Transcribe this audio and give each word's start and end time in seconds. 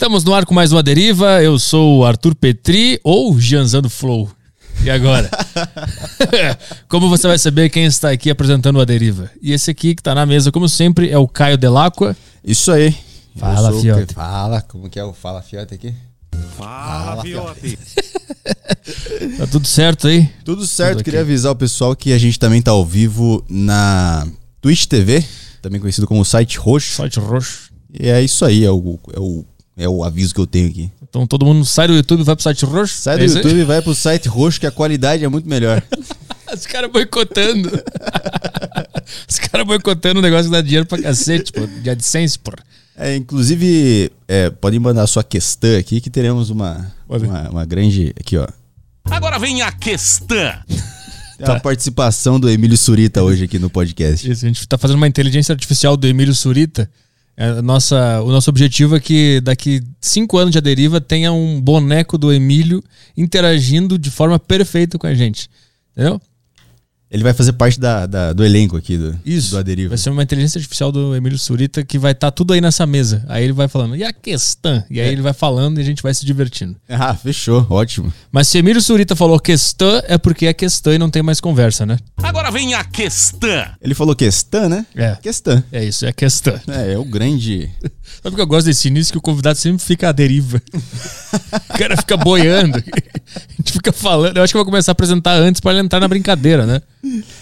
Estamos 0.00 0.24
no 0.24 0.32
ar 0.32 0.46
com 0.46 0.54
mais 0.54 0.72
uma 0.72 0.82
deriva. 0.82 1.42
Eu 1.42 1.58
sou 1.58 1.98
o 1.98 2.04
Arthur 2.06 2.34
Petri 2.34 2.98
ou 3.04 3.38
Gianzano 3.38 3.90
Flow. 3.90 4.30
E 4.82 4.88
agora? 4.88 5.28
como 6.88 7.10
você 7.10 7.28
vai 7.28 7.38
saber 7.38 7.68
quem 7.68 7.84
está 7.84 8.10
aqui 8.10 8.30
apresentando 8.30 8.80
a 8.80 8.86
deriva? 8.86 9.30
E 9.42 9.52
esse 9.52 9.70
aqui 9.70 9.94
que 9.94 10.00
está 10.00 10.14
na 10.14 10.24
mesa, 10.24 10.50
como 10.50 10.70
sempre, 10.70 11.10
é 11.10 11.18
o 11.18 11.28
Caio 11.28 11.58
Delacqua. 11.58 12.16
Isso 12.42 12.72
aí. 12.72 12.96
Fala, 13.36 13.78
Fiote. 13.78 14.14
Fala, 14.14 14.62
como 14.62 14.88
que 14.88 14.98
é 14.98 15.04
o 15.04 15.12
Fala 15.12 15.42
Fiote 15.42 15.74
aqui? 15.74 15.94
Fala, 16.56 17.20
Fiote. 17.20 17.78
Tá 19.36 19.46
tudo 19.48 19.66
certo 19.66 20.08
aí? 20.08 20.30
Tudo 20.46 20.66
certo, 20.66 20.92
Tudo 20.98 21.04
queria 21.04 21.20
avisar 21.20 21.52
o 21.52 21.56
pessoal 21.56 21.94
que 21.94 22.14
a 22.14 22.18
gente 22.18 22.38
também 22.38 22.62
tá 22.62 22.70
ao 22.70 22.86
vivo 22.86 23.44
na 23.50 24.26
Twitch 24.62 24.86
TV, 24.86 25.22
também 25.60 25.78
conhecido 25.78 26.06
como 26.06 26.24
Site 26.24 26.58
Roxo. 26.58 26.94
Site 26.94 27.20
roxo. 27.20 27.70
E 27.92 28.08
é 28.08 28.22
isso 28.22 28.46
aí, 28.46 28.64
é 28.64 28.70
o, 28.70 28.98
é 29.14 29.20
o, 29.20 29.44
é 29.80 29.88
o 29.88 30.04
aviso 30.04 30.34
que 30.34 30.40
eu 30.40 30.46
tenho 30.46 30.68
aqui. 30.68 30.90
Então 31.02 31.26
todo 31.26 31.44
mundo 31.44 31.64
sai 31.64 31.88
do 31.88 31.94
YouTube 31.94 32.20
e 32.20 32.24
vai 32.24 32.36
pro 32.36 32.42
site 32.42 32.64
roxo? 32.64 32.94
Sai 33.00 33.14
É 33.14 33.18
do 33.18 33.22
aí? 33.24 33.28
YouTube 33.36 33.58
e 33.60 33.64
vai 33.64 33.82
pro 33.82 33.94
site 33.94 34.28
roxo 34.28 34.60
que 34.60 34.66
a 34.66 34.70
qualidade 34.70 35.24
é 35.24 35.28
muito 35.28 35.48
melhor. 35.48 35.82
Os 36.52 36.66
caras 36.66 36.90
boicotando. 36.90 37.70
Os 39.28 39.38
caras 39.38 39.66
boicotando 39.66 40.18
o 40.18 40.22
negócio 40.22 40.46
que 40.46 40.52
dá 40.52 40.60
dinheiro 40.60 40.84
pra 40.86 41.00
cacete, 41.00 41.52
pô. 41.52 41.66
De 41.66 41.88
AdSense, 41.88 42.38
pô. 42.38 42.52
É, 42.96 43.16
inclusive, 43.16 44.10
é, 44.28 44.50
podem 44.50 44.78
mandar 44.78 45.06
sua 45.06 45.24
questão 45.24 45.78
aqui 45.78 46.00
que 46.00 46.10
teremos 46.10 46.50
uma, 46.50 46.92
uma, 47.08 47.50
uma 47.50 47.64
grande. 47.64 48.12
Aqui, 48.18 48.36
ó. 48.36 48.46
Agora 49.04 49.38
vem 49.38 49.62
a 49.62 49.72
questão. 49.72 50.52
Tem 51.38 51.46
a 51.54 51.60
participação 51.60 52.38
do 52.38 52.50
Emílio 52.50 52.76
Surita 52.76 53.22
hoje 53.22 53.44
aqui 53.44 53.58
no 53.58 53.70
podcast. 53.70 54.28
Isso, 54.30 54.44
a 54.44 54.48
gente 54.48 54.66
tá 54.68 54.76
fazendo 54.76 54.96
uma 54.96 55.08
inteligência 55.08 55.52
artificial 55.52 55.96
do 55.96 56.06
Emílio 56.06 56.34
Surita. 56.34 56.90
É, 57.40 57.46
a 57.46 57.62
nossa, 57.62 58.20
o 58.20 58.30
nosso 58.30 58.50
objetivo 58.50 58.94
é 58.94 59.00
que 59.00 59.40
daqui 59.40 59.80
cinco 59.98 60.36
anos 60.36 60.52
de 60.52 60.58
A 60.58 60.60
Deriva 60.60 61.00
tenha 61.00 61.32
um 61.32 61.58
boneco 61.58 62.18
do 62.18 62.30
Emílio 62.30 62.84
interagindo 63.16 63.98
de 63.98 64.10
forma 64.10 64.38
perfeita 64.38 64.98
com 64.98 65.06
a 65.06 65.14
gente. 65.14 65.48
Entendeu? 65.92 66.20
Ele 67.10 67.22
vai 67.24 67.32
fazer 67.32 67.52
parte 67.54 67.80
da, 67.80 68.06
da- 68.06 68.32
do 68.32 68.44
elenco 68.44 68.76
aqui 68.76 68.96
do, 68.96 69.18
Isso. 69.26 69.50
do 69.50 69.58
Aderiva. 69.58 69.88
Vai 69.88 69.98
ser 69.98 70.10
uma 70.10 70.22
inteligência 70.22 70.58
artificial 70.58 70.92
do 70.92 71.14
Emílio 71.16 71.38
Surita 71.38 71.82
que 71.84 71.98
vai 71.98 72.12
estar 72.12 72.30
tudo 72.30 72.52
aí 72.52 72.60
nessa 72.60 72.86
mesa. 72.86 73.24
Aí 73.28 73.42
ele 73.42 73.52
vai 73.52 73.66
falando, 73.66 73.96
e 73.96 74.04
a 74.04 74.12
questão? 74.12 74.82
E 74.88 75.00
aí 75.00 75.08
É. 75.08 75.12
ele 75.12 75.20
vai 75.22 75.32
falando 75.32 75.78
e 75.78 75.80
a 75.80 75.84
gente 75.84 76.02
vai 76.04 76.14
se 76.14 76.24
divertindo. 76.24 76.76
Ah, 76.88 77.12
fechou, 77.14 77.66
ótimo. 77.68 78.12
Mas 78.30 78.46
se 78.46 78.58
Emílio 78.58 78.80
Surita 78.80 79.16
falou 79.16 79.40
questão, 79.40 80.00
é 80.06 80.16
porque 80.18 80.46
é 80.46 80.52
questão 80.54 80.92
e 80.92 80.98
não 80.98 81.10
tem 81.10 81.22
mais 81.22 81.40
conversa, 81.40 81.84
né? 81.84 81.98
Agora 82.22 82.50
vem 82.52 82.74
a 82.74 82.84
questão. 82.84 83.66
Ele 83.82 83.94
falou 83.94 84.14
questão, 84.14 84.68
né? 84.68 84.86
É. 84.94 85.16
Questão. 85.16 85.62
É 85.72 85.84
isso, 85.84 86.06
é 86.06 86.12
questão. 86.12 86.58
É, 86.68 86.92
é 86.92 86.98
o 86.98 87.04
grande. 87.04 87.68
Sabe 88.22 88.34
o 88.34 88.36
que 88.36 88.42
eu 88.42 88.46
gosto 88.46 88.66
desse 88.66 88.86
início? 88.88 89.12
Que 89.12 89.18
o 89.18 89.20
convidado 89.20 89.58
sempre 89.58 89.82
fica 89.82 90.08
à 90.08 90.12
deriva. 90.12 90.60
o 91.74 91.78
cara 91.78 91.96
fica 91.96 92.16
boiando. 92.16 92.76
A 92.78 93.52
gente 93.58 93.72
fica 93.72 93.92
falando. 93.92 94.36
Eu 94.36 94.42
acho 94.42 94.52
que 94.52 94.56
eu 94.56 94.60
vou 94.60 94.66
começar 94.70 94.90
a 94.90 94.94
apresentar 94.94 95.34
antes 95.36 95.60
pra 95.60 95.72
ele 95.72 95.80
entrar 95.80 96.00
na 96.00 96.08
brincadeira, 96.08 96.66
né? 96.66 96.82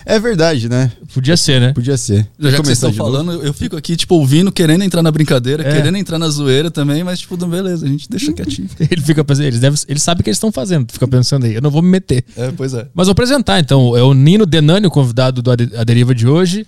É 0.07 0.21
verdade, 0.21 0.69
né? 0.69 0.93
Podia 1.13 1.37
ser, 1.37 1.61
né? 1.61 1.73
Podia 1.73 1.97
ser. 1.97 2.19
Já 2.39 2.51
que 2.51 2.57
vocês 2.57 2.57
Começar 2.57 2.73
estão 2.73 2.91
de 2.93 2.97
novo? 2.99 3.11
falando, 3.11 3.43
eu 3.45 3.53
fico 3.53 3.77
aqui, 3.77 3.97
tipo, 3.97 4.15
ouvindo, 4.15 4.53
querendo 4.53 4.85
entrar 4.85 5.03
na 5.03 5.11
brincadeira, 5.11 5.67
É. 5.69 5.73
querendo 5.75 5.97
entrar 5.97 6.17
na 6.19 6.29
zoeira 6.29 6.71
também, 6.71 7.03
mas, 7.03 7.19
tipo, 7.19 7.37
beleza, 7.37 7.85
a 7.85 7.89
gente 7.89 8.09
deixa 8.09 8.33
quietinho. 8.33 8.69
Ele 8.89 9.01
fica 9.03 9.25
pensando, 9.25 9.47
eles, 9.47 9.59
devem, 9.59 9.79
eles 9.89 10.03
sabem 10.03 10.21
o 10.21 10.25
que 10.25 10.31
eles 10.31 10.37
estão 10.37 10.53
fazendo. 10.53 10.93
Fica 10.93 11.09
pensando 11.09 11.45
aí, 11.47 11.55
eu 11.55 11.61
não 11.63 11.71
vou 11.71 11.83
me 11.83 11.89
meter. 11.89 12.25
É, 12.37 12.53
pois 12.57 12.73
é. 12.73 12.87
Mas 12.95 13.09
vou 13.09 13.13
apresentar, 13.13 13.59
então. 13.59 13.97
É 13.97 14.03
o 14.03 14.15
Nino 14.15 14.47
Denani, 14.47 14.87
o 14.87 14.91
convidado 14.91 15.43
do 15.43 15.51
A 15.51 15.57
Deriva 15.85 16.15
de 16.15 16.29
hoje. 16.29 16.65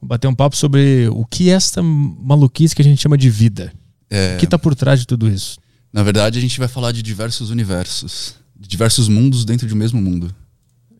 Bater 0.00 0.28
um 0.28 0.34
papo 0.34 0.56
sobre 0.56 1.08
o 1.08 1.24
que 1.24 1.50
é 1.50 1.54
essa 1.54 1.82
maluquice 1.82 2.74
que 2.74 2.82
a 2.82 2.84
gente 2.84 3.00
chama 3.00 3.16
de 3.16 3.28
vida. 3.30 3.72
É, 4.10 4.36
O 4.36 4.38
que 4.38 4.46
tá 4.46 4.58
por 4.58 4.74
trás 4.74 5.00
de 5.00 5.06
tudo 5.06 5.28
isso? 5.28 5.58
Na 5.92 6.02
verdade, 6.02 6.38
a 6.38 6.42
gente 6.42 6.58
vai 6.58 6.68
falar 6.68 6.92
de 6.92 7.02
diversos 7.02 7.50
universos, 7.50 8.34
de 8.58 8.68
diversos 8.68 9.08
mundos 9.08 9.44
dentro 9.44 9.66
de 9.66 9.74
um 9.74 9.76
mesmo 9.76 10.00
mundo. 10.00 10.34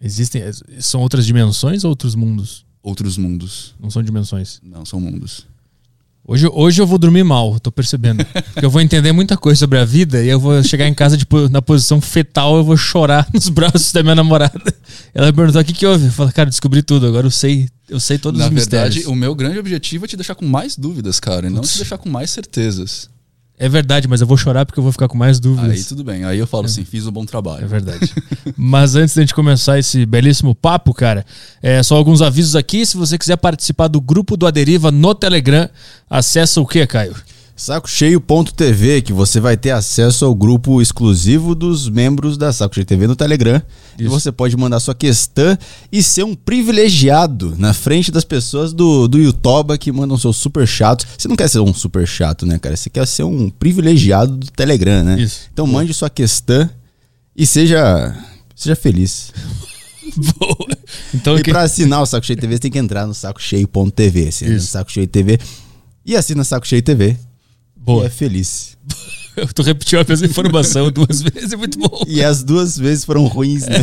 Existem. 0.01 0.43
São 0.81 1.01
outras 1.01 1.27
dimensões 1.27 1.85
ou 1.85 1.91
outros 1.91 2.15
mundos? 2.15 2.65
Outros 2.83 3.17
mundos. 3.17 3.75
Não 3.81 3.91
são 3.91 4.03
dimensões. 4.03 4.61
Não, 4.63 4.85
são 4.85 5.01
mundos. 5.01 5.47
Hoje, 6.29 6.49
hoje 6.53 6.83
eu 6.83 6.87
vou 6.89 6.99
dormir 6.99 7.23
mal, 7.23 7.61
tô 7.61 7.71
percebendo. 7.71 8.25
Porque 8.25 8.65
eu 8.67 8.71
vou 8.71 8.81
entender 8.81 9.13
muita 9.13 9.37
coisa 9.37 9.61
sobre 9.61 9.79
a 9.79 9.85
vida 9.85 10.25
e 10.25 10.29
eu 10.29 10.41
vou 10.41 10.61
chegar 10.65 10.89
em 10.89 10.95
casa 10.95 11.17
na 11.51 11.63
posição 11.63 12.01
fetal, 12.01 12.57
eu 12.57 12.65
vou 12.65 12.77
chorar 12.77 13.29
nos 13.33 13.49
braços 13.49 13.93
da 13.93 14.03
minha 14.03 14.17
namorada. 14.17 14.75
Ela 15.15 15.27
vai 15.27 15.33
perguntar 15.33 15.61
o 15.61 15.65
que, 15.65 15.73
que 15.73 15.87
houve. 15.87 16.07
Eu 16.07 16.13
falo, 16.13 16.33
cara, 16.33 16.51
descobri 16.51 16.83
tudo, 16.83 17.07
agora 17.07 17.29
eu 17.29 17.31
sei, 17.31 17.69
eu 17.89 18.01
sei 18.01 18.19
todos 18.19 18.41
Na 18.41 18.49
os 18.49 18.53
verdade, 18.53 18.97
mistérios. 18.97 19.07
o 19.07 19.15
meu 19.15 19.37
grande 19.37 19.61
objetivo 19.61 20.05
é 20.05 20.09
te 20.09 20.17
deixar 20.17 20.35
com 20.35 20.45
mais 20.45 20.77
dúvidas, 20.77 21.21
cara, 21.21 21.47
e 21.47 21.51
não 21.51 21.63
te 21.63 21.77
deixar 21.77 21.97
com 21.97 22.09
mais 22.09 22.29
certezas. 22.31 23.09
É 23.59 23.69
verdade, 23.69 24.07
mas 24.07 24.21
eu 24.21 24.27
vou 24.27 24.37
chorar 24.37 24.67
porque 24.67 24.79
eu 24.79 24.83
vou 24.83 24.93
ficar 24.93 25.09
com 25.09 25.17
mais 25.17 25.39
Aí 25.39 25.43
dúvidas. 25.43 25.87
tudo 25.87 26.05
bem, 26.05 26.25
aí 26.25 26.39
eu 26.39 26.47
falo 26.47 26.67
assim, 26.67 26.85
fiz 26.85 27.07
um 27.07 27.11
bom 27.11 27.23
É 27.23 27.27
trabalho. 27.27 27.67
verdade. 27.67 28.13
Mas 28.57 28.95
antes 28.97 29.15
da 29.15 29.23
gente 29.23 29.35
começar 29.35 29.79
esse 29.79 30.05
belíssimo 30.05 30.55
papo, 30.55 30.93
cara, 30.93 31.25
é 31.63 31.83
só 31.83 31.97
alguns 31.97 32.21
avisos 32.21 32.55
aqui. 32.55 32.85
Se 32.85 32.97
você 32.99 33.17
quiser 33.17 33.37
participar 33.37 33.89
do 33.89 34.01
grupo 34.01 34.37
do 34.37 34.47
Aderiva 34.47 34.91
no 34.91 35.15
Telegram, 35.15 35.69
acessa 36.09 36.61
o 36.61 36.67
que, 36.67 36.87
Caio? 36.87 37.15
Sacocheio.tv, 37.57 39.01
que 39.01 39.15
você 39.15 39.41
vai 39.41 39.57
ter 39.57 39.71
acesso 39.71 40.27
ao 40.27 40.35
grupo 40.35 40.83
exclusivo 40.83 41.55
dos 41.55 41.89
membros 41.89 42.37
da 42.37 42.53
Saco 42.53 42.75
Cheio 42.75 42.85
TV 42.87 43.07
no 43.07 43.17
Telegram. 43.17 43.63
E 43.99 44.03
Isso. 44.03 44.11
você 44.11 44.31
pode 44.31 44.55
mandar 44.59 44.79
sua 44.79 44.95
questão 44.95 45.57
e 45.91 46.03
ser 46.03 46.23
um 46.25 46.35
privilegiado 46.35 47.55
na 47.59 47.73
frente 47.73 48.13
das 48.13 48.25
pessoas 48.25 48.75
do, 48.75 49.09
do 49.09 49.19
Yutoba 49.19 49.79
que 49.79 49.91
mandam 49.91 50.19
seus 50.19 50.37
super 50.37 50.67
chatos. 50.69 51.07
Você 51.17 51.27
não 51.29 51.35
quer 51.35 51.49
ser 51.49 51.61
um 51.61 51.73
super 51.73 52.07
chato, 52.07 52.45
né, 52.45 52.59
cara? 52.59 52.77
Você 52.77 52.91
quer 52.91 53.07
ser 53.07 53.23
um 53.23 53.49
privilegiado 53.49 54.37
do 54.37 54.51
Telegram, 54.51 55.03
né? 55.03 55.19
Isso. 55.21 55.49
Então 55.51 55.67
mande 55.67 55.95
sua 55.95 56.11
questão 56.11 56.69
e 57.35 57.47
seja, 57.47 58.15
seja 58.55 58.77
feliz. 58.77 59.33
Boa. 60.39 60.69
Então, 61.15 61.37
E 61.39 61.43
que- 61.43 61.51
pra 61.51 61.63
assinar 61.63 62.03
o 62.03 62.07
Saco 62.07 62.27
Cheio 62.27 62.39
TV, 62.39 62.55
você 62.55 62.61
tem 62.61 62.71
que 62.71 62.79
entrar 62.79 63.07
no 63.07 63.15
sacocheio.tv. 63.15 64.29
Assina 64.29 64.51
no. 64.51 64.61
Saco 64.61 64.93
Cheio 64.93 65.07
TV 65.09 65.39
e 66.05 66.15
assina 66.15 66.45
Saco 66.45 66.67
Cheio 66.67 66.83
TV. 66.83 67.17
Boa. 67.87 68.03
E 68.03 68.07
é 68.07 68.11
feliz. 68.11 68.77
Eu 69.37 69.47
tô 69.49 69.63
repetindo 69.63 70.01
a 70.01 70.05
mesma 70.09 70.27
informação 70.27 70.91
duas 70.91 71.21
vezes, 71.21 71.53
é 71.53 71.57
muito 71.57 71.79
bom. 71.79 72.05
E 72.09 72.25
as 72.25 72.43
duas 72.43 72.79
vezes 72.79 73.05
foram 73.05 73.27
ruins, 73.27 73.67
né? 73.67 73.77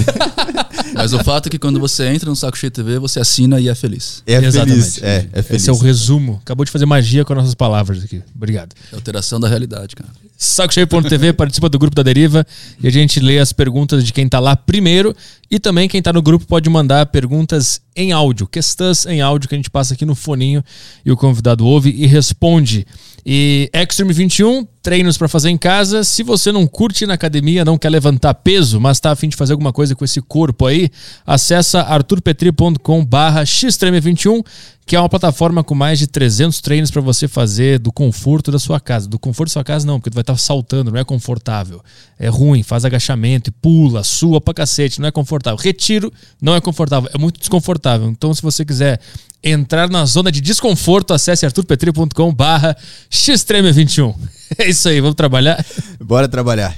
Mas 0.96 1.14
o 1.14 1.24
fato 1.24 1.48
é 1.48 1.50
que 1.50 1.60
quando 1.60 1.80
você 1.80 2.08
entra 2.08 2.28
no 2.28 2.36
Saco 2.36 2.58
Cheio 2.58 2.72
TV, 2.72 2.98
você 2.98 3.20
assina 3.20 3.60
e 3.60 3.70
é 3.70 3.76
feliz. 3.76 4.24
É 4.26 4.34
Exatamente. 4.36 4.80
feliz. 4.80 5.04
É, 5.04 5.28
é 5.32 5.44
feliz. 5.44 5.62
Esse 5.62 5.70
é 5.70 5.74
o 5.74 5.78
resumo. 5.78 6.40
Acabou 6.44 6.66
de 6.66 6.72
fazer 6.72 6.88
magia 6.88 7.24
com 7.24 7.34
as 7.34 7.38
nossas 7.38 7.54
palavras 7.54 8.04
aqui. 8.04 8.22
Obrigado. 8.36 8.76
É 8.92 8.96
alteração 8.96 9.40
da 9.40 9.48
realidade, 9.48 9.96
cara. 9.96 10.10
Sacocheio.tv 10.38 11.34
participa 11.34 11.70
do 11.70 11.80
grupo 11.80 11.96
da 11.96 12.04
Deriva 12.04 12.46
e 12.82 12.88
a 12.88 12.92
gente 12.92 13.20
lê 13.20 13.40
as 13.40 13.54
perguntas 13.54 14.04
de 14.04 14.12
quem 14.12 14.28
tá 14.28 14.40
lá 14.40 14.56
primeiro 14.56 15.16
e 15.50 15.60
também 15.60 15.88
quem 15.88 16.02
tá 16.02 16.12
no 16.12 16.22
grupo 16.22 16.46
pode 16.46 16.70
mandar 16.70 17.06
perguntas 17.06 17.80
em 17.96 18.12
áudio, 18.12 18.48
questões 18.48 19.06
em 19.06 19.22
áudio 19.22 19.48
que 19.48 19.56
a 19.56 19.58
gente 19.58 19.70
passa 19.70 19.94
aqui 19.94 20.04
no 20.06 20.16
foninho 20.16 20.64
e 21.06 21.12
o 21.12 21.16
convidado 21.16 21.66
ouve 21.66 21.92
e 21.92 22.06
responde. 22.08 22.86
E 23.26 23.70
Extreme 23.74 24.12
21, 24.12 24.68
treinos 24.82 25.18
para 25.18 25.30
fazer 25.30 25.50
em 25.50 25.58
casa. 25.58 26.04
Se 26.04 26.24
você 26.24 26.52
não 26.52 26.68
curte 26.68 27.06
na 27.06 27.14
academia, 27.14 27.64
não 27.64 27.78
quer 27.78 27.90
levantar 27.90 28.34
peso, 28.34 28.80
mas 28.80 29.00
tá 29.00 29.12
afim 29.12 29.30
de 29.30 29.38
fazer 29.38 29.54
alguma 29.54 29.72
coisa 29.72 29.96
com 29.96 30.04
esse 30.04 30.22
corpo 30.22 30.66
aí, 30.66 30.90
acessa 31.26 31.82
arturpetri.com 31.82 33.06
barra 33.06 33.44
xtreme21 33.44 34.44
que 34.86 34.96
é 34.96 35.00
uma 35.00 35.08
plataforma 35.08 35.64
com 35.64 35.74
mais 35.74 35.98
de 35.98 36.08
300 36.08 36.60
treinos 36.60 36.92
para 36.92 37.02
você 37.02 37.28
fazer 37.28 37.80
do 37.80 37.92
conforto 37.92 38.52
da 38.52 38.60
sua 38.60 38.80
casa. 38.80 39.08
Do 39.08 39.18
conforto 39.18 39.50
da 39.50 39.54
sua 39.54 39.64
casa 39.64 39.88
não, 39.88 40.00
porque 40.00 40.10
tu 40.10 40.16
vai 40.16 40.22
estar 40.22 40.38
saltando, 40.38 40.92
não 40.92 41.00
é 41.00 41.04
confortável. 41.04 41.82
É 42.20 42.28
ruim, 42.28 42.64
faz 42.64 42.84
agachamento 42.84 43.52
pula, 43.62 44.04
sua 44.04 44.42
pra 44.42 44.54
cacete, 44.54 45.00
não 45.00 45.08
é 45.08 45.12
confortável. 45.12 45.58
Retiro, 45.58 46.12
não 46.42 46.54
é 46.54 46.60
confortável, 46.60 47.10
é 47.14 47.18
muito 47.18 47.40
desconfortável. 47.40 48.10
Então 48.10 48.34
se 48.34 48.42
você 48.42 48.66
quiser 48.66 49.00
entrar 49.44 49.90
na 49.90 50.06
zona 50.06 50.32
de 50.32 50.40
desconforto, 50.40 51.14
acesse 51.14 51.46
arturpetri.com 51.46 52.34
barra 52.34 52.76
xtreme21. 53.12 54.16
É 54.56 54.70
isso 54.70 54.88
aí, 54.88 55.02
vamos 55.02 55.16
trabalhar? 55.16 55.66
Bora 56.00 56.28
trabalhar. 56.28 56.78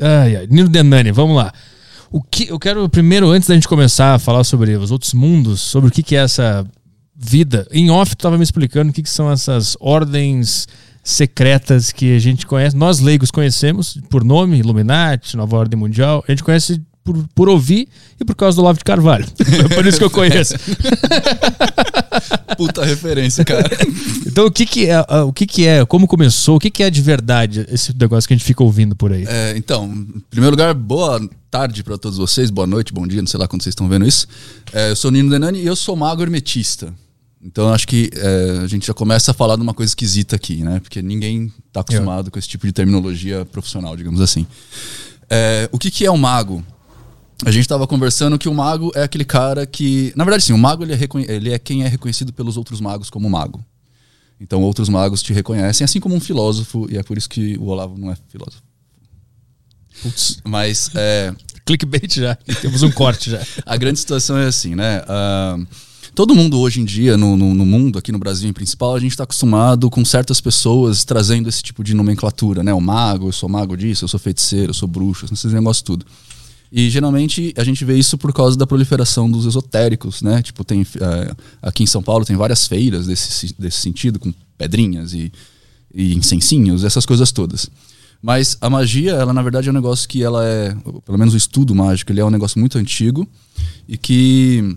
Ai, 0.00 0.34
ai. 0.34 0.46
Nino 0.50 0.68
Denani, 0.68 1.12
vamos 1.12 1.36
lá. 1.36 1.52
O 2.10 2.20
que 2.20 2.48
eu 2.48 2.58
quero 2.58 2.88
primeiro, 2.88 3.30
antes 3.30 3.48
da 3.48 3.54
gente 3.54 3.68
começar 3.68 4.14
a 4.14 4.18
falar 4.18 4.42
sobre 4.42 4.74
os 4.76 4.90
outros 4.90 5.14
mundos, 5.14 5.60
sobre 5.60 5.88
o 5.88 5.92
que, 5.92 6.02
que 6.02 6.16
é 6.16 6.18
essa 6.18 6.66
vida. 7.14 7.64
Em 7.70 7.90
off, 7.90 8.16
tu 8.16 8.22
tava 8.22 8.36
me 8.36 8.42
explicando 8.42 8.90
o 8.90 8.92
que, 8.92 9.04
que 9.04 9.08
são 9.08 9.30
essas 9.30 9.76
ordens 9.78 10.66
secretas 11.04 11.92
que 11.92 12.16
a 12.16 12.18
gente 12.18 12.44
conhece. 12.44 12.76
Nós 12.76 12.98
leigos 12.98 13.30
conhecemos 13.30 13.98
por 14.10 14.24
nome, 14.24 14.58
Illuminati, 14.58 15.36
Nova 15.36 15.56
Ordem 15.56 15.78
Mundial. 15.78 16.24
A 16.26 16.32
gente 16.32 16.42
conhece 16.42 16.82
por, 17.04 17.16
por 17.34 17.48
ouvir 17.48 17.88
e 18.20 18.24
por 18.24 18.34
causa 18.34 18.56
do 18.56 18.62
Olavo 18.62 18.78
de 18.78 18.84
Carvalho. 18.84 19.26
É 19.62 19.74
por 19.74 19.86
isso 19.86 19.98
que 19.98 20.04
eu 20.04 20.10
conheço. 20.10 20.54
Puta 22.56 22.84
referência, 22.84 23.44
cara. 23.44 23.68
Então, 24.26 24.46
o 24.46 24.50
que, 24.50 24.64
que 24.64 24.86
é, 24.86 24.98
o 25.26 25.32
que, 25.32 25.46
que 25.46 25.66
é, 25.66 25.84
como 25.84 26.06
começou, 26.06 26.56
o 26.56 26.58
que, 26.58 26.70
que 26.70 26.82
é 26.82 26.88
de 26.88 27.02
verdade 27.02 27.66
esse 27.70 27.94
negócio 27.94 28.26
que 28.26 28.32
a 28.32 28.36
gente 28.36 28.46
fica 28.46 28.62
ouvindo 28.62 28.96
por 28.96 29.12
aí? 29.12 29.26
É, 29.28 29.54
então, 29.58 29.84
em 29.84 30.22
primeiro 30.30 30.52
lugar, 30.52 30.72
boa 30.72 31.20
tarde 31.50 31.84
pra 31.84 31.98
todos 31.98 32.16
vocês, 32.16 32.48
boa 32.48 32.66
noite, 32.66 32.94
bom 32.94 33.06
dia, 33.06 33.20
não 33.20 33.26
sei 33.26 33.38
lá 33.38 33.46
quando 33.46 33.62
vocês 33.62 33.72
estão 33.72 33.86
vendo 33.90 34.06
isso. 34.06 34.26
É, 34.72 34.90
eu 34.90 34.96
sou 34.96 35.10
Nino 35.10 35.28
Denani 35.28 35.60
e 35.60 35.66
eu 35.66 35.76
sou 35.76 35.94
mago 35.94 36.22
hermetista. 36.22 36.94
Então 37.44 37.72
acho 37.72 37.86
que 37.86 38.08
é, 38.14 38.60
a 38.62 38.66
gente 38.66 38.86
já 38.86 38.94
começa 38.94 39.32
a 39.32 39.34
falar 39.34 39.56
de 39.56 39.62
uma 39.62 39.74
coisa 39.74 39.90
esquisita 39.90 40.36
aqui, 40.36 40.62
né? 40.62 40.80
Porque 40.80 41.02
ninguém 41.02 41.52
está 41.66 41.80
acostumado 41.80 42.30
com 42.30 42.38
esse 42.38 42.48
tipo 42.48 42.66
de 42.66 42.72
terminologia 42.72 43.44
profissional, 43.44 43.96
digamos 43.96 44.20
assim. 44.20 44.46
É, 45.28 45.68
o 45.72 45.78
que, 45.78 45.90
que 45.90 46.06
é 46.06 46.10
um 46.10 46.16
mago? 46.16 46.64
A 47.44 47.50
gente 47.50 47.62
estava 47.62 47.86
conversando 47.86 48.38
que 48.38 48.48
o 48.48 48.54
mago 48.54 48.92
é 48.94 49.02
aquele 49.02 49.24
cara 49.24 49.66
que. 49.66 50.12
Na 50.16 50.24
verdade, 50.24 50.44
sim, 50.44 50.52
o 50.52 50.58
mago 50.58 50.84
ele 50.84 50.92
é, 50.94 50.98
ele 51.28 51.52
é 51.52 51.58
quem 51.58 51.82
é 51.82 51.88
reconhecido 51.88 52.32
pelos 52.32 52.56
outros 52.56 52.80
magos 52.80 53.10
como 53.10 53.28
mago. 53.28 53.64
Então 54.40 54.62
outros 54.62 54.88
magos 54.88 55.22
te 55.22 55.32
reconhecem, 55.32 55.84
assim 55.84 56.00
como 56.00 56.14
um 56.14 56.20
filósofo, 56.20 56.88
e 56.90 56.98
é 56.98 57.02
por 57.02 57.16
isso 57.16 57.28
que 57.28 57.56
o 57.58 57.66
Olavo 57.66 57.96
não 57.96 58.10
é 58.10 58.16
filósofo. 58.28 58.62
Mas 60.44 60.90
é, 60.94 61.32
Clickbait 61.64 62.12
já. 62.14 62.34
Temos 62.60 62.82
um 62.82 62.90
corte 62.90 63.30
já. 63.30 63.40
a 63.64 63.76
grande 63.76 63.98
situação 63.98 64.36
é 64.36 64.46
assim, 64.46 64.74
né? 64.74 65.02
Ah, 65.08 65.58
todo 66.14 66.34
mundo 66.34 66.58
hoje 66.58 66.80
em 66.80 66.84
dia, 66.84 67.16
no, 67.16 67.36
no, 67.36 67.54
no 67.54 67.64
mundo, 67.64 67.98
aqui 67.98 68.10
no 68.10 68.18
Brasil 68.18 68.48
em 68.48 68.52
principal, 68.52 68.94
a 68.94 69.00
gente 69.00 69.12
está 69.12 69.24
acostumado 69.24 69.88
com 69.90 70.04
certas 70.04 70.40
pessoas 70.40 71.04
trazendo 71.04 71.48
esse 71.48 71.62
tipo 71.62 71.84
de 71.84 71.94
nomenclatura, 71.94 72.62
né? 72.62 72.74
O 72.74 72.80
mago, 72.80 73.28
eu 73.28 73.32
sou 73.32 73.48
mago 73.48 73.76
disso, 73.76 74.04
eu 74.04 74.08
sou 74.08 74.18
feiticeiro, 74.18 74.70
eu 74.70 74.74
sou 74.74 74.88
bruxo, 74.88 75.26
esses 75.32 75.52
negócios 75.52 75.82
tudo. 75.82 76.04
E 76.74 76.88
geralmente 76.88 77.52
a 77.58 77.62
gente 77.64 77.84
vê 77.84 77.98
isso 77.98 78.16
por 78.16 78.32
causa 78.32 78.56
da 78.56 78.66
proliferação 78.66 79.30
dos 79.30 79.44
esotéricos, 79.44 80.22
né? 80.22 80.40
Tipo, 80.40 80.64
tem 80.64 80.80
eh, 80.80 81.34
aqui 81.60 81.82
em 81.82 81.86
São 81.86 82.02
Paulo 82.02 82.24
tem 82.24 82.34
várias 82.34 82.66
feiras 82.66 83.06
desse, 83.06 83.54
desse 83.58 83.78
sentido, 83.78 84.18
com 84.18 84.32
pedrinhas 84.56 85.12
e, 85.12 85.30
e 85.94 86.14
incensinhos, 86.14 86.82
essas 86.82 87.04
coisas 87.04 87.30
todas. 87.30 87.68
Mas 88.22 88.56
a 88.58 88.70
magia, 88.70 89.12
ela 89.12 89.34
na 89.34 89.42
verdade 89.42 89.68
é 89.68 89.70
um 89.70 89.74
negócio 89.74 90.08
que 90.08 90.22
ela 90.22 90.42
é, 90.46 90.74
pelo 91.04 91.18
menos 91.18 91.34
o 91.34 91.36
estudo 91.36 91.74
mágico, 91.74 92.10
ele 92.10 92.20
é 92.20 92.24
um 92.24 92.30
negócio 92.30 92.58
muito 92.58 92.78
antigo 92.78 93.28
e 93.86 93.98
que 93.98 94.74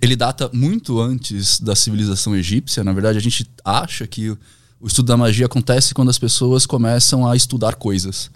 ele 0.00 0.16
data 0.16 0.48
muito 0.50 0.98
antes 0.98 1.60
da 1.60 1.76
civilização 1.76 2.34
egípcia. 2.34 2.82
Na 2.82 2.94
verdade, 2.94 3.18
a 3.18 3.20
gente 3.22 3.46
acha 3.62 4.06
que 4.06 4.30
o 4.80 4.86
estudo 4.86 5.06
da 5.06 5.16
magia 5.16 5.44
acontece 5.44 5.92
quando 5.92 6.08
as 6.08 6.18
pessoas 6.18 6.64
começam 6.64 7.28
a 7.28 7.36
estudar 7.36 7.74
coisas. 7.74 8.30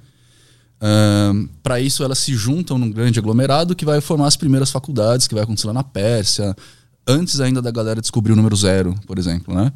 Para 1.63 1.81
isso, 1.81 2.05
elas 2.05 2.19
se 2.19 2.35
juntam 2.35 2.79
num 2.79 2.91
grande 2.91 3.19
aglomerado 3.19 3.75
que 3.75 3.85
vai 3.85 4.01
formar 4.01 4.27
as 4.27 4.37
primeiras 4.37 4.71
faculdades, 4.71 5.27
que 5.27 5.35
vai 5.35 5.45
acontecer 5.45 5.67
lá 5.67 5.73
na 5.73 5.85
Pérsia, 5.85 6.55
antes 7.07 7.41
ainda 7.41 7.63
da 7.63 7.71
galera 7.71 8.01
descobrir 8.01 8.33
o 8.33 8.37
número 8.37 8.57
zero, 8.57 8.95
por 9.07 9.19
exemplo, 9.19 9.55
né? 9.55 9.73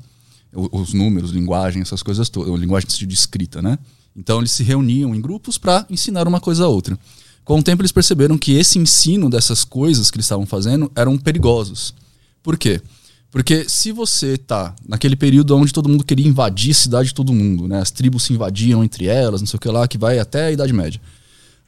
Os 0.52 0.94
números, 0.94 1.30
linguagem, 1.30 1.82
essas 1.82 2.02
coisas 2.02 2.28
todas, 2.28 2.58
linguagem 2.58 2.88
de 2.88 3.14
escrita, 3.14 3.60
né? 3.60 3.78
Então 4.16 4.38
eles 4.38 4.50
se 4.50 4.62
reuniam 4.62 5.14
em 5.14 5.20
grupos 5.20 5.58
para 5.58 5.86
ensinar 5.88 6.26
uma 6.26 6.40
coisa 6.40 6.64
a 6.64 6.68
outra. 6.68 6.98
Com 7.44 7.60
o 7.60 7.62
tempo 7.62 7.82
eles 7.82 7.92
perceberam 7.92 8.36
que 8.36 8.52
esse 8.52 8.78
ensino 8.78 9.30
dessas 9.30 9.64
coisas 9.64 10.10
que 10.10 10.16
eles 10.16 10.26
estavam 10.26 10.44
fazendo 10.44 10.90
eram 10.94 11.16
perigosos. 11.16 11.94
Por 12.42 12.58
quê? 12.58 12.80
Porque 13.30 13.68
se 13.68 13.92
você 13.92 14.38
tá 14.38 14.74
naquele 14.88 15.14
período 15.14 15.54
onde 15.56 15.72
todo 15.72 15.88
mundo 15.88 16.02
queria 16.04 16.26
invadir 16.26 16.70
a 16.70 16.74
cidade 16.74 17.08
de 17.08 17.14
todo 17.14 17.32
mundo, 17.32 17.68
né? 17.68 17.78
As 17.80 17.90
tribos 17.90 18.22
se 18.22 18.32
invadiam 18.32 18.82
entre 18.82 19.06
elas, 19.06 19.40
não 19.42 19.46
sei 19.46 19.58
o 19.58 19.60
que 19.60 19.68
lá, 19.68 19.86
que 19.86 19.98
vai 19.98 20.18
até 20.18 20.46
a 20.46 20.50
Idade 20.52 20.72
Média. 20.72 21.00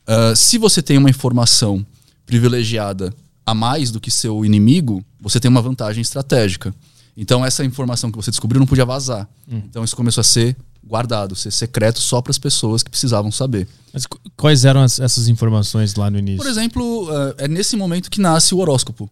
Ah, 0.07 0.35
se 0.35 0.57
você 0.59 0.81
tem 0.83 0.97
uma 0.97 1.11
informação 1.11 1.85
privilegiada 2.25 3.13
a 3.45 3.53
mais 3.55 3.91
do 3.91 4.01
que 4.01 4.11
seu 4.11 4.45
inimigo, 4.45 5.05
você 5.21 5.39
tem 5.41 5.51
uma 5.51 5.61
vantagem 5.61 6.01
estratégica. 6.01 6.75
Então 7.17 7.45
essa 7.45 7.65
informação 7.65 8.11
que 8.11 8.17
você 8.17 8.31
descobriu 8.31 8.61
não 8.61 8.67
podia 8.67 8.85
vazar. 8.87 9.29
Então 9.51 9.83
isso 9.85 9.97
começou 9.97 10.21
a 10.23 10.25
ser 10.25 10.57
guardado, 10.83 11.35
ser 11.37 11.51
secreto 11.51 12.01
só 12.01 12.23
para 12.23 12.31
as 12.31 12.39
pessoas 12.39 12.83
que 12.83 12.89
precisavam 12.91 13.31
saber. 13.31 13.69
Mas 13.93 14.07
qu- 14.07 14.19
quais 14.37 14.65
eram 14.65 14.81
as- 14.83 14.99
essas 14.99 15.29
informações 15.29 15.95
lá 15.97 16.09
no 16.11 16.19
início? 16.19 16.39
Por 16.39 16.47
exemplo, 16.49 17.09
ah, 17.11 17.35
é 17.39 17.49
nesse 17.49 17.77
momento 17.77 18.09
que 18.11 18.21
nasce 18.21 18.55
o 18.55 18.59
horóscopo. 18.59 19.11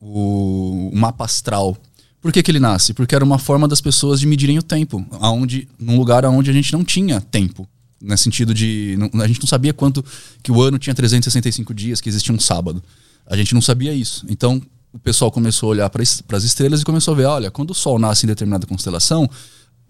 O, 0.00 0.90
o 0.92 0.96
mapa 0.96 1.24
astral. 1.24 1.76
Por 2.20 2.32
que, 2.32 2.42
que 2.42 2.50
ele 2.50 2.60
nasce? 2.60 2.92
Porque 2.94 3.14
era 3.14 3.24
uma 3.24 3.38
forma 3.38 3.68
das 3.68 3.80
pessoas 3.80 4.18
de 4.20 4.26
medirem 4.26 4.58
o 4.58 4.62
tempo, 4.62 5.04
aonde, 5.20 5.68
num 5.78 5.96
lugar 5.96 6.24
onde 6.24 6.50
a 6.50 6.52
gente 6.52 6.72
não 6.72 6.84
tinha 6.84 7.20
tempo. 7.20 7.68
No 8.00 8.16
sentido 8.16 8.52
de. 8.52 8.96
não- 8.98 9.22
a 9.22 9.26
gente 9.26 9.40
não 9.40 9.46
sabia 9.46 9.72
quanto 9.72 10.04
que 10.42 10.52
o 10.52 10.60
ano 10.60 10.78
tinha 10.78 10.94
365 10.94 11.72
dias, 11.72 12.00
que 12.00 12.08
existia 12.08 12.34
um 12.34 12.38
sábado. 12.40 12.82
A 13.26 13.36
gente 13.36 13.54
não 13.54 13.60
sabia 13.62 13.92
isso. 13.92 14.24
Então, 14.28 14.60
o 14.92 14.98
pessoal 14.98 15.30
começou 15.30 15.68
a 15.68 15.72
olhar 15.72 15.90
para 15.90 16.02
as 16.02 16.44
estrelas 16.44 16.80
e 16.82 16.84
começou 16.84 17.14
a 17.14 17.16
ver: 17.16 17.24
olha, 17.24 17.50
quando 17.50 17.70
o 17.70 17.74
Sol 17.74 17.98
nasce 17.98 18.26
em 18.26 18.28
determinada 18.28 18.66
constelação, 18.66 19.28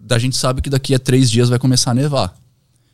a 0.09 0.19
gente 0.19 0.37
sabe 0.37 0.61
que 0.61 0.69
daqui 0.69 0.95
a 0.95 0.99
três 0.99 1.29
dias 1.29 1.49
vai 1.49 1.59
começar 1.59 1.91
a 1.91 1.93
nevar. 1.93 2.35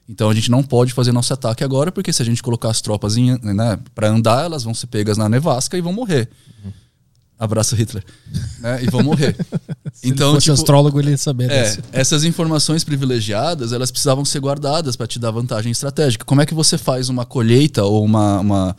Então 0.08 0.30
a 0.30 0.34
gente 0.34 0.52
não 0.52 0.62
pode 0.62 0.94
fazer 0.94 1.12
nosso 1.12 1.34
ataque 1.34 1.64
agora, 1.64 1.92
porque 1.92 2.12
se 2.12 2.22
a 2.22 2.26
gente 2.26 2.44
colocar 2.44 2.70
as 2.70 2.82
tropas 2.82 3.16
né, 3.16 3.80
para 3.96 4.10
andar, 4.10 4.46
elas 4.46 4.64
vão 4.64 4.74
ser 4.74 4.88
pegas 4.88 5.18
na 5.18 5.30
nevasca 5.30 5.78
e 5.78 5.82
vão 5.82 5.94
morrer. 5.94 6.30
Abraço 7.40 7.76
Hitler. 7.76 8.04
Né, 8.60 8.84
e 8.84 8.90
vão 8.90 9.04
morrer. 9.04 9.36
Se 9.94 10.08
ele 10.08 10.14
então, 10.14 10.34
fosse 10.34 10.46
tipo, 10.46 10.54
astrólogo, 10.54 11.00
ele 11.00 11.12
ia 11.12 11.18
saber 11.18 11.52
é, 11.52 11.78
essas 11.92 12.24
informações 12.24 12.84
privilegiadas, 12.84 13.74
elas 13.74 13.92
precisavam 13.92 14.24
ser 14.24 14.40
guardadas 14.40 14.96
para 14.96 15.08
te 15.08 15.20
dar 15.20 15.32
vantagem 15.32 15.72
estratégica. 15.72 16.26
Como 16.26 16.42
é 16.42 16.46
que 16.46 16.54
você 16.54 16.78
faz 16.78 17.10
uma 17.10 17.26
colheita 17.26 17.84
ou 17.84 18.04
uma, 18.04 18.40
uma, 18.40 18.76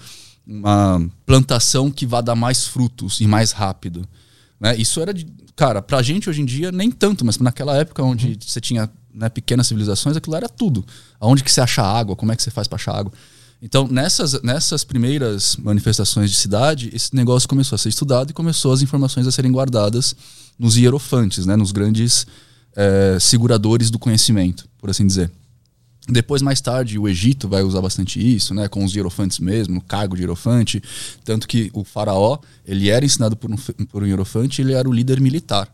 uma 0.47 1.11
plantação 1.27 1.91
que 1.91 2.07
vá 2.07 2.21
dar 2.21 2.35
mais 2.35 2.67
frutos 2.67 3.21
e 3.21 3.27
mais 3.27 3.53
rápido? 3.53 4.09
Né? 4.59 4.77
Isso 4.77 5.01
era 5.01 5.13
de. 5.13 5.27
Cara, 5.55 5.81
pra 5.81 6.03
gente 6.03 6.29
hoje 6.29 6.41
em 6.41 6.45
dia, 6.45 6.73
nem 6.73 6.91
tanto, 6.91 7.25
mas 7.25 7.39
naquela 7.39 7.77
época 7.77 8.03
onde 8.03 8.39
você 8.41 8.61
tinha 8.61 8.91
né, 9.15 9.29
pequenas 9.29 9.67
civilizações, 9.67 10.17
aquilo 10.17 10.37
era 10.37 10.49
tudo. 10.49 10.85
Aonde 11.21 11.45
que 11.45 11.51
você 11.51 11.61
acha 11.61 11.83
água? 11.83 12.17
Como 12.17 12.33
é 12.33 12.37
que 12.37 12.43
você 12.43 12.51
faz 12.51 12.67
para 12.67 12.77
achar 12.77 12.97
água? 12.97 13.13
Então, 13.63 13.89
nessas, 13.89 14.43
nessas 14.43 14.85
primeiras 14.85 15.57
manifestações 15.57 16.31
de 16.31 16.37
cidade, 16.37 16.91
esse 16.93 17.15
negócio 17.15 17.49
começou 17.49 17.77
a 17.77 17.79
ser 17.79 17.89
estudado 17.89 18.31
e 18.31 18.35
começou 18.35 18.73
as 18.73 18.83
informações 18.83 19.27
a 19.27 19.33
serem 19.33 19.51
guardadas 19.51 20.15
nos 20.59 20.77
hierofantes, 20.77 21.47
né, 21.47 21.57
nos 21.57 21.73
grandes 21.73 22.27
eh, 22.77 23.17
seguradores 23.19 23.91
do 23.91 23.99
conhecimento, 23.99 24.69
por 24.79 24.91
assim 24.91 25.07
dizer. 25.07 25.31
Depois, 26.07 26.43
mais 26.43 26.61
tarde, 26.61 26.99
o 26.99 27.09
Egito 27.09 27.49
vai 27.49 27.63
usar 27.63 27.81
bastante 27.81 28.21
isso, 28.21 28.53
né, 28.53 28.69
com 28.69 28.85
os 28.85 28.95
hierofantes 28.95 29.39
mesmo, 29.39 29.79
o 29.79 29.81
cargo 29.81 30.15
de 30.15 30.23
hierofante. 30.23 30.83
Tanto 31.25 31.49
que 31.49 31.71
o 31.73 31.83
faraó, 31.83 32.39
ele 32.67 32.91
era 32.91 33.05
ensinado 33.05 33.35
por 33.35 33.51
um, 33.51 33.57
por 33.87 34.03
um 34.03 34.07
hierofante, 34.07 34.61
ele 34.61 34.75
era 34.75 34.87
o 34.87 34.93
líder 34.93 35.21
militar. 35.21 35.73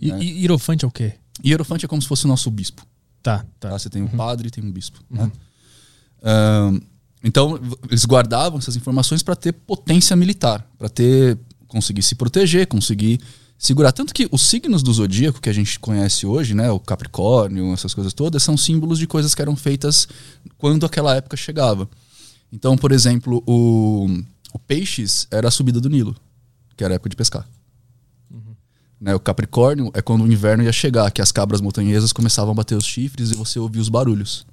E, 0.00 0.10
e 0.10 0.42
hierofante 0.42 0.84
é 0.84 0.88
o 0.88 0.90
quê? 0.90 1.14
Hierofante 1.44 1.84
é 1.84 1.88
como 1.88 2.02
se 2.02 2.08
fosse 2.08 2.24
o 2.24 2.28
nosso 2.28 2.50
bispo. 2.50 2.86
Tá, 3.22 3.38
tá. 3.58 3.70
Tá? 3.70 3.78
Você 3.78 3.88
tem 3.88 4.02
um 4.02 4.08
padre 4.08 4.48
e 4.48 4.50
tem 4.50 4.62
um 4.62 4.70
bispo. 4.70 5.00
né? 5.10 5.30
Ahn, 6.22 6.80
então, 7.24 7.58
eles 7.88 8.04
guardavam 8.04 8.58
essas 8.58 8.76
informações 8.76 9.22
para 9.22 9.34
ter 9.34 9.52
potência 9.52 10.14
militar, 10.14 10.68
para 10.76 10.90
ter 10.90 11.38
conseguir 11.66 12.02
se 12.02 12.14
proteger, 12.14 12.66
conseguir 12.66 13.18
segurar. 13.58 13.92
Tanto 13.92 14.12
que 14.12 14.28
os 14.30 14.42
signos 14.42 14.82
do 14.82 14.92
zodíaco 14.92 15.40
que 15.40 15.48
a 15.48 15.52
gente 15.52 15.80
conhece 15.80 16.26
hoje, 16.26 16.54
né, 16.54 16.70
o 16.70 16.78
Capricórnio, 16.78 17.72
essas 17.72 17.94
coisas 17.94 18.12
todas, 18.12 18.42
são 18.42 18.56
símbolos 18.58 18.98
de 18.98 19.06
coisas 19.06 19.34
que 19.34 19.40
eram 19.40 19.56
feitas 19.56 20.06
quando 20.58 20.84
aquela 20.84 21.16
época 21.16 21.36
chegava. 21.36 21.88
Então, 22.52 22.76
por 22.76 22.92
exemplo, 22.92 23.42
o, 23.46 24.06
o 24.52 24.58
peixes 24.58 25.26
era 25.30 25.48
a 25.48 25.50
subida 25.50 25.80
do 25.80 25.88
Nilo, 25.88 26.14
que 26.76 26.84
era 26.84 26.94
a 26.94 26.96
época 26.96 27.08
de 27.08 27.16
pescar. 27.16 27.48
Né, 29.00 29.14
o 29.14 29.20
Capricórnio 29.20 29.90
é 29.94 30.00
quando 30.00 30.24
o 30.24 30.32
inverno 30.32 30.64
ia 30.64 30.72
chegar, 30.72 31.10
que 31.10 31.20
as 31.20 31.32
cabras 31.32 31.60
montanhesas 31.60 32.12
começavam 32.12 32.52
a 32.52 32.54
bater 32.54 32.76
os 32.76 32.86
chifres 32.86 33.30
e 33.30 33.34
você 33.34 33.58
ouvia 33.58 33.82
os 33.82 33.88
barulhos. 33.88 34.46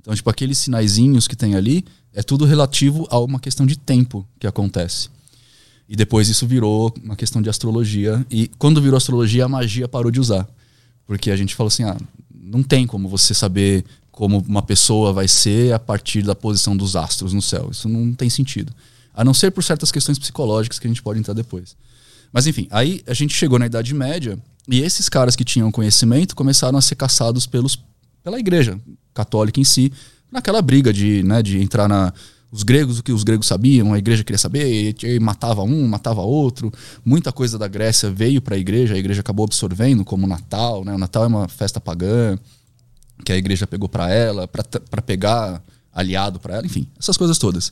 Então, 0.00 0.14
tipo, 0.14 0.30
aqueles 0.30 0.56
sinaizinhos 0.58 1.28
que 1.28 1.36
tem 1.36 1.54
ali 1.54 1.84
é 2.14 2.22
tudo 2.22 2.44
relativo 2.44 3.06
a 3.10 3.18
uma 3.18 3.38
questão 3.38 3.66
de 3.66 3.76
tempo 3.78 4.26
que 4.38 4.46
acontece. 4.46 5.10
E 5.88 5.96
depois 5.96 6.28
isso 6.28 6.46
virou 6.46 6.94
uma 7.02 7.16
questão 7.16 7.40
de 7.40 7.48
astrologia. 7.48 8.24
E 8.30 8.48
quando 8.58 8.80
virou 8.80 8.96
astrologia, 8.96 9.44
a 9.44 9.48
magia 9.48 9.88
parou 9.88 10.10
de 10.10 10.20
usar. 10.20 10.48
Porque 11.06 11.30
a 11.30 11.36
gente 11.36 11.54
falou 11.54 11.68
assim: 11.68 11.84
ah, 11.84 11.96
não 12.34 12.62
tem 12.62 12.86
como 12.86 13.08
você 13.08 13.34
saber 13.34 13.84
como 14.10 14.38
uma 14.48 14.62
pessoa 14.62 15.12
vai 15.12 15.28
ser 15.28 15.72
a 15.72 15.78
partir 15.78 16.22
da 16.22 16.34
posição 16.34 16.76
dos 16.76 16.96
astros 16.96 17.32
no 17.32 17.40
céu. 17.40 17.68
Isso 17.70 17.88
não 17.88 18.12
tem 18.12 18.28
sentido. 18.28 18.72
A 19.14 19.24
não 19.24 19.32
ser 19.32 19.50
por 19.50 19.62
certas 19.62 19.92
questões 19.92 20.18
psicológicas 20.18 20.78
que 20.78 20.86
a 20.86 20.90
gente 20.90 21.02
pode 21.02 21.18
entrar 21.18 21.34
depois. 21.34 21.76
Mas 22.32 22.46
enfim, 22.46 22.66
aí 22.70 23.02
a 23.06 23.14
gente 23.14 23.34
chegou 23.34 23.58
na 23.58 23.66
Idade 23.66 23.94
Média 23.94 24.38
e 24.68 24.80
esses 24.80 25.08
caras 25.08 25.34
que 25.34 25.44
tinham 25.44 25.72
conhecimento 25.72 26.36
começaram 26.36 26.78
a 26.78 26.82
ser 26.82 26.94
caçados 26.94 27.46
pelos, 27.46 27.78
pela 28.22 28.38
igreja 28.38 28.78
católica 29.14 29.58
em 29.58 29.64
si, 29.64 29.92
naquela 30.30 30.60
briga 30.60 30.92
de, 30.92 31.22
né, 31.22 31.42
de 31.42 31.58
entrar 31.58 31.88
na. 31.88 32.12
Os 32.50 32.62
gregos, 32.62 32.98
o 32.98 33.02
que 33.02 33.12
os 33.12 33.24
gregos 33.24 33.46
sabiam, 33.46 33.92
a 33.92 33.98
igreja 33.98 34.24
queria 34.24 34.38
saber, 34.38 34.96
e, 35.02 35.20
matava 35.20 35.62
um, 35.62 35.86
matava 35.86 36.22
outro. 36.22 36.72
Muita 37.04 37.30
coisa 37.30 37.58
da 37.58 37.68
Grécia 37.68 38.10
veio 38.10 38.40
para 38.40 38.54
a 38.54 38.58
igreja, 38.58 38.94
a 38.94 38.98
igreja 38.98 39.20
acabou 39.20 39.44
absorvendo, 39.44 40.02
como 40.02 40.24
o 40.24 40.26
Natal. 40.26 40.82
Né? 40.82 40.94
O 40.94 40.98
Natal 40.98 41.24
é 41.24 41.26
uma 41.26 41.46
festa 41.46 41.78
pagã 41.78 42.38
que 43.22 43.32
a 43.32 43.36
igreja 43.36 43.66
pegou 43.66 43.86
para 43.86 44.10
ela, 44.10 44.48
para 44.48 45.02
pegar 45.02 45.62
aliado 45.92 46.40
para 46.40 46.54
ela, 46.54 46.64
enfim, 46.64 46.86
essas 46.98 47.18
coisas 47.18 47.36
todas. 47.36 47.70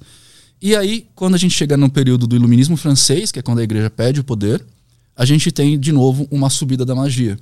E 0.61 0.75
aí, 0.75 1.07
quando 1.15 1.35
a 1.35 1.39
gente 1.39 1.55
chega 1.55 1.77
no 1.77 1.91
período 1.91 2.27
do 2.27 2.35
iluminismo 2.35 2.77
francês, 2.77 3.31
que 3.31 3.39
é 3.39 3.43
quando 3.43 3.59
a 3.59 3.63
igreja 3.63 3.91
pede 3.91 4.21
o 4.21 4.25
poder, 4.25 4.65
a 5.15 5.25
gente 5.25 5.53
tem 5.53 5.79
de 5.79 5.93
novo 5.93 6.27
uma 6.31 6.51
subida 6.51 6.85
da 6.85 6.95
magia. 6.95 7.39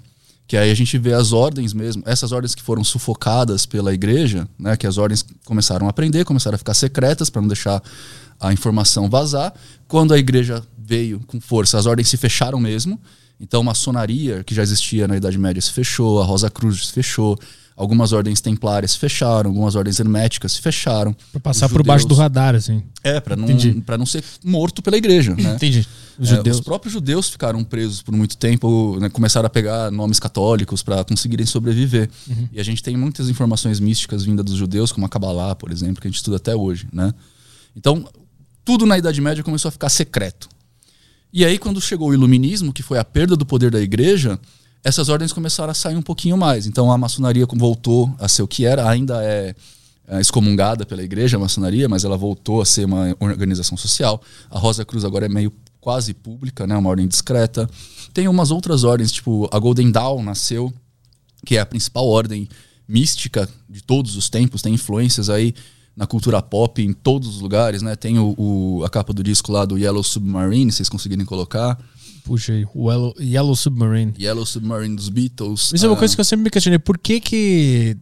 Que 0.47 0.57
aí 0.57 0.71
a 0.71 0.75
gente 0.75 0.99
vê 0.99 1.15
as 1.15 1.33
ordens 1.33 1.73
mesmo, 1.73 2.03
essas 2.05 2.31
ordens 2.33 2.55
que 2.55 2.63
foram 2.63 2.85
sufocadas 2.85 3.65
pela 3.65 3.95
igreja, 3.95 4.47
né, 4.59 4.77
que 4.77 4.87
as 4.87 4.99
ordens 4.99 5.25
começaram 5.45 5.87
a 5.87 5.91
aprender, 5.91 6.25
começaram 6.25 6.55
a 6.55 6.59
ficar 6.59 6.75
secretas 6.75 7.31
para 7.31 7.41
não 7.41 7.49
deixar 7.49 7.83
a 8.39 8.53
informação 8.53 9.09
vazar. 9.09 9.55
Quando 9.89 10.13
a 10.13 10.19
igreja 10.19 10.63
veio 10.77 11.21
com 11.27 11.41
força, 11.41 11.79
as 11.79 11.87
ordens 11.87 12.09
se 12.09 12.17
fecharam 12.17 12.61
mesmo. 12.61 13.01
Então, 13.45 13.61
a 13.61 13.65
maçonaria, 13.65 14.43
que 14.43 14.55
já 14.55 14.63
existia 14.63 15.07
na 15.07 15.17
Idade 15.19 15.37
Média, 15.37 15.61
se 15.61 15.71
fechou, 15.71 16.23
a 16.23 16.25
Rosa 16.25 16.49
Cruz 16.51 16.87
se 16.87 16.93
fechou, 16.93 17.39
algumas 17.77 18.13
ordens 18.13 18.41
templárias 18.41 18.93
se 18.93 18.99
fecharam, 18.99 19.51
algumas 19.51 19.75
ordens 19.75 20.01
herméticas 20.01 20.53
se 20.53 20.61
fecharam. 20.63 21.15
Pra 21.31 21.41
passar 21.41 21.67
Os 21.67 21.73
por 21.73 21.83
baixo 21.85 22.05
do 22.07 22.15
judeus- 22.15 22.21
radar, 22.21 22.55
assim. 22.55 22.83
É, 23.03 23.21
para 23.21 23.37
não, 23.37 23.47
pra 23.85 23.99
não 23.99 24.07
ser 24.07 24.25
morto 24.43 24.81
pela 24.81 24.97
igreja. 24.97 25.35
Né? 25.35 25.55
Entendi. 25.57 25.87
Os 26.19 26.31
É, 26.33 26.37
judeus. 26.37 26.57
os 26.59 26.65
próprios 26.65 26.93
judeus 26.95 27.29
ficaram 27.29 27.63
presos 27.63 28.01
por 28.01 28.15
muito 28.15 28.37
tempo, 28.39 28.97
né, 29.01 29.11
começaram 29.11 29.47
a 29.47 29.51
pegar 29.51 29.91
nomes 29.91 30.19
católicos 30.19 30.83
para 30.83 31.05
conseguirem 31.05 31.45
sobreviver. 31.45 32.09
Uhum. 32.27 32.49
E 32.53 32.59
a 32.59 32.63
gente 32.65 32.83
tem 32.83 32.97
muitas 32.97 33.29
informações 33.29 33.79
místicas 33.79 34.25
vindas 34.25 34.45
dos 34.47 34.55
judeus, 34.57 34.91
como 34.91 35.05
a 35.05 35.09
Kabbalah, 35.09 35.55
por 35.55 35.71
exemplo, 35.71 36.01
que 36.01 36.07
a 36.07 36.11
gente 36.11 36.17
estuda 36.19 36.37
até 36.39 36.55
hoje. 36.57 36.87
Né? 36.93 37.13
Então, 37.77 38.09
tudo 38.65 38.87
na 38.87 38.97
Idade 38.97 39.21
Média 39.21 39.43
começou 39.45 39.69
a 39.69 39.73
ficar 39.73 39.89
secreto. 39.91 40.49
E 41.37 41.45
aí, 41.45 41.59
quando 41.59 41.81
chegou 41.81 42.11
o 42.11 42.15
Iluminismo, 42.15 42.73
que 42.73 42.81
foi 42.81 42.97
a 42.97 43.05
perda 43.05 43.35
do 43.35 43.45
poder 43.45 43.69
da 43.69 43.81
igreja, 43.81 44.39
essas 44.85 45.09
ordens 45.09 45.33
começaram 45.33 45.73
a 45.73 45.75
sair 45.75 45.97
um 45.97 46.01
pouquinho 46.01 46.37
mais. 46.37 46.65
Então, 46.65 46.93
a 46.93 46.97
maçonaria 46.97 47.45
voltou 47.57 48.15
a 48.21 48.29
ser 48.29 48.43
o 48.43 48.47
que 48.47 48.65
era, 48.65 48.89
ainda 48.89 49.21
é, 49.21 49.53
é 50.07 50.21
excomungada 50.21 50.87
pela 50.87 51.03
igreja, 51.03 51.37
a 51.37 51.41
maçonaria, 51.41 51.89
mas 51.89 52.05
ela 52.05 52.17
voltou 52.17 52.63
a 52.63 52.65
ser 52.65 52.85
uma 52.85 53.17
organização 53.19 53.77
social. 53.77 54.23
A 54.49 54.61
Rosa 54.61 54.85
Cruz 54.85 55.05
agora 55.05 55.27
é 55.27 55.29
meio 55.29 55.53
quase 55.81 56.15
pública, 56.15 56.69
né, 56.69 56.77
uma 56.77 56.89
ordem 56.89 57.09
discreta. 57.09 57.69
Tem 58.13 58.29
umas 58.29 58.53
outras 58.53 58.85
ordens, 58.85 59.11
tipo 59.11 59.49
a 59.51 59.59
Golden 59.59 59.91
Dawn 59.91 60.23
nasceu, 60.23 60.73
que 61.45 61.57
é 61.57 61.61
a 61.61 61.67
principal 61.67 62.07
ordem 62.07 62.49
mística 62.87 63.49
de 63.69 63.83
todos 63.83 64.15
os 64.15 64.31
tempos, 64.31 64.63
tem 64.63 64.75
influências 64.75 65.29
aí 65.29 65.53
na 65.97 66.07
cultura 66.07 66.43
pop 66.43 66.83
em 66.83 66.93
todos 66.93 67.29
os 67.29 67.41
lugares, 67.41 67.81
né? 67.83 67.95
Tem 67.97 68.19
o, 68.19 68.35
o- 68.37 68.85
a 68.85 68.91
capa 68.91 69.13
do 69.13 69.23
disco 69.23 69.53
lá 69.53 69.65
do 69.65 69.79
Yellow 69.79 70.03
Submarine, 70.03 70.73
vocês 70.73 70.89
conseguirem 70.89 71.25
colocar. 71.25 71.79
Puxa 72.25 72.53
aí. 72.53 72.67
O 72.75 72.91
Yellow, 72.91 73.15
Yellow 73.21 73.55
Submarine. 73.57 74.15
Yellow 74.19 74.47
Submarine 74.47 74.97
dos 74.97 75.09
Beatles. 75.09 75.73
Isso 75.75 75.85
é 75.85 75.89
uma 75.89 75.95
ah, 75.95 75.99
coisa 75.99 76.15
que 76.15 76.21
eu 76.21 76.25
sempre 76.25 76.45
me 76.45 76.51
questionei. 76.51 76.79
Por 76.79 76.97
que 76.99 77.21
que 77.21 77.97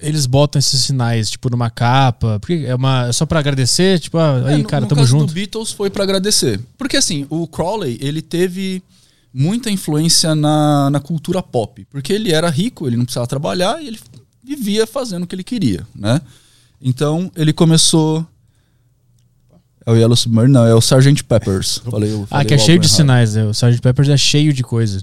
eles 0.00 0.26
botam 0.26 0.58
esses 0.58 0.80
sinais, 0.82 1.28
tipo, 1.30 1.50
numa 1.50 1.68
capa? 1.70 2.38
Porque 2.40 2.64
é, 2.66 2.74
uma, 2.74 3.08
é 3.08 3.12
só 3.12 3.26
pra 3.26 3.40
agradecer? 3.40 3.98
Tipo, 3.98 4.18
ah, 4.18 4.42
É, 4.46 4.54
aí, 4.54 4.62
no- 4.62 4.68
cara, 4.68 4.82
no 4.82 4.88
tamo 4.88 5.00
caso 5.00 5.10
junto. 5.10 5.26
do 5.26 5.32
Beatles 5.32 5.72
foi 5.72 5.90
pra 5.90 6.04
agradecer. 6.04 6.60
Porque 6.76 6.96
assim, 6.96 7.26
o 7.28 7.46
Crowley, 7.48 7.98
ele 8.00 8.22
teve 8.22 8.82
muita 9.34 9.70
influência 9.70 10.34
na, 10.34 10.88
na 10.90 11.00
cultura 11.00 11.42
pop. 11.42 11.84
Porque 11.90 12.12
ele 12.12 12.32
era 12.32 12.48
rico, 12.48 12.86
ele 12.86 12.96
não 12.96 13.04
precisava 13.04 13.26
trabalhar 13.26 13.82
e 13.82 13.88
ele 13.88 13.98
vivia 14.42 14.86
fazendo 14.86 15.24
o 15.24 15.26
que 15.26 15.34
ele 15.34 15.44
queria, 15.44 15.86
né? 15.94 16.20
Então, 16.80 17.30
ele 17.36 17.52
começou... 17.52 18.26
É 19.86 19.90
o 19.90 19.96
Yellow 19.96 20.16
Submarine? 20.16 20.52
Não, 20.52 20.66
é 20.66 20.74
o 20.74 20.78
Sgt. 20.80 21.24
Peppers. 21.24 21.78
Falei, 21.78 22.12
Ah, 22.14 22.26
falei 22.26 22.46
que 22.46 22.54
é 22.54 22.58
cheio 22.58 22.78
de 22.78 22.86
errado. 22.86 22.96
sinais. 22.96 23.34
né? 23.34 23.44
O 23.44 23.50
Sgt. 23.52 23.80
Peppers 23.80 24.08
é 24.10 24.16
cheio 24.18 24.52
de 24.52 24.62
coisa. 24.62 25.02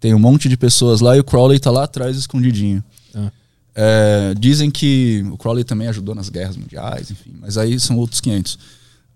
Tem 0.00 0.14
um 0.14 0.18
monte 0.18 0.48
de 0.48 0.56
pessoas 0.56 1.00
lá 1.00 1.16
e 1.16 1.20
o 1.20 1.24
Crowley 1.24 1.58
tá 1.58 1.70
lá 1.70 1.84
atrás 1.84 2.16
escondidinho. 2.16 2.82
Ah. 3.14 3.30
É, 3.74 4.34
dizem 4.38 4.70
que 4.70 5.22
o 5.30 5.36
Crowley 5.36 5.64
também 5.64 5.86
ajudou 5.88 6.14
nas 6.14 6.28
guerras 6.28 6.56
mundiais, 6.56 7.10
enfim, 7.10 7.34
mas 7.40 7.58
aí 7.58 7.78
são 7.80 7.96
outros 7.98 8.20
500. 8.20 8.58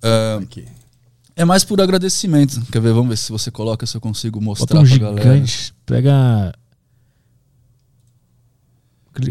Ah, 0.02 0.38
Aqui. 0.42 0.64
é 1.36 1.44
mais 1.44 1.64
por 1.64 1.80
agradecimento. 1.80 2.60
Quer 2.72 2.80
ver? 2.82 2.92
Vamos 2.92 3.08
ver 3.08 3.16
se 3.16 3.30
você 3.32 3.50
coloca, 3.50 3.86
se 3.86 3.96
eu 3.96 4.00
consigo 4.00 4.38
Bota 4.40 4.60
mostrar 4.60 4.80
um 4.80 4.86
pra 4.86 4.98
galera. 4.98 5.22
gigante. 5.22 5.74
Pega. 5.86 6.52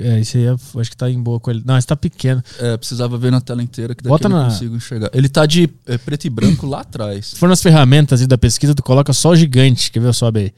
É, 0.02 0.20
esse 0.20 0.38
aí 0.38 0.46
é- 0.46 0.52
acho 0.80 0.90
que 0.90 0.98
tá 0.98 1.10
em 1.10 1.22
boa 1.22 1.40
qualidade. 1.40 1.68
Não, 1.68 1.78
esse 1.78 1.88
tá 1.88 1.96
pequeno. 1.96 2.44
É, 2.60 2.76
precisava 2.78 3.18
ver 3.18 3.32
na 3.32 3.40
tela 3.42 3.62
inteira 3.64 3.94
que 3.96 4.04
daqui 4.04 4.10
Bota 4.10 4.26
eu 4.28 4.30
na- 4.30 4.46
consigo 4.46 4.76
enxergar. 4.76 5.10
Ele 5.14 5.30
tá 5.30 5.46
de 5.46 5.70
é, 5.86 5.98
preto 5.98 6.26
e 6.26 6.30
branco 6.30 6.66
lá 6.66 6.82
atrás. 6.82 7.28
Se 7.28 7.36
for 7.38 7.48
nas 7.50 7.62
ferramentas 7.62 8.26
da 8.28 8.38
pesquisa, 8.38 8.74
tu 8.76 8.84
coloca 8.84 9.14
só 9.14 9.36
gigante. 9.36 9.92
Quer 9.92 10.00
ver? 10.02 10.14
Sobe 10.14 10.40
aí. 10.40 10.54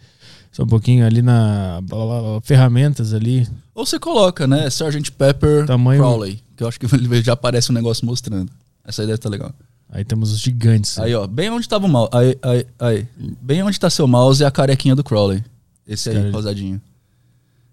Só 0.52 0.64
um 0.64 0.68
pouquinho 0.68 1.06
ali 1.06 1.22
na. 1.22 1.80
blá, 1.84 1.98
blá, 2.06 2.22
blá, 2.22 2.42
Ferramentas 2.42 3.14
ali. 3.14 3.48
Ou 3.76 3.86
você 3.86 4.00
coloca, 4.00 4.48
né? 4.48 4.68
Sgt. 4.68 5.12
Pepper 5.12 5.66
Tamanho- 5.66 6.02
Crowley. 6.02 6.42
Que 6.58 6.64
eu 6.64 6.68
acho 6.68 6.80
que 6.80 6.86
ele 6.96 7.22
já 7.22 7.34
aparece 7.34 7.72
um 7.72 7.76
negócio 7.76 8.06
mostrando. 8.06 8.52
Essa 8.84 9.04
deve 9.04 9.14
estar 9.16 9.30
legal. 9.30 9.54
Aí 9.92 10.04
temos 10.04 10.32
os 10.32 10.40
gigantes. 10.40 10.98
Aí, 11.00 11.14
ó, 11.16 11.26
bem 11.26 11.50
onde 11.50 11.68
tava 11.68 11.86
o 11.86 11.90
mouse. 11.90 12.10
Aí, 12.14 12.38
aí, 12.44 12.66
aí. 12.80 13.08
Bem 13.42 13.64
onde 13.64 13.80
tá 13.80 13.90
seu 13.90 14.08
mouse 14.08 14.44
é 14.44 14.46
a 14.48 14.52
carequinha 14.52 14.96
do 14.96 15.04
Crowley. 15.04 15.44
Esse 15.88 16.10
aí, 16.10 16.16
Cara- 16.16 16.32
rosadinho. 16.32 16.80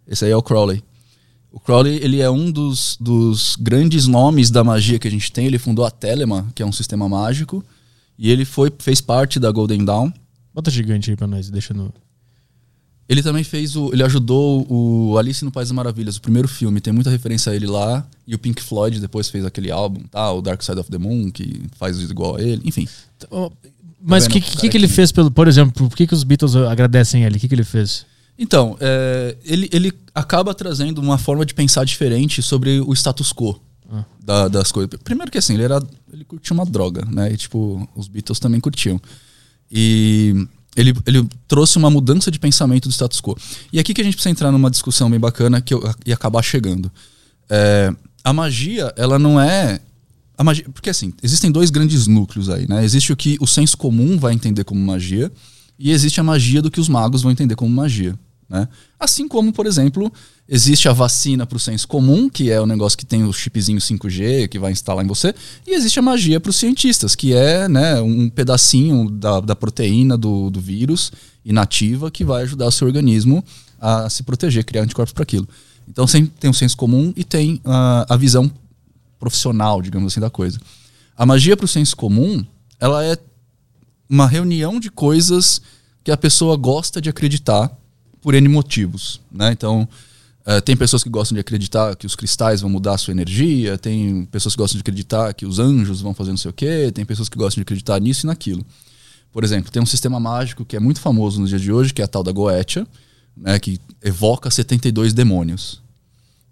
Esse 0.07 0.25
aí 0.25 0.31
é 0.31 0.37
o 0.37 0.43
Crowley. 0.43 0.83
O 1.57 1.59
Crowley, 1.59 1.99
ele 2.03 2.21
é 2.21 2.29
um 2.29 2.51
dos, 2.51 2.99
dos 3.01 3.57
grandes 3.59 4.07
nomes 4.07 4.51
da 4.51 4.63
magia 4.63 4.99
que 4.99 5.09
a 5.09 5.11
gente 5.11 5.33
tem. 5.33 5.47
Ele 5.47 5.59
fundou 5.59 5.87
a 5.87 5.91
Telema, 5.91 6.47
que 6.55 6.63
é 6.63 6.67
um 6.67 6.71
sistema 6.71 7.09
mágico. 7.09 7.65
E 8.19 8.31
ele 8.31 8.45
foi, 8.45 8.71
fez 8.79 9.01
parte 9.01 9.41
da 9.41 9.51
Golden 9.51 9.83
Dawn. 9.83 10.13
Bota 10.55 10.71
gigante 10.71 11.09
aí 11.09 11.17
pra 11.17 11.27
nós, 11.27 11.49
deixa 11.49 11.73
no. 11.73 11.91
Ele 13.09 13.23
também 13.23 13.43
fez 13.43 13.75
o. 13.75 13.91
Ele 13.91 14.03
ajudou 14.03 14.67
o 14.71 15.17
Alice 15.17 15.43
no 15.43 15.51
País 15.51 15.71
das 15.71 15.75
Maravilhas, 15.75 16.17
o 16.19 16.21
primeiro 16.21 16.47
filme. 16.47 16.79
Tem 16.79 16.93
muita 16.93 17.09
referência 17.09 17.51
a 17.51 17.57
ele 17.57 17.67
lá. 17.67 18.07
E 18.27 18.35
o 18.35 18.39
Pink 18.39 18.63
Floyd 18.63 19.01
depois 19.01 19.31
fez 19.31 19.43
aquele 19.43 19.71
álbum, 19.71 20.03
tá? 20.11 20.31
O 20.33 20.43
Dark 20.43 20.61
Side 20.61 20.79
of 20.79 20.91
the 20.91 20.99
Moon, 20.99 21.31
que 21.31 21.63
faz 21.79 21.99
igual 22.03 22.37
a 22.37 22.43
ele. 22.43 22.61
Enfim. 22.67 22.87
Mas 24.03 24.27
o 24.27 24.29
que, 24.29 24.43
que, 24.43 24.69
que 24.69 24.77
ele 24.77 24.89
fez 24.89 25.11
pelo. 25.11 25.31
Por 25.31 25.49
exemplo, 25.49 25.89
por 25.89 25.97
que, 25.97 26.07
que 26.07 26.13
os 26.13 26.23
Beatles 26.23 26.55
agradecem 26.55 27.25
ele? 27.25 27.39
O 27.39 27.41
que, 27.41 27.49
que 27.49 27.55
ele 27.55 27.65
fez? 27.65 28.05
Então, 28.39 28.77
é, 28.81 29.37
ele, 29.45 29.69
ele 29.73 29.93
acaba 30.15 30.55
trazendo 30.55 31.01
uma 31.01 31.17
forma 31.19 31.45
de 31.47 31.55
pensar 31.55 31.85
diferente 31.85 32.43
sobre 32.43 32.81
o 32.81 32.93
status 32.93 33.33
quo 33.33 33.59
Ah. 33.91 34.05
da- 34.23 34.49
das 34.49 34.71
coisas. 34.73 34.91
Primeiro 35.03 35.31
que 35.31 35.39
assim, 35.39 35.55
ele 35.55 35.63
era. 35.63 35.81
Ele 36.13 36.25
curtia 36.25 36.53
uma 36.55 36.65
droga, 36.67 37.05
né? 37.11 37.33
E 37.33 37.37
tipo, 37.37 37.89
os 37.95 38.09
Beatles 38.09 38.39
também 38.39 38.61
curtiam. 38.61 39.01
E 39.71 40.47
ele, 40.77 40.95
ele 41.07 41.27
trouxe 41.49 41.79
uma 41.79 41.91
mudança 41.91 42.31
de 42.31 42.39
pensamento 42.39 42.89
do 42.89 42.93
status 42.93 43.21
quo. 43.21 43.37
E 43.73 43.79
aqui 43.79 43.95
que 43.95 44.01
a 44.01 44.05
gente 44.05 44.15
precisa 44.15 44.31
entrar 44.31 44.53
numa 44.53 44.71
discussão 44.71 45.11
bem 45.11 45.19
bacana 45.21 45.61
que 45.61 45.73
eu 45.73 45.83
ia 46.05 46.15
acabar 46.15 46.43
chegando. 46.43 46.91
É, 47.49 47.95
a 48.23 48.33
magia, 48.33 48.93
ela 48.97 49.19
não 49.19 49.41
é. 49.41 49.81
A 50.39 50.45
magia, 50.45 50.65
porque 50.75 50.91
assim, 50.91 51.15
existem 51.23 51.51
dois 51.51 51.71
grandes 51.71 52.07
núcleos 52.07 52.51
aí, 52.51 52.69
né? 52.69 52.85
Existe 52.85 53.13
o 53.13 53.17
que 53.17 53.39
o 53.41 53.47
senso 53.47 53.77
comum 53.79 54.19
vai 54.19 54.35
entender 54.35 54.65
como 54.65 54.81
magia, 54.81 55.33
e 55.79 55.91
existe 55.91 56.21
a 56.21 56.23
magia 56.25 56.61
do 56.61 56.71
que 56.71 56.81
os 56.81 56.89
magos 56.89 57.23
vão 57.23 57.31
entender 57.33 57.55
como 57.55 57.75
magia. 57.75 58.19
Né? 58.49 58.69
Assim 58.99 59.27
como, 59.27 59.53
por 59.53 59.67
exemplo, 59.67 60.13
existe 60.49 60.89
a 60.89 60.93
vacina 60.93 61.45
para 61.45 61.57
o 61.57 61.61
senso 61.61 61.89
comum, 61.89 62.29
que 62.29 62.51
é 62.51 62.61
o 62.61 62.67
negócio 62.67 62.97
que 62.97 63.05
tem 63.05 63.25
o 63.25 63.33
chipzinho 63.33 63.81
5G 63.81 64.49
que 64.49 64.59
vai 64.59 64.71
instalar 64.73 65.05
em 65.05 65.09
você, 65.09 65.35
e 65.67 65.75
existe 65.75 65.99
a 65.99 66.03
magia 66.03 66.39
para 66.39 66.51
os 66.51 66.57
cientistas, 66.57 67.15
que 67.15 67.35
é 67.35 67.69
né, 67.69 68.01
um 68.01 68.29
pedacinho 68.29 69.11
da, 69.11 69.41
da 69.41 69.57
proteína 69.57 70.17
do, 70.17 70.49
do 70.51 70.61
vírus 70.61 71.13
inativa 71.45 72.11
que 72.11 72.25
vai 72.25 72.43
ajudar 72.43 72.67
o 72.67 72.73
seu 72.73 72.87
organismo 72.87 73.43
a 73.81 74.09
se 74.09 74.23
proteger, 74.23 74.65
criar 74.65 74.83
anticorpos 74.83 75.13
para 75.13 75.23
aquilo. 75.25 75.49
Então 75.89 76.07
sem- 76.07 76.27
tem 76.27 76.51
o 76.51 76.55
senso 76.55 76.77
comum 76.77 77.13
e 77.17 77.25
tem 77.25 77.61
ah, 77.65 78.07
a 78.09 78.17
visão 78.17 78.51
profissional, 79.19 79.83
digamos 79.83 80.13
assim, 80.13 80.21
da 80.21 80.31
coisa. 80.31 80.61
A 81.17 81.27
magia 81.27 81.57
para 81.57 81.65
o 81.65 81.69
senso 81.69 81.97
comum, 81.97 82.45
ela 82.79 83.05
é 83.05 83.17
uma 84.09 84.27
reunião 84.27 84.79
de 84.79 84.91
coisas 84.91 85.61
que 86.05 86.13
a 86.13 86.17
pessoa 86.17 86.57
gosta 86.57 87.01
de 87.01 87.09
acreditar 87.09 87.77
por 88.27 88.35
N 88.35 88.49
motivos, 88.49 89.21
né? 89.31 89.53
Então, 89.53 89.89
eh, 90.45 90.61
tem 90.61 90.77
pessoas 90.77 91.05
que 91.05 91.09
gostam 91.09 91.37
de 91.37 91.41
acreditar 91.41 91.95
que 91.95 92.07
os 92.07 92.17
cristais 92.17 92.61
vão 92.61 92.69
mudar 92.69 92.95
a 92.95 92.99
sua 92.99 93.13
energia, 93.13 93.79
tem 93.79 94.25
pessoas 94.25 94.57
que 94.57 94.59
gostam 94.59 94.79
de 94.79 94.81
acreditar 94.81 95.33
que 95.33 95.47
os 95.47 95.61
anjos 95.61 96.01
vão 96.01 96.13
fazer 96.13 96.31
não 96.31 96.37
sei 96.37 96.51
o 96.51 96.53
quê, 96.53 96.91
tem 96.93 97.05
pessoas 97.05 97.29
que 97.29 97.39
gostam 97.39 97.61
de 97.61 97.63
acreditar 97.63 98.01
nisso 98.01 98.27
e 98.27 98.29
naquilo. 98.29 98.67
Por 99.31 99.45
exemplo, 99.45 99.71
tem 99.71 99.81
um 99.81 99.87
sistema 99.87 100.19
mágico 100.19 100.65
que 100.65 100.75
é 100.75 100.81
muito 100.81 101.01
famoso 101.01 101.41
nos 101.41 101.51
dias 101.51 101.63
de 101.63 101.71
hoje, 101.71 101.95
que 101.95 102.03
é 102.03 102.05
a 102.05 102.09
tal 102.09 102.25
da 102.25 102.33
Goetia, 102.33 102.85
né, 103.37 103.61
que 103.61 103.81
evoca 104.03 104.51
72 104.51 105.15
demônios. 105.15 105.81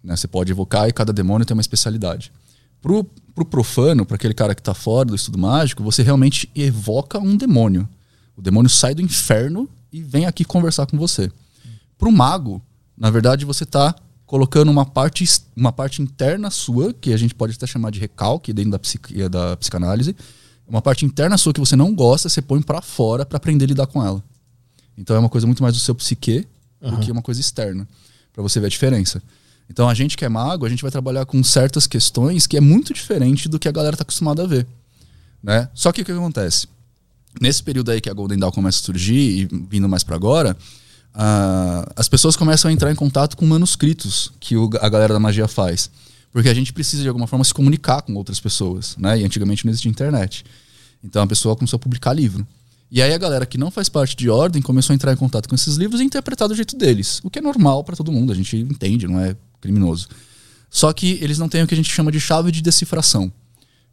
Né? 0.00 0.14
Você 0.14 0.28
pode 0.28 0.52
evocar 0.52 0.88
e 0.88 0.92
cada 0.92 1.12
demônio 1.12 1.44
tem 1.44 1.56
uma 1.56 1.60
especialidade. 1.60 2.30
Pro, 2.80 3.02
pro 3.34 3.44
profano, 3.44 4.06
para 4.06 4.14
aquele 4.14 4.32
cara 4.32 4.54
que 4.54 4.60
está 4.60 4.74
fora 4.74 5.06
do 5.06 5.16
estudo 5.16 5.38
mágico, 5.38 5.82
você 5.82 6.04
realmente 6.04 6.48
evoca 6.54 7.18
um 7.18 7.36
demônio. 7.36 7.88
O 8.36 8.40
demônio 8.40 8.70
sai 8.70 8.94
do 8.94 9.02
inferno 9.02 9.68
e 9.92 10.04
vem 10.04 10.24
aqui 10.24 10.44
conversar 10.44 10.86
com 10.86 10.96
você. 10.96 11.32
Pro 12.04 12.12
mago, 12.12 12.60
na 12.94 13.10
verdade, 13.10 13.46
você 13.46 13.64
está 13.64 13.94
colocando 14.26 14.70
uma 14.70 14.84
parte, 14.84 15.24
uma 15.56 15.72
parte 15.72 16.02
interna 16.02 16.50
sua, 16.50 16.92
que 16.92 17.14
a 17.14 17.16
gente 17.16 17.34
pode 17.34 17.54
até 17.54 17.66
chamar 17.66 17.90
de 17.90 17.98
recalque 17.98 18.52
dentro 18.52 18.72
da, 18.72 18.78
psiqui- 18.78 19.26
da 19.26 19.56
psicanálise, 19.56 20.14
uma 20.68 20.82
parte 20.82 21.06
interna 21.06 21.38
sua 21.38 21.54
que 21.54 21.60
você 21.60 21.74
não 21.74 21.94
gosta, 21.94 22.28
você 22.28 22.42
põe 22.42 22.60
para 22.60 22.82
fora 22.82 23.24
para 23.24 23.38
aprender 23.38 23.64
a 23.64 23.68
lidar 23.68 23.86
com 23.86 24.04
ela. 24.04 24.22
Então 24.98 25.16
é 25.16 25.18
uma 25.18 25.30
coisa 25.30 25.46
muito 25.46 25.62
mais 25.62 25.74
do 25.74 25.80
seu 25.80 25.94
psique 25.94 26.46
do 26.78 26.98
que 26.98 27.10
uma 27.10 27.22
coisa 27.22 27.40
externa, 27.40 27.88
para 28.34 28.42
você 28.42 28.60
ver 28.60 28.66
a 28.66 28.68
diferença. 28.68 29.22
Então 29.70 29.88
a 29.88 29.94
gente 29.94 30.14
que 30.14 30.26
é 30.26 30.28
mago, 30.28 30.66
a 30.66 30.68
gente 30.68 30.82
vai 30.82 30.90
trabalhar 30.90 31.24
com 31.24 31.42
certas 31.42 31.86
questões 31.86 32.46
que 32.46 32.58
é 32.58 32.60
muito 32.60 32.92
diferente 32.92 33.48
do 33.48 33.58
que 33.58 33.66
a 33.66 33.72
galera 33.72 33.96
tá 33.96 34.02
acostumada 34.02 34.42
a 34.42 34.46
ver, 34.46 34.66
né? 35.42 35.70
Só 35.72 35.90
que 35.90 36.02
o 36.02 36.04
que 36.04 36.12
acontece? 36.12 36.68
Nesse 37.40 37.62
período 37.62 37.90
aí 37.90 37.98
que 38.02 38.10
a 38.10 38.12
Golden 38.12 38.38
Dawn 38.38 38.52
começa 38.52 38.78
a 38.78 38.82
surgir 38.82 39.14
e 39.40 39.48
vindo 39.70 39.88
mais 39.88 40.04
para 40.04 40.14
agora, 40.16 40.54
as 41.94 42.08
pessoas 42.08 42.36
começam 42.36 42.68
a 42.68 42.72
entrar 42.72 42.90
em 42.90 42.94
contato 42.94 43.36
com 43.36 43.46
manuscritos 43.46 44.32
que 44.40 44.56
o- 44.56 44.70
a 44.80 44.88
galera 44.88 45.14
da 45.14 45.20
magia 45.20 45.46
faz. 45.46 45.90
Porque 46.32 46.48
a 46.48 46.54
gente 46.54 46.72
precisa, 46.72 47.02
de 47.02 47.08
alguma 47.08 47.28
forma, 47.28 47.44
se 47.44 47.54
comunicar 47.54 48.02
com 48.02 48.14
outras 48.14 48.40
pessoas, 48.40 48.96
né? 48.98 49.20
E 49.20 49.24
antigamente 49.24 49.64
não 49.64 49.70
existia 49.70 49.90
internet. 49.90 50.44
Então 51.02 51.22
a 51.22 51.26
pessoa 51.26 51.54
começou 51.54 51.76
a 51.76 51.80
publicar 51.80 52.12
livro. 52.12 52.44
E 52.90 53.00
aí 53.00 53.12
a 53.12 53.18
galera 53.18 53.46
que 53.46 53.56
não 53.56 53.70
faz 53.70 53.88
parte 53.88 54.16
de 54.16 54.28
ordem 54.28 54.60
começou 54.60 54.92
a 54.92 54.96
entrar 54.96 55.12
em 55.12 55.16
contato 55.16 55.48
com 55.48 55.54
esses 55.54 55.76
livros 55.76 56.00
e 56.00 56.04
interpretar 56.04 56.48
do 56.48 56.54
jeito 56.54 56.76
deles. 56.76 57.20
O 57.22 57.30
que 57.30 57.38
é 57.38 57.42
normal 57.42 57.84
para 57.84 57.94
todo 57.94 58.10
mundo, 58.10 58.32
a 58.32 58.36
gente 58.36 58.56
entende, 58.56 59.06
não 59.06 59.20
é 59.20 59.36
criminoso. 59.60 60.08
Só 60.70 60.92
que 60.92 61.18
eles 61.20 61.38
não 61.38 61.48
têm 61.48 61.62
o 61.62 61.66
que 61.66 61.74
a 61.74 61.76
gente 61.76 61.90
chama 61.92 62.10
de 62.10 62.18
chave 62.18 62.50
de 62.50 62.60
decifração, 62.60 63.32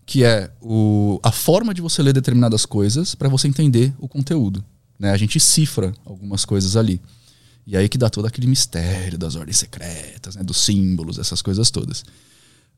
que 0.06 0.24
é 0.24 0.52
o, 0.62 1.20
a 1.22 1.32
forma 1.32 1.74
de 1.74 1.82
você 1.82 2.02
ler 2.02 2.14
determinadas 2.14 2.66
coisas 2.66 3.14
para 3.14 3.30
você 3.30 3.48
entender 3.48 3.94
o 4.00 4.08
conteúdo. 4.08 4.64
Né? 5.02 5.10
A 5.10 5.18
gente 5.18 5.40
cifra 5.40 5.92
algumas 6.06 6.46
coisas 6.46 6.76
ali. 6.76 7.02
E 7.66 7.76
aí 7.76 7.90
que 7.90 7.98
dá 7.98 8.08
todo 8.08 8.28
aquele 8.28 8.46
mistério 8.46 9.18
das 9.18 9.36
ordens 9.36 9.58
secretas, 9.58 10.36
né? 10.36 10.44
dos 10.44 10.58
símbolos, 10.58 11.18
essas 11.18 11.42
coisas 11.42 11.72
todas. 11.72 12.06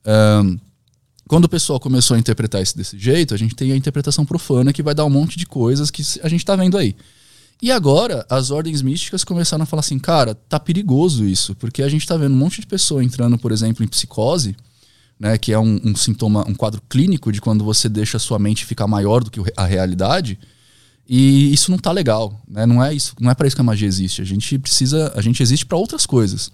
Ahn, 0.05 0.57
quando 1.27 1.45
o 1.45 1.49
pessoal 1.49 1.81
começou 1.81 2.15
a 2.15 2.19
interpretar 2.19 2.61
isso 2.61 2.77
desse 2.77 2.97
jeito, 2.97 3.33
a 3.33 3.37
gente 3.37 3.55
tem 3.55 3.73
a 3.73 3.75
interpretação 3.75 4.25
profana 4.25 4.71
que 4.71 4.81
vai 4.81 4.95
dar 4.95 5.03
um 5.03 5.09
monte 5.09 5.37
de 5.37 5.45
coisas 5.45 5.91
que 5.91 6.01
a 6.21 6.29
gente 6.29 6.45
tá 6.45 6.55
vendo 6.55 6.77
aí. 6.77 6.95
E 7.61 7.69
agora, 7.69 8.25
as 8.29 8.51
ordens 8.51 8.81
místicas 8.81 9.25
começaram 9.25 9.63
a 9.63 9.65
falar 9.65 9.81
assim, 9.81 9.99
cara, 9.99 10.33
tá 10.33 10.57
perigoso 10.57 11.25
isso, 11.25 11.53
porque 11.55 11.83
a 11.83 11.89
gente 11.89 12.07
tá 12.07 12.15
vendo 12.15 12.33
um 12.33 12.37
monte 12.37 12.61
de 12.61 12.67
pessoa 12.67 13.03
entrando, 13.03 13.37
por 13.37 13.51
exemplo, 13.51 13.83
em 13.83 13.87
psicose, 13.87 14.55
né, 15.19 15.37
que 15.37 15.51
é 15.51 15.59
um, 15.59 15.79
um 15.83 15.95
sintoma, 15.95 16.45
um 16.47 16.55
quadro 16.55 16.81
clínico 16.87 17.33
de 17.33 17.41
quando 17.41 17.65
você 17.65 17.89
deixa 17.89 18.15
a 18.15 18.19
sua 18.19 18.39
mente 18.39 18.65
ficar 18.65 18.87
maior 18.87 19.23
do 19.23 19.31
que 19.31 19.41
a 19.57 19.65
realidade. 19.65 20.39
E 21.07 21.53
isso 21.53 21.69
não 21.69 21.77
tá 21.77 21.91
legal, 21.91 22.41
né? 22.47 22.65
Não 22.65 22.83
é 22.83 22.93
isso, 22.93 23.13
não 23.19 23.29
é 23.29 23.35
para 23.35 23.45
isso 23.45 23.55
que 23.55 23.61
a 23.61 23.65
magia 23.65 23.87
existe. 23.87 24.21
A 24.21 24.25
gente 24.25 24.57
precisa, 24.57 25.11
a 25.15 25.21
gente 25.21 25.43
existe 25.43 25.65
para 25.65 25.77
outras 25.77 26.05
coisas. 26.05 26.51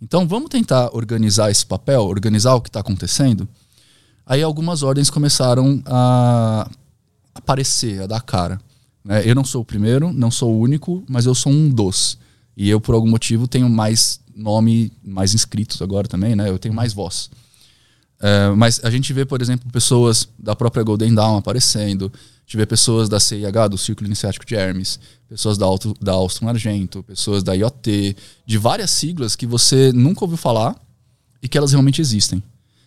Então, 0.00 0.26
vamos 0.26 0.48
tentar 0.50 0.90
organizar 0.94 1.50
esse 1.50 1.64
papel, 1.64 2.02
organizar 2.02 2.54
o 2.54 2.60
que 2.60 2.68
está 2.68 2.80
acontecendo. 2.80 3.48
Aí 4.26 4.42
algumas 4.42 4.82
ordens 4.82 5.08
começaram 5.08 5.80
a 5.86 6.68
aparecer, 7.34 8.02
a 8.02 8.06
dar 8.06 8.20
cara. 8.20 8.60
né? 9.04 9.22
Eu 9.24 9.34
não 9.34 9.44
sou 9.44 9.62
o 9.62 9.64
primeiro, 9.64 10.12
não 10.12 10.30
sou 10.30 10.52
o 10.52 10.58
único, 10.58 11.04
mas 11.08 11.26
eu 11.26 11.34
sou 11.34 11.52
um 11.52 11.68
dos. 11.68 12.18
E 12.56 12.68
eu, 12.68 12.80
por 12.80 12.94
algum 12.94 13.08
motivo, 13.08 13.46
tenho 13.46 13.68
mais 13.68 14.20
nome, 14.34 14.92
mais 15.04 15.34
inscritos 15.34 15.80
agora 15.80 16.08
também, 16.08 16.34
né? 16.34 16.48
Eu 16.48 16.58
tenho 16.58 16.74
mais 16.74 16.92
voz. 16.92 17.30
É, 18.20 18.50
mas 18.50 18.80
a 18.84 18.90
gente 18.90 19.12
vê, 19.12 19.24
por 19.24 19.42
exemplo, 19.42 19.70
pessoas 19.70 20.28
da 20.38 20.54
própria 20.54 20.82
Golden 20.82 21.14
Dawn 21.14 21.36
aparecendo. 21.36 22.12
Vê 22.46 22.66
pessoas 22.66 23.08
da 23.08 23.18
CIH, 23.18 23.68
do 23.68 23.78
Círculo 23.78 24.06
Iniciático 24.06 24.44
de 24.44 24.54
Hermes, 24.54 25.00
pessoas 25.26 25.56
da, 25.56 25.64
Alto, 25.64 25.94
da 26.00 26.12
Alstom 26.12 26.48
Argento, 26.48 27.02
pessoas 27.02 27.42
da 27.42 27.54
IoT, 27.54 28.14
de 28.44 28.58
várias 28.58 28.90
siglas 28.90 29.34
que 29.34 29.46
você 29.46 29.90
nunca 29.92 30.22
ouviu 30.24 30.36
falar 30.36 30.76
e 31.42 31.48
que 31.48 31.56
elas 31.56 31.72
realmente 31.72 32.00
existem. 32.00 32.42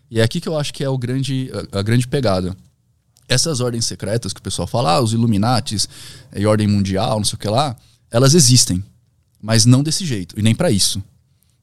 E 0.09 0.19
é 0.19 0.24
aqui 0.24 0.39
que 0.39 0.47
eu 0.47 0.57
acho 0.57 0.71
que 0.71 0.83
é 0.83 0.89
o 0.89 0.97
grande, 0.97 1.50
a, 1.71 1.79
a 1.79 1.81
grande 1.81 2.07
pegada. 2.07 2.55
Essas 3.27 3.59
ordens 3.59 3.85
secretas 3.85 4.31
que 4.31 4.39
o 4.39 4.43
pessoal 4.43 4.67
fala, 4.67 4.93
ah, 4.93 5.01
os 5.01 5.13
Illuminatis 5.13 5.89
e 6.35 6.45
ordem 6.45 6.67
mundial, 6.67 7.17
não 7.17 7.25
sei 7.25 7.35
o 7.35 7.39
que 7.39 7.47
lá, 7.47 7.75
elas 8.12 8.35
existem, 8.35 8.83
mas 9.41 9.65
não 9.65 9.81
desse 9.81 10.05
jeito, 10.05 10.39
e 10.39 10.43
nem 10.43 10.53
para 10.53 10.69
isso. 10.69 11.03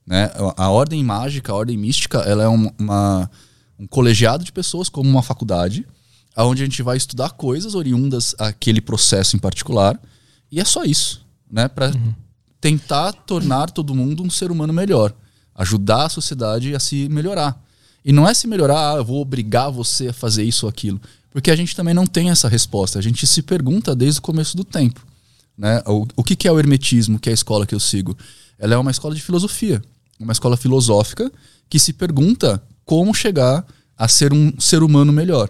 Né? 0.04 0.24
A, 0.56 0.64
a 0.64 0.70
ordem 0.70 1.02
mágica, 1.04 1.52
a 1.52 1.54
ordem 1.54 1.78
mística, 1.78 2.18
ela 2.18 2.42
é 2.42 2.48
um, 2.48 2.68
uma, 2.78 3.30
um 3.78 3.86
colegiado 3.86 4.42
de 4.42 4.50
pessoas, 4.50 4.88
como 4.88 5.08
uma 5.08 5.22
faculdade, 5.22 5.86
onde 6.36 6.62
a 6.62 6.64
gente 6.64 6.82
vai 6.82 6.96
estudar 6.96 7.30
coisas 7.30 7.74
oriundas 7.74 8.34
àquele 8.38 8.80
processo 8.80 9.36
em 9.36 9.38
particular, 9.38 10.00
e 10.50 10.60
é 10.60 10.64
só 10.64 10.84
isso, 10.84 11.24
né? 11.50 11.68
Para 11.68 11.92
tentar 12.60 13.12
tornar 13.12 13.70
todo 13.70 13.94
mundo 13.94 14.22
um 14.22 14.30
ser 14.30 14.50
humano 14.50 14.72
melhor, 14.72 15.14
ajudar 15.54 16.06
a 16.06 16.08
sociedade 16.08 16.74
a 16.74 16.80
se 16.80 17.08
melhorar. 17.08 17.60
E 18.04 18.12
não 18.12 18.28
é 18.28 18.34
se 18.34 18.46
melhorar, 18.46 18.94
ah, 18.94 18.96
eu 18.96 19.04
vou 19.04 19.20
obrigar 19.20 19.70
você 19.70 20.08
a 20.08 20.12
fazer 20.12 20.42
isso 20.42 20.66
ou 20.66 20.70
aquilo, 20.70 21.00
porque 21.30 21.50
a 21.50 21.56
gente 21.56 21.74
também 21.74 21.94
não 21.94 22.06
tem 22.06 22.30
essa 22.30 22.48
resposta. 22.48 22.98
A 22.98 23.02
gente 23.02 23.26
se 23.26 23.42
pergunta 23.42 23.94
desde 23.94 24.18
o 24.18 24.22
começo 24.22 24.56
do 24.56 24.64
tempo, 24.64 25.04
né? 25.56 25.82
O, 25.86 26.06
o 26.16 26.24
que, 26.24 26.36
que 26.36 26.48
é 26.48 26.52
o 26.52 26.58
hermetismo, 26.58 27.18
que 27.18 27.28
é 27.28 27.32
a 27.32 27.34
escola 27.34 27.66
que 27.66 27.74
eu 27.74 27.80
sigo? 27.80 28.16
Ela 28.58 28.74
é 28.74 28.76
uma 28.76 28.90
escola 28.90 29.14
de 29.14 29.22
filosofia, 29.22 29.82
uma 30.18 30.32
escola 30.32 30.56
filosófica 30.56 31.30
que 31.68 31.78
se 31.78 31.92
pergunta 31.92 32.62
como 32.84 33.14
chegar 33.14 33.64
a 33.96 34.08
ser 34.08 34.32
um 34.32 34.52
ser 34.60 34.82
humano 34.82 35.12
melhor. 35.12 35.48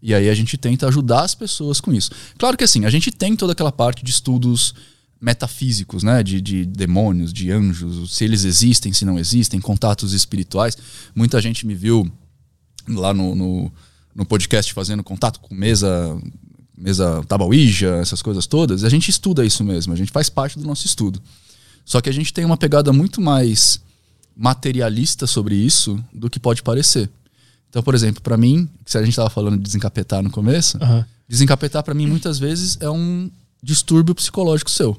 E 0.00 0.14
aí 0.14 0.28
a 0.28 0.34
gente 0.34 0.56
tenta 0.56 0.86
ajudar 0.86 1.22
as 1.22 1.34
pessoas 1.34 1.80
com 1.80 1.92
isso. 1.92 2.10
Claro 2.38 2.56
que 2.56 2.64
assim, 2.64 2.84
a 2.84 2.90
gente 2.90 3.10
tem 3.10 3.34
toda 3.34 3.52
aquela 3.52 3.72
parte 3.72 4.04
de 4.04 4.10
estudos 4.10 4.74
metafísicos, 5.20 6.02
né? 6.02 6.22
De, 6.22 6.40
de 6.40 6.64
demônios, 6.64 7.32
de 7.32 7.50
anjos, 7.50 8.14
se 8.14 8.24
eles 8.24 8.44
existem, 8.44 8.92
se 8.92 9.04
não 9.04 9.18
existem, 9.18 9.60
contatos 9.60 10.12
espirituais. 10.12 10.76
Muita 11.14 11.40
gente 11.40 11.66
me 11.66 11.74
viu 11.74 12.10
lá 12.88 13.12
no, 13.12 13.34
no, 13.34 13.72
no 14.14 14.24
podcast 14.24 14.72
fazendo 14.72 15.02
contato 15.02 15.40
com 15.40 15.54
mesa, 15.54 16.20
mesa 16.76 17.22
tabauija, 17.26 17.96
essas 17.96 18.22
coisas 18.22 18.46
todas. 18.46 18.84
A 18.84 18.88
gente 18.88 19.10
estuda 19.10 19.44
isso 19.44 19.64
mesmo, 19.64 19.92
a 19.92 19.96
gente 19.96 20.12
faz 20.12 20.28
parte 20.28 20.58
do 20.58 20.66
nosso 20.66 20.86
estudo. 20.86 21.20
Só 21.84 22.00
que 22.00 22.08
a 22.08 22.12
gente 22.12 22.32
tem 22.32 22.44
uma 22.44 22.56
pegada 22.56 22.92
muito 22.92 23.20
mais 23.20 23.80
materialista 24.36 25.26
sobre 25.26 25.56
isso 25.56 26.02
do 26.12 26.30
que 26.30 26.38
pode 26.38 26.62
parecer. 26.62 27.10
Então, 27.68 27.82
por 27.82 27.94
exemplo, 27.94 28.22
para 28.22 28.36
mim, 28.36 28.68
se 28.86 28.96
a 28.96 29.00
gente 29.00 29.10
estava 29.10 29.30
falando 29.30 29.56
de 29.56 29.62
desencapetar 29.62 30.22
no 30.22 30.30
começo, 30.30 30.78
Aham. 30.82 31.04
desencapetar 31.28 31.82
para 31.82 31.94
mim 31.94 32.06
muitas 32.06 32.38
vezes 32.38 32.78
é 32.80 32.88
um 32.88 33.30
distúrbio 33.62 34.14
psicológico 34.14 34.70
seu, 34.70 34.98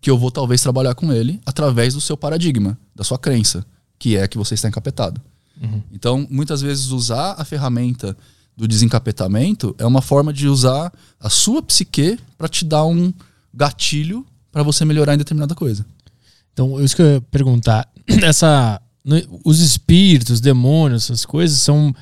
que 0.00 0.10
eu 0.10 0.18
vou 0.18 0.30
talvez 0.30 0.60
trabalhar 0.60 0.94
com 0.94 1.12
ele 1.12 1.40
através 1.46 1.94
do 1.94 2.00
seu 2.00 2.16
paradigma, 2.16 2.78
da 2.94 3.04
sua 3.04 3.18
crença, 3.18 3.64
que 3.98 4.16
é 4.16 4.26
que 4.26 4.38
você 4.38 4.54
está 4.54 4.68
encapetado. 4.68 5.20
Então, 5.92 6.26
muitas 6.30 6.60
vezes 6.60 6.90
usar 6.90 7.34
a 7.36 7.44
ferramenta 7.44 8.16
do 8.56 8.66
desencapetamento 8.66 9.74
é 9.78 9.86
uma 9.86 10.02
forma 10.02 10.32
de 10.32 10.48
usar 10.48 10.92
a 11.20 11.28
sua 11.28 11.62
psique 11.62 12.18
para 12.36 12.48
te 12.48 12.64
dar 12.64 12.84
um 12.84 13.12
gatilho 13.52 14.24
para 14.52 14.62
você 14.62 14.84
melhorar 14.84 15.14
em 15.14 15.18
determinada 15.18 15.54
coisa. 15.54 15.84
Então, 16.52 16.82
isso 16.82 16.96
que 16.96 17.02
eu 17.02 17.06
ia 17.14 17.20
perguntar. 17.20 17.88
Essa, 18.22 18.80
os 19.44 19.60
espíritos, 19.60 20.40
demônios, 20.40 21.04
essas 21.04 21.24
coisas 21.24 21.58
são 21.60 21.94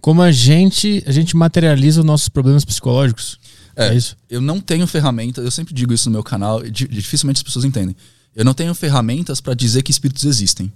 como 0.00 0.22
a 0.22 0.30
gente, 0.32 1.02
a 1.06 1.12
gente 1.12 1.36
materializa 1.36 2.00
os 2.00 2.06
nossos 2.06 2.28
problemas 2.28 2.64
psicológicos. 2.64 3.38
É, 3.76 3.94
isso? 3.94 4.16
Eu 4.30 4.40
não 4.40 4.60
tenho 4.60 4.86
ferramentas, 4.86 5.44
eu 5.44 5.50
sempre 5.50 5.74
digo 5.74 5.92
isso 5.92 6.08
no 6.08 6.12
meu 6.14 6.22
canal, 6.22 6.62
di- 6.62 6.86
dificilmente 6.88 7.38
as 7.38 7.42
pessoas 7.42 7.64
entendem. 7.64 7.96
Eu 8.34 8.44
não 8.44 8.54
tenho 8.54 8.74
ferramentas 8.74 9.40
para 9.40 9.54
dizer 9.54 9.82
que 9.82 9.90
espíritos 9.90 10.24
existem. 10.24 10.72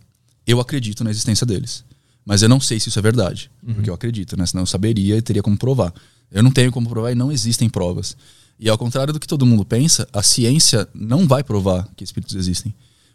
Eu 0.47 0.61
acredito 0.61 1.05
na 1.05 1.11
existência 1.11 1.47
deles. 1.47 1.85
Mas 2.25 2.43
eu 2.43 2.49
não 2.49 2.61
sei 2.61 2.79
se 2.81 2.89
isso 2.89 2.99
é 2.99 3.03
verdade. 3.03 3.51
Porque 3.75 3.89
eu 3.91 3.95
acredito, 3.95 4.37
né? 4.37 4.45
Senão 4.47 4.63
eu 4.63 4.67
saberia 4.67 5.17
e 5.17 5.23
teria 5.23 5.43
como 5.43 5.57
provar. 5.57 5.93
Eu 6.31 6.43
não 6.43 6.51
tenho 6.51 6.71
como 6.71 6.89
provar 6.89 7.11
e 7.13 7.15
não 7.15 7.33
existem 7.33 7.69
provas. 7.69 8.17
E 8.61 8.69
ao 8.69 8.77
contrário 8.77 9.13
do 9.13 9.21
que 9.21 9.27
todo 9.27 9.47
mundo 9.47 9.65
pensa, 9.65 10.07
a 10.13 10.23
ciência 10.23 10.87
não 10.95 11.27
vai 11.27 11.43
provar 11.43 11.89
que 11.97 12.05
espíritos 12.05 12.35
existem. 12.35 12.75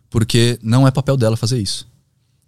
Porque 0.10 0.58
não 0.64 0.88
é 0.88 0.92
papel 0.92 1.16
dela 1.18 1.36
fazer 1.38 1.60
isso. 1.62 1.88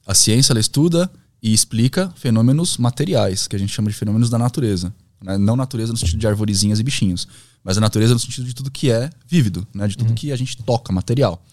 A 0.05 0.13
ciência 0.13 0.53
ela 0.53 0.59
estuda 0.59 1.09
e 1.41 1.53
explica 1.53 2.11
fenômenos 2.15 2.77
materiais, 2.77 3.47
que 3.47 3.55
a 3.55 3.59
gente 3.59 3.73
chama 3.73 3.89
de 3.89 3.95
fenômenos 3.95 4.29
da 4.29 4.37
natureza. 4.37 4.93
né? 5.21 5.37
Não 5.37 5.55
natureza 5.55 5.91
no 5.91 5.97
sentido 5.97 6.19
de 6.19 6.27
arvorezinhas 6.27 6.79
e 6.79 6.83
bichinhos, 6.83 7.27
mas 7.63 7.77
a 7.77 7.81
natureza 7.81 8.13
no 8.13 8.19
sentido 8.19 8.45
de 8.45 8.53
tudo 8.53 8.69
que 8.69 8.91
é 8.91 9.09
vívido, 9.27 9.67
né? 9.73 9.87
de 9.87 9.97
tudo 9.97 10.13
que 10.13 10.31
a 10.31 10.35
gente 10.35 10.57
toca, 10.57 10.93
material. 10.93 11.43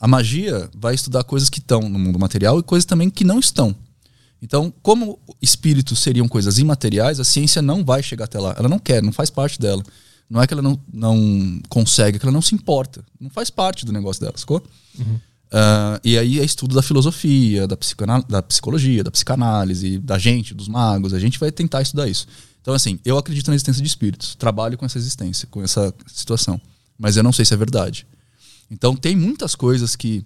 A 0.00 0.06
magia 0.06 0.70
vai 0.76 0.94
estudar 0.94 1.24
coisas 1.24 1.50
que 1.50 1.58
estão 1.58 1.80
no 1.88 1.98
mundo 1.98 2.18
material 2.18 2.58
e 2.58 2.62
coisas 2.62 2.84
também 2.84 3.10
que 3.10 3.24
não 3.24 3.40
estão. 3.40 3.74
Então, 4.40 4.72
como 4.82 5.18
espíritos 5.42 5.98
seriam 5.98 6.28
coisas 6.28 6.58
imateriais, 6.58 7.18
a 7.18 7.24
ciência 7.24 7.60
não 7.60 7.84
vai 7.84 8.02
chegar 8.02 8.26
até 8.26 8.38
lá. 8.38 8.54
Ela 8.56 8.68
não 8.68 8.78
quer, 8.78 9.02
não 9.02 9.12
faz 9.12 9.30
parte 9.30 9.58
dela. 9.58 9.82
Não 10.30 10.40
é 10.40 10.46
que 10.46 10.54
ela 10.54 10.62
não, 10.62 10.78
não 10.92 11.60
consegue, 11.68 12.16
é 12.16 12.20
que 12.20 12.24
ela 12.24 12.32
não 12.32 12.42
se 12.42 12.54
importa. 12.54 13.04
Não 13.20 13.30
faz 13.30 13.50
parte 13.50 13.84
do 13.84 13.92
negócio 13.92 14.20
dela, 14.20 14.34
sacou? 14.36 14.62
Ah, 15.50 16.00
e 16.04 16.18
aí 16.18 16.40
é 16.40 16.44
estudo 16.44 16.74
da 16.74 16.82
filosofia, 16.82 17.66
da, 17.66 17.76
da 18.28 18.42
psicologia, 18.42 19.02
da 19.02 19.10
psicanálise, 19.10 19.98
da 19.98 20.18
gente, 20.18 20.54
dos 20.54 20.68
magos. 20.68 21.14
A 21.14 21.18
gente 21.18 21.38
vai 21.38 21.50
tentar 21.50 21.82
estudar 21.82 22.08
isso. 22.08 22.26
Então, 22.60 22.74
assim, 22.74 22.98
eu 23.04 23.16
acredito 23.16 23.48
na 23.48 23.54
existência 23.54 23.82
de 23.82 23.88
espíritos. 23.88 24.34
Trabalho 24.34 24.76
com 24.76 24.84
essa 24.84 24.98
existência, 24.98 25.48
com 25.50 25.62
essa 25.62 25.94
situação. 26.06 26.60
Mas 26.98 27.16
eu 27.16 27.22
não 27.22 27.32
sei 27.32 27.44
se 27.44 27.54
é 27.54 27.56
verdade. 27.56 28.06
Então, 28.70 28.94
tem 28.94 29.16
muitas 29.16 29.54
coisas 29.54 29.96
que 29.96 30.24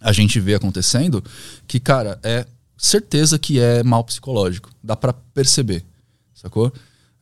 a 0.00 0.12
gente 0.12 0.38
vê 0.38 0.54
acontecendo 0.54 1.24
que, 1.66 1.80
cara, 1.80 2.20
é 2.22 2.46
certeza 2.76 3.38
que 3.38 3.58
é 3.58 3.82
mal 3.82 4.04
psicológico. 4.04 4.70
Dá 4.82 4.94
pra 4.94 5.12
perceber, 5.12 5.84
sacou? 6.34 6.72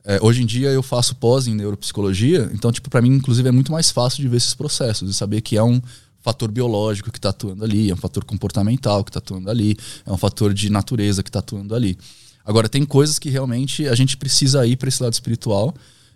É, 0.03 0.19
hoje 0.21 0.43
em 0.43 0.45
dia 0.45 0.69
eu 0.69 0.83
faço 0.83 1.15
pós 1.15 1.47
em 1.47 1.55
neuropsicologia, 1.55 2.51
então, 2.53 2.71
tipo, 2.71 2.91
para 2.91 3.01
mim, 3.01 3.09
inclusive, 3.09 3.49
é 3.49 3.51
muito 3.51 3.71
mais 3.71 3.89
fácil 3.89 4.21
de 4.21 4.27
ver 4.27 4.37
esses 4.37 4.53
processos, 4.53 5.09
de 5.09 5.15
saber 5.15 5.41
que 5.41 5.57
é 5.57 5.63
um 5.63 5.81
fator 6.25 6.49
biológico 6.49 7.11
que 7.11 7.19
está 7.19 7.29
atuando 7.29 7.63
ali, 7.63 7.91
é 7.91 7.93
um 7.93 7.97
fator 7.97 8.25
comportamental 8.25 9.03
que 9.03 9.11
está 9.11 9.19
atuando 9.19 9.47
ali, 9.47 9.77
é 10.03 10.11
um 10.11 10.17
fator 10.17 10.55
de 10.55 10.71
natureza 10.71 11.21
que 11.21 11.29
está 11.29 11.37
atuando 11.37 11.75
ali. 11.75 11.95
Agora, 12.43 12.67
tem 12.67 12.83
coisas 12.83 13.19
que 13.19 13.29
realmente 13.29 13.87
a 13.87 13.93
gente 13.93 14.17
precisa 14.17 14.65
ir 14.65 14.75
para 14.75 14.89
esse 14.89 15.03
lado 15.03 15.13
espiritual 15.13 15.75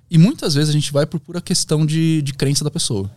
e 0.10 0.18
muitas 0.18 0.56
vezes 0.56 0.72
a 0.72 0.74
gente 0.74 0.92
vai 0.92 1.06
por 1.06 1.20
pura 1.20 1.40
questão 1.40 1.86
de, 1.86 2.24
de 2.24 2.34
crença 2.34 2.64
da 2.64 2.72
pessoa. 2.72 3.10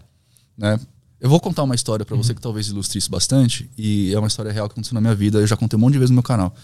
Né? 0.57 0.79
Eu 1.19 1.31
vou 1.31 1.41
contar 1.41 1.63
uma 1.63 1.75
história 1.75 2.05
pra 2.05 2.15
você 2.15 2.35
que 2.35 2.43
talvez 2.43 2.69
ilustre 2.69 2.99
isso 2.99 3.11
bastante, 3.11 3.71
e 3.79 4.13
é 4.13 4.19
uma 4.19 4.29
história 4.29 4.53
real 4.53 4.69
que 4.69 4.75
aconteceu 4.75 4.95
na 4.95 5.01
minha 5.01 5.15
vida, 5.15 5.39
eu 5.39 5.47
já 5.47 5.57
contei 5.57 5.79
um 5.79 5.81
monte 5.81 5.95
de 5.95 5.99
vezes 5.99 6.11
no 6.11 6.17
meu 6.17 6.23
canal. 6.23 6.55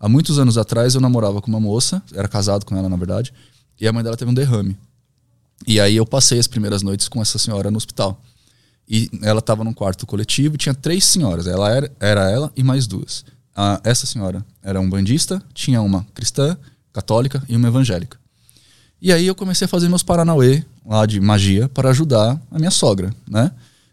Há 0.00 0.08
muitos 0.08 0.40
anos 0.40 0.58
atrás 0.58 0.96
eu 0.96 1.00
namorava 1.00 1.40
com 1.40 1.48
uma 1.48 1.60
moça, 1.60 2.02
era 2.12 2.26
casado 2.26 2.66
com 2.66 2.76
ela 2.76 2.88
na 2.88 2.96
verdade, 2.96 3.32
e 3.80 3.86
a 3.86 3.92
mãe 3.92 4.02
dela 4.02 4.16
teve 4.16 4.28
um 4.28 4.34
derrame. 4.34 4.76
E 5.66 5.78
aí 5.78 5.94
eu 5.94 6.04
passei 6.04 6.40
as 6.40 6.48
primeiras 6.48 6.82
noites 6.82 7.06
com 7.06 7.22
essa 7.22 7.38
senhora 7.38 7.70
no 7.70 7.76
hospital. 7.76 8.20
E 8.88 9.10
ela 9.22 9.40
estava 9.40 9.62
num 9.62 9.74
quarto 9.74 10.06
coletivo 10.06 10.54
e 10.54 10.58
tinha 10.58 10.74
três 10.74 11.04
senhoras. 11.04 11.46
Ela 11.46 11.70
era, 11.70 11.92
era 12.00 12.30
ela 12.30 12.52
e 12.56 12.62
mais 12.62 12.86
duas. 12.86 13.24
A, 13.54 13.80
essa 13.84 14.06
senhora 14.06 14.44
era 14.62 14.80
um 14.80 14.88
bandista, 14.88 15.42
tinha 15.52 15.82
uma 15.82 16.06
cristã, 16.14 16.56
católica 16.92 17.42
e 17.48 17.56
uma 17.56 17.68
evangélica. 17.68 18.18
E 19.00 19.12
aí 19.12 19.26
eu 19.26 19.34
comecei 19.34 19.66
a 19.66 19.68
fazer 19.68 19.88
meus 19.88 20.02
paranauê 20.02 20.64
lá 20.84 21.04
de 21.06 21.20
magia 21.20 21.68
para 21.68 21.90
ajudar 21.90 22.40
a 22.50 22.58
minha 22.58 22.70
sogra, 22.70 23.14
né? 23.28 23.52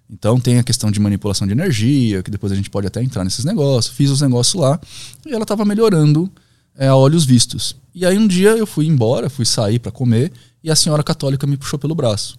Então 0.09 0.39
tem 0.39 0.59
a 0.59 0.63
questão 0.63 0.89
de 0.89 0.99
manipulação 0.99 1.45
de 1.45 1.53
energia, 1.53 2.23
que 2.23 2.31
depois 2.31 2.51
a 2.51 2.55
gente 2.55 2.69
pode 2.69 2.87
até 2.87 3.03
entrar 3.03 3.23
nesses 3.23 3.43
negócios. 3.43 3.95
Fiz 3.95 4.09
os 4.09 4.21
negócios 4.21 4.55
lá 4.55 4.79
e 5.25 5.33
ela 5.33 5.43
estava 5.43 5.65
melhorando 5.65 6.31
é, 6.75 6.87
a 6.87 6.95
olhos 6.95 7.25
vistos. 7.25 7.75
E 7.93 8.05
aí 8.05 8.17
um 8.17 8.27
dia 8.27 8.51
eu 8.51 8.65
fui 8.65 8.87
embora, 8.87 9.29
fui 9.29 9.45
sair 9.45 9.79
para 9.79 9.91
comer 9.91 10.31
e 10.63 10.71
a 10.71 10.75
senhora 10.75 11.03
católica 11.03 11.45
me 11.45 11.57
puxou 11.57 11.77
pelo 11.77 11.95
braço. 11.95 12.37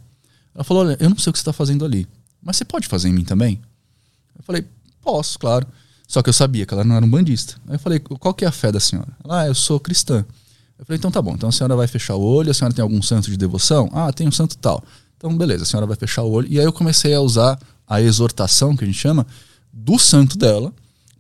Ela 0.55 0.65
falou: 0.65 0.85
Olha, 0.85 0.97
eu 1.01 1.11
não 1.11 1.19
sei 1.19 1.31
o 1.31 1.33
que 1.33 1.39
você 1.39 1.43
está 1.43 1.53
fazendo 1.53 1.85
ali, 1.85 2.07
mas 2.47 2.57
você 2.57 2.65
pode 2.65 2.87
fazer 2.87 3.09
em 3.09 3.13
mim 3.13 3.25
também? 3.25 3.61
Eu 4.39 4.45
falei: 4.45 4.65
Posso, 5.03 5.37
claro. 5.37 5.67
Só 6.07 6.23
que 6.23 6.29
eu 6.29 6.33
sabia 6.33 6.65
que 6.65 6.73
ela 6.73 6.85
não 6.85 6.95
era 6.95 7.05
um 7.05 7.11
bandista. 7.11 7.57
Aí 7.67 7.75
eu 7.75 7.79
falei: 7.81 7.99
Qual 7.99 8.33
que 8.33 8.45
é 8.45 8.49
a 8.49 8.53
fé 8.53 8.71
da 8.71 8.79
senhora? 8.79 9.09
Ela, 9.25 9.41
ah, 9.41 9.47
eu 9.49 9.55
sou 9.55 9.81
cristã. 9.81 10.25
Eu 10.79 10.87
falei: 10.87 10.97
Então 10.97 11.11
tá 11.11 11.21
bom. 11.21 11.35
Então 11.35 11.49
a 11.49 11.53
senhora 11.53 11.75
vai 11.75 11.89
fechar 11.89 12.15
o 12.15 12.23
olho. 12.23 12.49
A 12.49 12.55
senhora 12.55 12.73
tem 12.73 12.85
algum 12.85 13.03
santo 13.03 13.29
de 13.29 13.37
devoção? 13.37 13.91
Ah, 13.93 14.13
tem 14.13 14.29
um 14.29 14.31
santo 14.33 14.57
tal. 14.59 14.85
Então 15.17 15.37
beleza, 15.37 15.65
a 15.65 15.67
senhora 15.67 15.87
vai 15.87 15.97
fechar 15.97 16.23
o 16.23 16.31
olho. 16.31 16.47
E 16.49 16.61
aí 16.61 16.65
eu 16.65 16.73
comecei 16.73 17.13
a 17.13 17.21
usar 17.21 17.59
a 17.89 18.01
exortação, 18.01 18.77
que 18.77 18.85
a 18.85 18.87
gente 18.87 18.99
chama, 18.99 19.27
do 19.73 19.99
santo 19.99 20.39
dela, 20.39 20.73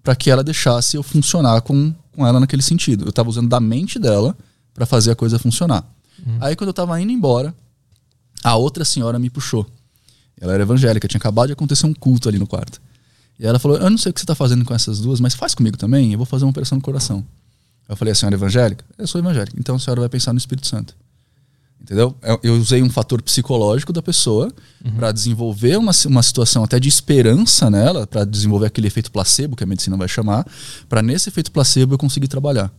para 0.03 0.15
que 0.15 0.31
ela 0.31 0.45
deixasse 0.45 0.97
eu 0.97 1.03
funcionar 1.03 1.61
com, 1.63 1.93
com 2.13 2.25
ela 2.25 2.39
naquele 2.39 2.63
sentido. 2.63 3.05
Eu 3.05 3.11
estava 3.11 3.29
usando 3.29 3.49
da 3.49 3.59
mente 3.59 3.99
dela 3.99 4.37
para 4.73 4.87
fazer 4.87 5.11
a 5.11 5.17
coisa 5.17 5.39
funcionar. 5.39 5.85
Aí 6.41 6.55
quando 6.55 6.69
eu 6.69 6.73
estava 6.73 7.01
indo 7.01 7.11
embora, 7.11 7.53
a 8.45 8.55
outra 8.55 8.85
senhora 8.85 9.19
me 9.19 9.29
puxou. 9.29 9.67
Ela 10.41 10.55
era 10.55 10.63
evangélica, 10.63 11.09
tinha 11.09 11.19
acabado 11.19 11.49
de 11.49 11.53
acontecer 11.55 11.87
um 11.87 11.95
culto 11.95 12.29
ali 12.29 12.39
no 12.39 12.47
quarto. 12.47 12.81
E 13.39 13.47
ela 13.47 13.59
falou: 13.59 13.79
Eu 13.79 13.91
não 13.91 13.99
sei 13.99 14.11
o 14.11 14.13
que 14.13 14.21
você 14.21 14.25
está 14.25 14.35
fazendo 14.35 14.65
com 14.65 14.75
essas 14.75 15.01
duas, 15.01 15.21
mas 15.21 15.35
faz 15.35 15.55
comigo 15.55 15.77
também, 15.77 16.13
eu 16.13 16.19
vou 16.19 16.27
fazer 16.27 16.45
uma 16.45 16.51
operação 16.51 16.77
no 16.77 16.83
coração. 16.83 17.25
Eu 17.89 17.97
falei: 17.97 18.13
A 18.13 18.15
senhora 18.15 18.35
é 18.35 18.39
evangélica? 18.39 18.85
Eu 18.99 19.07
sou 19.07 19.19
evangélica. 19.19 19.57
Então 19.59 19.77
a 19.77 19.79
senhora 19.79 20.01
vai 20.01 20.09
pensar 20.09 20.33
no 20.33 20.39
Espírito 20.39 20.67
Santo. 20.67 20.95
Entendeu? 21.81 22.17
Eu, 22.43 22.55
usei 22.55 22.83
um 22.83 22.91
fator 22.91 23.23
psicológico 23.23 23.93
da 23.93 24.03
pessoa 24.03 24.53
para 24.97 25.13
desenvolver 25.13 25.77
uma, 25.77 25.93
uma 26.07 26.23
situação 26.23 26.65
até 26.65 26.81
de 26.81 26.89
esperança 26.89 27.71
nela, 27.71 28.07
para 28.07 28.25
desenvolver 28.25 28.67
aquele 28.67 28.89
efeito 28.89 29.11
placebo, 29.13 29.55
que 29.55 29.63
a 29.63 29.67
medicina 29.67 29.97
vai 29.97 30.09
chamar, 30.09 30.45
para 30.89 31.01
nesse 31.01 31.29
efeito 31.29 31.53
placebo 31.53 31.95
eu 31.95 31.99
conseguir 31.99 32.27
trabalhar. 32.27 32.73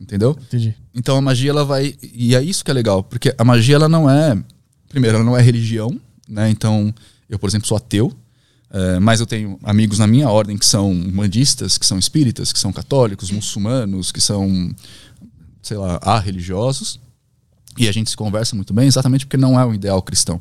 Entendeu? 0.00 0.36
Entendi. 0.46 0.74
Então 0.94 1.16
a 1.16 1.20
magia 1.20 1.50
ela 1.50 1.64
vai 1.64 1.94
e 2.02 2.34
é 2.34 2.42
isso 2.42 2.64
que 2.64 2.70
é 2.70 2.74
legal, 2.74 3.02
porque 3.02 3.34
a 3.36 3.44
magia 3.44 3.74
ela 3.74 3.88
não 3.88 4.08
é, 4.08 4.42
primeiro, 4.88 5.16
ela 5.16 5.24
não 5.24 5.36
é 5.36 5.42
religião, 5.42 6.00
né? 6.32 6.50
Então 6.50 6.92
eu, 7.28 7.38
por 7.38 7.48
exemplo, 7.48 7.68
sou 7.68 7.76
ateu, 7.76 8.12
eh, 8.70 8.98
mas 8.98 9.20
eu 9.20 9.26
tenho 9.26 9.58
amigos 9.62 9.98
na 9.98 10.06
minha 10.06 10.28
ordem 10.28 10.56
que 10.56 10.66
são 10.66 10.92
mandistas, 10.92 11.78
que 11.78 11.86
são 11.86 11.98
espíritas, 11.98 12.52
que 12.52 12.58
são 12.58 12.72
católicos, 12.72 13.30
muçulmanos, 13.30 14.10
que 14.10 14.20
são, 14.20 14.74
sei 15.62 15.76
lá, 15.76 16.18
religiosos 16.18 16.98
e 17.78 17.88
a 17.88 17.92
gente 17.92 18.10
se 18.10 18.16
conversa 18.16 18.54
muito 18.54 18.72
bem, 18.74 18.86
exatamente 18.86 19.26
porque 19.26 19.36
não 19.36 19.58
é 19.58 19.64
um 19.64 19.74
ideal 19.74 20.02
cristão. 20.02 20.40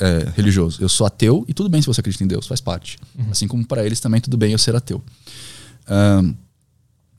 é, 0.00 0.30
religioso. 0.36 0.80
Eu 0.80 0.88
sou 0.88 1.06
ateu 1.06 1.44
e 1.48 1.52
tudo 1.52 1.68
bem 1.68 1.82
se 1.82 1.86
você 1.88 2.00
acredita 2.00 2.22
em 2.22 2.28
Deus, 2.28 2.46
faz 2.46 2.60
parte. 2.60 2.96
Assim 3.30 3.48
como 3.48 3.66
para 3.66 3.84
eles 3.84 3.98
também 3.98 4.20
tudo 4.20 4.36
bem 4.36 4.52
eu 4.52 4.58
ser 4.58 4.76
ateu. 4.76 5.02
Ahn, 5.88 6.32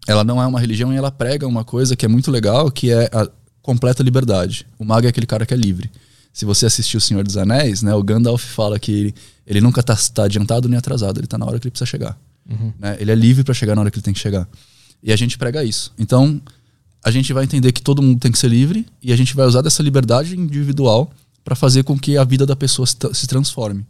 ela 0.07 0.23
não 0.23 0.41
é 0.41 0.47
uma 0.47 0.59
religião 0.59 0.93
e 0.93 0.95
ela 0.95 1.11
prega 1.11 1.47
uma 1.47 1.63
coisa 1.63 1.95
que 1.95 2.05
é 2.05 2.07
muito 2.07 2.31
legal, 2.31 2.71
que 2.71 2.91
é 2.91 3.09
a 3.11 3.27
completa 3.61 4.01
liberdade. 4.03 4.65
O 4.79 4.85
mago 4.85 5.05
é 5.05 5.09
aquele 5.09 5.25
cara 5.25 5.45
que 5.45 5.53
é 5.53 5.57
livre. 5.57 5.91
Se 6.35 6.43
você 6.43 6.65
assistiu 6.65 6.97
O 6.97 7.01
Senhor 7.01 7.23
dos 7.23 7.37
Anéis, 7.37 7.81
né, 7.81 7.95
o 7.95 8.03
Gandalf 8.03 8.43
fala 8.43 8.77
que 8.77 8.91
ele, 8.91 9.15
ele 9.47 9.61
nunca 9.61 9.79
está 9.79 9.95
tá 9.95 10.25
adiantado 10.25 10.67
nem 10.67 10.77
atrasado, 10.77 11.17
ele 11.17 11.27
está 11.27 11.37
na 11.37 11.45
hora 11.45 11.57
que 11.57 11.65
ele 11.65 11.71
precisa 11.71 11.89
chegar. 11.89 12.19
Né? 12.77 12.97
Ele 12.99 13.09
é 13.09 13.15
livre 13.15 13.41
para 13.41 13.53
chegar 13.53 13.73
na 13.73 13.79
hora 13.79 13.89
que 13.89 13.95
ele 13.95 14.03
tem 14.03 14.13
que 14.13 14.19
chegar. 14.19 14.45
E 15.01 15.13
a 15.13 15.15
gente 15.15 15.37
prega 15.37 15.63
isso. 15.63 15.93
Então, 15.97 16.41
a 17.01 17.09
gente 17.09 17.31
vai 17.31 17.45
entender 17.45 17.71
que 17.71 17.81
todo 17.81 18.01
mundo 18.01 18.19
tem 18.19 18.33
que 18.33 18.37
ser 18.37 18.49
livre 18.49 18.85
e 19.01 19.13
a 19.13 19.15
gente 19.15 19.33
vai 19.33 19.45
usar 19.45 19.61
dessa 19.61 19.81
liberdade 19.81 20.37
individual 20.37 21.09
para 21.41 21.55
fazer 21.55 21.83
com 21.83 21.97
que 21.97 22.17
a 22.17 22.25
vida 22.25 22.45
da 22.45 22.55
pessoa 22.55 22.85
se, 22.85 22.97
se 23.13 23.27
transforme. 23.27 23.85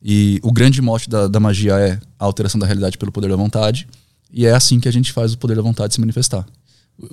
E 0.00 0.38
o 0.44 0.52
grande 0.52 0.80
mote 0.80 1.10
da, 1.10 1.26
da 1.26 1.40
magia 1.40 1.74
é 1.80 1.98
a 2.20 2.24
alteração 2.24 2.60
da 2.60 2.66
realidade 2.66 2.96
pelo 2.98 3.10
poder 3.10 3.30
da 3.30 3.36
vontade. 3.36 3.88
E 4.32 4.46
é 4.46 4.52
assim 4.52 4.78
que 4.78 4.88
a 4.88 4.92
gente 4.92 5.12
faz 5.12 5.32
o 5.32 5.38
poder 5.38 5.56
da 5.56 5.62
vontade 5.62 5.92
se 5.92 5.98
manifestar. 5.98 6.46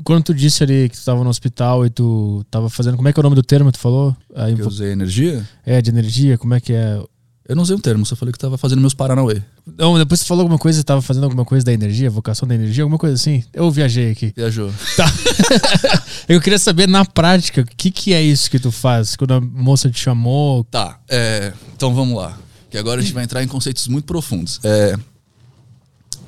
Quando 0.04 0.26
tu 0.26 0.34
disse 0.34 0.64
ali 0.64 0.90
que 0.90 0.98
tu 0.98 1.04
tava 1.04 1.24
no 1.24 1.30
hospital 1.30 1.86
e 1.86 1.90
tu 1.90 2.46
tava 2.52 2.70
fazendo. 2.70 2.96
Como 2.98 3.08
é 3.08 3.14
que 3.14 3.20
é 3.20 3.22
o 3.22 3.24
nome 3.24 3.36
do 3.36 3.44
termo 3.44 3.72
que 3.72 3.78
tu 3.78 3.82
falou? 3.82 4.16
A 4.36 4.46
Que 4.52 4.62
eu 4.62 4.68
usei 4.68 4.92
energia, 4.92 5.48
É, 5.66 5.82
de 5.82 5.90
energia, 5.90 6.38
como 6.38 6.54
é 6.54 6.60
que 6.60 6.74
é? 6.74 7.02
eu 7.50 7.56
não 7.56 7.64
usei 7.64 7.76
um 7.76 7.80
termo, 7.80 8.06
só 8.06 8.16
falei 8.16 8.32
que 8.32 8.38
estava 8.38 8.58
fazendo 8.58 8.80
meus 8.80 8.94
Paranauê. 8.94 9.42
Não, 9.78 9.98
depois 9.98 10.22
tu 10.22 10.26
falou 10.28 10.44
alguma 10.44 10.58
coisa, 10.60 10.78
você 10.78 10.84
tava 10.84 11.02
fazendo 11.02 11.24
alguma 11.26 11.44
coisa 11.44 11.66
da 11.66 11.74
energia, 11.74 12.10
vocação 12.10 12.48
da 12.48 12.56
energia, 12.56 12.84
alguma 12.84 12.98
coisa 12.98 13.16
assim. 13.16 13.44
Eu 13.52 13.70
viajei 13.70 14.10
aqui. 14.12 14.32
Viajou. 14.36 14.72
Eu 16.30 16.40
queria 16.40 16.60
saber 16.60 16.88
na 16.88 17.04
prática, 17.04 17.62
o 17.62 17.66
que, 17.66 17.92
que 17.92 18.14
é 18.14 18.22
isso 18.22 18.50
que 18.50 18.60
tu 18.60 18.72
faz? 18.72 19.18
Quando 19.18 19.34
a 19.34 19.42
moça 19.42 19.90
te 19.90 20.00
chamou. 20.00 20.64
Tá, 20.66 21.00
é, 21.10 21.52
então 21.76 21.94
vamos 21.94 22.16
lá. 22.16 22.38
Que 22.70 22.78
agora 22.78 23.02
a 23.02 23.04
gente 23.04 23.14
vai 23.14 23.24
entrar 23.26 23.44
em 23.44 23.48
conceitos 23.48 23.86
muito 23.90 24.06
profundos. 24.06 24.60
É, 24.64 24.96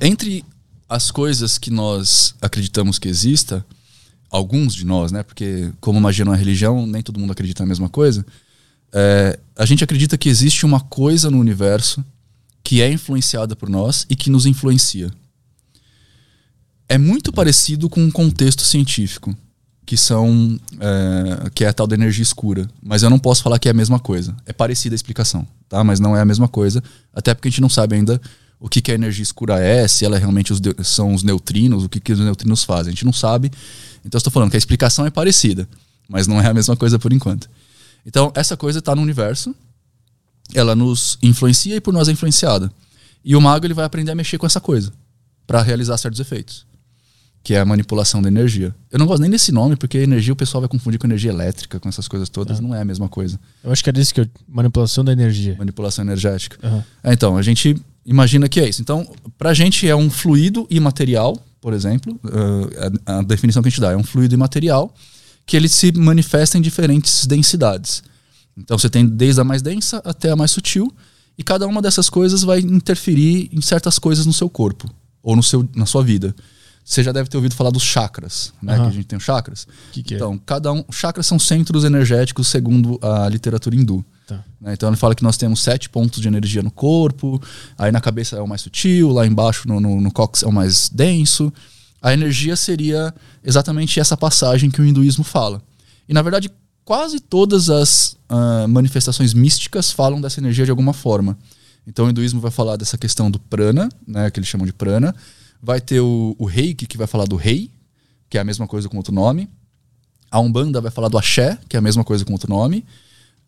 entre 0.01 0.43
as 0.93 1.09
coisas 1.09 1.57
que 1.57 1.71
nós 1.71 2.35
acreditamos 2.39 2.99
que 2.99 3.09
exista, 3.09 3.65
alguns 4.29 4.75
de 4.75 4.85
nós, 4.85 5.11
né? 5.11 5.23
Porque 5.23 5.71
como 5.81 5.99
magia 5.99 6.23
não 6.23 6.35
é 6.35 6.37
religião, 6.37 6.85
nem 6.85 7.01
todo 7.01 7.19
mundo 7.19 7.31
acredita 7.31 7.63
na 7.63 7.67
mesma 7.67 7.89
coisa. 7.89 8.23
é, 8.93 9.39
a 9.57 9.65
gente 9.65 9.83
acredita 9.83 10.19
que 10.19 10.29
existe 10.29 10.67
uma 10.67 10.79
coisa 10.79 11.31
no 11.31 11.39
universo 11.39 12.05
que 12.63 12.79
é 12.79 12.91
influenciada 12.91 13.55
por 13.55 13.69
nós 13.69 14.05
e 14.07 14.15
que 14.15 14.29
nos 14.29 14.45
influencia. 14.45 15.11
É 16.87 16.99
muito 16.99 17.33
parecido 17.33 17.89
com 17.89 17.99
um 17.99 18.11
contexto 18.11 18.61
científico, 18.61 19.35
que 19.87 19.97
são 19.97 20.59
é, 20.79 21.49
que 21.55 21.65
é 21.65 21.69
a 21.69 21.73
tal 21.73 21.87
da 21.87 21.95
energia 21.95 22.21
escura, 22.21 22.69
mas 22.83 23.01
eu 23.01 23.09
não 23.09 23.17
posso 23.17 23.41
falar 23.41 23.57
que 23.57 23.67
é 23.67 23.71
a 23.71 23.73
mesma 23.73 23.99
coisa. 23.99 24.35
É 24.45 24.53
parecida 24.53 24.93
a 24.93 24.97
explicação, 24.97 25.47
tá? 25.67 25.83
Mas 25.83 25.99
não 25.99 26.15
é 26.15 26.21
a 26.21 26.25
mesma 26.25 26.47
coisa, 26.47 26.83
até 27.11 27.33
porque 27.33 27.47
a 27.47 27.51
gente 27.51 27.61
não 27.61 27.69
sabe 27.69 27.95
ainda 27.95 28.21
o 28.63 28.69
que, 28.69 28.81
que 28.81 28.93
a 28.93 28.95
energia 28.95 29.21
escura 29.21 29.59
é, 29.59 29.85
se 29.89 30.05
ela 30.05 30.17
realmente 30.17 30.53
os 30.53 30.61
são 30.87 31.13
os 31.13 31.21
neutrinos, 31.21 31.83
o 31.83 31.89
que, 31.89 31.99
que 31.99 32.13
os 32.13 32.19
neutrinos 32.19 32.63
fazem. 32.63 32.91
A 32.91 32.93
gente 32.93 33.03
não 33.03 33.11
sabe. 33.11 33.51
Então 34.05 34.11
eu 34.13 34.19
estou 34.19 34.31
falando 34.31 34.51
que 34.51 34.55
a 34.55 34.57
explicação 34.57 35.05
é 35.05 35.09
parecida, 35.09 35.67
mas 36.07 36.27
não 36.27 36.39
é 36.39 36.47
a 36.47 36.53
mesma 36.53 36.77
coisa 36.77 36.97
por 36.97 37.11
enquanto. 37.11 37.49
Então 38.05 38.31
essa 38.33 38.55
coisa 38.55 38.79
está 38.79 38.95
no 38.95 39.01
universo, 39.01 39.53
ela 40.53 40.77
nos 40.77 41.17
influencia 41.21 41.75
e 41.75 41.81
por 41.81 41.93
nós 41.93 42.07
é 42.07 42.13
influenciada. 42.13 42.71
E 43.21 43.35
o 43.35 43.41
mago 43.41 43.65
ele 43.65 43.73
vai 43.73 43.83
aprender 43.83 44.11
a 44.11 44.15
mexer 44.15 44.37
com 44.37 44.45
essa 44.45 44.61
coisa 44.61 44.93
para 45.45 45.61
realizar 45.61 45.97
certos 45.97 46.21
efeitos, 46.21 46.65
que 47.43 47.53
é 47.53 47.59
a 47.59 47.65
manipulação 47.65 48.21
da 48.21 48.29
energia. 48.29 48.73
Eu 48.89 48.97
não 48.97 49.05
gosto 49.05 49.23
nem 49.23 49.29
desse 49.29 49.51
nome 49.51 49.75
porque 49.75 49.97
energia 49.97 50.31
o 50.31 50.37
pessoal 50.37 50.61
vai 50.61 50.69
confundir 50.69 50.97
com 50.97 51.05
energia 51.05 51.31
elétrica, 51.31 51.81
com 51.81 51.89
essas 51.89 52.07
coisas 52.07 52.29
todas, 52.29 52.61
não 52.61 52.73
é 52.73 52.79
a 52.79 52.85
mesma 52.85 53.09
coisa. 53.09 53.37
Eu 53.61 53.73
acho 53.73 53.83
que 53.83 53.89
é 53.89 53.93
disso 53.93 54.13
que 54.13 54.21
eu. 54.21 54.27
Manipulação 54.47 55.03
da 55.03 55.11
energia. 55.11 55.53
Manipulação 55.59 56.05
energética. 56.05 56.65
Aham. 56.65 56.85
É, 57.03 57.11
então, 57.11 57.35
a 57.35 57.41
gente 57.41 57.75
imagina 58.05 58.49
que 58.49 58.59
é 58.59 58.67
isso. 58.67 58.81
Então, 58.81 59.07
pra 59.37 59.53
gente 59.53 59.87
é 59.87 59.95
um 59.95 60.09
fluido 60.09 60.67
imaterial, 60.69 61.37
por 61.61 61.73
exemplo, 61.73 62.19
uh, 62.25 63.01
a, 63.05 63.19
a 63.19 63.21
definição 63.21 63.61
que 63.61 63.67
a 63.67 63.71
gente 63.71 63.81
dá 63.81 63.91
é 63.91 63.97
um 63.97 64.03
fluido 64.03 64.33
imaterial 64.33 64.93
que 65.45 65.57
ele 65.57 65.67
se 65.67 65.91
manifesta 65.91 66.57
em 66.57 66.61
diferentes 66.61 67.25
densidades. 67.25 68.03
Então, 68.57 68.77
você 68.77 68.89
tem 68.89 69.05
desde 69.05 69.41
a 69.41 69.43
mais 69.43 69.61
densa 69.61 70.01
até 70.05 70.31
a 70.31 70.35
mais 70.35 70.51
sutil, 70.51 70.93
e 71.37 71.43
cada 71.43 71.67
uma 71.67 71.81
dessas 71.81 72.09
coisas 72.09 72.43
vai 72.43 72.59
interferir 72.59 73.49
em 73.51 73.61
certas 73.61 73.97
coisas 73.97 74.25
no 74.25 74.33
seu 74.33 74.49
corpo 74.49 74.87
ou 75.21 75.35
no 75.35 75.43
seu, 75.43 75.67
na 75.75 75.85
sua 75.85 76.03
vida. 76.03 76.35
Você 76.85 77.01
já 77.01 77.11
deve 77.11 77.29
ter 77.29 77.37
ouvido 77.37 77.55
falar 77.55 77.71
dos 77.71 77.83
chakras, 77.83 78.53
né? 78.61 78.73
Aham. 78.75 78.83
Que 78.83 78.89
a 78.89 78.93
gente 78.93 79.05
tem 79.05 79.17
os 79.17 79.23
chakras. 79.23 79.65
Que 79.93 80.03
que 80.03 80.13
é? 80.13 80.17
Então, 80.17 80.37
cada 80.45 80.71
um. 80.71 80.83
Chakras 80.91 81.25
são 81.25 81.39
centros 81.39 81.85
energéticos 81.85 82.49
segundo 82.49 82.99
a 83.01 83.29
literatura 83.29 83.75
hindu. 83.75 84.05
Tá. 84.27 84.43
né? 84.59 84.73
Então 84.73 84.89
ele 84.89 84.95
fala 84.95 85.13
que 85.13 85.23
nós 85.23 85.35
temos 85.35 85.61
sete 85.61 85.89
pontos 85.89 86.21
de 86.21 86.27
energia 86.27 86.63
no 86.63 86.71
corpo, 86.71 87.41
aí 87.77 87.91
na 87.91 87.99
cabeça 87.99 88.37
é 88.37 88.41
o 88.41 88.47
mais 88.47 88.61
sutil, 88.61 89.09
lá 89.11 89.27
embaixo 89.27 89.67
no, 89.67 89.79
no, 89.79 89.99
no 89.99 90.09
é 90.09 90.47
o 90.47 90.51
mais 90.51 90.89
denso. 90.89 91.51
A 92.01 92.13
energia 92.13 92.55
seria 92.55 93.13
exatamente 93.43 93.99
essa 93.99 94.15
passagem 94.15 94.69
que 94.69 94.81
o 94.81 94.85
hinduísmo 94.85 95.23
fala. 95.23 95.61
E 96.07 96.13
na 96.13 96.21
verdade, 96.21 96.51
quase 96.83 97.19
todas 97.19 97.69
as 97.69 98.17
ah, 98.29 98.65
manifestações 98.67 99.33
místicas 99.33 99.91
falam 99.91 100.19
dessa 100.19 100.39
energia 100.39 100.65
de 100.65 100.71
alguma 100.71 100.93
forma. 100.93 101.37
Então 101.85 102.05
o 102.05 102.09
hinduísmo 102.09 102.39
vai 102.39 102.51
falar 102.51 102.77
dessa 102.77 102.97
questão 102.97 103.29
do 103.29 103.39
prana, 103.39 103.89
né, 104.07 104.29
que 104.31 104.39
eles 104.39 104.49
chamam 104.49 104.65
de 104.65 104.73
prana. 104.73 105.13
Vai 105.61 105.79
ter 105.79 105.99
o, 105.99 106.35
o 106.37 106.45
reiki, 106.45 106.85
que 106.85 106.97
vai 106.97 107.07
falar 107.07 107.25
do 107.25 107.35
rei, 107.35 107.71
que 108.29 108.37
é 108.37 108.41
a 108.41 108.43
mesma 108.43 108.67
coisa 108.67 108.89
com 108.89 108.97
outro 108.97 109.13
nome. 109.13 109.49
A 110.31 110.39
Umbanda 110.39 110.81
vai 110.81 110.91
falar 110.91 111.09
do 111.09 111.17
axé, 111.17 111.57
que 111.69 111.75
é 111.75 111.79
a 111.79 111.81
mesma 111.81 112.03
coisa 112.03 112.25
com 112.25 112.33
outro 112.33 112.49
nome. 112.49 112.85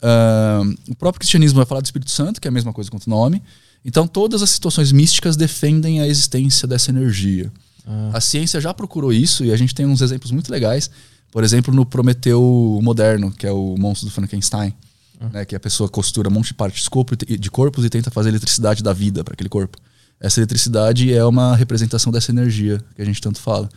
Ah, 0.02 0.62
o 0.90 0.96
próprio 0.96 1.20
cristianismo 1.20 1.58
vai 1.58 1.66
falar 1.66 1.82
do 1.82 1.86
Espírito 1.86 2.12
Santo, 2.12 2.40
que 2.40 2.48
é 2.48 2.50
a 2.50 2.52
mesma 2.52 2.74
coisa 2.74 2.90
quanto 2.90 3.08
o 3.08 3.10
nome. 3.10 3.42
Então, 3.84 4.08
todas 4.08 4.42
as 4.42 4.50
situações 4.50 4.92
místicas 4.92 5.36
defendem 5.36 6.02
a 6.02 6.08
existência 6.08 6.68
dessa 6.68 6.90
energia. 6.90 7.52
A 8.14 8.20
ciência 8.20 8.60
já 8.60 8.74
procurou 8.74 9.14
isso 9.14 9.46
e 9.46 9.52
a 9.52 9.58
gente 9.58 9.76
tem 9.76 9.86
uns 9.86 10.02
exemplos 10.02 10.32
muito 10.32 10.52
legais. 10.52 10.90
Por 11.32 11.44
exemplo, 11.44 11.74
no 11.74 11.86
Prometeu 11.86 12.80
Moderno, 12.82 13.32
que 13.32 13.46
é 13.46 13.52
o 13.52 13.76
monstro 13.78 14.08
do 14.08 14.12
Frankenstein. 14.12 14.74
Né, 15.32 15.46
que 15.46 15.56
a 15.56 15.60
pessoa 15.60 15.88
costura 15.88 16.28
um 16.28 16.32
monte 16.32 16.48
de 16.48 16.56
partes 16.56 16.90
de 17.40 17.50
corpos 17.50 17.86
e 17.86 17.90
tenta 17.90 18.12
fazer 18.12 18.30
eletricidade 18.30 18.84
da 18.84 18.92
vida 18.92 19.24
para 19.24 19.34
aquele 19.34 19.50
corpo. 19.50 19.78
Essa 20.20 20.40
eletricidade 20.40 21.14
é 21.14 21.24
uma 21.24 21.56
representação 21.56 22.12
dessa 22.12 22.32
energia 22.32 22.84
que 22.96 23.02
a 23.02 23.06
gente 23.06 23.22
tanto 23.22 23.40
fala. 23.40 23.70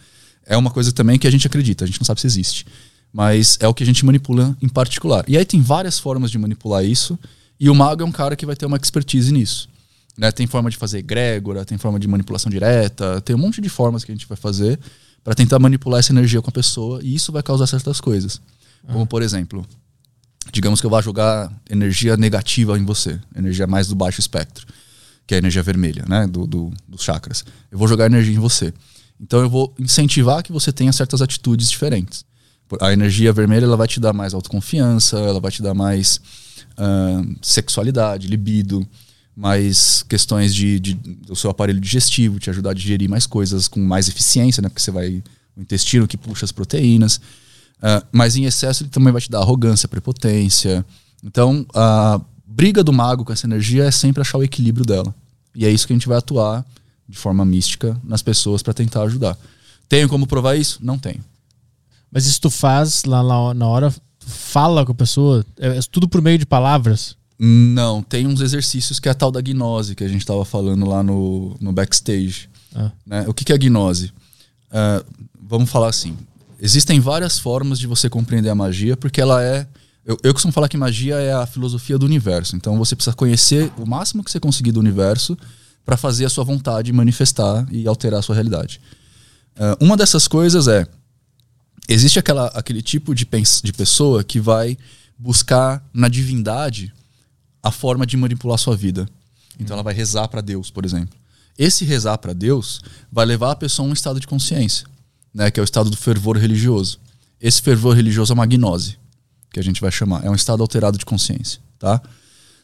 É 0.45 0.57
uma 0.57 0.71
coisa 0.71 0.91
também 0.91 1.19
que 1.19 1.27
a 1.27 1.31
gente 1.31 1.47
acredita, 1.47 1.85
a 1.85 1.87
gente 1.87 2.01
não 2.01 2.05
sabe 2.05 2.21
se 2.21 2.27
existe. 2.27 2.67
Mas 3.13 3.57
é 3.61 3.67
o 3.69 3.75
que 3.75 3.83
a 3.83 3.87
gente 3.87 4.05
manipula 4.05 4.57
em 4.61 4.69
particular. 4.69 5.25
E 5.29 5.37
aí 5.37 5.45
tem 5.45 5.61
várias 5.61 5.99
formas 5.99 6.31
de 6.31 6.39
manipular 6.39 6.85
isso. 6.85 7.19
E 7.59 7.69
o 7.71 7.75
mago 7.75 8.03
é 8.03 8.05
um 8.05 8.13
cara 8.13 8.37
que 8.37 8.47
vai 8.47 8.55
ter 8.55 8.67
uma 8.67 8.77
expertise 8.77 9.33
nisso. 9.33 9.69
Né? 10.17 10.31
Tem 10.31 10.47
forma 10.47 10.71
de 10.71 10.77
fazer 10.77 10.99
egrégora, 10.99 11.65
tem 11.65 11.79
forma 11.79 11.99
de 11.99 12.07
manipulação 12.07 12.51
direta, 12.51 13.21
tem 13.23 13.35
um 13.35 13.39
monte 13.39 13.61
de 13.61 13.69
formas 13.69 14.05
que 14.05 14.13
a 14.13 14.15
gente 14.15 14.27
vai 14.27 14.37
fazer 14.37 14.79
para 15.25 15.35
tentar 15.35 15.59
manipular 15.59 16.01
essa 16.01 16.13
energia 16.13 16.41
com 16.43 16.51
a 16.51 16.53
pessoa. 16.53 17.01
E 17.03 17.15
isso 17.15 17.33
vai 17.33 17.43
causar 17.43 17.67
certas 17.67 18.01
coisas. 18.01 18.41
Como, 18.87 19.07
por 19.07 19.23
exemplo, 19.23 19.67
digamos 20.53 20.81
que 20.81 20.87
eu 20.87 20.91
vá 20.91 21.01
jogar 21.01 21.53
energia 21.69 22.17
negativa 22.17 22.79
em 22.79 22.85
você, 22.85 23.19
energia 23.37 23.67
mais 23.67 23.89
do 23.89 23.95
baixo 23.95 24.21
espectro, 24.21 24.67
que 25.27 25.35
é 25.35 25.37
a 25.37 25.39
energia 25.39 25.63
vermelha, 25.63 26.05
né, 26.09 26.27
do, 26.27 26.47
do- 26.47 26.73
dos 26.87 27.03
chakras. 27.03 27.45
Eu 27.71 27.79
vou 27.79 27.89
jogar 27.89 28.07
energia 28.07 28.35
em 28.35 28.39
você. 28.39 28.73
Então 29.21 29.41
eu 29.41 29.51
vou 29.51 29.75
incentivar 29.79 30.43
que 30.43 30.53
você 30.53 30.73
tenha 30.73 30.93
certas 30.93 31.21
atitudes 31.21 31.69
diferentes. 31.71 32.25
A 32.81 32.93
energia 32.93 33.33
vermelha 33.33 33.65
ela 33.65 33.77
vai 33.77 33.89
te 33.89 33.99
dar 34.01 34.13
mais 34.13 34.35
autoconfiança, 34.35 35.19
ela 35.19 35.41
vai 35.41 35.51
te 35.51 35.63
dar 35.63 35.75
mais 35.75 36.21
ah, 36.77 37.23
sexualidade, 37.41 38.27
libido, 38.27 38.87
mais 39.35 40.05
questões 40.09 40.55
de, 40.55 40.79
de- 40.81 40.95
do 40.95 41.35
seu 41.37 41.51
aparelho 41.51 41.81
digestivo, 41.81 42.39
te 42.39 42.51
ajudar 42.51 42.71
a 42.71 42.75
digerir 42.75 43.09
mais 43.09 43.27
coisas 43.27 43.69
com 43.69 43.81
mais 43.81 44.09
eficiência, 44.09 44.61
né? 44.61 44.69
Porque 44.69 44.83
você 44.83 44.91
vai 44.91 45.23
o 45.57 45.61
intestino 45.61 46.07
que 46.07 46.17
puxa 46.17 46.45
as 46.45 46.53
proteínas. 46.53 47.21
Ah, 47.81 48.03
mas 48.13 48.37
em 48.37 48.45
excesso 48.45 48.83
ele 48.83 48.91
também 48.91 49.13
vai 49.13 49.23
te 49.23 49.31
dar 49.31 49.39
arrogância, 49.39 49.89
prepotência. 49.89 50.85
Então 51.25 51.65
a 51.75 52.21
briga 52.47 52.83
do 52.85 52.93
mago 52.93 53.25
com 53.25 53.33
essa 53.33 53.47
energia 53.47 53.85
é 53.85 53.91
sempre 53.91 54.21
achar 54.21 54.39
o 54.39 54.43
equilíbrio 54.43 54.85
dela. 54.85 55.15
E 55.55 55.65
é 55.65 55.71
isso 55.71 55.87
que 55.87 55.93
a 55.93 55.97
gente 55.97 56.09
vai 56.09 56.19
atuar 56.19 56.65
de 57.09 57.17
forma 57.17 57.45
mística 57.45 57.97
nas 58.05 58.21
pessoas 58.23 58.63
para 58.63 58.75
tentar 58.75 59.03
ajudar. 59.03 59.39
Tenho 59.89 60.09
como 60.09 60.27
provar 60.27 60.57
isso? 60.57 60.79
Não 60.83 60.99
tenho. 60.99 61.21
Mas 62.11 62.27
isso 62.27 62.41
tu 62.41 62.51
faz 62.51 63.05
lá, 63.05 63.21
lá 63.21 63.55
na 63.55 63.67
hora, 63.67 63.95
fala 64.21 64.85
com 64.85 64.93
a 64.93 64.95
pessoa, 64.95 65.45
é, 65.59 65.79
é 65.79 65.81
tudo 65.91 66.09
por 66.09 66.23
meio 66.23 66.39
de 66.39 66.47
palavras. 66.47 67.17
Não, 67.39 68.03
tem 68.03 68.27
uns 68.27 68.41
exercícios 68.41 68.99
que 68.99 69.09
é 69.09 69.13
a 69.13 69.15
tal 69.15 69.31
da 69.31 69.41
gnose 69.41 69.95
que 69.95 70.03
a 70.03 70.09
gente 70.09 70.23
estava 70.23 70.45
falando 70.45 70.87
lá 70.87 71.03
no, 71.03 71.57
no 71.61 71.73
backstage. 71.73 72.49
Ah. 72.75 72.91
né? 73.07 73.25
O 73.29 73.35
que, 73.35 73.45
que 73.45 73.53
é 73.53 73.55
a 73.55 73.59
gnose? 73.59 74.13
Ah, 74.71 75.05
vamos 75.41 75.71
falar 75.71 75.89
assim: 75.89 76.17
existem 76.61 76.99
várias 77.01 77.39
formas 77.39 77.79
de 77.79 77.87
você 77.87 78.11
compreender 78.11 78.51
a 78.51 78.55
magia, 78.55 78.97
porque 78.97 79.21
ela 79.21 79.43
é. 79.43 79.67
Eu, 80.05 80.19
eu 80.23 80.33
costumo 80.33 80.53
falar 80.53 80.69
que 80.69 80.77
magia 80.77 81.17
é 81.17 81.33
a 81.33 81.47
filosofia 81.47 81.99
do 81.99 82.07
universo. 82.07 82.57
Então 82.57 82.77
você 82.79 82.97
precisa 82.97 83.15
conhecer 83.15 83.71
o 83.77 83.87
máximo 83.87 84.25
que 84.25 84.31
você 84.31 84.41
conseguir 84.41 84.73
do 84.73 84.81
universo 84.81 85.37
para 85.85 85.97
fazer 85.97 86.25
a 86.25 86.29
sua 86.29 86.45
vontade 86.45 86.93
manifestar 86.93 87.67
e 87.71 87.87
alterar 87.87 88.21
a 88.21 88.23
sua 88.23 88.35
realidade. 88.35 88.81
Ah, 89.57 89.77
uma 89.81 89.97
dessas 89.97 90.27
coisas 90.27 90.67
é 90.67 90.87
existe 91.89 92.19
aquela, 92.19 92.49
aquele 92.49 92.83
tipo 92.83 93.15
de, 93.15 93.27
de 93.63 93.73
pessoa 93.73 94.23
que 94.23 94.39
vai 94.39 94.77
buscar 95.19 95.83
na 95.93 96.09
divindade 96.09 96.93
a 97.63 97.71
forma 97.71 98.07
de 98.07 98.17
manipular 98.17 98.59
sua 98.59 98.77
vida. 98.77 99.09
Então 99.59 99.75
ela 99.75 99.83
vai 99.83 99.95
rezar 99.95 100.29
para 100.29 100.41
Deus, 100.41 100.71
por 100.71 100.85
exemplo. 100.85 101.19
Esse 101.59 101.85
rezar 101.85 102.19
para 102.19 102.33
Deus 102.33 102.81
vai 103.11 103.27
levar 103.27 103.53
a 103.53 103.57
pessoa 103.57 103.87
a 103.87 103.91
um 103.91 103.93
estado 103.93 104.21
de 104.21 104.27
consciência, 104.29 104.87
né, 105.35 105.51
que 105.51 105.59
é 105.59 105.63
o 105.63 105.65
estado 105.65 105.91
do 105.91 105.97
fervor 105.97 106.37
religioso. 106.37 107.01
Esse 107.41 107.61
fervor 107.61 107.97
religioso 107.97 108.33
é 108.33 108.35
uma 108.35 108.47
gnose, 108.47 108.97
que 109.53 109.59
a 109.59 109.63
gente 109.63 109.81
vai 109.81 109.91
chamar. 109.91 110.25
É 110.25 110.31
um 110.31 110.35
estado 110.35 110.63
alterado 110.63 110.99
de 110.99 111.05
consciência, 111.05 111.61
tá? 111.79 112.01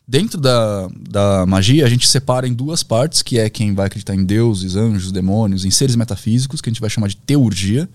Dentro 0.06 0.38
da, 0.38 0.88
da 1.08 1.46
magia, 1.46 1.86
a 1.86 1.88
gente 1.88 2.06
separa 2.06 2.46
em 2.46 2.52
duas 2.52 2.82
partes, 2.82 3.22
que 3.22 3.38
é 3.38 3.48
quem 3.48 3.74
vai 3.74 3.86
acreditar 3.86 4.14
em 4.14 4.24
deuses, 4.24 4.76
anjos, 4.76 5.10
demônios, 5.10 5.64
em 5.64 5.70
seres 5.70 5.96
metafísicos, 5.96 6.60
que 6.60 6.68
a 6.68 6.72
gente 6.72 6.80
vai 6.80 6.90
chamar 6.90 7.08
de 7.08 7.16
teurgia, 7.16 7.88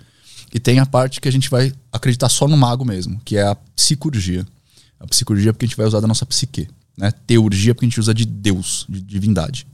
e 0.53 0.59
tem 0.59 0.79
a 0.79 0.85
parte 0.85 1.21
que 1.21 1.27
a 1.27 1.31
gente 1.31 1.49
vai 1.49 1.73
acreditar 1.91 2.29
só 2.29 2.47
no 2.47 2.57
mago 2.57 2.83
mesmo, 2.83 3.21
que 3.23 3.37
é 3.37 3.43
a 3.43 3.55
psicurgia. 3.75 4.45
A 4.99 5.07
psicurgia 5.07 5.49
é 5.49 5.53
porque 5.53 5.65
a 5.65 5.67
gente 5.67 5.77
vai 5.77 5.85
usar 5.85 5.99
da 5.99 6.07
nossa 6.07 6.25
psique. 6.25 6.67
Né? 6.97 7.11
Teurgia 7.11 7.71
é 7.71 7.73
porque 7.73 7.85
a 7.85 7.89
gente 7.89 7.99
usa 7.99 8.13
de 8.13 8.25
Deus, 8.25 8.85
de 8.89 8.99
divindade. 8.99 9.65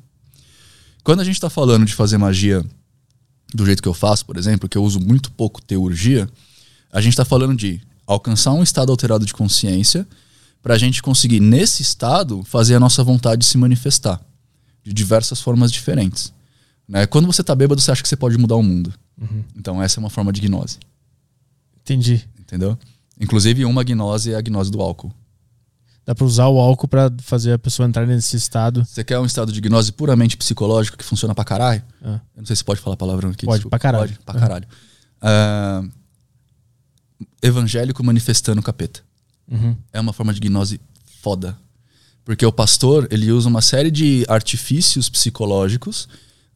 Quando 1.03 1.21
a 1.21 1.23
gente 1.23 1.35
está 1.35 1.49
falando 1.49 1.85
de 1.85 1.93
fazer 1.93 2.17
magia 2.17 2.63
do 3.53 3.65
jeito 3.65 3.81
que 3.81 3.87
eu 3.87 3.93
faço, 3.93 4.25
por 4.25 4.37
exemplo, 4.37 4.67
que 4.67 4.77
eu 4.77 4.83
uso 4.83 4.99
muito 4.99 5.31
pouco 5.31 5.61
teurgia, 5.61 6.29
a 6.91 6.99
gente 6.99 7.13
está 7.13 7.23
falando 7.23 7.55
de 7.55 7.81
alcançar 8.05 8.51
um 8.53 8.63
estado 8.63 8.91
alterado 8.91 9.25
de 9.25 9.33
consciência 9.33 10.07
para 10.61 10.73
a 10.73 10.77
gente 10.77 11.01
conseguir, 11.01 11.39
nesse 11.39 11.83
estado, 11.83 12.43
fazer 12.43 12.75
a 12.75 12.79
nossa 12.79 13.03
vontade 13.03 13.45
se 13.45 13.57
manifestar 13.57 14.19
de 14.83 14.91
diversas 14.91 15.39
formas 15.39 15.71
diferentes. 15.71 16.33
Né? 16.87 17.05
Quando 17.05 17.27
você 17.27 17.41
está 17.41 17.55
bêbado, 17.55 17.79
você 17.79 17.91
acha 17.91 18.01
que 18.01 18.09
você 18.09 18.15
pode 18.15 18.37
mudar 18.37 18.55
o 18.55 18.63
mundo. 18.63 18.93
Então, 19.55 19.81
essa 19.81 19.99
é 19.99 20.01
uma 20.01 20.09
forma 20.09 20.31
de 20.31 20.41
gnose. 20.41 20.77
Entendi. 21.81 22.27
Entendeu? 22.39 22.77
Inclusive, 23.19 23.65
uma 23.65 23.83
gnose 23.83 24.31
é 24.33 24.35
a 24.35 24.41
gnose 24.41 24.71
do 24.71 24.81
álcool. 24.81 25.13
Dá 26.05 26.13
pra 26.13 26.25
usar 26.25 26.47
o 26.47 26.59
álcool 26.59 26.87
pra 26.87 27.11
fazer 27.19 27.53
a 27.53 27.59
pessoa 27.59 27.87
entrar 27.87 28.05
nesse 28.05 28.35
estado. 28.35 28.85
Você 28.85 29.03
quer 29.03 29.17
um 29.17 29.25
estado 29.25 29.51
de 29.51 29.59
gnose 29.59 29.91
puramente 29.91 30.37
psicológico 30.37 30.97
que 30.97 31.03
funciona 31.03 31.33
pra 31.33 31.43
caralho? 31.43 31.81
Ah. 32.03 32.19
Eu 32.35 32.41
não 32.41 32.45
sei 32.45 32.55
se 32.55 32.63
pode 32.63 32.79
falar 32.79 32.95
palavrão 32.95 33.31
aqui. 33.31 33.45
Pode, 33.45 33.57
desculpa. 33.57 33.77
pra 33.77 33.79
caralho. 33.79 34.09
Pode, 34.09 34.23
pra 34.23 34.39
caralho. 34.39 34.67
Ah, 35.19 35.83
evangélico 37.41 38.03
manifestando 38.03 38.61
capeta. 38.61 39.01
Uhum. 39.49 39.75
É 39.91 39.99
uma 39.99 40.13
forma 40.13 40.31
de 40.33 40.39
gnose 40.39 40.79
foda. 41.21 41.57
Porque 42.23 42.45
o 42.45 42.51
pastor, 42.51 43.07
ele 43.11 43.31
usa 43.31 43.47
uma 43.47 43.61
série 43.61 43.89
de 43.89 44.25
artifícios 44.27 45.09
psicológicos. 45.09 46.07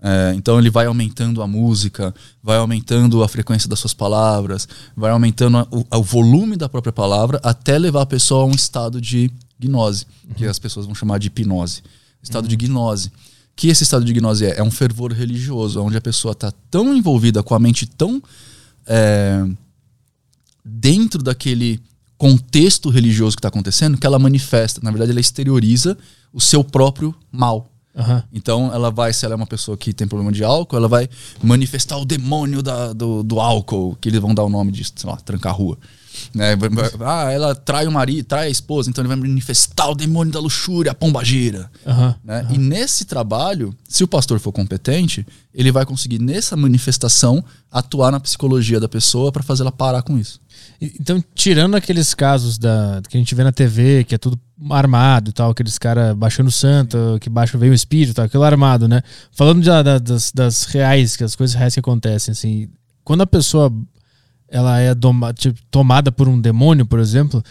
É, 0.02 0.34
então 0.36 0.58
ele 0.58 0.70
vai 0.70 0.86
aumentando 0.86 1.42
a 1.42 1.48
música, 1.48 2.14
vai 2.42 2.58
aumentando 2.58 3.22
a 3.24 3.28
frequência 3.28 3.68
das 3.68 3.80
suas 3.80 3.94
palavras, 3.94 4.68
vai 4.96 5.12
aumentando 5.12 5.58
a- 5.58 5.68
o, 5.72 5.86
o 5.98 6.04
volume 6.04 6.56
da 6.56 6.70
própria 6.70 6.94
palavra 6.94 7.40
até 7.44 7.78
levar 7.78 8.04
a 8.04 8.06
pessoa 8.06 8.44
a 8.44 8.46
um 8.46 8.52
estado 8.52 9.02
de 9.02 9.30
gnose, 9.60 10.06
que 10.38 10.46
as 10.46 10.58
pessoas 10.58 10.86
vão 10.86 10.96
chamar 10.96 11.18
de 11.20 11.28
hipnose. 11.28 11.82
Estado 12.24 12.48
de 12.48 12.56
gnose. 12.56 13.12
Que 13.56 13.68
esse 13.68 13.84
estado 13.84 14.06
de 14.06 14.14
gnose 14.14 14.46
é? 14.46 14.60
É 14.60 14.64
um 14.64 14.72
fervor 14.72 15.12
religioso, 15.12 15.82
onde 15.82 15.98
a 15.98 16.02
pessoa 16.02 16.32
está 16.32 16.50
tão 16.72 16.96
envolvida 16.96 17.44
com 17.44 17.54
a 17.54 17.60
mente 17.60 17.86
tão 17.86 18.24
é, 18.88 19.46
dentro 20.64 21.22
daquele 21.22 21.82
contexto 22.18 22.90
religioso 22.90 23.36
que 23.36 23.40
está 23.40 23.48
acontecendo 23.50 23.98
que 23.98 24.06
ela 24.06 24.20
manifesta. 24.20 24.80
Na 24.84 24.92
verdade, 24.92 25.12
ela 25.12 25.20
exterioriza 25.20 25.98
o 26.34 26.40
seu 26.42 26.64
próprio 26.64 27.14
mal. 27.32 27.69
Aham. 27.95 28.23
Então, 28.32 28.71
ela 28.73 28.89
vai, 28.91 29.12
se 29.13 29.25
ela 29.25 29.34
é 29.34 29.38
uma 29.38 29.47
pessoa 29.47 29.75
que 29.75 29.91
tem 29.93 30.08
problema 30.08 30.32
de 30.32 30.43
álcool, 30.43 30.78
ela 30.78 30.88
vai 30.88 31.10
manifestar 31.41 31.97
o 31.97 32.06
demônio 32.06 32.62
da- 32.62 32.93
do, 32.93 33.23
do 33.23 33.39
álcool, 33.39 33.97
que 33.99 34.08
eles 34.10 34.19
vão 34.21 34.34
dar 34.34 34.43
o 34.43 34.49
nome 34.49 34.71
de, 34.71 34.84
sei 34.84 35.10
lá, 35.10 35.17
trancar 35.17 35.52
a 35.54 35.56
rua. 35.56 35.78
Né? 36.34 36.56
Ah, 37.02 37.32
ela 37.32 37.56
trai 37.56 37.88
o 37.88 37.91
marido, 37.91 38.25
trai 38.25 38.47
a 38.47 38.49
esposa, 38.49 38.89
então 38.89 39.02
ele 39.02 39.08
vai 39.08 39.15
manifestar 39.17 39.89
o 39.89 39.95
demônio 39.95 40.32
da 40.34 40.39
luxúria, 40.39 40.91
a 40.91 40.95
pombageira. 40.95 41.69
Aham. 41.86 42.15
Né? 42.23 42.47
E 42.52 42.58
nesse 42.58 43.06
trabalho, 43.06 43.73
se 43.88 44.04
o 44.04 44.08
pastor 44.08 44.39
for 44.39 44.52
competente, 44.52 45.25
ele 45.54 45.71
vai 45.71 45.86
conseguir, 45.86 46.19
nessa 46.19 46.56
manifestação, 46.58 47.43
atuar 47.71 48.12
na 48.12 48.19
psicologia 48.19 48.80
da 48.80 48.89
pessoa 48.89 49.32
para 49.32 49.43
fazer 49.43 49.62
ela 49.63 49.71
parar 49.71 50.02
com 50.02 50.17
isso. 50.17 50.39
Então, 50.82 51.22
tirando 51.36 51.76
aqueles 51.76 52.13
casos 52.13 52.58
da, 52.58 53.02
que 53.10 53.18
a 53.18 53.20
gente 53.20 53.36
vê 53.36 53.44
na 53.44 53.52
TV, 53.52 54.04
que 54.06 54.15
é 54.15 54.18
tudo 54.18 54.39
armado 54.70 55.30
e 55.30 55.34
tal, 55.34 55.52
aqueles 55.52 55.78
caras 55.78 56.15
baixando 56.15 56.50
santo, 56.52 57.18
que 57.20 57.30
baixa 57.30 57.58
veio 57.58 57.72
o 57.72 57.76
espírito 57.76 58.13
tal, 58.15 58.26
aquilo 58.26 58.44
armado, 58.44 58.88
né? 58.88 59.02
Falando 59.32 59.63
da- 59.63 59.84
da- 59.84 60.00
das, 60.00 60.32
das 60.32 60.63
reais, 60.65 61.18
que 61.18 61.24
as 61.24 61.36
coisas 61.36 61.54
reais 61.56 61.74
que 61.74 61.80
acontecem, 61.82 62.32
assim, 62.32 62.70
quando 63.04 63.22
a 63.22 63.28
pessoa 63.28 63.72
ela 64.48 64.80
é 64.80 64.96
doma- 64.96 65.34
tipo, 65.34 65.60
tomada 65.70 66.12
por 66.12 66.28
um 66.30 66.39
demônio, 66.39 66.86
por 66.86 67.00
exemplo, 67.00 67.44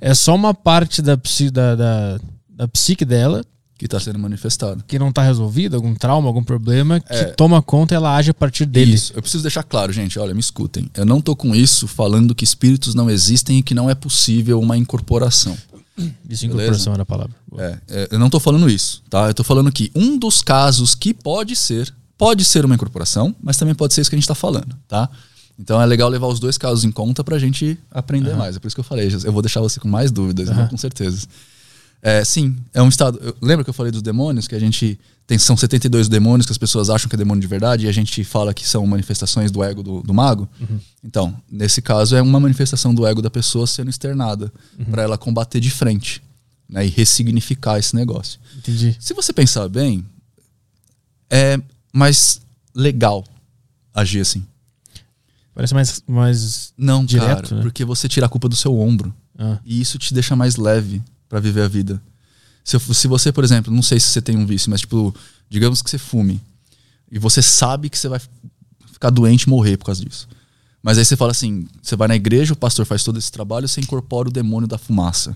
é 0.00 0.12
só 0.14 0.34
uma 0.34 0.52
parte 0.52 1.00
da, 1.00 1.14
da, 1.52 1.74
da, 1.76 2.18
da 2.50 2.68
psique 2.68 3.04
dela 3.04 3.44
Que 3.82 3.86
está 3.86 3.98
sendo 3.98 4.16
manifestado. 4.16 4.84
que 4.86 4.96
não 4.96 5.10
tá 5.10 5.22
resolvida, 5.24 5.74
algum 5.76 5.92
trauma, 5.92 6.28
algum 6.28 6.44
problema, 6.44 7.00
que 7.00 7.12
É. 7.12 7.24
toma 7.24 7.60
conta 7.60 7.94
e 7.94 7.96
ela 7.96 8.14
age 8.14 8.30
a 8.30 8.34
partir 8.34 8.64
dele. 8.64 8.94
Isso. 8.94 9.12
Eu 9.12 9.20
preciso 9.20 9.42
deixar 9.42 9.64
claro, 9.64 9.92
gente. 9.92 10.20
Olha, 10.20 10.32
me 10.32 10.38
escutem. 10.38 10.88
Eu 10.94 11.04
não 11.04 11.20
tô 11.20 11.34
com 11.34 11.52
isso 11.52 11.88
falando 11.88 12.32
que 12.32 12.44
espíritos 12.44 12.94
não 12.94 13.10
existem 13.10 13.58
e 13.58 13.62
que 13.62 13.74
não 13.74 13.90
é 13.90 13.94
possível 13.96 14.60
uma 14.60 14.76
incorporação. 14.76 15.58
Isso, 15.98 16.12
Beleza. 16.24 16.46
incorporação 16.46 16.92
era 16.92 17.02
a 17.02 17.06
palavra. 17.06 17.34
É, 17.58 17.78
é, 17.88 18.08
eu 18.12 18.20
não 18.20 18.30
tô 18.30 18.38
falando 18.38 18.70
isso, 18.70 19.02
tá? 19.10 19.26
Eu 19.26 19.34
tô 19.34 19.42
falando 19.42 19.72
que 19.72 19.90
um 19.96 20.16
dos 20.16 20.42
casos 20.42 20.94
que 20.94 21.12
pode 21.12 21.56
ser, 21.56 21.92
pode 22.16 22.44
ser 22.44 22.64
uma 22.64 22.76
incorporação, 22.76 23.34
mas 23.42 23.56
também 23.56 23.74
pode 23.74 23.94
ser 23.94 24.02
isso 24.02 24.10
que 24.10 24.14
a 24.14 24.18
gente 24.20 24.28
tá 24.28 24.34
falando, 24.36 24.76
tá? 24.86 25.08
Então 25.58 25.82
é 25.82 25.86
legal 25.86 26.08
levar 26.08 26.28
os 26.28 26.38
dois 26.38 26.56
casos 26.56 26.84
em 26.84 26.92
conta 26.92 27.24
pra 27.24 27.36
gente 27.36 27.76
aprender 27.90 28.34
mais. 28.36 28.54
É 28.54 28.58
por 28.60 28.68
isso 28.68 28.76
que 28.76 28.80
eu 28.80 28.84
falei, 28.84 29.08
eu 29.24 29.32
vou 29.32 29.42
deixar 29.42 29.60
você 29.60 29.80
com 29.80 29.88
mais 29.88 30.12
dúvidas, 30.12 30.48
né? 30.48 30.68
com 30.70 30.76
certeza. 30.76 31.26
É, 32.02 32.24
sim, 32.24 32.56
é 32.74 32.82
um 32.82 32.88
estado. 32.88 33.18
eu- 33.22 33.36
lembra 33.40 33.62
que 33.62 33.70
eu 33.70 33.74
falei 33.74 33.92
dos 33.92 34.02
demônios? 34.02 34.48
Que 34.48 34.56
a 34.56 34.58
gente 34.58 34.98
tem. 35.24 35.38
São 35.38 35.56
72 35.56 36.08
demônios 36.08 36.44
que 36.46 36.50
as 36.52 36.58
pessoas 36.58 36.90
acham 36.90 37.08
que 37.08 37.14
é 37.14 37.18
demônio 37.18 37.40
de 37.40 37.46
verdade 37.46 37.86
e 37.86 37.88
a 37.88 37.92
gente 37.92 38.24
fala 38.24 38.52
que 38.52 38.66
são 38.68 38.84
manifestações 38.86 39.52
do 39.52 39.62
ego 39.62 39.82
do, 39.84 40.02
do 40.02 40.12
mago. 40.12 40.48
Então, 41.04 41.32
nesse 41.50 41.80
caso, 41.80 42.16
é 42.16 42.20
uma 42.22 42.40
manifestação 42.40 42.92
do 42.92 43.06
ego 43.06 43.22
da 43.22 43.30
pessoa 43.30 43.68
sendo 43.68 43.88
externada 43.88 44.52
pra 44.90 45.02
ela 45.02 45.16
combater 45.16 45.60
de 45.60 45.70
frente 45.70 46.20
né, 46.68 46.84
e 46.84 46.88
ressignificar 46.88 47.78
esse 47.78 47.94
negócio. 47.94 48.40
Entendi. 48.58 48.96
Se 48.98 49.14
você 49.14 49.32
pensar 49.32 49.68
bem, 49.68 50.04
é 51.30 51.60
mais 51.92 52.40
legal 52.74 53.24
agir 53.94 54.20
assim. 54.20 54.44
Parece 55.54 55.74
mais. 55.74 56.02
mais... 56.06 56.72
Não, 56.76 57.04
Direto, 57.04 57.42
cara, 57.50 57.56
né? 57.56 57.62
porque 57.62 57.84
você 57.84 58.08
tira 58.08 58.26
a 58.26 58.28
culpa 58.28 58.48
do 58.48 58.56
seu 58.56 58.76
ombro. 58.78 59.14
Ah, 59.38 59.58
E 59.64 59.80
isso 59.80 59.98
te 59.98 60.12
deixa 60.14 60.34
mais 60.34 60.56
leve 60.56 61.02
pra 61.32 61.40
viver 61.40 61.62
a 61.62 61.68
vida. 61.68 61.98
Se, 62.62 62.76
eu- 62.76 62.80
se 62.80 63.08
você, 63.08 63.32
por 63.32 63.42
exemplo, 63.42 63.72
não 63.72 63.80
sei 63.82 63.98
se 63.98 64.08
você 64.08 64.20
tem 64.20 64.36
um 64.36 64.44
vício, 64.44 64.70
mas 64.70 64.82
tipo, 64.82 65.14
digamos 65.48 65.80
que 65.80 65.88
você 65.88 65.96
fume. 65.96 66.38
E 67.10 67.18
você 67.18 67.40
sabe 67.40 67.88
que 67.88 67.98
você 67.98 68.06
vai 68.06 68.20
ficar 68.92 69.08
doente 69.08 69.44
e 69.44 69.48
morrer 69.48 69.78
por 69.78 69.86
causa 69.86 70.04
disso. 70.04 70.28
Mas 70.82 70.98
aí 70.98 71.06
você 71.06 71.16
fala 71.16 71.30
assim: 71.30 71.66
você 71.82 71.96
vai 71.96 72.06
na 72.06 72.14
igreja, 72.16 72.52
o 72.52 72.56
pastor 72.56 72.84
faz 72.84 73.02
todo 73.02 73.18
esse 73.18 73.32
trabalho, 73.32 73.66
você 73.66 73.80
incorpora 73.80 74.28
o 74.28 74.32
demônio 74.32 74.68
da 74.68 74.76
fumaça. 74.76 75.34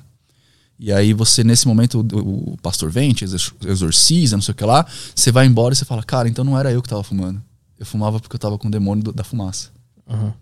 E 0.79 0.93
aí 0.93 1.15
você, 1.15 1.43
nesse 1.43 1.67
momento, 1.67 2.07
o, 2.13 2.53
o 2.53 2.57
pastor 2.59 2.91
vem, 2.91 3.15
te 3.15 3.25
exor- 3.25 3.55
exorciza, 3.65 4.37
não 4.37 4.43
sei 4.43 4.53
o 4.53 4.55
que 4.55 4.65
lá, 4.67 4.85
você 5.15 5.33
vai 5.33 5.47
embora 5.47 5.73
e 5.73 5.77
você 5.79 5.87
fala, 5.87 6.03
cara, 6.03 6.29
então 6.29 6.45
não 6.45 6.59
era 6.59 6.71
eu 6.71 6.83
que 6.83 6.89
tava 6.91 7.03
fumando. 7.03 7.43
Eu 7.79 7.87
fumava 7.87 8.21
porque 8.21 8.37
eu 8.37 8.41
tava 8.41 8.59
com 8.59 8.69
o 8.69 8.71
demônio 8.71 9.03
do- 9.05 9.13
da 9.15 9.25
fumaça 9.25 9.71
aham. 10.07 10.35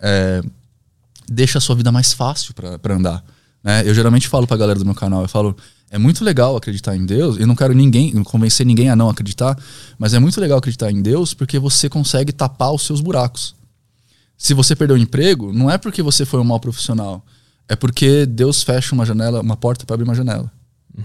é, 0.00 0.42
deixa 1.28 1.58
a 1.58 1.60
sua 1.60 1.74
vida 1.76 1.92
mais 1.92 2.14
fácil 2.14 2.54
pra 2.54 2.94
andar. 2.94 3.22
Né? 3.64 3.88
Eu 3.88 3.94
geralmente 3.94 4.28
falo 4.28 4.46
pra 4.46 4.58
galera 4.58 4.78
do 4.78 4.84
meu 4.84 4.94
canal, 4.94 5.22
eu 5.22 5.28
falo, 5.28 5.56
é 5.90 5.96
muito 5.96 6.22
legal 6.22 6.54
acreditar 6.54 6.94
em 6.94 7.06
Deus, 7.06 7.38
eu 7.38 7.46
não 7.46 7.56
quero 7.56 7.72
ninguém, 7.72 8.12
não 8.12 8.22
convencer 8.22 8.66
ninguém 8.66 8.90
a 8.90 8.94
não 8.94 9.08
acreditar, 9.08 9.58
mas 9.98 10.12
é 10.12 10.18
muito 10.18 10.38
legal 10.38 10.58
acreditar 10.58 10.90
em 10.90 11.00
Deus 11.00 11.32
porque 11.32 11.58
você 11.58 11.88
consegue 11.88 12.30
tapar 12.30 12.72
os 12.72 12.82
seus 12.82 13.00
buracos. 13.00 13.54
Se 14.36 14.52
você 14.52 14.76
perdeu 14.76 14.96
o 14.96 14.98
emprego, 14.98 15.52
não 15.52 15.70
é 15.70 15.78
porque 15.78 16.02
você 16.02 16.26
foi 16.26 16.40
um 16.40 16.44
mau 16.44 16.60
profissional, 16.60 17.24
é 17.66 17.74
porque 17.74 18.26
Deus 18.26 18.62
fecha 18.62 18.94
uma 18.94 19.06
janela, 19.06 19.40
uma 19.40 19.56
porta 19.56 19.86
pra 19.86 19.94
abrir 19.94 20.04
uma 20.04 20.14
janela. 20.14 20.52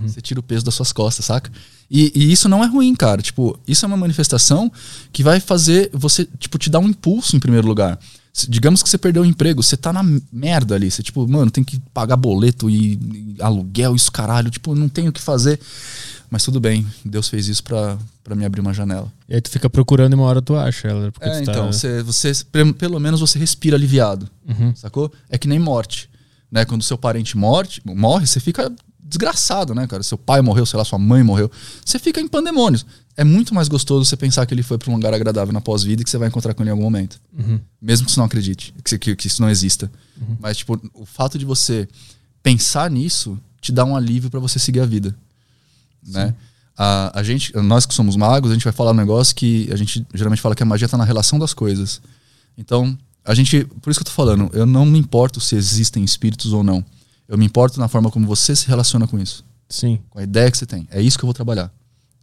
Você 0.03 0.21
tira 0.21 0.39
o 0.39 0.43
peso 0.43 0.63
das 0.63 0.75
suas 0.75 0.91
costas, 0.91 1.25
saca? 1.25 1.51
E, 1.89 2.11
e 2.13 2.31
isso 2.31 2.47
não 2.47 2.63
é 2.63 2.67
ruim, 2.67 2.93
cara. 2.93 3.21
Tipo, 3.23 3.59
isso 3.67 3.85
é 3.85 3.87
uma 3.87 3.97
manifestação 3.97 4.71
que 5.11 5.23
vai 5.23 5.39
fazer 5.39 5.89
você, 5.91 6.27
tipo, 6.37 6.59
te 6.59 6.69
dar 6.69 6.77
um 6.79 6.87
impulso 6.87 7.35
em 7.35 7.39
primeiro 7.39 7.67
lugar. 7.67 7.99
Digamos 8.47 8.83
que 8.83 8.89
você 8.89 8.97
perdeu 8.97 9.23
o 9.23 9.25
emprego, 9.25 9.63
você 9.63 9.75
tá 9.75 9.91
na 9.91 10.03
merda 10.31 10.75
ali. 10.75 10.89
Você, 10.89 11.01
tipo, 11.01 11.27
mano, 11.27 11.49
tem 11.49 11.63
que 11.63 11.79
pagar 11.93 12.15
boleto 12.15 12.69
e, 12.69 12.93
e 12.93 13.35
aluguel, 13.39 13.95
isso 13.95 14.11
caralho. 14.11 14.49
Tipo, 14.49 14.75
não 14.75 14.87
tenho 14.87 15.09
o 15.09 15.13
que 15.13 15.21
fazer. 15.21 15.59
Mas 16.29 16.43
tudo 16.43 16.59
bem, 16.59 16.85
Deus 17.03 17.27
fez 17.27 17.47
isso 17.47 17.63
pra, 17.63 17.97
pra 18.23 18.35
me 18.35 18.45
abrir 18.45 18.61
uma 18.61 18.73
janela. 18.73 19.11
E 19.27 19.33
aí 19.33 19.41
tu 19.41 19.49
fica 19.49 19.67
procurando 19.69 20.13
e 20.13 20.15
uma 20.15 20.25
hora 20.25 20.41
tu 20.41 20.55
acha 20.55 20.87
ela. 20.87 21.07
É, 21.19 21.39
tu 21.39 21.45
tá... 21.45 21.51
então, 21.51 21.71
você, 21.71 22.03
você, 22.03 22.31
pelo 22.77 22.99
menos 22.99 23.19
você 23.19 23.39
respira 23.39 23.75
aliviado. 23.75 24.29
Uhum. 24.47 24.75
Sacou? 24.75 25.11
É 25.27 25.37
que 25.37 25.47
nem 25.47 25.57
morte. 25.57 26.07
Né? 26.51 26.65
Quando 26.65 26.83
seu 26.83 26.97
parente 26.97 27.35
morte, 27.35 27.81
morre, 27.83 28.27
você 28.27 28.39
fica 28.39 28.71
desgraçado, 29.03 29.73
né, 29.73 29.87
cara? 29.87 30.03
Seu 30.03 30.17
pai 30.17 30.41
morreu, 30.41 30.65
sei 30.65 30.77
lá, 30.77 30.85
sua 30.85 30.99
mãe 30.99 31.23
morreu. 31.23 31.51
Você 31.85 31.97
fica 31.97 32.21
em 32.21 32.27
pandemônios. 32.27 32.85
É 33.17 33.23
muito 33.23 33.53
mais 33.53 33.67
gostoso 33.67 34.05
você 34.05 34.15
pensar 34.15 34.45
que 34.45 34.53
ele 34.53 34.63
foi 34.63 34.77
pra 34.77 34.91
um 34.91 34.95
lugar 34.95 35.13
agradável 35.13 35.53
na 35.53 35.59
pós-vida 35.59 36.01
e 36.01 36.05
que 36.05 36.09
você 36.09 36.17
vai 36.17 36.27
encontrar 36.27 36.53
com 36.53 36.63
ele 36.63 36.69
em 36.69 36.71
algum 36.71 36.83
momento. 36.83 37.19
Uhum. 37.37 37.59
Mesmo 37.81 38.05
que 38.05 38.11
você 38.11 38.19
não 38.19 38.25
acredite, 38.25 38.73
que, 38.83 38.97
que, 38.97 39.15
que 39.15 39.27
isso 39.27 39.41
não 39.41 39.49
exista. 39.49 39.91
Mas, 40.39 40.57
tipo, 40.57 40.79
o 40.93 41.05
fato 41.05 41.37
de 41.37 41.45
você 41.45 41.87
pensar 42.41 42.89
nisso 42.89 43.37
te 43.59 43.71
dá 43.71 43.83
um 43.83 43.95
alívio 43.95 44.29
pra 44.29 44.39
você 44.39 44.57
seguir 44.59 44.79
a 44.79 44.85
vida. 44.85 45.15
Né? 46.07 46.33
A, 46.77 47.19
a 47.19 47.23
gente, 47.23 47.53
nós 47.57 47.85
que 47.85 47.93
somos 47.93 48.15
magos, 48.15 48.51
a 48.51 48.53
gente 48.53 48.63
vai 48.63 48.71
falar 48.71 48.91
um 48.91 48.95
negócio 48.95 49.35
que 49.35 49.67
a 49.71 49.75
gente 49.75 50.05
geralmente 50.13 50.41
fala 50.41 50.55
que 50.55 50.63
a 50.63 50.65
magia 50.65 50.87
tá 50.87 50.97
na 50.97 51.03
relação 51.03 51.37
das 51.37 51.53
coisas. 51.53 52.01
Então, 52.57 52.97
a 53.25 53.33
gente, 53.33 53.65
por 53.81 53.89
isso 53.89 53.99
que 53.99 54.03
eu 54.03 54.11
tô 54.11 54.15
falando, 54.15 54.49
eu 54.53 54.65
não 54.65 54.85
me 54.85 54.97
importo 54.97 55.39
se 55.39 55.55
existem 55.55 56.03
espíritos 56.03 56.53
ou 56.53 56.63
não. 56.63 56.83
Eu 57.29 57.37
me 57.37 57.45
importo 57.45 57.79
na 57.79 57.87
forma 57.87 58.09
como 58.09 58.25
você 58.25 58.55
se 58.55 58.67
relaciona 58.67 59.07
com 59.07 59.19
isso, 59.19 59.45
Sim. 59.69 59.99
com 60.09 60.17
a 60.17 60.23
ideia 60.23 60.49
que 60.49 60.57
você 60.57 60.65
tem. 60.65 60.87
É 60.89 60.99
isso 60.99 61.15
que 61.15 61.23
eu 61.23 61.27
vou 61.27 61.33
trabalhar. 61.33 61.71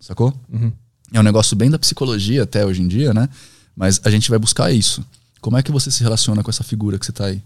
Sacou? 0.01 0.35
Uhum. 0.53 0.73
É 1.12 1.21
um 1.21 1.23
negócio 1.23 1.57
bem 1.57 1.71
da 1.71 1.79
psicologia 1.79 2.42
até 2.42 2.66
hoje 2.66 2.83
em 2.83 2.88
dia, 2.88 3.14
né? 3.14 3.29
Mas 3.77 4.01
a 4.05 4.11
gente 4.11 4.29
vai 4.29 4.38
buscar 4.38 4.73
isso. 4.73 5.07
Como 5.40 5.57
é 5.57 5.62
que 5.62 5.71
você 5.71 5.92
se 5.92 6.03
relaciona 6.03 6.42
com 6.42 6.51
essa 6.51 6.64
figura 6.64 6.99
que 6.99 7.07
você 7.07 7.12
tá 7.12 7.27
aí? 7.27 7.40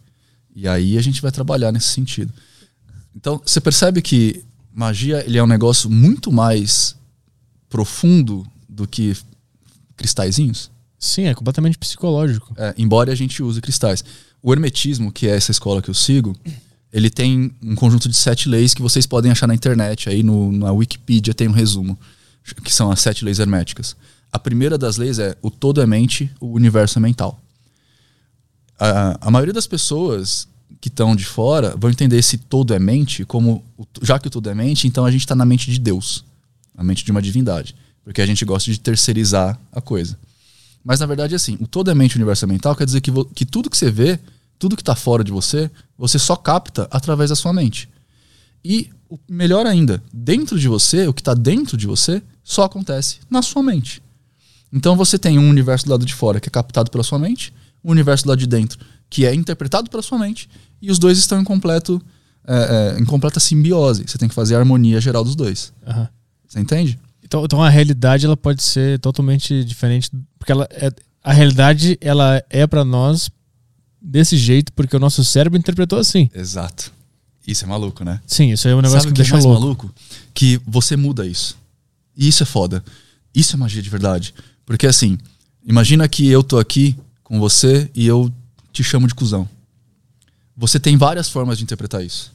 E 0.56 0.66
aí 0.66 0.96
a 0.96 1.02
gente 1.02 1.20
vai 1.20 1.30
trabalhar 1.30 1.70
nesse 1.70 1.88
sentido. 1.88 2.32
Então, 3.14 3.42
você 3.44 3.60
percebe 3.60 4.00
que 4.00 4.42
magia 4.72 5.22
ele 5.26 5.36
é 5.36 5.42
um 5.42 5.46
negócio 5.46 5.90
muito 5.90 6.32
mais 6.32 6.96
profundo 7.68 8.46
do 8.66 8.86
que 8.86 9.14
cristalzinhos? 9.96 10.70
Sim, 10.98 11.24
é 11.24 11.34
completamente 11.34 11.76
psicológico. 11.76 12.54
É, 12.56 12.74
embora 12.78 13.12
a 13.12 13.14
gente 13.14 13.42
use 13.42 13.60
cristais. 13.60 14.02
O 14.42 14.50
hermetismo, 14.52 15.12
que 15.12 15.26
é 15.26 15.36
essa 15.36 15.50
escola 15.50 15.82
que 15.82 15.90
eu 15.90 15.94
sigo, 15.94 16.34
ele 16.92 17.08
tem 17.10 17.52
um 17.62 17.74
conjunto 17.74 18.08
de 18.08 18.16
sete 18.16 18.48
leis 18.48 18.74
que 18.74 18.82
vocês 18.82 19.06
podem 19.06 19.30
achar 19.30 19.46
na 19.46 19.54
internet. 19.54 20.08
Aí 20.08 20.22
no, 20.22 20.50
na 20.52 20.72
Wikipedia 20.72 21.32
tem 21.34 21.48
um 21.48 21.52
resumo, 21.52 21.98
que 22.64 22.72
são 22.72 22.90
as 22.90 23.00
sete 23.00 23.24
leis 23.24 23.38
herméticas. 23.38 23.96
A 24.32 24.38
primeira 24.38 24.76
das 24.78 24.96
leis 24.96 25.18
é 25.18 25.36
o 25.42 25.50
todo 25.50 25.80
é 25.80 25.86
mente, 25.86 26.30
o 26.40 26.48
universo 26.52 26.98
é 26.98 27.02
mental. 27.02 27.40
A, 28.78 29.28
a 29.28 29.30
maioria 29.30 29.52
das 29.52 29.66
pessoas 29.66 30.48
que 30.80 30.88
estão 30.88 31.14
de 31.14 31.24
fora 31.24 31.74
vão 31.76 31.90
entender 31.90 32.16
esse 32.16 32.38
todo 32.38 32.72
é 32.72 32.78
mente 32.78 33.24
como, 33.24 33.62
o- 33.76 33.86
já 34.02 34.18
que 34.18 34.28
o 34.28 34.30
todo 34.30 34.48
é 34.48 34.54
mente, 34.54 34.86
então 34.86 35.04
a 35.04 35.10
gente 35.10 35.20
está 35.22 35.34
na 35.34 35.44
mente 35.44 35.70
de 35.70 35.78
Deus, 35.78 36.24
a 36.76 36.82
mente 36.82 37.04
de 37.04 37.10
uma 37.10 37.20
divindade. 37.20 37.74
Porque 38.02 38.22
a 38.22 38.26
gente 38.26 38.44
gosta 38.44 38.70
de 38.70 38.80
terceirizar 38.80 39.58
a 39.70 39.80
coisa. 39.80 40.18
Mas 40.82 41.00
na 41.00 41.06
verdade, 41.06 41.34
assim, 41.34 41.58
o 41.60 41.66
todo 41.66 41.90
é 41.90 41.94
mente 41.94 42.16
universo 42.16 42.44
é 42.46 42.48
mental 42.48 42.74
quer 42.74 42.86
dizer 42.86 43.00
que, 43.02 43.10
que 43.34 43.44
tudo 43.44 43.68
que 43.68 43.76
você 43.76 43.90
vê, 43.90 44.18
tudo 44.60 44.76
que 44.76 44.82
está 44.82 44.94
fora 44.94 45.24
de 45.24 45.32
você, 45.32 45.68
você 45.98 46.20
só 46.20 46.36
capta 46.36 46.86
através 46.92 47.30
da 47.30 47.36
sua 47.36 47.52
mente. 47.52 47.88
E 48.64 48.90
o 49.08 49.18
melhor 49.28 49.66
ainda, 49.66 50.00
dentro 50.12 50.56
de 50.56 50.68
você, 50.68 51.08
o 51.08 51.12
que 51.12 51.20
está 51.20 51.34
dentro 51.34 51.76
de 51.76 51.86
você, 51.86 52.22
só 52.44 52.62
acontece 52.62 53.18
na 53.28 53.42
sua 53.42 53.62
mente. 53.62 54.00
Então 54.72 54.94
você 54.94 55.18
tem 55.18 55.38
um 55.38 55.48
universo 55.48 55.86
do 55.86 55.90
lado 55.90 56.06
de 56.06 56.14
fora 56.14 56.38
que 56.38 56.48
é 56.48 56.52
captado 56.52 56.90
pela 56.90 57.02
sua 57.02 57.18
mente, 57.18 57.52
um 57.82 57.90
universo 57.90 58.24
do 58.24 58.28
lado 58.28 58.38
de 58.38 58.46
dentro 58.46 58.78
que 59.10 59.26
é 59.26 59.34
interpretado 59.34 59.90
pela 59.90 60.02
sua 60.02 60.18
mente, 60.18 60.48
e 60.80 60.88
os 60.88 60.98
dois 60.98 61.18
estão 61.18 61.40
em, 61.40 61.44
completo, 61.44 62.00
é, 62.46 62.94
é, 62.96 63.00
em 63.00 63.04
completa 63.04 63.40
simbiose. 63.40 64.04
Você 64.06 64.16
tem 64.16 64.28
que 64.28 64.34
fazer 64.34 64.54
a 64.54 64.58
harmonia 64.60 65.00
geral 65.00 65.24
dos 65.24 65.34
dois. 65.34 65.72
Aham. 65.84 66.08
Você 66.46 66.60
entende? 66.60 66.98
Então, 67.24 67.44
então 67.44 67.62
a 67.62 67.68
realidade 67.68 68.24
ela 68.24 68.36
pode 68.36 68.62
ser 68.62 69.00
totalmente 69.00 69.64
diferente, 69.64 70.10
porque 70.38 70.52
ela 70.52 70.66
é, 70.70 70.90
a 71.22 71.32
realidade 71.32 71.98
ela 72.00 72.42
é 72.48 72.66
pra 72.66 72.84
nós 72.84 73.30
desse 74.00 74.36
jeito 74.36 74.72
porque 74.72 74.96
o 74.96 75.00
nosso 75.00 75.24
cérebro 75.24 75.58
interpretou 75.58 75.98
assim. 75.98 76.30
Exato. 76.34 76.92
Isso 77.46 77.64
é 77.64 77.68
maluco, 77.68 78.04
né? 78.04 78.20
Sim, 78.26 78.52
isso 78.52 78.68
aí 78.68 78.72
é 78.72 78.76
um 78.76 78.80
negócio 78.80 79.00
Sabe 79.02 79.12
que 79.12 79.12
me 79.12 79.14
que 79.16 79.20
é 79.20 79.24
deixa 79.24 79.34
mais 79.34 79.44
louco. 79.44 79.86
maluco? 79.86 79.94
Que 80.32 80.60
você 80.66 80.96
muda 80.96 81.26
isso. 81.26 81.56
E 82.16 82.28
isso 82.28 82.42
é 82.42 82.46
foda. 82.46 82.84
Isso 83.34 83.56
é 83.56 83.58
magia 83.58 83.82
de 83.82 83.90
verdade. 83.90 84.34
Porque 84.64 84.86
assim, 84.86 85.18
imagina 85.66 86.08
que 86.08 86.28
eu 86.28 86.42
tô 86.42 86.58
aqui 86.58 86.96
com 87.24 87.40
você 87.40 87.90
e 87.94 88.06
eu 88.06 88.32
te 88.72 88.84
chamo 88.84 89.06
de 89.08 89.14
cuzão. 89.14 89.48
Você 90.56 90.78
tem 90.78 90.96
várias 90.96 91.28
formas 91.28 91.58
de 91.58 91.64
interpretar 91.64 92.04
isso. 92.04 92.32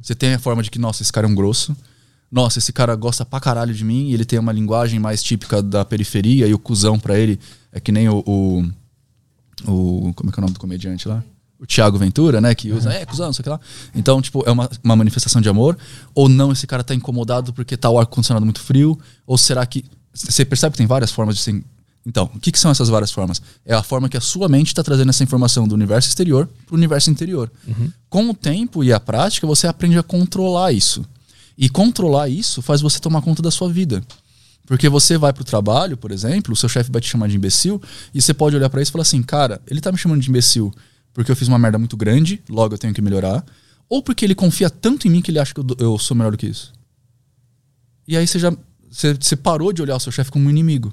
Você 0.00 0.14
tem 0.14 0.34
a 0.34 0.38
forma 0.38 0.62
de 0.62 0.70
que, 0.70 0.78
nossa, 0.78 1.02
esse 1.02 1.12
cara 1.12 1.26
é 1.26 1.30
um 1.30 1.34
grosso. 1.34 1.76
Nossa, 2.30 2.58
esse 2.58 2.72
cara 2.72 2.94
gosta 2.94 3.24
pra 3.24 3.40
caralho 3.40 3.74
de 3.74 3.84
mim 3.84 4.10
e 4.10 4.14
ele 4.14 4.24
tem 4.24 4.38
uma 4.38 4.52
linguagem 4.52 4.98
mais 5.00 5.22
típica 5.22 5.62
da 5.62 5.84
periferia 5.84 6.46
e 6.46 6.54
o 6.54 6.58
cuzão 6.58 6.98
pra 6.98 7.18
ele 7.18 7.38
é 7.72 7.80
que 7.80 7.90
nem 7.92 8.08
o, 8.08 8.22
o, 8.26 8.68
o- 9.66 10.12
Como 10.14 10.30
é 10.30 10.32
que 10.32 10.38
é 10.38 10.40
o 10.40 10.42
nome 10.42 10.54
do 10.54 10.60
comediante 10.60 11.08
lá? 11.08 11.22
O 11.58 11.66
Thiago 11.66 11.96
Ventura, 11.96 12.40
né? 12.40 12.54
Que 12.54 12.72
usa, 12.72 12.92
é, 12.92 13.06
cuzão, 13.06 13.26
não 13.26 13.32
sei 13.32 13.40
o 13.40 13.44
que 13.44 13.48
lá. 13.50 13.60
Então, 13.94 14.20
tipo, 14.20 14.42
é 14.46 14.50
uma, 14.50 14.68
uma 14.82 14.96
manifestação 14.96 15.40
de 15.40 15.48
amor. 15.48 15.78
Ou 16.14 16.28
não, 16.28 16.52
esse 16.52 16.66
cara 16.66 16.82
tá 16.84 16.94
incomodado 16.94 17.52
porque 17.52 17.76
tá 17.76 17.88
o 17.88 17.98
ar-condicionado 17.98 18.44
muito 18.44 18.60
frio. 18.60 18.98
Ou 19.26 19.38
será 19.38 19.64
que. 19.64 19.84
Você 20.12 20.44
percebe 20.44 20.72
que 20.72 20.78
tem 20.78 20.86
várias 20.86 21.10
formas 21.10 21.36
de 21.36 21.42
ser. 21.42 21.64
Então, 22.06 22.28
o 22.34 22.38
que, 22.38 22.52
que 22.52 22.58
são 22.58 22.70
essas 22.70 22.88
várias 22.90 23.10
formas? 23.10 23.40
É 23.64 23.72
a 23.74 23.82
forma 23.82 24.10
que 24.10 24.16
a 24.16 24.20
sua 24.20 24.46
mente 24.48 24.66
está 24.66 24.82
trazendo 24.82 25.08
essa 25.08 25.22
informação 25.24 25.66
do 25.66 25.74
universo 25.74 26.06
exterior 26.08 26.46
para 26.66 26.74
o 26.74 26.76
universo 26.76 27.08
interior. 27.10 27.50
Com 28.10 28.28
o 28.28 28.34
tempo 28.34 28.84
e 28.84 28.92
a 28.92 29.00
prática, 29.00 29.46
você 29.46 29.66
aprende 29.66 29.96
a 29.96 30.02
controlar 30.02 30.70
isso. 30.72 31.02
E 31.56 31.68
controlar 31.68 32.28
isso 32.28 32.60
faz 32.60 32.82
você 32.82 32.98
tomar 33.00 33.22
conta 33.22 33.40
da 33.40 33.50
sua 33.50 33.72
vida. 33.72 34.02
Porque 34.66 34.88
você 34.88 35.18
vai 35.18 35.32
pro 35.32 35.44
trabalho, 35.44 35.96
por 35.96 36.10
exemplo, 36.10 36.54
o 36.54 36.56
seu 36.56 36.68
chefe 36.68 36.90
vai 36.90 37.00
te 37.00 37.08
chamar 37.08 37.28
de 37.28 37.36
imbecil, 37.36 37.80
e 38.14 38.22
você 38.22 38.32
pode 38.32 38.56
olhar 38.56 38.70
para 38.70 38.80
isso 38.80 38.90
e 38.90 38.92
falar 38.92 39.02
assim: 39.02 39.22
cara, 39.22 39.60
ele 39.66 39.80
tá 39.80 39.92
me 39.92 39.98
chamando 39.98 40.20
de 40.20 40.30
imbecil 40.30 40.72
porque 41.14 41.30
eu 41.30 41.36
fiz 41.36 41.46
uma 41.46 41.58
merda 41.58 41.78
muito 41.78 41.96
grande, 41.96 42.42
logo 42.48 42.74
eu 42.74 42.78
tenho 42.78 42.92
que 42.92 43.00
melhorar, 43.00 43.46
ou 43.88 44.02
porque 44.02 44.24
ele 44.24 44.34
confia 44.34 44.68
tanto 44.68 45.06
em 45.06 45.10
mim 45.10 45.22
que 45.22 45.30
ele 45.30 45.38
acha 45.38 45.54
que 45.54 45.60
eu, 45.60 45.66
eu 45.78 45.96
sou 45.96 46.16
melhor 46.16 46.32
do 46.32 46.36
que 46.36 46.46
isso. 46.46 46.72
E 48.06 48.16
aí 48.16 48.26
você 48.26 48.38
já. 48.38 48.52
Você, 48.90 49.14
você 49.14 49.36
parou 49.36 49.72
de 49.72 49.80
olhar 49.80 49.96
o 49.96 50.00
seu 50.00 50.12
chefe 50.12 50.30
como 50.30 50.46
um 50.46 50.50
inimigo. 50.50 50.92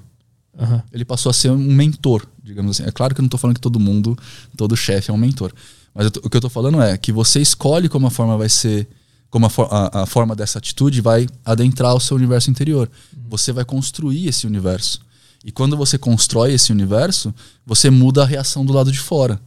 Aham. 0.58 0.82
Ele 0.92 1.04
passou 1.04 1.30
a 1.30 1.32
ser 1.32 1.50
um 1.50 1.56
mentor, 1.56 2.26
digamos 2.42 2.72
assim. 2.72 2.88
É 2.88 2.92
claro 2.92 3.14
que 3.14 3.20
eu 3.20 3.22
não 3.22 3.28
tô 3.28 3.38
falando 3.38 3.56
que 3.56 3.60
todo 3.60 3.78
mundo, 3.78 4.16
todo 4.56 4.76
chefe 4.76 5.10
é 5.10 5.14
um 5.14 5.16
mentor. 5.16 5.52
Mas 5.94 6.06
eu 6.06 6.12
o 6.24 6.30
que 6.30 6.36
eu 6.36 6.40
tô 6.40 6.48
falando 6.48 6.80
é 6.80 6.96
que 6.96 7.12
você 7.12 7.40
escolhe 7.40 7.88
como 7.88 8.06
a 8.06 8.10
forma 8.10 8.36
vai 8.36 8.48
ser, 8.48 8.88
como 9.32 9.46
a, 9.46 9.48
for- 9.50 9.68
a- 9.72 10.02
a 10.02 10.06
forma 10.06 10.36
dessa 10.36 10.58
atitude 10.58 11.00
vai 11.00 11.26
adentrar 11.42 11.94
o 11.94 12.00
seu 12.00 12.14
universo 12.18 12.50
interior. 12.50 12.90
Você 13.30 13.50
vai 13.50 13.64
construir 13.64 14.28
esse 14.28 14.46
universo. 14.46 15.00
E 15.42 15.50
quando 15.50 15.74
você 15.74 15.96
constrói 15.96 16.52
esse 16.52 16.70
universo, 16.70 17.34
você 17.64 17.88
muda 17.88 18.22
a 18.22 18.26
reação 18.26 18.62
do 18.64 18.74
lado 18.74 18.92
de 18.92 18.98
fora. 19.00 19.40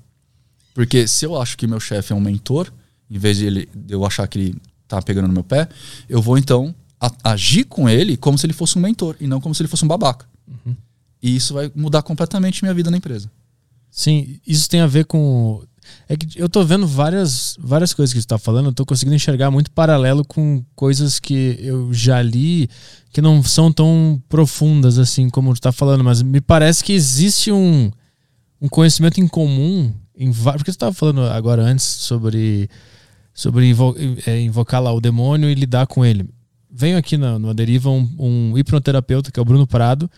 Porque 0.73 1.07
se 1.07 1.23
eu 1.25 1.39
acho 1.39 1.55
que 1.55 1.67
meu 1.67 1.79
chefe 1.79 2.11
é 2.11 2.15
um 2.15 2.19
mentor, 2.19 2.73
em 3.09 3.17
vez 3.19 3.37
de, 3.37 3.45
ele, 3.45 3.69
de 3.75 3.93
eu 3.93 4.03
achar 4.03 4.27
que 4.27 4.39
ele 4.39 4.55
tá 4.87 4.99
pegando 5.01 5.27
no 5.27 5.33
meu 5.33 5.43
pé, 5.43 5.69
eu 6.09 6.19
vou 6.19 6.35
então 6.37 6.73
a- 6.99 7.11
agir 7.31 7.65
com 7.65 7.87
ele 7.87 8.17
como 8.17 8.37
se 8.39 8.45
ele 8.47 8.53
fosse 8.53 8.77
um 8.79 8.81
mentor 8.81 9.15
e 9.19 9.27
não 9.27 9.39
como 9.39 9.53
se 9.53 9.61
ele 9.61 9.69
fosse 9.69 9.85
um 9.85 9.87
babaca. 9.87 10.25
E 11.21 11.35
isso 11.35 11.53
vai 11.53 11.71
mudar 11.75 12.01
completamente 12.01 12.63
minha 12.63 12.73
vida 12.73 12.89
na 12.89 12.97
empresa. 12.97 13.31
Sim, 13.91 14.39
isso 14.45 14.67
tem 14.67 14.81
a 14.81 14.87
ver 14.87 15.05
com. 15.05 15.63
É 16.07 16.15
que 16.15 16.27
eu 16.39 16.47
tô 16.47 16.63
vendo 16.63 16.87
várias, 16.87 17.55
várias 17.59 17.93
coisas 17.93 18.13
que 18.13 18.21
você 18.21 18.27
tá 18.27 18.37
falando, 18.37 18.67
eu 18.67 18.73
tô 18.73 18.85
conseguindo 18.85 19.15
enxergar 19.15 19.49
muito 19.51 19.71
paralelo 19.71 20.23
com 20.25 20.63
coisas 20.75 21.19
que 21.19 21.57
eu 21.59 21.93
já 21.93 22.21
li 22.21 22.69
que 23.11 23.21
não 23.21 23.41
são 23.43 23.71
tão 23.71 24.21
profundas 24.27 24.99
assim 24.99 25.29
como 25.29 25.53
tu 25.53 25.61
tá 25.61 25.71
falando, 25.71 26.03
mas 26.03 26.21
me 26.21 26.41
parece 26.41 26.83
que 26.83 26.93
existe 26.93 27.51
um, 27.51 27.91
um 28.61 28.67
conhecimento 28.67 29.19
em 29.19 29.27
comum 29.27 29.93
em 30.17 30.31
porque 30.31 30.71
você 30.71 30.77
tava 30.77 30.93
falando 30.93 31.21
agora 31.21 31.61
antes 31.61 31.85
sobre 31.85 32.69
sobre 33.33 33.69
invo- 33.69 33.95
é, 34.25 34.39
invocar 34.41 34.81
lá 34.81 34.93
o 34.93 35.01
demônio 35.01 35.49
e 35.49 35.55
lidar 35.55 35.87
com 35.87 36.05
ele. 36.05 36.25
Venho 36.71 36.97
aqui 36.97 37.17
na, 37.17 37.37
no 37.39 37.53
Deriva 37.53 37.89
um, 37.89 38.09
um 38.17 38.57
hipnoterapeuta 38.57 39.31
que 39.31 39.39
é 39.39 39.41
o 39.41 39.45
Bruno 39.45 39.67
Prado 39.67 40.09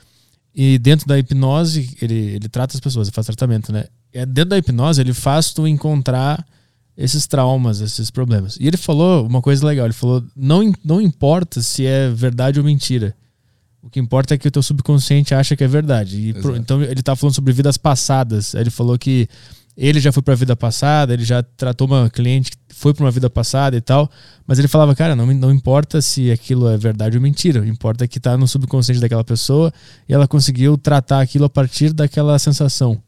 e 0.59 0.79
dentro 0.79 1.07
da 1.07 1.19
hipnose, 1.19 1.95
ele, 2.01 2.15
ele 2.15 2.49
trata 2.49 2.75
as 2.75 2.79
pessoas, 2.79 3.07
ele 3.07 3.13
faz 3.13 3.27
tratamento, 3.27 3.71
né? 3.71 3.85
É, 4.13 4.25
dentro 4.25 4.51
da 4.51 4.57
hipnose, 4.57 5.01
ele 5.01 5.13
faz 5.13 5.51
tu 5.53 5.67
encontrar 5.67 6.45
esses 6.97 7.27
traumas, 7.27 7.79
esses 7.81 8.09
problemas. 8.09 8.57
E 8.59 8.67
ele 8.67 8.77
falou 8.77 9.25
uma 9.27 9.41
coisa 9.41 9.65
legal, 9.65 9.85
ele 9.85 9.93
falou, 9.93 10.23
não, 10.35 10.73
não 10.83 10.99
importa 10.99 11.61
se 11.61 11.85
é 11.85 12.09
verdade 12.09 12.59
ou 12.59 12.65
mentira. 12.65 13.15
O 13.81 13.89
que 13.89 13.99
importa 13.99 14.33
é 14.33 14.37
que 14.37 14.47
o 14.47 14.51
teu 14.51 14.63
subconsciente 14.63 15.35
acha 15.35 15.55
que 15.55 15.63
é 15.63 15.67
verdade. 15.67 16.17
E 16.17 16.33
pro- 16.33 16.55
então 16.57 16.81
ele 16.81 17.01
tá 17.03 17.15
falando 17.15 17.35
sobre 17.35 17.53
vidas 17.53 17.77
passadas. 17.77 18.53
Ele 18.55 18.69
falou 18.71 18.97
que 18.97 19.27
ele 19.77 19.99
já 19.99 20.11
foi 20.11 20.23
pra 20.23 20.33
vida 20.33 20.55
passada, 20.55 21.13
ele 21.13 21.23
já 21.23 21.43
tratou 21.43 21.85
uma 21.87 22.09
cliente 22.09 22.49
que 22.51 22.57
foi 22.75 22.93
pra 22.95 23.05
uma 23.05 23.11
vida 23.11 23.29
passada 23.29 23.77
e 23.77 23.81
tal. 23.81 24.09
Mas 24.47 24.57
ele 24.57 24.67
falava, 24.67 24.95
cara, 24.95 25.15
não, 25.15 25.27
não 25.27 25.53
importa 25.53 26.01
se 26.01 26.31
aquilo 26.31 26.67
é 26.67 26.75
verdade 26.77 27.15
ou 27.15 27.21
mentira. 27.21 27.65
Importa 27.67 28.07
que 28.07 28.19
tá 28.19 28.35
no 28.35 28.47
subconsciente 28.47 28.99
daquela 28.99 29.23
pessoa 29.23 29.71
e 30.09 30.13
ela 30.13 30.27
conseguiu 30.27 30.77
tratar 30.79 31.21
aquilo 31.21 31.45
a 31.45 31.49
partir 31.49 31.93
daquela 31.93 32.37
sensação. 32.39 32.99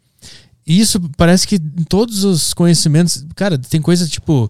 Isso 0.66 0.99
parece 1.18 1.47
que 1.47 1.55
em 1.55 1.84
todos 1.84 2.24
os 2.24 2.53
conhecimentos, 2.53 3.26
cara, 3.36 3.57
tem 3.57 3.82
coisa 3.82 4.07
tipo 4.07 4.49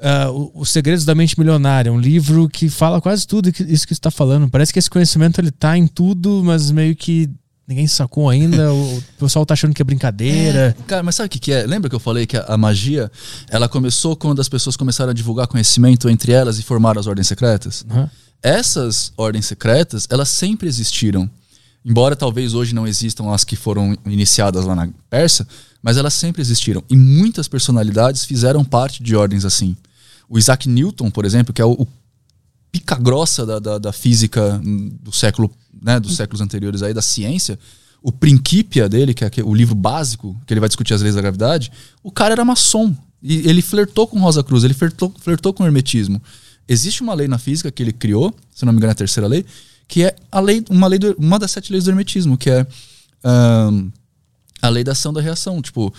ah, 0.00 0.30
o- 0.30 0.50
Os 0.54 0.70
Segredos 0.70 1.04
da 1.04 1.14
Mente 1.14 1.38
Milionária, 1.38 1.92
um 1.92 1.98
livro 2.00 2.48
que 2.48 2.68
fala 2.68 3.00
quase 3.00 3.26
tudo 3.26 3.52
que- 3.52 3.62
isso 3.62 3.86
que 3.86 3.94
você 3.94 3.98
está 3.98 4.10
falando. 4.10 4.48
Parece 4.50 4.72
que 4.72 4.78
esse 4.78 4.90
conhecimento 4.90 5.40
ele 5.40 5.50
tá 5.50 5.76
em 5.78 5.86
tudo, 5.86 6.42
mas 6.44 6.70
meio 6.70 6.94
que 6.94 7.30
ninguém 7.66 7.86
sacou 7.86 8.28
ainda. 8.28 8.70
o, 8.74 9.02
pessoal 9.18 9.46
tá 9.46 9.54
achando 9.54 9.72
que 9.72 9.80
é 9.80 9.84
brincadeira. 9.84 10.76
Cara, 10.86 11.02
mas 11.02 11.14
sabe 11.14 11.28
o 11.28 11.30
que, 11.30 11.38
que 11.38 11.52
é? 11.52 11.64
Lembra 11.66 11.88
que 11.88 11.96
eu 11.96 12.00
falei 12.00 12.26
que 12.26 12.36
a, 12.36 12.42
a 12.46 12.58
magia 12.58 13.10
ela 13.48 13.68
começou 13.68 14.14
quando 14.16 14.40
as 14.40 14.48
pessoas 14.48 14.76
começaram 14.76 15.10
a 15.12 15.14
divulgar 15.14 15.46
conhecimento 15.46 16.08
entre 16.10 16.32
elas 16.32 16.58
e 16.58 16.62
formaram 16.62 17.00
as 17.00 17.06
ordens 17.06 17.26
secretas? 17.28 17.84
Aham. 17.90 18.10
Essas 18.42 19.12
ordens 19.16 19.46
secretas, 19.46 20.06
elas 20.10 20.28
sempre 20.28 20.68
existiram. 20.68 21.28
Embora 21.88 22.16
talvez 22.16 22.52
hoje 22.52 22.74
não 22.74 22.84
existam 22.84 23.32
as 23.32 23.44
que 23.44 23.54
foram 23.54 23.96
iniciadas 24.06 24.64
lá 24.64 24.74
na 24.74 24.88
Pérsia, 25.08 25.46
mas 25.80 25.96
elas 25.96 26.14
sempre 26.14 26.42
existiram. 26.42 26.82
E 26.90 26.96
muitas 26.96 27.46
personalidades 27.46 28.24
fizeram 28.24 28.64
parte 28.64 29.00
de 29.04 29.14
ordens 29.14 29.44
assim. 29.44 29.76
O 30.28 30.36
Isaac 30.36 30.68
Newton, 30.68 31.12
por 31.12 31.24
exemplo, 31.24 31.54
que 31.54 31.62
é 31.62 31.64
o, 31.64 31.70
o 31.74 31.86
pica 32.72 32.96
grossa 32.96 33.46
da, 33.46 33.60
da, 33.60 33.78
da 33.78 33.92
física 33.92 34.60
do 35.00 35.12
século, 35.12 35.48
né, 35.80 36.00
dos 36.00 36.16
séculos 36.16 36.40
anteriores 36.40 36.82
aí, 36.82 36.92
da 36.92 37.00
ciência, 37.00 37.56
o 38.02 38.10
Principia 38.10 38.88
dele, 38.88 39.14
que 39.14 39.24
é 39.24 39.30
o 39.44 39.54
livro 39.54 39.76
básico, 39.76 40.36
que 40.44 40.52
ele 40.52 40.60
vai 40.60 40.68
discutir 40.68 40.92
as 40.92 41.02
leis 41.02 41.14
da 41.14 41.20
gravidade, 41.20 41.70
o 42.02 42.10
cara 42.10 42.32
era 42.32 42.44
maçom. 42.44 42.92
E 43.22 43.48
ele 43.48 43.62
flertou 43.62 44.08
com 44.08 44.18
Rosa 44.18 44.42
Cruz, 44.42 44.64
ele 44.64 44.74
flertou, 44.74 45.14
flertou 45.20 45.54
com 45.54 45.62
o 45.62 45.66
hermetismo. 45.66 46.20
Existe 46.68 47.00
uma 47.00 47.14
lei 47.14 47.28
na 47.28 47.38
física 47.38 47.70
que 47.70 47.80
ele 47.80 47.92
criou, 47.92 48.34
se 48.52 48.64
não 48.64 48.72
me 48.72 48.78
engano 48.78 48.90
é 48.90 48.92
a 48.92 48.96
terceira 48.96 49.28
lei, 49.28 49.46
que 49.88 50.02
é 50.04 50.14
a 50.30 50.40
lei, 50.40 50.64
uma, 50.68 50.86
lei 50.86 50.98
do- 50.98 51.14
uma 51.18 51.38
das 51.38 51.50
sete 51.50 51.70
leis 51.72 51.84
do 51.84 51.90
hermetismo, 51.90 52.36
que 52.36 52.50
é 52.50 52.66
ahn, 53.24 53.88
a 54.62 54.68
lei 54.68 54.82
da 54.84 54.92
ação 54.92 55.12
da 55.12 55.20
reação. 55.20 55.60
Tipo, 55.62 55.92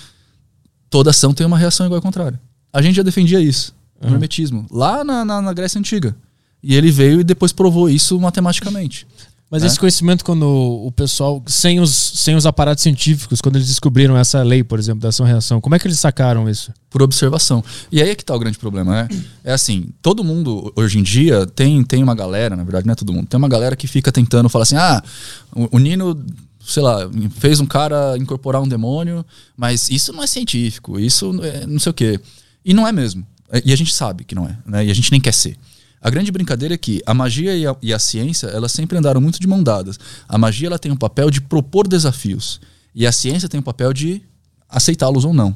toda 0.90 1.10
ação 1.12 1.34
tem 1.34 1.46
uma 1.46 1.58
reação 1.58 1.86
igual 1.86 1.98
ao 1.98 2.02
contrário. 2.02 2.40
A 2.72 2.82
gente 2.82 2.96
já 2.96 3.04
defendia 3.04 3.40
isso 3.40 3.74
no 4.02 4.10
hermetismo, 4.16 4.68
lá 4.70 5.04
na, 5.04 5.26
na, 5.26 5.42
na 5.42 5.54
Grécia 5.54 5.80
Antiga. 5.80 6.16
E 6.62 6.76
ele 6.76 6.92
veio 6.92 7.22
e 7.22 7.24
depois 7.24 7.52
provou 7.52 7.90
isso 7.90 8.20
matematicamente. 8.20 9.08
Mas 9.50 9.64
É. 9.64 9.68
esse 9.68 9.80
conhecimento, 9.80 10.26
quando 10.26 10.43
o 10.45 10.91
pessoal, 10.91 11.41
sem 11.48 11.80
os, 11.80 11.89
sem 11.91 12.36
os 12.36 12.45
aparatos 12.45 12.84
científicos, 12.84 13.39
quando 13.39 13.56
eles 13.56 13.70
descobriram 13.70 14.18
essa 14.18 14.43
lei, 14.43 14.62
por 14.64 14.78
exemplo, 14.78 15.00
da 15.02 15.10
ação-reação, 15.10 15.62
como 15.62 15.74
é 15.74 15.80
que 15.80 15.88
eles 15.88 16.00
sacaram 16.00 16.50
isso? 16.50 16.72
por 16.89 17.02
observação. 17.04 17.64
E 17.91 18.02
aí 18.02 18.10
é 18.10 18.16
que 18.16 18.24
tá 18.26 18.34
o 18.34 18.39
grande 18.39 18.58
problema, 18.58 19.04
né? 19.04 19.10
É 19.43 19.54
assim, 19.54 19.89
todo 20.02 20.24
mundo 20.24 20.72
hoje 20.76 20.98
em 20.98 21.04
dia 21.04 21.45
tem, 21.45 21.84
tem 21.84 22.02
uma 22.02 22.16
galera, 22.16 22.56
na 22.56 22.64
verdade 22.64 22.88
não 22.88 22.93
é 22.93 22.95
todo 22.95 23.14
mundo, 23.14 23.28
tem 23.28 23.38
uma 23.38 23.50
galera 23.50 23.76
que 23.76 23.88
fica 23.88 24.12
tentando 24.12 24.50
falar 24.50 24.64
assim, 24.64 24.78
ah, 24.78 25.04
o, 25.54 25.76
o 25.76 25.80
Nino, 25.80 26.26
sei 26.66 26.82
lá, 26.82 27.10
fez 27.39 27.60
um 27.60 27.66
cara 27.66 28.18
incorporar 28.18 28.62
um 28.62 28.68
demônio, 28.68 29.24
mas 29.56 29.89
isso 29.89 30.12
não 30.14 30.24
é 30.24 30.28
científico, 30.28 30.98
isso 31.00 31.39
é 31.43 31.68
não 31.68 31.78
sei 31.80 31.89
o 31.89 31.93
quê. 31.93 32.20
E 32.66 32.74
não 32.74 32.88
é 32.88 32.91
mesmo. 32.91 33.26
E 33.64 33.72
a 33.72 33.76
gente 33.76 33.93
sabe 33.93 34.24
que 34.24 34.34
não 34.34 34.45
é, 34.45 34.58
né? 34.66 34.86
E 34.86 34.89
a 34.89 34.93
gente 34.93 35.12
nem 35.12 35.22
quer 35.22 35.34
ser. 35.34 35.56
A 36.08 36.10
grande 36.10 36.32
brincadeira 36.32 36.74
é 36.74 36.78
que 36.78 37.01
a 37.05 37.14
magia 37.14 37.53
e 37.53 37.68
a, 37.68 37.76
e 37.82 37.93
a 37.93 37.99
ciência, 37.99 38.47
elas 38.47 38.72
sempre 38.72 38.97
andaram 38.97 39.20
muito 39.20 39.41
de 39.41 39.45
mão 39.45 39.62
dadas. 39.62 39.99
A 40.26 40.38
magia 40.38 40.68
ela 40.68 40.80
tem 40.80 40.89
um 40.89 40.95
papel 40.95 41.30
de 41.30 41.41
propor 41.41 41.86
desafios 41.86 42.62
e 42.95 43.05
a 43.05 43.12
ciência 43.12 43.49
tem 43.49 43.60
o 43.60 43.64
papel 43.64 43.91
de 43.91 44.22
aceitá-los 44.70 45.26
ou 45.26 45.34
não. 45.34 45.53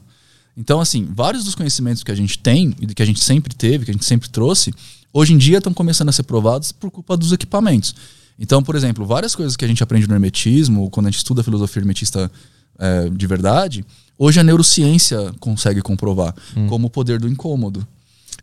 Então, 0.58 0.82
assim, 0.82 1.08
vários 1.10 1.45
dos 1.45 1.56
conhecimentos 1.56 2.04
que 2.04 2.12
a 2.12 2.16
gente 2.16 2.38
tem 2.38 2.76
e 2.82 2.88
que 2.88 3.02
a 3.02 3.06
gente 3.06 3.22
sempre 3.22 3.56
teve, 3.56 3.86
que 3.86 3.91
a 3.91 3.93
gente 3.93 4.04
sempre 4.04 4.28
trouxe, 4.28 4.74
hoje 5.14 5.34
em 5.34 5.38
dia 5.38 5.60
estão 5.60 5.74
começando 5.74 6.10
a 6.10 6.12
ser 6.12 6.24
provados 6.24 6.74
por 6.74 6.91
culpa 6.91 7.16
dos 7.16 7.32
equipamentos. 7.32 7.95
Então, 8.38 8.62
por 8.62 8.76
exemplo, 8.76 9.06
várias 9.06 9.34
coisas 9.34 9.56
que 9.56 9.64
a 9.64 9.68
gente 9.70 9.82
aprende 9.82 10.06
no 10.06 10.14
hermetismo, 10.14 10.89
quando 10.89 11.08
a 11.08 11.12
gente 11.12 11.20
estuda 11.20 11.39
a 11.39 11.43
filosofia 11.45 11.80
hermetista 11.80 12.30
eh, 12.78 13.10
de 13.10 13.26
verdade, 13.26 13.86
hoje 14.18 14.38
a 14.38 14.43
neurociência 14.43 15.34
consegue 15.39 15.82
comprovar, 15.82 16.36
como 16.68 16.88
o 16.88 16.89
poder 16.89 17.22
do 17.22 17.30
incômodo. 17.30 17.88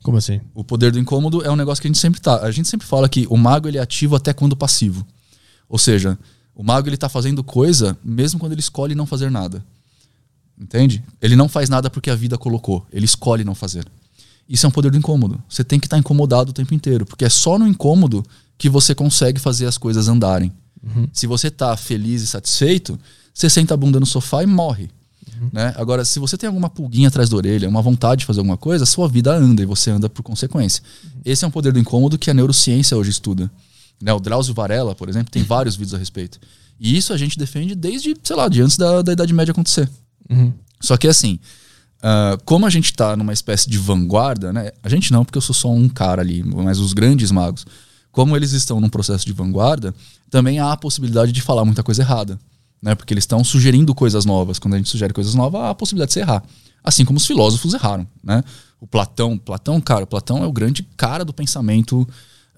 Como 0.09 0.17
assim? 0.17 0.41
O 0.55 0.65
poder 0.65 0.91
do 0.91 0.99
incômodo 0.99 1.45
é 1.45 1.51
um 1.51 1.55
negócio 1.55 1.83
que 1.83 1.87
a 1.87 1.91
gente 1.91 1.99
sempre 1.99 2.19
tá. 2.19 2.41
A 2.41 2.51
gente 2.51 2.67
sempre 2.67 2.87
fala 2.87 3.07
que 3.11 3.27
o 3.29 3.37
mago 3.37 3.69
ele 3.69 3.77
é 3.77 3.81
ativo 3.83 4.17
até 4.17 4.33
quando 4.33 4.57
passivo. 4.57 5.07
Ou 5.69 5.77
seja, 5.77 6.19
o 6.55 6.63
mago 6.63 6.89
ele 6.89 6.97
tá 6.97 7.11
fazendo 7.11 7.45
coisa 7.45 7.95
mesmo 8.03 8.41
quando 8.41 8.53
ele 8.53 8.61
escolhe 8.63 8.95
não 8.95 9.05
fazer 9.05 9.31
nada. 9.31 9.63
Entende? 10.59 11.05
Ele 11.21 11.37
não 11.37 11.47
faz 11.47 11.69
nada 11.69 11.91
porque 11.91 12.09
a 12.09 12.15
vida 12.15 12.39
colocou. 12.39 12.87
Ele 12.91 13.05
escolhe 13.05 13.45
não 13.45 13.55
fazer. 13.55 13.87
Isso 14.49 14.65
é 14.65 14.69
um 14.71 14.73
poder 14.73 14.91
do 14.91 14.97
incômodo. 14.97 15.43
Você 15.47 15.63
tem 15.63 15.79
que 15.79 15.85
estar 15.85 15.99
incomodado 15.99 16.53
o 16.53 16.55
tempo 16.55 16.73
inteiro, 16.73 17.05
porque 17.05 17.27
é 17.27 17.29
só 17.29 17.59
no 17.59 17.69
incômodo 17.69 18.25
que 18.57 18.71
você 18.71 18.95
consegue 18.95 19.39
fazer 19.39 19.67
as 19.67 19.77
coisas 19.77 20.09
andarem. 20.09 20.51
Se 21.13 21.27
você 21.27 21.51
tá 21.51 21.77
feliz 21.77 22.23
e 22.23 22.27
satisfeito, 22.27 22.99
você 23.35 23.51
senta 23.51 23.75
a 23.75 23.77
bunda 23.77 24.01
no 24.01 24.07
sofá 24.07 24.43
e 24.43 24.47
morre. 24.47 24.89
Né? 25.53 25.75
Agora, 25.77 26.05
se 26.05 26.19
você 26.19 26.37
tem 26.37 26.47
alguma 26.47 26.69
pulguinha 26.69 27.09
atrás 27.09 27.29
da 27.29 27.37
orelha, 27.37 27.69
uma 27.69 27.83
vontade 27.83 28.21
de 28.21 28.27
fazer 28.27 28.41
alguma 28.41 28.57
coisa, 28.57 28.85
a 28.85 28.87
sua 28.87 29.09
vida 29.09 29.35
anda 29.35 29.63
e 29.63 29.67
você 29.67 29.91
anda 29.91 30.09
por 30.09 30.23
consequência. 30.23 30.83
Esse 31.25 31.45
é 31.45 31.49
um 31.49 31.51
poder 31.51 31.73
do 31.73 31.79
incômodo 31.79 32.19
que 32.19 32.31
a 32.31 32.35
neurociência 32.35 32.97
hoje 32.97 33.11
estuda. 33.11 33.51
Né? 34.01 34.13
O 34.13 34.21
Drauzio 34.21 34.55
Varela, 34.55 34.95
por 34.95 35.09
exemplo, 35.09 35.31
tem 35.31 35.43
vários 35.43 35.77
vídeos 35.77 35.95
a 35.95 35.99
respeito. 35.99 36.39
E 36.81 36.97
isso 36.97 37.13
a 37.13 37.17
gente 37.17 37.39
defende 37.39 37.75
desde, 37.75 38.17
sei 38.23 38.37
lá, 38.37 38.49
de 38.49 38.63
antes 38.63 38.77
da, 38.77 39.03
da 39.03 39.13
Idade 39.13 39.33
Média 39.33 39.53
acontecer. 39.53 39.89
Só 40.81 40.97
que 40.97 41.09
assim, 41.09 41.41
ah, 42.03 42.39
como 42.45 42.67
a 42.67 42.71
gente 42.71 42.93
tá 42.93 43.17
numa 43.17 43.33
espécie 43.33 43.69
de 43.69 43.79
vanguarda, 43.79 44.53
né? 44.53 44.71
A 44.83 44.89
gente 44.89 45.13
não, 45.13 45.25
porque 45.25 45.39
eu 45.39 45.43
sou 45.43 45.55
só 45.55 45.71
um 45.71 45.89
cara 45.89 46.23
ali, 46.23 46.43
mas 46.43 46.79
os 46.79 46.93
grandes 46.93 47.31
magos, 47.31 47.67
como 48.13 48.37
eles 48.37 48.53
estão 48.53 48.81
num 48.81 48.89
processo 48.89 49.27
de 49.27 49.33
vanguarda, 49.33 49.95
também 50.31 50.59
há 50.59 50.73
a 50.73 50.77
possibilidade 50.77 51.33
de 51.33 51.41
falar 51.41 51.65
muita 51.65 51.83
coisa 51.83 52.03
errada. 52.03 52.39
Né? 52.81 52.95
Porque 52.95 53.13
eles 53.13 53.23
estão 53.23 53.43
sugerindo 53.43 53.95
coisas 53.95 54.25
novas. 54.25 54.59
Quando 54.59 54.75
a 54.75 54.77
gente 54.77 54.89
sugere 54.89 55.13
coisas 55.13 55.35
novas, 55.35 55.61
há 55.61 55.71
a 55.71 55.75
possibilidade 55.75 56.11
de 56.11 56.15
se 56.15 56.21
errar. 56.21 56.43
Assim 56.83 57.05
como 57.05 57.17
os 57.17 57.27
filósofos 57.27 57.75
erraram. 57.75 58.07
Né? 58.23 58.43
O 58.81 58.87
Platão, 58.87 59.37
Platão, 59.37 59.81
cara, 59.81 60.07
Platão 60.07 60.43
é 60.43 60.47
o 60.47 60.53
grande 60.53 60.83
cara 60.97 61.25
do 61.25 61.33
pensamento 61.33 62.07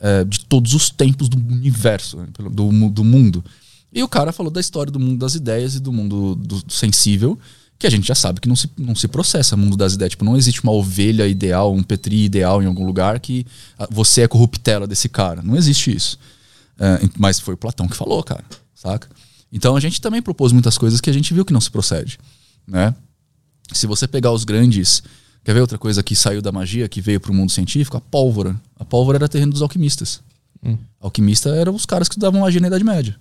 eh, 0.02 0.24
de 0.24 0.40
todos 0.46 0.72
os 0.72 0.88
tempos 0.88 1.28
do 1.28 1.36
universo, 1.36 2.16
né? 2.16 2.26
Do, 2.50 2.88
do 2.88 3.04
mundo. 3.04 3.44
E 3.92 4.02
o 4.02 4.08
cara 4.08 4.32
falou 4.32 4.50
da 4.50 4.58
história 4.58 4.90
do 4.90 4.98
mundo 4.98 5.18
das 5.18 5.34
ideias 5.34 5.74
e 5.74 5.80
do 5.80 5.92
mundo 5.92 6.34
do 6.34 6.62
do 6.62 6.72
sensível, 6.72 7.38
que 7.78 7.86
a 7.86 7.90
gente 7.90 8.08
já 8.08 8.14
sabe 8.14 8.40
que 8.40 8.48
não 8.48 8.56
se, 8.56 8.70
não 8.78 8.94
se 8.94 9.06
processa 9.08 9.58
mundo 9.58 9.76
das 9.76 9.92
ideias. 9.92 10.12
Tipo, 10.12 10.24
não 10.24 10.38
existe 10.38 10.62
uma 10.62 10.72
ovelha 10.72 11.26
ideal, 11.26 11.74
um 11.74 11.82
petri 11.82 12.24
ideal 12.24 12.62
em 12.62 12.66
algum 12.66 12.86
lugar 12.86 13.20
que 13.20 13.46
ah, 13.78 13.88
você 13.90 14.22
é 14.22 14.28
corruptela 14.28 14.86
desse 14.86 15.06
cara. 15.06 15.42
Não 15.42 15.54
existe 15.54 15.94
isso. 15.94 16.18
É, 16.78 17.00
mas 17.18 17.38
foi 17.38 17.52
o 17.52 17.58
Platão 17.58 17.86
que 17.86 17.96
falou, 17.96 18.22
cara, 18.22 18.44
saca? 18.74 19.06
Então 19.52 19.76
a 19.76 19.80
gente 19.80 20.00
também 20.00 20.22
propôs 20.22 20.52
muitas 20.52 20.78
coisas 20.78 21.00
que 21.00 21.10
a 21.10 21.12
gente 21.12 21.34
viu 21.34 21.44
que 21.44 21.52
não 21.52 21.60
se 21.60 21.70
procede, 21.70 22.18
né? 22.66 22.94
Se 23.72 23.86
você 23.86 24.06
pegar 24.06 24.32
os 24.32 24.44
grandes, 24.44 25.02
quer 25.44 25.54
ver 25.54 25.60
outra 25.60 25.78
coisa 25.78 26.02
que 26.02 26.16
saiu 26.16 26.42
da 26.42 26.50
magia, 26.50 26.88
que 26.88 27.00
veio 27.00 27.20
para 27.20 27.30
o 27.30 27.34
mundo 27.34 27.50
científico? 27.50 27.96
A 27.96 28.00
pólvora. 28.00 28.60
A 28.78 28.84
pólvora 28.84 29.18
era 29.18 29.28
terreno 29.28 29.52
dos 29.52 29.62
alquimistas. 29.62 30.20
Hum. 30.64 30.76
Alquimista 31.00 31.50
eram 31.50 31.74
os 31.74 31.86
caras 31.86 32.08
que 32.08 32.14
estudavam 32.14 32.40
magia 32.40 32.60
na 32.60 32.66
Idade 32.66 32.84
Média. 32.84 33.16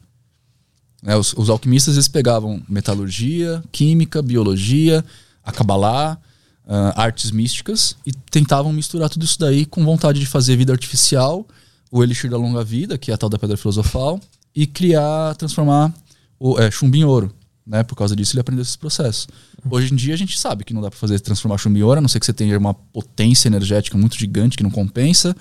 Né, 1.01 1.15
os, 1.15 1.33
os 1.33 1.49
alquimistas 1.49 1.95
eles 1.95 2.07
pegavam 2.07 2.61
metalurgia, 2.67 3.63
química, 3.71 4.21
biologia, 4.21 5.05
a 5.43 5.51
cabalá, 5.51 6.19
ah, 6.67 7.01
artes 7.01 7.31
místicas 7.31 7.95
e 8.05 8.11
tentavam 8.11 8.71
misturar 8.71 9.09
tudo 9.09 9.25
isso 9.25 9.39
daí 9.39 9.65
com 9.65 9.83
vontade 9.83 10.19
de 10.19 10.25
fazer 10.25 10.55
vida 10.55 10.73
artificial, 10.73 11.47
o 11.89 12.03
elixir 12.03 12.29
da 12.29 12.37
longa 12.37 12.63
vida, 12.63 12.97
que 12.97 13.11
é 13.11 13.13
a 13.13 13.17
tal 13.17 13.29
da 13.29 13.39
pedra 13.39 13.57
filosofal, 13.57 14.19
e 14.53 14.67
criar, 14.67 15.35
transformar 15.35 15.93
o 16.39 16.59
é, 16.59 16.71
chumbo 16.71 16.95
em 16.95 17.03
ouro. 17.03 17.33
Né? 17.65 17.83
Por 17.83 17.95
causa 17.95 18.15
disso 18.15 18.33
ele 18.33 18.41
aprendeu 18.41 18.63
esses 18.63 18.75
processos. 18.75 19.27
Hoje 19.69 19.93
em 19.93 19.95
dia 19.95 20.13
a 20.13 20.17
gente 20.17 20.39
sabe 20.39 20.63
que 20.63 20.73
não 20.73 20.81
dá 20.81 20.89
para 20.89 20.99
fazer 20.99 21.19
transformar 21.19 21.57
chumbo 21.57 21.77
em 21.77 21.83
ouro, 21.83 21.99
a 21.99 22.01
não 22.01 22.07
ser 22.07 22.19
que 22.19 22.25
você 22.25 22.33
tenha 22.33 22.57
uma 22.57 22.73
potência 22.73 23.47
energética 23.47 23.97
muito 23.97 24.17
gigante 24.17 24.57
que 24.57 24.63
não 24.63 24.71
compensa. 24.71 25.35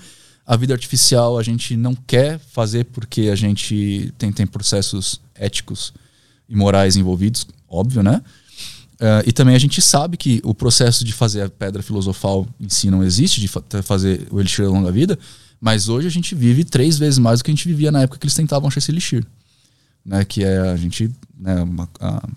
A 0.45 0.55
vida 0.55 0.73
artificial 0.73 1.37
a 1.37 1.43
gente 1.43 1.75
não 1.75 1.95
quer 1.95 2.39
fazer 2.39 2.85
porque 2.85 3.29
a 3.31 3.35
gente 3.35 4.13
tem, 4.17 4.31
tem 4.31 4.45
processos 4.45 5.21
éticos 5.33 5.93
e 6.47 6.55
morais 6.55 6.95
envolvidos, 6.95 7.47
óbvio, 7.67 8.03
né? 8.03 8.21
Uh, 8.99 9.23
e 9.25 9.31
também 9.31 9.55
a 9.55 9.59
gente 9.59 9.81
sabe 9.81 10.17
que 10.17 10.41
o 10.43 10.53
processo 10.53 11.05
de 11.05 11.13
fazer 11.13 11.43
a 11.43 11.49
pedra 11.49 11.81
filosofal 11.81 12.45
em 12.59 12.67
si 12.67 12.91
não 12.91 13.01
existe, 13.01 13.39
de 13.39 13.47
fa 13.47 13.63
fazer 13.81 14.27
o 14.29 14.39
elixir 14.41 14.65
da 14.65 14.71
longa 14.71 14.91
vida, 14.91 15.17
mas 15.61 15.87
hoje 15.87 16.07
a 16.07 16.11
gente 16.11 16.35
vive 16.35 16.65
três 16.65 16.97
vezes 16.97 17.17
mais 17.17 17.39
do 17.39 17.45
que 17.45 17.51
a 17.51 17.53
gente 17.53 17.67
vivia 17.67 17.91
na 17.91 18.01
época 18.01 18.19
que 18.19 18.25
eles 18.25 18.35
tentavam 18.35 18.67
achar 18.67 18.79
esse 18.79 18.91
elixir. 18.91 19.25
Né? 20.05 20.23
Que 20.25 20.43
é 20.43 20.59
a 20.59 20.75
gente. 20.75 21.11
Né, 21.37 21.61
uma, 21.61 21.89
a, 21.99 22.27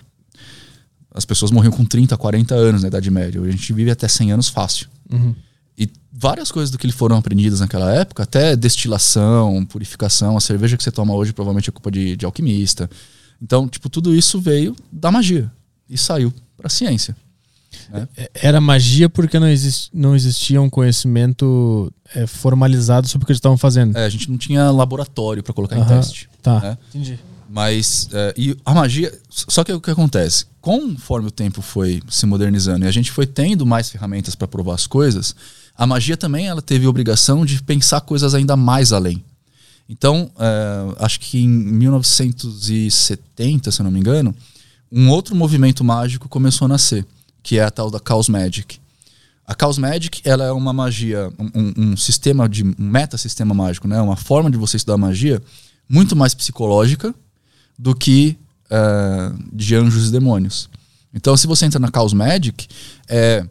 as 1.14 1.24
pessoas 1.24 1.50
morriam 1.50 1.72
com 1.72 1.84
30, 1.84 2.16
40 2.16 2.54
anos 2.54 2.82
na 2.82 2.88
Idade 2.88 3.10
Média. 3.10 3.40
Hoje 3.40 3.50
a 3.50 3.52
gente 3.52 3.72
vive 3.72 3.90
até 3.90 4.08
100 4.08 4.32
anos 4.32 4.48
fácil. 4.48 4.88
Uhum. 5.12 5.34
E 5.76 5.88
várias 6.12 6.50
coisas 6.50 6.70
do 6.70 6.78
que 6.78 6.90
foram 6.90 7.16
aprendidas 7.16 7.60
naquela 7.60 7.92
época, 7.92 8.22
até 8.22 8.56
destilação, 8.56 9.64
purificação, 9.66 10.36
a 10.36 10.40
cerveja 10.40 10.76
que 10.76 10.82
você 10.82 10.90
toma 10.90 11.14
hoje 11.14 11.32
provavelmente 11.32 11.68
é 11.68 11.72
culpa 11.72 11.90
de, 11.90 12.16
de 12.16 12.24
alquimista. 12.24 12.88
Então, 13.40 13.68
tipo, 13.68 13.90
tudo 13.90 14.14
isso 14.14 14.40
veio 14.40 14.74
da 14.90 15.10
magia 15.10 15.50
e 15.88 15.98
saiu 15.98 16.32
para 16.56 16.68
a 16.68 16.70
ciência. 16.70 17.14
Né? 17.90 18.08
Era 18.34 18.60
magia 18.60 19.08
porque 19.08 19.38
não, 19.38 19.48
exist, 19.48 19.90
não 19.92 20.14
existia 20.14 20.60
um 20.60 20.70
conhecimento 20.70 21.92
é, 22.14 22.26
formalizado 22.26 23.08
sobre 23.08 23.24
o 23.24 23.26
que 23.26 23.32
eles 23.32 23.38
estavam 23.38 23.58
fazendo. 23.58 23.96
É, 23.96 24.04
a 24.04 24.08
gente 24.08 24.30
não 24.30 24.38
tinha 24.38 24.70
laboratório 24.70 25.42
para 25.42 25.52
colocar 25.52 25.76
em 25.76 25.80
Aham, 25.80 25.96
teste. 25.96 26.28
Tá. 26.40 26.60
né? 26.60 26.78
Entendi. 26.88 27.18
Mas, 27.52 28.08
é, 28.12 28.32
e 28.34 28.56
a 28.64 28.72
magia. 28.72 29.12
Só 29.28 29.62
que 29.62 29.70
o 29.70 29.78
que 29.80 29.90
acontece? 29.90 30.46
Conforme 30.58 31.28
o 31.28 31.30
tempo 31.30 31.60
foi 31.60 32.02
se 32.08 32.24
modernizando 32.24 32.86
e 32.86 32.88
a 32.88 32.90
gente 32.90 33.12
foi 33.12 33.26
tendo 33.26 33.66
mais 33.66 33.90
ferramentas 33.90 34.34
para 34.34 34.48
provar 34.48 34.74
as 34.74 34.86
coisas, 34.86 35.36
a 35.76 35.86
magia 35.86 36.16
também 36.16 36.48
ela 36.48 36.62
teve 36.62 36.86
a 36.86 36.88
obrigação 36.88 37.44
de 37.44 37.62
pensar 37.62 38.00
coisas 38.00 38.34
ainda 38.34 38.56
mais 38.56 38.90
além. 38.90 39.22
Então, 39.86 40.30
é, 40.38 40.94
acho 41.04 41.20
que 41.20 41.42
em 41.42 41.46
1970, 41.48 43.70
se 43.70 43.82
não 43.82 43.90
me 43.90 44.00
engano, 44.00 44.34
um 44.90 45.10
outro 45.10 45.36
movimento 45.36 45.84
mágico 45.84 46.30
começou 46.30 46.64
a 46.64 46.68
nascer, 46.68 47.04
que 47.42 47.58
é 47.58 47.64
a 47.64 47.70
tal 47.70 47.90
da 47.90 48.00
Chaos 48.06 48.30
Magic. 48.30 48.78
A 49.46 49.54
Chaos 49.60 49.76
Magic 49.76 50.22
ela 50.24 50.44
é 50.44 50.52
uma 50.52 50.72
magia, 50.72 51.30
um, 51.38 51.50
um- 51.54 51.74
um 51.92 51.96
sistema 51.98 52.48
de 52.48 52.64
um 52.64 52.72
meta-sistema 52.78 53.52
mágico, 53.54 53.86
né? 53.86 54.00
Uma 54.00 54.16
forma 54.16 54.50
de 54.50 54.56
você 54.56 54.78
estudar 54.78 54.96
magia 54.96 55.42
muito 55.86 56.16
mais 56.16 56.32
psicológica 56.32 57.14
do 57.78 57.94
que 57.94 58.36
eh, 58.70 59.32
de 59.52 59.74
anjos 59.74 60.08
e 60.08 60.12
demônios. 60.12 60.68
Então, 61.14 61.36
se 61.36 61.46
você 61.46 61.66
entra 61.66 61.78
na 61.78 61.90
Chaos 61.92 62.12
Magic, 62.12 62.66
é 63.08 63.46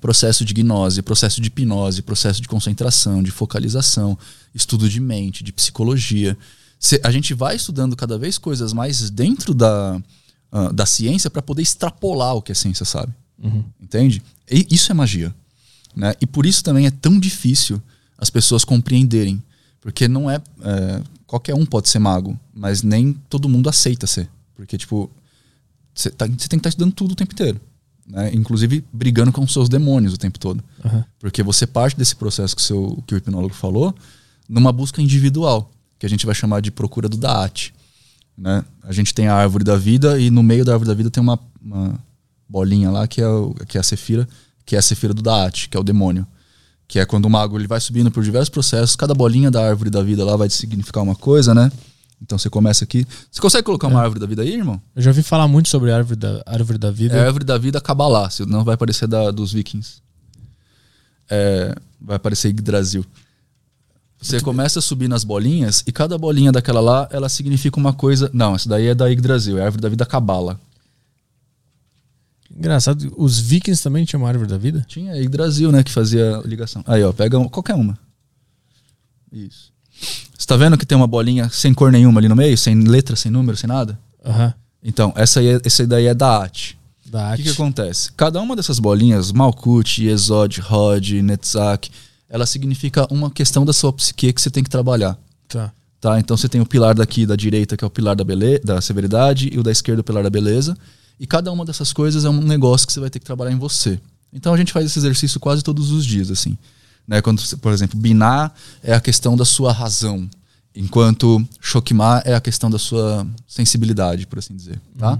processo 0.00 0.44
de 0.44 0.52
gnose, 0.52 1.00
processo 1.02 1.40
de 1.40 1.46
hipnose, 1.48 2.02
processo 2.02 2.40
de 2.42 2.48
concentração, 2.48 3.22
de 3.22 3.30
focalização, 3.30 4.18
estudo 4.54 4.88
de 4.88 4.98
mente, 5.00 5.44
de 5.44 5.52
psicologia. 5.52 6.36
Cê- 6.80 7.00
a 7.04 7.10
gente 7.12 7.32
vai 7.34 7.54
estudando 7.54 7.94
cada 7.94 8.18
vez 8.18 8.36
coisas 8.36 8.72
mais 8.72 9.10
dentro 9.10 9.54
da, 9.54 10.02
ah, 10.50 10.72
da 10.72 10.84
ciência 10.86 11.30
para 11.30 11.40
poder 11.40 11.62
extrapolar 11.62 12.34
o 12.34 12.42
que 12.42 12.50
a 12.50 12.54
ciência 12.54 12.84
sabe. 12.84 13.12
Entende? 13.80 14.22
E 14.50 14.66
isso 14.70 14.90
é 14.90 14.94
magia. 14.94 15.32
Né? 15.94 16.14
E 16.20 16.26
por 16.26 16.46
isso 16.46 16.64
também 16.64 16.86
é 16.86 16.90
tão 16.90 17.20
difícil 17.20 17.80
as 18.18 18.30
pessoas 18.30 18.64
compreenderem. 18.64 19.42
Porque 19.80 20.08
não 20.08 20.28
é, 20.30 20.40
é, 20.62 21.02
Qualquer 21.32 21.54
um 21.54 21.64
pode 21.64 21.88
ser 21.88 21.98
mago, 21.98 22.38
mas 22.52 22.82
nem 22.82 23.14
todo 23.30 23.48
mundo 23.48 23.66
aceita 23.66 24.06
ser. 24.06 24.28
Porque, 24.54 24.76
tipo, 24.76 25.10
você 25.94 26.10
tá, 26.10 26.26
tem 26.26 26.36
que 26.36 26.44
estar 26.44 26.68
estudando 26.68 26.92
tudo 26.92 27.12
o 27.12 27.14
tempo 27.14 27.32
inteiro. 27.32 27.58
Né? 28.06 28.30
Inclusive 28.34 28.84
brigando 28.92 29.32
com 29.32 29.40
os 29.40 29.50
seus 29.50 29.66
demônios 29.66 30.12
o 30.12 30.18
tempo 30.18 30.38
todo. 30.38 30.62
Aham. 30.84 31.02
Porque 31.18 31.42
você 31.42 31.66
parte 31.66 31.96
desse 31.96 32.14
processo 32.14 32.54
que, 32.54 32.60
o 32.60 32.64
seu, 32.66 33.02
que 33.06 33.14
o 33.14 33.16
hipnólogo 33.16 33.54
falou 33.54 33.94
numa 34.46 34.70
busca 34.70 35.00
individual, 35.00 35.72
que 35.98 36.04
a 36.04 36.08
gente 36.10 36.26
vai 36.26 36.34
chamar 36.34 36.60
de 36.60 36.70
procura 36.70 37.08
do 37.08 37.16
Daat. 37.16 37.72
Né? 38.36 38.62
A 38.82 38.92
gente 38.92 39.14
tem 39.14 39.26
a 39.26 39.34
árvore 39.34 39.64
da 39.64 39.78
vida 39.78 40.20
e 40.20 40.30
no 40.30 40.42
meio 40.42 40.66
da 40.66 40.72
árvore 40.72 40.88
da 40.88 40.94
vida 40.94 41.10
tem 41.10 41.22
uma, 41.22 41.40
uma 41.58 41.98
bolinha 42.46 42.90
lá 42.90 43.08
que 43.08 43.22
é, 43.22 43.26
o, 43.26 43.54
que 43.66 43.78
é 43.78 43.80
a 43.80 43.82
Sefira, 43.82 44.28
que 44.66 44.76
é 44.76 44.78
a 44.78 44.82
Sefira 44.82 45.14
do 45.14 45.22
Daat, 45.22 45.70
que 45.70 45.78
é 45.78 45.80
o 45.80 45.82
demônio. 45.82 46.26
Que 46.92 46.98
é 46.98 47.06
quando 47.06 47.24
o 47.24 47.30
mago 47.30 47.58
ele 47.58 47.66
vai 47.66 47.80
subindo 47.80 48.10
por 48.10 48.22
diversos 48.22 48.50
processos, 48.50 48.94
cada 48.96 49.14
bolinha 49.14 49.50
da 49.50 49.66
árvore 49.66 49.88
da 49.88 50.02
vida 50.02 50.22
lá 50.26 50.36
vai 50.36 50.50
significar 50.50 51.02
uma 51.02 51.16
coisa, 51.16 51.54
né? 51.54 51.72
Então 52.20 52.36
você 52.36 52.50
começa 52.50 52.84
aqui. 52.84 53.06
Você 53.30 53.40
consegue 53.40 53.64
colocar 53.64 53.88
uma 53.88 53.98
árvore 53.98 54.20
da 54.20 54.26
vida 54.26 54.42
aí, 54.42 54.56
irmão? 54.56 54.78
Eu 54.94 55.00
já 55.00 55.08
ouvi 55.08 55.22
falar 55.22 55.48
muito 55.48 55.70
sobre 55.70 55.90
a 55.90 55.96
árvore 55.96 56.16
da, 56.16 56.42
árvore 56.44 56.76
da 56.76 56.90
vida. 56.90 57.16
É 57.16 57.20
a 57.20 57.24
árvore 57.24 57.46
da 57.46 57.56
vida 57.56 57.80
Kabbalah, 57.80 58.28
senão 58.28 58.62
vai 58.62 58.74
aparecer 58.74 59.08
da, 59.08 59.30
dos 59.30 59.54
vikings. 59.54 60.02
É, 61.30 61.74
vai 61.98 62.16
aparecer 62.16 62.48
Yggdrasil. 62.48 63.06
Você 64.20 64.38
começa 64.42 64.80
a 64.80 64.82
subir 64.82 65.08
nas 65.08 65.24
bolinhas 65.24 65.82
e 65.86 65.92
cada 65.92 66.18
bolinha 66.18 66.52
daquela 66.52 66.82
lá, 66.82 67.08
ela 67.10 67.30
significa 67.30 67.80
uma 67.80 67.94
coisa. 67.94 68.28
Não, 68.34 68.54
essa 68.54 68.68
daí 68.68 68.88
é 68.88 68.94
da 68.94 69.06
Yggdrasil, 69.06 69.56
é 69.56 69.62
a 69.62 69.64
árvore 69.64 69.80
da 69.80 69.88
vida 69.88 70.04
Kabbalah. 70.04 70.60
Engraçado, 72.56 73.12
os 73.16 73.38
vikings 73.38 73.82
também 73.82 74.04
tinham 74.04 74.22
uma 74.22 74.28
árvore 74.28 74.48
da 74.48 74.58
vida? 74.58 74.84
Tinha 74.88 75.14
Yggdrasil, 75.16 75.72
né, 75.72 75.82
que 75.82 75.90
fazia 75.90 76.40
ligação. 76.44 76.82
Aí, 76.86 77.02
ó, 77.02 77.12
pega 77.12 77.38
um- 77.38 77.48
qualquer 77.48 77.74
uma. 77.74 77.98
Isso. 79.32 79.72
Você 80.36 80.46
tá 80.46 80.56
vendo 80.56 80.76
que 80.76 80.84
tem 80.84 80.96
uma 80.96 81.06
bolinha 81.06 81.48
sem 81.48 81.72
cor 81.72 81.90
nenhuma 81.92 82.20
ali 82.20 82.28
no 82.28 82.36
meio, 82.36 82.56
sem 82.58 82.74
letra, 82.82 83.16
sem 83.16 83.30
número, 83.30 83.56
sem 83.56 83.68
nada? 83.68 83.98
Aham. 84.24 84.52
Então, 84.82 85.12
essa, 85.16 85.40
aí 85.40 85.46
é, 85.48 85.60
essa 85.64 85.86
daí 85.86 86.06
é 86.06 86.14
da 86.14 86.38
arte. 86.40 86.76
Da 87.06 87.18
O 87.18 87.22
arte. 87.22 87.42
que, 87.42 87.48
que 87.48 87.54
acontece? 87.54 88.10
Cada 88.12 88.40
uma 88.40 88.56
dessas 88.56 88.78
bolinhas, 88.78 89.30
Malkuth, 89.32 89.98
Yesod, 89.98 90.60
Rod, 90.60 91.10
Netzach, 91.22 91.90
ela 92.28 92.46
significa 92.46 93.06
uma 93.12 93.30
questão 93.30 93.64
da 93.64 93.72
sua 93.72 93.92
psique 93.92 94.32
que 94.32 94.40
você 94.40 94.50
tem 94.50 94.64
que 94.64 94.70
trabalhar. 94.70 95.16
Tá. 95.48 95.72
Tá? 96.00 96.18
Então 96.18 96.36
você 96.36 96.48
tem 96.48 96.60
o 96.60 96.66
pilar 96.66 96.94
daqui 96.94 97.24
da 97.24 97.36
direita, 97.36 97.76
que 97.76 97.84
é 97.84 97.86
o 97.86 97.90
pilar 97.90 98.16
da, 98.16 98.24
bele 98.24 98.58
da 98.58 98.80
severidade, 98.80 99.50
e 99.52 99.58
o 99.58 99.62
da 99.62 99.70
esquerda, 99.70 100.00
o 100.00 100.04
pilar 100.04 100.24
da 100.24 100.30
beleza. 100.30 100.76
E 101.18 101.26
cada 101.26 101.52
uma 101.52 101.64
dessas 101.64 101.92
coisas 101.92 102.24
é 102.24 102.30
um 102.30 102.40
negócio 102.40 102.86
que 102.86 102.92
você 102.92 103.00
vai 103.00 103.10
ter 103.10 103.18
que 103.18 103.24
trabalhar 103.24 103.52
em 103.52 103.58
você. 103.58 104.00
Então 104.32 104.54
a 104.54 104.56
gente 104.56 104.72
faz 104.72 104.86
esse 104.86 104.98
exercício 104.98 105.38
quase 105.38 105.62
todos 105.62 105.90
os 105.90 106.04
dias, 106.04 106.30
assim. 106.30 106.56
Né? 107.06 107.20
Quando, 107.20 107.42
por 107.58 107.72
exemplo, 107.72 107.98
Binar 107.98 108.52
é 108.82 108.94
a 108.94 109.00
questão 109.00 109.36
da 109.36 109.44
sua 109.44 109.72
razão, 109.72 110.28
enquanto 110.74 111.46
Shokmah 111.60 112.22
é 112.24 112.34
a 112.34 112.40
questão 112.40 112.70
da 112.70 112.78
sua 112.78 113.26
sensibilidade, 113.46 114.26
por 114.26 114.38
assim 114.38 114.56
dizer. 114.56 114.80
Tá? 114.98 115.18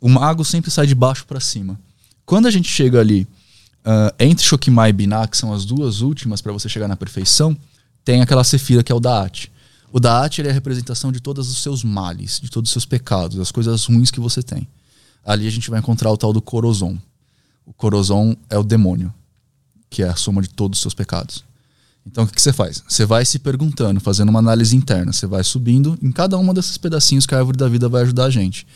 O 0.00 0.08
mago 0.08 0.44
sempre 0.44 0.70
sai 0.70 0.86
de 0.86 0.94
baixo 0.94 1.24
para 1.26 1.40
cima. 1.40 1.78
Quando 2.24 2.46
a 2.46 2.50
gente 2.50 2.68
chega 2.68 3.00
ali 3.00 3.26
ah, 3.84 4.12
entre 4.18 4.44
Shokmah 4.44 4.88
e 4.88 4.92
Binah, 4.92 5.28
que 5.28 5.36
são 5.36 5.52
as 5.52 5.64
duas 5.64 6.00
últimas 6.00 6.40
para 6.40 6.52
você 6.52 6.68
chegar 6.68 6.88
na 6.88 6.96
perfeição, 6.96 7.56
tem 8.04 8.20
aquela 8.20 8.42
sefira 8.42 8.82
que 8.82 8.90
é 8.90 8.94
o 8.94 9.00
Daat. 9.00 9.50
O 9.96 9.98
Daat 9.98 10.42
é 10.42 10.50
a 10.50 10.52
representação 10.52 11.10
de 11.10 11.20
todos 11.20 11.50
os 11.50 11.62
seus 11.62 11.82
males, 11.82 12.38
de 12.38 12.50
todos 12.50 12.68
os 12.68 12.72
seus 12.72 12.84
pecados, 12.84 13.38
das 13.38 13.50
coisas 13.50 13.86
ruins 13.86 14.10
que 14.10 14.20
você 14.20 14.42
tem. 14.42 14.68
Ali 15.24 15.46
a 15.46 15.50
gente 15.50 15.70
vai 15.70 15.78
encontrar 15.78 16.12
o 16.12 16.18
tal 16.18 16.34
do 16.34 16.42
Corozon. 16.42 16.98
O 17.64 17.72
Corozon 17.72 18.36
é 18.50 18.58
o 18.58 18.62
demônio, 18.62 19.10
que 19.88 20.02
é 20.02 20.08
a 20.10 20.14
soma 20.14 20.42
de 20.42 20.50
todos 20.50 20.78
os 20.78 20.82
seus 20.82 20.92
pecados. 20.92 21.42
Então 22.06 22.24
o 22.24 22.26
que, 22.26 22.34
que 22.34 22.42
você 22.42 22.52
faz? 22.52 22.84
Você 22.86 23.06
vai 23.06 23.24
se 23.24 23.38
perguntando, 23.38 23.98
fazendo 23.98 24.28
uma 24.28 24.38
análise 24.38 24.76
interna. 24.76 25.14
Você 25.14 25.26
vai 25.26 25.42
subindo 25.42 25.98
em 26.02 26.12
cada 26.12 26.36
uma 26.36 26.52
desses 26.52 26.76
pedacinhos 26.76 27.24
que 27.24 27.34
a 27.34 27.38
árvore 27.38 27.56
da 27.56 27.66
vida 27.66 27.88
vai 27.88 28.02
ajudar 28.02 28.26
a 28.26 28.30
gente. 28.30 28.66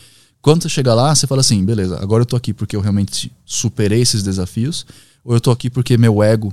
Quando 0.41 0.63
você 0.63 0.69
chega 0.69 0.91
lá, 0.91 1.13
você 1.13 1.27
fala 1.27 1.41
assim: 1.41 1.63
beleza, 1.63 1.99
agora 2.01 2.23
eu 2.23 2.25
tô 2.25 2.35
aqui 2.35 2.51
porque 2.51 2.75
eu 2.75 2.81
realmente 2.81 3.31
superei 3.45 4.01
esses 4.01 4.23
desafios, 4.23 4.87
ou 5.23 5.35
eu 5.35 5.39
tô 5.39 5.51
aqui 5.51 5.69
porque 5.69 5.99
meu 5.99 6.23
ego 6.23 6.51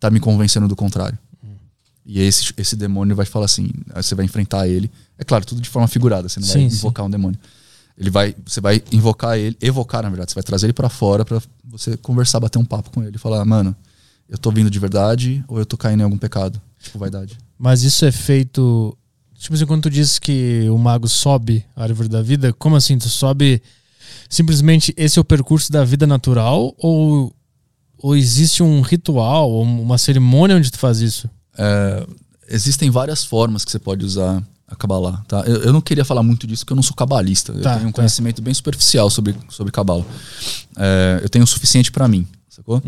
tá 0.00 0.10
me 0.10 0.18
convencendo 0.18 0.66
do 0.66 0.74
contrário. 0.74 1.16
E 2.08 2.20
esse, 2.22 2.54
esse 2.56 2.74
demônio 2.74 3.14
vai 3.14 3.26
falar 3.26 3.44
assim: 3.44 3.68
você 3.94 4.14
vai 4.14 4.24
enfrentar 4.24 4.66
ele. 4.66 4.90
É 5.18 5.24
claro, 5.24 5.44
tudo 5.44 5.60
de 5.60 5.68
forma 5.68 5.86
figurada, 5.86 6.26
você 6.26 6.40
não 6.40 6.48
vai 6.48 6.56
Sim, 6.56 6.70
sim. 6.70 6.76
invocar 6.76 7.04
um 7.04 7.10
demônio. 7.10 7.38
Ele 7.98 8.10
vai, 8.10 8.34
você 8.46 8.60
vai 8.62 8.82
invocar 8.90 9.36
ele, 9.36 9.56
evocar 9.60 10.02
na 10.02 10.08
verdade, 10.08 10.30
você 10.30 10.34
vai 10.34 10.42
trazer 10.42 10.66
ele 10.66 10.72
pra 10.72 10.88
fora 10.88 11.24
pra 11.24 11.42
você 11.64 11.96
conversar, 11.98 12.40
bater 12.40 12.58
um 12.58 12.64
papo 12.64 12.90
com 12.90 13.02
ele, 13.02 13.16
e 13.16 13.18
falar: 13.18 13.44
mano, 13.44 13.76
eu 14.26 14.38
tô 14.38 14.50
vindo 14.50 14.70
de 14.70 14.78
verdade 14.78 15.44
ou 15.46 15.58
eu 15.58 15.66
tô 15.66 15.76
caindo 15.76 16.00
em 16.00 16.04
algum 16.04 16.16
pecado? 16.16 16.60
Tipo, 16.82 16.98
vaidade. 16.98 17.36
Mas 17.58 17.82
isso 17.82 18.06
é 18.06 18.12
feito 18.12 18.96
Tipo 19.38 19.54
assim, 19.54 19.66
quando 19.66 19.82
tu 19.82 19.90
diz 19.90 20.18
que 20.18 20.68
o 20.68 20.76
mago 20.76 21.08
sobe 21.08 21.64
a 21.76 21.84
árvore 21.84 22.08
da 22.08 22.20
vida, 22.20 22.52
como 22.52 22.74
assim? 22.74 22.98
Tu 22.98 23.08
sobe 23.08 23.62
simplesmente 24.28 24.92
esse 24.96 25.16
é 25.16 25.22
o 25.22 25.24
percurso 25.24 25.70
da 25.70 25.84
vida 25.84 26.08
natural 26.08 26.74
ou, 26.76 27.32
ou 27.98 28.16
existe 28.16 28.64
um 28.64 28.80
ritual, 28.80 29.48
ou 29.48 29.62
uma 29.62 29.96
cerimônia 29.96 30.56
onde 30.56 30.72
tu 30.72 30.78
faz 30.78 31.00
isso? 31.00 31.30
É, 31.58 32.06
existem 32.48 32.90
várias 32.90 33.24
formas 33.24 33.64
que 33.64 33.70
você 33.70 33.78
pode 33.78 34.04
usar 34.04 34.42
a 34.66 34.76
Kabbalah, 34.76 35.24
tá? 35.26 35.40
Eu, 35.46 35.62
eu 35.62 35.72
não 35.72 35.80
queria 35.80 36.04
falar 36.04 36.22
muito 36.22 36.46
disso 36.46 36.64
porque 36.64 36.72
eu 36.72 36.76
não 36.76 36.82
sou 36.82 36.94
cabalista. 36.94 37.52
Tá, 37.54 37.58
eu 37.58 37.76
tenho 37.76 37.88
um 37.88 37.92
tá. 37.92 37.96
conhecimento 37.96 38.40
bem 38.40 38.54
superficial 38.54 39.10
sobre, 39.10 39.34
sobre 39.48 39.72
Kabbalah. 39.72 40.04
É, 40.76 41.20
eu 41.22 41.28
tenho 41.28 41.44
o 41.44 41.48
suficiente 41.48 41.90
para 41.90 42.06
mim, 42.06 42.26
sacou? 42.48 42.80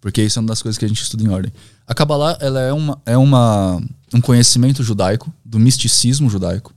Porque 0.00 0.22
isso 0.22 0.38
é 0.38 0.40
uma 0.40 0.48
das 0.48 0.62
coisas 0.62 0.78
que 0.78 0.84
a 0.84 0.88
gente 0.88 1.02
estuda 1.02 1.22
em 1.22 1.28
ordem. 1.28 1.52
A 1.86 1.94
Kabbalah, 1.94 2.36
ela 2.40 2.60
é, 2.60 2.72
uma, 2.72 3.00
é 3.04 3.16
uma, 3.16 3.80
um 4.14 4.20
conhecimento 4.20 4.82
judaico, 4.82 5.32
do 5.44 5.58
misticismo 5.58 6.28
judaico, 6.28 6.74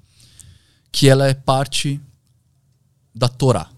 que 0.91 1.09
ela 1.09 1.27
é 1.27 1.33
parte 1.33 1.99
da 3.15 3.27
Torá. 3.27 3.69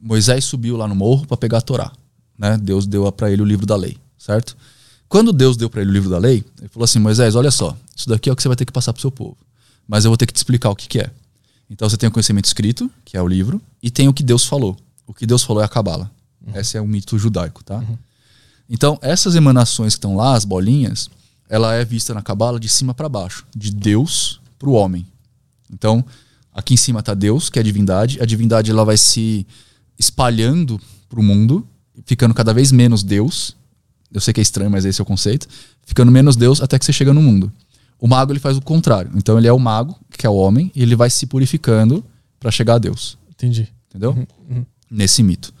Moisés 0.00 0.44
subiu 0.44 0.76
lá 0.76 0.88
no 0.88 0.94
morro 0.94 1.26
para 1.26 1.36
pegar 1.36 1.58
a 1.58 1.62
Torá. 1.62 1.92
Né? 2.36 2.58
Deus 2.60 2.86
deu 2.86 3.10
para 3.12 3.30
ele 3.30 3.42
o 3.42 3.44
livro 3.44 3.66
da 3.66 3.76
lei, 3.76 3.96
certo? 4.18 4.56
Quando 5.12 5.30
Deus 5.30 5.58
deu 5.58 5.68
para 5.68 5.82
ele 5.82 5.90
o 5.90 5.92
livro 5.92 6.08
da 6.08 6.16
lei, 6.16 6.42
ele 6.58 6.68
falou 6.70 6.84
assim: 6.84 6.98
Moisés, 6.98 7.34
olha 7.34 7.50
só, 7.50 7.76
isso 7.94 8.08
daqui 8.08 8.30
é 8.30 8.32
o 8.32 8.36
que 8.36 8.40
você 8.40 8.48
vai 8.48 8.56
ter 8.56 8.64
que 8.64 8.72
passar 8.72 8.94
pro 8.94 9.02
seu 9.02 9.10
povo. 9.10 9.36
Mas 9.86 10.06
eu 10.06 10.10
vou 10.10 10.16
ter 10.16 10.24
que 10.24 10.32
te 10.32 10.38
explicar 10.38 10.70
o 10.70 10.74
que, 10.74 10.88
que 10.88 11.00
é. 11.00 11.10
Então 11.68 11.86
você 11.86 11.98
tem 11.98 12.08
o 12.08 12.10
conhecimento 12.10 12.46
escrito, 12.46 12.90
que 13.04 13.14
é 13.14 13.20
o 13.20 13.28
livro, 13.28 13.60
e 13.82 13.90
tem 13.90 14.08
o 14.08 14.14
que 14.14 14.22
Deus 14.22 14.46
falou. 14.46 14.74
O 15.06 15.12
que 15.12 15.26
Deus 15.26 15.42
falou 15.42 15.62
é 15.62 15.66
a 15.66 15.68
Cabala. 15.68 16.10
Esse 16.54 16.78
é 16.78 16.80
o 16.80 16.88
mito 16.88 17.18
judaico, 17.18 17.62
tá? 17.62 17.84
Então, 18.70 18.98
essas 19.02 19.34
emanações 19.34 19.92
que 19.92 19.98
estão 19.98 20.16
lá, 20.16 20.34
as 20.34 20.46
bolinhas, 20.46 21.10
ela 21.46 21.74
é 21.74 21.84
vista 21.84 22.14
na 22.14 22.22
Cabala 22.22 22.58
de 22.58 22.70
cima 22.70 22.94
para 22.94 23.06
baixo, 23.06 23.44
de 23.54 23.70
Deus 23.70 24.40
para 24.58 24.70
o 24.70 24.72
homem. 24.72 25.06
Então, 25.70 26.02
aqui 26.54 26.72
em 26.72 26.78
cima 26.78 27.00
está 27.00 27.12
Deus, 27.12 27.50
que 27.50 27.58
é 27.58 27.60
a 27.60 27.62
divindade. 27.62 28.18
A 28.18 28.24
divindade 28.24 28.70
ela 28.70 28.82
vai 28.82 28.96
se 28.96 29.46
espalhando 29.98 30.80
para 31.06 31.20
o 31.20 31.22
mundo, 31.22 31.68
ficando 32.06 32.32
cada 32.32 32.54
vez 32.54 32.72
menos 32.72 33.02
Deus. 33.02 33.54
Eu 34.12 34.20
sei 34.20 34.34
que 34.34 34.40
é 34.40 34.42
estranho, 34.42 34.70
mas 34.70 34.84
esse 34.84 35.00
é 35.00 35.02
o 35.02 35.06
conceito. 35.06 35.46
Ficando 35.84 36.12
menos 36.12 36.36
Deus 36.36 36.60
até 36.60 36.78
que 36.78 36.84
você 36.84 36.92
chega 36.92 37.12
no 37.12 37.22
mundo. 37.22 37.52
O 37.98 38.08
mago 38.08 38.32
ele 38.32 38.40
faz 38.40 38.56
o 38.56 38.60
contrário. 38.60 39.10
Então 39.14 39.38
ele 39.38 39.46
é 39.46 39.52
o 39.52 39.58
mago, 39.58 39.96
que 40.16 40.26
é 40.26 40.30
o 40.30 40.34
homem, 40.34 40.70
e 40.74 40.82
ele 40.82 40.96
vai 40.96 41.08
se 41.08 41.26
purificando 41.26 42.04
para 42.38 42.50
chegar 42.50 42.74
a 42.74 42.78
Deus. 42.78 43.16
Entendi. 43.30 43.68
Entendeu? 43.88 44.26
Nesse 44.90 45.22
mito. 45.22 45.52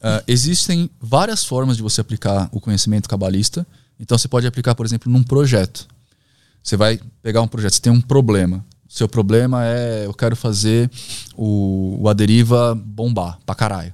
Ah, 0.00 0.22
existem 0.26 0.90
várias 1.00 1.44
formas 1.44 1.76
de 1.76 1.82
você 1.82 2.00
aplicar 2.00 2.48
o 2.52 2.60
conhecimento 2.60 3.08
cabalista. 3.08 3.66
Então 4.00 4.18
você 4.18 4.26
pode 4.26 4.46
aplicar, 4.46 4.74
por 4.74 4.84
exemplo, 4.84 5.10
num 5.10 5.22
projeto. 5.22 5.86
Você 6.62 6.76
vai 6.76 7.00
pegar 7.22 7.42
um 7.42 7.48
projeto, 7.48 7.74
você 7.74 7.80
tem 7.80 7.92
um 7.92 8.00
problema. 8.00 8.64
Seu 8.88 9.08
problema 9.08 9.64
é 9.64 10.06
eu 10.06 10.12
quero 10.12 10.36
fazer 10.36 10.90
o, 11.36 11.98
o 12.00 12.08
Aderiva 12.08 12.74
bombar 12.74 13.38
pra 13.46 13.54
caralho. 13.54 13.92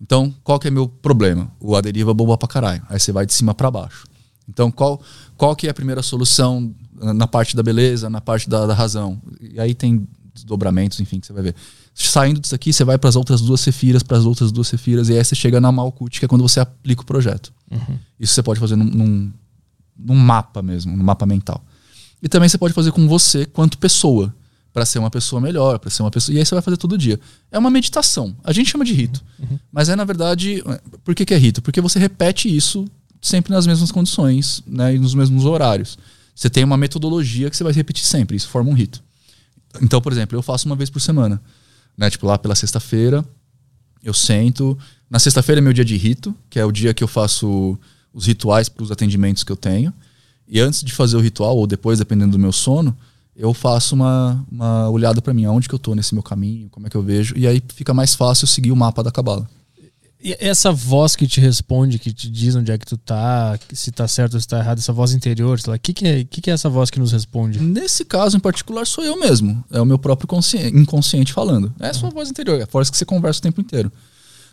Então, 0.00 0.34
qual 0.42 0.58
que 0.58 0.68
é 0.68 0.70
meu 0.70 0.88
problema? 0.88 1.50
O 1.60 1.76
Aderiva 1.76 2.14
bombar 2.14 2.38
pra 2.38 2.48
caralho. 2.48 2.82
Aí 2.88 2.98
você 2.98 3.12
vai 3.12 3.26
de 3.26 3.34
cima 3.34 3.54
para 3.54 3.70
baixo. 3.70 4.06
Então, 4.48 4.70
qual, 4.70 5.00
qual 5.36 5.54
que 5.54 5.66
é 5.66 5.70
a 5.70 5.74
primeira 5.74 6.02
solução 6.02 6.74
na 6.94 7.26
parte 7.26 7.54
da 7.54 7.62
beleza, 7.62 8.08
na 8.08 8.20
parte 8.20 8.48
da, 8.48 8.66
da 8.66 8.74
razão? 8.74 9.20
E 9.40 9.60
aí 9.60 9.74
tem 9.74 10.08
desdobramentos, 10.34 10.98
enfim, 11.00 11.20
que 11.20 11.26
você 11.26 11.32
vai 11.32 11.42
ver. 11.42 11.54
Saindo 11.94 12.40
disso 12.40 12.54
aqui, 12.54 12.72
você 12.72 12.82
vai 12.84 12.96
para 12.96 13.08
as 13.08 13.16
outras 13.16 13.40
duas 13.40 13.60
cefiras, 13.60 14.02
para 14.02 14.16
as 14.16 14.24
outras 14.24 14.50
duas 14.50 14.68
cefiras, 14.68 15.08
e 15.08 15.16
aí 15.16 15.22
você 15.22 15.34
chega 15.34 15.60
na 15.60 15.70
Malkut, 15.70 16.18
que 16.18 16.24
é 16.24 16.28
quando 16.28 16.42
você 16.42 16.60
aplica 16.60 17.02
o 17.02 17.06
projeto. 17.06 17.52
Isso 18.18 18.32
você 18.34 18.42
pode 18.42 18.58
fazer 18.58 18.76
num, 18.76 18.84
num, 18.84 19.32
num 19.98 20.14
mapa 20.16 20.62
mesmo, 20.62 20.96
num 20.96 21.04
mapa 21.04 21.26
mental. 21.26 21.62
E 22.22 22.28
também 22.28 22.48
você 22.48 22.58
pode 22.58 22.74
fazer 22.74 22.92
com 22.92 23.06
você 23.06 23.44
quanto 23.46 23.78
pessoa, 23.78 24.34
para 24.80 24.86
ser 24.86 24.98
uma 24.98 25.10
pessoa 25.10 25.42
melhor, 25.42 25.78
para 25.78 25.90
ser 25.90 26.02
uma 26.02 26.10
pessoa. 26.10 26.34
E 26.34 26.38
aí 26.38 26.46
você 26.46 26.54
vai 26.54 26.62
fazer 26.62 26.78
todo 26.78 26.96
dia. 26.96 27.20
É 27.52 27.58
uma 27.58 27.68
meditação. 27.70 28.34
A 28.42 28.50
gente 28.50 28.70
chama 28.70 28.82
de 28.82 28.94
rito. 28.94 29.22
Mas 29.70 29.90
é, 29.90 29.96
na 29.96 30.04
verdade, 30.04 30.64
por 31.04 31.14
que, 31.14 31.26
que 31.26 31.34
é 31.34 31.36
rito? 31.36 31.60
Porque 31.60 31.82
você 31.82 31.98
repete 31.98 32.48
isso 32.54 32.86
sempre 33.20 33.52
nas 33.52 33.66
mesmas 33.66 33.92
condições 33.92 34.62
né, 34.66 34.94
e 34.94 34.98
nos 34.98 35.12
mesmos 35.12 35.44
horários. 35.44 35.98
Você 36.34 36.48
tem 36.48 36.64
uma 36.64 36.78
metodologia 36.78 37.50
que 37.50 37.56
você 37.58 37.62
vai 37.62 37.74
repetir 37.74 38.06
sempre. 38.06 38.38
Isso 38.38 38.48
forma 38.48 38.70
um 38.70 38.72
rito. 38.72 39.02
Então, 39.82 40.00
por 40.00 40.12
exemplo, 40.12 40.38
eu 40.38 40.40
faço 40.40 40.64
uma 40.64 40.74
vez 40.74 40.88
por 40.88 40.98
semana. 40.98 41.38
Né? 41.94 42.08
Tipo, 42.08 42.26
lá 42.26 42.38
pela 42.38 42.54
sexta-feira, 42.54 43.22
eu 44.02 44.14
sento. 44.14 44.78
Na 45.10 45.18
sexta-feira 45.18 45.60
é 45.60 45.62
meu 45.62 45.74
dia 45.74 45.84
de 45.84 45.98
rito, 45.98 46.34
que 46.48 46.58
é 46.58 46.64
o 46.64 46.72
dia 46.72 46.94
que 46.94 47.04
eu 47.04 47.08
faço 47.08 47.78
os 48.14 48.24
rituais 48.24 48.70
para 48.70 48.82
os 48.82 48.90
atendimentos 48.90 49.44
que 49.44 49.52
eu 49.52 49.56
tenho. 49.56 49.92
E 50.48 50.58
antes 50.58 50.82
de 50.82 50.90
fazer 50.90 51.18
o 51.18 51.20
ritual, 51.20 51.54
ou 51.58 51.66
depois, 51.66 51.98
dependendo 51.98 52.32
do 52.32 52.38
meu 52.38 52.50
sono, 52.50 52.96
eu 53.40 53.54
faço 53.54 53.94
uma, 53.94 54.44
uma 54.52 54.90
olhada 54.90 55.22
para 55.22 55.32
mim, 55.32 55.46
aonde 55.46 55.66
que 55.66 55.74
eu 55.74 55.78
tô 55.78 55.94
nesse 55.94 56.12
meu 56.12 56.22
caminho, 56.22 56.68
como 56.68 56.86
é 56.86 56.90
que 56.90 56.96
eu 56.96 57.02
vejo. 57.02 57.34
E 57.36 57.46
aí 57.46 57.62
fica 57.74 57.94
mais 57.94 58.14
fácil 58.14 58.46
seguir 58.46 58.70
o 58.70 58.76
mapa 58.76 59.02
da 59.02 59.10
cabala. 59.10 59.48
E 60.22 60.36
essa 60.38 60.70
voz 60.70 61.16
que 61.16 61.26
te 61.26 61.40
responde, 61.40 61.98
que 61.98 62.12
te 62.12 62.30
diz 62.30 62.54
onde 62.54 62.70
é 62.70 62.76
que 62.76 62.84
tu 62.84 62.98
tá, 62.98 63.58
se 63.72 63.90
tá 63.90 64.06
certo 64.06 64.34
ou 64.34 64.40
se 64.40 64.46
tá 64.46 64.58
errado, 64.58 64.76
essa 64.78 64.92
voz 64.92 65.14
interior, 65.14 65.58
sei 65.58 65.70
lá, 65.70 65.76
o 65.76 65.80
que, 65.80 65.94
que, 65.94 66.06
é, 66.06 66.22
que, 66.24 66.42
que 66.42 66.50
é 66.50 66.52
essa 66.52 66.68
voz 66.68 66.90
que 66.90 67.00
nos 67.00 67.12
responde? 67.12 67.58
Nesse 67.58 68.04
caso 68.04 68.36
em 68.36 68.40
particular, 68.40 68.86
sou 68.86 69.02
eu 69.02 69.18
mesmo. 69.18 69.64
É 69.70 69.80
o 69.80 69.86
meu 69.86 69.98
próprio 69.98 70.28
consci- 70.28 70.68
inconsciente 70.74 71.32
falando. 71.32 71.72
É 71.80 71.88
a 71.88 71.94
sua 71.94 72.10
voz 72.10 72.28
interior, 72.28 72.60
é 72.60 72.64
a 72.64 72.68
voz 72.70 72.90
que 72.90 72.98
você 72.98 73.06
conversa 73.06 73.38
o 73.38 73.42
tempo 73.42 73.62
inteiro. 73.62 73.90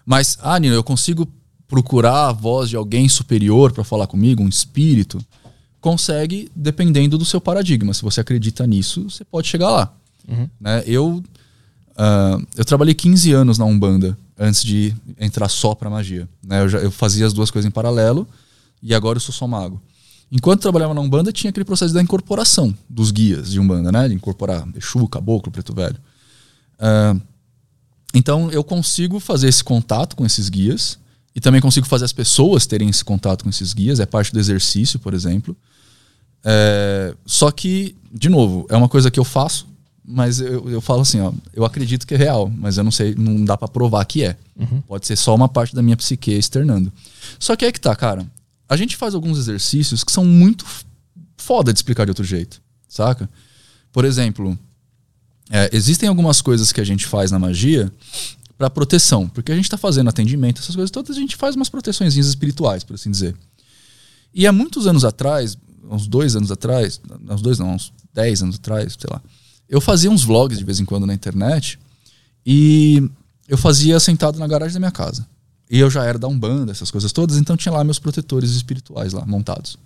Mas, 0.06 0.38
ah, 0.42 0.58
Nino, 0.58 0.74
eu 0.74 0.84
consigo 0.86 1.28
procurar 1.68 2.30
a 2.30 2.32
voz 2.32 2.70
de 2.70 2.78
alguém 2.78 3.10
superior 3.10 3.74
para 3.74 3.84
falar 3.84 4.08
comigo, 4.08 4.42
um 4.42 4.48
espírito? 4.48 5.20
Consegue, 5.80 6.52
dependendo 6.56 7.18
do 7.18 7.26
seu 7.26 7.40
paradigma. 7.40 7.94
Se 7.94 8.02
você 8.02 8.22
acredita 8.22 8.66
nisso, 8.66 9.10
você 9.10 9.24
pode 9.24 9.48
chegar 9.48 9.70
lá. 9.70 9.94
Né? 10.60 10.84
Eu, 10.86 11.24
ah, 11.96 12.40
eu 12.56 12.66
trabalhei 12.66 12.94
15 12.94 13.32
anos 13.32 13.58
na 13.58 13.66
Umbanda 13.66 14.18
antes 14.38 14.64
de 14.64 14.94
entrar 15.20 15.50
só 15.50 15.74
pra 15.74 15.90
magia. 15.90 16.28
Né? 16.44 16.62
Eu, 16.62 16.70
já, 16.70 16.80
eu 16.80 16.92
fazia 16.92 17.26
as 17.26 17.34
duas 17.34 17.50
coisas 17.50 17.68
em 17.68 17.72
paralelo 17.72 18.28
e 18.82 18.94
agora 18.94 19.18
eu 19.18 19.22
sou 19.22 19.34
só 19.34 19.48
mago. 19.48 19.82
Enquanto 20.32 20.62
trabalhava 20.62 20.94
na 20.94 21.00
Umbanda, 21.02 21.32
tinha 21.32 21.50
aquele 21.50 21.64
processo 21.64 21.94
da 21.94 22.02
incorporação 22.02 22.76
dos 22.90 23.12
guias 23.12 23.52
de 23.52 23.60
Umbanda, 23.60 23.92
né? 23.92 24.10
De 24.10 24.14
incorporar 24.14 24.68
Exu, 24.76 25.08
Caboclo, 25.08 25.52
Preto 25.52 25.74
Velho. 25.74 25.98
Ah, 26.78 27.16
então 28.14 28.52
eu 28.52 28.64
consigo 28.64 29.20
fazer 29.20 29.48
esse 29.48 29.64
contato 29.64 30.16
com 30.16 30.26
esses 30.26 30.50
guias 30.50 31.00
e 31.38 31.40
também 31.40 31.62
consigo 31.62 31.86
fazer 31.86 32.04
as 32.04 32.12
pessoas 32.12 32.66
terem 32.66 32.90
esse 32.90 33.06
contato 33.06 33.44
com 33.44 33.50
esses 33.52 33.72
guias. 33.72 34.00
É 34.00 34.08
parte 34.08 34.34
do 34.34 34.40
exercício, 34.40 34.98
por 34.98 35.14
exemplo. 35.14 35.56
É, 36.44 37.14
só 37.28 37.52
que, 37.52 37.96
de 38.12 38.28
novo, 38.28 38.66
é 38.72 38.76
uma 38.76 38.90
coisa 38.90 39.12
que 39.12 39.20
eu 39.20 39.24
faço, 39.24 39.68
mas 40.04 40.40
eu, 40.40 40.68
eu 40.68 40.82
falo 40.82 41.02
assim, 41.02 41.22
ó, 41.22 41.32
eu 41.54 41.64
acredito 41.64 42.08
que 42.08 42.16
é 42.16 42.18
real, 42.18 42.52
mas 42.58 42.80
eu 42.80 42.84
não 42.84 42.90
sei, 42.90 43.14
não 43.14 43.46
dá 43.46 43.56
pra 43.56 43.68
provar 43.68 44.04
que 44.06 44.24
é. 44.24 44.36
Pode 44.88 45.06
ser 45.06 45.16
só 45.16 45.36
uma 45.36 45.48
parte 45.48 45.76
da 45.76 45.84
minha 45.84 45.96
psique 45.96 46.32
externando. 46.32 46.92
Só 47.38 47.56
que 47.56 47.66
é 47.66 47.72
que 47.72 47.80
tá, 47.80 47.96
cara. 47.96 48.26
A 48.68 48.76
gente 48.76 48.98
faz 48.98 49.14
alguns 49.14 49.38
exercícios 49.38 50.04
que 50.04 50.12
são 50.12 50.26
muito 50.26 50.66
foda 51.38 51.72
de 51.72 51.78
explicar 51.78 52.06
de 52.06 52.10
outro 52.10 52.24
jeito, 52.24 52.60
saca? 52.90 53.30
Por 53.92 54.06
exemplo, 54.06 54.58
é, 55.52 55.70
existem 55.72 56.10
algumas 56.10 56.42
coisas 56.42 56.72
que 56.72 56.82
a 56.82 56.84
gente 56.84 57.06
faz 57.06 57.30
na 57.30 57.38
magia 57.38 57.92
para 58.58 58.70
proteção, 58.70 59.30
porque 59.30 59.52
a 59.52 59.56
gente 59.56 59.70
tá 59.70 59.78
fazendo 59.78 60.10
atendimento, 60.10 60.60
essas 60.60 60.76
coisas 60.76 60.90
todas, 60.90 61.16
a 61.16 61.20
gente 61.20 61.36
faz 61.36 61.56
umas 61.56 61.70
proteções 61.70 62.16
espirituais, 62.16 62.84
por 62.84 62.96
assim 62.96 63.12
dizer. 63.12 63.36
E 64.34 64.48
há 64.48 64.52
muitos 64.52 64.88
anos 64.88 65.06
atrás, 65.06 65.58
uns 65.90 66.08
dois 66.08 66.36
anos 66.36 66.52
atrás, 66.52 67.00
uns 67.30 67.42
dois 67.42 67.60
não, 67.60 67.76
uns 67.76 67.94
dez 68.14 68.42
anos 68.42 68.56
atrás, 68.56 68.98
sei 69.00 69.10
lá, 69.12 69.22
eu 69.70 69.80
fazia 69.80 70.10
uns 70.10 70.24
vlogs 70.24 70.58
de 70.58 70.64
vez 70.64 70.80
em 70.80 70.86
quando 70.86 71.06
na 71.06 71.14
internet 71.14 71.78
e 72.46 73.10
eu 73.48 73.58
fazia 73.58 74.00
sentado 74.00 74.40
na 74.40 74.48
garagem 74.48 74.74
da 74.74 74.80
minha 74.80 74.92
casa. 74.92 75.28
E 75.70 75.80
eu 75.80 75.90
já 75.90 76.04
era 76.06 76.18
da 76.18 76.28
Umbanda, 76.28 76.72
essas 76.72 76.90
coisas 76.90 77.12
todas, 77.12 77.38
então 77.38 77.58
tinha 77.58 77.74
lá 77.74 77.84
meus 77.84 78.00
protetores 78.00 78.52
espirituais 78.52 79.14
lá 79.14 79.26
montados. 79.26 79.78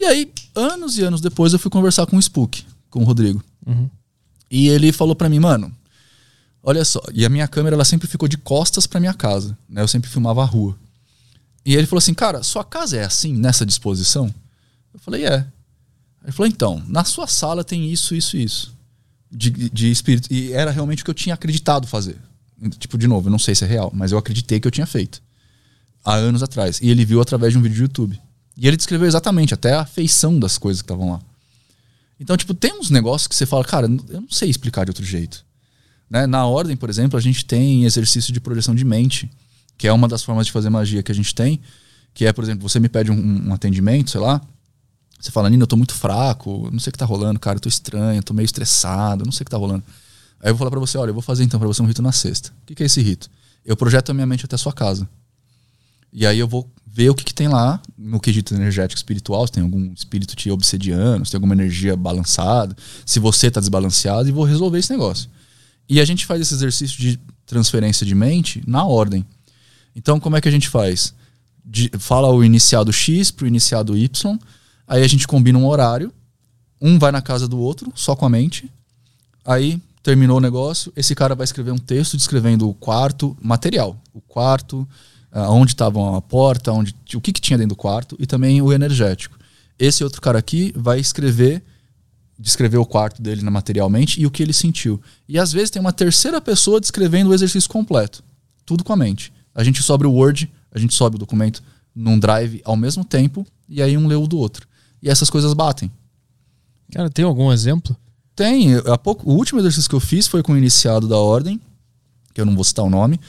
E 0.00 0.04
aí, 0.04 0.32
anos 0.54 0.98
e 0.98 1.02
anos 1.02 1.20
depois, 1.20 1.52
eu 1.52 1.58
fui 1.58 1.70
conversar 1.70 2.06
com 2.06 2.16
o 2.16 2.20
Spook, 2.20 2.64
com 2.90 3.02
o 3.02 3.04
Rodrigo. 3.04 3.42
E 4.50 4.68
ele 4.68 4.92
falou 4.92 5.14
pra 5.14 5.28
mim, 5.28 5.38
mano, 5.38 5.70
olha 6.64 6.84
só, 6.84 7.00
e 7.12 7.24
a 7.24 7.28
minha 7.28 7.46
câmera 7.46 7.76
ela 7.76 7.84
sempre 7.84 8.08
ficou 8.08 8.26
de 8.26 8.38
costas 8.38 8.86
pra 8.86 8.98
minha 8.98 9.14
casa, 9.14 9.56
né? 9.68 9.82
Eu 9.82 9.88
sempre 9.88 10.10
filmava 10.10 10.42
a 10.42 10.46
rua. 10.46 10.76
E 11.64 11.74
ele 11.74 11.86
falou 11.86 11.98
assim, 11.98 12.14
cara, 12.14 12.42
sua 12.42 12.64
casa 12.64 12.96
é 12.96 13.04
assim, 13.04 13.34
nessa 13.34 13.64
disposição? 13.64 14.34
Eu 14.92 14.98
falei, 14.98 15.26
é. 15.26 15.46
Ele 16.22 16.32
falou, 16.32 16.48
então, 16.48 16.82
na 16.88 17.04
sua 17.04 17.26
sala 17.26 17.62
tem 17.62 17.90
isso, 17.92 18.14
isso, 18.14 18.36
isso. 18.36 18.74
De, 19.30 19.50
de 19.50 19.90
espírito. 19.90 20.32
E 20.32 20.52
era 20.52 20.70
realmente 20.70 21.02
o 21.02 21.04
que 21.04 21.10
eu 21.10 21.14
tinha 21.14 21.34
acreditado 21.34 21.86
fazer. 21.86 22.16
Tipo, 22.78 22.96
de 22.96 23.06
novo, 23.06 23.28
eu 23.28 23.30
não 23.30 23.38
sei 23.38 23.54
se 23.54 23.64
é 23.64 23.66
real, 23.66 23.90
mas 23.94 24.12
eu 24.12 24.18
acreditei 24.18 24.58
que 24.58 24.66
eu 24.66 24.72
tinha 24.72 24.86
feito. 24.86 25.22
Há 26.04 26.14
anos 26.14 26.42
atrás. 26.42 26.80
E 26.80 26.88
ele 26.88 27.04
viu 27.04 27.20
através 27.20 27.52
de 27.52 27.58
um 27.58 27.62
vídeo 27.62 27.76
do 27.76 27.82
YouTube. 27.82 28.20
E 28.56 28.66
ele 28.66 28.76
descreveu 28.76 29.06
exatamente, 29.06 29.52
até 29.52 29.74
a 29.74 29.84
feição 29.84 30.38
das 30.38 30.56
coisas 30.56 30.80
que 30.80 30.86
estavam 30.86 31.12
lá. 31.12 31.20
Então, 32.18 32.36
tipo, 32.36 32.54
tem 32.54 32.72
uns 32.78 32.90
negócios 32.90 33.26
que 33.26 33.34
você 33.34 33.44
fala, 33.44 33.64
cara, 33.64 33.86
eu 33.86 34.20
não 34.20 34.30
sei 34.30 34.48
explicar 34.48 34.84
de 34.84 34.90
outro 34.90 35.04
jeito. 35.04 35.44
Né? 36.08 36.26
Na 36.26 36.46
ordem, 36.46 36.76
por 36.76 36.90
exemplo, 36.90 37.18
a 37.18 37.22
gente 37.22 37.44
tem 37.44 37.84
exercício 37.84 38.32
de 38.32 38.40
projeção 38.40 38.74
de 38.74 38.84
mente, 38.84 39.30
que 39.76 39.88
é 39.88 39.92
uma 39.92 40.06
das 40.06 40.22
formas 40.22 40.46
de 40.46 40.52
fazer 40.52 40.70
magia 40.70 41.02
que 41.02 41.10
a 41.10 41.14
gente 41.14 41.34
tem, 41.34 41.60
que 42.12 42.24
é, 42.24 42.32
por 42.32 42.44
exemplo, 42.44 42.68
você 42.68 42.78
me 42.78 42.88
pede 42.88 43.10
um, 43.10 43.48
um 43.48 43.52
atendimento, 43.52 44.10
sei 44.10 44.20
lá, 44.20 44.40
Você 45.20 45.30
fala, 45.30 45.48
Nino, 45.48 45.62
eu 45.62 45.66
tô 45.66 45.76
muito 45.76 45.94
fraco, 45.94 46.68
não 46.70 46.78
sei 46.78 46.90
o 46.90 46.92
que 46.92 46.98
tá 46.98 47.06
rolando, 47.06 47.40
cara, 47.40 47.56
eu 47.56 47.60
tô 47.60 47.68
estranho, 47.68 48.18
eu 48.18 48.22
tô 48.22 48.34
meio 48.34 48.44
estressado, 48.44 49.24
não 49.24 49.32
sei 49.32 49.42
o 49.42 49.46
que 49.46 49.50
tá 49.50 49.56
rolando. 49.56 49.82
Aí 50.40 50.50
eu 50.50 50.54
vou 50.54 50.58
falar 50.58 50.70
pra 50.70 50.80
você, 50.80 50.98
olha, 50.98 51.10
eu 51.10 51.14
vou 51.14 51.22
fazer 51.22 51.44
então 51.44 51.58
pra 51.58 51.66
você 51.66 51.80
um 51.80 51.86
rito 51.86 52.02
na 52.02 52.12
sexta. 52.12 52.50
O 52.62 52.66
que, 52.66 52.74
que 52.74 52.82
é 52.82 52.86
esse 52.86 53.00
rito? 53.00 53.30
Eu 53.64 53.76
projeto 53.76 54.10
a 54.10 54.14
minha 54.14 54.26
mente 54.26 54.44
até 54.44 54.54
a 54.54 54.58
sua 54.58 54.72
casa. 54.72 55.08
E 56.12 56.26
aí 56.26 56.38
eu 56.38 56.46
vou 56.46 56.70
ver 56.86 57.08
o 57.08 57.14
que, 57.14 57.24
que 57.24 57.34
tem 57.34 57.48
lá 57.48 57.80
no 57.96 58.20
quesito 58.20 58.54
energético 58.54 58.98
espiritual, 58.98 59.46
se 59.46 59.54
tem 59.54 59.62
algum 59.62 59.92
espírito 59.94 60.36
te 60.36 60.50
obsediando, 60.50 61.24
se 61.24 61.32
tem 61.32 61.38
alguma 61.38 61.54
energia 61.54 61.96
balançada, 61.96 62.76
se 63.04 63.18
você 63.18 63.50
tá 63.50 63.58
desbalanceado, 63.58 64.28
e 64.28 64.32
vou 64.32 64.44
resolver 64.44 64.78
esse 64.78 64.92
negócio. 64.92 65.28
E 65.88 66.00
a 66.00 66.04
gente 66.04 66.24
faz 66.26 66.40
esse 66.40 66.54
exercício 66.54 66.98
de 66.98 67.18
transferência 67.46 68.06
de 68.06 68.14
mente 68.14 68.62
na 68.66 68.84
ordem. 68.84 69.24
Então, 69.94 70.18
como 70.18 70.36
é 70.36 70.40
que 70.40 70.48
a 70.48 70.52
gente 70.52 70.68
faz? 70.68 71.14
De- 71.64 71.90
fala 71.98 72.30
o 72.30 72.42
iniciado 72.44 72.92
X 72.92 73.30
pro 73.30 73.46
iniciado 73.46 73.96
Y, 73.96 74.38
aí 74.86 75.02
a 75.02 75.08
gente 75.08 75.26
combina 75.26 75.58
um 75.58 75.66
horário, 75.66 76.12
um 76.80 76.98
vai 76.98 77.12
na 77.12 77.22
casa 77.22 77.46
do 77.46 77.58
outro, 77.58 77.92
só 77.94 78.14
com 78.16 78.26
a 78.26 78.30
mente, 78.30 78.70
aí 79.44 79.80
terminou 80.02 80.36
o 80.36 80.40
negócio, 80.40 80.92
esse 80.94 81.14
cara 81.14 81.34
vai 81.34 81.44
escrever 81.44 81.70
um 81.70 81.78
texto 81.78 82.16
descrevendo 82.16 82.68
o 82.68 82.74
quarto, 82.74 83.36
material, 83.40 83.98
o 84.12 84.20
quarto, 84.20 84.86
ah, 85.32 85.50
onde 85.50 85.72
estava 85.72 86.18
a 86.18 86.20
porta, 86.20 86.72
onde, 86.72 86.94
o 87.14 87.20
que, 87.20 87.32
que 87.32 87.40
tinha 87.40 87.56
dentro 87.56 87.74
do 87.74 87.78
quarto 87.78 88.14
e 88.18 88.26
também 88.26 88.60
o 88.60 88.72
energético. 88.72 89.38
Esse 89.78 90.04
outro 90.04 90.20
cara 90.20 90.38
aqui 90.38 90.72
vai 90.76 91.00
escrever 91.00 91.62
descrever 92.38 92.78
o 92.78 92.86
quarto 92.86 93.22
dele 93.22 93.42
na- 93.42 93.50
materialmente 93.50 94.20
e 94.20 94.26
o 94.26 94.30
que 94.30 94.42
ele 94.42 94.52
sentiu. 94.52 95.00
E 95.28 95.38
às 95.38 95.52
vezes 95.52 95.70
tem 95.70 95.80
uma 95.80 95.92
terceira 95.92 96.40
pessoa 96.40 96.80
descrevendo 96.80 97.30
o 97.30 97.34
exercício 97.34 97.68
completo. 97.70 98.22
Tudo 98.66 98.82
com 98.84 98.92
a 98.92 98.96
mente. 98.96 99.32
A 99.54 99.62
gente 99.62 99.82
sobe 99.82 100.06
o 100.06 100.12
Word, 100.12 100.50
a 100.72 100.78
gente 100.78 100.94
sobe 100.94 101.16
o 101.16 101.18
documento 101.18 101.62
num 101.94 102.18
drive 102.18 102.60
ao 102.64 102.76
mesmo 102.76 103.04
tempo 103.04 103.46
e 103.68 103.80
aí 103.80 103.96
um 103.96 104.06
lê 104.06 104.14
o 104.16 104.26
do 104.26 104.36
outro. 104.38 104.66
E 105.02 105.08
essas 105.08 105.30
coisas 105.30 105.52
batem. 105.54 105.90
Cara, 106.92 107.08
tem 107.10 107.24
algum 107.24 107.52
exemplo? 107.52 107.96
Tem. 108.34 108.74
Há 108.86 108.98
pouco, 108.98 109.30
o 109.30 109.34
último 109.34 109.60
exercício 109.60 109.88
que 109.88 109.94
eu 109.94 110.00
fiz 110.00 110.26
foi 110.26 110.42
com 110.42 110.52
o 110.52 110.58
iniciado 110.58 111.06
da 111.06 111.16
ordem, 111.18 111.60
que 112.32 112.40
eu 112.40 112.44
não 112.46 112.54
vou 112.54 112.64
citar 112.64 112.84
o 112.84 112.90
nome, 112.90 113.20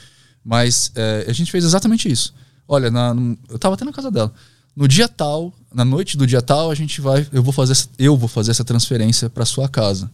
mas 0.44 0.90
é, 0.96 1.26
a 1.28 1.32
gente 1.32 1.50
fez 1.52 1.64
exatamente 1.64 2.10
isso. 2.10 2.34
Olha, 2.66 2.90
na- 2.90 3.14
eu 3.48 3.58
tava 3.58 3.74
até 3.76 3.84
na 3.84 3.92
casa 3.92 4.10
dela. 4.10 4.32
No 4.76 4.86
dia 4.86 5.08
tal, 5.08 5.54
na 5.72 5.84
noite 5.84 6.18
do 6.18 6.26
dia 6.26 6.42
tal, 6.42 6.70
a 6.70 6.74
gente 6.74 7.00
vai, 7.00 7.26
eu 7.32 7.42
vou 7.42 7.52
fazer, 7.52 7.88
eu 7.98 8.14
vou 8.14 8.28
fazer 8.28 8.50
essa 8.50 8.64
transferência 8.64 9.30
para 9.30 9.46
sua 9.46 9.68
casa. 9.68 10.10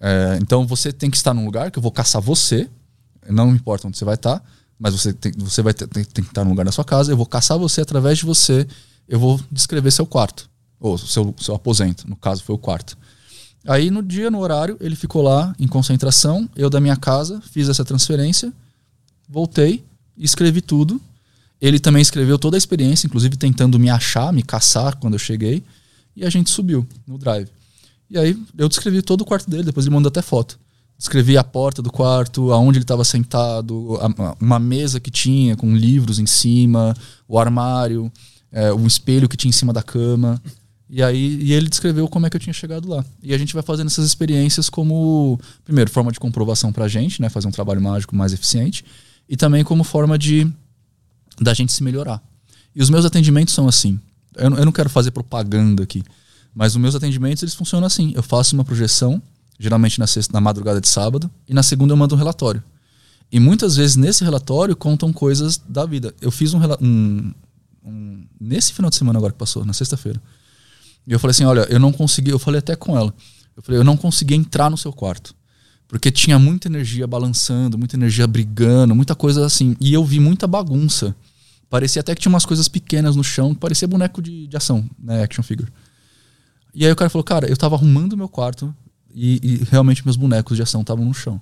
É, 0.00 0.36
então 0.42 0.66
você 0.66 0.92
tem 0.92 1.08
que 1.08 1.16
estar 1.16 1.32
num 1.32 1.44
lugar 1.44 1.70
que 1.70 1.78
eu 1.78 1.82
vou 1.82 1.92
caçar 1.92 2.20
você, 2.20 2.68
não 3.28 3.54
importa 3.54 3.86
onde 3.86 3.96
você 3.96 4.04
vai 4.04 4.16
estar, 4.16 4.42
mas 4.78 4.92
você 4.94 5.12
tem, 5.12 5.32
você 5.36 5.62
vai 5.62 5.72
ter, 5.72 5.86
tem, 5.86 6.04
tem 6.04 6.24
que 6.24 6.30
estar 6.30 6.44
num 6.44 6.50
lugar 6.50 6.64
da 6.64 6.72
sua 6.72 6.84
casa. 6.84 7.12
Eu 7.12 7.16
vou 7.16 7.26
caçar 7.26 7.58
você 7.58 7.80
através 7.80 8.18
de 8.18 8.24
você. 8.24 8.66
Eu 9.08 9.18
vou 9.18 9.40
descrever 9.50 9.90
seu 9.90 10.06
quarto 10.06 10.50
ou 10.80 10.98
seu, 10.98 11.34
seu 11.38 11.54
aposento. 11.54 12.08
No 12.08 12.16
caso 12.16 12.42
foi 12.42 12.54
o 12.54 12.58
quarto. 12.58 12.98
Aí 13.66 13.90
no 13.90 14.02
dia, 14.02 14.30
no 14.30 14.40
horário, 14.40 14.76
ele 14.80 14.96
ficou 14.96 15.22
lá 15.22 15.54
em 15.58 15.66
concentração. 15.66 16.48
Eu 16.54 16.68
da 16.68 16.80
minha 16.80 16.96
casa 16.96 17.40
fiz 17.50 17.68
essa 17.68 17.84
transferência, 17.84 18.52
voltei, 19.28 19.84
escrevi 20.18 20.60
tudo. 20.60 21.00
Ele 21.60 21.78
também 21.78 22.02
escreveu 22.02 22.38
toda 22.38 22.56
a 22.56 22.58
experiência, 22.58 23.06
inclusive 23.06 23.36
tentando 23.36 23.78
me 23.78 23.88
achar, 23.88 24.32
me 24.32 24.42
caçar 24.42 24.96
quando 24.96 25.14
eu 25.14 25.18
cheguei. 25.18 25.62
E 26.16 26.24
a 26.24 26.30
gente 26.30 26.50
subiu 26.50 26.86
no 27.06 27.16
drive. 27.18 27.48
E 28.10 28.18
aí 28.18 28.36
eu 28.56 28.68
descrevi 28.68 29.02
todo 29.02 29.22
o 29.22 29.24
quarto 29.24 29.48
dele, 29.50 29.64
depois 29.64 29.86
ele 29.86 29.94
mandou 29.94 30.08
até 30.08 30.22
foto. 30.22 30.58
Descrevi 30.96 31.36
a 31.36 31.42
porta 31.42 31.82
do 31.82 31.90
quarto, 31.90 32.52
aonde 32.52 32.78
ele 32.78 32.84
estava 32.84 33.04
sentado, 33.04 33.98
a- 34.00 34.22
a- 34.30 34.36
uma 34.40 34.58
mesa 34.58 35.00
que 35.00 35.10
tinha 35.10 35.56
com 35.56 35.74
livros 35.74 36.18
em 36.18 36.26
cima, 36.26 36.94
o 37.26 37.38
armário, 37.38 38.12
é, 38.52 38.72
um 38.72 38.86
espelho 38.86 39.28
que 39.28 39.36
tinha 39.36 39.48
em 39.48 39.52
cima 39.52 39.72
da 39.72 39.82
cama. 39.82 40.40
E 40.88 41.02
aí 41.02 41.38
e 41.42 41.52
ele 41.52 41.68
descreveu 41.68 42.06
como 42.06 42.26
é 42.26 42.30
que 42.30 42.36
eu 42.36 42.40
tinha 42.40 42.52
chegado 42.52 42.88
lá. 42.88 43.04
E 43.22 43.34
a 43.34 43.38
gente 43.38 43.54
vai 43.54 43.62
fazendo 43.62 43.88
essas 43.88 44.06
experiências 44.06 44.68
como, 44.68 45.40
primeiro, 45.64 45.90
forma 45.90 46.12
de 46.12 46.20
comprovação 46.20 46.72
pra 46.72 46.86
gente, 46.86 47.20
né? 47.20 47.28
Fazer 47.28 47.48
um 47.48 47.50
trabalho 47.50 47.80
mágico 47.82 48.14
mais 48.14 48.32
eficiente. 48.32 48.84
E 49.28 49.36
também 49.36 49.64
como 49.64 49.82
forma 49.82 50.16
de 50.16 50.46
da 51.40 51.52
gente 51.54 51.72
se 51.72 51.82
melhorar. 51.82 52.22
E 52.74 52.82
os 52.82 52.90
meus 52.90 53.04
atendimentos 53.04 53.54
são 53.54 53.68
assim. 53.68 53.98
Eu, 54.36 54.50
não- 54.50 54.58
eu 54.58 54.64
não 54.64 54.72
quero 54.72 54.90
fazer 54.90 55.10
propaganda 55.10 55.82
aqui, 55.82 56.02
mas 56.54 56.72
os 56.74 56.80
meus 56.80 56.94
atendimentos 56.94 57.42
eles 57.42 57.54
funcionam 57.54 57.86
assim. 57.86 58.12
Eu 58.14 58.22
faço 58.22 58.54
uma 58.54 58.64
projeção, 58.64 59.22
geralmente 59.58 59.98
na, 59.98 60.06
sexta, 60.06 60.32
na 60.32 60.40
madrugada 60.40 60.80
de 60.80 60.88
sábado, 60.88 61.30
e 61.48 61.54
na 61.54 61.62
segunda 61.62 61.92
eu 61.92 61.96
mando 61.96 62.14
um 62.14 62.18
relatório. 62.18 62.62
E 63.30 63.40
muitas 63.40 63.76
vezes 63.76 63.96
nesse 63.96 64.22
relatório 64.22 64.76
contam 64.76 65.12
coisas 65.12 65.60
da 65.68 65.86
vida. 65.86 66.14
Eu 66.20 66.30
fiz 66.30 66.52
um, 66.54 66.60
um, 66.80 67.32
um 67.84 68.24
nesse 68.40 68.72
final 68.72 68.90
de 68.90 68.96
semana 68.96 69.18
agora 69.18 69.32
que 69.32 69.38
passou, 69.38 69.64
na 69.64 69.72
sexta-feira. 69.72 70.20
E 71.06 71.12
eu 71.12 71.18
falei 71.18 71.32
assim, 71.32 71.44
olha, 71.44 71.66
eu 71.70 71.78
não 71.80 71.92
consegui, 71.92 72.30
eu 72.30 72.38
falei 72.38 72.58
até 72.60 72.74
com 72.76 72.96
ela. 72.96 73.12
Eu 73.56 73.62
falei, 73.62 73.80
eu 73.80 73.84
não 73.84 73.96
consegui 73.96 74.34
entrar 74.34 74.70
no 74.70 74.76
seu 74.78 74.92
quarto. 74.92 75.34
Porque 75.86 76.10
tinha 76.10 76.38
muita 76.38 76.66
energia 76.68 77.06
balançando, 77.06 77.76
muita 77.78 77.94
energia 77.96 78.26
brigando, 78.26 78.94
muita 78.94 79.14
coisa 79.14 79.44
assim. 79.44 79.76
E 79.80 79.92
eu 79.92 80.04
vi 80.04 80.18
muita 80.18 80.46
bagunça. 80.46 81.14
Parecia 81.74 81.98
até 81.98 82.14
que 82.14 82.20
tinha 82.20 82.30
umas 82.30 82.46
coisas 82.46 82.68
pequenas 82.68 83.16
no 83.16 83.24
chão, 83.24 83.52
parecia 83.52 83.88
boneco 83.88 84.22
de, 84.22 84.46
de 84.46 84.56
ação, 84.56 84.88
né? 84.96 85.24
Action 85.24 85.42
figure. 85.42 85.68
E 86.72 86.86
aí 86.86 86.92
o 86.92 86.94
cara 86.94 87.10
falou, 87.10 87.24
cara, 87.24 87.50
eu 87.50 87.56
tava 87.56 87.74
arrumando 87.74 88.16
meu 88.16 88.28
quarto 88.28 88.72
e, 89.12 89.40
e 89.42 89.64
realmente 89.68 90.04
meus 90.04 90.16
bonecos 90.16 90.56
de 90.56 90.62
ação 90.62 90.82
estavam 90.82 91.04
no 91.04 91.12
chão. 91.12 91.40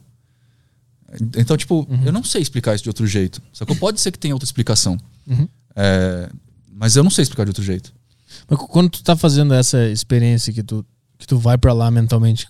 Então, 1.36 1.54
tipo, 1.54 1.86
eu 2.02 2.10
não 2.10 2.24
sei 2.24 2.40
explicar 2.40 2.74
isso 2.74 2.82
de 2.82 2.88
outro 2.88 3.06
jeito. 3.06 3.42
Só 3.52 3.66
que 3.66 3.74
pode 3.74 4.00
ser 4.00 4.10
que 4.10 4.18
tenha 4.18 4.34
outra 4.34 4.46
explicação. 4.46 4.96
Uhum. 5.26 5.46
É, 5.76 6.30
mas 6.72 6.96
eu 6.96 7.04
não 7.04 7.10
sei 7.10 7.24
explicar 7.24 7.44
de 7.44 7.50
outro 7.50 7.62
jeito. 7.62 7.92
Mas 8.48 8.58
quando 8.58 8.88
tu 8.88 9.02
tá 9.02 9.14
fazendo 9.14 9.52
essa 9.52 9.86
experiência 9.90 10.50
que 10.50 10.62
tu, 10.62 10.82
que 11.18 11.26
tu 11.26 11.36
vai 11.36 11.58
pra 11.58 11.74
lá 11.74 11.90
mentalmente, 11.90 12.48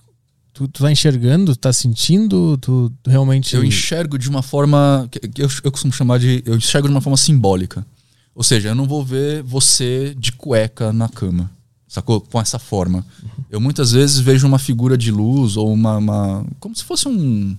tu, 0.66 0.68
tu 0.68 0.82
tá 0.82 0.90
enxergando, 0.92 1.54
tá 1.56 1.72
sentindo, 1.72 2.56
tu, 2.58 2.92
tu 3.02 3.10
realmente. 3.10 3.54
Eu 3.54 3.64
enxergo 3.64 4.18
de 4.18 4.28
uma 4.28 4.42
forma 4.42 5.08
que 5.10 5.42
eu, 5.42 5.48
eu 5.64 5.72
costumo 5.72 5.92
chamar 5.92 6.18
de. 6.18 6.42
Eu 6.46 6.56
enxergo 6.56 6.88
de 6.88 6.94
uma 6.94 7.00
forma 7.00 7.16
simbólica. 7.16 7.86
Ou 8.34 8.42
seja, 8.42 8.68
eu 8.70 8.74
não 8.74 8.86
vou 8.86 9.04
ver 9.04 9.42
você 9.42 10.14
de 10.18 10.32
cueca 10.32 10.92
na 10.92 11.08
cama. 11.08 11.50
Sacou? 11.86 12.20
Com 12.20 12.40
essa 12.40 12.58
forma. 12.58 13.04
Eu 13.50 13.60
muitas 13.60 13.92
vezes 13.92 14.18
vejo 14.18 14.46
uma 14.46 14.58
figura 14.58 14.96
de 14.96 15.10
luz 15.10 15.56
ou 15.56 15.70
uma. 15.72 15.98
uma- 15.98 16.46
como 16.58 16.74
se 16.74 16.82
fosse 16.84 17.06
um. 17.08 17.54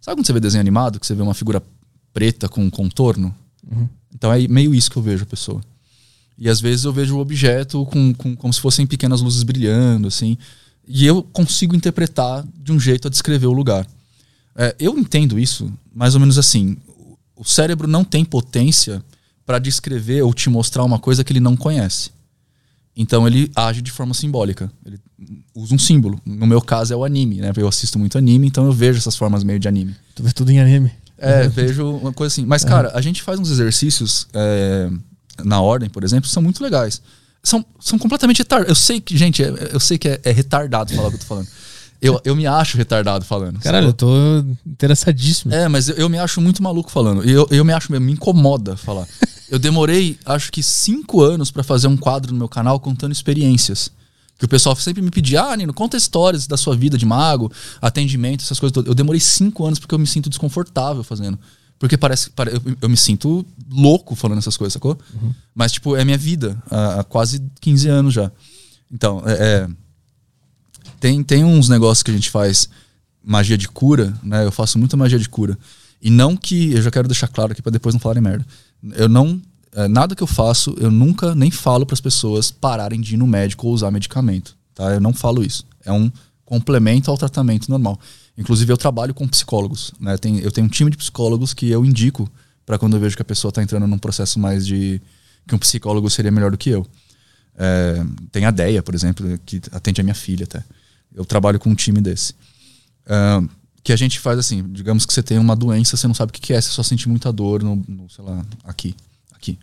Sabe 0.00 0.16
quando 0.16 0.26
você 0.26 0.32
vê 0.32 0.38
desenho 0.40 0.60
animado? 0.60 1.00
Que 1.00 1.06
você 1.06 1.14
vê 1.14 1.22
uma 1.22 1.34
figura 1.34 1.60
preta 2.12 2.48
com 2.48 2.62
um 2.64 2.70
contorno? 2.70 3.34
Então 4.14 4.32
é 4.32 4.46
meio 4.46 4.72
isso 4.74 4.88
que 4.90 4.96
eu 4.96 5.02
vejo 5.02 5.24
a 5.24 5.26
pessoa. 5.26 5.60
E 6.38 6.48
às 6.48 6.60
vezes 6.60 6.84
eu 6.84 6.92
vejo 6.92 7.16
o 7.16 7.18
objeto 7.18 7.84
com, 7.86 8.14
com, 8.14 8.36
como 8.36 8.52
se 8.52 8.60
fossem 8.60 8.86
pequenas 8.86 9.20
luzes 9.22 9.42
brilhando, 9.42 10.06
assim. 10.06 10.38
E 10.86 11.04
eu 11.04 11.22
consigo 11.22 11.74
interpretar 11.74 12.44
de 12.54 12.72
um 12.72 12.78
jeito 12.78 13.08
a 13.08 13.10
descrever 13.10 13.46
o 13.46 13.52
lugar. 13.52 13.86
É, 14.54 14.74
eu 14.78 14.98
entendo 14.98 15.38
isso 15.38 15.72
mais 15.94 16.14
ou 16.14 16.20
menos 16.20 16.38
assim. 16.38 16.76
O 17.34 17.44
cérebro 17.44 17.86
não 17.86 18.04
tem 18.04 18.24
potência 18.24 19.02
para 19.44 19.58
descrever 19.58 20.22
ou 20.22 20.32
te 20.32 20.48
mostrar 20.48 20.84
uma 20.84 20.98
coisa 20.98 21.22
que 21.22 21.32
ele 21.32 21.40
não 21.40 21.56
conhece. 21.56 22.10
Então 22.96 23.26
ele 23.26 23.50
age 23.54 23.82
de 23.82 23.90
forma 23.90 24.14
simbólica. 24.14 24.72
Ele 24.84 24.98
usa 25.54 25.74
um 25.74 25.78
símbolo. 25.78 26.18
No 26.24 26.46
meu 26.46 26.62
caso 26.62 26.94
é 26.94 26.96
o 26.96 27.04
anime, 27.04 27.36
né? 27.36 27.52
Eu 27.54 27.68
assisto 27.68 27.98
muito 27.98 28.16
anime, 28.16 28.46
então 28.46 28.64
eu 28.64 28.72
vejo 28.72 28.98
essas 28.98 29.16
formas 29.16 29.44
meio 29.44 29.58
de 29.58 29.68
anime. 29.68 29.94
Tu 30.14 30.22
vê 30.22 30.32
tudo 30.32 30.50
em 30.50 30.58
anime. 30.58 30.90
É, 31.18 31.46
vejo 31.48 31.86
uma 31.88 32.12
coisa 32.12 32.32
assim. 32.32 32.46
Mas, 32.46 32.64
cara, 32.64 32.90
a 32.94 33.00
gente 33.02 33.22
faz 33.22 33.38
uns 33.38 33.50
exercícios 33.50 34.26
é, 34.32 34.90
na 35.44 35.60
ordem, 35.60 35.90
por 35.90 36.04
exemplo, 36.04 36.28
são 36.28 36.42
muito 36.42 36.62
legais. 36.62 37.02
São, 37.46 37.64
são 37.78 37.96
completamente 37.96 38.38
retardados. 38.38 38.68
Eu 38.68 38.74
sei 38.74 39.00
que, 39.00 39.16
gente, 39.16 39.40
é- 39.40 39.70
eu 39.72 39.78
sei 39.78 39.96
que 39.96 40.08
é, 40.08 40.20
é 40.24 40.32
retardado 40.32 40.92
falar 40.92 41.06
o 41.06 41.10
que 41.10 41.16
eu 41.16 41.20
tô 41.20 41.26
falando. 41.26 41.46
Eu, 42.02 42.20
eu 42.24 42.34
me 42.34 42.44
acho 42.44 42.76
retardado 42.76 43.24
falando. 43.24 43.60
Caralho, 43.60 43.86
eu 43.86 43.90
sacou? 43.90 44.08
tô 44.08 44.46
interessadíssimo. 44.66 45.54
É, 45.54 45.68
mas 45.68 45.88
eu, 45.88 45.94
eu 45.94 46.08
me 46.08 46.18
acho 46.18 46.40
muito 46.40 46.60
maluco 46.60 46.90
falando. 46.90 47.22
Eu, 47.22 47.46
eu 47.50 47.64
me 47.64 47.72
acho, 47.72 47.92
me 47.92 48.12
incomoda 48.12 48.76
falar. 48.76 49.06
Eu 49.48 49.60
demorei, 49.60 50.18
acho 50.26 50.50
que 50.50 50.60
cinco 50.60 51.22
anos 51.22 51.52
pra 51.52 51.62
fazer 51.62 51.86
um 51.86 51.96
quadro 51.96 52.32
no 52.32 52.38
meu 52.38 52.48
canal 52.48 52.80
contando 52.80 53.12
experiências. 53.12 53.92
Que 54.36 54.44
o 54.44 54.48
pessoal 54.48 54.74
sempre 54.74 55.00
me 55.00 55.10
pedia, 55.12 55.40
ah, 55.42 55.56
Nino, 55.56 55.72
conta 55.72 55.96
histórias 55.96 56.48
da 56.48 56.56
sua 56.56 56.76
vida 56.76 56.98
de 56.98 57.06
mago, 57.06 57.50
atendimento, 57.80 58.42
essas 58.42 58.58
coisas 58.58 58.74
todas. 58.74 58.88
Eu 58.88 58.94
demorei 58.94 59.20
cinco 59.20 59.64
anos 59.64 59.78
porque 59.78 59.94
eu 59.94 59.98
me 60.00 60.06
sinto 60.06 60.28
desconfortável 60.28 61.04
fazendo. 61.04 61.38
Porque 61.78 61.96
parece 61.96 62.30
pare- 62.30 62.52
eu, 62.54 62.76
eu 62.82 62.88
me 62.88 62.96
sinto 62.96 63.44
louco 63.70 64.14
falando 64.14 64.38
essas 64.38 64.56
coisas, 64.56 64.72
sacou? 64.72 64.98
Mas, 65.54 65.72
tipo, 65.72 65.94
é 65.96 66.04
minha 66.04 66.16
vida 66.18 66.56
há, 66.70 67.00
há 67.00 67.04
quase 67.04 67.42
15 67.60 67.88
anos 67.88 68.14
já. 68.14 68.30
Então, 68.90 69.22
é, 69.26 69.32
é, 69.32 69.68
tem, 71.00 71.22
tem 71.22 71.44
uns 71.44 71.68
negócios 71.68 72.02
que 72.02 72.10
a 72.10 72.14
gente 72.14 72.30
faz 72.30 72.68
magia 73.22 73.58
de 73.58 73.68
cura, 73.68 74.14
né? 74.22 74.44
Eu 74.44 74.52
faço 74.52 74.78
muita 74.78 74.96
magia 74.96 75.18
de 75.18 75.28
cura. 75.28 75.58
E 76.00 76.10
não 76.10 76.36
que. 76.36 76.72
Eu 76.72 76.82
já 76.82 76.90
quero 76.90 77.08
deixar 77.08 77.28
claro 77.28 77.52
aqui 77.52 77.60
pra 77.62 77.72
depois 77.72 77.94
não 77.94 78.00
falarem 78.00 78.22
merda. 78.22 78.46
Eu 78.94 79.08
não. 79.08 79.40
é, 79.72 79.88
nada 79.88 80.14
que 80.14 80.22
eu 80.22 80.26
faço, 80.26 80.74
eu 80.78 80.90
nunca 80.90 81.34
nem 81.34 81.50
falo 81.50 81.84
para 81.84 81.94
as 81.94 82.00
pessoas 82.00 82.50
pararem 82.50 83.00
de 83.00 83.14
ir 83.14 83.16
no 83.16 83.26
médico 83.26 83.66
ou 83.66 83.74
usar 83.74 83.90
medicamento. 83.90 84.56
Tá? 84.74 84.92
Eu 84.94 85.00
não 85.00 85.12
falo 85.12 85.42
isso. 85.44 85.64
É 85.84 85.92
um 85.92 86.10
complemento 86.44 87.10
ao 87.10 87.18
tratamento 87.18 87.68
normal. 87.70 87.98
Inclusive, 88.36 88.72
eu 88.72 88.76
trabalho 88.76 89.14
com 89.14 89.26
psicólogos. 89.26 89.92
Né? 89.98 90.16
Tem, 90.18 90.38
eu 90.40 90.52
tenho 90.52 90.66
um 90.66 90.70
time 90.70 90.90
de 90.90 90.96
psicólogos 90.96 91.54
que 91.54 91.70
eu 91.70 91.84
indico 91.84 92.30
para 92.64 92.78
quando 92.78 92.94
eu 92.96 93.00
vejo 93.00 93.16
que 93.16 93.22
a 93.22 93.24
pessoa 93.24 93.50
está 93.50 93.62
entrando 93.62 93.86
num 93.86 93.98
processo 93.98 94.38
mais 94.38 94.66
de. 94.66 95.00
que 95.46 95.54
um 95.54 95.58
psicólogo 95.58 96.10
seria 96.10 96.30
melhor 96.30 96.50
do 96.50 96.58
que 96.58 96.70
eu. 96.70 96.86
É, 97.56 98.04
tem 98.30 98.44
a 98.44 98.50
Deia, 98.50 98.82
por 98.82 98.94
exemplo, 98.94 99.38
que 99.46 99.60
atende 99.72 100.00
a 100.00 100.04
minha 100.04 100.14
filha 100.14 100.44
até. 100.44 100.62
Eu 101.14 101.24
trabalho 101.24 101.58
com 101.58 101.70
um 101.70 101.74
time 101.74 102.00
desse. 102.00 102.34
É, 103.06 103.42
que 103.86 103.92
a 103.92 103.96
gente 103.96 104.18
faz 104.18 104.36
assim, 104.36 104.64
digamos 104.72 105.06
que 105.06 105.14
você 105.14 105.22
tem 105.22 105.38
uma 105.38 105.54
doença, 105.54 105.96
você 105.96 106.08
não 106.08 106.14
sabe 106.14 106.30
o 106.30 106.32
que 106.32 106.52
é, 106.52 106.60
você 106.60 106.70
só 106.70 106.82
sente 106.82 107.08
muita 107.08 107.32
dor 107.32 107.62
no, 107.62 107.76
no, 107.86 108.10
sei 108.10 108.24
lá, 108.24 108.44
aqui, 108.64 108.96
aqui. 109.32 109.56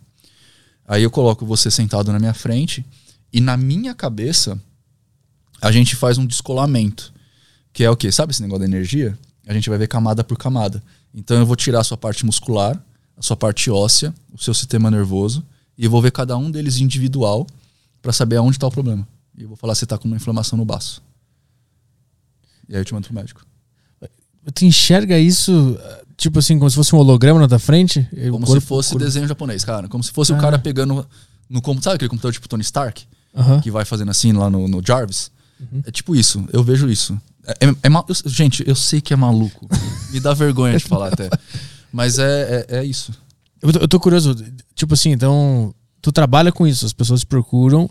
Aí 0.88 1.02
eu 1.02 1.10
coloco 1.10 1.44
você 1.44 1.70
sentado 1.70 2.10
na 2.10 2.18
minha 2.18 2.32
frente 2.32 2.84
e 3.30 3.38
na 3.38 3.54
minha 3.54 3.94
cabeça 3.94 4.58
a 5.60 5.70
gente 5.70 5.94
faz 5.94 6.16
um 6.16 6.24
descolamento, 6.24 7.12
que 7.74 7.84
é 7.84 7.90
o 7.90 7.96
quê? 7.96 8.10
Sabe 8.10 8.30
esse 8.32 8.40
negócio 8.40 8.60
da 8.60 8.64
energia? 8.64 9.18
A 9.46 9.52
gente 9.52 9.68
vai 9.68 9.78
ver 9.78 9.88
camada 9.88 10.24
por 10.24 10.38
camada. 10.38 10.82
Então 11.14 11.36
eu 11.36 11.44
vou 11.44 11.54
tirar 11.56 11.80
a 11.80 11.84
sua 11.84 11.96
parte 11.98 12.24
muscular, 12.24 12.82
a 13.16 13.20
sua 13.22 13.36
parte 13.36 13.70
óssea, 13.70 14.14
o 14.32 14.38
seu 14.38 14.54
sistema 14.54 14.90
nervoso 14.90 15.44
e 15.76 15.84
eu 15.84 15.90
vou 15.90 16.00
ver 16.00 16.10
cada 16.12 16.36
um 16.36 16.50
deles 16.50 16.78
individual 16.78 17.46
para 18.00 18.12
saber 18.12 18.36
aonde 18.36 18.56
está 18.56 18.66
o 18.66 18.70
problema. 18.70 19.06
E 19.36 19.42
eu 19.42 19.48
vou 19.48 19.56
falar 19.56 19.74
se 19.74 19.84
está 19.84 19.98
com 19.98 20.06
uma 20.08 20.16
inflamação 20.16 20.56
no 20.56 20.64
baço. 20.64 21.02
E 22.68 22.74
aí 22.74 22.80
eu 22.80 22.84
te 22.84 22.94
mando 22.94 23.06
pro 23.06 23.14
médico. 23.14 23.44
Tu 24.54 24.64
enxerga 24.66 25.18
isso, 25.18 25.78
tipo 26.16 26.38
assim, 26.38 26.58
como 26.58 26.68
se 26.70 26.76
fosse 26.76 26.94
um 26.94 26.98
holograma 26.98 27.40
na 27.40 27.48
tua 27.48 27.58
frente? 27.58 28.06
Como 28.30 28.44
O 28.44 28.46
corpo- 28.46 28.60
se 28.60 28.66
fosse 28.66 28.90
corpo- 28.90 29.04
desenho 29.04 29.26
japonês, 29.26 29.64
cara. 29.64 29.88
Como 29.88 30.02
se 30.04 30.10
fosse 30.10 30.32
o 30.32 30.36
Ah. 30.36 30.38
cara 30.38 30.58
pegando 30.58 31.06
no 31.48 31.62
computador. 31.62 31.82
Sabe 31.82 31.94
aquele 31.96 32.08
computador 32.10 32.32
tipo 32.32 32.48
Tony 32.48 32.62
Stark? 32.62 33.04
Aham. 33.34 33.60
Que 33.60 33.70
vai 33.70 33.84
fazendo 33.84 34.10
assim 34.10 34.32
lá 34.32 34.48
no, 34.50 34.68
no 34.68 34.82
Jarvis? 34.86 35.30
Uhum. 35.58 35.82
É 35.86 35.90
tipo 35.90 36.14
isso. 36.14 36.44
Eu 36.52 36.62
vejo 36.62 36.88
isso. 36.90 37.18
É, 37.46 37.66
é- 37.66 37.74
é 37.84 37.88
ma- 37.88 38.04
eu- 38.08 38.30
gente, 38.30 38.62
eu 38.66 38.74
sei 38.74 39.00
que 39.00 39.12
é 39.12 39.16
maluco. 39.16 39.68
Me 40.10 40.20
dá 40.20 40.32
vergonha 40.34 40.76
de 40.78 40.84
falar 40.84 41.12
até. 41.12 41.28
Mas 41.92 42.18
é, 42.18 42.66
é, 42.68 42.78
é 42.78 42.84
isso. 42.84 43.12
Eu, 43.62 43.72
tô, 43.72 43.78
eu 43.80 43.88
tô 43.88 44.00
curioso, 44.00 44.34
tipo 44.74 44.94
assim, 44.94 45.10
então, 45.12 45.74
tu 46.02 46.10
trabalha 46.12 46.50
com 46.52 46.66
isso, 46.66 46.84
as 46.84 46.92
pessoas 46.92 47.20
te 47.20 47.26
procuram. 47.26 47.88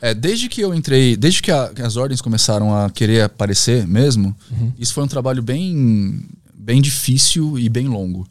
É, 0.00 0.14
desde 0.14 0.48
que 0.48 0.60
eu 0.60 0.74
entrei, 0.74 1.16
desde 1.16 1.42
que, 1.42 1.50
a- 1.50 1.68
que 1.74 1.82
as 1.82 1.96
ordens 1.96 2.20
começaram 2.20 2.74
a 2.76 2.90
querer 2.90 3.22
aparecer 3.22 3.86
mesmo, 3.86 4.34
isso 4.78 4.92
foi 4.94 5.04
um 5.04 5.08
trabalho 5.08 5.42
bem, 5.42 6.26
bem 6.54 6.80
difícil 6.80 7.58
e 7.58 7.68
bem 7.68 7.86
longo. 7.88 8.26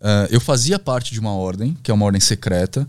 É, 0.00 0.28
eu 0.30 0.40
fazia 0.40 0.78
parte 0.78 1.12
de 1.12 1.20
uma 1.20 1.32
ordem, 1.32 1.76
que 1.82 1.90
é 1.90 1.94
uma 1.94 2.04
ordem 2.04 2.20
secreta, 2.20 2.86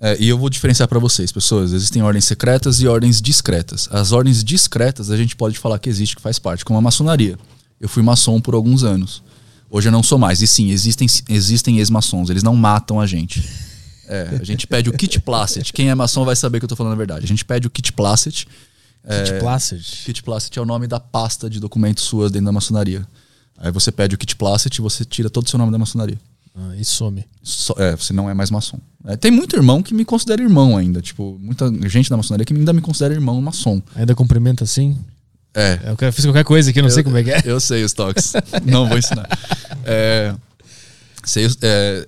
é, 0.00 0.16
e 0.20 0.28
eu 0.28 0.38
vou 0.38 0.50
diferenciar 0.50 0.88
para 0.88 0.98
vocês, 0.98 1.30
pessoas. 1.30 1.72
Existem 1.72 2.02
ordens 2.02 2.24
secretas 2.24 2.80
e 2.80 2.86
ordens 2.86 3.20
discretas. 3.20 3.88
As 3.92 4.12
ordens 4.12 4.42
discretas 4.42 5.10
a 5.10 5.16
gente 5.16 5.36
pode 5.36 5.58
falar 5.58 5.78
que 5.78 5.88
existe, 5.88 6.16
que 6.16 6.22
faz 6.22 6.38
parte, 6.38 6.64
como 6.64 6.78
a 6.78 6.82
maçonaria. 6.82 7.38
Eu 7.80 7.88
fui 7.88 8.02
maçom 8.02 8.40
por 8.40 8.54
alguns 8.54 8.82
anos. 8.82 9.22
Hoje 9.70 9.88
eu 9.88 9.92
não 9.92 10.02
sou 10.02 10.18
mais. 10.18 10.42
E 10.42 10.46
sim, 10.46 10.70
existem, 10.70 11.08
existem 11.28 11.78
ex-maçons. 11.78 12.30
Eles 12.30 12.42
não 12.42 12.54
matam 12.54 13.00
a 13.00 13.06
gente. 13.06 13.42
É, 14.06 14.38
a 14.40 14.44
gente 14.44 14.66
pede 14.66 14.90
o 14.90 14.92
kit 14.92 15.18
placet. 15.20 15.72
Quem 15.72 15.90
é 15.90 15.94
maçom 15.94 16.24
vai 16.24 16.36
saber 16.36 16.58
que 16.58 16.64
eu 16.64 16.68
tô 16.68 16.76
falando 16.76 16.92
a 16.92 16.96
verdade. 16.96 17.24
A 17.24 17.28
gente 17.28 17.44
pede 17.44 17.66
o 17.66 17.70
kit 17.70 17.92
placet. 17.92 18.46
Kit 19.04 19.32
É, 19.34 19.38
Placid. 19.38 20.02
Kit 20.04 20.22
Placet 20.22 20.58
é 20.58 20.62
o 20.62 20.64
nome 20.64 20.86
da 20.86 20.98
pasta 20.98 21.50
de 21.50 21.60
documentos 21.60 22.04
suas 22.04 22.32
dentro 22.32 22.46
da 22.46 22.52
maçonaria. 22.52 23.06
Aí 23.58 23.70
você 23.70 23.92
pede 23.92 24.14
o 24.14 24.18
Kit 24.18 24.34
Placet 24.34 24.78
e 24.78 24.80
você 24.80 25.04
tira 25.04 25.28
todo 25.28 25.46
o 25.46 25.50
seu 25.50 25.58
nome 25.58 25.70
da 25.70 25.78
maçonaria. 25.78 26.18
Ah, 26.56 26.74
e 26.76 26.84
some. 26.84 27.24
Só- 27.42 27.74
é, 27.78 27.96
você 27.96 28.12
não 28.12 28.30
é 28.30 28.34
mais 28.34 28.50
maçom. 28.50 28.78
É, 29.06 29.16
tem 29.16 29.30
muito 29.30 29.56
irmão 29.56 29.82
que 29.82 29.92
me 29.92 30.04
considera 30.04 30.40
irmão 30.42 30.76
ainda. 30.76 31.02
Tipo, 31.02 31.36
muita 31.40 31.70
gente 31.88 32.08
da 32.08 32.16
maçonaria 32.16 32.44
que 32.46 32.54
ainda 32.54 32.72
me 32.72 32.80
considera 32.80 33.12
irmão 33.12 33.40
maçom. 33.40 33.82
Ainda 33.96 34.14
cumprimenta 34.14 34.64
assim. 34.64 34.96
É. 35.52 35.78
Eu 35.84 35.96
quero- 35.96 36.12
fiz 36.12 36.24
qualquer 36.24 36.44
coisa 36.44 36.70
aqui, 36.70 36.80
não 36.80 36.90
sei 36.90 37.02
como 37.02 37.16
é 37.16 37.22
que 37.24 37.30
é. 37.30 37.42
Eu 37.44 37.58
sei 37.60 37.84
os 37.84 37.92
toques. 37.92 38.32
não 38.64 38.88
vou 38.88 38.96
ensinar. 38.98 39.28
É, 39.84 40.34
sei, 41.24 41.46
é, 41.62 42.06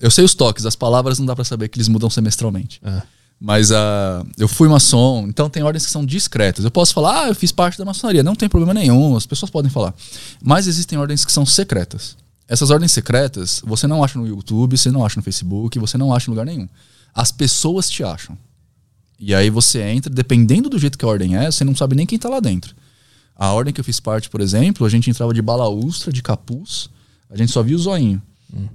eu 0.00 0.10
sei 0.10 0.24
os 0.24 0.34
toques, 0.34 0.66
as 0.66 0.76
palavras 0.76 1.18
não 1.18 1.26
dá 1.26 1.34
pra 1.34 1.44
saber 1.44 1.68
que 1.68 1.78
eles 1.78 1.88
mudam 1.88 2.10
semestralmente. 2.10 2.80
Ah. 2.84 3.02
Mas 3.40 3.70
ah, 3.70 4.24
eu 4.36 4.48
fui 4.48 4.68
maçom, 4.68 5.24
então 5.28 5.48
tem 5.48 5.62
ordens 5.62 5.86
que 5.86 5.92
são 5.92 6.04
discretas. 6.04 6.64
Eu 6.64 6.70
posso 6.72 6.92
falar, 6.92 7.22
ah, 7.24 7.28
eu 7.28 7.34
fiz 7.36 7.52
parte 7.52 7.78
da 7.78 7.84
maçonaria, 7.84 8.22
não 8.22 8.34
tem 8.34 8.48
problema 8.48 8.74
nenhum, 8.74 9.16
as 9.16 9.24
pessoas 9.26 9.48
podem 9.50 9.70
falar. 9.70 9.94
Mas 10.42 10.66
existem 10.66 10.98
ordens 10.98 11.24
que 11.24 11.30
são 11.32 11.46
secretas. 11.46 12.16
Essas 12.48 12.70
ordens 12.70 12.92
secretas 12.92 13.60
você 13.64 13.86
não 13.86 14.02
acha 14.02 14.18
no 14.18 14.26
YouTube, 14.26 14.76
você 14.76 14.90
não 14.90 15.04
acha 15.04 15.20
no 15.20 15.22
Facebook, 15.22 15.78
você 15.78 15.98
não 15.98 16.14
acha 16.14 16.30
em 16.30 16.32
lugar 16.32 16.46
nenhum. 16.46 16.68
As 17.14 17.30
pessoas 17.30 17.90
te 17.90 18.02
acham. 18.02 18.36
E 19.20 19.34
aí 19.34 19.50
você 19.50 19.82
entra, 19.82 20.12
dependendo 20.12 20.70
do 20.70 20.78
jeito 20.78 20.96
que 20.96 21.04
a 21.04 21.08
ordem 21.08 21.36
é, 21.36 21.50
você 21.50 21.64
não 21.64 21.76
sabe 21.76 21.94
nem 21.94 22.06
quem 22.06 22.18
tá 22.18 22.28
lá 22.28 22.40
dentro. 22.40 22.74
A 23.36 23.52
ordem 23.52 23.74
que 23.74 23.80
eu 23.80 23.84
fiz 23.84 24.00
parte, 24.00 24.30
por 24.30 24.40
exemplo, 24.40 24.86
a 24.86 24.88
gente 24.88 25.10
entrava 25.10 25.34
de 25.34 25.42
balaustra, 25.42 26.12
de 26.12 26.22
capuz, 26.22 26.88
a 27.28 27.36
gente 27.36 27.52
só 27.52 27.62
via 27.62 27.76
o 27.76 27.78
zoinho. 27.78 28.22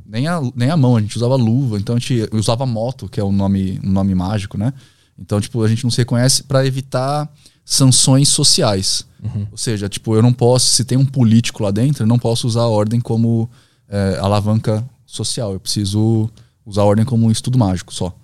Nem, 0.05 0.27
a, 0.27 0.39
nem 0.55 0.69
a 0.69 0.77
mão, 0.77 0.95
a 0.95 1.01
gente 1.01 1.15
usava 1.15 1.35
luva, 1.35 1.79
então 1.79 1.95
a 1.95 1.99
gente 1.99 2.29
usava 2.31 2.65
moto, 2.65 3.09
que 3.09 3.19
é 3.19 3.23
um 3.23 3.31
nome, 3.31 3.79
um 3.83 3.89
nome 3.89 4.13
mágico, 4.13 4.57
né? 4.57 4.71
Então, 5.17 5.41
tipo, 5.41 5.63
a 5.63 5.67
gente 5.67 5.83
não 5.83 5.91
se 5.91 5.97
reconhece 5.97 6.43
para 6.43 6.65
evitar 6.65 7.31
sanções 7.65 8.29
sociais. 8.29 9.05
Ou 9.51 9.57
seja, 9.57 9.89
tipo, 9.89 10.15
eu 10.15 10.21
não 10.21 10.33
posso, 10.33 10.67
se 10.67 10.83
tem 10.83 10.97
um 10.97 11.05
político 11.05 11.63
lá 11.63 11.71
dentro, 11.71 12.03
eu 12.03 12.07
não 12.07 12.19
posso 12.19 12.45
usar 12.45 12.61
a 12.61 12.67
ordem 12.67 12.99
como 12.99 13.49
é, 13.93 14.17
alavanca 14.19 14.83
social. 15.05 15.53
Eu 15.53 15.59
preciso 15.59 16.29
usar 16.65 16.81
a 16.81 16.85
ordem 16.85 17.05
como 17.05 17.25
um 17.27 17.31
estudo 17.31 17.57
mágico 17.57 17.93
só. 17.93 18.15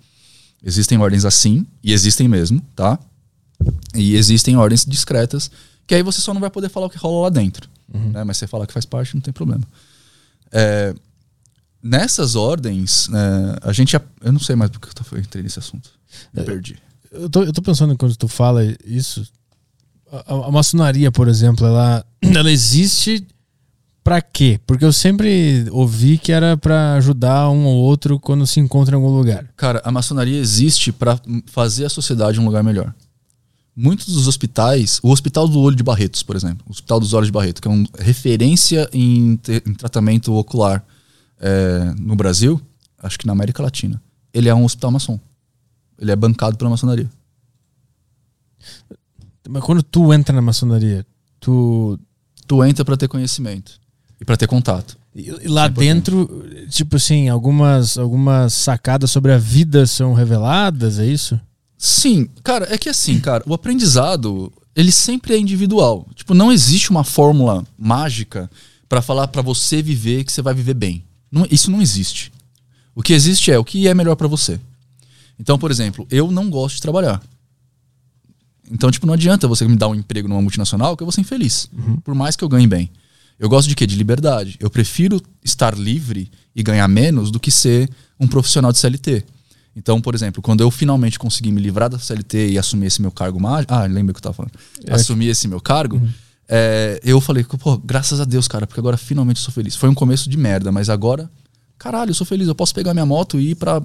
Existem 0.62 0.98
ordens 0.98 1.24
assim, 1.24 1.64
e 1.82 1.92
existem 1.92 2.26
mesmo, 2.28 2.60
tá? 2.74 2.98
E 3.94 4.14
existem 4.16 4.56
ordens 4.56 4.84
discretas, 4.84 5.50
que 5.86 5.94
aí 5.94 6.02
você 6.02 6.20
só 6.20 6.34
não 6.34 6.40
vai 6.40 6.50
poder 6.50 6.68
falar 6.68 6.86
o 6.86 6.90
que 6.90 6.98
rola 6.98 7.22
lá 7.22 7.28
dentro. 7.30 7.68
Né? 7.88 8.24
Mas 8.24 8.36
você 8.38 8.46
falar 8.46 8.66
que 8.66 8.72
faz 8.72 8.84
parte, 8.84 9.14
não 9.14 9.20
tem 9.20 9.32
problema. 9.32 9.62
É, 10.52 10.94
nessas 11.82 12.36
ordens, 12.36 13.08
é, 13.12 13.68
a 13.68 13.72
gente. 13.72 13.94
Eu 14.22 14.32
não 14.32 14.40
sei 14.40 14.54
mais 14.56 14.70
porque 14.70 14.88
eu 15.14 15.18
entrei 15.20 15.42
nesse 15.42 15.58
assunto. 15.58 15.90
Me 16.34 16.42
perdi. 16.44 16.76
Eu 17.10 17.28
tô, 17.28 17.42
eu 17.42 17.52
tô 17.52 17.62
pensando 17.62 17.96
quando 17.96 18.14
tu 18.16 18.28
fala 18.28 18.62
isso. 18.84 19.26
A, 20.12 20.34
a- 20.34 20.46
a 20.48 20.50
maçonaria, 20.50 21.10
por 21.10 21.26
exemplo, 21.28 21.66
ela, 21.66 22.04
ela 22.22 22.50
existe 22.50 23.26
pra 24.02 24.20
quê? 24.22 24.60
Porque 24.66 24.84
eu 24.84 24.92
sempre 24.92 25.66
ouvi 25.70 26.18
que 26.18 26.32
era 26.32 26.56
pra 26.56 26.94
ajudar 26.94 27.48
um 27.50 27.64
ou 27.66 27.76
outro 27.76 28.18
quando 28.18 28.46
se 28.46 28.60
encontra 28.60 28.94
em 28.94 29.00
algum 29.00 29.14
lugar. 29.16 29.46
Cara, 29.56 29.80
a 29.84 29.90
maçonaria 29.92 30.38
existe 30.38 30.92
para 30.92 31.20
fazer 31.46 31.84
a 31.84 31.90
sociedade 31.90 32.40
um 32.40 32.44
lugar 32.44 32.62
melhor. 32.62 32.94
Muitos 33.76 34.06
dos 34.06 34.26
hospitais, 34.26 35.00
o 35.02 35.10
Hospital 35.10 35.48
do 35.48 35.58
Olho 35.60 35.76
de 35.76 35.82
Barretos, 35.82 36.22
por 36.22 36.36
exemplo, 36.36 36.64
o 36.66 36.70
Hospital 36.70 37.00
dos 37.00 37.14
Olhos 37.14 37.28
de 37.28 37.32
Barreto, 37.32 37.62
que 37.62 37.68
é 37.68 37.70
uma 37.70 37.86
referência 37.98 38.88
em, 38.92 39.36
te- 39.36 39.62
em 39.66 39.72
tratamento 39.72 40.34
ocular 40.34 40.84
é, 41.40 41.94
no 41.98 42.14
Brasil, 42.16 42.60
acho 43.02 43.18
que 43.18 43.26
na 43.26 43.32
América 43.32 43.62
Latina, 43.62 44.02
ele 44.34 44.48
é 44.48 44.54
um 44.54 44.64
hospital 44.64 44.90
maçom. 44.90 45.18
Ele 45.98 46.10
é 46.10 46.16
bancado 46.16 46.56
pela 46.58 46.68
maçonaria. 46.68 47.08
Mas 49.48 49.62
quando 49.62 49.82
tu 49.82 50.12
entra 50.12 50.34
na 50.34 50.42
maçonaria, 50.42 51.06
tu. 51.38 51.98
Tu 52.46 52.64
entra 52.64 52.84
para 52.84 52.96
ter 52.96 53.06
conhecimento 53.06 53.80
e 54.20 54.24
para 54.24 54.36
ter 54.36 54.46
contato. 54.46 54.96
e- 55.14 55.48
lá 55.48 55.66
dentro, 55.66 56.44
tipo 56.68 56.96
assim, 56.96 57.28
algumas, 57.28 57.98
algumas 57.98 58.52
sacadas 58.54 59.10
sobre 59.10 59.32
a 59.32 59.38
vida 59.38 59.86
são 59.86 60.12
reveladas, 60.14 60.98
é 61.00 61.06
isso? 61.06 61.40
Sim, 61.76 62.28
cara, 62.44 62.72
é 62.72 62.78
que 62.78 62.88
assim, 62.88 63.18
cara, 63.18 63.42
o 63.46 63.54
aprendizado, 63.54 64.52
ele 64.76 64.92
sempre 64.92 65.34
é 65.34 65.38
individual. 65.38 66.06
Tipo, 66.14 66.32
não 66.34 66.52
existe 66.52 66.90
uma 66.90 67.02
fórmula 67.02 67.66
mágica 67.78 68.48
pra 68.88 69.02
falar 69.02 69.26
pra 69.28 69.42
você 69.42 69.82
viver 69.82 70.22
que 70.24 70.32
você 70.32 70.42
vai 70.42 70.54
viver 70.54 70.74
bem. 70.74 71.02
Não- 71.32 71.46
isso 71.50 71.70
não 71.70 71.80
existe. 71.82 72.30
O 72.94 73.02
que 73.02 73.12
existe 73.12 73.50
é 73.50 73.58
o 73.58 73.64
que 73.64 73.88
é 73.88 73.94
melhor 73.94 74.14
pra 74.16 74.28
você. 74.28 74.60
Então, 75.38 75.58
por 75.58 75.70
exemplo, 75.70 76.06
eu 76.10 76.30
não 76.30 76.50
gosto 76.50 76.76
de 76.76 76.82
trabalhar. 76.82 77.20
Então, 78.70 78.90
tipo, 78.90 79.06
não 79.06 79.14
adianta 79.14 79.48
você 79.48 79.66
me 79.66 79.74
dar 79.76 79.88
um 79.88 79.94
emprego 79.94 80.28
numa 80.28 80.42
multinacional 80.42 80.96
que 80.96 81.02
eu 81.02 81.06
vou 81.06 81.12
ser 81.12 81.22
infeliz. 81.22 81.68
Por 82.04 82.14
mais 82.14 82.36
que 82.36 82.44
eu 82.44 82.48
ganhe 82.48 82.66
bem. 82.66 82.90
Eu 83.40 83.48
gosto 83.48 83.68
de 83.68 83.74
quê? 83.74 83.86
De 83.86 83.96
liberdade. 83.96 84.56
Eu 84.60 84.68
prefiro 84.68 85.18
estar 85.42 85.74
livre 85.74 86.30
e 86.54 86.62
ganhar 86.62 86.86
menos 86.86 87.30
do 87.30 87.40
que 87.40 87.50
ser 87.50 87.88
um 88.20 88.28
profissional 88.28 88.70
de 88.70 88.76
CLT. 88.78 89.24
Então, 89.74 89.98
por 89.98 90.14
exemplo, 90.14 90.42
quando 90.42 90.60
eu 90.60 90.70
finalmente 90.70 91.18
consegui 91.18 91.50
me 91.50 91.58
livrar 91.58 91.88
da 91.88 91.98
CLT 91.98 92.50
e 92.50 92.58
assumir 92.58 92.86
esse 92.88 93.00
meu 93.00 93.10
cargo 93.10 93.40
mágico. 93.40 93.72
Ah, 93.72 93.86
lembra 93.86 94.10
o 94.10 94.14
que 94.14 94.18
eu 94.18 94.22
tava 94.22 94.34
falando? 94.34 94.52
Assumir 94.90 95.28
esse 95.28 95.48
meu 95.48 95.58
cargo. 95.58 95.96
é, 96.46 97.00
eu 97.02 97.18
falei, 97.18 97.42
pô, 97.44 97.78
graças 97.78 98.20
a 98.20 98.26
Deus, 98.26 98.46
cara, 98.46 98.66
porque 98.66 98.78
agora 98.78 98.98
finalmente 98.98 99.38
eu 99.38 99.42
sou 99.44 99.54
feliz. 99.54 99.74
Foi 99.74 99.88
um 99.88 99.94
começo 99.94 100.28
de 100.28 100.36
merda, 100.36 100.70
mas 100.70 100.90
agora, 100.90 101.30
caralho, 101.78 102.10
eu 102.10 102.14
sou 102.14 102.26
feliz. 102.26 102.46
Eu 102.46 102.54
posso 102.54 102.74
pegar 102.74 102.92
minha 102.92 103.06
moto 103.06 103.40
e 103.40 103.52
ir 103.52 103.54
pra, 103.54 103.80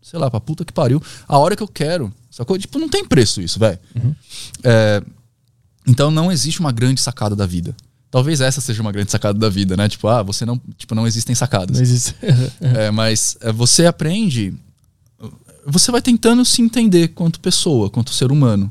sei 0.00 0.20
lá, 0.20 0.30
pra 0.30 0.38
puta 0.40 0.64
que 0.64 0.72
pariu, 0.72 1.02
a 1.26 1.38
hora 1.38 1.56
que 1.56 1.62
eu 1.62 1.68
quero. 1.68 2.12
Sacou? 2.30 2.56
Tipo, 2.56 2.78
não 2.78 2.88
tem 2.88 3.04
preço 3.04 3.40
isso, 3.42 3.58
velho. 3.58 3.80
É, 4.62 5.02
então 5.88 6.08
não 6.08 6.30
existe 6.30 6.60
uma 6.60 6.70
grande 6.70 7.00
sacada 7.00 7.34
da 7.34 7.46
vida. 7.46 7.74
Talvez 8.12 8.42
essa 8.42 8.60
seja 8.60 8.82
uma 8.82 8.92
grande 8.92 9.10
sacada 9.10 9.38
da 9.38 9.48
vida, 9.48 9.74
né? 9.74 9.88
Tipo, 9.88 10.06
ah, 10.06 10.22
você 10.22 10.44
não, 10.44 10.60
tipo, 10.76 10.94
não 10.94 11.06
existem 11.06 11.34
sacadas. 11.34 11.80
Mas 11.80 11.88
isso. 11.90 12.14
É, 12.60 12.90
mas 12.90 13.38
é, 13.40 13.50
você 13.50 13.86
aprende. 13.86 14.52
Você 15.66 15.90
vai 15.90 16.02
tentando 16.02 16.44
se 16.44 16.60
entender 16.60 17.08
quanto 17.08 17.40
pessoa, 17.40 17.88
quanto 17.88 18.12
ser 18.12 18.30
humano. 18.30 18.70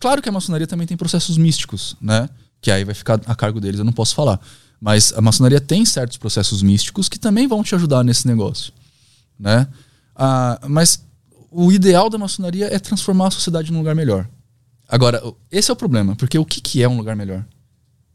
Claro 0.00 0.20
que 0.20 0.28
a 0.28 0.32
maçonaria 0.32 0.66
também 0.66 0.84
tem 0.84 0.96
processos 0.96 1.38
místicos, 1.38 1.96
né? 2.02 2.28
Que 2.60 2.72
aí 2.72 2.82
vai 2.82 2.94
ficar 2.94 3.20
a 3.24 3.36
cargo 3.36 3.60
deles, 3.60 3.78
eu 3.78 3.84
não 3.84 3.92
posso 3.92 4.16
falar. 4.16 4.40
Mas 4.80 5.12
a 5.12 5.20
maçonaria 5.20 5.60
tem 5.60 5.84
certos 5.84 6.16
processos 6.16 6.60
místicos 6.60 7.08
que 7.08 7.20
também 7.20 7.46
vão 7.46 7.62
te 7.62 7.76
ajudar 7.76 8.02
nesse 8.02 8.26
negócio, 8.26 8.72
né? 9.38 9.68
Ah, 10.16 10.58
mas 10.66 11.04
o 11.52 11.70
ideal 11.70 12.10
da 12.10 12.18
maçonaria 12.18 12.66
é 12.66 12.80
transformar 12.80 13.28
a 13.28 13.30
sociedade 13.30 13.70
num 13.70 13.78
lugar 13.78 13.94
melhor. 13.94 14.28
Agora, 14.88 15.22
esse 15.52 15.70
é 15.70 15.72
o 15.72 15.76
problema, 15.76 16.16
porque 16.16 16.36
o 16.36 16.44
que, 16.44 16.60
que 16.60 16.82
é 16.82 16.88
um 16.88 16.96
lugar 16.96 17.14
melhor? 17.14 17.44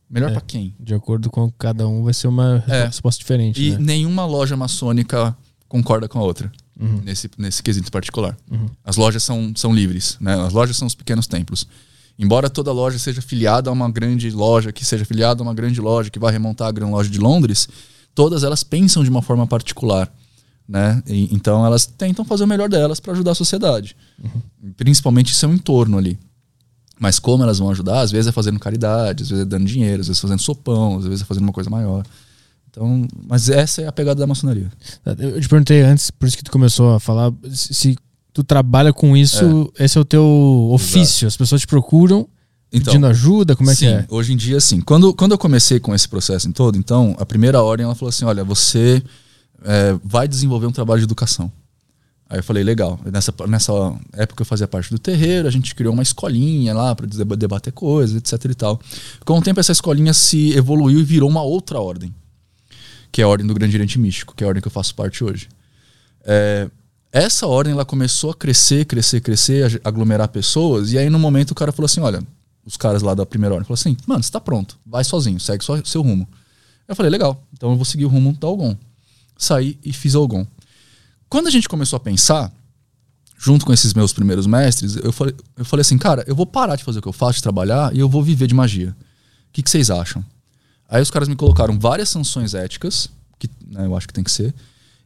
Melhor 0.10 0.30
É. 0.30 0.34
pra 0.34 0.41
quem? 0.41 0.76
De 0.80 0.93
acordo 0.93 1.30
com 1.30 1.51
cada 1.58 1.88
um, 1.88 2.03
vai 2.03 2.14
ser 2.14 2.28
uma 2.28 2.64
É. 2.68 2.86
resposta 2.86 3.20
diferente. 3.20 3.62
E 3.62 3.72
né? 3.72 3.78
nenhuma 3.80 4.26
loja 4.26 4.56
maçônica 4.56 5.36
concorda 5.68 6.08
com 6.08 6.20
a 6.20 6.24
outra 6.24 6.51
Uhum. 6.80 7.01
nesse, 7.03 7.30
nesse 7.38 7.64
quesito 7.64 7.91
particular. 7.91 8.38
Uhum. 8.51 8.68
As 8.84 8.97
lojas 8.97 9.24
são, 9.24 9.51
são 9.56 9.74
livres, 9.74 10.18
né? 10.22 10.36
As 10.45 10.53
lojas 10.53 10.78
são 10.78 10.86
os 10.88 10.93
pequenos 10.95 11.26
templos. 11.28 11.68
Embora 12.18 12.49
toda 12.49 12.72
loja 12.72 12.97
seja 12.99 13.22
filiada 13.22 13.70
a 13.70 13.74
uma 13.74 13.89
grande 13.91 14.30
loja, 14.32 14.72
que 14.72 14.86
seja 14.86 15.03
filiada 15.03 15.41
a 15.41 15.43
uma 15.43 15.53
grande 15.53 15.82
loja, 15.82 16.10
que 16.10 16.20
vai 16.20 16.32
remontar 16.32 16.68
a 16.68 16.72
grande 16.72 16.91
loja 16.93 17.10
de 17.10 17.20
Londres, 17.20 17.68
todas 18.14 18.43
elas 18.43 18.64
pensam 18.64 19.03
de 19.03 19.10
uma 19.10 19.22
forma 19.22 19.45
particular, 19.45 20.10
né? 20.68 21.03
E- 21.08 21.28
então 21.34 21.66
elas 21.66 21.86
tentam 21.86 22.24
fazer 22.24 22.43
o 22.45 22.47
melhor 22.47 22.70
delas 22.70 22.99
para 23.01 23.12
ajudar 23.12 23.32
a 23.32 23.36
sociedade. 23.36 23.97
Principalmente 24.78 25.34
seu 25.36 25.51
entorno 25.53 25.97
ali. 25.97 26.18
Mas 26.99 27.19
como 27.19 27.43
elas 27.43 27.59
vão 27.59 27.69
ajudar? 27.69 28.01
Às 28.01 28.11
vezes 28.11 28.27
é 28.27 28.31
fazendo 28.31 28.59
caridade, 28.59 29.23
às 29.23 29.29
vezes 29.29 29.43
é 29.43 29.47
dando 29.47 29.65
dinheiro, 29.65 30.01
às 30.01 30.07
vezes 30.07 30.19
é 30.19 30.21
fazendo 30.21 30.41
sopão, 30.41 30.97
às 30.97 31.05
vezes 31.05 31.21
é 31.21 31.25
fazendo 31.25 31.43
uma 31.43 31.51
coisa 31.51 31.69
maior. 31.69 32.05
Então, 32.69 33.07
mas 33.27 33.49
essa 33.49 33.81
é 33.81 33.87
a 33.87 33.91
pegada 33.91 34.19
da 34.19 34.27
maçonaria. 34.27 34.69
Eu 35.17 35.39
te 35.39 35.47
perguntei 35.47 35.81
antes, 35.81 36.11
por 36.11 36.27
isso 36.27 36.37
que 36.37 36.43
tu 36.43 36.51
começou 36.51 36.95
a 36.95 36.99
falar, 36.99 37.31
se 37.49 37.95
tu 38.33 38.43
trabalha 38.43 38.91
com 38.91 39.15
isso, 39.15 39.71
esse 39.79 39.97
é 39.97 40.01
o 40.01 40.05
teu 40.05 40.69
ofício. 40.73 41.27
As 41.27 41.37
pessoas 41.37 41.61
te 41.61 41.67
procuram 41.67 42.27
Então, 42.71 42.91
pedindo 42.91 43.07
ajuda, 43.07 43.55
como 43.55 43.71
é 43.71 43.75
sim, 43.75 43.85
que 43.85 43.93
é? 43.93 44.05
hoje 44.09 44.33
em 44.33 44.37
dia 44.37 44.59
sim. 44.59 44.81
Quando, 44.81 45.13
quando 45.13 45.31
eu 45.31 45.37
comecei 45.37 45.79
com 45.79 45.95
esse 45.95 46.07
processo 46.07 46.49
em 46.49 46.51
todo, 46.51 46.77
então, 46.77 47.15
a 47.17 47.25
primeira 47.25 47.61
ordem 47.63 47.85
ela 47.85 47.95
falou 47.95 48.09
assim: 48.09 48.25
olha, 48.25 48.43
você 48.43 49.01
é, 49.63 49.97
vai 50.03 50.27
desenvolver 50.27 50.67
um 50.67 50.71
trabalho 50.71 50.99
de 50.99 51.05
educação. 51.05 51.49
Aí 52.28 52.39
eu 52.39 52.43
falei, 52.43 52.63
legal. 52.63 52.99
Nessa, 53.05 53.34
nessa 53.47 53.71
época 54.13 54.41
eu 54.41 54.45
fazia 54.45 54.67
parte 54.67 54.89
do 54.89 54.97
terreiro, 54.97 55.47
a 55.47 55.51
gente 55.51 55.76
criou 55.76 55.93
uma 55.93 56.01
escolinha 56.01 56.73
lá 56.73 56.95
para 56.95 57.05
debater 57.36 57.71
coisas, 57.71 58.15
etc 58.17 58.51
e 58.51 58.55
tal. 58.55 58.80
Com 59.23 59.38
o 59.38 59.41
tempo 59.41 59.59
essa 59.59 59.71
escolinha 59.71 60.13
se 60.13 60.51
evoluiu 60.53 60.99
e 60.99 61.03
virou 61.03 61.30
uma 61.30 61.43
outra 61.43 61.80
ordem, 61.80 62.13
que 63.11 63.21
é 63.21 63.23
a 63.23 63.28
ordem 63.28 63.45
do 63.45 63.53
Grande 63.53 63.76
Oriente 63.76 63.99
Místico, 63.99 64.36
que 64.36 64.43
é 64.43 64.45
a 64.45 64.47
ordem 64.47 64.61
que 64.61 64.67
eu 64.67 64.71
faço 64.71 64.95
parte 64.95 65.23
hoje. 65.23 65.47
É, 66.23 66.67
essa 67.11 67.45
ordem 67.45 67.73
ela 67.73 67.86
começou 67.86 68.32
a 68.32 68.36
crescer, 68.36 68.86
crescer, 68.86 69.21
crescer, 69.21 69.63
ag- 69.65 69.82
aglomerar 69.84 70.28
pessoas, 70.30 70.91
e 70.91 70.97
aí 70.97 71.09
no 71.09 71.19
momento 71.19 71.51
o 71.51 71.55
cara 71.55 71.71
falou 71.71 71.86
assim: 71.86 72.01
olha, 72.01 72.23
os 72.65 72.76
caras 72.76 73.03
lá 73.03 73.13
da 73.13 73.26
primeira 73.26 73.53
ordem 73.53 73.67
falaram 73.67 73.80
assim: 73.80 73.95
mano, 74.07 74.23
você 74.23 74.32
tá 74.32 74.41
pronto, 74.41 74.78
vai 74.84 75.03
sozinho, 75.03 75.39
segue 75.39 75.63
só 75.63 75.80
seu 75.86 76.01
rumo. 76.01 76.28
Eu 76.88 76.95
falei: 76.95 77.11
legal, 77.11 77.41
então 77.53 77.69
eu 77.69 77.76
vou 77.76 77.86
seguir 77.86 78.05
o 78.05 78.09
rumo 78.09 78.34
da 78.34 78.47
Algon. 78.47 78.76
Saí 79.38 79.78
e 79.84 79.93
fiz 79.93 80.15
Algon. 80.15 80.47
Quando 81.30 81.47
a 81.47 81.51
gente 81.51 81.67
começou 81.67 81.97
a 81.97 81.99
pensar, 81.99 82.51
junto 83.38 83.65
com 83.65 83.73
esses 83.73 83.93
meus 83.93 84.13
primeiros 84.13 84.45
mestres, 84.47 84.95
eu 84.95 85.11
falei, 85.11 85.36
eu 85.57 85.65
falei 85.65 85.82
assim: 85.82 85.97
cara, 85.97 86.23
eu 86.28 86.36
vou 86.36 86.45
parar 86.45 86.76
de 86.76 86.84
fazer 86.84 86.99
o 86.99 87.01
que 87.01 87.07
eu 87.07 87.13
faço, 87.13 87.38
de 87.38 87.43
trabalhar, 87.43 87.95
e 87.95 87.99
eu 87.99 88.07
vou 88.09 88.23
viver 88.23 88.47
de 88.47 88.53
magia. 88.55 88.95
O 89.49 89.53
que, 89.53 89.61
que 89.63 89.69
vocês 89.69 89.89
acham? 89.89 90.23
Aí 90.89 91.01
os 91.01 91.09
caras 91.09 91.28
me 91.28 91.36
colocaram 91.36 91.80
várias 91.80 92.09
sanções 92.09 92.53
éticas, 92.53 93.09
que 93.39 93.49
né, 93.67 93.86
eu 93.86 93.95
acho 93.97 94.07
que 94.07 94.13
tem 94.13 94.23
que 94.23 94.32
ser, 94.32 94.53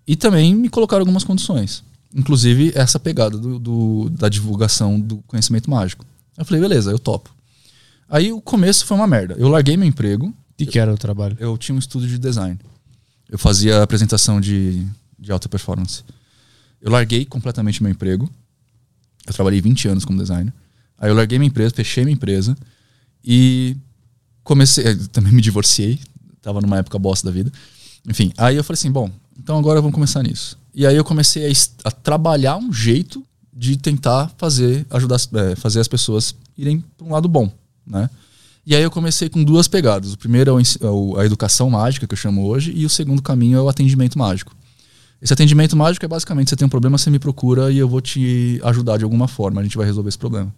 e 0.06 0.16
também 0.16 0.54
me 0.56 0.70
colocaram 0.70 1.02
algumas 1.02 1.24
condições. 1.24 1.84
Inclusive 2.14 2.72
essa 2.76 3.00
pegada 3.00 3.38
do, 3.38 3.60
do- 3.60 4.10
da 4.10 4.28
divulgação 4.28 5.00
do 5.00 5.18
conhecimento 5.28 5.70
mágico. 5.70 6.04
Eu 6.38 6.44
falei, 6.44 6.60
beleza, 6.62 6.90
eu 6.92 6.98
topo. 7.00 7.30
Aí 8.10 8.32
o 8.34 8.42
começo 8.42 8.86
foi 8.86 8.98
uma 8.98 9.06
merda. 9.06 9.36
Eu 9.38 9.48
larguei 9.48 9.78
meu 9.78 9.88
emprego, 9.88 10.28
O 10.28 10.66
que, 10.66 10.80
era 10.80 10.92
o 10.94 10.98
trabalho? 10.98 11.38
eu 11.40 11.56
tinha 11.58 11.76
um 11.76 11.80
estúdio 11.80 12.10
de 12.10 12.18
design. 12.18 12.58
Eu 13.30 13.38
fazia 13.38 13.84
apresentação 13.84 14.42
de, 14.42 14.84
de 15.20 15.32
alta 15.32 15.50
performance. 15.50 16.04
Eu 16.82 16.92
larguei 16.92 17.26
completamente 17.26 17.84
meu 17.84 17.92
emprego. 17.92 18.30
Eu 19.28 19.34
trabalhei 19.34 19.62
20 19.62 19.88
anos 19.88 20.06
como 20.06 20.20
designer. 20.20 20.54
Aí 20.98 21.10
eu 21.10 21.16
larguei 21.16 21.38
minha 21.38 21.48
empresa, 21.50 21.74
fechei 21.74 22.04
minha 22.04 22.14
empresa 22.14 22.58
e 23.24 23.76
comecei. 24.44 24.86
eh, 24.86 24.96
Também 25.12 25.32
me 25.34 25.42
divorciei. 25.42 26.00
Tava 26.42 26.62
numa 26.62 26.78
época 26.78 26.98
bosta 26.98 27.28
da 27.28 27.34
vida. 27.34 27.52
Enfim, 28.08 28.32
aí 28.38 28.56
eu 28.56 28.64
falei 28.64 28.78
assim: 28.78 28.92
bom, 28.92 29.12
então 29.38 29.58
agora 29.58 29.82
vamos 29.82 29.94
começar 29.94 30.24
nisso. 30.24 30.58
E 30.74 30.86
aí 30.86 30.96
eu 30.96 31.04
comecei 31.04 31.46
a, 31.46 31.90
a 31.90 31.92
trabalhar 31.92 32.58
um 32.58 32.72
jeito 32.72 33.24
de 33.54 33.76
tentar 33.78 34.32
fazer, 34.38 34.86
ajudar, 34.90 35.18
eh, 35.34 35.56
fazer 35.56 35.82
as 35.82 35.88
pessoas 35.88 36.34
irem 36.58 36.84
para 36.98 37.06
um 37.06 37.12
lado 37.12 37.28
bom, 37.28 37.52
né? 37.86 38.10
E 38.66 38.76
aí 38.76 38.84
eu 38.84 38.92
comecei 38.92 39.30
com 39.30 39.44
duas 39.44 39.68
pegadas. 39.68 40.14
O 40.14 40.18
primeiro 40.18 40.58
é, 40.58 40.62
é 40.62 41.22
a 41.22 41.26
educação 41.26 41.70
mágica, 41.70 42.08
que 42.08 42.14
eu 42.14 42.18
chamo 42.18 42.46
hoje, 42.46 42.72
e 42.74 42.86
o 42.86 42.90
segundo 42.90 43.22
caminho 43.22 43.58
é 43.58 43.62
o 43.62 43.68
atendimento 43.68 44.18
mágico. 44.18 44.56
Esse 45.22 45.34
atendimento 45.34 45.76
mágico 45.76 46.06
é 46.06 46.08
basicamente, 46.08 46.50
você 46.50 46.56
tem 46.56 46.66
um 46.66 46.70
problema, 46.70 46.98
você 46.98 47.10
me 47.10 47.20
procura 47.20 47.72
e 47.72 47.78
eu 47.78 47.90
vou 47.90 48.00
te 48.00 48.60
ajudar 48.64 48.98
de 48.98 49.04
alguma 49.04 49.28
forma, 49.28 49.60
a 49.60 49.64
gente 49.64 49.76
vai 49.76 49.86
resolver 49.86 50.10
esse 50.10 50.18
problema. 50.18 50.54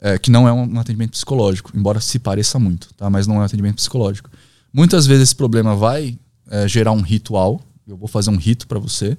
É, 0.00 0.18
que 0.18 0.30
não 0.30 0.48
é 0.48 0.52
um, 0.52 0.78
atendimento 0.80 1.10
psicológico, 1.10 1.70
embora 1.74 2.00
se 2.00 2.18
pareça 2.18 2.58
muito, 2.58 2.92
tá? 2.94 3.08
mas 3.10 3.26
não 3.26 3.36
é 3.36 3.38
um 3.40 3.42
atendimento 3.42 3.76
psicológico. 3.76 4.30
Muitas 4.72 5.06
vezes 5.06 5.24
esse 5.24 5.36
problema 5.36 5.76
vai 5.76 6.18
é, 6.50 6.66
gerar 6.66 6.92
um 6.92 7.02
ritual, 7.02 7.60
eu 7.86 7.96
vou 7.96 8.08
fazer 8.08 8.30
um 8.30 8.36
rito 8.36 8.66
para 8.66 8.78
você, 8.78 9.16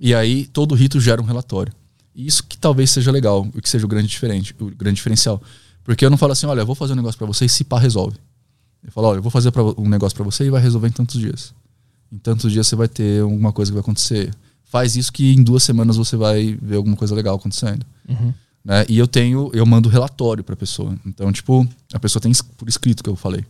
e 0.00 0.14
aí 0.14 0.46
todo 0.46 0.74
rito 0.74 1.00
gera 1.00 1.20
um 1.20 1.24
relatório. 1.24 1.72
E 2.14 2.26
isso 2.26 2.44
que 2.44 2.56
talvez 2.56 2.90
seja 2.90 3.10
legal, 3.10 3.46
o 3.54 3.60
que 3.60 3.68
seja 3.68 3.84
o 3.84 3.88
grande, 3.88 4.08
diferente, 4.08 4.54
o 4.58 4.66
grande 4.66 4.96
diferencial. 4.96 5.42
Porque 5.84 6.04
eu 6.04 6.10
não 6.10 6.16
falo 6.16 6.32
assim, 6.32 6.46
olha, 6.46 6.60
eu 6.60 6.66
vou 6.66 6.74
fazer 6.74 6.92
um 6.92 6.96
negócio 6.96 7.18
para 7.18 7.26
você 7.26 7.44
e 7.44 7.48
se 7.48 7.64
pá, 7.64 7.78
resolve. 7.78 8.16
Eu 8.84 8.92
falo, 8.92 9.08
olha, 9.08 9.18
eu 9.18 9.22
vou 9.22 9.30
fazer 9.30 9.52
um 9.76 9.88
negócio 9.88 10.16
para 10.16 10.24
você 10.24 10.44
e 10.44 10.50
vai 10.50 10.62
resolver 10.62 10.88
em 10.88 10.92
tantos 10.92 11.18
dias. 11.18 11.52
Em 12.10 12.18
tantos 12.18 12.52
dias 12.52 12.66
você 12.66 12.76
vai 12.76 12.88
ter 12.88 13.22
alguma 13.22 13.52
coisa 13.52 13.70
que 13.70 13.74
vai 13.74 13.82
acontecer. 13.82 14.34
Faz 14.64 14.96
isso 14.96 15.12
que 15.12 15.34
em 15.34 15.42
duas 15.42 15.62
semanas 15.62 15.96
você 15.96 16.16
vai 16.16 16.58
ver 16.60 16.76
alguma 16.76 16.96
coisa 16.96 17.14
legal 17.14 17.36
acontecendo. 17.36 17.84
Uhum. 18.08 18.32
Né? 18.64 18.84
E 18.88 18.98
eu 18.98 19.06
tenho, 19.06 19.50
eu 19.54 19.64
mando 19.64 19.88
relatório 19.88 20.44
pra 20.44 20.56
pessoa. 20.56 20.94
Então, 21.06 21.32
tipo, 21.32 21.66
a 21.92 21.98
pessoa 21.98 22.20
tem 22.20 22.32
por 22.56 22.68
escrito 22.68 23.02
que 23.02 23.10
eu 23.10 23.16
falei. 23.16 23.44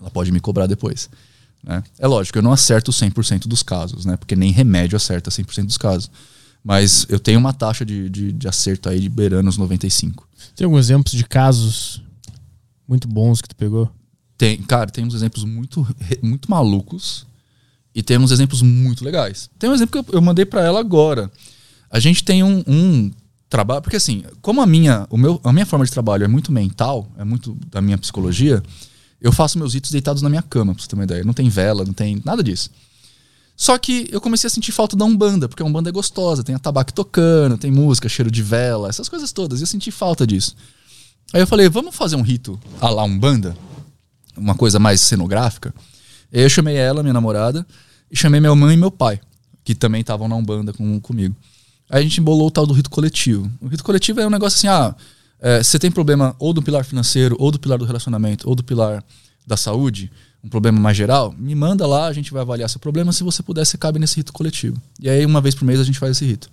Ela 0.00 0.10
pode 0.10 0.30
me 0.32 0.40
cobrar 0.40 0.66
depois. 0.66 1.08
Né? 1.62 1.82
É 1.98 2.06
lógico, 2.06 2.38
eu 2.38 2.42
não 2.42 2.52
acerto 2.52 2.90
100% 2.90 3.46
dos 3.46 3.62
casos, 3.62 4.04
né? 4.04 4.16
Porque 4.16 4.34
nem 4.34 4.50
remédio 4.50 4.96
acerta 4.96 5.30
100% 5.30 5.66
dos 5.66 5.78
casos. 5.78 6.10
Mas 6.62 7.06
eu 7.08 7.18
tenho 7.18 7.38
uma 7.38 7.52
taxa 7.52 7.84
de, 7.84 8.08
de, 8.08 8.32
de 8.32 8.48
acerto 8.48 8.88
aí 8.88 9.00
de 9.00 9.08
beirando 9.08 9.48
os 9.48 9.56
95. 9.56 10.28
Tem 10.54 10.64
alguns 10.64 10.80
exemplos 10.86 11.12
de 11.12 11.24
casos 11.24 12.02
muito 12.86 13.08
bons 13.08 13.40
que 13.40 13.48
tu 13.48 13.56
pegou? 13.56 13.90
Tem, 14.38 14.60
cara, 14.62 14.90
tem 14.90 15.04
uns 15.04 15.14
exemplos 15.14 15.44
muito, 15.44 15.86
muito 16.22 16.50
malucos 16.50 17.26
e 17.94 18.02
tem 18.02 18.18
uns 18.18 18.30
exemplos 18.30 18.62
muito 18.62 19.04
legais. 19.04 19.50
Tem 19.58 19.68
um 19.68 19.74
exemplo 19.74 20.02
que 20.02 20.16
eu, 20.16 20.22
mandei 20.22 20.44
pra 20.44 20.62
ela 20.62 20.80
agora. 20.80 21.30
A 21.90 21.98
gente 21.98 22.24
tem 22.24 22.42
um, 22.42 22.62
um 22.66 23.10
trabalho, 23.48 23.82
porque 23.82 23.96
assim, 23.96 24.24
como 24.40 24.62
a 24.62 24.66
minha, 24.66 25.06
o 25.10 25.16
meu, 25.16 25.40
a 25.44 25.52
minha 25.52 25.66
forma 25.66 25.84
de 25.84 25.90
trabalho 25.90 26.24
é 26.24 26.28
muito 26.28 26.50
mental, 26.50 27.06
é 27.18 27.24
muito 27.24 27.56
da 27.70 27.82
minha 27.82 27.98
psicologia, 27.98 28.62
eu 29.20 29.30
faço 29.30 29.58
meus 29.58 29.74
ritos 29.74 29.90
deitados 29.90 30.22
na 30.22 30.28
minha 30.28 30.42
cama, 30.42 30.74
pra 30.74 30.82
você 30.82 30.88
ter 30.88 30.94
uma 30.94 31.04
ideia. 31.04 31.22
Não 31.22 31.34
tem 31.34 31.48
vela, 31.48 31.84
não 31.84 31.92
tem 31.92 32.20
nada 32.24 32.42
disso. 32.42 32.70
Só 33.54 33.76
que 33.78 34.08
eu 34.10 34.20
comecei 34.20 34.48
a 34.48 34.50
sentir 34.50 34.72
falta 34.72 34.96
da 34.96 35.04
Umbanda, 35.04 35.48
porque 35.48 35.62
a 35.62 35.66
Umbanda 35.66 35.90
é 35.90 35.92
gostosa, 35.92 36.42
tem 36.42 36.54
a 36.54 36.58
tabaco 36.58 36.92
tocando, 36.92 37.58
tem 37.58 37.70
música, 37.70 38.08
cheiro 38.08 38.30
de 38.30 38.42
vela, 38.42 38.88
essas 38.88 39.08
coisas 39.08 39.30
todas. 39.30 39.60
E 39.60 39.62
eu 39.62 39.66
senti 39.66 39.90
falta 39.90 40.26
disso. 40.26 40.56
Aí 41.32 41.40
eu 41.40 41.46
falei, 41.46 41.68
vamos 41.68 41.94
fazer 41.94 42.16
um 42.16 42.22
rito 42.22 42.58
a 42.80 42.90
lá 42.90 43.04
Umbanda? 43.04 43.56
Uma 44.36 44.54
coisa 44.54 44.78
mais 44.78 45.00
cenográfica? 45.00 45.72
Eu 46.32 46.48
chamei 46.48 46.76
ela, 46.76 47.02
minha 47.02 47.12
namorada, 47.12 47.66
e 48.10 48.16
chamei 48.16 48.40
minha 48.40 48.54
mãe 48.54 48.74
e 48.74 48.76
meu 48.76 48.90
pai, 48.90 49.20
que 49.62 49.74
também 49.74 50.00
estavam 50.00 50.26
na 50.28 50.34
Umbanda 50.34 50.72
com, 50.72 50.98
comigo. 51.00 51.36
Aí 51.90 52.00
a 52.00 52.02
gente 52.02 52.20
embolou 52.20 52.46
o 52.46 52.50
tal 52.50 52.66
do 52.66 52.72
rito 52.72 52.88
coletivo. 52.88 53.50
O 53.60 53.66
rito 53.66 53.84
coletivo 53.84 54.20
é 54.20 54.26
um 54.26 54.30
negócio 54.30 54.56
assim, 54.56 54.68
ah, 54.68 54.96
é, 55.40 55.62
você 55.62 55.78
tem 55.78 55.90
problema 55.90 56.34
ou 56.38 56.54
do 56.54 56.62
pilar 56.62 56.84
financeiro, 56.84 57.36
ou 57.38 57.50
do 57.50 57.58
pilar 57.58 57.78
do 57.78 57.84
relacionamento, 57.84 58.48
ou 58.48 58.54
do 58.54 58.64
pilar 58.64 59.04
da 59.46 59.56
saúde, 59.56 60.10
um 60.42 60.48
problema 60.48 60.80
mais 60.80 60.96
geral, 60.96 61.34
me 61.38 61.54
manda 61.54 61.86
lá, 61.86 62.06
a 62.06 62.12
gente 62.12 62.32
vai 62.32 62.42
avaliar 62.42 62.68
seu 62.68 62.80
problema. 62.80 63.12
Se 63.12 63.22
você 63.22 63.42
puder, 63.42 63.64
você 63.64 63.76
cabe 63.76 63.98
nesse 63.98 64.16
rito 64.16 64.32
coletivo. 64.32 64.80
E 65.00 65.08
aí, 65.08 65.24
uma 65.26 65.40
vez 65.40 65.54
por 65.54 65.64
mês, 65.64 65.78
a 65.78 65.84
gente 65.84 65.98
faz 65.98 66.12
esse 66.12 66.24
rito. 66.24 66.48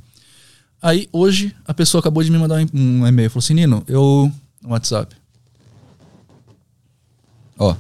Aí, 0.82 1.08
hoje, 1.12 1.56
a 1.66 1.74
pessoa 1.74 2.00
acabou 2.00 2.24
de 2.24 2.30
me 2.30 2.38
mandar 2.38 2.62
um 2.74 3.02
um 3.02 3.08
e-mail. 3.08 3.30
Falou 3.30 3.44
assim, 3.44 3.54
Nino, 3.54 3.84
eu... 3.88 4.32
No 4.62 4.70
WhatsApp. 4.70 5.16
Ó. 7.58 7.76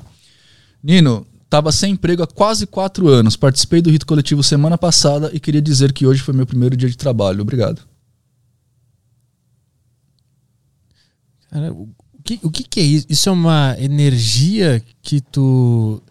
Nino, 0.81 1.27
tava 1.49 1.71
sem 1.71 1.93
emprego 1.93 2.23
há 2.23 2.27
quase 2.27 2.67
quatro 2.67 3.07
anos. 3.07 3.35
Participei 3.35 3.81
do 3.81 3.89
rito 3.89 4.05
coletivo 4.05 4.43
semana 4.43 4.77
passada 4.77 5.31
e 5.33 5.39
queria 5.39 5.61
dizer 5.61 5.91
que 5.93 6.05
hoje 6.05 6.21
foi 6.21 6.33
meu 6.33 6.45
primeiro 6.45 6.77
dia 6.77 6.89
de 6.89 6.97
trabalho. 6.97 7.41
Obrigado. 7.41 7.81
Cara, 11.49 11.71
o 11.73 11.89
que, 12.23 12.39
o 12.43 12.51
que, 12.51 12.63
que 12.63 12.79
é 12.79 12.83
isso? 12.83 13.07
Isso 13.09 13.29
é 13.29 13.31
uma 13.31 13.75
energia 13.79 14.83
que 15.01 15.19
tu 15.19 16.01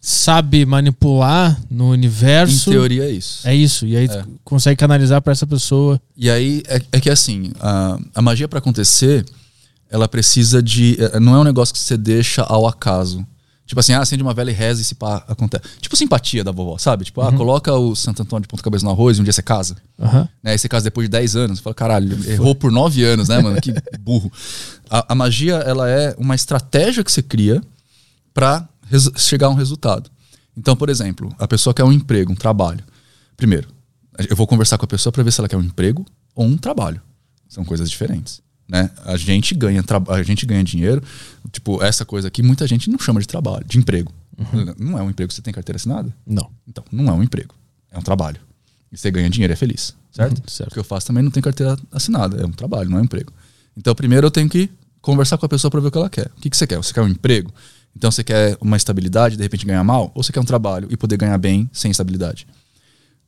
sabe 0.00 0.64
manipular 0.64 1.60
no 1.68 1.90
universo? 1.90 2.70
Em 2.70 2.72
teoria 2.74 3.04
é 3.06 3.10
isso. 3.10 3.48
É 3.48 3.54
isso. 3.54 3.84
E 3.86 3.96
aí 3.96 4.04
É. 4.04 4.22
tu 4.22 4.28
consegue 4.44 4.78
canalizar 4.78 5.20
pra 5.20 5.32
essa 5.32 5.46
pessoa. 5.46 6.00
E 6.16 6.30
aí 6.30 6.62
é, 6.68 6.80
é 6.92 7.00
que 7.00 7.10
assim, 7.10 7.50
a, 7.58 7.98
a 8.14 8.22
magia 8.22 8.46
para 8.46 8.60
acontecer, 8.60 9.26
ela 9.90 10.06
precisa 10.06 10.62
de. 10.62 10.96
é, 11.00 11.18
Não 11.18 11.34
é 11.34 11.40
um 11.40 11.44
negócio 11.44 11.72
que 11.74 11.80
você 11.80 11.96
deixa 11.96 12.42
ao 12.42 12.66
acaso. 12.68 13.26
Tipo 13.66 13.80
assim, 13.80 13.92
ah, 13.94 14.00
acende 14.00 14.22
uma 14.22 14.32
vela 14.32 14.50
e 14.50 14.54
reza 14.54 14.80
e 14.80 14.84
se 14.84 14.94
pá, 14.94 15.24
acontece. 15.26 15.64
Tipo 15.80 15.96
simpatia 15.96 16.44
da 16.44 16.52
vovó, 16.52 16.78
sabe? 16.78 17.04
Tipo, 17.04 17.20
ah, 17.22 17.32
coloca 17.32 17.72
o 17.74 17.96
Santo 17.96 18.22
Antônio 18.22 18.42
de 18.42 18.48
ponta 18.48 18.62
cabeça 18.62 18.84
no 18.84 18.92
arroz 18.92 19.18
e 19.18 19.20
um 19.20 19.24
dia 19.24 19.32
você 19.32 19.42
casa. 19.42 19.76
Aham. 19.98 20.28
Né? 20.42 20.52
Aí 20.52 20.58
você 20.58 20.68
casa 20.68 20.84
depois 20.84 21.06
de 21.06 21.10
10 21.10 21.34
anos. 21.36 21.58
Você 21.58 21.62
fala, 21.64 21.74
caralho, 21.74 22.30
errou 22.30 22.54
por 22.54 22.70
9 22.70 23.02
anos, 23.02 23.28
né, 23.28 23.40
mano? 23.42 23.60
Que 23.60 23.74
burro. 23.98 24.30
A, 24.88 25.12
a 25.12 25.14
magia, 25.16 25.56
ela 25.56 25.88
é 25.90 26.14
uma 26.16 26.34
estratégia 26.36 27.02
que 27.02 27.10
você 27.10 27.22
cria 27.22 27.60
pra 28.32 28.68
res- 28.88 29.10
chegar 29.16 29.48
a 29.48 29.50
um 29.50 29.54
resultado. 29.54 30.10
Então, 30.56 30.76
por 30.76 30.88
exemplo, 30.88 31.34
a 31.38 31.48
pessoa 31.48 31.74
quer 31.74 31.84
um 31.84 31.92
emprego, 31.92 32.32
um 32.32 32.36
trabalho. 32.36 32.84
Primeiro, 33.36 33.68
eu 34.30 34.36
vou 34.36 34.46
conversar 34.46 34.78
com 34.78 34.84
a 34.84 34.88
pessoa 34.88 35.12
pra 35.12 35.22
ver 35.22 35.32
se 35.32 35.40
ela 35.40 35.48
quer 35.48 35.56
um 35.56 35.62
emprego 35.62 36.06
ou 36.34 36.46
um 36.46 36.56
trabalho. 36.56 37.00
São 37.48 37.64
coisas 37.64 37.90
diferentes. 37.90 38.40
Né? 38.68 38.90
A 39.04 39.16
gente 39.16 39.54
ganha 39.54 39.84
a 40.08 40.22
gente 40.22 40.44
ganha 40.44 40.64
dinheiro, 40.64 41.02
tipo, 41.52 41.82
essa 41.82 42.04
coisa 42.04 42.28
aqui, 42.28 42.42
muita 42.42 42.66
gente 42.66 42.90
não 42.90 42.98
chama 42.98 43.20
de 43.20 43.28
trabalho, 43.28 43.64
de 43.66 43.78
emprego. 43.78 44.12
Não 44.78 44.98
é 44.98 45.02
um 45.02 45.10
emprego 45.10 45.28
que 45.28 45.34
você 45.34 45.42
tem 45.42 45.54
carteira 45.54 45.76
assinada? 45.76 46.14
Não. 46.26 46.50
Então, 46.66 46.84
não 46.90 47.08
é 47.08 47.12
um 47.12 47.22
emprego, 47.22 47.54
é 47.90 47.98
um 47.98 48.02
trabalho. 48.02 48.40
E 48.92 48.96
você 48.96 49.10
ganha 49.10 49.30
dinheiro 49.30 49.52
e 49.52 49.54
é 49.54 49.56
feliz, 49.56 49.94
certo? 50.12 50.38
Uhum, 50.38 50.44
certo. 50.48 50.70
O 50.70 50.74
que 50.74 50.78
eu 50.80 50.84
faço 50.84 51.06
também 51.06 51.22
não 51.22 51.30
tem 51.30 51.42
carteira 51.42 51.76
assinada, 51.92 52.40
é 52.40 52.44
um 52.44 52.52
trabalho, 52.52 52.90
não 52.90 52.98
é 52.98 53.00
um 53.00 53.04
emprego. 53.04 53.32
Então, 53.76 53.94
primeiro 53.94 54.26
eu 54.26 54.30
tenho 54.30 54.48
que 54.48 54.70
conversar 55.00 55.38
com 55.38 55.46
a 55.46 55.48
pessoa 55.48 55.70
para 55.70 55.80
ver 55.80 55.88
o 55.88 55.90
que 55.90 55.98
ela 55.98 56.10
quer. 56.10 56.26
O 56.36 56.40
que, 56.40 56.50
que 56.50 56.56
você 56.56 56.66
quer? 56.66 56.76
Você 56.76 56.92
quer 56.92 57.02
um 57.02 57.08
emprego? 57.08 57.52
Então 57.96 58.10
você 58.10 58.22
quer 58.22 58.58
uma 58.60 58.76
estabilidade, 58.76 59.36
de 59.36 59.42
repente 59.42 59.64
ganhar 59.64 59.82
mal? 59.82 60.10
Ou 60.14 60.22
você 60.22 60.32
quer 60.32 60.40
um 60.40 60.44
trabalho 60.44 60.86
e 60.90 60.96
poder 60.96 61.16
ganhar 61.16 61.38
bem 61.38 61.70
sem 61.72 61.90
estabilidade? 61.90 62.46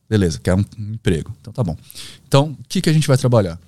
Beleza, 0.09 0.39
quer 0.39 0.55
um, 0.55 0.65
um 0.79 0.95
emprego. 0.95 1.35
Então 1.41 1.53
tá 1.53 1.65
bom. 1.65 1.77
Então, 2.27 2.51
o 2.51 2.65
que, 2.69 2.83
que 2.83 2.91
a 2.91 2.93
gente 2.93 3.09
vai 3.09 3.17
trabalhar? 3.17 3.59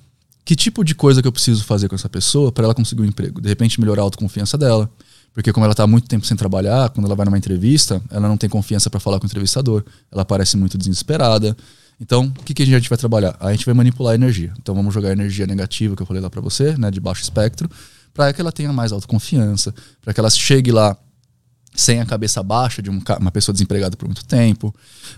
Que 0.44 0.56
tipo 0.56 0.84
de 0.84 0.94
coisa 0.94 1.22
que 1.22 1.28
eu 1.28 1.32
preciso 1.32 1.64
fazer 1.64 1.88
com 1.88 1.94
essa 1.94 2.08
pessoa 2.08 2.50
para 2.50 2.64
ela 2.64 2.74
conseguir 2.74 3.02
um 3.02 3.04
emprego? 3.04 3.40
De 3.40 3.48
repente 3.48 3.80
melhorar 3.80 4.02
a 4.02 4.04
autoconfiança 4.04 4.58
dela. 4.58 4.90
Porque 5.32 5.52
como 5.52 5.64
ela 5.64 5.72
está 5.72 5.86
muito 5.86 6.08
tempo 6.08 6.26
sem 6.26 6.36
trabalhar, 6.36 6.90
quando 6.90 7.06
ela 7.06 7.14
vai 7.14 7.24
numa 7.24 7.38
entrevista, 7.38 8.02
ela 8.10 8.26
não 8.26 8.36
tem 8.36 8.50
confiança 8.50 8.90
para 8.90 8.98
falar 8.98 9.18
com 9.20 9.26
o 9.26 9.28
entrevistador. 9.28 9.84
Ela 10.10 10.24
parece 10.24 10.56
muito 10.56 10.76
desesperada. 10.76 11.56
Então, 12.00 12.24
o 12.24 12.44
que, 12.44 12.54
que 12.54 12.62
a 12.62 12.66
gente 12.66 12.88
vai 12.88 12.98
trabalhar? 12.98 13.36
A 13.38 13.52
gente 13.52 13.64
vai 13.64 13.74
manipular 13.74 14.12
a 14.12 14.14
energia. 14.14 14.52
Então, 14.58 14.74
vamos 14.74 14.92
jogar 14.92 15.10
a 15.10 15.12
energia 15.12 15.46
negativa 15.46 15.94
que 15.94 16.02
eu 16.02 16.06
falei 16.06 16.22
lá 16.22 16.30
para 16.30 16.40
você, 16.40 16.76
né, 16.76 16.90
de 16.90 16.98
baixo 16.98 17.22
espectro, 17.22 17.70
para 18.12 18.32
que 18.32 18.40
ela 18.40 18.50
tenha 18.50 18.72
mais 18.72 18.90
autoconfiança, 18.90 19.72
para 20.00 20.12
que 20.12 20.18
ela 20.18 20.30
chegue 20.30 20.72
lá 20.72 20.96
sem 21.74 22.00
a 22.00 22.06
cabeça 22.06 22.42
baixa 22.42 22.82
de 22.82 22.90
um 22.90 23.00
uma 23.20 23.30
pessoa 23.30 23.52
desempregada 23.52 23.96
por 23.96 24.06
muito 24.06 24.24
tempo. 24.24 24.74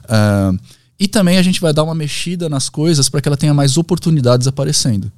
Ah, 0.08 0.52
e 1.02 1.08
também 1.08 1.36
a 1.36 1.42
gente 1.42 1.60
vai 1.60 1.72
dar 1.72 1.82
uma 1.82 1.96
mexida 1.96 2.48
nas 2.48 2.68
coisas 2.68 3.08
para 3.08 3.20
que 3.20 3.28
ela 3.28 3.36
tenha 3.36 3.52
mais 3.52 3.76
oportunidades 3.76 4.46
aparecendo. 4.46 5.10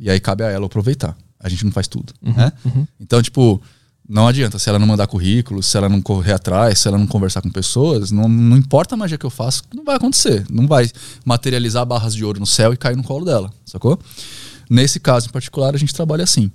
E 0.00 0.10
aí 0.10 0.18
cabe 0.18 0.42
a 0.42 0.50
ela 0.50 0.66
aproveitar. 0.66 1.16
A 1.38 1.48
gente 1.48 1.64
não 1.64 1.70
faz 1.70 1.86
tudo. 1.86 2.12
né? 2.20 2.52
Então, 2.98 3.22
tipo, 3.22 3.62
não 4.08 4.26
adianta. 4.26 4.58
Se 4.58 4.68
ela 4.68 4.80
não 4.80 4.86
mandar 4.88 5.06
currículo, 5.06 5.62
se 5.62 5.76
ela 5.76 5.88
não 5.88 6.02
correr 6.02 6.32
atrás, 6.32 6.80
se 6.80 6.88
ela 6.88 6.98
não 6.98 7.06
conversar 7.06 7.40
com 7.40 7.50
pessoas, 7.50 8.10
não, 8.10 8.28
não 8.28 8.56
importa 8.56 8.96
a 8.96 8.98
magia 8.98 9.16
que 9.16 9.24
eu 9.24 9.30
faço, 9.30 9.62
não 9.72 9.84
vai 9.84 9.94
acontecer. 9.94 10.44
Não 10.50 10.66
vai 10.66 10.90
materializar 11.24 11.86
barras 11.86 12.16
de 12.16 12.24
ouro 12.24 12.40
no 12.40 12.46
céu 12.46 12.72
e 12.72 12.76
cair 12.76 12.96
no 12.96 13.04
colo 13.04 13.24
dela, 13.24 13.48
sacou? 13.64 14.00
Nesse 14.68 14.98
caso 14.98 15.28
em 15.28 15.30
particular, 15.30 15.72
a 15.72 15.78
gente 15.78 15.94
trabalha 15.94 16.24
assim. 16.24 16.50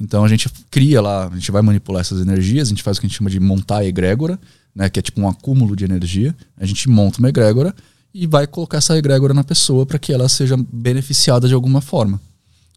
Então 0.00 0.24
a 0.24 0.28
gente 0.28 0.48
cria 0.70 1.02
lá, 1.02 1.26
a 1.26 1.34
gente 1.34 1.50
vai 1.50 1.62
manipular 1.62 2.02
essas 2.02 2.20
energias, 2.20 2.68
a 2.68 2.70
gente 2.70 2.84
faz 2.84 2.96
o 2.96 3.00
que 3.00 3.06
a 3.06 3.08
gente 3.08 3.18
chama 3.18 3.30
de 3.30 3.40
montar 3.40 3.78
a 3.78 3.84
egrégora, 3.84 4.38
né, 4.72 4.88
que 4.88 5.00
é 5.00 5.02
tipo 5.02 5.20
um 5.20 5.28
acúmulo 5.28 5.74
de 5.74 5.84
energia. 5.84 6.32
A 6.56 6.64
gente 6.64 6.88
monta 6.88 7.18
uma 7.18 7.28
egrégora 7.28 7.74
e 8.14 8.26
vai 8.26 8.46
colocar 8.46 8.78
essa 8.78 8.96
egrégora 8.96 9.34
na 9.34 9.42
pessoa 9.42 9.84
para 9.84 9.98
que 9.98 10.12
ela 10.12 10.28
seja 10.28 10.56
beneficiada 10.72 11.48
de 11.48 11.54
alguma 11.54 11.80
forma. 11.80 12.20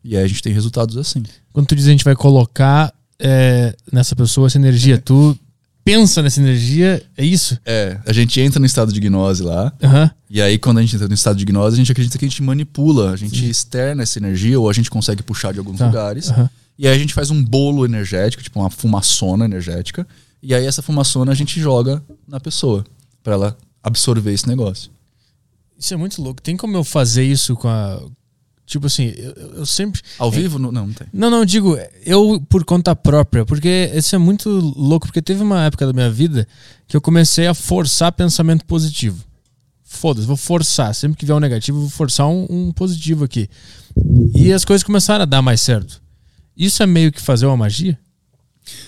E 0.03 0.17
aí 0.17 0.23
a 0.23 0.27
gente 0.27 0.41
tem 0.41 0.51
resultados 0.51 0.97
assim. 0.97 1.21
Quando 1.53 1.67
tu 1.67 1.75
diz 1.75 1.85
a 1.85 1.91
gente 1.91 2.03
vai 2.03 2.15
colocar 2.15 2.91
é, 3.19 3.75
nessa 3.91 4.15
pessoa 4.15 4.47
essa 4.47 4.57
energia, 4.57 4.97
tu 4.97 5.37
pensa 5.83 6.21
nessa 6.21 6.39
energia, 6.41 7.01
é 7.15 7.23
isso? 7.23 7.57
É, 7.65 7.97
a 8.05 8.11
gente 8.11 8.39
entra 8.41 8.59
no 8.59 8.65
estado 8.65 8.91
de 8.91 8.99
gnose 8.99 9.41
lá, 9.43 9.71
Aham. 9.81 10.11
e 10.29 10.41
aí 10.41 10.57
quando 10.57 10.79
a 10.79 10.81
gente 10.81 10.95
entra 10.95 11.07
no 11.07 11.13
estado 11.13 11.37
de 11.37 11.45
gnose, 11.45 11.75
a 11.75 11.77
gente 11.77 11.91
acredita 11.91 12.17
que 12.17 12.25
a 12.25 12.27
gente 12.27 12.43
manipula, 12.43 13.11
a 13.11 13.15
gente 13.15 13.47
externa 13.49 14.03
essa 14.03 14.19
energia 14.19 14.59
ou 14.59 14.69
a 14.69 14.73
gente 14.73 14.89
consegue 14.89 15.23
puxar 15.23 15.53
de 15.53 15.59
alguns 15.59 15.77
Tá. 15.77 15.85
lugares. 15.85 16.29
Aham. 16.29 16.49
E 16.79 16.87
aí 16.87 16.95
a 16.95 16.99
gente 16.99 17.13
faz 17.13 17.31
um 17.31 17.43
bolo 17.43 17.85
energético, 17.85 18.43
tipo 18.43 18.59
uma 18.59 18.69
fumaçona 18.69 19.45
energética, 19.45 20.05
e 20.43 20.53
aí 20.53 20.65
essa 20.65 20.81
fumaçona 20.81 21.31
a 21.31 21.35
gente 21.35 21.59
joga 21.59 22.03
na 22.27 22.39
pessoa 22.39 22.83
para 23.23 23.33
ela 23.33 23.57
absorver 23.81 24.31
esse 24.33 24.47
negócio. 24.47 24.91
Isso 25.77 25.93
é 25.93 25.97
muito 25.97 26.21
louco. 26.21 26.41
Tem 26.41 26.57
como 26.57 26.75
eu 26.75 26.83
fazer 26.83 27.23
isso 27.23 27.55
com 27.55 27.67
a. 27.67 28.01
Tipo 28.65 28.87
assim, 28.87 29.13
eu, 29.15 29.33
eu 29.59 29.65
sempre. 29.65 30.01
Ao 30.17 30.29
vivo 30.29 30.59
não, 30.59 30.71
não, 30.71 30.87
não 30.87 30.93
tem. 30.93 31.07
Não, 31.13 31.29
não, 31.29 31.45
digo, 31.45 31.77
eu 32.05 32.41
por 32.49 32.65
conta 32.65 32.95
própria, 32.95 33.45
porque 33.45 33.91
isso 33.93 34.15
é 34.15 34.17
muito 34.17 34.49
louco, 34.49 35.07
porque 35.07 35.21
teve 35.21 35.41
uma 35.41 35.63
época 35.65 35.85
da 35.85 35.93
minha 35.93 36.11
vida 36.11 36.47
que 36.87 36.97
eu 36.97 37.01
comecei 37.01 37.47
a 37.47 37.53
forçar 37.53 38.11
pensamento 38.11 38.65
positivo. 38.65 39.23
Foda-se, 39.83 40.27
vou 40.27 40.35
forçar. 40.35 40.93
Sempre 40.93 41.17
que 41.17 41.25
vier 41.25 41.35
um 41.35 41.39
negativo, 41.39 41.79
vou 41.79 41.89
forçar 41.89 42.27
um, 42.27 42.45
um 42.49 42.71
positivo 42.73 43.23
aqui. 43.23 43.49
E 44.35 44.51
as 44.51 44.65
coisas 44.65 44.83
começaram 44.83 45.23
a 45.23 45.25
dar 45.25 45.41
mais 45.41 45.61
certo. 45.61 46.01
Isso 46.55 46.83
é 46.83 46.85
meio 46.85 47.11
que 47.11 47.21
fazer 47.21 47.45
uma 47.45 47.55
magia? 47.55 47.97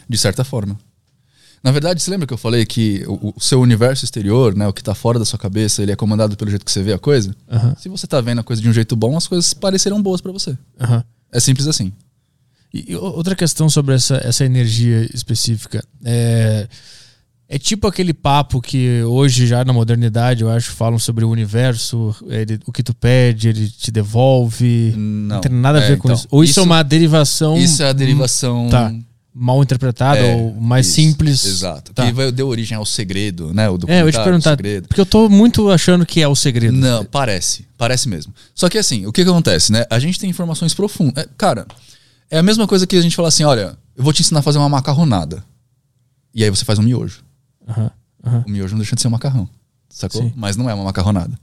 De 0.09 0.17
certa 0.17 0.43
forma. 0.43 0.77
Na 1.63 1.71
verdade, 1.71 2.01
você 2.01 2.09
lembra 2.09 2.25
que 2.25 2.33
eu 2.33 2.37
falei 2.37 2.65
que 2.65 3.03
o, 3.07 3.33
o 3.35 3.39
seu 3.41 3.59
universo 3.59 4.05
exterior, 4.05 4.55
né, 4.55 4.67
o 4.67 4.73
que 4.73 4.83
tá 4.83 4.95
fora 4.95 5.19
da 5.19 5.25
sua 5.25 5.37
cabeça, 5.37 5.81
ele 5.83 5.91
é 5.91 5.95
comandado 5.95 6.37
pelo 6.37 6.49
jeito 6.49 6.63
que 6.63 6.71
você 6.71 6.81
vê 6.81 6.93
a 6.93 6.97
coisa? 6.99 7.35
Aham. 7.51 7.75
Se 7.77 7.89
você 7.89 8.07
tá 8.07 8.21
vendo 8.21 8.39
a 8.39 8.43
coisa 8.43 8.61
de 8.61 8.69
um 8.69 8.73
jeito 8.73 8.95
bom, 8.95 9.17
as 9.17 9.27
coisas 9.27 9.53
parecerão 9.53 10.01
boas 10.01 10.21
para 10.21 10.31
você. 10.31 10.57
Aham. 10.79 11.03
É 11.31 11.39
simples 11.39 11.67
assim. 11.67 11.91
E 12.73 12.95
outra 12.95 13.35
questão 13.35 13.67
sobre 13.69 13.95
essa, 13.95 14.21
essa 14.23 14.45
energia 14.45 15.09
específica. 15.13 15.83
É, 16.05 16.67
é 17.47 17.57
tipo 17.59 17.87
aquele 17.87 18.13
papo 18.13 18.61
que 18.61 19.01
hoje, 19.03 19.47
já 19.47 19.65
na 19.65 19.73
modernidade, 19.73 20.43
eu 20.43 20.49
acho, 20.51 20.71
falam 20.71 20.99
sobre 20.99 21.25
o 21.25 21.29
universo, 21.29 22.15
ele- 22.27 22.59
o 22.67 22.71
que 22.71 22.83
tu 22.83 22.93
pede, 22.93 23.49
ele 23.49 23.67
te 23.69 23.89
devolve. 23.91 24.93
Não. 24.95 25.41
tem 25.41 25.51
nada 25.51 25.79
a 25.79 25.83
É, 25.83 25.87
ver 25.89 25.97
com 25.97 26.07
então, 26.09 26.15
isso. 26.17 26.27
Ou 26.31 26.43
isso, 26.43 26.59
é 26.59 26.61
isso- 26.61 26.69
uma 26.69 26.83
derivação 26.83 27.57
Isso 27.57 27.81
é 27.83 27.89
a 27.89 27.93
derivação. 27.93 28.69
tá. 28.69 28.93
Mal 29.33 29.61
interpretada 29.61 30.19
É, 30.19 30.35
ou 30.35 30.53
mais 30.55 30.87
isso, 30.87 30.95
simples. 30.95 31.45
Exato. 31.45 31.93
Tá. 31.93 32.05
Que 32.05 32.31
deu 32.31 32.47
origem 32.47 32.77
ao 32.77 32.85
segredo, 32.85 33.53
né? 33.53 33.69
O 33.69 33.77
É, 33.87 34.01
eu 34.01 34.07
ia 34.07 34.11
te 34.11 34.23
perguntar. 34.23 34.51
Segredo. 34.51 34.87
Porque 34.87 35.01
eu 35.01 35.05
tô 35.05 35.29
muito 35.29 35.69
achando 35.69 36.05
que 36.05 36.21
é 36.21 36.27
o 36.27 36.35
segredo. 36.35 36.75
Não, 36.75 37.05
parece. 37.05 37.65
Parece 37.77 38.09
mesmo. 38.09 38.33
Só 38.53 38.67
que 38.69 38.77
assim, 38.77 39.05
o 39.05 39.11
que, 39.11 39.23
que 39.23 39.29
acontece, 39.29 39.71
né? 39.71 39.85
A 39.89 39.99
gente 39.99 40.19
tem 40.19 40.29
informações 40.29 40.73
profundas. 40.73 41.23
É, 41.23 41.29
cara, 41.37 41.65
é 42.29 42.37
a 42.37 42.43
mesma 42.43 42.67
coisa 42.67 42.85
que 42.85 42.95
a 42.95 43.01
gente 43.01 43.15
fala 43.15 43.27
assim: 43.27 43.43
olha, 43.43 43.77
eu 43.95 44.03
vou 44.03 44.13
te 44.13 44.21
ensinar 44.21 44.39
a 44.39 44.43
fazer 44.43 44.57
uma 44.57 44.69
macarronada. 44.69 45.43
E 46.33 46.43
aí 46.43 46.49
você 46.49 46.65
faz 46.65 46.79
um 46.79 46.83
miojo. 46.83 47.23
O 48.45 48.49
miojo 48.49 48.73
não 48.73 48.79
deixa 48.79 48.95
de 48.95 49.01
ser 49.01 49.07
um 49.07 49.11
macarrão. 49.11 49.49
Sacou? 49.89 50.21
Sim. 50.21 50.33
Mas 50.35 50.55
não 50.55 50.69
é 50.69 50.73
uma 50.73 50.83
macarronada. 50.83 51.37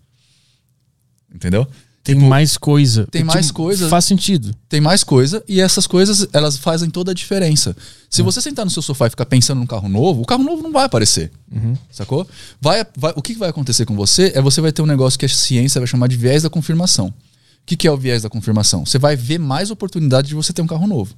Entendeu? 1.35 1.67
Tem 2.07 2.15
mais 2.29 2.57
coisa. 2.57 3.01
Tipo, 3.03 3.11
tem 3.13 3.25
mais 3.25 3.51
coisa. 3.51 3.89
Faz 3.89 4.05
sentido. 4.05 4.55
Tem 4.69 4.81
mais 4.81 5.03
coisa 5.05 5.43
e 5.49 5.61
essas 5.61 5.87
coisas, 5.87 6.27
elas 6.33 6.57
fazem 6.57 6.89
toda 6.89 7.11
a 7.11 7.15
diferença. 7.15 7.77
Se 8.09 8.23
você 8.23 8.41
sentar 8.41 8.65
no 8.65 8.71
seu 8.71 8.81
sofá 8.83 9.07
e 9.07 9.11
ficar 9.11 9.27
pensando 9.27 9.59
num 9.59 9.67
carro 9.67 9.89
novo, 9.89 10.23
o 10.23 10.25
carro 10.25 10.43
novo 10.45 10.63
não 10.63 10.73
vai 10.73 10.85
aparecer. 10.85 11.31
Uhum. 11.53 11.75
Sacou? 11.91 12.27
Vai, 12.61 12.87
vai- 12.97 13.13
o 13.17 13.21
que 13.23 13.35
vai 13.35 13.49
acontecer 13.51 13.85
com 13.85 13.95
você 13.97 14.33
é 14.35 14.41
você 14.41 14.61
vai 14.61 14.73
ter 14.73 14.83
um 14.83 14.87
negócio 14.87 15.19
que 15.19 15.27
a 15.27 15.29
ciência 15.29 15.81
vai 15.81 15.87
chamar 15.87 16.07
de 16.09 16.17
viés 16.17 16.43
da 16.45 16.51
confirmação. 16.51 17.09
O 17.09 17.13
que, 17.67 17.77
que 17.77 17.89
é 17.89 17.91
o 17.91 17.97
viés 17.97 18.23
da 18.23 18.31
confirmação? 18.31 18.87
Você 18.87 18.99
vai 18.99 19.17
ver 19.17 19.39
mais 19.39 19.71
oportunidade 19.71 20.29
de 20.29 20.35
você 20.35 20.53
ter 20.53 20.63
um 20.63 20.67
carro 20.67 20.87
novo. 20.87 21.15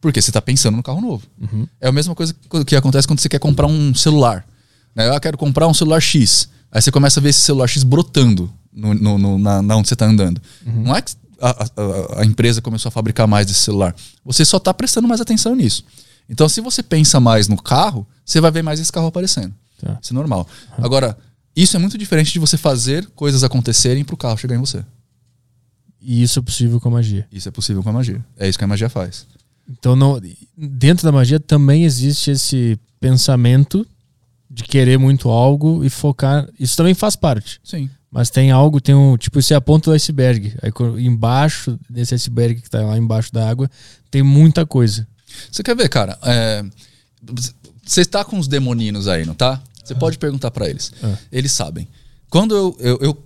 Porque 0.00 0.20
você 0.20 0.30
está 0.30 0.42
pensando 0.42 0.76
no 0.76 0.82
carro 0.82 1.00
novo. 1.00 1.22
Uhum. 1.40 1.64
É 1.80 1.86
a 1.88 1.92
mesma 1.92 2.12
coisa 2.14 2.34
que- 2.34 2.64
que 2.64 2.74
acontece 2.76 3.06
quando 3.06 3.20
você 3.20 3.28
quer 3.28 3.38
comprar 3.38 3.68
um 3.68 3.94
celular. 3.94 4.44
Né? 4.96 5.08
Eu 5.08 5.20
quero 5.20 5.38
comprar 5.38 5.68
um 5.68 5.72
celular 5.74 6.00
X. 6.00 6.48
Aí 6.72 6.82
você 6.82 6.90
começa 6.90 7.20
a 7.20 7.22
ver 7.22 7.28
esse 7.28 7.38
celular 7.38 7.68
X 7.68 7.84
brotando 7.84 8.52
no, 8.72 8.94
no- 8.94 9.18
no- 9.18 9.38
na, 9.38 9.60
na 9.62 9.76
onde 9.76 9.88
você 9.88 9.94
está 9.94 10.06
andando. 10.06 10.40
Uhum. 10.66 10.82
Não 10.84 10.96
é 10.96 11.02
que 11.02 11.14
a, 11.40 11.50
a- 11.50 12.20
a 12.20 12.24
empresa 12.24 12.60
começou 12.62 12.88
a 12.88 12.92
fabricar 12.92 13.26
mais 13.26 13.46
desse 13.46 13.60
celular. 13.60 13.94
Você 14.24 14.44
só 14.44 14.56
está 14.56 14.72
prestando 14.72 15.06
mais 15.08 15.20
atenção 15.20 15.54
nisso. 15.54 15.84
Então, 16.28 16.48
se 16.48 16.60
você 16.60 16.82
pensa 16.82 17.18
mais 17.20 17.48
no 17.48 17.60
carro, 17.60 18.06
você 18.24 18.40
vai 18.40 18.50
ver 18.50 18.62
mais 18.62 18.78
esse 18.80 18.90
carro 18.92 19.08
aparecendo. 19.08 19.52
Tá. 19.80 19.98
Isso 20.00 20.12
é 20.12 20.14
normal. 20.14 20.46
Agora, 20.78 21.18
isso 21.54 21.76
é 21.76 21.80
muito 21.80 21.98
diferente 21.98 22.32
de 22.32 22.38
você 22.38 22.56
fazer 22.56 23.06
coisas 23.14 23.42
acontecerem 23.44 24.04
para 24.04 24.14
o 24.14 24.16
carro 24.16 24.38
chegar 24.38 24.54
em 24.54 24.58
você. 24.60 24.84
E 26.00 26.22
isso 26.22 26.38
é 26.38 26.42
possível 26.42 26.80
com 26.80 26.88
a 26.88 26.92
magia. 26.92 27.26
Isso 27.30 27.48
é 27.48 27.52
possível 27.52 27.82
com 27.82 27.90
a 27.90 27.92
magia. 27.92 28.24
É 28.36 28.48
isso 28.48 28.56
que 28.58 28.64
a 28.64 28.68
magia 28.68 28.88
faz. 28.88 29.26
Então, 29.68 29.94
não, 29.94 30.20
dentro 30.56 31.04
da 31.04 31.12
magia 31.12 31.38
também 31.38 31.84
existe 31.84 32.30
esse 32.30 32.78
pensamento 32.98 33.86
de 34.50 34.64
querer 34.64 34.98
muito 34.98 35.28
algo 35.28 35.84
e 35.84 35.90
focar. 35.90 36.48
Isso 36.58 36.76
também 36.76 36.94
faz 36.94 37.14
parte. 37.16 37.60
Sim. 37.64 37.88
Mas 38.12 38.28
tem 38.28 38.50
algo, 38.50 38.78
tem 38.78 38.94
um. 38.94 39.16
Tipo, 39.16 39.38
isso 39.38 39.54
é 39.54 39.56
a 39.56 39.60
ponta 39.60 39.90
do 39.90 39.94
iceberg. 39.94 40.54
Aí 40.62 40.70
embaixo 41.04 41.78
desse 41.88 42.14
iceberg 42.14 42.60
que 42.60 42.68
tá 42.68 42.82
lá 42.82 42.98
embaixo 42.98 43.32
da 43.32 43.48
água, 43.48 43.70
tem 44.10 44.22
muita 44.22 44.66
coisa. 44.66 45.08
Você 45.50 45.62
quer 45.62 45.74
ver, 45.74 45.88
cara? 45.88 46.18
É, 46.22 46.62
Você 47.86 48.02
está 48.02 48.22
com 48.22 48.38
os 48.38 48.46
demoninos 48.46 49.08
aí, 49.08 49.24
não 49.24 49.34
tá? 49.34 49.62
Você 49.82 49.94
pode 49.94 50.18
perguntar 50.18 50.50
para 50.50 50.68
eles. 50.68 50.92
Ah. 51.02 51.16
Eles 51.32 51.52
sabem. 51.52 51.88
Quando 52.28 52.54
eu, 52.54 52.76
eu, 52.78 52.98
eu 53.00 53.24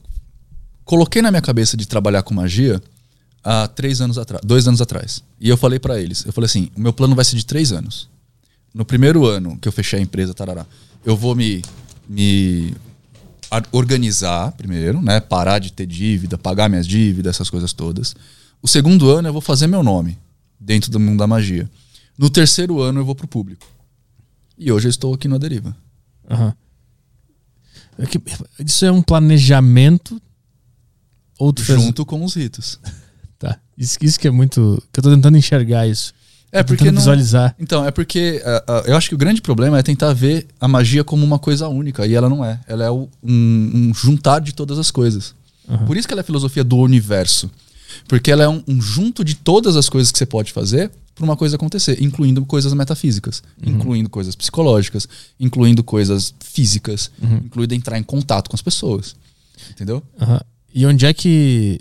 coloquei 0.84 1.20
na 1.20 1.32
minha 1.32 1.42
cabeça 1.42 1.76
de 1.76 1.86
trabalhar 1.86 2.22
com 2.22 2.32
magia 2.32 2.80
há 3.42 3.66
três 3.66 4.00
anos 4.00 4.18
atrás, 4.18 4.40
dois 4.44 4.66
anos 4.68 4.80
atrás, 4.80 5.22
e 5.40 5.48
eu 5.48 5.56
falei 5.56 5.78
para 5.78 6.00
eles, 6.00 6.24
eu 6.24 6.32
falei 6.32 6.46
assim, 6.46 6.70
o 6.76 6.80
meu 6.80 6.92
plano 6.92 7.14
vai 7.14 7.24
ser 7.24 7.36
de 7.36 7.44
três 7.44 7.72
anos. 7.72 8.08
no 8.74 8.84
primeiro 8.84 9.24
ano 9.26 9.58
que 9.58 9.68
eu 9.68 9.72
fechei 9.72 9.98
a 9.98 10.02
empresa, 10.02 10.34
tarará, 10.34 10.66
eu 11.04 11.16
vou 11.16 11.34
me, 11.34 11.62
me 12.08 12.74
organizar 13.72 14.52
primeiro, 14.52 15.00
né? 15.02 15.20
Parar 15.20 15.58
de 15.58 15.72
ter 15.72 15.86
dívida, 15.86 16.36
pagar 16.38 16.68
minhas 16.68 16.86
dívidas, 16.86 17.36
essas 17.36 17.48
coisas 17.50 17.72
todas. 17.72 18.14
O 18.62 18.68
segundo 18.68 19.08
ano 19.10 19.28
eu 19.28 19.32
vou 19.32 19.42
fazer 19.42 19.66
meu 19.66 19.82
nome 19.82 20.18
dentro 20.58 20.90
do 20.90 20.98
mundo 20.98 21.18
da 21.18 21.26
magia. 21.26 21.70
No 22.18 22.28
terceiro 22.30 22.80
ano 22.80 23.00
eu 23.00 23.04
vou 23.04 23.14
pro 23.14 23.28
público. 23.28 23.66
E 24.58 24.72
hoje 24.72 24.86
eu 24.86 24.90
estou 24.90 25.12
aqui 25.14 25.28
na 25.28 25.38
deriva. 25.38 25.76
Aham. 26.30 26.54
É 27.98 28.06
que- 28.06 28.20
Isso 28.58 28.84
é 28.84 28.92
um 28.92 29.02
planejamento 29.02 30.20
ou 31.38 31.52
tu 31.52 31.62
fez- 31.62 31.80
Junto 31.80 32.04
com 32.04 32.24
os 32.24 32.34
ritos. 32.34 32.78
Tá. 33.38 33.58
Isso, 33.76 33.98
isso 34.00 34.18
que 34.18 34.26
é 34.26 34.30
muito. 34.30 34.82
que 34.92 34.98
eu 34.98 35.02
tô 35.04 35.10
tentando 35.10 35.36
enxergar 35.36 35.86
isso. 35.86 36.14
É 36.52 36.62
porque 36.62 36.90
não, 36.90 36.98
visualizar. 36.98 37.54
Então, 37.58 37.84
é 37.84 37.90
porque 37.90 38.42
ah, 38.44 38.64
ah, 38.66 38.82
eu 38.86 38.96
acho 38.96 39.08
que 39.08 39.14
o 39.14 39.18
grande 39.18 39.42
problema 39.42 39.78
é 39.78 39.82
tentar 39.82 40.12
ver 40.12 40.46
a 40.60 40.66
magia 40.68 41.02
como 41.04 41.24
uma 41.24 41.38
coisa 41.38 41.68
única. 41.68 42.06
E 42.06 42.14
ela 42.14 42.28
não 42.28 42.44
é. 42.44 42.60
Ela 42.66 42.84
é 42.84 42.90
o- 42.90 43.08
um, 43.22 43.70
um 43.90 43.94
juntar 43.94 44.40
de 44.40 44.54
todas 44.54 44.78
as 44.78 44.90
coisas. 44.90 45.34
Por 45.86 45.96
isso 45.96 46.06
que 46.06 46.14
ela 46.14 46.20
é 46.20 46.22
a 46.22 46.24
filosofia 46.24 46.62
do 46.62 46.76
universo. 46.76 47.50
Porque 48.08 48.30
ela 48.30 48.44
é 48.44 48.48
um, 48.48 48.62
um 48.68 48.80
junto 48.80 49.24
de 49.24 49.34
todas 49.34 49.74
as 49.76 49.88
coisas 49.88 50.12
que 50.12 50.18
você 50.18 50.26
pode 50.26 50.52
fazer 50.52 50.90
para 51.14 51.24
uma 51.24 51.36
coisa 51.36 51.56
acontecer, 51.56 52.00
incluindo 52.02 52.44
coisas 52.44 52.72
metafísicas, 52.74 53.42
incluindo 53.64 54.08
coisas 54.10 54.36
psicológicas, 54.36 55.08
incluindo 55.40 55.82
coisas 55.82 56.32
físicas, 56.40 57.10
incluindo 57.46 57.74
entrar 57.74 57.98
em 57.98 58.02
contato 58.02 58.48
com 58.50 58.54
as 58.56 58.62
pessoas. 58.62 59.16
Entendeu? 59.70 60.02
E 60.74 60.84
onde 60.86 61.06
é 61.06 61.12
que 61.14 61.80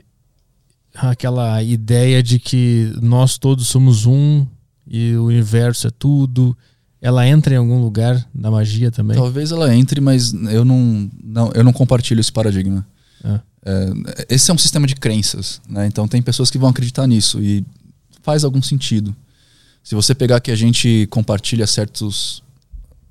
aquela 0.94 1.62
ideia 1.62 2.24
de 2.24 2.40
que 2.40 2.94
nós 3.02 3.38
todos 3.38 3.68
somos 3.68 4.06
um 4.06 4.46
e 4.88 5.16
o 5.16 5.26
universo 5.26 5.88
é 5.88 5.92
tudo, 5.92 6.56
ela 7.02 7.28
entra 7.28 7.54
em 7.54 7.58
algum 7.58 7.82
lugar 7.82 8.26
da 8.34 8.50
magia 8.50 8.90
também? 8.92 9.16
Talvez 9.18 9.52
ela 9.52 9.74
entre, 9.76 10.00
mas 10.02 10.34
eu 10.34 10.64
não, 10.66 11.10
não, 11.24 11.52
eu 11.54 11.64
não 11.64 11.74
compartilho 11.74 12.20
esse 12.20 12.32
paradigma. 12.32 12.86
Ah. 13.24 13.42
É, 13.66 14.26
esse 14.30 14.52
é 14.52 14.54
um 14.54 14.58
sistema 14.58 14.86
de 14.86 14.96
crenças, 14.96 15.60
né? 15.68 15.88
Então 15.88 16.08
tem 16.08 16.22
pessoas 16.22 16.52
que 16.52 16.58
vão 16.58 16.70
acreditar 16.70 17.08
nisso 17.08 17.40
e 17.42 17.66
faz 18.22 18.44
algum 18.44 18.62
sentido. 18.62 19.16
Se 19.84 19.94
você 19.96 20.14
pegar 20.16 20.40
que 20.40 20.52
a 20.52 20.56
gente 20.56 21.08
compartilha 21.12 21.66
certos 21.68 22.44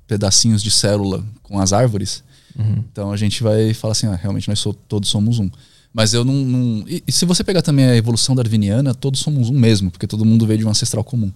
pedacinhos 0.07 0.61
de 0.61 0.71
célula 0.71 1.23
com 1.43 1.59
as 1.59 1.73
árvores, 1.73 2.23
então 2.57 3.11
a 3.11 3.17
gente 3.17 3.43
vai 3.43 3.73
falar 3.73 3.91
assim, 3.91 4.07
ah, 4.07 4.15
realmente 4.15 4.47
nós 4.47 4.59
so- 4.59 4.73
todos 4.73 5.09
somos 5.09 5.39
um. 5.39 5.49
Mas 5.93 6.13
eu 6.13 6.23
não. 6.25 6.33
não- 6.33 6.85
e, 6.87 7.03
e 7.07 7.11
se 7.11 7.25
você 7.25 7.43
pegar 7.43 7.61
também 7.61 7.85
a 7.85 7.95
evolução 7.95 8.35
darwiniana, 8.35 8.93
todos 8.93 9.19
somos 9.21 9.49
um 9.49 9.57
mesmo, 9.57 9.89
porque 9.91 10.07
todo 10.07 10.23
mundo 10.25 10.45
veio 10.45 10.59
de 10.59 10.65
um 10.65 10.69
ancestral 10.69 11.03
comum. 11.03 11.31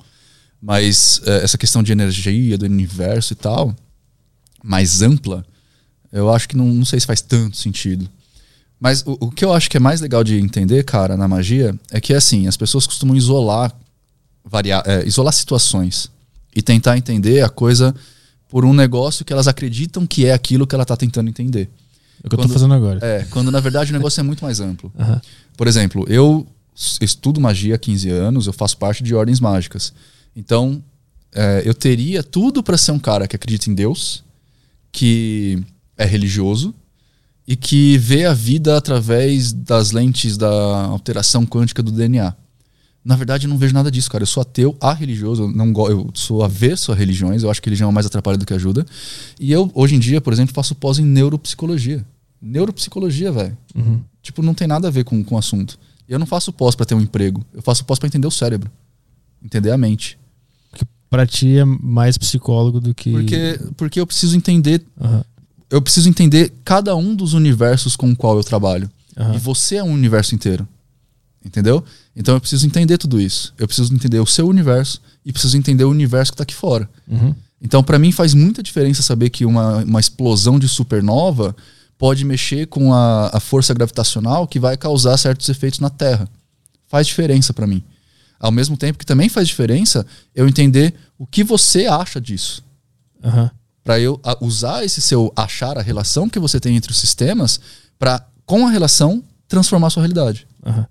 Mas 0.61 1.21
é, 1.25 1.43
essa 1.43 1.57
questão 1.57 1.81
de 1.81 1.91
energia, 1.91 2.57
do 2.57 2.65
universo 2.65 3.33
e 3.33 3.35
tal, 3.35 3.75
mais 4.63 5.01
ampla, 5.01 5.45
eu 6.11 6.29
acho 6.33 6.49
que 6.49 6.57
não, 6.57 6.65
não 6.67 6.85
sei 6.85 6.99
se 6.99 7.05
faz 7.05 7.21
tanto 7.21 7.55
sentido. 7.57 8.09
Mas 8.79 9.03
o, 9.05 9.17
o 9.19 9.31
que 9.31 9.43
eu 9.43 9.53
acho 9.53 9.69
que 9.69 9.77
é 9.77 9.79
mais 9.79 10.01
legal 10.01 10.23
de 10.23 10.37
entender, 10.39 10.83
cara, 10.83 11.15
na 11.17 11.27
magia, 11.27 11.77
é 11.91 11.99
que 12.01 12.13
assim, 12.13 12.47
as 12.47 12.57
pessoas 12.57 12.85
costumam 12.87 13.15
isolar, 13.15 13.73
varia, 14.43 14.81
é, 14.85 15.05
isolar 15.05 15.33
situações 15.33 16.09
e 16.55 16.61
tentar 16.61 16.97
entender 16.97 17.41
a 17.43 17.49
coisa 17.49 17.93
por 18.49 18.65
um 18.65 18.73
negócio 18.73 19.23
que 19.23 19.31
elas 19.31 19.47
acreditam 19.47 20.07
que 20.07 20.25
é 20.25 20.33
aquilo 20.33 20.65
que 20.65 20.73
ela 20.75 20.85
tá 20.85 20.97
tentando 20.97 21.29
entender. 21.29 21.69
É 22.23 22.27
o 22.27 22.29
que 22.29 22.35
eu 22.35 22.37
tô 22.37 22.37
quando- 22.37 22.53
fazendo 22.53 22.73
agora. 22.73 22.99
É, 23.05 23.25
quando 23.29 23.51
na 23.51 23.59
verdade 23.59 23.91
o 23.91 23.93
negócio 23.93 24.19
é 24.19 24.23
muito 24.23 24.43
mais 24.43 24.59
amplo. 24.59 24.91
Aham. 24.99 25.21
Por 25.55 25.67
exemplo, 25.67 26.05
eu 26.09 26.47
estudo 26.99 27.39
magia 27.39 27.75
há 27.75 27.77
15 27.77 28.09
anos, 28.09 28.47
eu 28.47 28.53
faço 28.53 28.77
parte 28.77 29.03
de 29.03 29.13
ordens 29.13 29.39
mágicas. 29.39 29.93
Então, 30.39 30.81
é, 31.33 31.61
eu 31.65 31.73
teria 31.73 32.23
tudo 32.23 32.63
para 32.63 32.77
ser 32.77 32.91
um 32.93 32.99
cara 32.99 33.27
que 33.27 33.35
acredita 33.35 33.69
em 33.69 33.73
Deus, 33.75 34.23
que 34.91 35.61
é 35.97 36.05
religioso 36.05 36.73
e 37.47 37.55
que 37.57 37.97
vê 37.97 38.25
a 38.25 38.33
vida 38.33 38.77
através 38.77 39.51
das 39.51 39.91
lentes 39.91 40.37
da 40.37 40.49
alteração 40.85 41.45
quântica 41.45 41.83
do 41.83 41.91
DNA. 41.91 42.33
Na 43.03 43.15
verdade, 43.15 43.47
eu 43.47 43.49
não 43.49 43.57
vejo 43.57 43.73
nada 43.73 43.89
disso, 43.91 44.09
cara. 44.09 44.21
Eu 44.23 44.27
sou 44.27 44.41
ateu 44.41 44.77
a 44.79 44.93
religioso, 44.93 45.43
eu, 45.43 45.51
não 45.51 45.73
go- 45.73 45.89
eu 45.89 46.09
sou 46.13 46.43
avesso 46.43 46.91
a 46.91 46.95
religiões, 46.95 47.43
eu 47.43 47.49
acho 47.51 47.61
que 47.61 47.67
religião 47.69 47.89
é 47.89 47.93
mais 47.93 48.05
atrapalha 48.05 48.37
do 48.37 48.45
que 48.45 48.53
ajuda. 48.53 48.85
E 49.39 49.51
eu, 49.51 49.69
hoje 49.73 49.95
em 49.95 49.99
dia, 49.99 50.21
por 50.21 50.31
exemplo, 50.31 50.53
faço 50.53 50.75
pós 50.75 50.99
em 50.99 51.05
neuropsicologia. 51.05 52.05
Neuropsicologia, 52.41 53.31
velho. 53.31 53.57
Tipo, 54.21 54.41
não 54.41 54.53
tem 54.53 54.67
nada 54.67 54.87
a 54.87 54.91
ver 54.91 55.03
com, 55.05 55.23
com 55.23 55.35
o 55.35 55.37
assunto. 55.37 55.79
E 56.07 56.11
eu 56.13 56.19
não 56.19 56.25
faço 56.25 56.51
pós 56.53 56.75
pra 56.75 56.85
ter 56.85 56.93
um 56.95 57.01
emprego. 57.01 57.43
Eu 57.53 57.61
faço 57.61 57.83
pós 57.85 57.97
pra 57.99 58.07
entender 58.07 58.27
o 58.27 58.31
cérebro. 58.31 58.69
Entender 59.43 59.71
a 59.71 59.77
mente. 59.77 60.18
Pra 61.09 61.25
ti 61.25 61.57
é 61.57 61.65
mais 61.65 62.17
psicólogo 62.17 62.79
do 62.79 62.93
que. 62.93 63.11
Porque, 63.11 63.59
porque 63.75 63.99
eu 63.99 64.05
preciso 64.05 64.35
entender. 64.35 64.83
Aham. 64.99 65.23
Eu 65.69 65.81
preciso 65.81 66.09
entender 66.09 66.51
cada 66.65 66.95
um 66.95 67.15
dos 67.15 67.33
universos 67.33 67.95
com 67.95 68.09
o 68.11 68.15
qual 68.15 68.37
eu 68.37 68.43
trabalho. 68.43 68.89
Aham. 69.17 69.35
E 69.35 69.37
você 69.37 69.75
é 69.75 69.83
um 69.83 69.91
universo 69.91 70.33
inteiro. 70.33 70.67
Entendeu? 71.43 71.83
Então 72.15 72.35
eu 72.35 72.41
preciso 72.41 72.65
entender 72.65 72.97
tudo 72.97 73.19
isso. 73.19 73.53
Eu 73.57 73.67
preciso 73.67 73.93
entender 73.93 74.19
o 74.19 74.25
seu 74.25 74.47
universo 74.47 75.01
e 75.25 75.31
preciso 75.31 75.57
entender 75.57 75.83
o 75.83 75.89
universo 75.89 76.31
que 76.31 76.37
tá 76.37 76.43
aqui 76.43 76.55
fora. 76.55 76.89
Uhum. 77.07 77.33
Então, 77.61 77.83
para 77.83 77.99
mim, 77.99 78.11
faz 78.11 78.33
muita 78.33 78.63
diferença 78.63 79.01
saber 79.01 79.29
que 79.29 79.45
uma, 79.45 79.83
uma 79.83 79.99
explosão 79.99 80.57
de 80.57 80.67
supernova 80.67 81.55
pode 81.97 82.23
mexer 82.23 82.67
com 82.67 82.93
a, 82.93 83.29
a 83.33 83.39
força 83.39 83.73
gravitacional 83.73 84.47
que 84.47 84.59
vai 84.59 84.77
causar 84.77 85.17
certos 85.17 85.49
efeitos 85.49 85.79
na 85.79 85.89
Terra. 85.89 86.29
Faz 86.87 87.07
diferença 87.07 87.53
para 87.53 87.67
mim. 87.67 87.83
Ao 88.39 88.51
mesmo 88.51 88.77
tempo 88.77 88.97
que 88.97 89.05
também 89.05 89.27
faz 89.27 89.47
diferença 89.47 90.05
eu 90.33 90.47
entender 90.47 90.95
o 91.17 91.27
que 91.27 91.43
você 91.43 91.85
acha 91.87 92.21
disso. 92.21 92.63
Aham. 93.23 93.51
Para 93.83 93.99
eu 93.99 94.21
usar 94.39 94.83
esse 94.83 95.01
seu 95.01 95.33
achar, 95.35 95.77
a 95.77 95.81
relação 95.81 96.29
que 96.29 96.39
você 96.39 96.59
tem 96.59 96.75
entre 96.75 96.91
os 96.91 96.97
sistemas, 96.97 97.59
para, 97.97 98.25
com 98.45 98.67
a 98.67 98.69
relação, 98.69 99.23
transformar 99.47 99.87
a 99.87 99.89
sua 99.89 100.03
realidade. 100.03 100.47
Aham. 100.65 100.87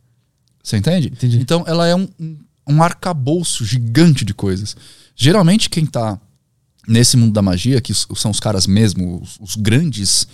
Você 0.62 0.76
entende? 0.76 1.08
Entendi. 1.08 1.38
Então 1.38 1.64
ela 1.66 1.86
é 1.86 1.94
um, 1.94 2.08
um, 2.20 2.38
um 2.68 2.82
arcabouço 2.82 3.64
gigante 3.64 4.24
de 4.24 4.34
coisas. 4.34 4.76
Geralmente 5.16 5.70
quem 5.70 5.86
tá 5.86 6.20
nesse 6.86 7.16
mundo 7.16 7.32
da 7.32 7.40
magia, 7.40 7.80
que 7.80 7.94
são 7.94 8.30
os 8.30 8.40
caras 8.40 8.66
mesmo, 8.66 9.22
os, 9.22 9.38
os 9.40 9.56
grandes 9.56 10.26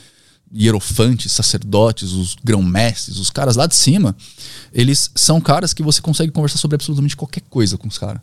hierofantes, 0.57 1.33
sacerdotes, 1.33 2.13
os 2.13 2.37
grão-mestres, 2.45 3.19
os 3.19 3.29
caras 3.31 3.57
lá 3.57 3.67
de 3.67 3.75
cima, 3.75 4.15
eles 4.73 5.11
são 5.15 5.41
caras 5.41 5.73
que 5.75 5.83
você 5.83 6.01
consegue 6.01 6.31
conversar 6.33 6.59
sobre 6.59 6.77
absolutamente 6.77 7.17
qualquer 7.17 7.43
coisa 7.51 7.77
com 7.77 7.89
os 7.89 7.99
caras. 7.99 8.21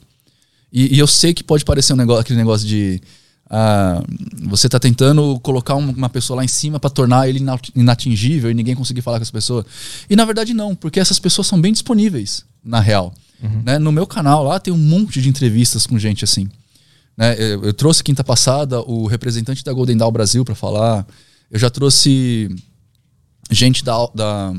E, 0.72 0.96
e 0.96 1.00
eu 1.00 1.08
sei 1.08 1.34
que 1.34 1.44
pode 1.44 1.66
parecer 1.66 1.92
um 1.94 1.98
negócio, 1.98 2.22
aquele 2.22 2.40
negócio 2.40 2.66
de 2.68 3.02
ah, 3.50 4.02
você 4.44 4.70
tá 4.70 4.80
tentando 4.80 5.38
colocar 5.42 5.76
um- 5.76 5.92
uma 5.92 6.08
pessoa 6.10 6.38
lá 6.38 6.46
em 6.46 6.48
cima 6.48 6.80
para 6.80 6.90
tornar 6.90 7.28
ele 7.28 7.40
ina- 7.40 7.60
inatingível 7.76 8.50
e 8.50 8.54
ninguém 8.54 8.76
conseguir 8.76 9.02
falar 9.02 9.18
com 9.18 9.24
essa 9.24 9.32
pessoa. 9.32 9.66
E 10.10 10.16
na 10.16 10.24
verdade 10.24 10.54
não, 10.54 10.74
porque 10.74 11.02
essas 11.02 11.20
pessoas 11.20 11.48
são 11.48 11.60
bem 11.60 11.74
disponíveis, 11.74 12.46
na 12.64 12.80
real. 12.80 13.14
Né? 13.66 13.78
No 13.78 13.92
meu 13.92 14.08
canal 14.08 14.44
lá 14.44 14.58
tem 14.60 14.74
um 14.74 14.78
monte 14.78 15.22
de 15.22 15.28
entrevistas 15.28 15.86
com 15.86 16.00
gente 16.00 16.24
assim. 16.24 16.48
Né? 17.18 17.36
Eu, 17.38 17.66
eu 17.66 17.74
trouxe 17.74 18.02
quinta 18.02 18.24
passada 18.24 18.80
o 18.82 19.06
representante 19.08 19.66
da 19.66 19.74
Golden 19.74 19.98
Dawn 19.98 20.12
Brasil 20.12 20.46
para 20.46 20.56
falar. 20.56 21.06
Eu 21.52 21.60
já 21.60 21.70
trouxe 21.70 22.50
gente 23.52 23.84
da, 23.84 23.94
da, 24.16 24.54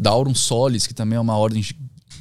da 0.00 0.10
Aurum 0.10 0.34
Solis, 0.34 0.86
que 0.86 0.94
também 0.94 1.16
é 1.16 1.20
uma 1.20 1.36
ordem 1.36 1.62
gi- 1.62 1.76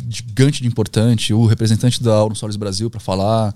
gigante 0.10 0.62
de 0.62 0.68
importante, 0.68 1.34
o 1.34 1.45
representante 1.45 2.03
da 2.03 2.14
Aurum 2.14 2.36
Solis 2.36 2.58
Brasil 2.58 2.90
para 2.90 2.99
falar. 2.99 3.56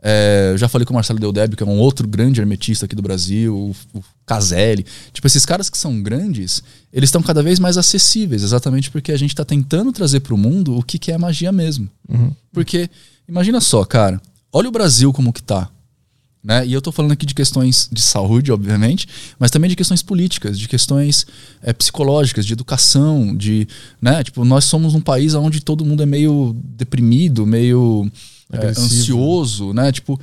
É, 0.00 0.50
eu 0.52 0.58
já 0.58 0.68
falei 0.68 0.84
com 0.86 0.92
o 0.92 0.94
Marcelo 0.94 1.18
Deldeb, 1.18 1.56
que 1.56 1.62
é 1.62 1.66
um 1.66 1.78
outro 1.78 2.06
grande 2.06 2.40
hermetista 2.40 2.84
aqui 2.86 2.94
do 2.94 3.02
Brasil, 3.02 3.56
o, 3.56 3.98
o 3.98 4.04
Caselli. 4.24 4.86
Tipo, 5.12 5.26
esses 5.26 5.44
caras 5.44 5.68
que 5.68 5.76
são 5.76 6.00
grandes, 6.00 6.62
eles 6.92 7.08
estão 7.08 7.22
cada 7.22 7.42
vez 7.42 7.58
mais 7.58 7.76
acessíveis, 7.76 8.44
exatamente 8.44 8.90
porque 8.90 9.10
a 9.10 9.16
gente 9.16 9.30
está 9.30 9.44
tentando 9.44 9.90
trazer 9.92 10.20
para 10.20 10.34
o 10.34 10.38
mundo 10.38 10.76
o 10.78 10.82
que, 10.82 10.98
que 10.98 11.10
é 11.10 11.18
magia 11.18 11.50
mesmo. 11.50 11.88
Porque, 12.52 12.88
imagina 13.28 13.60
só, 13.60 13.84
cara, 13.84 14.20
olha 14.52 14.68
o 14.68 14.72
Brasil 14.72 15.12
como 15.12 15.32
que 15.32 15.42
tá. 15.42 15.68
Né? 16.46 16.64
E 16.64 16.72
eu 16.72 16.80
tô 16.80 16.92
falando 16.92 17.10
aqui 17.10 17.26
de 17.26 17.34
questões 17.34 17.88
de 17.90 18.00
saúde, 18.00 18.52
obviamente, 18.52 19.08
mas 19.36 19.50
também 19.50 19.68
de 19.68 19.74
questões 19.74 20.00
políticas, 20.00 20.56
de 20.56 20.68
questões 20.68 21.26
eh, 21.60 21.72
psicológicas, 21.72 22.46
de 22.46 22.52
educação, 22.52 23.36
de, 23.36 23.66
né? 24.00 24.22
Tipo, 24.22 24.44
nós 24.44 24.64
somos 24.64 24.94
um 24.94 25.00
país 25.00 25.34
onde 25.34 25.60
todo 25.60 25.84
mundo 25.84 26.04
é 26.04 26.06
meio 26.06 26.56
deprimido, 26.62 27.44
meio 27.44 28.08
Agressivo. 28.52 28.86
ansioso, 28.86 29.72
né? 29.72 29.90
Tipo, 29.90 30.20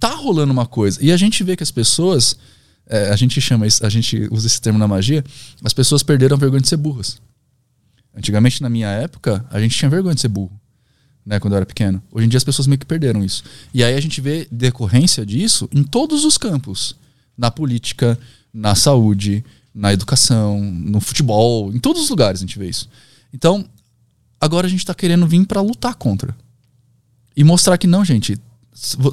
tá 0.00 0.08
rolando 0.08 0.52
uma 0.52 0.66
coisa. 0.66 0.98
E 1.00 1.12
a 1.12 1.16
gente 1.16 1.44
vê 1.44 1.54
que 1.54 1.62
as 1.62 1.70
pessoas, 1.70 2.36
eh, 2.88 3.10
a 3.10 3.14
gente 3.14 3.40
chama 3.40 3.64
isso, 3.64 3.86
a 3.86 3.88
gente 3.88 4.28
usa 4.32 4.48
esse 4.48 4.60
termo 4.60 4.80
na 4.80 4.88
magia, 4.88 5.24
as 5.62 5.72
pessoas 5.72 6.02
perderam 6.02 6.36
a 6.36 6.40
vergonha 6.40 6.60
de 6.60 6.68
ser 6.68 6.76
burras. 6.76 7.22
Antigamente, 8.12 8.60
na 8.60 8.68
minha 8.68 8.88
época, 8.88 9.46
a 9.48 9.60
gente 9.60 9.78
tinha 9.78 9.88
vergonha 9.88 10.16
de 10.16 10.22
ser 10.22 10.28
burro 10.28 10.60
né, 11.24 11.38
quando 11.38 11.54
eu 11.54 11.58
era 11.58 11.66
pequeno. 11.66 12.02
Hoje 12.10 12.26
em 12.26 12.28
dia 12.28 12.38
as 12.38 12.44
pessoas 12.44 12.66
meio 12.66 12.78
que 12.78 12.86
perderam 12.86 13.24
isso. 13.24 13.44
E 13.72 13.82
aí 13.82 13.94
a 13.94 14.00
gente 14.00 14.20
vê 14.20 14.46
decorrência 14.50 15.24
disso 15.24 15.68
em 15.72 15.82
todos 15.82 16.24
os 16.24 16.36
campos. 16.36 16.96
Na 17.36 17.50
política, 17.50 18.18
na 18.52 18.74
saúde, 18.74 19.44
na 19.74 19.92
educação, 19.92 20.60
no 20.60 21.00
futebol, 21.00 21.72
em 21.72 21.78
todos 21.78 22.02
os 22.02 22.10
lugares 22.10 22.40
a 22.40 22.44
gente 22.44 22.58
vê 22.58 22.68
isso. 22.68 22.88
Então, 23.32 23.64
agora 24.40 24.66
a 24.66 24.70
gente 24.70 24.84
tá 24.84 24.94
querendo 24.94 25.26
vir 25.26 25.46
para 25.46 25.60
lutar 25.60 25.94
contra. 25.94 26.36
E 27.34 27.42
mostrar 27.42 27.78
que 27.78 27.86
não, 27.86 28.04
gente, 28.04 28.38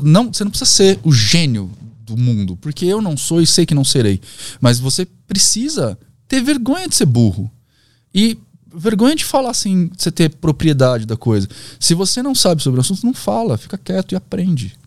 não, 0.04 0.34
você 0.34 0.44
não 0.44 0.52
precisa 0.52 0.70
ser 0.70 1.00
o 1.04 1.12
gênio 1.12 1.72
do 2.02 2.18
mundo, 2.18 2.58
porque 2.58 2.86
eu 2.86 3.02
não 3.02 3.16
sou 3.16 3.42
e 3.42 3.48
sei 3.48 3.66
que 3.66 3.74
não 3.74 3.86
serei. 3.86 4.20
Mas 4.60 4.80
você 4.80 5.06
precisa 5.28 5.98
ter 6.28 6.42
vergonha 6.42 6.88
de 6.88 6.96
ser 6.96 7.06
burro. 7.06 7.50
E 8.14 8.38
vergonha 8.76 9.16
de 9.16 9.26
falar 9.26 9.52
assim, 9.52 9.90
você 9.98 10.12
ter 10.12 10.30
propriedade 10.30 11.06
da 11.06 11.16
coisa. 11.18 11.48
Se 11.80 11.94
você 11.94 12.22
não 12.24 12.34
sabe 12.36 12.62
sobre 12.64 12.80
o 12.80 12.82
assunto, 12.82 13.06
não 13.06 13.14
fala, 13.14 13.58
fica 13.58 13.78
quieto 13.78 14.12
e 14.14 14.16
aprende, 14.16 14.78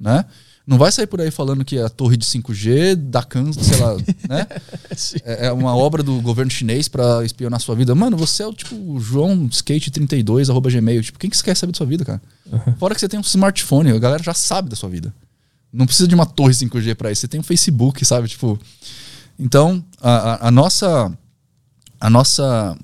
né? 0.00 0.24
Não 0.66 0.78
vai 0.78 0.92
sair 0.92 1.06
por 1.08 1.20
aí 1.20 1.32
falando 1.32 1.64
que 1.64 1.78
a 1.78 1.88
torre 1.88 2.16
de 2.16 2.24
5G 2.24 2.94
da 2.94 3.24
Can, 3.24 3.52
sei 3.52 3.76
lá, 3.78 3.94
né? 4.28 4.46
É 5.24 5.46
é 5.46 5.52
uma 5.52 5.74
obra 5.74 6.00
do 6.02 6.20
governo 6.20 6.50
chinês 6.50 6.86
pra 6.86 7.24
espionar 7.24 7.60
sua 7.60 7.74
vida. 7.74 7.92
Mano, 7.94 8.16
você 8.16 8.42
é 8.44 8.46
o 8.46 8.52
tipo 8.52 9.00
João 9.00 9.46
Skate 9.50 9.90
32 9.90 10.48
arroba 10.48 10.70
gmail. 10.70 11.02
Tipo, 11.02 11.18
quem 11.18 11.28
que 11.30 11.36
você 11.36 11.42
quer 11.42 11.56
saber 11.56 11.72
da 11.72 11.76
sua 11.78 11.86
vida, 11.86 12.04
cara? 12.04 12.22
Fora 12.78 12.94
que 12.94 13.00
você 13.00 13.08
tem 13.08 13.18
um 13.18 13.22
smartphone, 13.22 13.90
a 13.90 13.98
galera 13.98 14.22
já 14.22 14.34
sabe 14.34 14.68
da 14.68 14.76
sua 14.76 14.88
vida. 14.88 15.12
Não 15.72 15.86
precisa 15.86 16.06
de 16.06 16.14
uma 16.14 16.26
torre 16.26 16.52
5G 16.52 16.94
pra 16.94 17.10
isso. 17.10 17.22
Você 17.22 17.28
tem 17.28 17.40
um 17.40 17.44
Facebook, 17.44 18.04
sabe? 18.04 18.28
Tipo, 18.28 18.56
então 19.38 19.82
a, 20.00 20.10
a- 20.34 20.48
a 20.48 20.50
nossa 20.50 21.12
a 22.00 22.08
nossa 22.10 22.76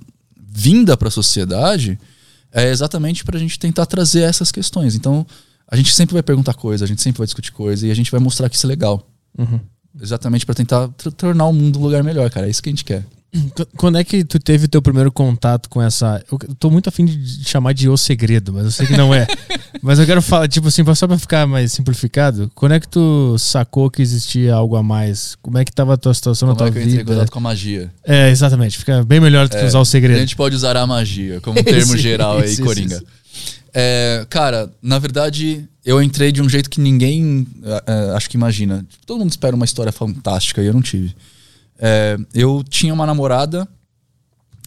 vinda 0.57 0.97
para 0.97 1.09
a 1.09 1.11
sociedade 1.11 1.99
é 2.51 2.71
exatamente 2.71 3.25
para 3.25 3.37
a 3.37 3.41
gente 3.41 3.59
tentar 3.59 3.85
trazer 3.85 4.23
essas 4.23 4.51
questões. 4.51 4.95
Então, 4.95 5.27
a 5.69 5.77
gente 5.77 5.95
sempre 5.95 6.15
vai 6.15 6.23
perguntar 6.23 6.55
coisa, 6.55 6.85
a 6.85 6.89
gente 6.89 7.03
sempre 7.03 7.19
vai 7.19 7.27
discutir 7.27 7.53
coisa 7.53 7.87
e 7.87 7.91
a 7.91 7.95
gente 7.95 8.11
vai 8.11 8.19
mostrar 8.19 8.49
que 8.49 8.57
isso 8.57 8.67
é 8.67 8.69
legal. 8.69 9.07
Exatamente 10.01 10.47
para 10.47 10.55
tentar 10.55 10.89
tornar 11.17 11.45
o 11.47 11.53
mundo 11.53 11.79
um 11.79 11.83
lugar 11.83 12.03
melhor, 12.03 12.31
cara. 12.31 12.47
É 12.47 12.51
isso 12.51 12.63
que 12.63 12.71
a 12.71 12.73
gente 12.73 12.85
quer. 12.85 13.05
Qu- 13.55 13.67
Quando 13.77 13.99
é 13.99 14.05
que 14.05 14.25
tu 14.25 14.39
teve 14.39 14.69
teu 14.69 14.81
primeiro 14.83 15.11
contato 15.13 15.69
com 15.69 15.81
essa. 15.83 16.23
Eu 16.31 16.39
tô 16.59 16.71
muito 16.71 16.89
afim 16.89 17.05
de 17.05 17.45
chamar 17.49 17.73
de 17.75 17.89
O 17.89 17.97
Segredo, 17.97 18.53
mas 18.53 18.65
eu 18.65 18.71
sei 18.71 18.87
que 18.87 18.97
não 18.97 19.13
é. 19.15 19.27
mas 19.83 19.99
eu 19.99 20.07
quero 20.07 20.21
falar, 20.23 20.49
tipo 20.49 20.69
assim, 20.69 20.83
só 20.95 21.07
pra 21.07 21.19
ficar 21.19 21.47
mais 21.47 21.73
simplificado, 21.73 22.51
quando 22.55 22.73
é 22.73 22.81
que 22.81 22.89
tu 22.89 23.37
sacou 23.39 23.91
que 23.91 24.01
existia 24.03 24.55
algo 24.55 24.77
a 24.77 24.83
mais? 24.83 25.37
Como 25.43 25.59
é 25.59 25.65
que 25.65 25.73
tava 25.73 25.95
a 25.95 25.97
tua 25.97 26.15
situação 26.15 26.49
Como 26.49 26.59
na 26.61 26.67
é 26.67 26.71
tua 26.71 26.73
que 26.73 26.79
eu 26.79 26.83
entrei 26.83 26.95
em 26.95 26.99
vida? 26.99 27.13
contato 27.15 27.31
com 27.33 27.39
a 27.39 27.43
magia? 27.43 27.93
É, 28.05 28.31
exatamente. 28.31 28.79
Fica 28.79 29.05
bem 29.05 29.21
melhor 29.21 29.49
do 29.49 29.53
que 29.57 29.63
É, 29.63 29.67
usar 29.67 29.79
o 29.79 29.83
A 29.83 29.85
segredo. 29.87 30.19
gente 30.19 30.37
pode 30.37 30.55
usar 30.55 30.77
a 30.77 30.87
magia 30.87 31.41
como 31.41 31.57
termo 31.65 31.95
Isso, 31.95 31.99
geral 31.99 32.39
aí, 32.39 32.57
Coringa. 32.59 32.97
isso, 32.97 33.05
É, 33.75 34.25
cara, 34.31 34.71
na 34.83 34.99
verdade, 34.99 35.69
eu 35.85 36.03
entrei 36.03 36.33
de 36.33 36.41
um 36.41 36.49
jeito 36.49 36.71
que 36.71 36.81
ninguém 36.81 37.47
é, 37.63 37.83
é, 37.87 38.17
acho 38.17 38.29
que 38.31 38.37
imagina. 38.37 38.85
Todo 39.05 39.19
mundo 39.19 39.31
espera 39.31 39.55
uma 39.55 39.65
história 39.65 39.93
fantástica 39.93 40.63
e 40.63 40.67
eu 40.67 40.73
não 40.73 40.81
tive. 40.83 41.15
É, 41.79 42.17
eu 42.35 42.65
tinha 42.69 42.93
uma 42.93 43.07
namorada 43.07 43.69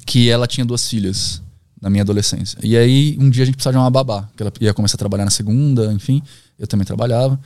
que 0.05 0.29
ela 0.29 0.47
tinha 0.47 0.65
duas 0.65 0.87
filhas 0.89 1.41
na 1.81 1.89
minha 1.89 2.03
adolescência. 2.03 2.57
E 2.63 2.75
aí, 2.75 3.17
um 3.19 3.29
dia 3.29 3.43
a 3.43 3.45
gente 3.45 3.55
precisava 3.55 3.73
de 3.77 3.83
uma 3.83 3.89
babá, 3.89 4.27
que 4.35 4.43
ela 4.43 4.51
ia 4.59 4.73
começar 4.73 4.95
a 4.95 4.99
trabalhar 4.99 5.25
na 5.25 5.31
segunda, 5.31 5.93
enfim, 5.93 6.21
eu 6.57 6.67
também 6.67 6.85
trabalhava. 6.85 7.39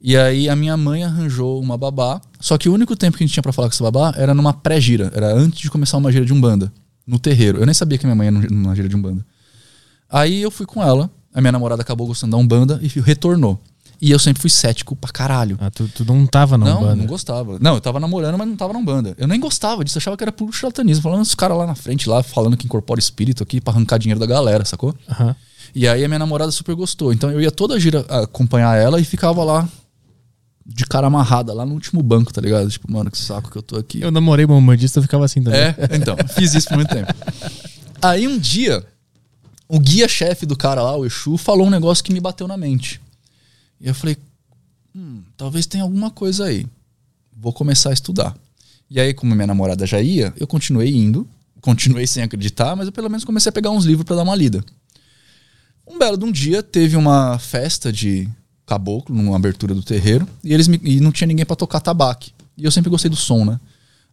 E 0.00 0.16
aí 0.16 0.48
a 0.48 0.56
minha 0.56 0.76
mãe 0.76 1.04
arranjou 1.04 1.60
uma 1.60 1.76
babá, 1.76 2.20
só 2.40 2.56
que 2.56 2.68
o 2.68 2.72
único 2.72 2.96
tempo 2.96 3.18
que 3.18 3.24
a 3.24 3.26
gente 3.26 3.34
tinha 3.34 3.42
pra 3.42 3.52
falar 3.52 3.68
com 3.68 3.74
essa 3.74 3.84
babá 3.84 4.14
era 4.16 4.32
numa 4.32 4.52
pré-gira, 4.54 5.10
era 5.14 5.34
antes 5.34 5.60
de 5.60 5.70
começar 5.70 5.98
uma 5.98 6.10
gira 6.10 6.24
de 6.24 6.32
Umbanda, 6.32 6.72
no 7.06 7.18
terreiro. 7.18 7.58
Eu 7.58 7.66
nem 7.66 7.74
sabia 7.74 7.98
que 7.98 8.06
minha 8.06 8.14
mãe 8.14 8.30
num- 8.30 8.40
numa 8.50 8.74
gira 8.74 8.88
de 8.88 8.96
Umbanda. 8.96 9.26
Aí 10.08 10.40
eu 10.40 10.50
fui 10.50 10.64
com 10.64 10.82
ela, 10.82 11.10
a 11.34 11.40
minha 11.40 11.52
namorada 11.52 11.82
acabou 11.82 12.06
gostando 12.06 12.30
da 12.32 12.36
Umbanda 12.38 12.80
e 12.82 12.86
retornou. 13.00 13.60
E 14.02 14.10
eu 14.10 14.18
sempre 14.18 14.40
fui 14.40 14.48
cético 14.48 14.96
pra 14.96 15.10
caralho. 15.12 15.58
Ah, 15.60 15.70
tu, 15.70 15.86
tu 15.88 16.04
não 16.06 16.26
tava 16.26 16.56
na 16.56 16.64
Não, 16.66 16.78
Umbanda. 16.78 16.96
não 16.96 17.06
gostava. 17.06 17.58
Não, 17.60 17.74
eu 17.74 17.80
tava 17.82 18.00
namorando, 18.00 18.38
mas 18.38 18.48
não 18.48 18.56
tava 18.56 18.72
na 18.72 18.78
Umbanda. 18.78 19.14
Eu 19.18 19.28
nem 19.28 19.38
gostava 19.38 19.84
disso, 19.84 19.98
achava 19.98 20.16
que 20.16 20.24
era 20.24 20.32
puro 20.32 20.50
charlatanismo. 20.52 21.02
Falando 21.02 21.20
os 21.22 21.34
caras 21.34 21.58
lá 21.58 21.66
na 21.66 21.74
frente, 21.74 22.08
lá, 22.08 22.22
falando 22.22 22.56
que 22.56 22.64
incorpora 22.64 22.98
espírito 22.98 23.42
aqui 23.42 23.60
pra 23.60 23.72
arrancar 23.74 23.98
dinheiro 23.98 24.18
da 24.18 24.24
galera, 24.26 24.64
sacou? 24.64 24.94
Aham. 25.08 25.36
E 25.74 25.86
aí 25.86 26.02
a 26.02 26.08
minha 26.08 26.18
namorada 26.18 26.50
super 26.50 26.74
gostou. 26.74 27.12
Então 27.12 27.30
eu 27.30 27.40
ia 27.42 27.50
toda 27.50 27.74
a 27.74 27.78
gira 27.78 28.00
acompanhar 28.08 28.74
ela 28.76 28.98
e 28.98 29.04
ficava 29.04 29.44
lá 29.44 29.68
de 30.66 30.86
cara 30.86 31.06
amarrada, 31.08 31.52
lá 31.52 31.66
no 31.66 31.74
último 31.74 32.02
banco, 32.02 32.32
tá 32.32 32.40
ligado? 32.40 32.70
Tipo, 32.70 32.90
mano, 32.90 33.10
que 33.10 33.18
saco 33.18 33.50
que 33.50 33.58
eu 33.58 33.62
tô 33.62 33.76
aqui. 33.76 34.00
Eu 34.00 34.10
namorei 34.10 34.46
uma 34.46 34.54
umbandista, 34.56 34.98
eu 34.98 35.02
ficava 35.02 35.24
assim 35.26 35.42
também. 35.42 35.60
É, 35.60 35.74
então, 35.94 36.16
fiz 36.34 36.54
isso 36.54 36.68
por 36.68 36.76
muito 36.76 36.88
tempo. 36.94 37.12
Aí 38.00 38.26
um 38.26 38.38
dia, 38.38 38.82
o 39.68 39.78
guia-chefe 39.78 40.46
do 40.46 40.56
cara 40.56 40.80
lá, 40.82 40.96
o 40.96 41.04
Exu, 41.04 41.36
falou 41.36 41.66
um 41.66 41.70
negócio 41.70 42.02
que 42.02 42.12
me 42.12 42.20
bateu 42.20 42.48
na 42.48 42.56
mente. 42.56 43.00
E 43.80 43.88
eu 43.88 43.94
falei, 43.94 44.16
hum, 44.94 45.22
talvez 45.36 45.66
tenha 45.66 45.82
alguma 45.84 46.10
coisa 46.10 46.44
aí. 46.46 46.66
Vou 47.36 47.52
começar 47.52 47.90
a 47.90 47.92
estudar. 47.94 48.36
E 48.90 49.00
aí, 49.00 49.14
como 49.14 49.34
minha 49.34 49.46
namorada 49.46 49.86
já 49.86 50.00
ia, 50.00 50.32
eu 50.36 50.46
continuei 50.46 50.90
indo, 50.94 51.26
continuei 51.60 52.06
sem 52.06 52.22
acreditar, 52.22 52.74
mas 52.76 52.86
eu 52.86 52.92
pelo 52.92 53.08
menos 53.08 53.24
comecei 53.24 53.48
a 53.50 53.52
pegar 53.52 53.70
uns 53.70 53.84
livros 53.84 54.04
pra 54.04 54.16
dar 54.16 54.22
uma 54.22 54.34
lida. 54.34 54.62
Um 55.86 55.98
belo 55.98 56.16
de 56.16 56.24
um 56.24 56.32
dia, 56.32 56.62
teve 56.62 56.96
uma 56.96 57.38
festa 57.38 57.92
de 57.92 58.28
caboclo, 58.66 59.14
numa 59.16 59.36
abertura 59.36 59.74
do 59.74 59.82
terreiro, 59.82 60.28
e 60.44 60.52
eles 60.52 60.68
me- 60.68 60.80
e 60.84 61.00
não 61.00 61.10
tinha 61.10 61.26
ninguém 61.26 61.44
pra 61.46 61.56
tocar 61.56 61.80
tabaque. 61.80 62.32
E 62.56 62.64
eu 62.64 62.70
sempre 62.70 62.90
gostei 62.90 63.10
do 63.10 63.16
som, 63.16 63.44
né? 63.44 63.58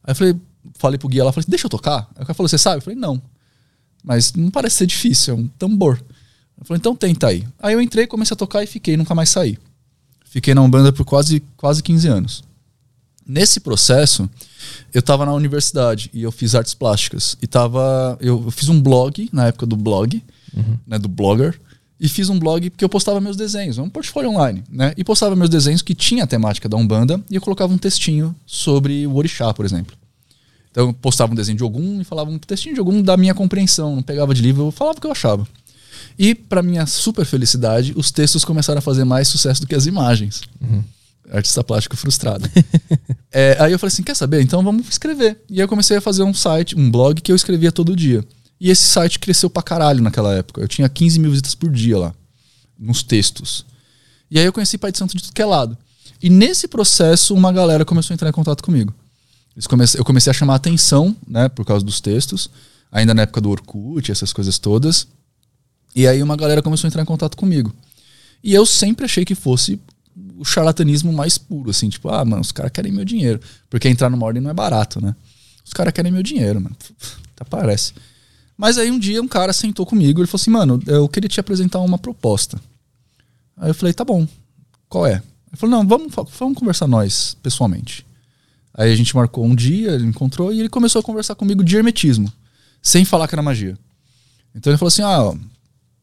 Aí 0.04 0.12
eu 0.12 0.16
falei, 0.16 0.36
falei 0.76 0.98
pro 0.98 1.08
guia 1.10 1.24
lá, 1.24 1.32
falei, 1.32 1.44
assim, 1.44 1.52
deixa 1.52 1.66
eu 1.66 1.70
tocar. 1.70 2.08
Aí 2.16 2.24
o 2.24 2.26
cara 2.26 2.34
falou, 2.34 2.48
você 2.48 2.58
sabe? 2.58 2.78
Eu 2.78 2.82
falei, 2.82 2.98
não. 2.98 3.22
Mas 4.04 4.34
não 4.34 4.50
parece 4.50 4.78
ser 4.78 4.86
difícil, 4.88 5.34
é 5.34 5.38
um 5.38 5.48
tambor. 5.48 6.02
Eu 6.60 6.66
falei, 6.66 6.80
então 6.80 6.96
tenta 6.96 7.28
aí. 7.28 7.48
Aí 7.60 7.74
eu 7.74 7.82
entrei, 7.82 8.08
comecei 8.08 8.34
a 8.34 8.38
tocar 8.38 8.64
e 8.64 8.68
fiquei, 8.68 8.98
nunca 8.98 9.14
mais 9.14 9.30
saí. 9.30 9.58
Fiquei 10.26 10.54
na 10.54 10.62
Umbanda 10.62 10.92
por 10.92 11.06
quase, 11.06 11.42
quase 11.56 11.82
15 11.82 12.08
anos. 12.08 12.44
Nesse 13.26 13.60
processo, 13.60 14.30
eu 14.94 15.02
tava 15.02 15.26
na 15.26 15.34
universidade 15.34 16.10
e 16.14 16.24
eu 16.24 16.32
fiz 16.32 16.56
artes 16.56 16.74
plásticas. 16.74 17.38
E 17.42 17.48
tava. 17.48 18.18
Eu, 18.22 18.44
eu 18.46 18.52
fiz 18.52 18.70
um 18.70 18.82
blog, 18.82 19.30
na 19.34 19.48
época 19.48 19.66
do 19.66 19.76
blog, 19.76 20.24
né? 20.86 20.98
Do 20.98 21.10
blogger. 21.10 21.60
E 22.00 22.08
fiz 22.08 22.30
um 22.30 22.38
blog 22.38 22.70
porque 22.70 22.86
eu 22.86 22.90
postava 22.90 23.20
meus 23.20 23.36
desenhos, 23.36 23.80
um 23.80 23.90
portfólio 23.90 24.30
online, 24.30 24.64
né? 24.70 24.94
E 24.96 25.04
postava 25.04 25.36
meus 25.36 25.50
desenhos 25.50 25.82
que 25.82 25.96
tinha 25.96 26.26
a 26.26 26.28
temática 26.28 26.70
da 26.70 26.78
Umbanda 26.78 27.20
e 27.30 27.36
eu 27.36 27.42
colocava 27.42 27.74
um 27.74 27.78
textinho 27.78 28.36
sobre 28.46 29.08
o 29.08 29.16
Orixá, 29.16 29.52
por 29.54 29.66
exemplo. 29.66 29.96
Então 30.70 30.88
eu 30.88 30.94
postava 30.94 31.32
um 31.32 31.36
desenho 31.36 31.58
de 31.58 31.64
algum 31.64 32.00
e 32.00 32.04
falava 32.04 32.30
um 32.30 32.38
textinho 32.38 32.76
de 32.76 32.80
algum 32.80 33.02
da 33.02 33.18
minha 33.18 33.34
compreensão, 33.34 33.96
não 33.96 34.04
pegava 34.04 34.34
de 34.34 34.44
livro, 34.44 34.68
eu 34.68 34.72
falava 34.72 34.98
o 34.98 35.02
que 35.02 35.08
eu 35.08 35.12
achava. 35.12 35.48
E, 36.18 36.34
para 36.34 36.64
minha 36.64 36.86
super 36.86 37.26
felicidade, 37.26 37.94
os 37.96 38.12
textos 38.12 38.44
começaram 38.44 38.80
a 38.80 38.82
fazer 38.82 39.04
mais 39.04 39.28
sucesso 39.28 39.62
do 39.62 39.68
que 39.68 39.76
as 39.76 39.86
imagens. 39.86 40.42
Artista 41.32 41.64
plástico 41.64 41.96
frustrado. 41.96 42.50
É, 43.30 43.58
aí 43.60 43.74
eu 43.74 43.78
falei 43.78 43.90
assim: 43.90 44.02
quer 44.02 44.16
saber? 44.16 44.42
Então 44.42 44.64
vamos 44.64 44.88
escrever. 44.88 45.38
E 45.50 45.56
aí 45.56 45.60
eu 45.60 45.68
comecei 45.68 45.98
a 45.98 46.02
fazer 46.02 46.24
um 46.24 46.34
site, 46.34 46.76
um 46.76 46.90
blog 46.90 47.22
que 47.22 47.32
eu 47.32 47.36
escrevia 47.36 47.72
todo 47.72 47.96
dia. 47.96 48.26
E 48.60 48.72
esse 48.72 48.84
site 48.84 49.20
cresceu 49.20 49.50
pra 49.50 49.62
caralho 49.62 50.02
naquela 50.02 50.34
época. 50.34 50.62
Eu 50.62 50.68
tinha 50.68 50.88
15 50.90 51.20
mil 51.20 51.30
visitas 51.30 51.54
por 51.54 51.70
dia 51.70 52.00
lá, 52.00 52.16
nos 52.80 53.04
textos. 53.04 53.66
E 54.32 54.40
aí 54.40 54.46
eu 54.46 54.54
conheci 54.54 54.78
Pai 54.78 54.92
de 54.92 54.98
Santo 54.98 55.16
de 55.16 55.22
tudo 55.22 55.34
que 55.34 55.42
é 55.42 55.46
lado. 55.46 55.78
E 56.24 56.30
nesse 56.30 56.68
processo, 56.68 57.36
uma 57.36 57.52
galera 57.52 57.86
começou 57.86 58.14
a 58.14 58.16
entrar 58.16 58.30
em 58.30 58.34
contato 58.34 58.64
comigo. 58.64 58.94
Eu 59.96 60.06
comecei 60.06 60.32
a 60.32 60.34
chamar 60.34 60.56
atenção, 60.56 61.16
né, 61.28 61.50
por 61.50 61.66
causa 61.66 61.86
dos 61.86 62.00
textos, 62.00 62.50
ainda 62.92 63.14
na 63.14 63.24
época 63.24 63.42
do 63.42 63.50
Orkut, 63.50 64.12
essas 64.12 64.32
coisas 64.32 64.58
todas. 64.58 65.08
E 65.98 66.06
aí 66.06 66.22
uma 66.22 66.36
galera 66.36 66.62
começou 66.62 66.88
a 66.88 66.90
entrar 66.90 67.02
em 67.02 67.06
contato 67.06 67.36
comigo. 67.36 67.74
E 68.44 68.54
eu 68.54 68.68
sempre 68.68 69.06
achei 69.06 69.26
que 69.26 69.34
fosse 69.34 69.82
o 70.38 70.46
charlatanismo 70.46 71.12
mais 71.12 71.40
puro, 71.40 71.72
assim, 71.72 71.90
tipo, 71.90 72.08
ah, 72.10 72.24
mano, 72.24 72.44
os 72.44 72.52
caras 72.52 72.72
querem 72.72 72.92
meu 72.92 73.04
dinheiro. 73.04 73.42
Porque 73.68 73.90
entrar 73.90 74.08
numa 74.08 74.24
ordem 74.24 74.40
não 74.40 74.52
é 74.52 74.54
barato, 74.54 75.02
né? 75.02 75.16
Os 75.66 75.74
caras 75.74 75.92
querem 75.92 76.12
meu 76.12 76.22
dinheiro, 76.22 76.62
mano. 76.62 76.78
Até 77.34 77.44
parece. 77.50 77.94
Mas 78.56 78.78
aí 78.78 78.92
um 78.92 79.00
dia 79.00 79.20
um 79.20 79.28
cara 79.28 79.52
sentou 79.52 79.88
comigo 79.88 80.20
ele 80.22 80.28
falou 80.28 80.40
assim, 80.40 80.52
mano, 80.52 80.80
eu 80.86 81.10
queria 81.10 81.28
te 81.28 81.40
apresentar 81.40 81.80
uma 81.80 81.98
proposta. 81.98 82.62
Aí 83.58 83.72
eu 83.72 83.74
falei, 83.74 83.92
tá 83.92 84.06
bom, 84.06 84.28
qual 84.88 85.08
é? 85.08 85.14
Ele 85.48 85.58
falou, 85.58 85.78
não, 85.78 85.88
vamos, 85.88 86.14
vamos 86.38 86.60
conversar 86.60 86.86
nós, 86.86 87.36
pessoalmente. 87.42 88.06
Aí 88.72 88.94
a 88.94 88.96
gente 88.96 89.16
marcou 89.16 89.44
um 89.44 89.56
dia, 89.56 89.94
ele 89.94 90.06
encontrou 90.06 90.54
e 90.54 90.60
ele 90.60 90.70
começou 90.70 91.00
a 91.00 91.04
conversar 91.04 91.34
comigo 91.34 91.64
de 91.64 91.76
hermetismo, 91.76 92.32
sem 92.84 93.04
falar 93.04 93.28
que 93.28 93.34
era 93.34 93.42
magia. 93.42 93.76
Então 94.54 94.72
ele 94.72 94.78
falou 94.78 94.90
assim, 94.90 95.02
ah, 95.02 95.36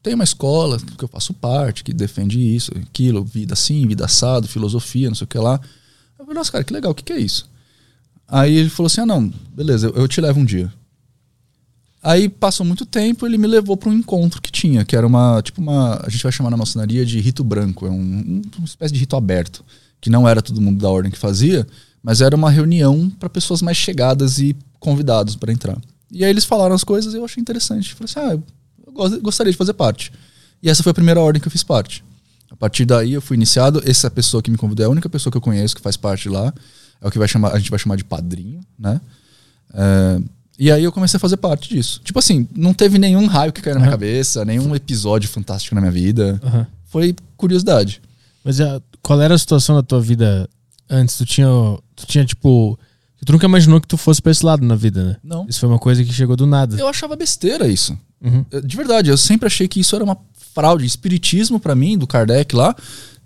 tem 0.05 0.13
uma 0.13 0.23
escola 0.23 0.77
que 0.79 1.03
eu 1.03 1.07
faço 1.07 1.33
parte, 1.33 1.83
que 1.83 1.91
defende 1.91 2.39
isso, 2.39 2.71
aquilo, 2.77 3.23
vida 3.23 3.53
assim, 3.53 3.87
vida 3.87 4.05
assado, 4.05 4.47
filosofia, 4.47 5.07
não 5.09 5.15
sei 5.15 5.25
o 5.25 5.27
que 5.27 5.39
lá. 5.39 5.59
Eu 6.19 6.25
falei, 6.25 6.37
nossa, 6.37 6.51
cara, 6.51 6.63
que 6.63 6.71
legal, 6.71 6.91
o 6.91 6.95
que, 6.95 7.03
que 7.03 7.11
é 7.11 7.17
isso? 7.19 7.49
Aí 8.27 8.55
ele 8.55 8.69
falou 8.69 8.85
assim, 8.85 9.01
ah, 9.01 9.05
não, 9.07 9.33
beleza, 9.51 9.87
eu, 9.87 9.93
eu 9.95 10.07
te 10.07 10.21
levo 10.21 10.39
um 10.39 10.45
dia. 10.45 10.71
Aí 12.03 12.29
passou 12.29 12.63
muito 12.63 12.85
tempo, 12.85 13.25
ele 13.25 13.35
me 13.35 13.47
levou 13.47 13.75
para 13.75 13.89
um 13.89 13.93
encontro 13.93 14.39
que 14.39 14.51
tinha, 14.51 14.85
que 14.85 14.95
era 14.95 15.07
uma, 15.07 15.41
tipo 15.41 15.59
uma, 15.59 15.99
a 16.05 16.09
gente 16.09 16.21
vai 16.21 16.31
chamar 16.31 16.51
na 16.51 16.57
maçonaria 16.57 17.03
de 17.03 17.19
rito 17.19 17.43
branco, 17.43 17.87
é 17.87 17.89
um, 17.89 17.95
um- 17.99 18.41
uma 18.59 18.65
espécie 18.65 18.93
de 18.93 18.99
rito 18.99 19.15
aberto, 19.15 19.65
que 19.99 20.11
não 20.11 20.29
era 20.29 20.39
todo 20.39 20.61
mundo 20.61 20.79
da 20.79 20.87
ordem 20.89 21.11
que 21.11 21.17
fazia, 21.17 21.65
mas 22.03 22.21
era 22.21 22.35
uma 22.35 22.51
reunião 22.51 23.09
para 23.09 23.27
pessoas 23.27 23.59
mais 23.63 23.75
chegadas 23.77 24.37
e 24.37 24.55
convidados 24.79 25.35
para 25.35 25.51
entrar. 25.51 25.79
E 26.11 26.23
aí 26.23 26.29
eles 26.29 26.45
falaram 26.45 26.75
as 26.75 26.83
coisas 26.83 27.15
e 27.15 27.17
eu 27.17 27.25
achei 27.25 27.41
interessante. 27.41 27.95
Falei 27.95 28.11
assim, 28.15 28.19
ah, 28.39 28.51
eu 28.85 28.91
gost- 28.93 29.19
gostaria 29.21 29.51
de 29.51 29.57
fazer 29.57 29.73
parte. 29.73 30.11
E 30.61 30.69
essa 30.69 30.81
foi 30.83 30.91
a 30.91 30.93
primeira 30.93 31.19
ordem 31.19 31.41
que 31.41 31.47
eu 31.47 31.51
fiz 31.51 31.63
parte. 31.63 32.03
A 32.49 32.55
partir 32.55 32.85
daí 32.85 33.13
eu 33.13 33.21
fui 33.21 33.35
iniciado. 33.35 33.81
Essa 33.85 34.09
pessoa 34.09 34.41
que 34.41 34.49
me 34.51 34.57
convidou 34.57 34.83
é 34.83 34.87
a 34.87 34.89
única 34.89 35.09
pessoa 35.09 35.31
que 35.31 35.37
eu 35.37 35.41
conheço 35.41 35.75
que 35.75 35.81
faz 35.81 35.97
parte 35.97 36.29
lá. 36.29 36.53
É 37.01 37.07
o 37.07 37.11
que 37.11 37.19
vai 37.19 37.27
chamar, 37.27 37.51
a 37.53 37.57
gente 37.59 37.69
vai 37.69 37.77
chamar 37.79 37.95
de 37.97 38.03
padrinho, 38.05 38.61
né? 38.79 38.99
É, 39.73 40.19
e 40.57 40.71
aí 40.71 40.83
eu 40.83 40.91
comecei 40.91 41.17
a 41.17 41.19
fazer 41.19 41.37
parte 41.37 41.69
disso. 41.69 41.99
Tipo 42.03 42.17
assim, 42.19 42.47
não 42.55 42.73
teve 42.73 42.97
nenhum 42.97 43.25
raio 43.27 43.51
que 43.51 43.61
caiu 43.61 43.75
na 43.75 43.81
minha 43.81 43.91
cabeça, 43.91 44.45
nenhum 44.45 44.73
episódio 44.75 45.27
fantástico 45.29 45.75
na 45.75 45.81
minha 45.81 45.91
vida. 45.91 46.39
Aham. 46.43 46.65
Foi 46.85 47.13
curiosidade. 47.35 48.01
Mas 48.43 48.61
a- 48.61 48.81
qual 49.01 49.19
era 49.21 49.35
a 49.35 49.37
situação 49.37 49.75
da 49.75 49.83
tua 49.83 49.99
vida 49.99 50.49
antes? 50.89 51.17
Tu 51.17 51.25
tinha, 51.25 51.47
tu 51.95 52.05
tinha 52.07 52.23
tipo. 52.25 52.79
Tu 53.25 53.31
nunca 53.31 53.45
imaginou 53.47 53.81
que 53.81 53.87
tu 53.87 53.97
fosse 53.97 54.21
pra 54.21 54.31
esse 54.31 54.45
lado 54.45 54.63
na 54.65 54.75
vida, 54.75 55.03
né? 55.03 55.15
Não. 55.23 55.45
Isso 55.49 55.59
foi 55.59 55.67
uma 55.67 55.79
coisa 55.79 56.03
que 56.03 56.13
chegou 56.13 56.35
do 56.35 56.45
nada. 56.45 56.77
Eu 56.79 56.87
achava 56.87 57.15
besteira 57.15 57.67
isso. 57.67 57.97
Uhum. 58.25 58.61
De 58.61 58.75
verdade, 58.75 59.09
eu 59.09 59.17
sempre 59.17 59.47
achei 59.47 59.67
que 59.67 59.79
isso 59.79 59.95
era 59.95 60.03
uma 60.03 60.17
fraude. 60.53 60.85
Espiritismo, 60.85 61.59
pra 61.59 61.75
mim, 61.75 61.97
do 61.97 62.07
Kardec 62.07 62.55
lá, 62.55 62.75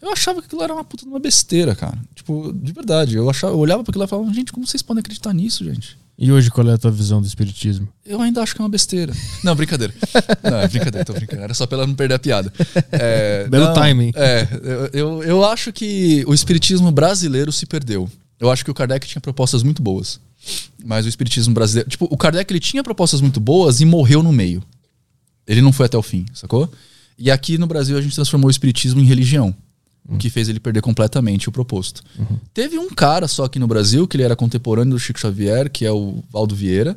eu 0.02 0.12
achava 0.12 0.42
que 0.42 0.48
aquilo 0.48 0.64
era 0.64 0.74
uma 0.74 0.84
puta 0.84 1.04
de 1.04 1.10
uma 1.10 1.20
besteira, 1.20 1.76
cara. 1.76 1.98
Tipo, 2.16 2.54
de 2.54 2.72
verdade. 2.72 3.16
Eu, 3.16 3.30
achava, 3.30 3.54
eu 3.54 3.60
olhava 3.60 3.84
pra 3.84 3.92
aquilo 3.92 4.02
lá 4.02 4.06
e 4.06 4.10
falava, 4.10 4.34
gente, 4.34 4.52
como 4.52 4.66
vocês 4.66 4.82
podem 4.82 5.00
acreditar 5.00 5.34
nisso, 5.34 5.64
gente? 5.64 5.98
E 6.22 6.34
hoje, 6.34 6.52
qual 6.52 6.68
é 6.68 6.74
a 6.74 6.78
tua 6.78 6.92
visão 6.92 7.22
do 7.22 7.28
espiritismo? 7.28 7.88
Eu 8.06 8.20
ainda 8.20 8.44
acho 8.44 8.54
que 8.54 8.62
é 8.62 8.64
uma 8.64 8.70
besteira. 8.70 9.14
Não, 9.42 9.56
brincadeira. 9.56 9.94
Não, 10.44 10.60
é 10.60 10.68
brincadeira, 10.68 11.06
tô 11.06 11.14
brincando. 11.14 11.44
Era 11.44 11.54
só 11.54 11.66
pra 11.66 11.78
ela 11.78 11.88
não 11.88 11.96
perder 11.96 12.16
a 12.16 12.20
piada. 12.20 12.52
É, 12.92 13.48
Belo 13.48 13.68
não, 13.68 13.74
timing. 13.74 14.12
É, 14.16 14.46
eu, 14.62 14.90
eu, 14.92 15.24
eu 15.24 15.46
acho 15.46 15.72
que 15.72 16.26
o 16.28 16.34
espiritismo 16.34 16.92
brasileiro 16.92 17.54
se 17.54 17.66
perdeu. 17.66 18.10
Eu 18.38 18.52
acho 18.52 18.66
que 18.66 18.72
o 18.72 18.74
Kardec 18.74 19.08
tinha 19.08 19.22
propostas 19.22 19.64
muito 19.64 19.82
boas. 19.82 20.20
Mas 20.84 21.06
o 21.06 21.10
espiritismo 21.10 21.54
brasileiro. 21.54 21.90
Tipo, 21.90 22.06
o 22.12 22.18
Kardec 22.18 22.52
ele 22.52 22.60
tinha 22.60 22.84
propostas 22.84 23.22
muito 23.22 23.40
boas 23.40 23.80
e 23.80 23.86
morreu 23.86 24.22
no 24.22 24.34
meio. 24.34 24.62
Ele 25.50 25.62
não 25.62 25.74
foi 25.74 25.88
até 25.88 25.98
o 25.98 26.04
fim, 26.04 26.28
sacou? 26.32 26.72
E 27.18 27.32
aqui 27.32 27.58
no 27.58 27.66
Brasil 27.66 27.98
a 27.98 28.02
gente 28.02 28.14
transformou 28.14 28.48
o 28.48 28.52
espiritismo 28.52 29.02
em 29.02 29.06
religião. 29.06 29.54
O 30.08 30.18
que 30.18 30.30
fez 30.30 30.48
ele 30.50 30.60
perder 30.60 30.82
completamente 30.82 31.50
o 31.50 31.52
proposto. 31.52 32.02
Teve 32.52 32.80
um 32.80 32.90
cara 32.90 33.28
só 33.28 33.44
aqui 33.44 33.60
no 33.60 33.68
Brasil, 33.68 34.08
que 34.08 34.16
ele 34.16 34.24
era 34.24 34.36
contemporâneo 34.36 34.94
do 34.94 35.00
Chico 35.00 35.20
Xavier, 35.20 35.70
que 35.70 35.86
é 35.86 35.92
o 35.92 36.24
Valdo 36.32 36.56
Vieira, 36.56 36.96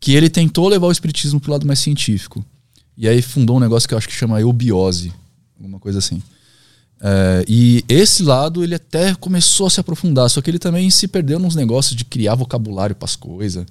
que 0.00 0.14
ele 0.14 0.28
tentou 0.28 0.66
levar 0.68 0.86
o 0.86 0.92
espiritismo 0.92 1.38
pro 1.38 1.52
lado 1.52 1.66
mais 1.66 1.78
científico. 1.78 2.44
E 2.96 3.08
aí 3.08 3.22
fundou 3.22 3.56
um 3.56 3.60
negócio 3.60 3.88
que 3.88 3.94
eu 3.94 3.98
acho 3.98 4.08
que 4.08 4.14
chama 4.14 4.40
eubiose, 4.40 5.12
alguma 5.56 5.78
coisa 5.78 5.98
assim. 5.98 6.20
É, 7.00 7.44
e 7.46 7.84
esse 7.88 8.24
lado 8.24 8.64
ele 8.64 8.74
até 8.74 9.14
começou 9.14 9.68
a 9.68 9.70
se 9.70 9.78
aprofundar, 9.78 10.28
só 10.28 10.40
que 10.40 10.50
ele 10.50 10.58
também 10.58 10.90
se 10.90 11.06
perdeu 11.06 11.38
nos 11.38 11.54
negócios 11.54 11.94
de 11.94 12.04
criar 12.04 12.34
vocabulário 12.34 12.96
para 12.96 13.06
as 13.06 13.14
coisas. 13.14 13.66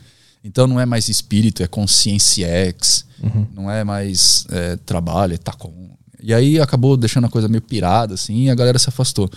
Então 0.47 0.65
não 0.65 0.79
é 0.79 0.85
mais 0.85 1.09
espírito, 1.09 1.61
é 1.61 1.67
consciência 1.67 2.47
X, 2.47 3.05
não 3.53 3.69
é 3.69 3.83
mais 3.83 4.47
é, 4.49 4.77
trabalho, 4.77 5.33
é 5.33 5.37
tacom. 5.37 5.89
E 6.23 6.33
aí 6.33 6.59
acabou 6.59 6.95
deixando 6.95 7.25
a 7.25 7.29
coisa 7.29 7.49
meio 7.49 7.61
pirada, 7.61 8.13
assim, 8.13 8.45
e 8.45 8.49
a 8.49 8.55
galera 8.55 8.79
se 8.79 8.87
afastou. 8.87 9.29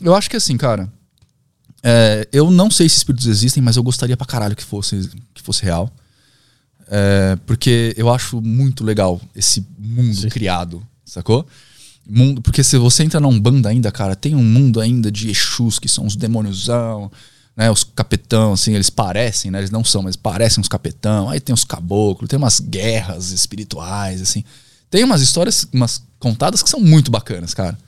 Eu 0.00 0.14
acho 0.14 0.30
que 0.30 0.36
assim, 0.36 0.56
cara, 0.56 0.90
é, 1.82 2.26
eu 2.32 2.50
não 2.50 2.70
sei 2.70 2.88
se 2.88 2.96
espíritos 2.96 3.26
existem, 3.26 3.62
mas 3.62 3.76
eu 3.76 3.82
gostaria 3.82 4.16
pra 4.16 4.26
caralho 4.26 4.56
que 4.56 4.64
fosse, 4.64 5.10
que 5.34 5.42
fosse 5.42 5.62
real. 5.62 5.90
É, 6.88 7.36
porque 7.46 7.94
eu 7.96 8.12
acho 8.12 8.40
muito 8.40 8.82
legal 8.82 9.20
esse 9.36 9.64
mundo 9.78 10.22
Sim. 10.22 10.28
criado, 10.30 10.82
sacou? 11.04 11.46
Mundo, 12.08 12.40
porque 12.40 12.64
se 12.64 12.76
você 12.78 13.04
entra 13.04 13.20
na 13.20 13.28
Umbanda 13.28 13.68
ainda, 13.68 13.92
cara, 13.92 14.16
tem 14.16 14.34
um 14.34 14.42
mundo 14.42 14.80
ainda 14.80 15.12
de 15.12 15.30
Exus, 15.30 15.78
que 15.78 15.86
são 15.88 16.06
os 16.06 16.16
demôniozão, 16.16 17.10
né? 17.60 17.70
Os 17.70 17.84
capetão, 17.84 18.54
assim, 18.54 18.72
eles 18.72 18.88
parecem, 18.88 19.50
né? 19.50 19.58
Eles 19.58 19.70
não 19.70 19.84
são, 19.84 20.02
mas 20.02 20.16
parecem 20.16 20.62
uns 20.62 20.66
capetão. 20.66 21.28
Aí 21.28 21.38
tem 21.38 21.52
os 21.52 21.62
caboclos, 21.62 22.26
tem 22.26 22.38
umas 22.38 22.58
guerras 22.58 23.32
espirituais, 23.32 24.22
assim. 24.22 24.42
Tem 24.88 25.04
umas 25.04 25.20
histórias, 25.20 25.68
umas 25.70 26.02
contadas 26.18 26.62
que 26.62 26.70
são 26.70 26.80
muito 26.80 27.10
bacanas, 27.10 27.52
cara. 27.52 27.78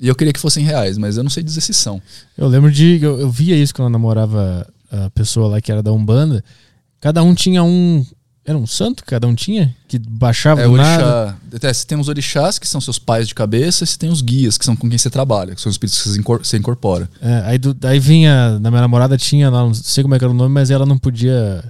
E 0.00 0.08
eu 0.08 0.14
queria 0.14 0.32
que 0.32 0.40
fossem 0.40 0.64
reais, 0.64 0.96
mas 0.96 1.18
eu 1.18 1.22
não 1.22 1.28
sei 1.28 1.42
dizer 1.42 1.60
se 1.60 1.74
são. 1.74 2.00
Eu 2.38 2.48
lembro 2.48 2.72
de. 2.72 3.02
Eu, 3.02 3.20
eu 3.20 3.30
via 3.30 3.54
isso 3.54 3.74
quando 3.74 3.88
eu 3.88 3.92
namorava 3.92 4.66
a 4.90 5.10
pessoa 5.10 5.46
lá 5.46 5.60
que 5.60 5.70
era 5.70 5.82
da 5.82 5.92
Umbanda. 5.92 6.42
Cada 6.98 7.22
um 7.22 7.34
tinha 7.34 7.62
um. 7.62 8.06
Era 8.48 8.56
um 8.56 8.66
santo 8.66 9.02
que 9.04 9.10
cada 9.10 9.26
um 9.26 9.34
tinha? 9.34 9.74
Que 9.86 9.98
baixava 9.98 10.62
É, 10.62 10.64
do 10.66 10.74
nada. 10.76 11.36
orixá. 11.52 11.68
É, 11.68 11.72
você 11.74 11.86
tem 11.86 12.00
os 12.00 12.08
orixás, 12.08 12.58
que 12.58 12.66
são 12.66 12.80
seus 12.80 12.98
pais 12.98 13.28
de 13.28 13.34
cabeça, 13.34 13.84
e 13.84 13.86
você 13.86 13.98
tem 13.98 14.08
os 14.08 14.22
guias, 14.22 14.56
que 14.56 14.64
são 14.64 14.74
com 14.74 14.88
quem 14.88 14.96
você 14.96 15.10
trabalha, 15.10 15.54
que 15.54 15.60
são 15.60 15.68
os 15.68 15.74
espíritos 15.74 16.02
que 16.02 16.08
você 16.08 16.18
incor- 16.18 16.38
você 16.42 16.56
incorpora. 16.56 17.10
É, 17.20 17.42
aí 17.44 17.58
do- 17.58 17.74
daí 17.74 17.98
vinha. 18.00 18.58
Na 18.58 18.70
minha 18.70 18.80
namorada 18.80 19.18
tinha 19.18 19.50
não 19.50 19.74
sei 19.74 20.02
como 20.02 20.14
é 20.14 20.18
que 20.18 20.24
era 20.24 20.32
o 20.32 20.34
nome, 20.36 20.54
mas 20.54 20.70
ela 20.70 20.86
não 20.86 20.96
podia 20.96 21.62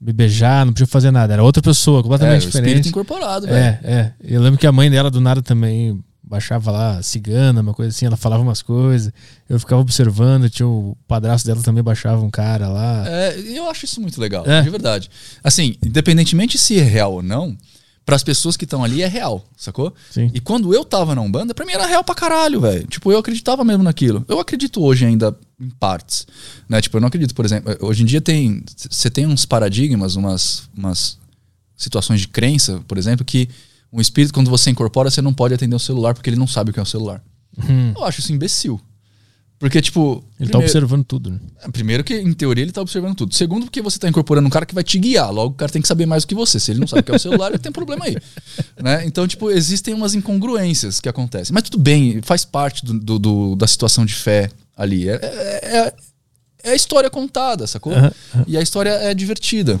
me 0.00 0.12
beijar, 0.12 0.66
não 0.66 0.72
podia 0.72 0.86
fazer 0.88 1.10
nada. 1.12 1.32
Era 1.32 1.44
outra 1.44 1.62
pessoa, 1.62 2.00
É, 2.00 2.02
completamente 2.02 2.46
o 2.46 2.48
espírito 2.48 2.64
diferente. 2.66 2.88
incorporado, 2.88 3.46
velho. 3.46 3.56
É, 3.56 3.80
é. 3.84 4.12
Eu 4.24 4.40
lembro 4.42 4.58
que 4.58 4.66
a 4.66 4.72
mãe 4.72 4.90
dela 4.90 5.10
do 5.12 5.20
nada 5.20 5.40
também 5.42 6.02
baixava 6.30 6.70
lá 6.70 7.02
cigana, 7.02 7.60
uma 7.60 7.74
coisa 7.74 7.90
assim, 7.94 8.06
ela 8.06 8.16
falava 8.16 8.40
umas 8.42 8.62
coisas. 8.62 9.12
Eu 9.48 9.58
ficava 9.58 9.82
observando, 9.82 10.48
tinha 10.48 10.66
o 10.66 10.96
padrasto 11.08 11.46
dela 11.48 11.60
também 11.60 11.82
baixava 11.82 12.22
um 12.24 12.30
cara 12.30 12.68
lá. 12.68 13.04
É, 13.08 13.36
eu 13.40 13.68
acho 13.68 13.84
isso 13.84 14.00
muito 14.00 14.20
legal, 14.20 14.48
É. 14.48 14.62
de 14.62 14.70
verdade. 14.70 15.10
Assim, 15.42 15.74
independentemente 15.84 16.56
se 16.56 16.78
é 16.78 16.82
real 16.84 17.14
ou 17.14 17.22
não, 17.22 17.58
para 18.06 18.14
as 18.14 18.22
pessoas 18.22 18.56
que 18.56 18.64
estão 18.64 18.82
ali 18.84 19.02
é 19.02 19.06
real, 19.08 19.44
sacou? 19.56 19.92
Sim. 20.10 20.30
E 20.32 20.40
quando 20.40 20.72
eu 20.72 20.84
tava 20.84 21.14
na 21.16 21.20
Umbanda, 21.20 21.52
pra 21.52 21.66
mim 21.66 21.72
era 21.72 21.84
real 21.86 22.02
pra 22.04 22.14
caralho, 22.14 22.60
velho. 22.60 22.86
Tipo, 22.86 23.10
eu 23.12 23.18
acreditava 23.18 23.64
mesmo 23.64 23.82
naquilo. 23.82 24.24
Eu 24.28 24.38
acredito 24.38 24.80
hoje 24.82 25.04
ainda 25.04 25.36
em 25.60 25.68
partes, 25.68 26.26
né? 26.68 26.80
Tipo, 26.80 26.96
eu 26.96 27.00
não 27.00 27.08
acredito, 27.08 27.34
por 27.34 27.44
exemplo, 27.44 27.76
hoje 27.80 28.02
em 28.02 28.06
dia 28.06 28.20
tem 28.20 28.62
você 28.88 29.10
tem 29.10 29.26
uns 29.26 29.44
paradigmas, 29.44 30.14
umas 30.16 30.62
umas 30.76 31.18
situações 31.76 32.20
de 32.20 32.28
crença, 32.28 32.80
por 32.86 32.96
exemplo, 32.98 33.24
que 33.24 33.48
um 33.92 34.00
espírito 34.00 34.32
quando 34.34 34.50
você 34.50 34.70
incorpora, 34.70 35.10
você 35.10 35.20
não 35.22 35.32
pode 35.34 35.54
atender 35.54 35.74
o 35.76 35.78
celular 35.80 36.14
porque 36.14 36.30
ele 36.30 36.36
não 36.36 36.46
sabe 36.46 36.70
o 36.70 36.74
que 36.74 36.78
é 36.80 36.82
o 36.82 36.86
celular. 36.86 37.22
Hum. 37.68 37.92
Eu 37.96 38.04
acho 38.04 38.20
isso 38.20 38.32
imbecil. 38.32 38.80
Porque 39.58 39.82
tipo, 39.82 40.24
Ele 40.40 40.48
tá 40.48 40.56
primeiro- 40.56 40.58
observando 40.64 41.04
tudo, 41.04 41.30
né? 41.32 41.38
é, 41.62 41.68
Primeiro 41.70 42.02
que, 42.02 42.14
em 42.14 42.32
teoria, 42.32 42.62
ele 42.64 42.72
tá 42.72 42.80
observando 42.80 43.14
tudo. 43.14 43.34
Segundo, 43.34 43.64
porque 43.64 43.82
você 43.82 43.98
tá 43.98 44.08
incorporando 44.08 44.46
um 44.46 44.50
cara 44.50 44.64
que 44.64 44.74
vai 44.74 44.82
te 44.82 44.98
guiar. 44.98 45.30
Logo, 45.30 45.52
o 45.52 45.56
cara 45.56 45.70
tem 45.70 45.82
que 45.82 45.88
saber 45.88 46.06
mais 46.06 46.24
do 46.24 46.28
que 46.28 46.34
você. 46.34 46.58
Se 46.58 46.70
ele 46.70 46.80
não 46.80 46.86
sabe 46.86 47.02
o 47.02 47.04
que 47.04 47.12
é 47.12 47.16
o 47.16 47.18
celular, 47.18 47.48
ele 47.52 47.58
tem 47.58 47.70
problema 47.70 48.06
aí. 48.06 48.16
Né? 48.82 49.04
Então, 49.04 49.28
tipo, 49.28 49.50
existem 49.50 49.92
umas 49.92 50.14
incongruências 50.14 50.98
que 50.98 51.10
acontecem. 51.10 51.52
Mas 51.52 51.64
tudo 51.64 51.78
bem, 51.78 52.22
faz 52.22 52.42
parte 52.42 52.86
do, 52.86 52.98
do- 52.98 53.18
do- 53.18 53.56
da 53.56 53.66
situação 53.66 54.06
de 54.06 54.14
fé 54.14 54.50
ali. 54.74 55.10
É, 55.10 55.16
é- 55.22 55.76
é- 55.88 55.94
é 56.62 56.70
a 56.72 56.74
história 56.74 57.10
contada, 57.10 57.66
sacou? 57.66 57.92
Aham, 57.92 58.12
E 58.46 58.56
a 58.56 58.62
história 58.62 58.90
é 58.90 59.12
divertida. 59.12 59.78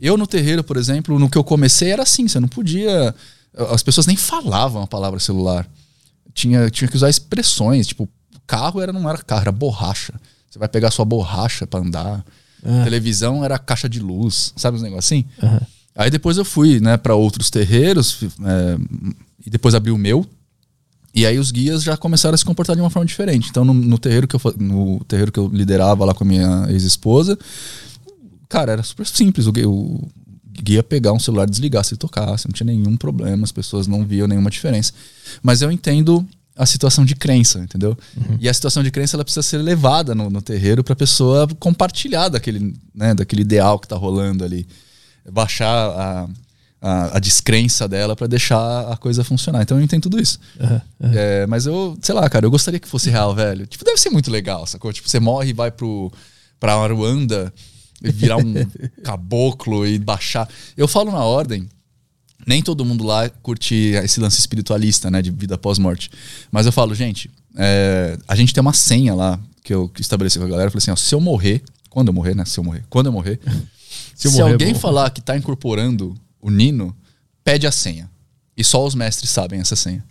Eu 0.00 0.16
no 0.16 0.26
terreiro, 0.26 0.64
por 0.64 0.78
exemplo, 0.78 1.18
no 1.18 1.28
que 1.28 1.36
eu 1.36 1.44
comecei 1.44 1.90
era 1.90 2.02
assim, 2.02 2.26
você 2.26 2.40
não 2.40 2.48
podia. 2.48 3.14
As 3.54 3.82
pessoas 3.82 4.06
nem 4.06 4.16
falavam 4.16 4.82
a 4.82 4.86
palavra 4.86 5.18
celular. 5.18 5.68
Tinha, 6.32 6.70
tinha 6.70 6.88
que 6.88 6.96
usar 6.96 7.10
expressões, 7.10 7.86
tipo, 7.86 8.08
carro 8.46 8.80
era, 8.80 8.92
não 8.92 9.08
era 9.08 9.18
carro, 9.18 9.42
era 9.42 9.52
borracha. 9.52 10.14
Você 10.48 10.58
vai 10.58 10.68
pegar 10.68 10.90
sua 10.90 11.04
borracha 11.04 11.66
pra 11.66 11.80
andar. 11.80 12.24
Ah. 12.64 12.84
Televisão 12.84 13.44
era 13.44 13.58
caixa 13.58 13.88
de 13.88 14.00
luz, 14.00 14.52
sabe 14.56 14.76
os 14.76 14.82
negócios 14.82 15.06
assim? 15.06 15.24
Aham. 15.42 15.60
Aí 15.98 16.10
depois 16.10 16.36
eu 16.36 16.44
fui, 16.44 16.78
né, 16.78 16.96
para 16.96 17.16
outros 17.16 17.50
terreiros 17.50 18.22
é, 18.22 18.78
e 19.44 19.50
depois 19.50 19.74
abri 19.74 19.90
o 19.90 19.98
meu. 19.98 20.24
E 21.12 21.26
aí 21.26 21.40
os 21.40 21.50
guias 21.50 21.82
já 21.82 21.96
começaram 21.96 22.36
a 22.36 22.38
se 22.38 22.44
comportar 22.44 22.76
de 22.76 22.82
uma 22.82 22.88
forma 22.88 23.04
diferente. 23.04 23.48
Então 23.50 23.64
no, 23.64 23.74
no 23.74 23.98
terreiro 23.98 24.28
que 24.28 24.36
eu 24.36 24.40
no 24.58 25.02
terreiro 25.08 25.32
que 25.32 25.40
eu 25.40 25.48
liderava 25.48 26.04
lá 26.04 26.14
com 26.14 26.22
a 26.22 26.26
minha 26.26 26.66
ex-esposa, 26.68 27.36
cara, 28.48 28.72
era 28.72 28.82
super 28.84 29.06
simples. 29.08 29.48
O, 29.48 29.50
o 29.50 30.08
guia 30.62 30.82
pegar 30.82 31.12
um 31.12 31.18
celular, 31.18 31.46
desligar 31.46 31.84
se 31.84 31.96
tocasse, 31.96 32.46
não 32.46 32.52
tinha 32.52 32.66
nenhum 32.66 32.96
problema, 32.96 33.44
as 33.44 33.52
pessoas 33.52 33.86
não 33.86 34.04
viam 34.04 34.26
nenhuma 34.26 34.50
diferença. 34.50 34.92
Mas 35.42 35.62
eu 35.62 35.70
entendo 35.70 36.26
a 36.56 36.66
situação 36.66 37.04
de 37.04 37.14
crença, 37.14 37.60
entendeu? 37.60 37.96
E 38.40 38.48
a 38.48 38.52
situação 38.52 38.82
de 38.82 38.90
crença 38.90 39.16
ela 39.16 39.24
precisa 39.24 39.42
ser 39.42 39.58
levada 39.58 40.14
no, 40.14 40.28
no 40.28 40.42
terreiro 40.42 40.82
para 40.82 40.92
a 40.92 40.96
pessoa 40.96 41.46
compartilhar 41.58 42.28
daquele, 42.28 42.74
né, 42.92 43.14
daquele 43.14 43.42
ideal 43.42 43.78
que 43.78 43.86
tá 43.86 43.96
rolando 43.96 44.44
ali 44.44 44.66
baixar 45.30 45.68
a, 45.72 46.28
a, 46.82 47.16
a 47.16 47.20
descrença 47.20 47.86
dela 47.86 48.16
pra 48.16 48.26
deixar 48.26 48.90
a 48.90 48.96
coisa 48.96 49.22
funcionar. 49.22 49.62
Então 49.62 49.78
eu 49.78 49.84
entendo 49.84 50.02
tudo 50.02 50.20
isso. 50.20 50.40
Aham, 50.60 50.82
aham. 51.00 51.12
É, 51.14 51.46
mas 51.46 51.66
eu, 51.66 51.96
sei 52.02 52.14
lá, 52.14 52.28
cara, 52.28 52.44
eu 52.44 52.50
gostaria 52.50 52.80
que 52.80 52.88
fosse 52.88 53.08
real, 53.08 53.32
velho. 53.34 53.64
Tipo, 53.64 53.84
deve 53.84 53.98
ser 53.98 54.10
muito 54.10 54.28
legal, 54.28 54.66
sacou? 54.66 54.92
Tipo, 54.92 55.08
você 55.08 55.20
morre 55.20 55.50
e 55.50 55.52
vai 55.52 55.70
pro, 55.70 56.12
pra 56.58 56.74
Aruanda 56.74 57.52
virar 58.02 58.36
um 58.36 58.54
caboclo 59.02 59.86
e 59.86 59.98
baixar. 59.98 60.48
Eu 60.76 60.88
falo 60.88 61.10
na 61.10 61.24
ordem. 61.24 61.68
Nem 62.46 62.62
todo 62.62 62.84
mundo 62.84 63.04
lá 63.04 63.28
curte 63.28 63.74
esse 64.02 64.20
lance 64.20 64.38
espiritualista, 64.38 65.10
né, 65.10 65.20
de 65.20 65.30
vida 65.30 65.56
após-morte. 65.56 66.10
Mas 66.50 66.64
eu 66.64 66.72
falo, 66.72 66.94
gente, 66.94 67.30
é, 67.56 68.16
a 68.26 68.34
gente 68.34 68.54
tem 68.54 68.60
uma 68.60 68.72
senha 68.72 69.14
lá 69.14 69.38
que 69.62 69.74
eu 69.74 69.90
estabeleci 69.98 70.38
com 70.38 70.44
a 70.44 70.48
galera. 70.48 70.68
Eu 70.68 70.70
falei 70.70 70.82
assim, 70.82 70.90
ó, 70.90 70.96
se 70.96 71.14
eu 71.14 71.20
morrer, 71.20 71.62
quando 71.90 72.08
eu 72.08 72.14
morrer, 72.14 72.34
né? 72.34 72.44
Se 72.44 72.58
eu 72.58 72.64
morrer, 72.64 72.84
quando 72.88 73.06
eu 73.06 73.12
morrer, 73.12 73.38
Se 74.14 74.26
eu 74.26 74.32
se 74.32 74.38
morrer, 74.38 74.52
alguém 74.52 74.74
falar 74.74 75.10
que 75.10 75.20
tá 75.20 75.36
incorporando 75.36 76.14
o 76.40 76.50
Nino, 76.50 76.96
pede 77.44 77.66
a 77.66 77.72
senha. 77.72 78.10
E 78.56 78.64
só 78.64 78.84
os 78.84 78.94
mestres 78.94 79.30
sabem 79.30 79.60
essa 79.60 79.76
senha. 79.76 80.04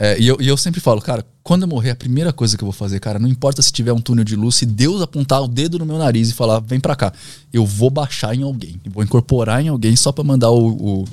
É, 0.00 0.16
e, 0.16 0.28
eu, 0.28 0.36
e 0.40 0.46
eu 0.46 0.56
sempre 0.56 0.80
falo, 0.80 1.00
cara, 1.00 1.26
quando 1.42 1.62
eu 1.62 1.68
morrer, 1.68 1.90
a 1.90 1.96
primeira 1.96 2.32
coisa 2.32 2.56
que 2.56 2.62
eu 2.62 2.66
vou 2.66 2.72
fazer, 2.72 3.00
cara, 3.00 3.18
não 3.18 3.28
importa 3.28 3.60
se 3.60 3.72
tiver 3.72 3.92
um 3.92 4.00
túnel 4.00 4.24
de 4.24 4.36
luz, 4.36 4.54
se 4.54 4.64
Deus 4.64 5.02
apontar 5.02 5.42
o 5.42 5.48
dedo 5.48 5.76
no 5.76 5.84
meu 5.84 5.98
nariz 5.98 6.30
e 6.30 6.34
falar, 6.34 6.60
vem 6.60 6.78
pra 6.78 6.94
cá, 6.94 7.12
eu 7.52 7.66
vou 7.66 7.90
baixar 7.90 8.32
em 8.32 8.42
alguém, 8.42 8.80
vou 8.88 9.02
incorporar 9.02 9.60
em 9.60 9.66
alguém 9.66 9.96
só 9.96 10.12
pra 10.12 10.22
mandar 10.22 10.50
o, 10.50 10.68
o, 10.68 11.04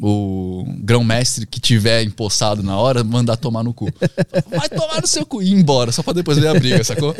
o 0.00 0.64
grão-mestre 0.80 1.46
que 1.46 1.60
tiver 1.60 2.02
empossado 2.02 2.64
na 2.64 2.76
hora, 2.76 3.04
mandar 3.04 3.36
tomar 3.36 3.62
no 3.62 3.72
cu. 3.72 3.86
Vai 4.50 4.68
tomar 4.68 5.00
no 5.00 5.06
seu 5.06 5.24
cu 5.24 5.40
e 5.40 5.50
ir 5.50 5.52
embora, 5.52 5.92
só 5.92 6.02
pra 6.02 6.12
depois 6.12 6.36
ver 6.36 6.48
a 6.48 6.54
briga, 6.54 6.82
sacou? 6.82 7.14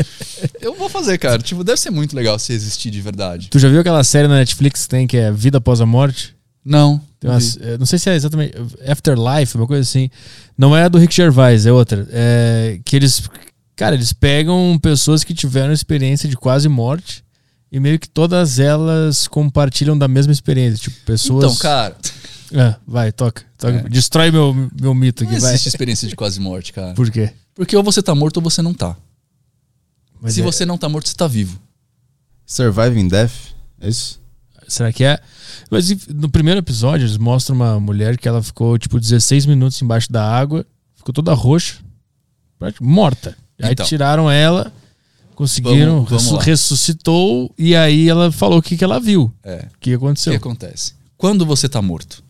Eu 0.61 0.75
vou 0.75 0.89
fazer, 0.89 1.19
cara. 1.19 1.39
Tipo, 1.39 1.63
deve 1.63 1.81
ser 1.81 1.91
muito 1.91 2.17
legal 2.17 2.37
se 2.37 2.53
existir 2.53 2.91
de 2.91 3.01
verdade. 3.01 3.49
Tu 3.49 3.61
já 3.61 3.69
viu 3.69 3.81
aquela 3.81 4.03
série 4.03 4.27
na 4.27 4.35
Netflix 4.35 4.83
que 4.83 4.89
tem 4.89 5.07
que 5.07 5.17
é 5.17 5.31
Vida 5.31 5.59
Após 5.59 5.81
a 5.81 5.87
Morte? 5.87 6.36
Não. 6.69 7.01
Tem 7.21 7.31
umas- 7.31 7.57
é, 7.59 7.79
não 7.79 7.87
sei 7.87 7.97
se 7.99 8.11
é 8.11 8.17
exatamente 8.17 8.53
Afterlife, 8.89 9.57
uma 9.57 9.67
coisa 9.69 9.83
assim. 9.83 10.11
Não 10.59 10.77
é 10.77 10.83
a 10.83 10.89
do 10.89 10.99
Rick 10.99 11.15
Gervais, 11.15 11.65
é 11.65 11.73
outra. 11.73 12.07
É, 12.11 12.81
que 12.85 12.97
eles, 12.97 13.23
cara, 13.77 13.95
eles 13.95 14.13
pegam 14.13 14.77
pessoas 14.83 15.23
que 15.23 15.33
tiveram 15.33 15.73
experiência 15.73 16.29
de 16.29 16.37
quase 16.37 16.69
morte 16.69 17.25
e 17.71 17.79
meio 17.79 17.99
que 18.01 18.09
todas 18.09 18.59
elas 18.59 19.29
compartilham 19.29 19.97
da 19.97 20.09
mesma 20.09 20.33
experiência. 20.33 20.79
Tipo, 20.91 20.97
pessoas. 21.07 21.45
Então, 21.45 21.57
cara, 21.57 21.97
É, 22.53 22.75
vai, 22.87 23.13
toca. 23.13 23.43
toca. 23.59 23.79
É. 23.79 23.83
Destrói 23.89 24.31
meu, 24.33 24.53
meu 24.81 24.95
mito 24.95 25.23
não 25.25 25.31
aqui, 25.31 25.41
vai. 25.41 25.51
existe 25.53 25.69
experiência 25.69 26.09
de 26.09 26.17
quase 26.17 26.41
morte, 26.41 26.73
cara. 26.73 26.95
Por 26.95 27.11
quê? 27.11 27.31
Porque 27.55 27.77
ou 27.77 27.83
você 27.83 28.03
tá 28.03 28.15
morto 28.15 28.37
ou 28.39 28.43
você 28.43 28.61
não 28.61 28.75
tá. 28.75 28.97
Mas 30.21 30.35
Se 30.35 30.41
é- 30.41 30.45
você 30.45 30.65
não 30.67 30.77
tá 30.77 30.89
morto, 30.89 31.09
você 31.09 31.15
tá 31.15 31.27
vivo. 31.29 31.59
Surviving 32.45 33.09
Death? 33.09 33.33
É 33.81 33.89
isso? 33.89 34.21
Será 34.69 34.93
que 34.93 35.05
é? 35.05 35.19
Mas 35.71 35.89
no 36.09 36.29
primeiro 36.29 36.59
episódio, 36.61 37.05
eles 37.05 37.17
mostram 37.17 37.57
uma 37.57 37.79
mulher 37.81 38.17
que 38.19 38.27
ela 38.29 38.43
ficou, 38.43 38.77
tipo, 38.79 38.99
16 38.99 39.47
minutos 39.47 39.81
embaixo 39.81 40.11
da 40.13 40.25
água, 40.29 40.67
ficou 40.97 41.13
toda 41.13 41.33
roxa, 41.35 41.77
morta. 42.81 43.37
Aí 43.63 43.73
Então. 43.73 43.87
tiraram 43.87 44.31
ela, 44.31 44.73
conseguiram, 45.35 46.05
Vamos- 46.05 46.25
vamos 46.27 46.45
ressuscitou, 46.45 47.53
e 47.59 47.75
aí 47.77 48.09
ela 48.09 48.31
falou 48.33 48.59
o 48.59 48.63
que, 48.63 48.77
que 48.77 48.85
ela 48.85 48.99
viu, 49.01 49.33
É. 49.43 49.67
o 49.75 49.79
que 49.79 49.93
O 49.95 49.97
aconteceu. 49.97 50.33
que 50.33 50.37
acontece? 50.37 50.95
Quando 51.17 51.47
você 51.47 51.69
tá 51.69 51.81
morto? 51.81 52.23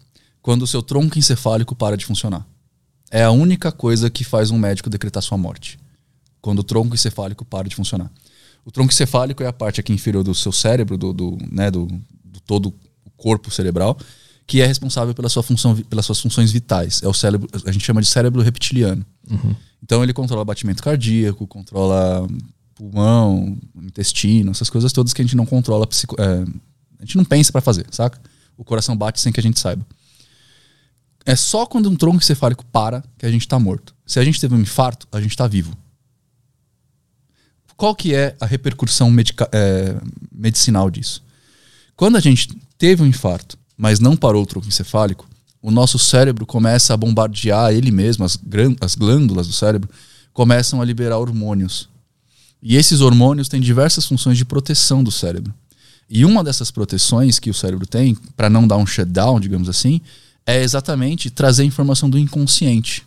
Quando 0.42 0.62
o 0.62 0.66
seu 0.66 0.82
tronco 0.82 1.18
encefálico 1.18 1.74
para 1.74 1.96
de 1.96 2.04
funcionar. 2.06 2.46
É 3.10 3.22
a 3.24 3.30
única 3.30 3.72
coisa 3.72 4.08
que 4.10 4.22
faz 4.24 4.50
um 4.50 4.58
médico 4.58 4.90
decretar 4.90 5.22
sua 5.22 5.38
morte. 5.38 5.78
Quando 6.40 6.60
o 6.60 6.62
tronco 6.64 6.94
encefálico 6.94 7.44
para 7.44 7.68
de 7.68 7.74
funcionar. 7.74 8.10
O 8.64 8.70
tronco 8.70 8.92
encefálico 8.92 9.42
é 9.42 9.46
a 9.46 9.52
parte 9.52 9.80
aqui 9.80 9.92
inferior 9.92 10.22
do 10.22 10.34
seu 10.34 10.52
cérebro, 10.52 10.96
do, 10.96 11.12
do, 11.12 11.38
né, 11.50 11.70
do 11.70 11.88
todo 12.46 12.72
o 13.04 13.10
corpo 13.10 13.50
cerebral, 13.50 13.98
que 14.46 14.60
é 14.60 14.66
responsável 14.66 15.12
pela 15.14 15.28
sua 15.28 15.42
função, 15.42 15.76
pelas 15.76 16.06
suas 16.06 16.20
funções 16.20 16.52
vitais. 16.52 17.02
É 17.02 17.08
o 17.08 17.12
cérebro, 17.14 17.48
a 17.66 17.72
gente 17.72 17.84
chama 17.84 18.00
de 18.00 18.06
cérebro 18.08 18.40
reptiliano. 18.42 19.04
Então 19.82 20.02
ele 20.02 20.12
controla 20.12 20.44
batimento 20.44 20.82
cardíaco, 20.82 21.46
controla 21.46 22.26
pulmão, 22.74 23.56
intestino, 23.82 24.50
essas 24.50 24.68
coisas 24.70 24.92
todas 24.92 25.12
que 25.12 25.22
a 25.22 25.24
gente 25.24 25.36
não 25.36 25.46
controla, 25.46 25.86
é, 26.18 26.44
a 26.98 27.04
gente 27.04 27.16
não 27.16 27.24
pensa 27.24 27.50
pra 27.50 27.60
fazer, 27.60 27.86
saca? 27.90 28.20
O 28.56 28.64
coração 28.64 28.96
bate 28.96 29.20
sem 29.20 29.32
que 29.32 29.40
a 29.40 29.42
gente 29.42 29.58
saiba. 29.58 29.84
É 31.24 31.34
só 31.34 31.66
quando 31.66 31.90
um 31.90 31.96
tronco 31.96 32.18
encefálico 32.18 32.64
para 32.66 33.02
que 33.18 33.26
a 33.26 33.30
gente 33.30 33.48
tá 33.48 33.58
morto. 33.58 33.94
Se 34.06 34.20
a 34.20 34.24
gente 34.24 34.40
teve 34.40 34.54
um 34.54 34.60
infarto, 34.60 35.08
a 35.10 35.20
gente 35.20 35.36
tá 35.36 35.46
vivo. 35.48 35.76
Qual 37.76 37.94
que 37.94 38.14
é 38.14 38.36
a 38.40 38.46
repercussão 38.46 39.10
medica- 39.10 39.48
é, 39.52 39.96
medicinal 40.32 40.90
disso? 40.90 41.22
Quando 41.96 42.16
a 42.16 42.20
gente 42.20 42.48
teve 42.76 43.02
um 43.02 43.06
infarto, 43.06 43.56
mas 43.76 43.98
não 43.98 44.16
parou 44.16 44.42
o 44.42 44.46
tronco 44.46 44.68
encefálico, 44.68 45.26
o 45.62 45.70
nosso 45.70 45.98
cérebro 45.98 46.44
começa 46.44 46.92
a 46.92 46.96
bombardear 46.96 47.72
ele 47.72 47.90
mesmo, 47.90 48.24
as, 48.24 48.38
as 48.80 48.94
glândulas 48.94 49.46
do 49.46 49.52
cérebro 49.52 49.88
começam 50.32 50.82
a 50.82 50.84
liberar 50.84 51.18
hormônios. 51.18 51.88
E 52.62 52.76
esses 52.76 53.00
hormônios 53.00 53.48
têm 53.48 53.60
diversas 53.60 54.04
funções 54.06 54.36
de 54.36 54.44
proteção 54.44 55.02
do 55.02 55.10
cérebro. 55.10 55.54
E 56.08 56.24
uma 56.24 56.44
dessas 56.44 56.70
proteções 56.70 57.38
que 57.38 57.50
o 57.50 57.54
cérebro 57.54 57.86
tem, 57.86 58.14
para 58.36 58.50
não 58.50 58.68
dar 58.68 58.76
um 58.76 58.86
shutdown, 58.86 59.40
digamos 59.40 59.68
assim, 59.68 60.00
é 60.44 60.62
exatamente 60.62 61.30
trazer 61.30 61.64
informação 61.64 62.08
do 62.08 62.18
inconsciente. 62.18 63.04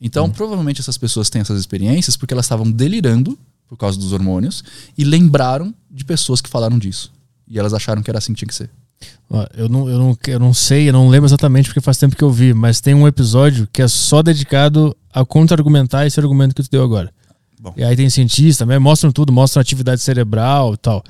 Então, 0.00 0.30
provavelmente 0.30 0.80
essas 0.80 0.98
pessoas 0.98 1.30
têm 1.30 1.40
essas 1.40 1.58
experiências 1.58 2.16
porque 2.16 2.32
elas 2.34 2.44
estavam 2.44 2.70
delirando 2.70 3.36
por 3.66 3.76
causa 3.76 3.98
dos 3.98 4.12
hormônios 4.12 4.62
e 4.96 5.02
lembraram 5.02 5.74
de 5.90 6.04
pessoas 6.04 6.40
que 6.40 6.48
falaram 6.48 6.78
disso. 6.78 7.10
E 7.50 7.58
elas 7.58 7.72
acharam 7.72 8.02
que 8.02 8.10
era 8.10 8.18
assim 8.18 8.32
que 8.32 8.38
tinha 8.40 8.48
que 8.48 8.54
ser. 8.54 8.70
Eu, 9.56 9.68
não, 9.68 9.88
eu, 9.88 9.98
não, 9.98 10.18
eu 10.26 10.38
não 10.40 10.54
sei, 10.54 10.88
eu 10.88 10.92
não 10.92 11.08
lembro 11.08 11.28
exatamente 11.28 11.68
porque 11.68 11.80
faz 11.80 11.98
tempo 11.98 12.16
que 12.16 12.24
eu 12.24 12.30
vi, 12.30 12.52
mas 12.54 12.80
tem 12.80 12.94
um 12.94 13.06
episódio 13.06 13.68
que 13.72 13.82
é 13.82 13.88
só 13.88 14.22
dedicado 14.22 14.96
a 15.12 15.24
contra-argumentar 15.24 16.06
esse 16.06 16.18
argumento 16.18 16.54
que 16.54 16.62
tu 16.62 16.70
deu 16.70 16.82
agora. 16.82 17.10
Bom. 17.60 17.74
E 17.76 17.82
aí 17.84 17.94
tem 17.96 18.08
cientista, 18.08 18.64
né, 18.64 18.78
mostram 18.78 19.10
tudo, 19.12 19.32
mostram 19.32 19.60
atividade 19.60 20.00
cerebral 20.00 20.74
e 20.74 20.76
tal. 20.76 21.02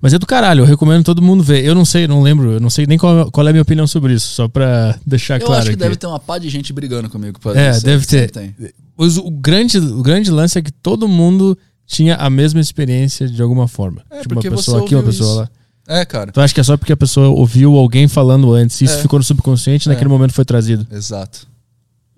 Mas 0.00 0.12
é 0.12 0.18
do 0.18 0.26
caralho, 0.26 0.60
eu 0.60 0.66
recomendo 0.66 1.02
todo 1.02 1.22
mundo 1.22 1.42
ver. 1.42 1.64
Eu 1.64 1.74
não 1.74 1.84
sei, 1.84 2.06
não 2.06 2.22
lembro, 2.22 2.52
eu 2.52 2.60
não 2.60 2.68
sei 2.70 2.86
nem 2.86 2.98
qual, 2.98 3.30
qual 3.30 3.46
é 3.46 3.50
a 3.50 3.52
minha 3.52 3.62
opinião 3.62 3.86
sobre 3.86 4.12
isso, 4.12 4.28
só 4.28 4.46
pra 4.46 4.98
deixar 5.04 5.40
Eu 5.40 5.46
claro 5.46 5.60
acho 5.62 5.70
que 5.70 5.74
aqui. 5.74 5.82
deve 5.82 5.96
ter 5.96 6.06
uma 6.06 6.20
pá 6.20 6.38
de 6.38 6.48
gente 6.50 6.72
brigando 6.72 7.08
comigo. 7.08 7.40
pra 7.40 7.58
É, 7.58 7.70
isso, 7.70 7.84
deve 7.84 8.06
ter. 8.06 8.30
tem. 8.30 8.54
Mas 8.96 9.16
o, 9.16 9.30
grande, 9.30 9.78
o 9.78 10.02
grande 10.02 10.30
lance 10.30 10.58
é 10.58 10.62
que 10.62 10.70
todo 10.70 11.08
mundo 11.08 11.56
tinha 11.86 12.16
a 12.16 12.28
mesma 12.28 12.60
experiência 12.60 13.26
de 13.26 13.40
alguma 13.42 13.66
forma. 13.66 14.02
É, 14.10 14.20
tipo, 14.20 14.34
uma 14.34 14.42
pessoa 14.42 14.82
aqui, 14.82 14.94
uma 14.94 15.02
pessoa 15.02 15.30
isso. 15.30 15.40
lá. 15.40 15.50
É, 15.86 16.04
cara. 16.04 16.32
Tu 16.32 16.40
acha 16.40 16.54
que 16.54 16.60
é 16.60 16.64
só 16.64 16.76
porque 16.76 16.92
a 16.92 16.96
pessoa 16.96 17.28
ouviu 17.28 17.76
alguém 17.76 18.08
falando 18.08 18.52
antes 18.54 18.80
e 18.80 18.84
isso 18.84 18.94
É. 18.98 19.02
ficou 19.02 19.18
no 19.18 19.24
subconsciente 19.24 19.86
e 19.86 19.88
naquele 19.90 20.08
momento 20.08 20.32
foi 20.32 20.44
trazido? 20.44 20.86
Exato. 20.90 21.46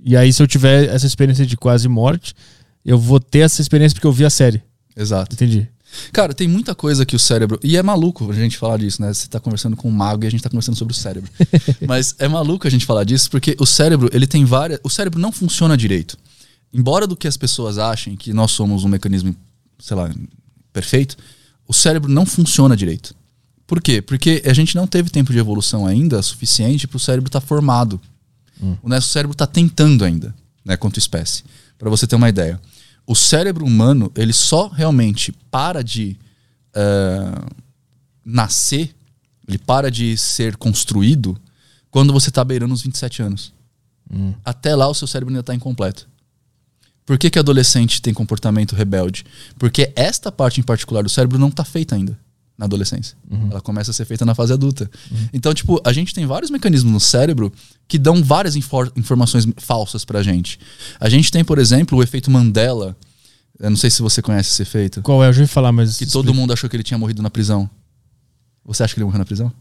E 0.05 0.17
aí, 0.17 0.33
se 0.33 0.41
eu 0.43 0.47
tiver 0.47 0.89
essa 0.89 1.07
experiência 1.07 1.45
de 1.45 1.57
quase 1.57 1.89
morte, 1.89 2.35
eu 2.85 2.97
vou 2.99 3.19
ter 3.19 3.41
essa 3.41 3.61
experiência 3.61 3.95
porque 3.97 4.07
eu 4.07 4.13
vi 4.13 4.25
a 4.25 4.31
série. 4.31 4.63
Exato. 4.97 5.35
Entendi. 5.35 5.69
Cara, 6.13 6.35
tem 6.35 6.47
muita 6.47 6.75
coisa 6.75 7.05
que 7.07 7.17
o 7.17 7.19
cérebro. 7.19 7.59
E 7.63 7.77
é 7.77 7.83
maluco 7.83 8.31
a 8.31 8.35
gente 8.35 8.57
falar 8.57 8.77
disso, 8.77 9.01
né? 9.03 9.13
Você 9.13 9.27
tá 9.29 9.41
conversando 9.41 9.77
com 9.77 9.89
um 9.89 9.93
mago 9.93 10.25
e 10.25 10.27
a 10.27 10.31
gente 10.31 10.43
tá 10.43 10.51
conversando 10.51 10.77
sobre 10.77 10.93
o 10.93 10.97
cérebro. 10.97 11.31
Mas 11.89 12.15
é 12.19 12.29
maluco 12.29 12.67
a 12.67 12.71
gente 12.71 12.85
falar 12.85 13.03
disso 13.05 13.31
porque 13.31 13.57
o 13.59 13.67
cérebro, 13.67 14.09
ele 14.13 14.27
tem 14.27 14.45
várias. 14.45 14.79
O 14.85 14.91
cérebro 14.91 15.19
não 15.19 15.33
funciona 15.33 15.77
direito. 15.77 16.17
Embora 16.73 17.07
do 17.07 17.17
que 17.17 17.27
as 17.27 17.37
pessoas 17.37 17.79
achem 17.79 18.15
que 18.17 18.33
nós 18.33 18.51
somos 18.53 18.85
um 18.85 18.89
mecanismo, 18.89 19.35
sei 19.79 19.97
lá, 19.97 20.11
perfeito, 20.73 21.17
o 21.67 21.73
cérebro 21.73 22.11
não 22.13 22.27
funciona 22.27 22.77
direito. 22.77 23.15
Por 23.67 23.83
quê? 23.83 24.01
Porque 24.01 24.43
a 24.47 24.53
gente 24.53 24.77
não 24.77 24.87
teve 24.87 25.11
tempo 25.11 25.33
de 25.33 25.39
evolução 25.39 25.87
ainda 25.87 26.23
suficiente 26.23 26.87
para 26.87 26.97
o 26.97 27.01
cérebro 27.01 27.29
estar 27.29 27.41
formado. 27.41 28.01
O 28.83 28.89
nosso 28.89 29.09
cérebro 29.09 29.33
está 29.33 29.47
tentando 29.47 30.05
ainda, 30.05 30.35
né, 30.65 30.77
quanto 30.77 30.99
espécie. 30.99 31.45
Para 31.77 31.91
você 31.91 32.07
ter 32.07 32.17
uma 32.17 32.29
ideia. 32.29 32.61
O 33.07 33.15
cérebro 33.15 33.65
humano, 33.65 34.11
ele 34.15 34.33
só 34.33 34.69
realmente 34.69 35.33
para 35.51 35.83
de 35.83 36.17
eh, 36.75 37.45
nascer, 38.25 38.95
ele 39.47 39.59
para 39.59 39.91
de 39.91 40.17
ser 40.17 40.57
construído 40.57 41.39
quando 41.91 42.13
você 42.13 42.31
está 42.31 42.43
beirando 42.43 42.73
os 42.73 42.83
27 42.83 43.23
anos. 43.23 43.53
Até 44.45 44.75
lá 44.75 44.89
o 44.89 44.95
seu 44.95 45.07
cérebro 45.07 45.33
ainda 45.33 45.41
está 45.41 45.55
incompleto. 45.55 46.09
Por 47.05 47.19
que, 47.19 47.31
que 47.31 47.39
adolescente 47.39 48.01
tem 48.01 48.15
comportamento 48.15 48.75
rebelde? 48.75 49.25
Porque 49.59 49.93
esta 49.95 50.33
parte 50.33 50.61
em 50.61 50.65
particular 50.65 51.03
do 51.03 51.09
cérebro 51.09 51.39
não 51.39 51.49
está 51.49 51.65
feita 51.65 51.95
ainda 51.95 52.19
na 52.59 52.65
adolescência. 52.67 53.17
Ela 53.51 53.61
começa 53.61 53.91
a 53.91 53.95
ser 53.95 54.05
feita 54.05 54.25
na 54.25 54.35
fase 54.35 54.53
adulta. 54.53 54.91
Então, 55.33 55.53
tipo, 55.53 55.81
a 55.85 55.93
gente 55.93 56.15
tem 56.15 56.25
vários 56.27 56.51
mecanismos 56.51 56.93
no 56.93 57.01
cérebro 57.01 57.53
que 57.87 57.99
dão 57.99 58.23
várias 58.23 58.57
infor- 58.57 58.91
informações 58.97 59.47
falsas 59.59 60.05
pra 60.05 60.23
gente. 60.23 60.59
A 60.99 61.09
gente 61.09 61.31
tem, 61.31 61.45
por 61.45 61.59
exemplo, 61.59 61.99
o 61.99 62.03
efeito 62.03 62.31
Mandela. 62.31 62.97
Eu 63.59 63.71
não 63.71 63.77
sei 63.77 63.91
se 63.91 64.03
você 64.03 64.21
conhece 64.23 64.51
esse 64.51 64.63
efeito. 64.63 65.03
Qual 65.03 65.23
é? 65.25 65.29
Eu 65.29 65.33
já 65.33 65.41
ouvi 65.43 65.53
falar, 65.53 65.73
mas. 65.73 65.97
Que 65.99 66.07
todo 66.07 66.33
mundo 66.35 66.53
achou 66.53 66.69
que 66.69 66.77
ele 66.77 66.83
tinha 66.83 66.99
morrido 66.99 67.23
na 67.23 67.31
prisão. 67.31 67.69
Você 68.65 68.83
acha 68.83 68.95
que 68.95 68.99
ele 69.01 69.05
morreu 69.07 69.19
na 69.19 69.25
prisão? 69.25 69.53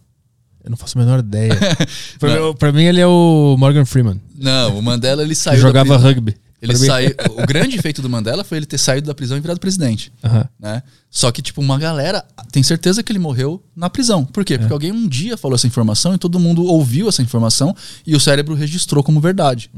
Eu 0.64 0.70
não 0.72 0.78
faço 0.78 0.98
a 0.98 1.02
menor 1.02 1.20
ideia. 1.20 1.54
pra, 2.20 2.30
mim, 2.42 2.54
pra 2.58 2.72
mim, 2.72 2.84
ele 2.84 3.00
é 3.00 3.06
o 3.08 3.56
Morgan 3.58 3.86
Freeman. 3.86 4.20
Não, 4.36 4.80
o 4.80 4.82
Mandela 4.82 5.22
ele 5.22 5.36
saiu. 5.36 5.60
jogava 5.62 5.96
rugby. 5.96 6.36
Ele 6.62 6.74
saiu. 6.88 7.16
O 7.38 7.46
grande 7.46 7.76
efeito 7.78 8.02
do 8.02 8.10
Mandela 8.10 8.44
foi 8.44 8.58
ele 8.58 8.66
ter 8.66 8.78
saído 8.78 9.08
da 9.08 9.14
prisão 9.14 9.38
e 9.38 9.42
virado 9.42 9.60
presidente. 9.60 10.12
Aham. 10.24 10.48
né? 10.60 10.82
Só 11.12 11.32
que, 11.32 11.42
tipo, 11.42 11.62
uma 11.62 11.78
galera 11.78 12.26
tem 12.52 12.64
certeza 12.64 13.04
que 13.04 13.12
ele 13.12 13.20
morreu 13.20 13.64
na 13.76 13.90
prisão. 13.90 14.26
Por 14.26 14.44
quê? 14.44 14.58
Porque 14.58 14.74
alguém 14.74 14.92
um 14.92 15.08
dia 15.08 15.38
falou 15.38 15.56
essa 15.56 15.68
informação 15.68 16.16
e 16.16 16.18
todo 16.18 16.40
mundo 16.40 16.64
ouviu 16.66 17.08
essa 17.10 17.22
informação 17.22 17.76
e 18.06 18.16
o 18.16 18.20
cérebro 18.20 18.56
registrou 18.56 19.04
como 19.04 19.20
verdade. 19.22 19.70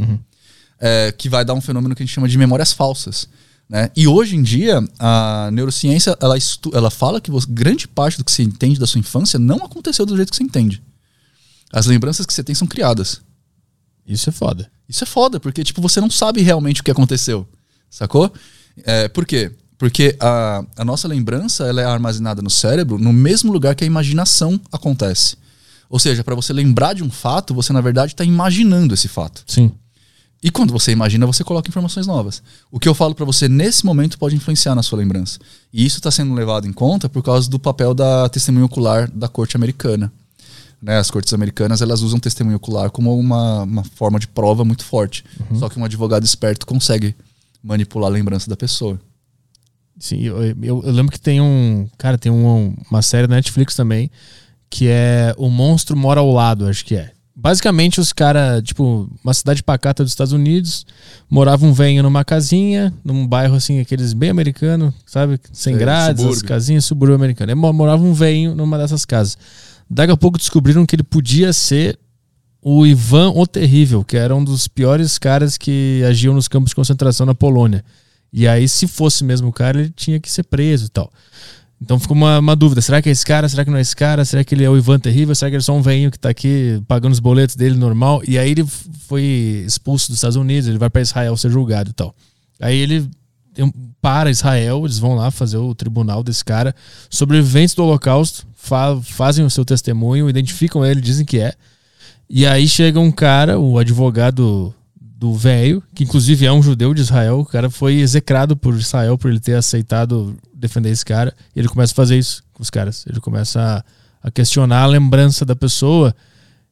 É, 0.79 1.11
que 1.11 1.27
vai 1.27 1.43
dar 1.43 1.55
um 1.55 1.61
fenômeno 1.61 1.95
que 1.95 2.03
a 2.03 2.05
gente 2.05 2.13
chama 2.13 2.27
de 2.27 2.37
memórias 2.37 2.71
falsas. 2.71 3.27
Né? 3.67 3.89
E 3.95 4.07
hoje 4.07 4.35
em 4.35 4.43
dia, 4.43 4.79
a 4.99 5.49
neurociência 5.51 6.15
ela, 6.21 6.35
ela 6.73 6.89
fala 6.91 7.19
que 7.19 7.29
você- 7.29 7.47
grande 7.49 7.87
parte 7.87 8.17
do 8.17 8.23
que 8.23 8.31
você 8.31 8.43
entende 8.43 8.79
da 8.79 8.87
sua 8.87 8.99
infância 8.99 9.37
não 9.39 9.57
aconteceu 9.57 10.05
do 10.05 10.15
jeito 10.15 10.29
que 10.29 10.37
você 10.37 10.43
entende. 10.43 10.81
As 11.73 11.85
lembranças 11.87 12.25
que 12.25 12.33
você 12.33 12.43
tem 12.43 12.55
são 12.55 12.67
criadas. 12.67 13.19
Isso 14.07 14.29
é 14.29 14.31
foda. 14.31 14.71
Isso 14.88 15.03
é 15.03 15.07
foda, 15.07 15.39
porque 15.39 15.64
tipo, 15.64 15.81
você 15.81 15.99
não 15.99 16.09
sabe 16.09 16.41
realmente 16.41 16.81
o 16.81 16.84
que 16.84 16.91
aconteceu. 16.91 17.47
Sacou? 17.89 18.31
É, 18.84 19.07
por 19.07 19.26
quê? 19.26 19.51
Porque 19.77 20.15
a, 20.19 20.64
a 20.76 20.85
nossa 20.85 21.07
lembrança 21.07 21.65
ela 21.65 21.81
é 21.81 21.85
armazenada 21.85 22.41
no 22.41 22.49
cérebro 22.49 22.97
no 22.97 23.14
mesmo 23.14 23.51
lugar 23.51 23.76
que 23.76 23.84
a 23.84 23.88
imaginação 23.88 24.59
acontece. 24.72 25.38
Ou 25.89 25.99
seja, 25.99 26.23
para 26.23 26.35
você 26.35 26.51
lembrar 26.51 26.93
de 26.93 27.03
um 27.03 27.09
fato, 27.09 27.53
você 27.53 27.72
na 27.72 27.81
verdade 27.81 28.14
está 28.14 28.23
imaginando 28.23 28.93
esse 28.93 29.07
fato. 29.07 29.43
Sim. 29.47 29.72
E 30.41 30.51
quando 30.51 30.72
você 30.72 30.91
imagina, 30.91 31.26
você 31.26 31.43
coloca 31.43 31.69
informações 31.69 32.05
novas. 32.05 32.43
O 32.72 32.80
que 32.80 32.88
eu 32.88 32.93
falo 32.93 33.15
para 33.15 33.26
você 33.26 33.47
nesse 33.47 33.85
momento 33.85 34.19
pode 34.19 34.35
influenciar 34.35 34.76
na 34.76 34.84
sua 34.84 34.99
lembrança. 34.99 35.39
E 35.73 35.85
isso 35.85 35.97
está 35.97 36.11
sendo 36.11 36.34
levado 36.34 36.68
em 36.68 36.73
conta 36.73 37.09
por 37.09 37.23
causa 37.23 37.49
do 37.49 37.57
papel 37.57 37.93
da 37.93 38.30
testemunha 38.30 38.65
ocular 38.65 39.09
da 39.09 39.27
corte 39.27 39.55
americana. 39.55 40.11
Né, 40.81 40.97
as 40.97 41.09
cortes 41.09 41.33
americanas 41.33 41.81
elas 41.81 42.01
usam 42.01 42.19
testemunho 42.19 42.57
ocular 42.57 42.91
como 42.91 43.17
uma, 43.17 43.63
uma 43.63 43.83
forma 43.83 44.19
de 44.19 44.27
prova 44.27 44.63
muito 44.63 44.85
forte. 44.85 45.23
Só 45.55 45.67
que 45.69 45.79
um 45.79 45.83
advogado 45.83 46.23
esperto 46.23 46.65
consegue 46.67 47.15
manipular 47.63 48.09
a 48.09 48.13
lembrança 48.13 48.47
da 48.49 48.55
pessoa. 48.55 48.99
Sim, 49.99 50.21
eu, 50.21 50.43
eu- 50.43 50.55
eu 50.83 50.91
lembro 50.91 51.11
que 51.11 51.19
tem 51.19 51.41
um. 51.41 51.87
Cara, 51.97 52.17
tem 52.17 52.31
um- 52.31 52.75
uma 52.91 53.01
série 53.01 53.25
na 53.27 53.35
Netflix 53.37 53.75
também 53.75 54.11
que 54.69 54.87
é 54.87 55.33
O 55.37 55.49
Monstro 55.49 55.95
Mora 55.97 56.19
ao 56.19 56.31
Lado, 56.31 56.67
acho 56.67 56.83
que 56.85 56.93
é. 56.95 57.11
basicamente 57.33 57.99
os 58.01 58.11
caras, 58.11 58.61
tipo, 58.63 59.09
uma 59.23 59.33
cidade 59.33 59.63
pacata 59.63 60.03
dos 60.03 60.11
Estados 60.11 60.33
Unidos, 60.33 60.85
morava 61.29 61.65
um 61.65 61.71
velho 61.71 62.03
numa 62.03 62.25
casinha, 62.25 62.93
num 63.03 63.25
bairro 63.25 63.55
assim, 63.55 63.79
aqueles 63.79 64.11
bem 64.13 64.29
americano, 64.29 64.93
sabe? 65.05 65.39
Sem 65.53 65.73
Sei, 65.75 65.79
grades, 65.79 66.23
as 66.25 66.41
casinhas 66.41 66.83
subúrbio 66.85 67.15
americano. 67.15 67.55
Mo- 67.55 67.71
morava 67.73 68.03
um 68.03 68.13
velho 68.13 68.53
numa 68.55 68.77
dessas 68.77 69.05
casas. 69.05 69.37
Daqui 69.89 70.11
a 70.11 70.18
pouco 70.18 70.38
descobriram 70.38 70.85
que 70.85 70.95
ele 70.95 71.03
podia 71.03 71.53
ser 71.53 71.97
o 72.61 72.85
Ivan 72.85 73.31
o 73.31 73.47
Terrível, 73.47 74.03
que 74.03 74.18
era 74.18 74.35
um 74.35 74.43
dos 74.43 74.68
piores 74.68 75.18
caras 75.18 75.57
que 75.57 76.03
agiam 76.07 76.34
nos 76.34 76.47
campos 76.47 76.72
de 76.72 76.76
concentração 76.76 77.26
na 77.26 77.34
Polônia. 77.34 77.84
E 78.31 78.47
aí, 78.47 78.68
se 78.68 78.88
fosse 78.88 79.23
mesmo 79.23 79.47
o 79.47 79.53
cara, 79.53 79.80
ele 79.80 79.93
tinha 79.95 80.19
que 80.19 80.30
ser 80.30 80.43
preso 80.43 80.88
e 80.88 80.89
tal. 80.89 81.11
Então 81.81 81.99
ficou 81.99 82.18
uma, 82.18 82.39
uma 82.39 82.55
dúvida: 82.55 82.81
será 82.81 83.01
que 83.01 83.07
é 83.07 83.11
esse 83.11 83.26
cara? 83.26 83.47
Será 83.47 83.64
que 83.64 83.72
não 83.72 83.77
é 83.77 83.81
esse 83.81 83.95
cara? 83.95 84.26
Será 84.26 84.43
que 84.43 84.53
ele 84.53 84.64
é 84.64 84.69
o 84.69 84.76
Ivan 84.76 84.99
Terrível? 84.99 85.34
Será 85.35 85.49
que 85.49 85.55
ele 85.55 85.61
é 85.61 85.64
só 85.64 85.73
um 85.73 85.81
velhinho 85.81 86.11
que 86.11 86.19
tá 86.19 86.30
aqui 86.30 86.81
pagando 86.88 87.14
os 87.14 87.19
boletos 87.19 87.55
dele 87.55 87.77
normal? 87.77 88.22
E 88.27 88.38
aí 88.38 88.51
ele 88.51 88.65
foi 89.07 89.64
expulso 89.65 90.07
dos 90.07 90.18
Estados 90.18 90.35
Unidos, 90.35 90.68
ele 90.68 90.77
vai 90.77 90.89
para 90.89 91.01
Israel 91.01 91.38
ser 91.38 91.51
julgado 91.51 91.91
e 91.91 91.93
tal. 91.93 92.14
Aí 92.59 92.76
ele 92.76 93.07
para 94.01 94.30
Israel, 94.30 94.85
eles 94.85 94.99
vão 94.99 95.15
lá 95.15 95.31
fazer 95.31 95.57
o 95.57 95.73
tribunal 95.73 96.23
desse 96.23 96.43
cara. 96.43 96.76
Sobreviventes 97.09 97.73
do 97.73 97.84
Holocausto 97.84 98.45
fa- 98.68 98.99
fazem 99.02 99.45
o 99.45 99.49
seu 99.49 99.64
testemunho, 99.65 100.30
identificam 100.30 100.85
ele, 100.85 101.02
dizem 101.02 101.26
que 101.26 101.39
é. 101.39 101.53
E 102.30 102.45
aí 102.45 102.68
chega 102.68 102.99
um 102.99 103.11
cara, 103.11 103.57
o 103.60 103.77
advogado 103.80 104.73
do 104.99 105.34
velho, 105.34 105.81
que 105.95 106.03
inclusive 106.03 106.45
é 106.45 106.52
um 106.52 106.61
judeu 106.61 106.94
de 106.94 107.02
Israel, 107.02 107.39
o 107.39 107.45
cara 107.45 107.69
foi 107.69 107.95
execrado 107.95 108.56
por 108.56 108.76
Israel 108.76 109.18
por 109.18 109.31
ele 109.31 109.39
ter 109.39 109.56
aceitado 109.56 110.35
defender 110.53 110.89
esse 110.91 111.06
cara. 111.06 111.34
E 111.56 111.60
ele 111.60 111.68
começa 111.69 111.94
a 111.94 111.95
fazer 111.95 112.18
isso 112.18 112.44
com 112.53 112.61
os 112.61 112.69
caras. 112.69 113.06
Ele 113.10 113.19
começa 113.19 113.84
a, 114.22 114.27
a 114.27 114.31
questionar 114.31 114.81
a 114.81 114.88
lembrança 114.88 115.44
da 115.45 115.56
pessoa. 115.56 116.14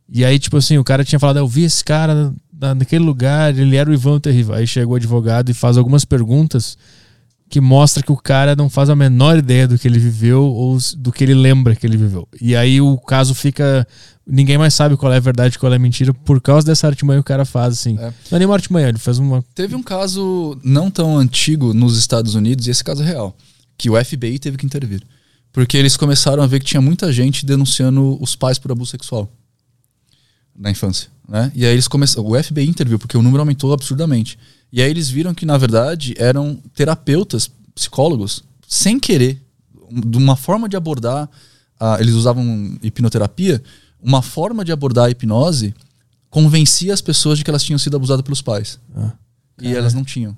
E 0.08 0.24
aí, 0.24 0.38
tipo 0.38 0.58
assim, 0.58 0.78
o 0.78 0.84
cara 0.84 1.04
tinha 1.04 1.20
falado, 1.20 1.38
"Ah, 1.38 1.40
eu 1.40 1.48
vi 1.48 1.64
esse 1.64 1.84
cara 1.84 2.32
na- 2.54 2.76
naquele 2.76 3.04
lugar, 3.04 3.58
ele 3.58 3.76
era 3.76 3.90
o 3.90 3.94
Ivan 3.94 4.20
Terrível. 4.20 4.54
Aí 4.54 4.68
chega 4.68 4.88
o 4.88 4.96
advogado 4.96 5.50
e 5.50 5.54
faz 5.54 5.78
algumas 5.78 6.06
perguntas 6.06 6.78
que 7.56 7.61
mostra 7.61 8.03
que 8.03 8.11
o 8.11 8.18
cara 8.18 8.53
não 8.53 8.69
faz 8.69 8.90
a 8.90 8.95
menor 8.98 9.38
ideia 9.38 9.65
do 9.65 9.80
que 9.80 9.88
ele 9.88 9.98
viveu 9.98 10.44
ou 10.44 10.77
do 10.98 11.10
que 11.10 11.23
ele 11.23 11.34
lembra 11.34 11.73
que 11.73 11.88
ele 11.88 11.95
viveu. 11.95 12.27
E 12.41 12.53
aí 12.53 12.82
o 12.82 12.98
caso 12.98 13.34
fica. 13.34 13.88
Ninguém 14.27 14.57
mais 14.57 14.73
sabe 14.73 14.98
qual 14.98 15.14
é 15.14 15.15
a 15.15 15.22
verdade 15.22 15.57
qual 15.57 15.72
é 15.72 15.77
a 15.77 15.80
mentira 15.80 16.14
por 16.14 16.41
causa 16.41 16.68
dessa 16.68 16.86
artimanha 16.86 17.19
que 17.19 17.22
o 17.22 17.23
cara 17.23 17.45
faz, 17.45 17.76
assim. 17.76 17.98
É. 17.98 18.11
Não 18.30 18.36
é 18.36 18.40
nenhuma 18.40 18.56
artimanha, 18.56 18.90
ele 18.90 18.98
faz 18.98 19.19
uma. 19.19 19.41
Teve 19.56 19.73
um 19.73 19.82
caso 19.82 20.60
não 20.65 20.91
tão 20.91 21.18
antigo 21.18 21.73
nos 21.73 21.98
Estados 21.98 22.36
Unidos, 22.36 22.68
e 22.68 22.72
esse 22.72 22.84
caso 22.84 23.02
é 23.02 23.06
real, 23.06 23.34
que 23.77 23.90
o 23.90 24.03
FBI 24.03 24.38
teve 24.38 24.57
que 24.57 24.65
intervir. 24.65 25.02
Porque 25.53 25.77
eles 25.77 25.95
começaram 25.95 26.44
a 26.44 26.48
ver 26.48 26.60
que 26.60 26.65
tinha 26.65 26.82
muita 26.82 27.10
gente 27.14 27.45
denunciando 27.45 28.22
os 28.22 28.36
pais 28.36 28.60
por 28.60 28.69
abuso 28.69 28.91
sexual 28.91 29.32
na 30.53 30.69
infância. 30.69 31.10
Né? 31.26 31.53
E 31.56 31.65
aí 31.65 31.72
eles 31.72 31.88
começaram. 31.88 32.27
O 32.27 32.44
FBI 32.44 32.68
interviu, 32.68 32.99
porque 32.99 33.18
o 33.18 33.22
número 33.22 33.41
aumentou 33.41 33.72
absurdamente. 33.72 34.38
E 34.76 34.81
aí 34.81 34.89
eles 34.91 35.10
viram 35.10 35.34
que, 35.34 35.45
na 35.45 35.57
verdade, 35.57 36.14
eram 36.18 36.61
terapeutas, 36.76 37.49
psicólogos, 37.73 38.43
sem 38.68 38.99
querer, 38.99 39.41
de 39.89 40.18
uma 40.18 40.35
forma 40.35 40.68
de 40.68 40.76
abordar. 40.76 41.30
a- 41.80 41.97
eles 42.02 42.14
usavam 42.14 42.77
hipnoterapia, 42.84 43.61
uma 44.02 44.22
forma 44.22 44.64
de 44.65 44.72
abordar 44.73 45.06
a 45.06 45.10
hipnose 45.10 45.73
convencia 46.30 46.93
as 46.93 46.99
pessoas 47.02 47.38
de 47.38 47.43
que 47.45 47.49
elas 47.49 47.64
tinham 47.64 47.77
sido 47.80 47.95
abusadas 47.95 48.23
pelos 48.23 48.41
pais. 48.41 48.77
E 49.61 49.73
elas 49.73 49.93
não 49.93 50.03
tinham. 50.03 50.35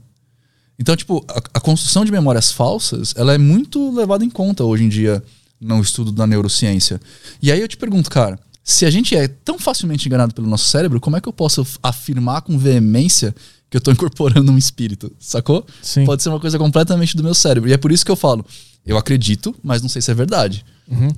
Então, 0.79 0.95
tipo, 0.95 1.25
a, 1.27 1.37
a 1.55 1.59
construção 1.59 2.05
de 2.05 2.11
memórias 2.11 2.51
falsas, 2.51 3.13
ela 3.17 3.33
é 3.33 3.37
muito 3.39 3.91
levada 3.95 4.23
em 4.23 4.29
conta 4.29 4.63
hoje 4.63 4.83
em 4.83 4.89
dia 4.89 5.23
no 5.59 5.81
estudo 5.81 6.11
da 6.11 6.27
neurociência. 6.27 6.99
E 7.41 7.51
aí 7.51 7.59
eu 7.61 7.67
te 7.67 7.77
pergunto, 7.77 8.09
cara, 8.11 8.39
se 8.63 8.85
a 8.85 8.89
gente 8.91 9.15
é 9.15 9.27
tão 9.27 9.57
facilmente 9.57 10.07
enganado 10.07 10.33
pelo 10.35 10.47
nosso 10.47 10.65
cérebro, 10.65 10.99
como 10.99 11.17
é 11.17 11.21
que 11.21 11.27
eu 11.27 11.33
posso 11.33 11.65
afirmar 11.81 12.41
com 12.41 12.57
veemência 12.59 13.33
que 13.69 13.77
eu 13.77 13.81
tô 13.81 13.91
incorporando 13.91 14.51
um 14.51 14.57
espírito? 14.57 15.11
Sacou? 15.19 15.65
Sim. 15.81 16.05
Pode 16.05 16.23
ser 16.23 16.29
uma 16.29 16.39
coisa 16.39 16.57
completamente 16.57 17.15
do 17.17 17.23
meu 17.23 17.33
cérebro. 17.33 17.69
E 17.69 17.73
é 17.73 17.77
por 17.77 17.91
isso 17.91 18.05
que 18.05 18.11
eu 18.11 18.15
falo, 18.15 18.45
eu 18.85 18.97
acredito, 18.97 19.55
mas 19.63 19.81
não 19.81 19.89
sei 19.89 20.01
se 20.01 20.09
é 20.11 20.13
verdade. 20.13 20.63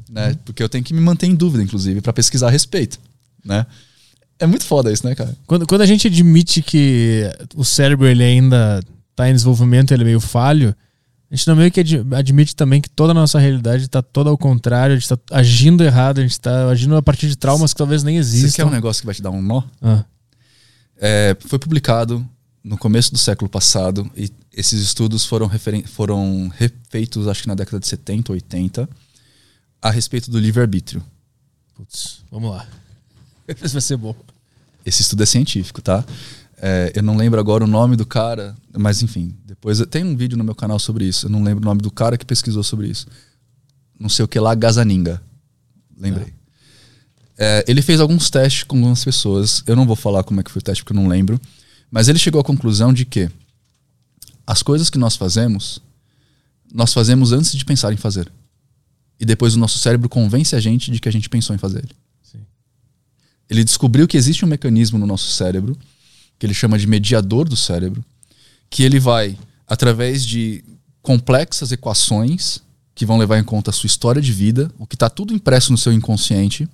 Né? 0.09 0.35
Porque 0.45 0.63
eu 0.63 0.69
tenho 0.69 0.84
que 0.84 0.93
me 0.93 0.99
manter 1.01 1.27
em 1.27 1.35
dúvida, 1.35 1.63
inclusive, 1.63 2.01
para 2.01 2.11
pesquisar 2.13 2.47
a 2.47 2.51
respeito. 2.51 2.99
Né? 3.45 3.65
É 4.39 4.47
muito 4.47 4.65
foda 4.65 4.91
isso, 4.91 5.05
né, 5.05 5.13
cara? 5.13 5.35
Quando, 5.45 5.67
quando 5.67 5.81
a 5.81 5.85
gente 5.85 6.07
admite 6.07 6.61
que 6.61 7.23
o 7.55 7.63
cérebro 7.63 8.07
ele 8.07 8.23
ainda 8.23 8.80
está 9.11 9.30
em 9.30 9.34
desenvolvimento, 9.34 9.93
ele 9.93 10.01
é 10.03 10.05
meio 10.05 10.19
falho, 10.19 10.73
a 11.30 11.35
gente 11.35 11.45
não 11.47 11.55
meio 11.57 11.69
que 11.69 11.81
ad- 11.81 12.05
admite 12.15 12.55
também 12.55 12.80
que 12.81 12.89
toda 12.89 13.11
a 13.11 13.13
nossa 13.13 13.38
realidade 13.38 13.84
está 13.84 14.01
toda 14.01 14.30
ao 14.31 14.38
contrário, 14.38 14.93
a 14.93 14.97
gente 14.97 15.03
está 15.13 15.19
agindo 15.31 15.84
errado, 15.84 16.19
a 16.19 16.21
gente 16.21 16.31
está 16.31 16.69
agindo 16.69 16.95
a 16.95 17.01
partir 17.03 17.27
de 17.27 17.35
traumas 17.35 17.73
que 17.73 17.77
talvez 17.77 18.01
nem 18.01 18.15
Você 18.23 18.31
quer 18.31 18.38
existam. 18.38 18.65
um 18.67 18.71
negócio 18.71 19.01
que 19.01 19.05
vai 19.05 19.13
te 19.13 19.21
dar 19.21 19.30
um 19.30 19.41
nó? 19.41 19.61
Ah, 19.81 20.03
É, 20.97 21.35
foi 21.41 21.59
publicado 21.59 22.26
no 22.64 22.77
começo 22.77 23.11
do 23.11 23.18
século 23.18 23.49
passado 23.49 24.10
e 24.15 24.31
esses 24.53 24.81
estudos 24.81 25.26
foram, 25.26 25.49
foram 25.86 26.49
refeitos, 26.49 27.27
acho 27.27 27.44
que 27.44 27.48
na 27.48 27.56
década 27.56 27.80
de 27.80 27.88
70, 27.88 28.34
80, 28.34 28.90
a 29.81 29.90
respeito 29.90 30.30
do 30.30 30.40
livre-arbítrio. 30.40 31.03
putz, 31.76 32.23
vamos 32.30 32.52
lá. 32.52 32.68
Esse 33.48 33.73
vai 33.73 33.81
ser 33.81 33.98
bom. 33.98 34.15
Esse 34.86 35.02
estudo 35.02 35.23
é 35.23 35.26
científico, 35.26 35.81
tá? 35.81 36.03
É, 36.61 36.91
eu 36.95 37.02
não 37.02 37.15
lembro 37.15 37.40
agora 37.40 37.64
o 37.64 37.68
nome 37.68 37.95
do 37.95 38.06
cara, 38.06 38.56
mas 38.77 39.02
enfim, 39.02 39.36
depois 39.45 39.80
tem 39.88 40.03
um 40.03 40.15
vídeo 40.15 40.38
no 40.38 40.44
meu 40.44 40.56
canal 40.56 40.77
sobre 40.77 41.06
isso. 41.06 41.26
Eu 41.26 41.30
não 41.30 41.41
lembro 41.41 41.64
o 41.64 41.65
nome 41.65 41.81
do 41.81 41.90
cara 41.90 42.18
que 42.18 42.26
pesquisou 42.26 42.64
sobre 42.64 42.88
isso. 42.88 43.07
Não 43.98 44.10
sei 44.10 44.26
o 44.26 44.27
que 44.27 44.40
lá, 44.40 44.53
Gazaninga. 44.53 45.22
Lembrei. 45.98 46.34
É, 47.38 47.64
ele 47.68 47.81
fez 47.81 48.02
alguns 48.02 48.30
testes 48.30 48.64
com 48.64 48.76
algumas 48.76 49.03
pessoas. 49.03 49.64
Eu 49.65 49.76
não 49.76 49.86
vou 49.86 49.95
falar 49.95 50.23
como 50.23 50.41
é 50.41 50.44
que 50.44 50.52
foi 50.52 50.60
o 50.60 50.64
teste 50.64 50.84
porque 50.84 50.98
eu 50.98 51.02
não 51.02 51.10
lembro. 51.10 51.40
Mas 51.91 52.07
ele 52.07 52.20
chegou 52.20 52.40
à 52.40 52.44
conclusão 52.44 52.94
de 52.94 53.06
que 53.06 53.30
as 54.45 54.64
coisas 54.64 54.90
que 54.90 54.98
nós 54.98 55.16
fazemos, 55.16 55.80
nós 56.74 56.94
fazemos 56.94 57.32
antes 57.32 57.53
de 57.53 57.66
pensar 57.66 57.94
em 57.94 57.98
fazer. 57.98 58.32
E 59.20 59.26
depois 59.26 59.56
o 59.56 59.60
nosso 59.60 59.78
cérebro 59.80 60.07
convence 60.07 60.56
a 60.56 60.60
gente 60.60 60.91
de 60.91 60.99
que 60.99 61.10
a 61.10 61.11
gente 61.11 61.30
pensou 61.30 61.56
em 61.56 61.60
fazer 61.60 61.80
ele. 61.80 61.95
Sim. 62.24 62.40
Ele 63.49 63.64
descobriu 63.64 64.07
que 64.07 64.18
existe 64.18 64.45
um 64.45 64.48
mecanismo 64.48 64.98
no 64.98 65.06
nosso 65.06 65.32
cérebro, 65.32 65.78
que 66.38 66.45
ele 66.45 66.53
chama 66.53 66.80
de 66.80 66.88
mediador 66.88 67.48
do 67.49 67.56
cérebro, 67.56 68.03
que 68.70 68.84
ele 68.84 68.99
vai, 68.99 69.38
através 69.68 70.26
de 70.26 70.64
complexas 71.02 71.72
equações, 71.72 72.61
que 72.95 73.06
vão 73.06 73.18
levar 73.18 73.40
em 73.40 73.44
conta 73.44 73.72
a 73.72 73.74
sua 73.74 73.88
história 73.88 74.22
de 74.22 74.32
vida, 74.32 74.72
o 74.78 74.86
que 74.86 74.95
está 74.95 75.10
tudo 75.10 75.34
impresso 75.34 75.72
no 75.72 75.78
seu 75.78 75.91
inconsciente, 75.91 76.68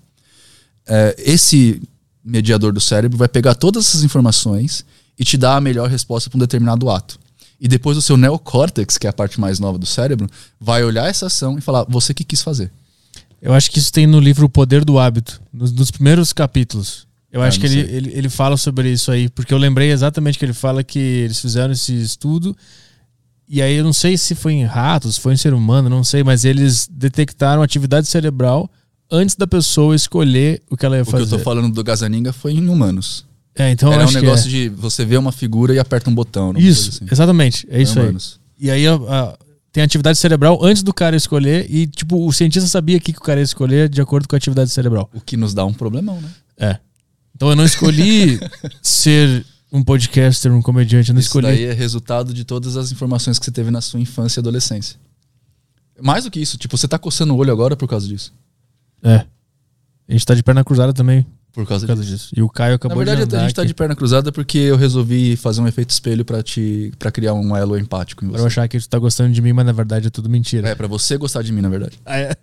é, 0.87 1.15
esse 1.17 1.81
mediador 2.23 2.73
do 2.73 2.81
cérebro 2.81 3.17
vai 3.17 3.27
pegar 3.27 3.55
todas 3.55 3.87
essas 3.87 4.03
informações 4.03 4.85
e 5.17 5.23
te 5.23 5.37
dar 5.37 5.55
a 5.57 5.61
melhor 5.61 5.89
resposta 5.89 6.29
para 6.29 6.37
um 6.37 6.39
determinado 6.39 6.89
ato. 6.89 7.17
E 7.59 7.67
depois 7.67 7.97
o 7.97 8.01
seu 8.01 8.17
neocórtex, 8.17 8.97
que 8.97 9.07
é 9.07 9.09
a 9.09 9.13
parte 9.13 9.39
mais 9.39 9.59
nova 9.59 9.77
do 9.77 9.85
cérebro, 9.85 10.29
vai 10.59 10.83
olhar 10.83 11.07
essa 11.07 11.27
ação 11.27 11.57
e 11.57 11.61
falar: 11.61 11.85
você 11.87 12.13
que 12.13 12.23
quis 12.23 12.41
fazer. 12.41 12.69
Eu 13.41 13.53
acho 13.53 13.69
que 13.71 13.79
isso 13.79 13.91
tem 13.93 14.07
no 14.07 14.19
livro 14.19 14.45
O 14.45 14.49
Poder 14.49 14.83
do 14.83 14.97
Hábito, 14.99 15.41
nos, 15.53 15.71
nos 15.71 15.91
primeiros 15.91 16.33
capítulos. 16.33 17.05
Eu 17.31 17.41
Ah, 17.41 17.47
acho 17.47 17.59
que 17.59 17.65
ele, 17.65 17.79
ele, 17.79 18.11
ele 18.13 18.29
fala 18.29 18.57
sobre 18.57 18.89
isso 18.91 19.11
aí, 19.11 19.29
porque 19.29 19.53
eu 19.53 19.57
lembrei 19.57 19.91
exatamente 19.91 20.39
que 20.39 20.45
ele 20.45 20.53
fala 20.53 20.83
que 20.83 20.97
eles 20.99 21.39
fizeram 21.39 21.71
esse 21.73 21.93
estudo, 21.93 22.55
e 23.47 23.61
aí 23.61 23.75
eu 23.75 23.83
não 23.83 23.93
sei 23.93 24.17
se 24.17 24.33
foi 24.35 24.53
em 24.53 24.63
ratos, 24.65 25.17
foi 25.17 25.33
em 25.33 25.37
ser 25.37 25.53
humano, 25.53 25.89
não 25.89 26.03
sei, 26.03 26.23
mas 26.23 26.43
eles 26.45 26.87
detectaram 26.89 27.61
atividade 27.61 28.07
cerebral 28.07 28.69
antes 29.11 29.35
da 29.35 29.45
pessoa 29.45 29.95
escolher 29.95 30.61
o 30.69 30.75
que 30.77 30.85
ela 30.85 30.95
ia 30.95 31.03
O 31.03 31.05
que 31.05 31.11
fazer. 31.11 31.23
eu 31.25 31.37
tô 31.37 31.39
falando 31.43 31.73
do 31.73 31.83
Gazaninga 31.83 32.33
foi 32.33 32.53
em 32.53 32.67
humanos. 32.67 33.25
É, 33.57 33.71
então 33.71 33.91
Era 33.93 34.05
um 34.05 34.11
negócio 34.11 34.47
é. 34.47 34.51
de 34.51 34.69
você 34.69 35.05
ver 35.05 35.17
uma 35.17 35.31
figura 35.31 35.73
e 35.73 35.79
aperta 35.79 36.09
um 36.09 36.15
botão. 36.15 36.53
Isso, 36.57 36.89
assim. 36.89 37.05
exatamente, 37.09 37.65
é 37.69 37.81
isso 37.81 37.99
aí. 37.99 38.15
E 38.59 38.69
aí 38.69 38.85
a- 38.87 38.95
a- 38.95 39.37
tem 39.71 39.81
atividade 39.83 40.17
cerebral 40.17 40.63
antes 40.63 40.83
do 40.83 40.93
cara 40.93 41.15
escolher, 41.15 41.65
e 41.69 41.87
tipo, 41.87 42.25
o 42.25 42.31
cientista 42.33 42.67
sabia 42.67 42.97
o 42.97 42.99
que 43.01 43.13
que 43.13 43.19
o 43.19 43.21
cara 43.21 43.39
ia 43.39 43.43
escolher 43.43 43.87
de 43.89 44.01
acordo 44.01 44.27
com 44.27 44.35
a 44.35 44.37
atividade 44.37 44.69
cerebral. 44.71 45.09
O 45.13 45.21
que 45.21 45.37
nos 45.37 45.53
dá 45.53 45.65
um 45.65 45.73
problemão, 45.73 46.19
né? 46.21 46.29
É. 46.57 46.77
Então 47.35 47.49
eu 47.49 47.55
não 47.55 47.65
escolhi 47.65 48.39
ser 48.81 49.45
um 49.71 49.83
podcaster, 49.83 50.51
um 50.53 50.61
comediante, 50.61 51.09
eu 51.09 51.13
não 51.13 51.19
Isso 51.19 51.27
escolhi. 51.29 51.47
daí 51.47 51.63
é 51.65 51.73
resultado 51.73 52.33
de 52.33 52.43
todas 52.45 52.77
as 52.77 52.91
informações 52.91 53.37
que 53.39 53.45
você 53.45 53.51
teve 53.51 53.71
na 53.71 53.81
sua 53.81 53.99
infância 53.99 54.39
e 54.39 54.41
adolescência. 54.41 54.97
Mais 56.01 56.23
do 56.25 56.31
que 56.31 56.39
isso, 56.41 56.57
tipo, 56.57 56.77
você 56.77 56.87
tá 56.87 56.97
coçando 56.99 57.33
o 57.33 57.37
olho 57.37 57.51
agora 57.51 57.75
por 57.75 57.87
causa 57.87 58.07
disso. 58.07 58.33
É. 59.03 59.25
A 60.07 60.11
gente 60.11 60.25
tá 60.25 60.33
de 60.35 60.43
perna 60.43 60.63
cruzada 60.63 60.93
também 60.93 61.25
Por 61.55 61.65
causa, 61.65 61.85
por 61.87 61.93
causa 61.95 62.03
disso. 62.03 62.25
disso. 62.25 62.33
E 62.35 62.41
o 62.41 62.49
Caio 62.49 62.71
Na 62.71 62.75
acabou 62.75 62.97
verdade, 62.97 63.25
de 63.25 63.35
a 63.35 63.39
gente 63.39 63.55
tá 63.55 63.61
aqui 63.61 63.69
de 63.69 63.73
perna 63.73 63.95
cruzada 63.95 64.31
porque 64.31 64.57
eu 64.57 64.75
resolvi 64.75 65.35
fazer 65.37 65.61
um 65.61 65.67
efeito 65.67 65.89
espelho 65.89 66.25
pra 66.25 66.43
te 66.43 66.91
para 66.99 67.09
criar 67.09 67.33
um 67.33 67.55
elo 67.55 67.77
empático 67.77 68.23
em 68.25 68.27
pra 68.29 68.37
eu 68.37 68.41
você. 68.43 68.47
achar 68.47 68.67
que 68.67 68.77
tu 68.79 68.89
tá 68.89 68.99
gostando 68.99 69.33
de 69.33 69.41
mim, 69.41 69.53
mas 69.53 69.65
na 69.65 69.71
verdade 69.71 70.07
é 70.07 70.09
tudo 70.09 70.29
mentira. 70.29 70.67
É, 70.69 70.75
pra 70.75 70.85
você 70.87 71.17
gostar 71.17 71.41
de 71.41 71.51
mim, 71.53 71.61
na 71.61 71.69
verdade. 71.69 71.97
Ah, 72.05 72.17
É, 72.19 72.35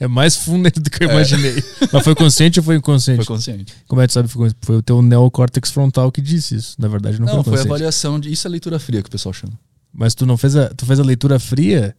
é. 0.00 0.06
mais 0.06 0.36
fundo 0.36 0.70
do 0.70 0.90
que 0.90 1.02
eu 1.02 1.10
imaginei. 1.10 1.62
Mas 1.92 2.04
foi 2.04 2.14
consciente 2.14 2.60
ou 2.60 2.64
foi 2.64 2.76
inconsciente? 2.76 3.24
Foi 3.24 3.34
consciente. 3.36 3.72
Como 3.86 4.02
é 4.02 4.04
que 4.04 4.08
tu 4.12 4.14
sabe? 4.14 4.28
Foi, 4.28 4.50
foi 4.60 4.76
o 4.76 4.82
teu 4.82 5.00
neocórtex 5.00 5.70
frontal 5.70 6.12
que 6.12 6.20
disse 6.20 6.54
isso. 6.54 6.74
Na 6.78 6.88
verdade, 6.88 7.18
não, 7.18 7.26
Não, 7.26 7.34
foi 7.36 7.44
foi 7.44 7.52
a 7.52 7.56
consciente. 7.56 7.68
avaliação 7.72 8.20
de. 8.20 8.30
Isso 8.30 8.46
é 8.46 8.50
leitura 8.50 8.78
fria 8.78 9.00
que 9.02 9.08
o 9.08 9.10
pessoal 9.10 9.32
chama. 9.32 9.54
Mas 9.92 10.14
tu 10.14 10.26
não 10.26 10.36
fez 10.36 10.54
a, 10.56 10.68
tu 10.68 10.84
fez 10.84 11.00
a 11.00 11.02
leitura 11.02 11.38
fria? 11.38 11.96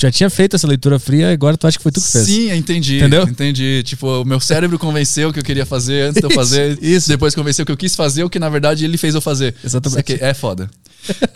Já 0.00 0.10
tinha 0.10 0.30
feito 0.30 0.56
essa 0.56 0.66
leitura 0.66 0.98
fria, 0.98 1.30
agora 1.32 1.56
tu 1.56 1.66
acha 1.66 1.76
que 1.76 1.82
foi 1.82 1.92
tu 1.92 2.00
que 2.00 2.10
fez. 2.10 2.24
Sim, 2.26 2.52
entendi. 2.52 2.96
Entendeu? 2.98 3.22
Entendi. 3.24 3.82
Tipo, 3.84 4.22
o 4.22 4.24
meu 4.24 4.40
cérebro 4.40 4.78
convenceu 4.78 5.32
que 5.32 5.38
eu 5.38 5.44
queria 5.44 5.66
fazer 5.66 6.08
antes 6.08 6.20
de 6.20 6.26
eu 6.26 6.30
fazer. 6.30 6.78
isso. 6.82 7.08
Depois 7.08 7.34
convenceu 7.34 7.64
que 7.66 7.72
eu 7.72 7.76
quis 7.76 7.94
fazer 7.94 8.24
o 8.24 8.30
que 8.30 8.38
na 8.38 8.48
verdade 8.48 8.84
ele 8.84 8.96
fez 8.96 9.14
eu 9.14 9.20
fazer. 9.20 9.54
Exatamente. 9.64 10.22
É 10.22 10.32
foda. 10.34 10.70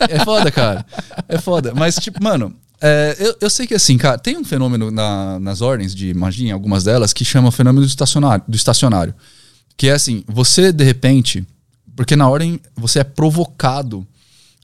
É 0.09 0.23
foda, 0.23 0.51
cara. 0.51 0.85
É 1.27 1.37
foda. 1.37 1.73
Mas, 1.75 1.95
tipo, 1.95 2.21
mano, 2.23 2.53
é, 2.81 3.15
eu, 3.19 3.35
eu 3.41 3.49
sei 3.49 3.65
que 3.67 3.73
assim, 3.73 3.97
cara, 3.97 4.17
tem 4.17 4.37
um 4.37 4.43
fenômeno 4.43 4.91
na- 4.91 5.39
nas 5.39 5.61
ordens 5.61 5.93
de 5.95 6.13
magia, 6.13 6.49
em 6.49 6.51
algumas 6.51 6.83
delas, 6.83 7.13
que 7.13 7.23
chama 7.25 7.49
o 7.49 7.51
fenômeno 7.51 7.85
do 7.85 7.89
estacionário, 7.89 8.43
do 8.47 8.55
estacionário. 8.55 9.13
Que 9.77 9.89
é 9.89 9.93
assim, 9.93 10.23
você 10.27 10.71
de 10.71 10.83
repente. 10.83 11.45
Porque 11.95 12.15
na 12.15 12.27
ordem 12.29 12.59
você 12.75 12.99
é 12.99 13.03
provocado 13.03 14.05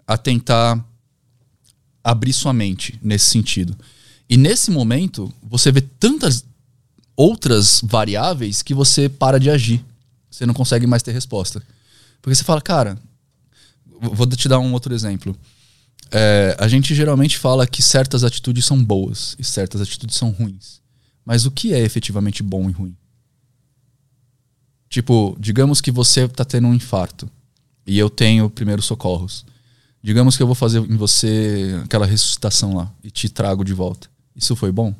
a 0.07 0.17
tentar 0.17 0.77
abrir 2.03 2.33
sua 2.33 2.53
mente 2.53 2.97
nesse 3.01 3.25
sentido. 3.25 3.75
E 4.29 4.37
nesse 4.37 4.71
momento, 4.71 5.31
você 5.43 5.71
vê 5.71 5.81
tantas 5.81 6.45
outras 7.15 7.81
variáveis 7.83 8.61
que 8.61 8.73
você 8.73 9.09
para 9.09 9.39
de 9.39 9.49
agir. 9.49 9.83
Você 10.29 10.45
não 10.45 10.53
consegue 10.53 10.87
mais 10.87 11.03
ter 11.03 11.11
resposta. 11.11 11.61
Porque 12.21 12.35
você 12.35 12.43
fala, 12.43 12.61
cara, 12.61 12.97
vou 13.85 14.25
te 14.27 14.47
dar 14.47 14.59
um 14.59 14.73
outro 14.73 14.93
exemplo. 14.93 15.35
É, 16.11 16.55
a 16.59 16.67
gente 16.67 16.93
geralmente 16.93 17.37
fala 17.37 17.67
que 17.67 17.81
certas 17.81 18.23
atitudes 18.23 18.65
são 18.65 18.83
boas 18.83 19.35
e 19.39 19.43
certas 19.43 19.81
atitudes 19.81 20.15
são 20.15 20.29
ruins. 20.29 20.81
Mas 21.25 21.45
o 21.45 21.51
que 21.51 21.73
é 21.73 21.79
efetivamente 21.79 22.41
bom 22.41 22.69
e 22.69 22.73
ruim? 22.73 22.95
Tipo, 24.89 25.37
digamos 25.39 25.79
que 25.79 25.91
você 25.91 26.27
tá 26.27 26.43
tendo 26.43 26.67
um 26.67 26.73
infarto 26.73 27.29
e 27.85 27.97
eu 27.97 28.09
tenho 28.09 28.49
primeiros 28.49 28.85
socorros. 28.85 29.45
Digamos 30.03 30.35
que 30.35 30.41
eu 30.43 30.47
vou 30.47 30.55
fazer 30.55 30.79
em 30.79 30.95
você 30.97 31.79
aquela 31.83 32.05
ressuscitação 32.05 32.75
lá 32.75 32.91
e 33.03 33.11
te 33.11 33.29
trago 33.29 33.63
de 33.63 33.73
volta. 33.73 34.07
Isso 34.35 34.55
foi 34.55 34.71
bom? 34.71 34.93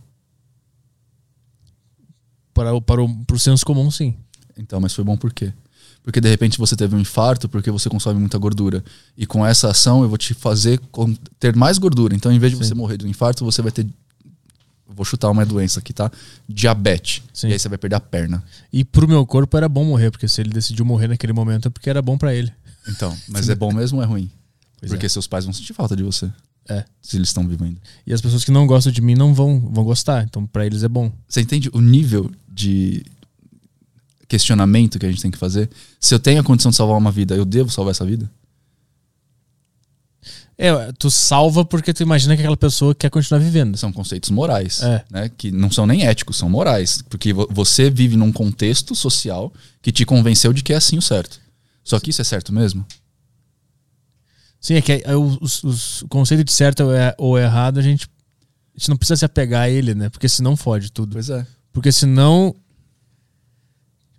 Para, 2.53 2.73
o- 2.73 2.81
para 2.81 3.01
o 3.01 3.25
pro 3.25 3.39
senso 3.39 3.65
comum, 3.65 3.89
sim. 3.89 4.15
Então, 4.57 4.79
mas 4.79 4.93
foi 4.93 5.03
bom 5.03 5.17
por 5.17 5.33
quê? 5.33 5.53
Porque 6.03 6.19
de 6.19 6.29
repente 6.29 6.57
você 6.57 6.75
teve 6.75 6.95
um 6.95 6.99
infarto 6.99 7.47
porque 7.47 7.71
você 7.71 7.89
consome 7.89 8.19
muita 8.19 8.37
gordura. 8.37 8.83
E 9.17 9.25
com 9.25 9.45
essa 9.45 9.69
ação 9.69 10.03
eu 10.03 10.09
vou 10.09 10.17
te 10.17 10.33
fazer 10.33 10.79
ter 11.39 11.55
mais 11.55 11.77
gordura. 11.77 12.15
Então, 12.15 12.31
em 12.31 12.39
vez 12.39 12.51
de 12.51 12.57
você 12.57 12.73
morrer 12.73 12.97
de 12.97 13.05
um 13.05 13.09
infarto, 13.09 13.45
você 13.45 13.61
vai 13.61 13.71
ter. 13.71 13.87
Vou 14.87 15.05
chutar 15.05 15.29
uma 15.29 15.45
doença 15.45 15.79
aqui, 15.79 15.93
tá? 15.93 16.11
Diabetes. 16.49 17.23
Sim. 17.33 17.47
E 17.49 17.53
aí 17.53 17.59
você 17.59 17.69
vai 17.69 17.77
perder 17.77 17.95
a 17.95 17.99
perna. 17.99 18.43
E 18.73 18.83
pro 18.83 19.07
meu 19.07 19.25
corpo 19.25 19.55
era 19.55 19.69
bom 19.69 19.85
morrer, 19.85 20.11
porque 20.11 20.27
se 20.27 20.41
ele 20.41 20.49
decidiu 20.49 20.83
morrer 20.83 21.07
naquele 21.07 21.31
momento 21.33 21.67
é 21.67 21.71
porque 21.71 21.89
era 21.89 22.01
bom 22.01 22.17
pra 22.17 22.33
ele. 22.35 22.51
Então, 22.87 23.15
mas 23.29 23.47
é 23.47 23.55
bom 23.55 23.71
mesmo 23.71 23.99
ou 23.99 24.03
é 24.03 24.07
ruim? 24.07 24.29
Pois 24.81 24.91
porque 24.91 25.07
seus 25.07 25.27
pais 25.27 25.45
vão 25.45 25.53
sentir 25.53 25.73
falta 25.73 25.95
de 25.95 26.03
você. 26.03 26.29
É. 26.67 26.83
Se 27.01 27.15
eles 27.17 27.29
estão 27.29 27.47
vivendo. 27.47 27.77
E 28.05 28.13
as 28.13 28.19
pessoas 28.21 28.43
que 28.43 28.51
não 28.51 28.67
gostam 28.67 28.91
de 28.91 29.01
mim 29.01 29.15
não 29.15 29.33
vão, 29.33 29.59
vão 29.59 29.83
gostar. 29.85 30.23
Então, 30.23 30.45
pra 30.45 30.65
eles 30.65 30.83
é 30.83 30.87
bom. 30.89 31.11
Você 31.27 31.41
entende 31.41 31.69
o 31.73 31.79
nível 31.81 32.29
de 32.47 33.03
questionamento 34.27 34.99
que 34.99 35.05
a 35.05 35.09
gente 35.09 35.21
tem 35.21 35.31
que 35.31 35.37
fazer? 35.37 35.69
Se 35.99 36.13
eu 36.13 36.19
tenho 36.19 36.39
a 36.41 36.43
condição 36.43 36.69
de 36.71 36.77
salvar 36.77 36.97
uma 36.97 37.11
vida, 37.11 37.35
eu 37.35 37.45
devo 37.45 37.69
salvar 37.69 37.91
essa 37.91 38.05
vida? 38.05 38.29
É, 40.57 40.91
tu 40.99 41.09
salva 41.09 41.65
porque 41.65 41.91
tu 41.93 42.03
imagina 42.03 42.35
que 42.35 42.41
aquela 42.43 42.55
pessoa 42.57 42.93
quer 42.93 43.09
continuar 43.09 43.39
vivendo. 43.39 43.75
São 43.77 43.91
conceitos 43.91 44.29
morais, 44.29 44.81
É. 44.83 45.03
né? 45.09 45.31
Que 45.35 45.51
não 45.51 45.71
são 45.71 45.87
nem 45.87 46.05
éticos, 46.05 46.37
são 46.37 46.47
morais. 46.49 47.01
Porque 47.09 47.33
vo- 47.33 47.47
você 47.49 47.89
vive 47.89 48.15
num 48.15 48.31
contexto 48.31 48.93
social 48.93 49.51
que 49.81 49.91
te 49.91 50.05
convenceu 50.05 50.53
de 50.53 50.61
que 50.61 50.71
é 50.71 50.75
assim 50.75 50.97
o 50.97 51.01
certo. 51.01 51.39
Só 51.83 51.99
que 51.99 52.11
isso 52.11 52.21
é 52.21 52.23
certo 52.23 52.53
mesmo? 52.53 52.85
Sim, 54.61 54.75
é 54.75 54.81
que 54.81 55.01
é, 55.03 55.15
os- 55.17 55.63
o 56.03 56.07
conceito 56.07 56.43
de 56.43 56.51
certo 56.51 56.83
ou, 56.83 56.93
é- 56.95 57.15
ou 57.17 57.37
errado, 57.37 57.79
a 57.79 57.81
gente, 57.81 58.05
a 58.75 58.77
gente 58.79 58.89
não 58.89 58.95
precisa 58.95 59.17
se 59.17 59.25
apegar 59.25 59.63
a 59.63 59.69
ele, 59.69 59.95
né? 59.95 60.07
Porque 60.09 60.29
senão 60.29 60.55
fode 60.55 60.91
tudo. 60.91 61.13
Pois 61.13 61.29
é. 61.31 61.45
Porque 61.73 61.91
senão. 61.91 62.55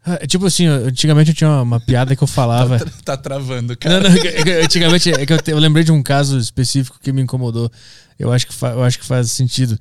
É 0.05 0.27
Tipo 0.27 0.47
assim, 0.47 0.67
antigamente 0.67 1.31
eu 1.31 1.37
tinha 1.37 1.63
uma, 1.63 1.79
piada 1.79 2.17
que 2.17 2.23
eu 2.23 2.27
falava. 2.27 2.77
Tá 3.05 3.17
travando, 3.17 3.77
Não, 3.85 4.01
não, 4.01 4.11
que- 4.21 4.51
antigamente 4.65 5.13
é 5.13 5.25
que 5.25 5.33
eu, 5.33 5.41
te- 5.41 5.53
eu 5.53 5.59
lembrei 5.59 5.85
de 5.85 5.93
um 5.93 6.03
caso 6.03 6.37
específico 6.39 6.99
que 7.01 7.13
me 7.13 7.23
incomodou. 7.23 7.71
Eu 8.19 8.33
acho 8.33 8.47
que, 8.49 8.53
fa- 8.53 8.71
eu 8.73 8.83
acho 8.83 8.99
que 8.99 9.07
faz 9.07 9.31
sentido. 9.31 9.79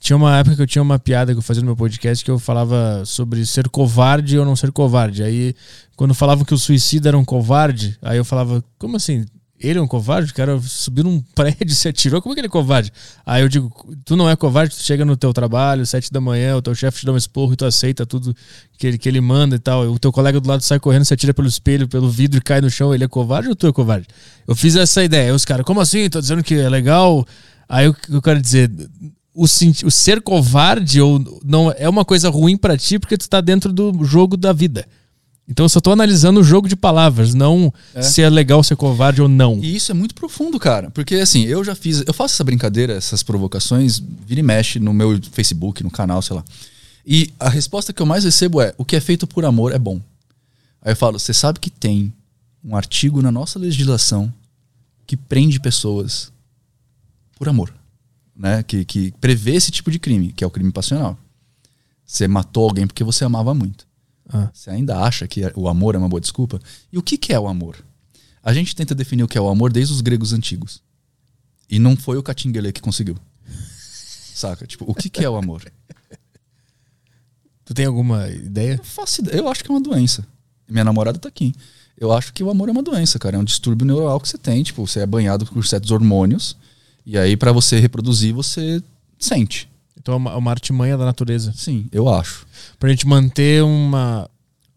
Tinha 0.00 0.16
uma 0.16 0.38
época 0.38 0.56
que 0.56 0.62
eu 0.62 0.66
tinha 0.66 0.82
uma 0.82 0.98
piada 0.98 1.32
que 1.32 1.38
eu 1.38 1.42
fazia 1.42 1.60
no 1.60 1.66
meu 1.66 1.76
podcast 1.76 2.24
que 2.24 2.30
eu 2.30 2.38
falava 2.38 3.04
sobre 3.04 3.44
ser 3.46 3.68
covarde 3.68 4.36
ou 4.38 4.44
não 4.44 4.56
ser 4.56 4.72
covarde. 4.72 5.22
Aí, 5.22 5.54
quando 5.94 6.14
falavam 6.14 6.44
que 6.44 6.54
o 6.54 6.58
suicida 6.58 7.10
era 7.10 7.18
um 7.18 7.24
covarde, 7.24 7.96
aí 8.02 8.16
eu 8.16 8.24
falava, 8.24 8.64
como 8.78 8.96
assim? 8.96 9.24
Ele 9.60 9.78
é 9.78 9.82
um 9.82 9.86
covarde? 9.86 10.32
O 10.32 10.34
cara 10.34 10.58
subiu 10.62 11.04
num 11.04 11.20
prédio 11.34 11.66
e 11.66 11.74
se 11.74 11.86
atirou, 11.86 12.22
como 12.22 12.32
é 12.32 12.34
que 12.34 12.40
ele 12.40 12.46
é 12.46 12.50
covarde? 12.50 12.90
Aí 13.26 13.42
eu 13.42 13.48
digo, 13.48 13.70
tu 14.04 14.16
não 14.16 14.28
é 14.28 14.34
covarde, 14.34 14.74
tu 14.74 14.82
chega 14.82 15.04
no 15.04 15.16
teu 15.16 15.34
trabalho, 15.34 15.84
sete 15.84 16.10
da 16.10 16.20
manhã, 16.20 16.56
o 16.56 16.62
teu 16.62 16.74
chefe 16.74 17.00
te 17.00 17.06
dá 17.06 17.12
um 17.12 17.16
esporro 17.16 17.52
e 17.52 17.56
tu 17.56 17.66
aceita 17.66 18.06
tudo 18.06 18.34
que 18.78 18.86
ele, 18.86 18.96
que 18.96 19.06
ele 19.06 19.20
manda 19.20 19.56
e 19.56 19.58
tal. 19.58 19.86
O 19.90 19.98
teu 19.98 20.10
colega 20.10 20.40
do 20.40 20.48
lado 20.48 20.62
sai 20.62 20.80
correndo, 20.80 21.04
se 21.04 21.12
atira 21.12 21.34
pelo 21.34 21.46
espelho, 21.46 21.86
pelo 21.86 22.08
vidro 22.08 22.38
e 22.38 22.42
cai 22.42 22.62
no 22.62 22.70
chão, 22.70 22.94
ele 22.94 23.04
é 23.04 23.08
covarde 23.08 23.50
ou 23.50 23.54
tu 23.54 23.66
é 23.66 23.72
covarde? 23.72 24.06
Eu 24.48 24.56
fiz 24.56 24.76
essa 24.76 25.04
ideia. 25.04 25.26
Aí 25.26 25.32
os 25.32 25.44
caras, 25.44 25.66
como 25.66 25.80
assim? 25.80 26.08
Tô 26.08 26.20
dizendo 26.20 26.42
que 26.42 26.54
é 26.54 26.68
legal. 26.68 27.26
Aí 27.68 27.84
eu, 27.84 27.94
eu 28.08 28.22
quero 28.22 28.40
dizer, 28.40 28.70
o, 29.34 29.44
o 29.44 29.90
ser 29.90 30.20
covarde 30.22 31.00
ou 31.00 31.40
não 31.44 31.72
é 31.76 31.88
uma 31.88 32.04
coisa 32.04 32.30
ruim 32.30 32.56
pra 32.56 32.76
ti 32.76 32.98
porque 32.98 33.18
tu 33.18 33.28
tá 33.28 33.40
dentro 33.40 33.72
do 33.72 34.04
jogo 34.04 34.36
da 34.36 34.52
vida. 34.52 34.86
Então 35.50 35.64
eu 35.64 35.68
só 35.68 35.80
tô 35.80 35.90
analisando 35.90 36.38
o 36.38 36.44
jogo 36.44 36.68
de 36.68 36.76
palavras, 36.76 37.34
não 37.34 37.74
se 38.00 38.22
é 38.22 38.30
legal 38.30 38.62
ser 38.62 38.76
covarde 38.76 39.20
ou 39.20 39.26
não. 39.26 39.58
E 39.60 39.74
isso 39.74 39.90
é 39.90 39.94
muito 39.94 40.14
profundo, 40.14 40.60
cara. 40.60 40.92
Porque 40.92 41.16
assim, 41.16 41.42
eu 41.42 41.64
já 41.64 41.74
fiz. 41.74 42.04
Eu 42.06 42.14
faço 42.14 42.36
essa 42.36 42.44
brincadeira, 42.44 42.92
essas 42.92 43.24
provocações, 43.24 44.00
vira 44.24 44.38
e 44.38 44.44
mexe 44.44 44.78
no 44.78 44.94
meu 44.94 45.20
Facebook, 45.32 45.82
no 45.82 45.90
canal, 45.90 46.22
sei 46.22 46.36
lá. 46.36 46.44
E 47.04 47.32
a 47.40 47.48
resposta 47.48 47.92
que 47.92 48.00
eu 48.00 48.06
mais 48.06 48.22
recebo 48.22 48.60
é: 48.60 48.72
o 48.78 48.84
que 48.84 48.94
é 48.94 49.00
feito 49.00 49.26
por 49.26 49.44
amor 49.44 49.72
é 49.72 49.78
bom. 49.78 50.00
Aí 50.80 50.92
eu 50.92 50.96
falo: 50.96 51.18
você 51.18 51.34
sabe 51.34 51.58
que 51.58 51.68
tem 51.68 52.12
um 52.64 52.76
artigo 52.76 53.20
na 53.20 53.32
nossa 53.32 53.58
legislação 53.58 54.32
que 55.04 55.16
prende 55.16 55.58
pessoas 55.58 56.30
por 57.36 57.48
amor, 57.48 57.74
né? 58.36 58.62
Que, 58.62 58.84
que 58.84 59.12
prevê 59.20 59.56
esse 59.56 59.72
tipo 59.72 59.90
de 59.90 59.98
crime, 59.98 60.32
que 60.32 60.44
é 60.44 60.46
o 60.46 60.50
crime 60.50 60.70
passional. 60.70 61.18
Você 62.06 62.28
matou 62.28 62.68
alguém 62.68 62.86
porque 62.86 63.02
você 63.02 63.24
amava 63.24 63.52
muito. 63.52 63.89
Ah. 64.32 64.50
Você 64.52 64.70
ainda 64.70 64.98
acha 64.98 65.26
que 65.26 65.42
o 65.56 65.68
amor 65.68 65.94
é 65.94 65.98
uma 65.98 66.08
boa 66.08 66.20
desculpa? 66.20 66.60
E 66.92 66.98
o 66.98 67.02
que, 67.02 67.18
que 67.18 67.32
é 67.32 67.40
o 67.40 67.48
amor? 67.48 67.76
A 68.42 68.54
gente 68.54 68.74
tenta 68.74 68.94
definir 68.94 69.24
o 69.24 69.28
que 69.28 69.36
é 69.36 69.40
o 69.40 69.48
amor 69.48 69.72
desde 69.72 69.92
os 69.92 70.00
gregos 70.00 70.32
antigos. 70.32 70.80
E 71.68 71.78
não 71.78 71.96
foi 71.96 72.16
o 72.16 72.22
Catinguele 72.22 72.72
que 72.72 72.80
conseguiu. 72.80 73.16
Saca? 74.34 74.66
Tipo, 74.66 74.84
o 74.88 74.94
que, 74.94 75.08
que 75.10 75.24
é 75.24 75.28
o 75.28 75.36
amor? 75.36 75.70
Tu 77.64 77.74
tem 77.74 77.86
alguma 77.86 78.28
ideia? 78.28 78.74
Eu 78.78 78.84
faço 78.84 79.20
ideia. 79.20 79.36
Eu 79.36 79.48
acho 79.48 79.62
que 79.62 79.70
é 79.70 79.74
uma 79.74 79.80
doença. 79.80 80.26
Minha 80.68 80.84
namorada 80.84 81.18
tá 81.18 81.28
aqui. 81.28 81.54
Eu 81.96 82.12
acho 82.12 82.32
que 82.32 82.42
o 82.42 82.50
amor 82.50 82.68
é 82.68 82.72
uma 82.72 82.82
doença, 82.82 83.16
cara. 83.16 83.36
É 83.36 83.38
um 83.38 83.44
distúrbio 83.44 83.86
neural 83.86 84.18
que 84.18 84.28
você 84.28 84.36
tem. 84.36 84.60
Tipo, 84.64 84.84
você 84.84 85.00
é 85.00 85.06
banhado 85.06 85.46
por 85.46 85.64
certos 85.64 85.92
hormônios. 85.92 86.56
E 87.06 87.16
aí, 87.16 87.36
pra 87.36 87.52
você 87.52 87.78
reproduzir, 87.78 88.34
você 88.34 88.82
sente. 89.18 89.69
Então 90.00 90.14
é 90.14 90.16
uma, 90.16 90.32
é 90.32 90.36
uma 90.36 90.50
artimanha 90.50 90.96
da 90.96 91.04
natureza. 91.04 91.52
Sim, 91.54 91.86
eu 91.92 92.08
acho. 92.08 92.46
Pra 92.78 92.88
gente 92.88 93.06
manter 93.06 93.62
uma, 93.62 94.28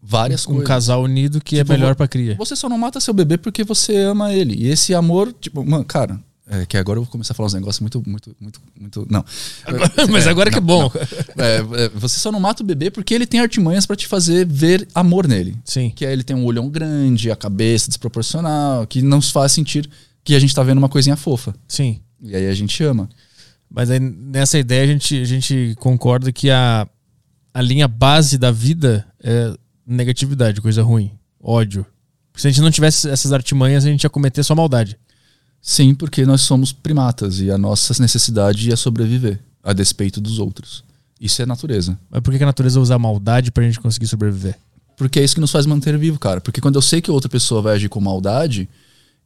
Várias 0.02 0.44
um 0.46 0.50
coisas. 0.50 0.68
casal 0.68 1.02
unido 1.02 1.40
que 1.40 1.56
Tipo, 1.56 1.72
é 1.72 1.76
melhor 1.76 1.94
pra 1.94 2.06
cria. 2.06 2.34
Você 2.36 2.54
só 2.54 2.68
não 2.68 2.76
mata 2.76 3.00
seu 3.00 3.14
bebê 3.14 3.38
porque 3.38 3.64
você 3.64 3.96
ama 3.96 4.32
ele. 4.34 4.54
E 4.54 4.68
esse 4.68 4.94
amor, 4.94 5.32
tipo, 5.32 5.64
mano, 5.64 5.82
cara, 5.84 6.20
é 6.46 6.66
que 6.66 6.76
agora 6.76 6.98
eu 6.98 7.04
vou 7.04 7.10
começar 7.10 7.32
a 7.32 7.34
falar 7.34 7.46
uns 7.46 7.54
negócios 7.54 7.80
muito, 7.80 8.02
muito, 8.06 8.36
muito, 8.38 8.60
muito. 8.78 9.06
Não. 9.10 9.24
Mas 10.12 10.26
agora 10.26 10.50
que 10.50 10.58
é 10.58 10.60
bom. 10.60 10.90
É, 11.38 11.84
é, 11.84 11.88
você 11.94 12.18
só 12.18 12.30
não 12.30 12.38
mata 12.38 12.62
o 12.62 12.66
bebê 12.66 12.90
porque 12.90 13.14
ele 13.14 13.26
tem 13.26 13.40
artimanhas 13.40 13.86
pra 13.86 13.96
te 13.96 14.06
fazer 14.06 14.46
ver 14.46 14.86
amor 14.94 15.26
nele. 15.26 15.56
Sim. 15.64 15.90
Que 15.96 16.04
aí 16.04 16.12
ele 16.12 16.22
tem 16.22 16.36
um 16.36 16.44
olhão 16.44 16.68
grande, 16.68 17.30
a 17.30 17.36
cabeça 17.36 17.88
desproporcional, 17.88 18.86
que 18.86 19.00
não 19.00 19.22
faz 19.22 19.52
sentir 19.52 19.88
que 20.22 20.34
a 20.34 20.38
gente 20.38 20.54
tá 20.54 20.62
vendo 20.62 20.78
uma 20.78 20.88
coisinha 20.88 21.16
fofa. 21.16 21.54
Sim. 21.66 21.98
E 22.20 22.36
aí 22.36 22.46
a 22.46 22.54
gente 22.54 22.82
ama. 22.84 23.08
Mas 23.70 23.90
aí, 23.90 23.98
nessa 23.98 24.58
ideia 24.58 24.84
a 24.84 24.86
gente, 24.86 25.20
a 25.20 25.24
gente 25.24 25.74
concorda 25.78 26.30
que 26.30 26.50
a, 26.50 26.88
a 27.52 27.60
linha 27.60 27.88
base 27.88 28.38
da 28.38 28.50
vida 28.50 29.06
é 29.22 29.54
negatividade, 29.86 30.60
coisa 30.60 30.82
ruim, 30.82 31.10
ódio. 31.40 31.84
Se 32.36 32.46
a 32.46 32.50
gente 32.50 32.60
não 32.60 32.70
tivesse 32.70 33.08
essas 33.08 33.32
artimanhas, 33.32 33.84
a 33.84 33.88
gente 33.88 34.04
ia 34.04 34.10
cometer 34.10 34.42
só 34.42 34.54
maldade. 34.54 34.98
Sim, 35.60 35.94
porque 35.94 36.26
nós 36.26 36.42
somos 36.42 36.72
primatas 36.72 37.40
e 37.40 37.50
a 37.50 37.56
nossa 37.56 38.00
necessidade 38.02 38.70
é 38.70 38.76
sobreviver, 38.76 39.40
a 39.62 39.72
despeito 39.72 40.20
dos 40.20 40.38
outros. 40.38 40.84
Isso 41.20 41.40
é 41.40 41.46
natureza. 41.46 41.98
Mas 42.10 42.20
por 42.22 42.30
que 42.30 42.38
que 42.38 42.44
a 42.44 42.46
natureza 42.46 42.78
usa 42.80 42.96
a 42.96 42.98
maldade 42.98 43.50
pra 43.50 43.64
gente 43.64 43.80
conseguir 43.80 44.06
sobreviver? 44.06 44.58
Porque 44.96 45.18
é 45.18 45.24
isso 45.24 45.34
que 45.34 45.40
nos 45.40 45.50
faz 45.50 45.64
manter 45.64 45.96
vivo, 45.96 46.18
cara. 46.18 46.40
Porque 46.40 46.60
quando 46.60 46.74
eu 46.74 46.82
sei 46.82 47.00
que 47.00 47.10
outra 47.10 47.28
pessoa 47.28 47.62
vai 47.62 47.76
agir 47.76 47.88
com 47.88 48.00
maldade, 48.00 48.68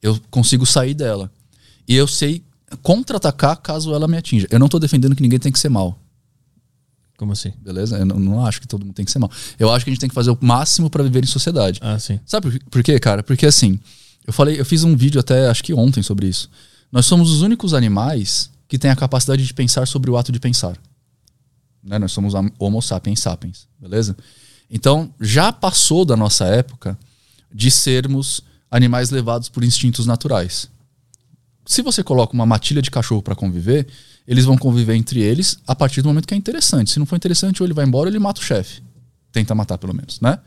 eu 0.02 0.19
consigo 0.31 0.65
sair 0.65 0.94
dela. 0.94 1.31
E 1.86 1.97
eu 1.97 2.06
sei 2.06 2.43
contra-atacar 2.82 3.57
caso 3.57 3.95
ela 3.95 4.07
me 4.09 4.16
atinja. 4.16 4.47
Eu 4.51 4.59
não 4.59 4.69
tô 4.69 4.78
defendendo 4.78 5.15
que 5.16 5.23
ninguém 5.23 5.39
tem 5.39 5.53
que 5.53 5.59
ser 5.59 5.69
mal, 5.69 5.99
Como 7.16 7.32
assim? 7.32 7.53
beleza? 7.61 7.99
Eu 7.99 8.07
não, 8.07 8.19
não 8.19 8.47
acho 8.47 8.61
que 8.61 8.69
todo 8.69 8.85
mundo 8.85 8.95
tem 8.95 9.05
que 9.05 9.11
ser 9.11 9.19
mal. 9.19 9.31
Eu 9.59 9.70
acho 9.73 9.85
que 9.85 9.90
a 9.90 9.93
gente 9.93 10.01
tem 10.01 10.09
que 10.09 10.15
fazer 10.15 10.31
o 10.31 10.39
máximo 10.40 10.89
pra 10.89 11.03
viver 11.03 11.24
em 11.24 11.27
sociedade. 11.27 11.81
Ah, 11.82 11.99
sim. 11.99 12.20
Sabe 12.24 12.51
por, 12.51 12.70
por 12.70 12.82
quê, 12.82 12.99
cara? 13.01 13.23
Porque 13.23 13.47
assim, 13.47 13.78
eu 14.27 14.32
falei, 14.32 14.61
eu 14.61 14.65
fiz 14.65 14.85
um 14.85 14.97
vídeo 14.97 15.20
até 15.20 15.49
acho 15.49 15.65
que 15.65 15.74
ontem 15.74 16.03
sobre 16.03 16.27
isso. 16.28 16.49
Nós 16.93 17.07
somos 17.07 17.31
os 17.31 17.43
únicos 17.43 17.74
animais 17.74 18.51
que 18.69 18.78
tem 18.78 18.90
a 18.90 18.97
capacidade 18.97 19.45
de 19.47 19.55
pensar 19.55 19.86
sobre 19.86 20.11
o 20.11 20.16
ato 20.16 20.31
de 20.31 20.39
pensar. 20.39 20.77
Né? 21.82 21.99
Nós 21.99 22.12
somos 22.12 22.35
Homo 22.59 22.82
sapiens 22.82 23.20
sapiens, 23.20 23.66
beleza? 23.81 24.16
Então, 24.70 25.12
já 25.20 25.51
passou 25.51 26.05
da 26.05 26.16
nossa 26.16 26.45
época 26.45 26.99
de 27.53 27.70
sermos 27.70 28.43
animais 28.70 29.11
levados 29.11 29.49
por 29.49 29.65
instintos 29.65 30.07
naturais. 30.07 30.69
Se 31.69 31.82
você 31.82 32.03
coloca 32.03 32.32
uma 32.32 32.47
matilha 32.47 32.81
de 32.81 32.90
cachorro 32.90 33.20
para 33.20 33.35
conviver, 33.35 33.86
eles 34.27 34.47
vão 34.47 34.57
conviver 34.57 34.95
entre 34.95 35.20
eles 35.20 35.59
a 35.66 35.77
partir 35.77 36.01
do 36.01 36.09
momento 36.09 36.27
que 36.27 36.32
é 36.32 36.36
interessante. 36.36 36.90
Se 36.90 36.99
não 36.99 37.05
for 37.05 37.15
interessante, 37.15 37.62
ou 37.62 37.66
ele 37.66 37.74
vai 37.74 37.85
embora 37.85 38.09
ou 38.09 38.11
ele 38.11 38.19
mata 38.19 38.40
o 38.40 38.43
chefe. 38.43 38.82
Tenta 39.31 39.55
matar, 39.55 39.77
pelo 39.77 39.93
menos, 39.93 40.19
né? 40.19 40.39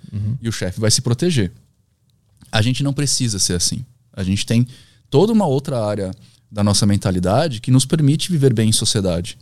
E 0.41 0.49
o 0.49 0.51
chefe 0.51 0.79
vai 0.79 0.89
se 0.89 0.99
proteger. 0.99 1.51
A 2.51 2.59
gente 2.59 2.81
não 2.81 2.91
precisa 2.91 3.37
ser 3.37 3.53
assim. 3.53 3.85
A 4.11 4.23
gente 4.23 4.47
tem 4.47 4.67
toda 5.11 5.31
uma 5.31 5.45
outra 5.45 5.85
área 5.85 6.11
da 6.51 6.63
nossa 6.63 6.87
mentalidade 6.87 7.61
que 7.61 7.69
nos 7.69 7.85
permite 7.85 8.31
viver 8.31 8.51
bem 8.51 8.69
em 8.69 8.73
sociedade. 8.73 9.37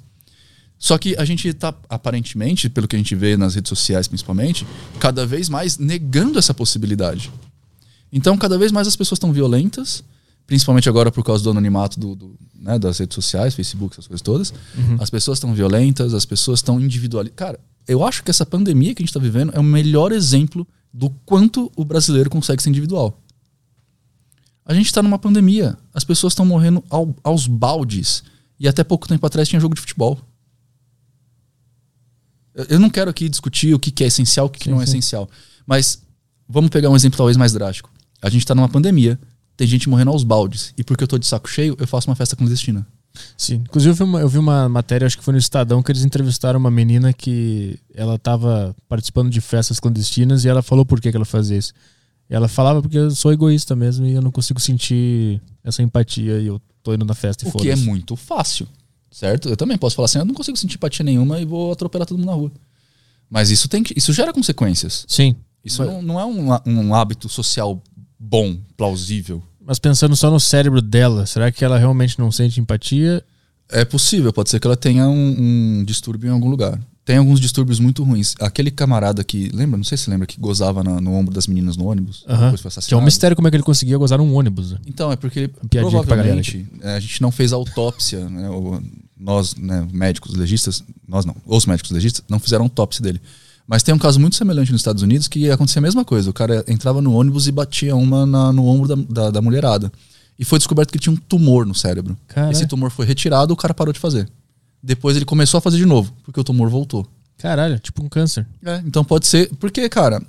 Só 0.77 0.97
que 0.97 1.15
a 1.17 1.23
gente 1.23 1.47
está, 1.47 1.73
aparentemente, 1.87 2.69
pelo 2.69 2.89
que 2.89 2.97
a 2.97 2.99
gente 2.99 3.15
vê 3.15 3.37
nas 3.37 3.55
redes 3.55 3.69
sociais 3.69 4.05
principalmente, 4.05 4.67
cada 4.99 5.25
vez 5.25 5.47
mais 5.47 5.77
negando 5.77 6.37
essa 6.37 6.53
possibilidade. 6.53 7.31
Então, 8.11 8.37
cada 8.37 8.57
vez 8.57 8.69
mais 8.69 8.85
as 8.85 8.97
pessoas 8.97 9.15
estão 9.15 9.31
violentas, 9.31 10.03
principalmente 10.49 10.89
agora 10.89 11.11
por 11.11 11.23
causa 11.23 11.43
do 11.43 11.51
anonimato 11.51 11.99
do, 11.99 12.15
do, 12.15 12.35
né, 12.55 12.77
das 12.79 12.97
redes 12.97 13.13
sociais, 13.15 13.53
Facebook, 13.53 13.93
essas 13.93 14.07
coisas 14.07 14.21
todas. 14.21 14.51
As 14.99 15.09
pessoas 15.09 15.37
estão 15.37 15.53
violentas, 15.53 16.13
as 16.13 16.25
pessoas 16.25 16.59
estão 16.59 16.79
individualizadas. 16.81 17.35
Cara, 17.37 17.59
eu 17.87 18.03
acho 18.03 18.23
que 18.23 18.31
essa 18.31 18.45
pandemia 18.45 18.93
que 18.95 19.01
a 19.01 19.03
gente 19.03 19.09
está 19.11 19.19
vivendo 19.19 19.51
é 19.55 19.59
o 19.59 19.63
melhor 19.63 20.11
exemplo 20.11 20.67
do 20.91 21.11
quanto 21.25 21.71
o 21.75 21.85
brasileiro 21.85 22.29
consegue 22.31 22.61
ser 22.63 22.69
individual. 22.69 23.21
A 24.65 24.73
gente 24.73 24.87
está 24.87 25.01
numa 25.03 25.19
pandemia, 25.19 25.77
as 25.93 26.03
pessoas 26.03 26.33
estão 26.33 26.45
morrendo 26.45 26.83
ao- 26.89 27.15
aos 27.23 27.45
baldes. 27.47 28.23
E 28.59 28.67
até 28.67 28.83
pouco 28.83 29.07
tempo 29.07 29.25
atrás 29.25 29.47
tinha 29.47 29.59
jogo 29.59 29.75
de 29.75 29.81
futebol. 29.81 30.19
Eu- 32.53 32.65
Eu 32.69 32.79
não 32.79 32.89
quero 32.89 33.09
aqui 33.09 33.29
discutir 33.29 33.73
o 33.73 33.79
que 33.79 33.91
que 33.91 34.03
é 34.03 34.07
essencial 34.07 34.47
e 34.47 34.49
o 34.49 34.51
que, 34.51 34.59
que 34.59 34.69
não 34.69 34.81
é 34.81 34.83
essencial. 34.83 35.29
Mas 35.65 36.01
vamos 36.47 36.69
pegar 36.71 36.89
um 36.89 36.95
exemplo 36.95 37.17
talvez 37.17 37.37
mais 37.37 37.53
drástico. 37.53 37.89
A 38.21 38.29
gente 38.29 38.45
tá 38.45 38.53
numa 38.53 38.67
pandemia, 38.67 39.17
tem 39.59 39.67
gente 39.67 39.89
morrendo 39.89 40.11
aos 40.11 40.23
baldes. 40.23 40.73
E 40.77 40.85
porque 40.85 41.03
eu 41.03 41.07
tô 41.07 41.17
de 41.17 41.27
saco 41.27 41.49
cheio, 41.49 41.75
eu 41.77 41.85
faço 41.85 42.09
uma 42.09 42.15
festa 42.15 42.33
clandestina. 42.33 42.87
Sim. 43.37 43.55
Inclusive, 43.55 43.91
eu 43.91 43.93
vi, 43.93 44.03
uma, 44.03 44.19
eu 44.21 44.29
vi 44.29 44.37
uma 44.37 44.69
matéria, 44.69 45.05
acho 45.05 45.17
que 45.17 45.23
foi 45.23 45.33
no 45.33 45.37
Estadão, 45.37 45.83
que 45.83 45.91
eles 45.91 46.05
entrevistaram 46.05 46.57
uma 46.57 46.71
menina 46.71 47.11
que 47.11 47.77
ela 47.93 48.15
estava 48.15 48.73
participando 48.87 49.29
de 49.29 49.41
festas 49.41 49.77
clandestinas 49.77 50.45
e 50.45 50.47
ela 50.47 50.61
falou 50.61 50.85
por 50.85 51.01
que, 51.01 51.11
que 51.11 51.17
ela 51.17 51.25
fazia 51.25 51.57
isso. 51.57 51.73
E 52.29 52.33
ela 52.33 52.47
falava 52.47 52.81
porque 52.81 52.97
eu 52.97 53.11
sou 53.11 53.33
egoísta 53.33 53.75
mesmo 53.75 54.05
e 54.05 54.13
eu 54.13 54.21
não 54.21 54.31
consigo 54.31 54.61
sentir 54.61 55.41
essa 55.61 55.83
empatia 55.83 56.39
e 56.39 56.47
eu 56.47 56.61
tô 56.81 56.93
indo 56.93 57.03
na 57.03 57.13
festa 57.13 57.45
e 57.45 57.49
O 57.49 57.51
que 57.51 57.69
é 57.69 57.75
muito 57.75 58.15
fácil, 58.15 58.65
certo? 59.11 59.49
Eu 59.49 59.57
também 59.57 59.77
posso 59.77 59.93
falar 59.93 60.05
assim, 60.05 60.19
eu 60.19 60.25
não 60.25 60.33
consigo 60.33 60.55
sentir 60.55 60.75
empatia 60.75 61.03
nenhuma 61.03 61.37
e 61.41 61.43
vou 61.43 61.73
atropelar 61.73 62.07
todo 62.07 62.17
mundo 62.17 62.27
na 62.27 62.33
rua. 62.33 62.51
Mas 63.29 63.49
isso 63.49 63.67
tem 63.67 63.83
que, 63.83 63.93
isso 63.97 64.13
gera 64.13 64.31
consequências. 64.31 65.03
Sim. 65.05 65.35
Isso 65.65 65.83
não, 65.83 66.01
não 66.01 66.17
é 66.17 66.25
um, 66.25 66.47
um 66.65 66.95
hábito 66.95 67.27
social 67.27 67.83
bom, 68.17 68.57
plausível. 68.77 69.43
Mas 69.69 69.77
pensando 69.77 70.15
só 70.15 70.31
no 70.31 70.39
cérebro 70.39 70.81
dela, 70.81 71.27
será 71.27 71.51
que 71.51 71.63
ela 71.63 71.77
realmente 71.77 72.17
não 72.17 72.31
sente 72.31 72.59
empatia? 72.59 73.23
É 73.71 73.85
possível, 73.85 74.33
pode 74.33 74.49
ser 74.49 74.59
que 74.59 74.65
ela 74.65 74.75
tenha 74.75 75.07
um, 75.07 75.35
um 75.81 75.83
distúrbio 75.85 76.27
em 76.27 76.33
algum 76.33 76.49
lugar. 76.49 76.79
Tem 77.05 77.17
alguns 77.17 77.39
distúrbios 77.39 77.79
muito 77.79 78.03
ruins. 78.03 78.33
Aquele 78.39 78.71
camarada 78.71 79.23
que, 79.23 79.49
lembra? 79.53 79.77
Não 79.77 79.83
sei 79.83 79.95
se 79.95 80.09
lembra, 80.09 80.25
que 80.25 80.39
gozava 80.39 80.83
na- 80.83 80.99
no 80.99 81.13
ombro 81.13 81.31
das 81.35 81.45
meninas 81.45 81.77
no 81.77 81.85
ônibus. 81.85 82.25
Aham. 82.27 82.49
Depois 82.51 82.61
foi 82.73 82.83
Que 82.83 82.95
é 82.95 82.97
um 82.97 83.01
mistério 83.03 83.35
como 83.35 83.47
é 83.47 83.51
que 83.51 83.57
ele 83.57 83.63
conseguia 83.63 83.95
gozar 83.95 84.17
num 84.17 84.33
ônibus. 84.33 84.71
né? 84.71 84.79
Então, 84.87 85.11
é 85.11 85.15
porque 85.15 85.51
provavelmente 85.69 86.67
é, 86.81 86.95
a 86.95 86.99
gente 86.99 87.21
não 87.21 87.31
fez 87.31 87.53
a 87.53 87.55
autópsia, 87.55 88.27
né? 88.27 88.49
o- 88.49 88.81
nós, 89.19 89.53
né, 89.53 89.87
médicos 89.93 90.33
legistas, 90.33 90.83
nós 91.07 91.25
não, 91.25 91.35
os 91.45 91.67
médicos 91.67 91.91
legistas 91.91 92.23
não 92.27 92.39
fizeram 92.39 92.63
autópsia 92.65 93.03
dele. 93.03 93.21
Mas 93.69 93.83
tem 93.83 93.93
um 93.93 93.99
caso 93.99 94.19
muito 94.19 94.35
semelhante 94.35 94.71
nos 94.71 94.81
Estados 94.81 95.03
Unidos 95.03 95.27
que 95.27 95.49
acontecia 95.51 95.79
a 95.79 95.83
mesma 95.83 96.03
coisa. 96.03 96.29
O 96.29 96.33
cara 96.33 96.65
entrava 96.67 97.01
no 97.03 97.13
ônibus 97.13 97.47
e 97.47 97.51
batia 97.51 97.95
uma 97.95 98.25
na- 98.25 98.51
no 98.51 98.65
ombro 98.65 98.87
da, 98.95 98.95
da, 99.25 99.29
da 99.31 99.41
mulherada. 99.41 99.91
E 100.39 100.43
foi 100.43 100.57
descoberto 100.57 100.91
que 100.91 100.97
tinha 100.97 101.13
um 101.13 101.15
tumor 101.17 101.65
no 101.67 101.75
cérebro. 101.75 102.17
Esse 102.51 102.65
tumor 102.65 102.89
foi 102.89 103.05
retirado, 103.05 103.53
o 103.53 103.57
cara 103.57 103.73
parou 103.73 103.93
de 103.93 103.99
fazer. 103.99 104.27
Depois 104.81 105.15
ele 105.15 105.25
começou 105.25 105.57
a 105.59 105.61
fazer 105.61 105.77
de 105.77 105.85
novo, 105.85 106.11
porque 106.23 106.39
o 106.39 106.43
tumor 106.43 106.67
voltou. 106.69 107.05
Caralho, 107.37 107.77
tipo 107.79 108.03
um 108.03 108.09
câncer. 108.09 108.47
É, 108.65 108.81
então 108.85 109.03
pode 109.03 109.27
ser. 109.27 109.49
Porque, 109.59 109.87
cara, 109.87 110.19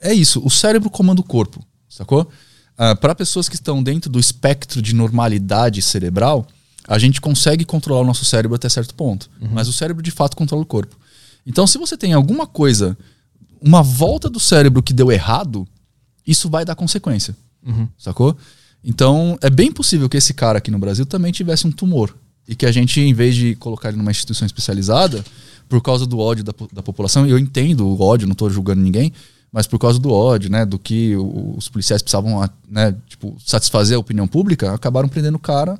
é 0.00 0.12
isso. 0.12 0.42
O 0.44 0.50
cérebro 0.50 0.90
comanda 0.90 1.20
o 1.20 1.24
corpo, 1.24 1.64
sacou? 1.88 2.28
Para 3.00 3.14
pessoas 3.14 3.48
que 3.48 3.54
estão 3.54 3.82
dentro 3.82 4.10
do 4.10 4.18
espectro 4.20 4.82
de 4.82 4.94
normalidade 4.94 5.80
cerebral, 5.80 6.44
a 6.86 6.98
gente 6.98 7.20
consegue 7.20 7.64
controlar 7.64 8.00
o 8.02 8.04
nosso 8.04 8.24
cérebro 8.24 8.56
até 8.56 8.68
certo 8.68 8.94
ponto. 8.94 9.30
Mas 9.52 9.68
o 9.68 9.72
cérebro 9.72 10.02
de 10.02 10.10
fato 10.10 10.36
controla 10.36 10.62
o 10.62 10.66
corpo. 10.66 10.96
Então, 11.46 11.66
se 11.66 11.78
você 11.78 11.96
tem 11.96 12.12
alguma 12.12 12.46
coisa, 12.46 12.96
uma 13.60 13.82
volta 13.82 14.28
do 14.28 14.40
cérebro 14.40 14.82
que 14.82 14.92
deu 14.92 15.10
errado, 15.10 15.66
isso 16.26 16.48
vai 16.48 16.64
dar 16.64 16.74
consequência. 16.74 17.36
Sacou? 17.98 18.36
Então, 18.82 19.38
é 19.40 19.48
bem 19.48 19.72
possível 19.72 20.08
que 20.08 20.16
esse 20.16 20.34
cara 20.34 20.58
aqui 20.58 20.70
no 20.70 20.78
Brasil 20.78 21.06
também 21.06 21.32
tivesse 21.32 21.66
um 21.66 21.72
tumor. 21.72 22.14
E 22.46 22.54
que 22.54 22.66
a 22.66 22.72
gente, 22.72 23.00
em 23.00 23.14
vez 23.14 23.34
de 23.34 23.54
colocar 23.56 23.88
ele 23.88 23.96
numa 23.96 24.10
instituição 24.10 24.44
especializada, 24.44 25.24
por 25.68 25.80
causa 25.80 26.04
do 26.04 26.18
ódio 26.18 26.44
da, 26.44 26.52
da 26.72 26.82
população, 26.82 27.26
e 27.26 27.30
eu 27.30 27.38
entendo 27.38 27.86
o 27.86 28.02
ódio, 28.02 28.26
não 28.26 28.32
estou 28.32 28.50
julgando 28.50 28.82
ninguém, 28.82 29.12
mas 29.50 29.66
por 29.66 29.78
causa 29.78 29.98
do 29.98 30.10
ódio, 30.10 30.50
né, 30.50 30.66
do 30.66 30.78
que 30.78 31.16
os 31.16 31.68
policiais 31.68 32.02
precisavam 32.02 32.46
né, 32.68 32.94
tipo, 33.06 33.36
satisfazer 33.38 33.96
a 33.96 34.00
opinião 34.00 34.26
pública, 34.26 34.74
acabaram 34.74 35.08
prendendo 35.08 35.36
o 35.36 35.38
cara 35.38 35.78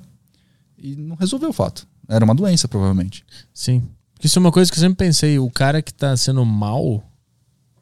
e 0.79 0.97
não 0.97 1.17
resolveu 1.17 1.51
o 1.51 1.53
fato. 1.53 1.87
Era 2.09 2.25
uma 2.25 2.35
doença, 2.35 2.69
provavelmente. 2.69 3.25
Sim. 3.53 3.83
Porque 4.15 4.27
isso 4.27 4.39
é 4.39 4.41
uma 4.41 4.53
coisa 4.53 4.71
que 4.71 4.79
eu 4.79 4.83
sempre 4.83 5.05
pensei. 5.07 5.39
O 5.39 5.51
cara 5.51 5.83
que 5.83 5.93
tá 5.93 6.17
sendo 6.17 6.45
mal, 6.45 7.03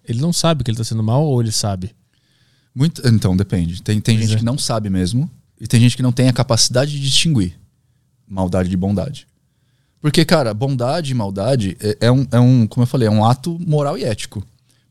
ele 0.07 0.21
não 0.21 0.33
sabe 0.33 0.65
que 0.65 0.71
ele 0.71 0.79
tá 0.79 0.85
sendo 0.85 1.03
mal 1.03 1.25
ou 1.25 1.41
ele 1.41 1.53
sabe? 1.53 1.95
Muito, 2.75 3.07
então, 3.07 3.37
depende. 3.37 3.83
Tem, 3.83 4.01
tem 4.01 4.17
Pois 4.17 4.27
gente 4.29 4.37
é. 4.37 4.39
que 4.41 4.45
não 4.45 4.57
sabe 4.59 4.89
mesmo, 4.89 5.31
e 5.61 5.67
tem 5.67 5.81
gente 5.81 5.97
que 5.97 6.03
não 6.03 6.13
tem 6.13 6.29
a 6.29 6.33
capacidade 6.33 6.91
de 6.93 7.01
distinguir 7.01 7.59
maldade 8.27 8.69
de 8.71 8.77
bondade. 8.77 9.27
Porque, 10.01 10.25
cara, 10.25 10.53
bondade 10.55 11.13
e 11.13 11.15
maldade 11.15 11.77
é, 11.81 12.07
é 12.07 12.11
um, 12.11 12.27
é 12.33 12.41
um, 12.41 12.67
como 12.67 12.83
eu 12.83 12.87
falei, 12.89 13.07
é 13.07 13.11
um 13.11 13.25
ato 13.25 13.59
moral 13.65 13.97
e 13.99 14.05
ético. 14.05 14.43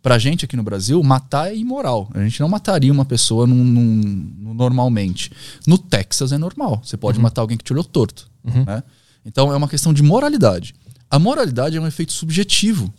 Pra 0.01 0.17
gente 0.17 0.45
aqui 0.45 0.55
no 0.55 0.63
Brasil, 0.63 1.01
matar 1.03 1.51
é 1.51 1.55
imoral. 1.57 2.09
A 2.13 2.23
gente 2.23 2.39
não 2.39 2.47
mataria 2.47 2.91
uma 2.91 3.03
pessoa 3.05 3.45
num- 3.45 3.63
num- 3.63 4.33
num- 4.39 4.53
normalmente. 4.53 5.31
No 5.67 5.77
Texas 5.77 6.31
é 6.31 6.37
normal. 6.37 6.81
Você 6.83 6.97
pode 6.97 7.19
matar 7.19 7.41
alguém 7.41 7.57
que 7.57 7.63
te 7.63 7.73
olhou 7.73 7.83
torto. 7.83 8.29
né? 8.43 8.83
Então 9.25 9.51
é 9.51 9.55
uma 9.55 9.67
questão 9.67 9.93
de 9.93 10.01
moralidade. 10.01 10.73
A 11.11 11.19
moralidade 11.19 11.75
é 11.75 11.81
um 11.81 11.85
efeito 11.85 12.13
subjetivo. 12.13 12.91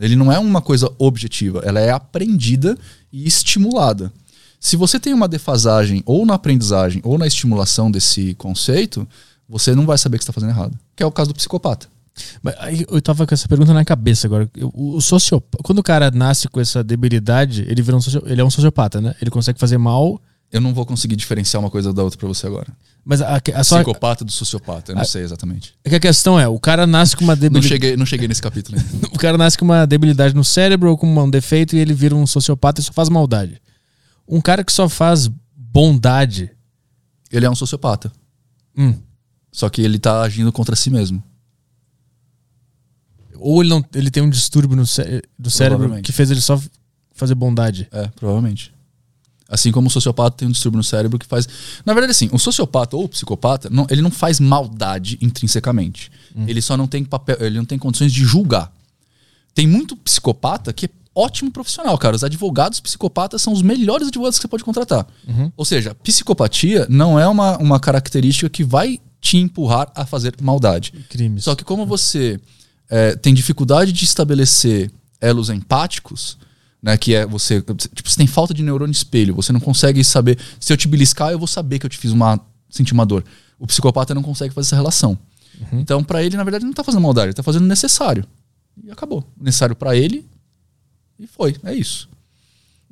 Ele 0.00 0.16
não 0.16 0.32
é 0.32 0.38
uma 0.38 0.62
coisa 0.62 0.90
objetiva. 0.96 1.60
Ela 1.64 1.80
é 1.80 1.90
aprendida 1.90 2.78
e 3.12 3.26
estimulada. 3.26 4.10
Se 4.58 4.74
você 4.74 4.98
tem 4.98 5.12
uma 5.12 5.28
defasagem 5.28 6.02
ou 6.06 6.24
na 6.24 6.34
aprendizagem 6.34 7.02
ou 7.04 7.18
na 7.18 7.26
estimulação 7.26 7.90
desse 7.90 8.34
conceito, 8.34 9.06
você 9.46 9.74
não 9.74 9.84
vai 9.84 9.98
saber 9.98 10.16
que 10.16 10.22
está 10.22 10.32
fazendo 10.32 10.50
errado. 10.50 10.78
Que 10.96 11.02
é 11.02 11.06
o 11.06 11.12
caso 11.12 11.28
do 11.28 11.34
psicopata. 11.34 11.86
Mas 12.42 12.54
eu 12.88 13.00
tava 13.02 13.26
com 13.26 13.34
essa 13.34 13.46
pergunta 13.46 13.72
na 13.72 13.84
cabeça 13.84 14.26
agora. 14.26 14.50
O, 14.74 15.00
sociopata, 15.00 15.62
quando 15.62 15.78
o 15.78 15.82
cara 15.82 16.10
nasce 16.10 16.48
com 16.48 16.60
essa 16.60 16.82
debilidade, 16.82 17.66
ele 17.68 17.82
vira 17.82 17.96
um 17.96 18.00
ele 18.24 18.40
é 18.40 18.44
um 18.44 18.50
sociopata, 18.50 19.00
né? 19.00 19.14
Ele 19.20 19.30
consegue 19.30 19.58
fazer 19.58 19.78
mal, 19.78 20.20
Eu 20.50 20.60
não 20.62 20.72
vou 20.72 20.86
conseguir 20.86 21.14
diferenciar 21.16 21.62
uma 21.62 21.70
coisa 21.70 21.92
da 21.92 22.02
outra 22.02 22.18
para 22.18 22.26
você 22.28 22.46
agora. 22.46 22.72
mas 23.04 23.20
a, 23.20 23.36
a, 23.54 23.62
só, 23.64 23.76
Psicopata 23.76 24.24
do 24.24 24.32
sociopata, 24.32 24.92
eu 24.92 24.96
não 24.96 25.04
sei 25.04 25.22
exatamente. 25.22 25.74
é 25.84 25.90
que 25.90 25.96
a 25.96 26.00
questão 26.00 26.40
é, 26.40 26.48
o 26.48 26.58
cara 26.58 26.86
nasce 26.86 27.14
com 27.16 27.22
uma 27.24 27.34
Não 27.34 27.40
debilidade, 27.40 27.68
cheguei, 27.68 27.96
não 27.96 28.06
cheguei 28.06 28.26
nesse 28.26 28.40
capítulo 28.40 28.78
ainda. 28.78 29.08
o 29.12 29.18
cara 29.18 29.36
nasce 29.36 29.58
com 29.58 29.64
uma 29.66 29.86
debilidade 29.86 30.34
no 30.34 30.42
cérebro 30.42 30.88
ou 30.90 30.96
com 30.96 31.06
um 31.06 31.30
defeito 31.30 31.76
e 31.76 31.78
ele 31.78 31.92
vira 31.92 32.14
um 32.14 32.26
sociopata 32.26 32.80
e 32.80 32.84
só 32.84 32.92
faz 32.94 33.08
maldade. 33.10 33.60
Um 34.26 34.40
cara 34.40 34.64
que 34.64 34.72
só 34.72 34.88
faz 34.88 35.28
bondade, 35.54 36.50
Ele 37.30 37.44
é 37.44 37.50
um 37.50 37.54
sociopata. 37.54 38.10
hum, 38.76 38.94
Só 39.52 39.68
que 39.68 39.82
ele 39.82 39.98
tá 39.98 40.22
agindo 40.22 40.50
contra 40.50 40.74
si 40.74 40.88
mesmo. 40.90 41.22
ou 43.36 43.60
ele 43.62 43.68
não, 43.70 43.84
ele 43.94 44.10
tem 44.10 44.22
um 44.22 44.30
distúrbio 44.30 44.76
no 44.76 44.86
cé- 44.86 45.22
do 45.38 45.50
cérebro 45.50 46.00
que 46.02 46.10
fez 46.12 46.30
ele 46.30 46.40
só 46.40 46.60
fazer 47.12 47.34
bondade. 47.34 47.86
É, 47.92 48.06
provavelmente. 48.08 48.72
Assim 49.48 49.72
como 49.72 49.88
o 49.88 49.90
sociopata 49.90 50.36
tem 50.36 50.46
um 50.48 50.50
distúrbio 50.50 50.76
no 50.76 50.84
cérebro 50.84 51.18
que 51.18 51.24
faz. 51.24 51.48
Na 51.84 51.94
verdade, 51.94 52.10
assim, 52.10 52.28
o 52.32 52.38
sociopata 52.38 52.96
ou 52.96 53.04
o 53.04 53.08
psicopata, 53.08 53.70
não, 53.70 53.86
ele 53.88 54.02
não 54.02 54.10
faz 54.10 54.38
maldade 54.38 55.18
intrinsecamente. 55.22 56.10
Ele 56.46 56.60
só 56.60 56.76
não 56.76 56.86
tem 56.86 57.02
papel, 57.02 57.38
ele 57.40 57.56
não 57.56 57.64
tem 57.64 57.78
condições 57.78 58.12
de 58.12 58.24
julgar. 58.24 58.70
Tem 59.54 59.66
muito 59.66 59.96
psicopata 59.96 60.72
que 60.72 60.86
é 60.86 60.90
ótimo 61.14 61.50
profissional, 61.50 61.96
cara. 61.96 62.14
Os 62.14 62.22
advogados 62.22 62.78
psicopatas 62.78 63.40
são 63.40 63.52
os 63.52 63.62
melhores 63.62 64.08
advogados 64.08 64.38
que 64.38 64.42
você 64.42 64.48
pode 64.48 64.62
contratar. 64.62 65.06
Ou 65.56 65.64
seja, 65.64 65.94
psicopatia 65.94 66.86
não 66.90 67.18
é 67.18 67.26
uma, 67.26 67.56
uma 67.56 67.80
característica 67.80 68.48
que 68.50 68.62
vai 68.62 69.00
te 69.20 69.38
empurrar 69.38 69.90
a 69.94 70.06
fazer 70.06 70.34
maldade. 70.40 70.92
Crimes. 71.08 71.44
Só 71.44 71.54
que 71.54 71.64
como 71.64 71.86
você 71.86 72.38
é, 72.88 73.16
tem 73.16 73.34
dificuldade 73.34 73.92
de 73.92 74.04
estabelecer 74.04 74.90
elos 75.20 75.50
empáticos, 75.50 76.38
né, 76.82 76.96
que 76.96 77.14
é 77.14 77.26
você, 77.26 77.60
tipo, 77.60 78.08
você 78.08 78.16
tem 78.16 78.26
falta 78.26 78.54
de 78.54 78.62
neurônio 78.62 78.92
espelho, 78.92 79.34
você 79.34 79.52
não 79.52 79.60
consegue 79.60 80.02
saber, 80.04 80.38
se 80.60 80.72
eu 80.72 80.76
te 80.76 80.86
beliscar, 80.86 81.32
eu 81.32 81.38
vou 81.38 81.48
saber 81.48 81.78
que 81.78 81.86
eu 81.86 81.90
te 81.90 81.98
fiz 81.98 82.12
uma 82.12 82.40
sentir 82.70 82.92
uma 82.92 83.06
dor. 83.06 83.24
O 83.58 83.66
psicopata 83.66 84.14
não 84.14 84.22
consegue 84.22 84.54
fazer 84.54 84.68
essa 84.68 84.76
relação. 84.76 85.18
Então, 85.72 86.04
pra 86.04 86.22
ele, 86.22 86.36
na 86.36 86.44
verdade, 86.44 86.62
ele 86.62 86.68
não 86.68 86.74
tá 86.74 86.84
fazendo 86.84 87.00
maldade, 87.00 87.28
ele 87.28 87.34
tá 87.34 87.42
fazendo 87.42 87.64
o 87.64 87.68
necessário. 87.68 88.24
E 88.82 88.90
acabou. 88.90 89.24
O 89.38 89.42
necessário 89.42 89.74
pra 89.74 89.96
ele 89.96 90.24
e 91.18 91.26
foi. 91.26 91.56
É 91.64 91.74
isso. 91.74 92.08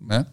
Né? 0.00 0.26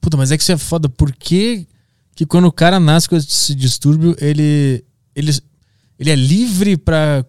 Puta, 0.00 0.16
mas 0.16 0.30
é 0.30 0.36
que 0.36 0.42
isso 0.42 0.52
é 0.52 0.58
foda. 0.58 0.88
Por 0.88 1.12
que, 1.12 1.66
que 2.14 2.26
quando 2.26 2.46
o 2.46 2.52
cara 2.52 2.78
nasce 2.78 3.08
com 3.08 3.16
esse 3.16 3.54
distúrbio, 3.54 4.14
ele, 4.20 4.84
ele, 5.14 5.30
ele 5.98 6.10
é 6.10 6.14
livre 6.14 6.76
pra 6.76 7.24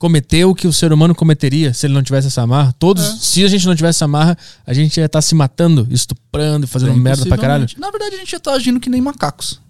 cometer 0.00 0.46
o 0.46 0.54
que 0.54 0.66
o 0.66 0.72
ser 0.72 0.94
humano 0.94 1.14
cometeria 1.14 1.74
se 1.74 1.86
ele 1.86 1.92
não 1.92 2.02
tivesse 2.02 2.26
essa 2.28 2.40
amarra? 2.40 2.72
Todos, 2.78 3.04
É. 3.04 3.16
se 3.18 3.44
a 3.44 3.48
gente 3.48 3.66
não 3.66 3.76
tivesse 3.76 3.98
essa 3.98 4.06
amarra, 4.06 4.36
a 4.66 4.72
gente 4.72 4.96
ia 4.98 5.04
estar 5.04 5.20
se 5.20 5.34
matando, 5.34 5.86
estuprando, 5.90 6.66
fazendo 6.66 6.96
merda 6.96 7.26
pra 7.26 7.36
caralho. 7.36 7.68
Na 7.76 7.90
verdade, 7.90 8.14
a 8.14 8.18
gente 8.18 8.30
já 8.30 8.40
tá 8.40 8.52
agindo 8.54 8.80
que 8.80 8.88
nem 8.88 8.98
macacos. 9.02 9.60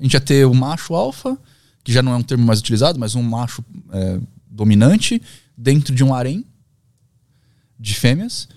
A 0.00 0.02
gente 0.02 0.14
ia 0.14 0.20
ter 0.20 0.46
o 0.46 0.54
macho 0.54 0.94
alfa, 0.94 1.36
que 1.84 1.92
já 1.92 2.02
não 2.02 2.12
é 2.12 2.16
um 2.16 2.22
termo 2.22 2.42
mais 2.42 2.58
utilizado, 2.58 2.98
mas 2.98 3.14
um 3.14 3.22
macho 3.22 3.62
é, 3.92 4.18
dominante 4.50 5.20
dentro 5.56 5.94
de 5.94 6.02
um 6.02 6.14
harém 6.14 6.42
de 7.78 7.94
fêmeas, 7.94 8.48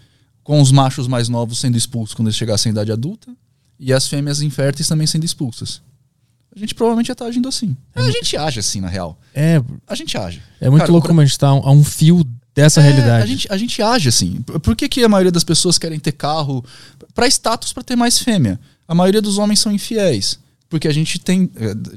com 0.41 0.61
os 0.61 0.71
machos 0.71 1.05
mais 1.05 1.27
novos 1.27 1.59
sendo 1.59 1.77
expulsos 1.77 2.15
quando 2.15 2.29
eles 2.29 2.37
chegassem 2.37 2.69
à 2.69 2.71
idade 2.71 2.93
adulta, 2.93 3.29
e 3.77 3.91
as 3.91 4.07
fêmeas 4.07 4.41
inférteis 4.41 4.87
também 4.87 5.05
sendo 5.05 5.25
expulsas. 5.25 5.81
A 6.57 6.59
gente 6.59 6.73
provavelmente 6.75 7.07
já 7.07 7.15
tá 7.15 7.25
agindo 7.25 7.47
assim. 7.47 7.77
a 7.93 8.09
gente 8.09 8.35
age 8.35 8.59
assim, 8.59 8.81
na 8.81 8.87
real. 8.87 9.17
É, 9.33 9.61
A 9.87 9.93
gente 9.93 10.17
age. 10.17 10.41
é 10.59 10.69
muito 10.69 10.81
Cara, 10.81 10.91
louco 10.91 11.05
pra- 11.05 11.09
como 11.11 11.21
a 11.21 11.25
gente 11.25 11.37
tá 11.37 11.49
a 11.49 11.71
um 11.71 11.83
fio 11.83 12.23
dessa 12.55 12.81
É, 12.81 12.83
realidade. 12.83 13.23
A 13.23 13.25
gente, 13.27 13.47
a 13.51 13.57
gente 13.57 13.81
age 13.81 14.09
assim. 14.09 14.41
Por 14.41 14.59
por 14.59 14.75
que, 14.75 14.89
que 14.89 15.03
a 15.03 15.09
maioria 15.09 15.31
das 15.31 15.43
pessoas 15.43 15.77
querem 15.77 15.99
ter 15.99 16.13
carro 16.13 16.65
para 17.13 17.27
status, 17.27 17.71
para 17.71 17.83
ter 17.83 17.95
mais 17.95 18.17
fêmea? 18.19 18.59
A 18.87 18.95
maioria 18.95 19.21
dos 19.21 19.37
homens 19.37 19.59
são 19.59 19.71
infiéis. 19.71 20.39
Porque 20.69 20.87
a 20.87 20.93
gente 20.93 21.17
tem. 21.19 21.49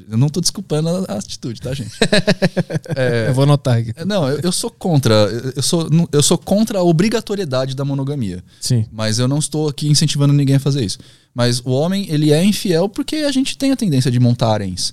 Eu 0.09 0.17
não 0.17 0.29
tô 0.29 0.41
desculpando 0.41 0.89
a 0.89 1.15
a 1.15 1.19
atitude, 1.19 1.61
tá, 1.61 1.75
gente? 1.75 1.91
Eu 3.29 3.35
vou 3.35 3.45
anotar 3.45 3.79
aqui. 3.79 3.93
É, 3.97 4.05
Não, 4.05 4.29
eu, 4.29 4.41
eu 4.45 4.53
sou 4.53 4.71
contra. 4.71 5.15
Eu 5.57 5.63
sou, 5.63 5.89
eu 6.13 6.23
sou 6.23 6.39
contra 6.39 6.79
a 6.79 6.83
obrigatoriedade 6.83 7.75
da 7.75 7.85
monogamia. 7.85 8.45
Sim. 8.61 8.87
Mas 8.93 9.19
eu 9.19 9.27
não 9.27 9.39
estou 9.39 9.69
aqui 9.69 9.89
incentivando 9.89 10.33
ninguém 10.33 10.57
a 10.57 10.61
fazer 10.61 10.85
isso. 10.85 10.99
Mas 11.35 11.61
o 11.65 11.71
homem, 11.71 12.07
ele 12.11 12.33
é 12.33 12.45
infiel 12.45 12.89
porque 12.89 13.17
a 13.17 13.33
gente 13.33 13.57
tem 13.59 13.73
a 13.73 13.77
tendência 13.77 14.11
de 14.11 14.21
montar 14.21 14.53
haréns. 14.53 14.93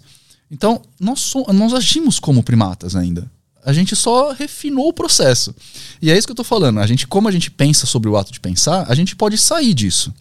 Então, 0.50 0.82
nós, 1.00 1.20
so- 1.20 1.46
nós 1.54 1.74
agimos 1.74 2.20
como 2.20 2.42
primatas 2.44 2.96
ainda. 2.96 3.30
A 3.66 3.74
gente 3.74 3.96
só 3.96 4.32
refinou 4.32 4.88
o 4.88 4.94
processo. 4.94 5.54
E 6.02 6.10
é 6.10 6.18
isso 6.18 6.26
que 6.26 6.32
eu 6.32 6.36
tô 6.36 6.44
falando. 6.44 6.80
A 6.80 6.88
gente, 6.88 7.06
como 7.06 7.28
a 7.28 7.32
gente 7.32 7.52
pensa 7.52 7.86
sobre 7.86 8.10
o 8.10 8.16
ato 8.16 8.32
de 8.32 8.40
pensar, 8.40 8.86
a 8.88 8.96
gente 8.96 9.16
pode 9.16 9.38
sair 9.38 9.74
disso. 9.74 10.14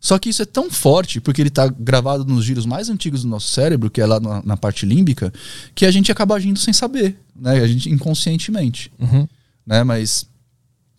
Só 0.00 0.18
que 0.18 0.30
isso 0.30 0.40
é 0.40 0.46
tão 0.46 0.70
forte, 0.70 1.20
porque 1.20 1.42
ele 1.42 1.50
está 1.50 1.68
gravado 1.68 2.24
nos 2.24 2.42
giros 2.44 2.64
mais 2.64 2.88
antigos 2.88 3.22
do 3.22 3.28
nosso 3.28 3.48
cérebro, 3.48 3.90
que 3.90 4.00
é 4.00 4.06
lá 4.06 4.18
na, 4.18 4.42
na 4.42 4.56
parte 4.56 4.86
límbica, 4.86 5.30
que 5.74 5.84
a 5.84 5.90
gente 5.90 6.10
acaba 6.10 6.34
agindo 6.34 6.58
sem 6.58 6.72
saber, 6.72 7.20
né? 7.36 7.60
A 7.60 7.66
gente 7.66 7.90
inconscientemente, 7.90 8.90
Uhum. 8.98 9.28
né? 9.66 9.84
Mas 9.84 10.26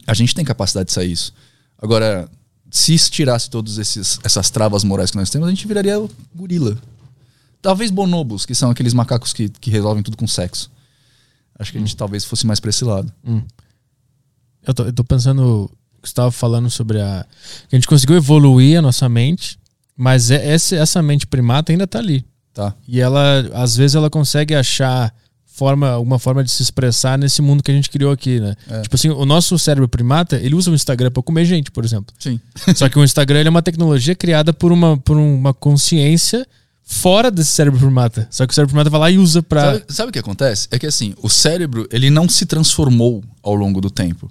a 0.06 0.14
gente 0.14 0.36
tem 0.36 0.46
capacidade 0.46 0.88
de 0.88 0.94
sair 0.94 1.12
isso. 1.12 1.34
Agora, 1.82 2.30
se 2.70 2.96
se 2.98 3.10
tirasse 3.10 3.50
todas 3.50 3.80
essas 3.80 4.50
travas 4.52 4.84
morais 4.84 5.10
que 5.10 5.18
nós 5.18 5.32
temos, 5.32 5.48
a 5.48 5.52
gente 5.52 5.68
viraria 5.68 5.96
gorila. 6.36 6.78
Talvez 7.60 7.90
bonobos, 7.90 8.46
que 8.46 8.54
são 8.54 8.70
aqueles 8.70 8.94
macacos 8.94 9.34
que, 9.34 9.50
que 9.50 9.72
resolvem 9.72 10.04
tudo 10.04 10.16
com 10.16 10.28
sexo. 10.28 10.72
Acho 11.58 11.72
que 11.72 11.78
a 11.78 11.82
gente 11.82 11.96
talvez 11.98 12.24
fosse 12.24 12.46
mais 12.46 12.60
pra 12.60 12.70
esse 12.70 12.84
lado. 12.86 13.12
Eu 14.66 14.74
tô, 14.76 14.84
eu 14.86 14.94
tô 14.94 15.04
pensando 15.04 15.70
estava 16.04 16.32
falando 16.32 16.70
sobre 16.70 17.02
a. 17.02 17.26
Que 17.70 17.76
a 17.76 17.78
gente 17.78 17.88
conseguiu 17.88 18.16
evoluir 18.16 18.80
a 18.80 18.82
nossa 18.82 19.08
mente, 19.08 19.58
mas 19.96 20.32
é- 20.32 20.54
essa, 20.54 21.02
mente 21.02 21.28
primata 21.28 21.72
ainda 21.72 21.88
tá 21.88 22.00
ali. 22.00 22.26
Tá? 22.54 22.74
E 22.88 23.00
ela, 23.00 23.50
às 23.54 23.76
vezes, 23.78 23.96
ela 23.96 24.10
consegue 24.10 24.54
achar 24.54 25.14
forma, 25.46 25.90
alguma 25.90 26.18
forma 26.18 26.44
de 26.44 26.50
se 26.50 26.64
expressar 26.64 27.18
nesse 27.18 27.42
mundo 27.42 27.62
que 27.62 27.72
a 27.72 27.74
gente 27.74 27.90
criou 27.90 28.12
aqui, 28.12 28.40
né? 28.40 28.56
É. 28.70 28.82
Tipo 28.82 28.96
assim, 28.96 29.10
o 29.10 29.26
nosso 29.26 29.58
cérebro 29.60 29.88
primata, 29.88 30.38
ele 30.38 30.56
usa 30.56 30.72
o 30.72 30.74
Instagram 30.74 31.12
pra 31.12 31.22
comer 31.22 31.46
gente, 31.46 31.70
por 31.70 31.86
exemplo. 31.86 32.14
Sim. 32.18 32.40
Só 32.76 32.90
que 32.90 32.98
o 32.98 33.04
Instagram 33.04 33.40
ele 33.40 33.48
é 33.48 33.52
uma 33.52 33.62
tecnologia 33.62 34.16
criada 34.16 34.52
por 34.52 34.72
uma, 34.72 34.98
por 34.98 35.18
uma 35.18 35.54
consciência 35.54 36.48
fora 36.84 37.30
desse 37.30 37.52
cérebro 37.52 37.80
primata. 37.80 38.28
Só 38.30 38.46
que 38.46 38.52
o 38.52 38.56
cérebro 38.56 38.72
primata 38.74 38.90
vai 38.90 39.00
lá 39.00 39.12
e 39.12 39.18
usa 39.18 39.42
pra. 39.42 39.62
Sabe, 39.62 39.84
sabe 39.90 40.10
o 40.10 40.12
que 40.12 40.20
acontece? 40.20 40.68
É 40.72 40.80
que 40.80 40.88
assim, 40.88 41.14
o 41.22 41.30
cérebro, 41.30 41.88
ele 41.92 42.10
não 42.10 42.28
se 42.28 42.46
transformou 42.46 43.24
ao 43.42 43.56
longo 43.56 43.80
do 43.80 43.90
tempo. 43.90 44.30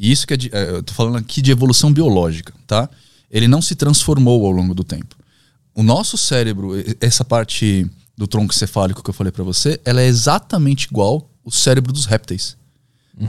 E 0.00 0.10
isso 0.10 0.26
que 0.26 0.32
é 0.32 0.36
de, 0.38 0.48
é, 0.50 0.70
eu 0.70 0.82
tô 0.82 0.94
falando 0.94 1.18
aqui 1.18 1.42
de 1.42 1.50
evolução 1.50 1.92
biológica, 1.92 2.54
tá? 2.66 2.88
Ele 3.30 3.46
não 3.46 3.60
se 3.60 3.74
transformou 3.74 4.46
ao 4.46 4.50
longo 4.50 4.74
do 4.74 4.82
tempo. 4.82 5.14
O 5.74 5.82
nosso 5.82 6.16
cérebro, 6.16 6.72
essa 7.00 7.22
parte 7.24 7.86
do 8.16 8.26
tronco 8.26 8.54
cefálico 8.54 9.02
que 9.02 9.10
eu 9.10 9.14
falei 9.14 9.30
pra 9.30 9.44
você, 9.44 9.78
ela 9.84 10.00
é 10.00 10.06
exatamente 10.06 10.84
igual 10.86 11.28
o 11.44 11.50
cérebro 11.50 11.92
dos 11.92 12.06
répteis. 12.06 12.56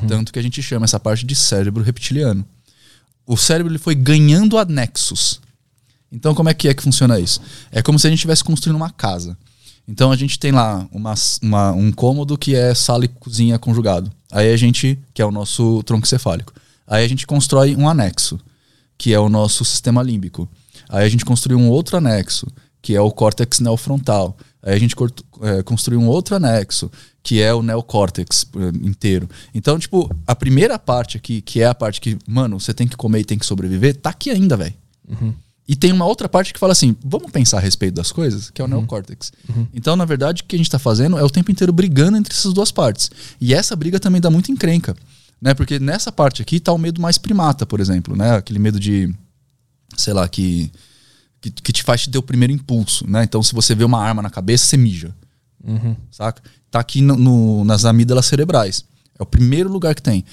Tanto 0.07 0.31
que 0.31 0.39
a 0.39 0.41
gente 0.41 0.64
chama 0.64 0.85
essa 0.85 0.98
parte 0.99 1.26
de 1.26 1.35
cérebro 1.35 1.84
reptiliano. 1.84 2.45
O 3.27 3.35
cérebro 3.35 3.69
ele 3.72 3.77
foi 3.80 3.93
ganhando 3.93 4.57
anexos. 4.57 5.41
Então, 6.10 6.34
como 6.34 6.48
é 6.49 6.53
que 6.53 6.69
é 6.69 6.73
que 6.73 6.81
funciona 6.84 7.19
isso? 7.19 7.41
É 7.72 7.81
como 7.81 7.99
se 7.99 8.07
a 8.07 8.10
gente 8.10 8.19
estivesse 8.19 8.43
construindo 8.43 8.77
uma 8.77 8.89
casa. 8.89 9.38
Então, 9.88 10.10
a 10.11 10.15
gente 10.15 10.39
tem 10.39 10.52
lá 10.53 10.88
uma, 10.91 11.14
uma- 11.41 11.72
um 11.73 11.91
cômodo 11.91 12.38
que 12.38 12.56
é 12.56 12.73
sala 12.73 13.03
e 13.06 13.07
cozinha 13.10 13.60
conjugado. 13.60 14.10
Aí 14.31 14.52
a 14.53 14.57
gente, 14.57 14.98
que 15.14 15.22
é 15.22 15.26
o 15.26 15.31
nosso 15.31 15.84
tronco 15.84 16.07
cefálico. 16.07 16.53
Aí 16.91 17.05
a 17.05 17.07
gente 17.07 17.26
constrói 17.26 17.73
um 17.73 17.88
anexo, 17.88 18.38
que 18.97 19.13
é 19.13 19.19
o 19.19 19.30
nosso 19.30 19.63
sistema 19.63 20.03
límbico. 20.03 20.45
Aí 20.89 21.05
a 21.05 21.09
gente 21.09 21.23
construi 21.23 21.55
um 21.55 21.69
outro 21.69 21.95
anexo, 21.95 22.45
que 22.81 22.93
é 22.93 22.99
o 22.99 23.09
córtex 23.09 23.61
neofrontal. 23.61 24.35
Aí 24.61 24.76
a 24.76 24.77
gente 24.77 24.93
é, 25.41 25.63
construi 25.63 25.97
um 25.97 26.09
outro 26.09 26.35
anexo, 26.35 26.91
que 27.23 27.41
é 27.41 27.53
o 27.53 27.63
neocórtex 27.63 28.45
eh, 28.53 28.85
inteiro. 28.85 29.30
Então, 29.55 29.80
tipo, 29.80 30.13
a 30.27 30.35
primeira 30.35 30.77
parte 30.77 31.15
aqui, 31.15 31.39
que 31.41 31.61
é 31.61 31.68
a 31.68 31.73
parte 31.73 32.01
que, 32.01 32.18
mano, 32.27 32.59
você 32.59 32.73
tem 32.73 32.88
que 32.88 32.97
comer 32.97 33.22
e 33.22 33.23
tem 33.23 33.38
que 33.38 33.45
sobreviver, 33.45 33.95
tá 33.95 34.09
aqui 34.09 34.30
ainda, 34.30 34.57
velho. 34.57 34.73
E 35.68 35.76
tem 35.77 35.93
uma 35.93 36.05
outra 36.05 36.27
parte 36.27 36.51
que 36.51 36.59
fala 36.59 36.73
assim: 36.73 36.95
vamos 37.05 37.31
pensar 37.31 37.57
a 37.57 37.61
respeito 37.61 37.93
das 37.93 38.11
coisas, 38.11 38.49
que 38.49 38.61
é 38.61 38.65
o 38.65 38.68
neocórtex. 38.68 39.31
Então, 39.73 39.95
na 39.95 40.03
verdade, 40.03 40.41
o 40.41 40.45
que 40.45 40.55
a 40.55 40.59
gente 40.59 40.68
está 40.68 40.80
fazendo 40.80 41.18
é 41.18 41.23
o 41.23 41.30
tempo 41.30 41.51
inteiro 41.51 41.72
brigando 41.72 42.18
entre 42.18 42.34
essas 42.34 42.51
duas 42.53 42.72
partes. 42.72 43.09
E 43.39 43.53
essa 43.53 43.76
briga 43.76 43.97
também 43.97 44.19
dá 44.19 44.30
muito 44.30 44.51
encrenca. 44.51 44.93
Né? 45.41 45.53
Porque 45.53 45.80
nessa 45.80 46.11
parte 46.11 46.41
aqui 46.41 46.59
tá 46.59 46.72
o 46.72 46.77
medo 46.77 47.01
mais 47.01 47.18
primata, 47.18 47.65
por 47.65 47.80
exemplo, 47.80 48.15
né? 48.15 48.35
Aquele 48.35 48.59
medo 48.59 48.80
de, 48.80 49.11
sei 49.97 50.13
lá, 50.13 50.27
que, 50.30 50.72
que, 51.41 51.49
que 51.49 51.73
te 51.73 51.81
faz 51.84 52.01
te 52.01 52.09
ter 52.11 52.18
o 52.18 52.23
primeiro 52.23 52.53
impulso, 52.53 53.09
né? 53.09 53.23
Então, 53.23 53.41
se 53.41 53.53
você 53.53 53.73
vê 53.73 53.84
uma 53.84 53.99
arma 54.01 54.22
na 54.22 54.30
cabeça, 54.30 54.65
você 54.65 54.77
mija. 54.77 55.15
Saca? 56.11 56.41
Tá 56.69 56.80
aqui 56.80 57.01
no, 57.01 57.15
no- 57.18 57.63
nas 57.65 57.85
amígdalas 57.85 58.26
cerebrais. 58.27 58.85
É 59.18 59.23
o 59.23 59.26
primeiro 59.26 59.69
lugar 59.72 59.93
que 59.95 60.01
tem. 60.01 60.23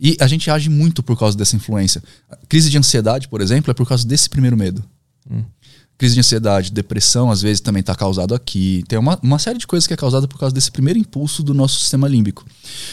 E 0.00 0.16
a 0.20 0.26
gente 0.26 0.50
age 0.50 0.68
muito 0.68 1.02
por 1.02 1.16
causa 1.18 1.36
dessa 1.36 1.54
influência. 1.56 2.02
A 2.30 2.36
crise 2.48 2.68
de 2.70 2.76
ansiedade, 2.78 3.28
por 3.28 3.40
exemplo, 3.40 3.70
é 3.70 3.74
por 3.74 3.86
causa 3.86 4.06
desse 4.06 4.28
primeiro 4.28 4.56
medo. 4.56 4.82
Crise 5.96 6.14
de 6.14 6.20
ansiedade, 6.20 6.72
depressão, 6.72 7.30
às 7.30 7.40
vezes 7.40 7.60
também 7.60 7.80
está 7.80 7.94
causado 7.94 8.34
aqui. 8.34 8.82
Tem 8.88 8.98
uma, 8.98 9.18
uma 9.22 9.38
série 9.38 9.58
de 9.58 9.66
coisas 9.66 9.86
que 9.86 9.94
é 9.94 9.96
causada 9.96 10.26
por 10.26 10.38
causa 10.38 10.52
desse 10.54 10.70
primeiro 10.70 10.98
impulso 10.98 11.42
do 11.42 11.54
nosso 11.54 11.78
sistema 11.78 12.08
límbico. 12.08 12.44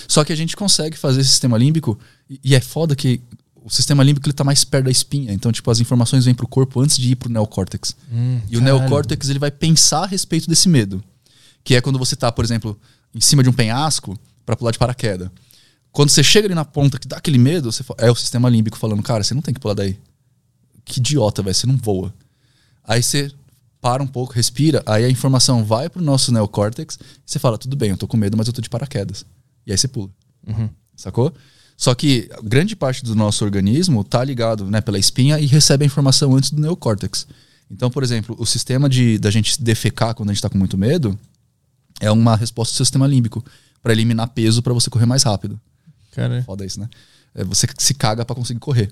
Só 0.08 0.24
que 0.24 0.32
a 0.32 0.36
gente 0.36 0.56
consegue 0.56 0.96
fazer 0.96 1.22
esse 1.22 1.32
sistema 1.32 1.58
límbico, 1.58 1.98
e, 2.30 2.40
e 2.44 2.56
é 2.56 2.60
foda 2.60 2.96
que 2.96 3.20
o 3.64 3.70
sistema 3.72 4.04
límbico 4.04 4.28
ele 4.28 4.34
tá 4.34 4.44
mais 4.44 4.64
perto 4.64 4.86
da 4.86 4.92
espinha. 4.92 5.34
Então, 5.34 5.52
tipo, 5.52 5.70
as 5.72 5.80
informações 5.80 6.26
vêm 6.26 6.34
pro 6.36 6.48
corpo 6.48 6.80
antes 6.80 6.98
de 6.98 7.12
ir 7.12 7.16
pro 7.16 7.30
neocórtex. 7.30 7.96
e 8.50 8.58
o 8.58 8.62
neocórtex 8.62 9.30
ele 9.30 9.40
vai 9.40 9.50
pensar 9.52 10.04
a 10.04 10.08
respeito 10.08 10.48
desse 10.48 10.70
medo. 10.70 11.04
Que 11.64 11.76
é 11.76 11.82
quando 11.82 11.98
você 12.00 12.16
tá, 12.16 12.32
por 12.32 12.46
exemplo, 12.46 12.80
em 13.16 13.22
cima 13.22 13.42
de 13.44 13.50
um 13.50 13.54
penhasco 13.54 14.18
para 14.46 14.56
pular 14.56 14.72
de 14.72 14.80
paraquedas. 14.80 15.30
Quando 15.92 16.10
você 16.10 16.24
chega 16.24 16.48
ali 16.48 16.56
na 16.56 16.66
ponta 16.66 16.98
que 16.98 17.08
dá 17.08 17.18
aquele 17.18 17.38
medo, 17.38 17.72
você 17.72 17.84
fa- 17.84 17.96
é 17.98 18.10
o 18.10 18.16
sistema 18.16 18.48
límbico 18.50 18.78
falando, 18.78 19.02
cara, 19.04 19.24
você 19.24 19.34
não 19.34 19.42
tem 19.42 19.54
que 19.54 19.60
pular 19.60 19.74
daí. 19.74 19.98
Que 20.86 21.00
idiota, 21.00 21.42
velho, 21.44 21.54
você 21.54 21.68
não 21.68 21.78
voa. 21.78 22.14
Aí 22.92 23.02
você 23.02 23.32
para 23.80 24.04
um 24.04 24.08
pouco, 24.08 24.34
respira, 24.34 24.84
aí 24.86 25.06
a 25.06 25.10
informação 25.10 25.64
vai 25.64 25.90
pro 25.90 26.04
nosso 26.04 26.30
neocórtex, 26.30 26.96
e 26.96 27.00
você 27.26 27.40
fala, 27.40 27.58
tudo 27.58 27.78
bem, 27.78 27.90
eu 27.90 27.98
tô 27.98 28.06
com 28.06 28.18
medo, 28.18 28.36
mas 28.36 28.48
eu 28.48 28.54
tô 28.54 28.62
de 28.62 28.70
paraquedas. 28.70 29.26
E 29.66 29.72
aí 29.72 29.78
você 29.78 29.88
pula. 29.88 30.10
Sacou? 30.94 31.34
Só 31.78 31.96
que 31.96 32.30
grande 32.44 32.76
parte 32.76 33.02
do 33.04 33.16
nosso 33.16 33.46
organismo 33.46 34.04
tá 34.04 34.22
ligado 34.22 34.70
né, 34.70 34.82
pela 34.82 35.00
espinha 35.00 35.40
e 35.40 35.46
recebe 35.46 35.86
a 35.86 35.88
informação 35.88 36.36
antes 36.36 36.52
do 36.52 36.62
neocórtex. 36.62 37.26
Então, 37.72 37.90
por 37.90 38.04
exemplo, 38.04 38.36
o 38.38 38.46
sistema 38.46 38.90
de 38.90 39.18
da 39.18 39.32
gente 39.32 39.64
defecar 39.64 40.14
quando 40.14 40.30
a 40.30 40.34
gente 40.34 40.44
tá 40.44 40.50
com 40.50 40.58
muito 40.58 40.78
medo 40.78 41.18
é 42.02 42.12
uma 42.12 42.36
resposta 42.36 42.74
do 42.74 42.78
sistema 42.78 43.08
límbico 43.08 43.44
para 43.82 43.94
eliminar 43.94 44.28
peso 44.28 44.62
para 44.62 44.74
você 44.74 44.90
correr 44.90 45.06
mais 45.06 45.24
rápido. 45.24 45.58
Cara, 46.12 46.44
Foda 46.44 46.66
isso, 46.66 46.78
né? 46.78 46.90
É, 47.34 47.44
você 47.46 47.68
se 47.78 47.94
caga 47.94 48.26
para 48.26 48.36
conseguir 48.36 48.60
correr 48.60 48.92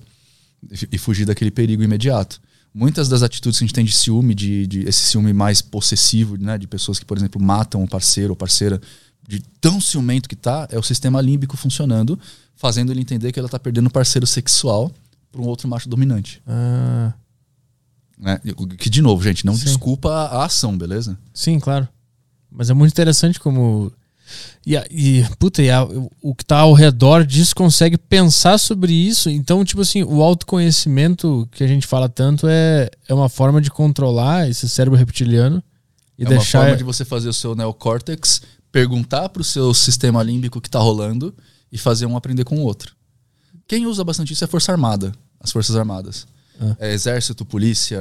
e 0.89 0.97
fugir 0.97 1.25
daquele 1.25 1.51
perigo 1.51 1.83
imediato. 1.83 2.41
Muitas 2.79 3.09
das 3.09 3.23
atitudes 3.23 3.59
que 3.59 3.65
a 3.65 3.67
gente 3.67 3.75
tem 3.75 3.83
de 3.83 3.91
ciúme, 3.91 4.33
de, 4.33 4.65
de 4.65 4.87
esse 4.87 5.01
ciúme 5.01 5.33
mais 5.33 5.61
possessivo, 5.61 6.37
né, 6.37 6.57
de 6.57 6.65
pessoas 6.65 6.97
que, 6.97 7.05
por 7.05 7.17
exemplo, 7.17 7.41
matam 7.41 7.83
o 7.83 7.87
parceiro 7.87 8.29
ou 8.31 8.37
parceira, 8.37 8.79
de 9.27 9.41
tão 9.59 9.81
ciumento 9.81 10.29
que 10.29 10.35
tá, 10.35 10.65
é 10.71 10.79
o 10.79 10.81
sistema 10.81 11.19
límbico 11.19 11.57
funcionando, 11.57 12.17
fazendo 12.55 12.93
ele 12.93 13.01
entender 13.01 13.33
que 13.33 13.39
ela 13.39 13.49
tá 13.49 13.59
perdendo 13.59 13.87
o 13.87 13.91
parceiro 13.91 14.25
sexual 14.25 14.89
para 15.29 15.41
um 15.41 15.45
outro 15.45 15.67
macho 15.67 15.89
dominante. 15.89 16.41
ah, 16.47 17.13
Né? 18.17 18.39
Que, 18.77 18.89
de 18.89 19.01
novo, 19.01 19.21
gente, 19.21 19.45
não 19.45 19.57
Sim. 19.57 19.65
desculpa 19.65 20.09
a 20.09 20.45
ação, 20.45 20.77
beleza? 20.77 21.19
sim, 21.33 21.59
claro. 21.59 21.85
Mas 22.49 22.69
é 22.69 22.73
muito 22.73 22.93
interessante 22.93 23.41
como. 23.41 23.91
E, 24.65 24.75
e 24.91 25.25
puta, 25.37 25.61
e 25.61 25.69
a- 25.69 25.87
o 26.21 26.35
que 26.35 26.45
tá 26.45 26.59
ao 26.59 26.73
redor 26.73 27.25
disso 27.25 27.55
consegue 27.55 27.97
pensar 27.97 28.57
sobre 28.57 28.91
isso. 28.93 29.29
Então, 29.29 29.63
tipo 29.65 29.81
assim, 29.81 30.03
o 30.03 30.21
autoconhecimento 30.21 31.47
que 31.51 31.63
a 31.63 31.67
gente 31.67 31.87
fala 31.87 32.07
tanto 32.09 32.47
é, 32.47 32.89
é 33.07 33.13
uma 33.13 33.29
forma 33.29 33.61
de 33.61 33.69
controlar 33.71 34.49
esse 34.49 34.67
cérebro 34.69 34.97
reptiliano 34.97 35.63
e 36.17 36.23
é 36.23 36.27
deixar. 36.27 36.59
uma 36.59 36.63
forma 36.65 36.77
de 36.77 36.83
você 36.83 37.03
fazer 37.05 37.29
o 37.29 37.33
seu 37.33 37.55
neocórtex 37.55 38.41
perguntar 38.71 39.29
pro 39.29 39.43
seu 39.43 39.73
sistema 39.73 40.21
límbico 40.21 40.59
o 40.59 40.61
que 40.61 40.69
tá 40.69 40.79
rolando 40.79 41.33
e 41.71 41.77
fazer 41.77 42.05
um 42.05 42.15
aprender 42.15 42.43
com 42.43 42.57
o 42.57 42.61
outro. 42.63 42.93
Quem 43.67 43.85
usa 43.87 44.03
bastante 44.03 44.33
isso 44.33 44.43
é 44.43 44.45
a 44.45 44.47
Força 44.47 44.71
Armada, 44.71 45.11
as 45.39 45.51
Forças 45.51 45.75
Armadas. 45.75 46.27
Ah. 46.61 46.75
É 46.79 46.93
exército, 46.93 47.45
polícia, 47.45 47.99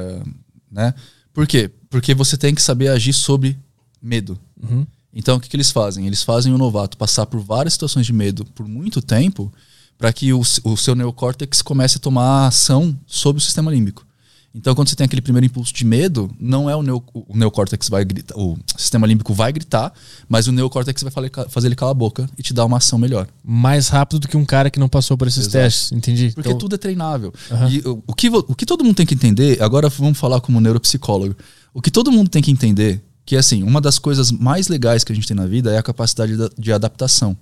né? 0.70 0.92
Por 1.32 1.46
quê? 1.46 1.70
Porque 1.88 2.14
você 2.14 2.36
tem 2.36 2.54
que 2.54 2.60
saber 2.60 2.88
agir 2.88 3.12
sobre 3.12 3.56
medo. 4.02 4.38
Uhum. 4.62 4.86
Então, 5.14 5.36
o 5.36 5.40
que, 5.40 5.48
que 5.48 5.56
eles 5.56 5.70
fazem? 5.70 6.06
Eles 6.06 6.22
fazem 6.22 6.52
o 6.52 6.58
novato 6.58 6.96
passar 6.96 7.26
por 7.26 7.40
várias 7.40 7.72
situações 7.72 8.06
de 8.06 8.12
medo 8.12 8.44
por 8.44 8.68
muito 8.68 9.00
tempo 9.00 9.52
para 9.96 10.12
que 10.12 10.32
o, 10.32 10.40
o 10.40 10.76
seu 10.76 10.94
neocórtex 10.94 11.60
comece 11.62 11.96
a 11.96 12.00
tomar 12.00 12.46
ação 12.46 12.96
sobre 13.06 13.40
o 13.40 13.44
sistema 13.44 13.70
límbico. 13.70 14.06
Então, 14.54 14.74
quando 14.74 14.88
você 14.88 14.96
tem 14.96 15.04
aquele 15.04 15.20
primeiro 15.20 15.44
impulso 15.46 15.72
de 15.74 15.84
medo, 15.84 16.30
não 16.40 16.70
é 16.70 16.74
o, 16.74 16.82
neo, 16.82 17.02
o 17.14 17.36
neocórtex 17.36 17.88
vai 17.88 18.04
gritar, 18.04 18.36
o 18.36 18.58
sistema 18.76 19.06
límbico 19.06 19.34
vai 19.34 19.52
gritar, 19.52 19.92
mas 20.28 20.46
o 20.48 20.52
neocórtex 20.52 21.02
vai 21.02 21.12
fazer 21.48 21.68
ele 21.68 21.76
calar 21.76 21.90
a 21.92 21.94
boca 21.94 22.28
e 22.36 22.42
te 22.42 22.54
dar 22.54 22.64
uma 22.64 22.78
ação 22.78 22.98
melhor. 22.98 23.28
mais 23.44 23.88
rápido 23.88 24.20
do 24.20 24.26
que 24.28 24.36
um 24.36 24.44
cara 24.44 24.70
que 24.70 24.80
não 24.80 24.88
passou 24.88 25.16
por 25.18 25.28
esses 25.28 25.46
Exato. 25.46 25.52
testes, 25.52 25.92
entendi? 25.92 26.30
Porque 26.34 26.48
Então, 26.48 26.58
tudo 26.58 26.74
é 26.74 26.78
treinável. 26.78 27.32
Aham. 27.50 27.68
E 27.68 27.78
o, 27.80 28.02
o 28.06 28.14
que, 28.14 28.28
o 28.30 28.54
que 28.54 28.64
todo 28.64 28.82
mundo 28.82 28.96
tem 28.96 29.06
que 29.06 29.14
entender, 29.14 29.62
agora 29.62 29.88
vamos 29.90 30.18
falar 30.18 30.40
como 30.40 30.60
neuropsicólogo. 30.60 31.36
O 31.74 31.82
que 31.82 31.90
todo 31.90 32.10
mundo 32.10 32.30
tem 32.30 32.42
que 32.42 32.50
entender, 32.50 33.02
que 33.28 33.36
assim, 33.36 33.62
uma 33.62 33.78
das 33.78 33.98
coisas 33.98 34.32
mais 34.32 34.68
legais 34.68 35.04
que 35.04 35.12
a 35.12 35.14
gente 35.14 35.26
tem 35.28 35.36
na 35.36 35.44
vida 35.44 35.70
é 35.70 35.76
a 35.76 35.82
capacidade 35.82 36.34
da- 36.34 36.48
de 36.58 36.72
adaptação. 36.72 37.36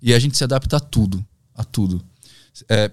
E 0.00 0.14
a 0.14 0.20
gente 0.20 0.36
se 0.36 0.44
adapta 0.44 0.76
a 0.76 0.80
tudo, 0.80 1.24
a 1.52 1.64
tudo. 1.64 2.00
É, 2.68 2.92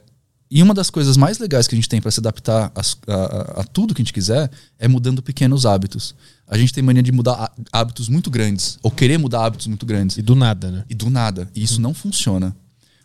e 0.49 0.64
uma 0.64 0.73
das 0.73 0.89
coisas 0.89 1.15
mais 1.15 1.38
legais 1.38 1.68
que 1.68 1.76
a 1.76 1.77
gente 1.77 1.88
tem 1.88 2.01
para 2.01 2.10
se 2.10 2.19
adaptar 2.19 2.72
a, 2.73 2.81
a- 3.14 3.61
a 3.61 3.64
tudo 3.65 3.93
que 3.93 4.01
a 4.01 4.03
gente 4.03 4.11
quiser 4.14 4.49
é 4.80 4.88
mudando 4.88 5.22
pequenos 5.22 5.64
hábitos. 5.64 6.15
A 6.47 6.57
gente 6.57 6.73
tem 6.73 6.84
mania 6.84 7.03
de 7.03 7.11
mudar 7.11 7.34
há- 7.34 7.51
hábitos 7.72 8.10
muito 8.10 8.31
grandes, 8.31 8.80
ou 8.81 8.89
querer 8.89 9.19
mudar 9.19 9.45
hábitos 9.45 9.68
muito 9.68 9.85
grandes 9.85 10.18
E 10.18 10.23
do 10.23 10.34
nada, 10.34 10.72
né? 10.72 10.85
e 10.89 10.95
do 10.95 11.11
nada. 11.11 11.47
E 11.53 11.61
isso 11.64 11.80
não 11.80 11.93
funciona. 11.93 12.55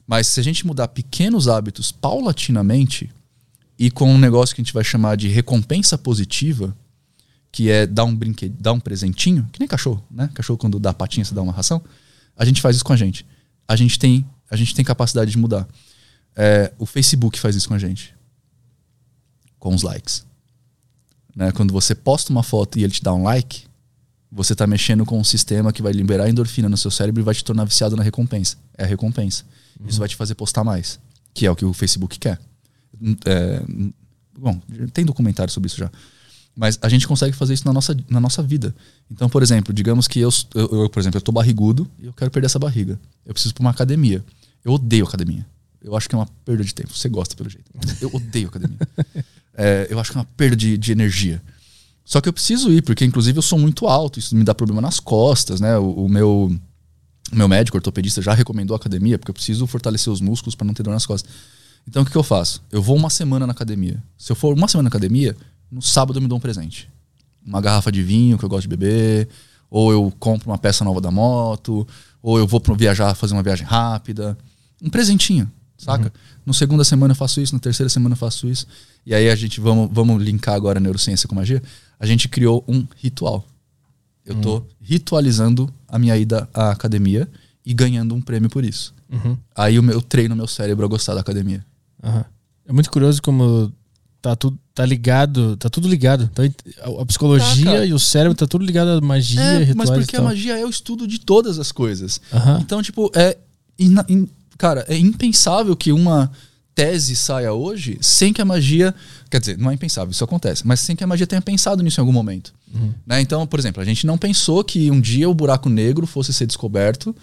Mas 0.07 0.27
se 0.27 0.41
a 0.41 0.43
gente 0.43 0.67
mudar 0.67 0.89
pequenos 0.89 1.49
hábitos 1.49 1.93
paulatinamente 1.93 3.11
e 3.79 3.91
com 3.91 4.11
um 4.11 4.17
negócio 4.17 4.55
que 4.55 4.63
a 4.63 4.65
gente 4.65 4.73
vai 4.73 4.83
chamar 4.85 5.19
de 5.19 5.29
recompensa 5.29 5.99
positiva, 5.99 6.75
que 7.51 7.71
é 7.71 7.87
dar 7.87 8.05
um 8.05 8.15
brinquedo, 8.15 8.55
dar 8.61 8.73
um 8.73 8.81
presentinho, 8.81 9.49
que 9.53 9.59
nem 9.59 9.69
cachorro, 9.69 10.05
né? 10.11 10.31
Cachorro 10.35 10.59
quando 10.59 10.79
dá 10.79 10.93
patinha 10.93 11.25
você 11.25 11.35
dá 11.35 11.43
uma 11.43 11.53
ração. 11.53 11.83
A 12.37 12.45
gente 12.45 12.61
faz 12.61 12.77
isso 12.77 12.85
com 12.85 12.93
a 12.93 12.97
gente. 12.97 13.27
A 13.67 13.75
gente 13.75 13.99
tem, 13.99 14.25
a 14.51 14.57
gente 14.57 14.75
tem 14.75 14.85
capacidade 14.85 15.31
de 15.31 15.39
mudar. 15.39 15.67
É, 16.37 16.73
o 16.79 16.87
Facebook 16.87 17.39
faz 17.39 17.57
isso 17.57 17.69
com 17.69 17.75
a 17.75 17.79
gente. 17.79 18.15
Com 19.59 19.75
os 19.75 19.83
likes. 19.83 20.25
Né? 21.35 21.53
Quando 21.53 21.73
você 21.73 21.95
posta 21.95 22.31
uma 22.31 22.43
foto 22.43 22.79
e 22.79 22.85
ele 22.85 22.93
te 22.93 23.03
dá 23.03 23.13
um 23.13 23.25
like, 23.25 23.67
você 24.31 24.53
está 24.53 24.67
mexendo 24.67 25.05
com 25.05 25.19
um 25.19 25.25
sistema 25.25 25.73
que 25.73 25.83
vai 25.83 25.93
liberar 25.93 26.29
endorfina 26.29 26.69
no 26.69 26.77
seu 26.77 26.91
cérebro 26.91 27.23
e 27.23 27.25
vai 27.25 27.35
te 27.35 27.45
tornar 27.45 27.65
viciado 27.65 27.97
na 27.97 28.03
recompensa. 28.03 28.57
É 28.77 28.85
a 28.85 28.87
recompensa. 28.87 29.45
Isso 29.87 29.99
vai 29.99 30.09
te 30.09 30.17
fazer 30.17 30.35
postar 30.35 30.65
mais, 30.65 30.99
que 31.33 31.47
é 31.47 31.51
o 31.51 31.57
que 31.57 31.65
o 31.65 31.73
Facebook 31.73 32.19
quer. 32.19 32.39
Hum, 33.01 33.17
é, 33.25 33.63
hum, 33.69 33.93
bom, 34.37 34.61
tem 34.93 35.05
documentário 35.05 35.53
sobre 35.53 35.69
isso 35.69 35.79
já. 35.79 35.91
Mas 36.59 36.77
a 36.83 36.89
gente 36.89 37.07
consegue 37.07 37.37
fazer 37.37 37.55
isso 37.55 37.65
na 37.65 37.73
nossa, 37.73 37.97
na 38.11 38.19
nossa 38.19 38.43
vida. 38.43 38.75
Então, 39.09 39.29
por 39.29 39.45
exemplo, 39.45 39.73
digamos 39.73 40.09
que 40.09 40.19
eu, 40.19 40.29
eu, 40.57 40.83
eu, 40.83 40.91
por 40.91 40.99
exemplo, 40.99 41.17
eu 41.17 41.23
tô 41.23 41.31
barrigudo 41.31 41.89
e 42.01 42.07
eu 42.07 42.13
quero 42.13 42.33
perder 42.33 42.47
essa 42.47 42.59
barriga. 42.59 42.99
Eu 43.25 43.33
preciso 43.33 43.53
ir 43.53 43.55
pra 43.55 43.61
uma 43.61 43.71
academia. 43.71 44.25
Eu 44.65 44.73
odeio 44.73 45.07
academia. 45.07 45.47
Eu 45.81 45.97
acho 45.97 46.09
que 46.09 46.17
é 46.17 46.19
uma 46.19 46.27
perda 46.45 46.65
de 46.65 46.75
tempo. 46.75 46.93
Você 46.93 47.09
gosta 47.09 47.37
pelo 47.37 47.49
jeito. 47.49 47.71
Eu 48.01 48.11
odeio 48.13 48.49
academia. 48.49 48.77
É, 49.61 49.89
eu 49.91 49.99
acho 49.99 50.13
que 50.13 50.17
é 50.17 50.21
uma 50.21 50.29
perda 50.37 50.55
de, 50.55 50.79
de 50.79 50.93
energia. 50.93 51.43
Só 52.05 52.21
que 52.21 52.29
eu 52.29 52.33
preciso 52.33 52.71
ir, 52.71 52.81
porque 52.81 53.05
inclusive 53.05 53.37
eu 53.37 53.43
sou 53.43 53.59
muito 53.59 53.89
alto, 53.89 54.21
isso 54.21 54.37
me 54.37 54.45
dá 54.45 54.55
problema 54.55 54.81
nas 54.81 55.01
costas, 55.01 55.61
né? 55.61 55.77
O, 55.77 56.05
o 56.05 56.09
meu, 56.09 56.57
o 57.33 57.37
meu 57.37 57.49
médico 57.49 57.77
ortopedista 57.77 58.23
já 58.23 58.33
recomendou 58.35 58.77
a 58.77 58.79
academia, 58.79 59.19
porque 59.19 59.33
eu 59.33 59.35
preciso 59.35 59.67
fortalecer 59.67 60.13
os 60.13 60.21
músculos 60.21 60.55
para 60.55 60.65
não 60.65 60.75
ter 60.75 60.85
dor 60.85 60.93
nas 60.93 61.05
costas. 61.05 61.29
Então 61.89 62.03
o 62.03 62.07
que, 62.07 62.13
que 62.13 62.17
eu 62.17 62.23
faço? 62.23 62.63
Eu 62.71 62.81
vou 62.81 62.95
uma 62.95 63.11
semana 63.11 63.49
na 63.49 63.53
academia. 63.53 64.01
Se 64.17 64.31
eu 64.31 64.37
for 64.37 64.55
uma 64.55 64.69
semana 64.69 64.85
na 64.85 64.91
academia, 64.91 65.35
no 65.71 65.83
sábado 65.83 66.19
eu 66.19 66.23
me 66.23 66.29
dou 66.29 66.39
um 66.39 66.41
presente. 66.41 66.91
Uma 67.45 67.61
garrafa 67.61 67.91
de 67.91 68.03
vinho 68.03 68.39
que 68.39 68.45
eu 68.45 68.49
gosto 68.49 68.63
de 68.63 68.69
beber, 68.69 69.29
ou 69.71 69.93
eu 69.93 70.13
compro 70.19 70.51
uma 70.51 70.59
peça 70.59 70.85
nova 70.85 71.01
da 71.01 71.11
moto, 71.11 71.87
ou 72.23 72.39
eu 72.39 72.47
vou 72.47 72.61
pra 72.61 72.75
viajar, 72.75 73.15
fazer 73.15 73.35
uma 73.35 73.43
viagem 73.43 73.67
rápida. 73.67 74.37
Um 74.83 74.91
presentinho, 74.91 75.51
saca? 75.77 76.13
No 76.45 76.55
segunda 76.55 76.85
semana 76.85 77.13
eu 77.13 77.17
faço 77.17 77.41
isso, 77.41 77.55
na 77.55 77.59
terceira 77.59 77.89
semana 77.89 78.15
eu 78.15 78.17
faço 78.17 78.49
isso. 78.49 78.67
E 79.05 79.15
aí 79.15 79.29
a 79.29 79.35
gente, 79.35 79.61
vamos, 79.61 79.89
vamos 79.93 80.23
linkar 80.23 80.55
agora 80.55 80.79
a 80.79 80.81
neurociência 80.81 81.29
com 81.29 81.35
magia. 81.35 81.63
A 81.99 82.07
gente 82.07 82.29
criou 82.29 82.65
um 82.67 82.87
ritual. 82.97 83.47
Eu 84.25 84.41
tô 84.43 84.63
ritualizando 84.83 85.73
a 85.87 85.99
minha 85.99 86.15
ida 86.17 86.47
à 86.53 86.71
academia 86.71 87.27
e 87.65 87.73
ganhando 87.73 88.15
um 88.15 88.21
prêmio 88.21 88.51
por 88.51 88.63
isso. 88.63 88.95
Uhum. 89.11 89.39
Aí 89.57 89.79
o 89.79 89.83
meu 89.83 89.95
eu 89.95 90.03
treino 90.03 90.37
meu 90.37 90.47
cérebro 90.47 90.85
a 90.85 90.89
gostar 90.89 91.15
da 91.15 91.21
academia. 91.21 91.65
Aham. 92.03 92.25
É 92.67 92.73
muito 92.73 92.91
curioso 92.91 93.23
como 93.23 93.73
tá 94.31 94.37
tudo 94.37 94.59
tá 94.75 94.87
ligado, 94.87 95.57
tá 95.57 95.69
tudo 95.69 95.89
ligado. 95.89 96.29
Então, 96.33 96.45
a- 96.99 97.03
a 97.03 97.07
psicologia 97.07 97.65
Tá, 97.79 97.85
e 97.87 97.93
o 97.93 97.99
cérebro 97.99 98.35
tá 98.37 98.47
tudo 98.47 98.65
ligado 98.65 98.89
à 98.91 99.01
magia, 99.01 99.41
É, 99.41 99.59
rituais 99.65 99.75
mas 99.77 99.91
porque 99.91 100.17
a 100.17 100.23
magia 100.23 100.57
é 100.59 100.65
o 100.65 100.71
estudo 100.71 101.07
de 101.07 101.19
todas 101.21 101.59
as 101.59 101.73
coisas. 101.73 102.21
Aham. 102.33 102.59
Então, 102.61 102.83
tipo, 102.83 103.11
é. 103.15 103.37
ina- 103.79 104.05
in- 104.09 104.29
cara, 104.57 104.85
é 104.89 104.97
impensável 104.97 105.75
que 105.77 105.91
uma 105.93 106.31
tese 106.75 107.17
saia 107.17 107.53
hoje 107.53 107.99
sem 108.01 108.33
que 108.33 108.41
a 108.41 108.45
magia. 108.45 108.95
Quer 109.31 109.41
dizer, 109.41 109.59
não 109.59 109.71
é 109.71 109.75
impensável, 109.75 110.11
isso 110.13 110.23
acontece, 110.25 110.65
mas 110.67 110.79
sem 110.81 110.95
que 110.97 111.03
a 111.03 111.07
magia 111.07 111.27
tenha 111.27 111.43
pensado 111.43 111.83
nisso 111.83 112.01
em 112.01 112.03
algum 112.03 112.13
momento. 112.13 112.53
Né? 113.07 113.21
Então, 113.21 113.47
por 113.47 113.59
exemplo, 113.59 113.83
a 113.83 113.85
gente 113.85 114.07
não 114.07 114.17
pensou 114.17 114.63
que 114.63 114.91
um 114.91 115.01
dia 115.01 115.29
o 115.29 115.35
buraco 115.35 115.69
negro 115.69 116.07
fosse 116.07 116.33
ser 116.33 116.47
descoberto 116.47 117.15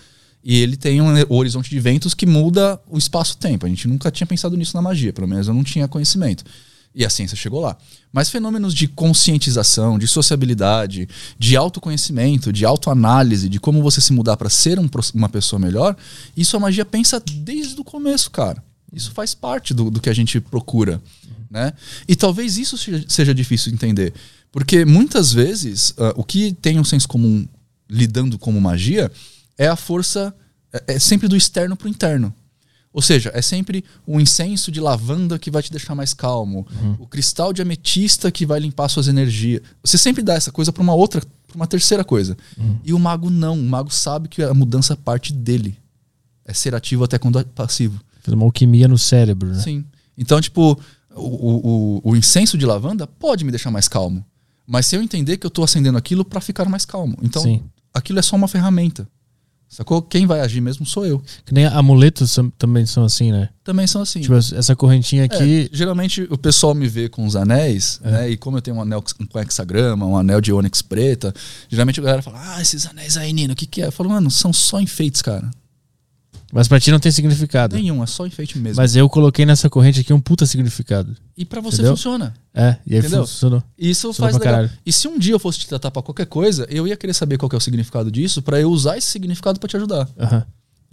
e 0.44 0.58
ele 0.60 0.76
tem 0.76 1.02
um 1.02 1.08
horizonte 1.30 1.70
de 1.70 1.80
ventos 1.80 2.14
que 2.14 2.26
muda 2.26 2.80
o 2.90 2.98
espaço-tempo. 2.98 3.66
A 3.66 3.70
gente 3.70 3.88
nunca 3.88 4.12
tinha 4.12 4.28
pensado 4.28 4.56
nisso 4.58 4.76
na 4.76 4.82
magia, 4.82 5.12
pelo 5.14 5.28
menos 5.28 5.48
eu 5.48 5.54
não 5.54 5.64
tinha 5.64 5.88
conhecimento. 5.88 6.44
E 6.96 7.04
a 7.04 7.10
ciência 7.10 7.36
chegou 7.36 7.60
lá. 7.60 7.76
Mas 8.12 8.30
fenômenos 8.30 8.74
de 8.74 8.88
conscientização, 8.88 10.00
de 10.00 10.08
sociabilidade, 10.08 11.10
de 11.38 11.58
autoconhecimento, 11.58 12.54
de 12.54 12.66
autoanálise, 12.66 13.50
de 13.50 13.60
como 13.60 13.84
você 13.84 14.00
se 14.00 14.14
mudar 14.14 14.38
para 14.38 14.50
ser 14.50 14.80
um 14.80 14.90
uma 15.14 15.28
pessoa 15.28 15.60
melhor, 15.60 15.98
isso 16.38 16.56
a 16.56 16.60
magia 16.60 16.86
pensa 16.86 17.20
desde 17.20 17.80
o 17.80 17.84
começo, 17.84 18.32
cara. 18.32 18.64
Isso 18.94 19.12
faz 19.12 19.36
parte 19.36 19.74
do, 19.74 19.92
do 19.92 20.00
que 20.00 20.10
a 20.10 20.14
gente 20.14 20.40
procura. 20.40 21.02
Né? 21.52 21.74
E 22.08 22.16
talvez 22.16 22.58
isso 22.58 22.78
seja, 23.10 23.34
difícil 23.34 23.70
de 23.70 23.76
entender. 23.76 24.14
Porque 24.50 24.86
muitas 24.86 25.34
vezes 25.34 25.94
ah, 25.98 26.14
o 26.16 26.24
que 26.24 26.54
tem 26.54 26.80
um 26.80 26.84
senso 26.84 27.10
comum 27.10 27.46
lidando 27.90 28.40
como 28.40 28.60
magia 28.62 29.12
é 29.58 29.68
a 29.68 29.76
força, 29.76 30.34
é, 30.72 30.96
é 30.96 31.00
sempre 31.00 31.28
do 31.28 31.36
externo 31.36 31.76
para 31.76 31.88
o 31.88 31.90
interno. 31.90 32.34
Ou 32.96 33.02
seja, 33.02 33.30
é 33.34 33.42
sempre 33.42 33.84
o 34.08 34.22
incenso 34.22 34.72
de 34.72 34.80
lavanda 34.80 35.38
que 35.38 35.52
vai 35.52 35.62
te 35.62 35.70
deixar 35.70 35.94
mais 35.94 36.14
calmo, 36.14 36.66
o 36.98 37.06
cristal 37.06 37.52
de 37.52 37.62
ametista 37.62 38.32
que 38.32 38.46
vai 38.46 38.58
limpar 38.58 38.88
suas 38.88 39.10
energias. 39.10 39.62
Você 39.84 39.98
sempre 39.98 40.24
dá 40.24 40.34
essa 40.34 40.50
coisa 40.50 40.72
para 40.72 40.82
uma 40.82 40.96
outra, 40.96 41.20
para 41.20 41.56
uma 41.58 41.68
terceira 41.68 42.06
coisa. 42.06 42.38
E 42.86 42.94
o 42.94 42.98
mago 42.98 43.30
não. 43.30 43.60
O 43.60 43.64
mago 43.64 43.94
sabe 43.94 44.30
que 44.30 44.42
a 44.42 44.54
mudança 44.54 44.96
parte 44.96 45.34
dele. 45.34 45.78
É 46.46 46.54
ser 46.54 46.74
ativo 46.74 47.04
até 47.04 47.20
quando 47.20 47.38
é 47.38 47.44
passivo. 47.44 48.00
Fez 48.22 48.34
uma 48.34 48.46
alquimia 48.46 48.88
no 48.88 48.98
cérebro, 48.98 49.50
né? 49.50 49.60
Sim. 49.60 49.84
Então, 50.18 50.40
tipo, 50.40 50.80
o, 51.14 52.00
o, 52.00 52.02
o- 52.12 52.16
incenso 52.16 52.58
de 52.58 52.66
lavanda 52.66 53.06
pode 53.06 53.44
me 53.44 53.52
deixar 53.52 53.72
mais 53.72 53.90
calmo. 53.90 54.24
Mas 54.66 54.86
se 54.86 54.96
eu 54.96 55.02
entender 55.04 55.36
que 55.36 55.46
eu 55.46 55.50
tô 55.52 55.64
acendendo 55.66 55.98
aquilo 55.98 56.24
para 56.24 56.40
ficar 56.40 56.70
mais 56.70 56.86
calmo. 56.86 57.18
Então, 57.22 57.42
Sim. 57.42 57.62
aquilo 57.94 58.20
é 58.20 58.22
só 58.22 58.38
uma 58.38 58.48
ferramenta. 58.48 59.06
Sacou? 59.68 60.02
Quem 60.02 60.26
vai 60.26 60.40
agir 60.40 60.62
mesmo 60.62 60.86
sou 60.86 61.06
eu. 61.06 61.22
Que 61.46 61.54
nem 61.54 61.66
amuletos 61.66 62.32
são- 62.32 62.50
também 62.52 62.86
são 62.86 63.04
assim, 63.04 63.32
né? 63.32 63.50
Também 63.64 63.86
são 63.86 64.02
assim. 64.02 64.22
Tipo, 64.22 64.36
essa 64.36 64.76
correntinha 64.76 65.24
É, 65.24 65.26
aqui. 65.26 65.70
geralmente 65.74 66.22
o 66.30 66.38
pessoal 66.38 66.74
me 66.74 66.88
vê 66.88 67.10
com 67.10 67.26
os 67.26 67.36
anéis, 67.36 68.00
É. 68.04 68.12
né? 68.12 68.30
E 68.30 68.38
como 68.38 68.58
eu 68.58 68.62
tenho 68.62 68.78
um 68.78 68.82
anel 68.82 69.04
com 69.30 69.40
hexagrama, 69.40 70.06
um 70.06 70.16
anel 70.18 70.40
de 70.40 70.54
ônix 70.54 70.82
preta, 70.82 71.34
geralmente 71.68 72.00
a 72.00 72.04
galera 72.04 72.22
fala: 72.22 72.40
Ah, 72.56 72.62
esses 72.62 72.86
anéis 72.86 73.18
aí, 73.18 73.34
Nino, 73.34 73.54
o 73.54 73.56
que, 73.56 73.66
que 73.66 73.82
é? 73.82 73.88
Eu 73.88 73.92
falo, 73.92 74.10
mano, 74.10 74.32
são 74.32 74.54
só 74.54 74.80
enfeites, 74.80 75.22
cara. 75.22 75.50
Mas 76.54 76.68
pra 76.68 76.80
ti 76.80 76.90
não 76.92 77.00
tem 77.00 77.12
significado. 77.12 77.76
Nenhum, 77.76 78.02
é 78.04 78.08
só 78.08 78.26
enfeite 78.26 78.58
mesmo. 78.58 78.82
Mas 78.82 78.96
eu 78.96 79.10
coloquei 79.10 79.46
nessa 79.46 79.70
corrente 79.70 80.00
aqui 80.00 80.14
um 80.14 80.22
puta 80.22 80.46
significado. 80.46 81.16
E 81.36 81.44
pra 81.44 81.60
você 81.60 81.78
Entendeu? 81.78 81.98
funciona. 81.98 82.34
É, 82.54 82.78
e 82.88 82.94
aí 82.94 83.00
Entendeu? 83.00 83.26
funcionou. 83.28 83.64
Isso 83.78 84.08
Funciona 84.08 84.32
faz 84.32 84.40
legal. 84.42 84.54
caralho. 84.62 84.72
E 84.86 84.94
se 84.94 85.08
um 85.08 85.20
dia 85.20 85.34
eu 85.34 85.40
fosse 85.40 85.60
te 85.60 85.68
tratar 85.68 85.92
pra 85.92 86.02
qualquer 86.02 86.26
coisa, 86.28 86.66
eu 86.70 86.88
ia 86.88 86.96
querer 86.96 87.14
saber 87.14 87.38
qual 87.38 87.50
que 87.50 87.56
é 87.56 87.58
o 87.58 87.62
significado 87.62 88.10
disso 88.10 88.42
pra 88.42 88.60
eu 88.62 88.70
usar 88.72 88.98
esse 88.98 89.08
significado 89.08 89.60
pra 89.60 89.68
te 89.68 89.76
ajudar. 89.76 90.08
Aham. 90.18 90.46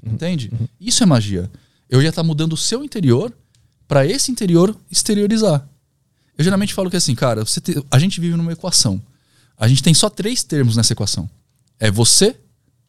Entende? 0.04 0.50
Isso 0.80 1.02
é 1.02 1.06
magia. 1.06 1.48
Eu 1.88 2.02
ia 2.02 2.08
estar 2.08 2.22
mudando 2.24 2.54
o 2.54 2.56
seu 2.56 2.82
interior 2.82 3.32
pra 3.86 4.04
esse 4.06 4.32
interior 4.32 4.74
exteriorizar. 4.90 5.68
Eu 6.36 6.42
geralmente 6.42 6.74
falo 6.74 6.90
que 6.90 6.96
assim, 6.96 7.14
cara, 7.14 7.44
você 7.44 7.60
te- 7.60 7.84
a 7.90 7.98
gente 7.98 8.20
vive 8.20 8.34
numa 8.36 8.52
equação. 8.52 9.00
A 9.56 9.68
gente 9.68 9.82
tem 9.82 9.92
só 9.94 10.08
três 10.10 10.42
termos 10.42 10.76
nessa 10.76 10.92
equação: 10.94 11.28
é 11.78 11.90
você, 11.90 12.34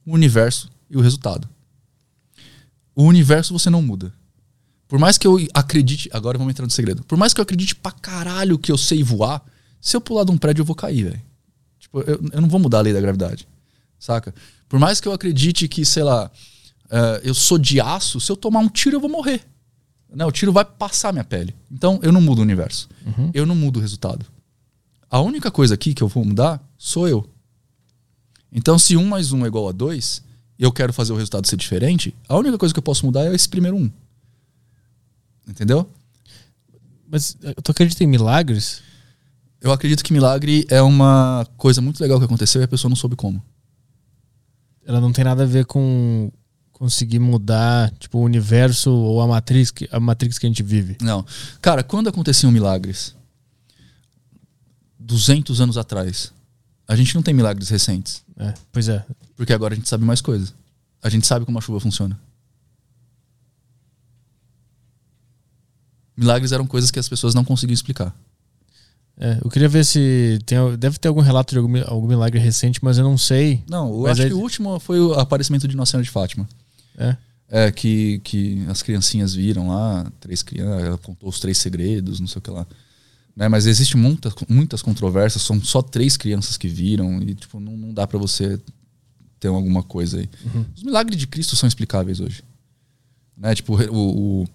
o 0.06 0.14
universo 0.14 0.69
e 0.90 0.98
o 0.98 1.02
resultado. 1.02 1.48
O 2.95 3.03
universo 3.03 3.53
você 3.57 3.70
não 3.70 3.82
muda. 3.82 4.14
Por 4.88 4.99
mais 4.99 5.18
que 5.18 5.26
eu 5.26 5.38
acredite. 5.53 6.10
Agora 6.14 6.38
vamos 6.38 6.52
entrar 6.52 6.65
no 6.65 6.72
segredo. 6.72 7.03
Por 7.03 7.18
mais 7.18 7.34
que 7.34 7.40
eu 7.40 7.44
acredite 7.44 7.76
pra 7.76 7.91
caralho 7.91 8.60
que 8.60 8.72
eu 8.72 8.78
sei 8.78 9.03
voar, 9.03 9.44
se 9.82 9.95
eu 9.95 10.02
pular 10.02 10.24
de 10.24 10.32
um 10.32 10.38
prédio 10.38 10.61
eu 10.61 10.65
vou 10.65 10.76
cair, 10.76 11.03
velho. 11.03 11.22
Tipo, 11.80 11.99
eu, 12.02 12.22
eu 12.32 12.41
não 12.41 12.48
vou 12.48 12.60
mudar 12.60 12.80
a 12.80 12.82
lei 12.82 12.94
da 12.94 13.02
gravidade. 13.02 13.48
Saca? 13.98 14.34
Por 14.70 14.80
mais 14.80 14.99
que 15.02 15.07
eu 15.07 15.14
acredite 15.14 15.68
que, 15.68 15.86
sei 15.86 16.03
lá, 16.03 16.30
eh, 16.90 17.22
eu 17.24 17.34
sou 17.34 17.57
de 17.57 17.82
aço, 17.82 18.20
se 18.20 18.32
eu 18.32 18.38
tomar 18.38 18.60
um 18.60 18.70
tiro 18.70 18.98
eu 18.98 18.99
vou 18.99 19.10
morrer. 19.10 19.41
Né? 20.14 20.26
O 20.26 20.32
tiro 20.32 20.52
vai 20.52 20.64
passar 20.64 21.11
minha 21.11 21.24
pele. 21.24 21.56
Então 21.72 21.99
eu 22.03 22.11
não 22.11 22.22
mudo 22.22 22.40
o 22.40 22.41
universo. 22.44 22.88
Eu 23.34 23.45
não 23.45 23.56
mudo 23.56 23.78
o 23.78 23.82
resultado. 23.82 24.26
A 25.10 25.20
única 25.20 25.49
coisa 25.49 25.74
aqui 25.74 25.94
que 25.94 26.02
eu 26.02 26.07
vou 26.07 26.24
mudar 26.24 26.64
sou 26.78 27.07
eu. 27.07 27.28
Então, 28.52 28.78
se 28.78 28.95
um 28.95 29.06
mais 29.07 29.32
um 29.32 29.44
é 29.44 29.48
igual 29.48 29.68
a 29.68 29.72
dois, 29.72 30.24
e 30.64 30.65
eu 30.65 30.72
quero 30.72 30.94
fazer 30.94 31.11
o 31.11 31.18
resultado 31.18 31.45
ser 31.45 31.57
diferente, 31.57 32.15
a 32.26 32.38
única 32.38 32.57
coisa 32.57 32.73
que 32.73 32.80
eu 32.80 32.84
posso 32.84 33.06
mudar 33.06 33.26
é 33.26 33.35
esse 33.35 33.49
primeiro 33.49 33.76
um. 33.76 33.91
Entendeu? 35.45 35.90
Mas 37.06 37.35
eh, 37.44 37.53
tu 37.61 37.72
acredita 37.72 38.02
em 38.02 38.07
milagres? 38.07 38.81
Eu 39.60 39.73
acredito 39.73 40.02
que 40.02 40.14
milagre 40.14 40.65
é 40.69 40.81
uma 40.81 41.45
coisa 41.57 41.81
muito 41.81 41.99
legal 41.99 42.18
que 42.18 42.23
aconteceu 42.23 42.61
e 42.61 42.64
a 42.64 42.68
pessoa 42.68 42.88
não 42.88 42.95
soube 42.95 43.18
como. 43.18 43.44
Ela 44.85 45.02
não 45.02 45.11
tem 45.11 45.26
nada 45.26 45.44
a 45.44 45.45
ver 45.45 45.65
com 45.65 46.31
conseguir 46.72 47.19
mudar, 47.19 47.91
tipo, 47.99 48.19
o 48.19 48.23
universo 48.23 48.90
ou 48.90 49.19
a 49.19 49.27
matriz 49.27 49.69
que, 49.69 49.90
a 49.91 49.99
matrix 49.99 50.40
que 50.40 50.45
a 50.45 50.49
gente 50.49 50.64
vive. 50.64 50.95
Não. 51.02 51.26
Cara, 51.61 51.84
quando 51.84 52.07
aconteciam 52.07 52.53
milagres? 52.53 53.14
200 54.98 55.60
anos 55.60 55.77
atrás. 55.77 56.31
A 56.88 56.95
gente 56.95 57.15
não 57.15 57.22
tem 57.23 57.34
milagres 57.34 57.69
recentes. 57.69 58.23
É, 58.38 58.53
pois 58.72 58.89
é. 58.89 59.05
Porque 59.35 59.53
agora 59.53 59.73
a 59.73 59.77
gente 59.77 59.88
sabe 59.89 60.03
mais 60.03 60.22
coisas. 60.22 60.53
A 61.01 61.10
gente 61.10 61.26
sabe 61.26 61.45
como 61.45 61.57
a 61.57 61.61
chuva 61.61 61.80
funciona. 61.80 62.19
Milagres 66.15 66.51
eram 66.51 66.68
coisas 66.68 66.91
que 66.91 66.99
as 66.99 67.10
pessoas 67.10 67.34
não 67.34 67.43
conseguiam 67.43 67.73
explicar. 67.73 68.15
É, 69.18 69.39
eu 69.43 69.49
queria 69.49 69.69
ver 69.69 69.85
se 69.85 70.39
tem, 70.45 70.57
deve 70.77 70.97
ter 70.97 71.07
algum 71.07 71.22
relato 71.22 71.53
de 71.53 71.60
algum, 71.60 71.72
algum 71.88 72.07
milagre 72.07 72.39
recente, 72.39 72.80
mas 72.84 72.97
eu 72.97 73.03
não 73.03 73.18
sei. 73.18 73.64
Não, 73.68 73.89
eu 73.89 74.07
acho 74.07 74.22
aí- 74.23 74.27
que 74.27 74.34
o 74.34 74.39
último 74.39 74.80
foi 74.80 74.99
o 74.99 75.14
aparecimento 75.14 75.68
de 75.68 75.76
Nossa 75.76 75.91
Senhora 75.91 76.03
de 76.03 76.10
Fátima. 76.11 76.47
É. 76.97 77.15
É, 77.49 77.72
que, 77.72 78.19
que 78.23 78.65
as 78.68 78.81
criancinhas 78.81 79.35
viram 79.35 79.68
lá, 79.69 80.11
três 80.19 80.41
crianças, 80.41 80.84
ela 80.88 80.97
contou 80.97 81.30
os 81.30 81.39
três 81.39 81.57
segredos, 81.60 82.19
não 82.19 82.27
sei 82.27 82.39
o 82.39 82.41
que 82.41 82.49
lá. 82.49 82.65
Né? 83.35 83.47
Mas 83.47 83.65
existe 83.65 83.97
muitas, 83.97 84.34
muitas 84.47 84.81
controvérsias, 84.81 85.43
são 85.43 85.61
só 85.61 85.81
três 85.81 86.15
crianças 86.18 86.57
que 86.57 86.68
viram 86.68 87.22
e 87.22 87.34
tipo, 87.34 87.60
não, 87.60 87.76
não 87.76 87.93
dá 87.93 88.05
pra 88.05 88.19
você 88.19 88.60
ter 89.39 89.47
alguma 89.47 89.84
coisa 89.84 90.19
aí. 90.19 90.30
Os 90.76 90.84
milagres 90.84 91.18
de 91.18 91.27
Cristo 91.27 91.55
são 91.55 91.68
explicáveis 91.68 92.19
hoje. 92.19 92.43
Né? 93.38 93.55
Tipo, 93.55 93.76
o, 93.91 94.43
o, 94.43 94.47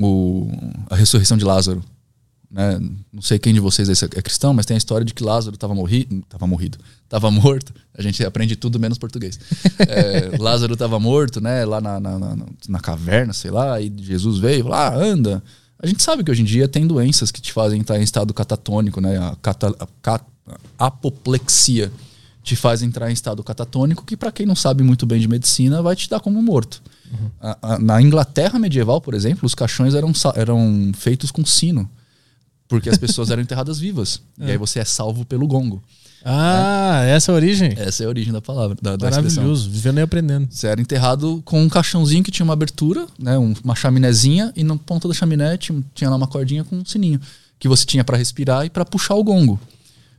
o- 0.00 0.50
a 0.90 0.96
ressurreição 0.96 1.36
de 1.36 1.44
Lázaro. 1.44 1.82
Né? 2.50 2.78
Não 3.12 3.22
sei 3.22 3.38
quem 3.38 3.52
de 3.52 3.60
vocês 3.60 3.88
é 3.88 4.06
é 4.16 4.22
cristão, 4.22 4.54
mas 4.54 4.66
tem 4.66 4.74
a 4.76 4.78
história 4.78 5.04
de 5.04 5.12
que 5.14 5.22
Lázaro 5.22 5.54
estava 5.54 5.74
morrido, 5.74 6.16
estava 6.18 6.46
morrido, 6.46 6.78
estava 7.04 7.30
morto. 7.30 7.72
A 7.94 8.02
gente 8.02 8.24
aprende 8.24 8.56
tudo 8.56 8.78
menos 8.78 8.98
português. 8.98 9.38
É, 9.78 10.36
Lázaro 10.38 10.72
estava 10.74 10.98
morto, 10.98 11.40
né? 11.40 11.64
Lá 11.64 11.80
na, 11.80 12.00
na, 12.00 12.18
na, 12.18 12.36
na 12.68 12.80
caverna, 12.80 13.32
sei 13.32 13.50
lá, 13.50 13.80
e 13.80 13.92
Jesus 13.98 14.38
veio, 14.38 14.66
lá 14.68 14.88
ah, 14.88 14.96
anda. 14.96 15.42
A 15.86 15.88
gente 15.88 16.02
sabe 16.02 16.24
que 16.24 16.30
hoje 16.30 16.42
em 16.42 16.44
dia 16.44 16.66
tem 16.66 16.86
doenças 16.86 17.30
que 17.30 17.40
te 17.40 17.52
fazem 17.52 17.80
estar 17.80 17.96
em 17.98 18.02
estado 18.02 18.34
catatônico, 18.34 19.00
né? 19.00 19.16
A, 19.18 19.36
cata, 19.40 19.74
a, 20.04 20.20
a 20.78 20.86
apoplexia 20.86 21.92
te 22.42 22.54
faz 22.56 22.82
entrar 22.82 23.10
em 23.10 23.12
estado 23.12 23.42
catatônico, 23.42 24.04
que 24.04 24.16
para 24.16 24.30
quem 24.32 24.46
não 24.46 24.54
sabe 24.56 24.82
muito 24.84 25.04
bem 25.06 25.20
de 25.20 25.26
medicina, 25.28 25.82
vai 25.82 25.94
te 25.96 26.08
dar 26.08 26.20
como 26.20 26.40
morto. 26.42 26.82
A- 27.40 27.58
a- 27.74 27.78
na 27.78 28.00
Inglaterra 28.02 28.58
medieval, 28.58 29.00
por 29.00 29.14
exemplo, 29.14 29.46
os 29.46 29.54
caixões 29.54 29.94
eram, 29.94 30.12
eram 30.34 30.90
feitos 30.94 31.30
com 31.30 31.44
sino, 31.44 31.88
porque 32.68 32.88
as 32.88 32.98
pessoas 32.98 33.30
eram 33.30 33.42
enterradas 33.42 33.78
vivas. 33.78 34.20
E 34.38 34.50
aí 34.52 34.56
você 34.58 34.78
é 34.80 34.84
salvo 34.84 35.24
pelo 35.24 35.46
gongo. 35.46 35.82
Ah, 36.28 37.02
essa 37.06 37.30
é 37.30 37.32
a 37.32 37.36
origem? 37.36 37.72
Essa 37.76 38.02
é 38.02 38.06
a 38.06 38.08
origem 38.08 38.32
da 38.32 38.42
palavra, 38.42 38.76
da, 38.82 38.96
da 38.96 39.08
expressão. 39.08 39.44
Maravilhoso, 39.44 39.70
vivendo 39.70 39.98
e 39.98 40.02
aprendendo. 40.02 40.48
Você 40.50 40.66
era 40.66 40.80
enterrado 40.80 41.40
com 41.44 41.62
um 41.62 41.68
caixãozinho 41.68 42.24
que 42.24 42.30
tinha 42.32 42.44
uma 42.44 42.52
abertura, 42.52 43.06
né, 43.18 43.38
um- 43.38 43.54
uma 43.62 43.76
chaminézinha, 43.76 44.52
e 44.56 44.64
na 44.64 44.76
ponta 44.76 45.06
da 45.06 45.14
chaminé 45.14 45.56
tinha, 45.56 45.82
tinha 45.94 46.10
lá 46.10 46.16
uma 46.16 46.26
cordinha 46.26 46.64
com 46.64 46.76
um 46.76 46.84
sininho 46.84 47.20
que 47.60 47.68
você 47.68 47.86
tinha 47.86 48.02
para 48.02 48.16
respirar 48.16 48.66
e 48.66 48.70
para 48.70 48.84
puxar 48.84 49.14
o 49.14 49.22
gongo. 49.22 49.58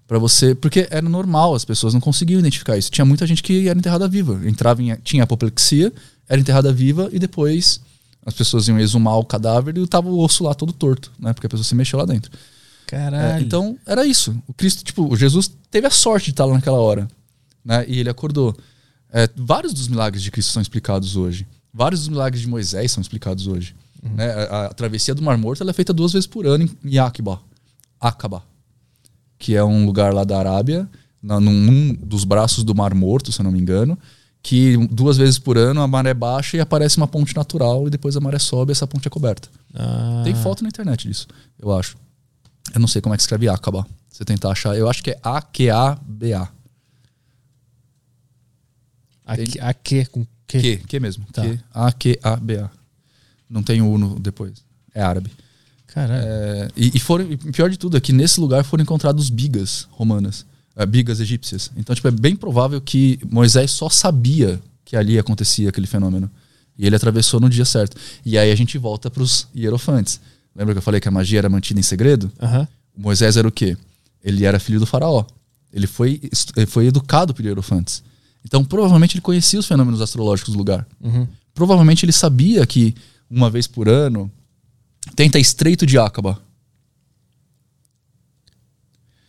Para 0.08 0.18
você, 0.18 0.56
porque 0.56 0.88
era 0.90 1.08
normal, 1.10 1.54
as 1.54 1.66
pessoas 1.66 1.94
não 1.94 2.00
conseguiam 2.00 2.40
identificar 2.40 2.78
isso. 2.78 2.90
Tinha 2.90 3.04
muita 3.04 3.28
gente 3.28 3.44
que 3.44 3.68
era 3.68 3.78
enterrada 3.78 4.08
viva, 4.08 4.40
entrava 4.48 4.82
em 4.82 4.96
tinha 5.04 5.24
apoplexia, 5.24 5.92
era 6.30 6.40
enterrada 6.40 6.72
viva 6.72 7.10
e 7.12 7.20
depois 7.20 7.82
as 8.26 8.34
pessoas 8.34 8.68
iam 8.70 8.80
exumar 8.80 9.18
o 9.18 9.26
cadáver 9.26 9.78
e 9.78 9.86
tava 9.86 10.08
o 10.10 10.20
osso 10.24 10.46
lá 10.46 10.54
todo 10.54 10.72
torto, 10.72 11.12
né, 11.20 11.34
porque 11.34 11.48
a 11.48 11.50
pessoa 11.50 11.66
se 11.66 11.76
mexeu 11.76 12.00
lá 12.00 12.06
dentro. 12.06 12.32
É, 12.96 13.00
Caralho. 13.00 13.46
então, 13.46 13.78
era 13.86 14.06
isso. 14.06 14.36
O 14.48 14.54
Cristo, 14.54 14.84
tipo, 14.84 15.12
o 15.12 15.16
Jesus 15.16 15.52
teve 15.70 15.88
a 15.88 15.92
sorte 15.92 16.26
de 16.26 16.32
estar 16.32 16.46
lá 16.46 16.54
naquela 16.54 16.78
hora. 16.80 17.08
Né? 17.64 17.86
E 17.88 18.00
ele 18.00 18.10
acordou. 18.10 18.56
É, 19.12 19.30
vários 19.36 19.74
dos 19.74 19.88
milagres 19.88 20.24
de 20.24 20.32
Cristo 20.32 20.52
são 20.52 20.62
explicados 20.62 21.16
hoje. 21.16 21.46
Vários 21.74 22.02
dos 22.02 22.10
milagres 22.10 22.42
de 22.42 22.48
Moisés 22.48 22.92
são 22.92 23.02
explicados 23.02 23.48
hoje. 23.48 23.76
Né? 24.02 24.32
A, 24.32 24.66
a 24.66 24.74
travessia 24.74 25.14
do 25.14 25.22
Mar 25.22 25.38
Morto 25.38 25.68
é 25.68 25.74
feita 25.74 25.94
duas 25.94 26.14
vezes 26.14 26.28
por 26.28 26.46
ano 26.46 26.64
em, 26.64 26.94
em 26.94 26.98
Aqaba. 26.98 27.42
Aqaba. 28.00 28.44
Que 29.38 29.56
é 29.56 29.64
um 29.64 29.86
lugar 29.86 30.14
lá 30.14 30.24
da 30.24 30.40
Arábia, 30.40 30.90
na, 31.22 31.40
num, 31.40 31.52
num 31.54 31.94
dos 31.94 32.24
braços 32.24 32.64
do 32.64 32.74
Mar 32.74 32.94
Morto, 32.94 33.32
se 33.32 33.40
eu 33.40 33.44
não 33.44 33.52
me 33.52 33.60
engano. 33.60 33.98
Que 34.42 34.78
duas 34.88 35.18
vezes 35.18 35.38
por 35.38 35.58
ano 35.58 35.82
a 35.82 35.88
maré 35.88 36.14
baixa 36.14 36.56
e 36.56 36.60
aparece 36.60 36.98
uma 36.98 37.08
ponte 37.08 37.36
natural 37.36 37.88
e 37.88 37.90
depois 37.90 38.16
a 38.16 38.20
maré 38.20 38.40
sobe 38.40 38.72
e 38.72 38.74
essa 38.74 38.88
ponte 38.88 39.08
é 39.08 39.10
coberta. 39.10 39.50
Ah, 39.74 40.22
Tem 40.24 40.34
foto 40.36 40.64
na 40.64 40.70
internet 40.70 41.08
disso, 41.08 41.28
eu 41.60 41.76
acho. 41.76 41.98
Eu 42.74 42.80
não 42.80 42.88
sei 42.88 43.02
como 43.02 43.14
é 43.14 43.18
que 43.18 43.24
escreve 43.24 43.48
Acaba. 43.48 43.86
Você 44.10 44.26
tentar 44.26 44.52
achar, 44.52 44.76
eu 44.76 44.90
acho 44.90 45.04
que 45.04 45.12
é 45.12 45.20
A-Q-A-B-A. 45.22 46.50
Aqui, 49.26 49.60
aqui 49.60 50.06
com 50.06 50.26
que? 50.48 50.60
Que, 50.60 50.78
que 50.78 51.00
mesmo. 51.00 51.26
Tá. 51.32 51.44
A-Q-A-B-A. 51.74 52.70
Não 53.50 53.62
tem 53.62 53.82
o 53.82 53.94
U 53.94 54.20
depois. 54.20 54.54
É 54.94 55.02
árabe. 55.02 55.32
Caralho. 55.88 56.24
É, 56.26 56.68
e, 56.76 56.92
e 56.96 57.00
foram, 57.00 57.32
e 57.32 57.38
pior 57.38 57.70
de 57.70 57.78
tudo 57.78 57.98
é 57.98 58.00
que 58.00 58.14
nesse 58.14 58.40
lugar 58.40 58.64
foram 58.64 58.84
encontrados 58.84 59.30
bigas 59.30 59.88
romanas, 59.92 60.46
é, 60.76 60.86
bigas 60.86 61.20
egípcias. 61.20 61.72
Então, 61.76 61.96
tipo, 61.96 62.08
é 62.08 62.12
bem 62.12 62.36
provável 62.36 62.80
que 62.82 63.20
Moisés 63.30 63.72
só 63.72 63.90
sabia 63.90 64.60
que 64.86 64.96
ali 64.96 65.20
acontecia 65.20 65.70
aquele 65.70 65.88
fenômeno. 65.88 66.30
E 66.78 66.86
ele 66.86 66.96
atravessou 66.96 67.40
no 67.40 67.50
dia 67.50 67.66
certo. 67.66 67.98
E 68.24 68.38
aí 68.38 68.52
a 68.52 68.56
gente 68.56 68.78
volta 68.78 69.10
para 69.10 69.24
os 69.24 69.48
hierofantes. 69.56 70.20
Lembra 70.58 70.74
que 70.74 70.80
eu 70.80 70.82
falei 70.82 71.00
que 71.00 71.08
a 71.08 71.12
magia 71.12 71.38
era 71.38 71.50
mantida 71.50 71.80
em 71.80 71.84
segredo? 71.84 72.32
Aham. 72.42 72.68
Moisés 72.98 73.38
era 73.38 73.48
o 73.48 73.52
quê? 73.52 73.78
Ele 74.24 74.44
era 74.44 74.60
filho 74.60 74.80
do 74.80 74.88
faraó. 74.88 75.24
Ele 75.72 75.86
foi, 75.86 76.20
ele 76.56 76.66
foi 76.66 76.88
educado 76.88 77.32
por 77.32 77.46
hierofantes. 77.46 78.02
Então, 78.44 78.66
provavelmente 78.66 79.14
ele 79.16 79.22
conhecia 79.22 79.60
os 79.60 79.68
fenômenos 79.68 80.02
astrológicos 80.02 80.54
do 80.54 80.58
lugar. 80.58 80.88
Uhum. 81.00 81.28
Provavelmente 81.54 82.04
ele 82.06 82.12
sabia 82.12 82.66
que 82.66 82.96
uma 83.30 83.52
vez 83.52 83.68
por 83.68 83.88
ano 83.88 84.32
tenta 85.16 85.38
estreito 85.38 85.86
de 85.86 86.00
Acaba. 86.00 86.42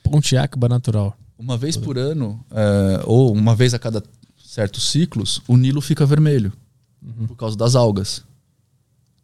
Ponte 0.02 0.34
Acaba 0.34 0.66
natural. 0.66 1.14
Uma 1.38 1.58
vez 1.58 1.76
por 1.76 1.98
ano, 1.98 2.42
é, 2.50 3.02
ou 3.04 3.32
uma 3.32 3.54
vez 3.54 3.74
a 3.74 3.78
cada 3.78 4.02
certos 4.42 4.90
ciclos, 4.90 5.42
o 5.46 5.58
Nilo 5.58 5.82
fica 5.82 6.06
vermelho 6.06 6.52
por 7.26 7.36
causa 7.36 7.56
das 7.56 7.74
algas. 7.74 8.24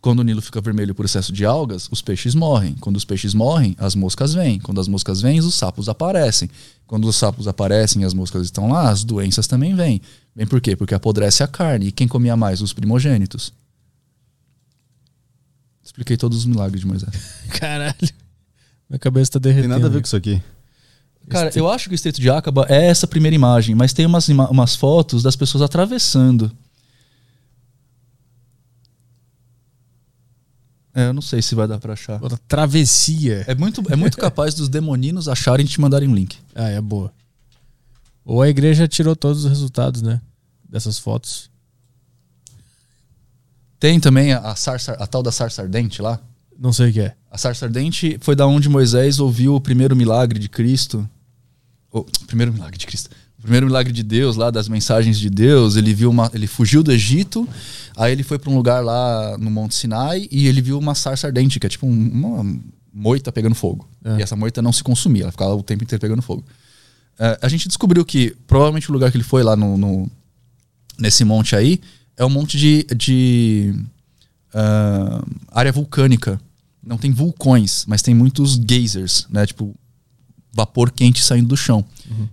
Quando 0.04 0.18
o 0.18 0.22
Nilo 0.22 0.42
fica 0.42 0.60
vermelho 0.60 0.94
por 0.94 1.06
excesso 1.06 1.32
de 1.32 1.46
algas, 1.46 1.88
os 1.90 2.02
peixes 2.02 2.34
morrem. 2.34 2.74
Quando 2.74 2.96
os 2.98 3.06
peixes 3.06 3.32
morrem, 3.32 3.74
as 3.78 3.94
moscas 3.94 4.34
vêm. 4.34 4.60
Quando 4.60 4.78
as 4.78 4.86
moscas 4.86 5.22
vêm, 5.22 5.38
os 5.40 5.54
sapos 5.54 5.88
aparecem. 5.88 6.50
Quando 6.86 7.08
os 7.08 7.16
sapos 7.16 7.48
aparecem 7.48 8.02
e 8.02 8.04
as 8.04 8.12
moscas 8.12 8.44
estão 8.44 8.68
lá, 8.68 8.90
as 8.90 9.02
doenças 9.02 9.46
também 9.46 9.74
vêm. 9.74 10.02
Vem 10.36 10.46
por 10.46 10.60
quê? 10.60 10.76
Porque 10.76 10.94
apodrece 10.94 11.42
a 11.42 11.46
carne. 11.48 11.86
E 11.86 11.90
quem 11.90 12.06
comia 12.06 12.36
mais? 12.36 12.60
Os 12.60 12.74
primogênitos. 12.74 13.50
Expliquei 15.82 16.18
todos 16.18 16.36
os 16.36 16.44
milagres 16.44 16.82
de 16.82 16.86
Moisés. 16.86 17.14
Caralho. 17.58 17.96
Minha 18.90 18.98
cabeça 18.98 19.32
tá 19.32 19.40
Tem 19.40 19.52
derretendo. 19.52 19.72
nada 19.72 19.86
a 19.86 19.88
ver 19.88 20.02
com 20.02 20.06
isso 20.06 20.16
aqui. 20.16 20.38
Cara, 21.30 21.50
eu 21.54 21.66
acho 21.66 21.88
que 21.88 21.94
o 21.94 21.96
Estreito 21.96 22.20
de 22.20 22.28
Acaba 22.28 22.66
é 22.68 22.88
essa 22.88 23.06
primeira 23.06 23.34
imagem, 23.34 23.74
mas 23.74 23.94
tem 23.94 24.04
umas, 24.04 24.28
umas 24.28 24.76
fotos 24.76 25.22
das 25.22 25.34
pessoas 25.34 25.62
atravessando. 25.62 26.52
É, 30.94 31.08
eu 31.08 31.12
não 31.12 31.20
sei 31.20 31.42
se 31.42 31.56
vai 31.56 31.66
dar 31.66 31.78
pra 31.78 31.94
achar. 31.94 32.20
Travessia. 32.46 33.44
É 33.48 33.54
muito, 33.54 33.82
é 33.90 33.96
muito 33.96 34.16
capaz 34.16 34.54
dos 34.54 34.68
demoninos 34.68 35.28
acharem 35.28 35.66
e 35.66 35.68
te 35.68 35.80
mandarem 35.80 36.08
um 36.08 36.14
link. 36.14 36.38
Ah, 36.56 36.68
é 36.68 36.80
boa. 36.80 37.12
Ou 38.24 38.40
a 38.40 38.48
igreja 38.48 38.86
tirou 38.86 39.16
todos 39.16 39.44
os 39.44 39.50
resultados, 39.50 40.02
né? 40.02 40.20
Dessas 40.68 41.00
fotos. 41.00 41.50
Tem 43.80 43.98
também 43.98 44.32
a, 44.32 44.38
a, 44.38 44.54
sarça, 44.54 44.92
a 44.92 45.06
tal 45.06 45.20
da 45.20 45.32
sarça 45.32 45.62
ardente 45.62 46.00
lá. 46.00 46.20
Não 46.56 46.72
sei 46.72 46.90
o 46.90 46.92
que 46.92 47.00
é. 47.00 47.16
A 47.28 47.36
sarça 47.36 47.66
ardente 47.66 48.16
foi 48.20 48.36
da 48.36 48.46
onde 48.46 48.68
Moisés 48.68 49.18
ouviu 49.18 49.56
o 49.56 49.60
primeiro 49.60 49.96
milagre 49.96 50.38
de 50.38 50.48
Cristo. 50.48 51.08
O 51.90 52.04
primeiro 52.28 52.52
milagre 52.52 52.78
de 52.78 52.86
Cristo. 52.86 53.10
Primeiro 53.44 53.66
milagre 53.66 53.92
de 53.92 54.02
Deus 54.02 54.36
lá, 54.36 54.50
das 54.50 54.68
mensagens 54.68 55.18
de 55.18 55.30
Deus, 55.30 55.76
ele 55.76 55.94
viu 55.94 56.10
uma. 56.10 56.30
Ele 56.34 56.46
fugiu 56.46 56.82
do 56.82 56.90
Egito, 56.90 57.48
aí 57.96 58.10
ele 58.12 58.22
foi 58.22 58.38
para 58.38 58.50
um 58.50 58.56
lugar 58.56 58.82
lá 58.82 59.36
no 59.38 59.50
Monte 59.50 59.74
Sinai 59.74 60.26
e 60.30 60.46
ele 60.48 60.60
viu 60.60 60.78
uma 60.78 60.94
sarça 60.94 61.26
ardente, 61.26 61.60
que 61.60 61.66
é 61.66 61.70
tipo 61.70 61.86
um- 61.86 62.08
uma 62.12 62.60
moita 62.92 63.30
pegando 63.30 63.54
fogo. 63.54 63.88
É. 64.04 64.18
E 64.18 64.22
essa 64.22 64.34
moita 64.34 64.60
não 64.62 64.72
se 64.72 64.82
consumia, 64.82 65.22
ela 65.24 65.32
ficava 65.32 65.54
o 65.54 65.62
tempo 65.62 65.84
inteiro 65.84 66.00
pegando 66.00 66.22
fogo. 66.22 66.42
É, 67.18 67.38
a 67.42 67.48
gente 67.48 67.68
descobriu 67.68 68.04
que 68.04 68.34
provavelmente 68.46 68.90
o 68.90 68.92
lugar 68.92 69.10
que 69.10 69.16
ele 69.16 69.24
foi 69.24 69.42
lá 69.42 69.54
no, 69.54 69.76
no- 69.76 70.10
nesse 70.98 71.24
monte 71.24 71.54
aí 71.54 71.80
é 72.16 72.24
um 72.24 72.30
monte 72.30 72.56
de, 72.58 72.84
de 72.96 73.74
ah, 74.52 75.22
área 75.52 75.72
vulcânica. 75.72 76.40
Não 76.86 76.96
tem 76.98 77.10
vulcões, 77.10 77.84
mas 77.86 78.02
tem 78.02 78.14
muitos 78.14 78.54
geysers, 78.68 79.26
né? 79.30 79.46
Tipo, 79.46 79.74
vapor 80.54 80.90
quente 80.92 81.22
saindo 81.22 81.48
do 81.48 81.56
chão. 81.56 81.84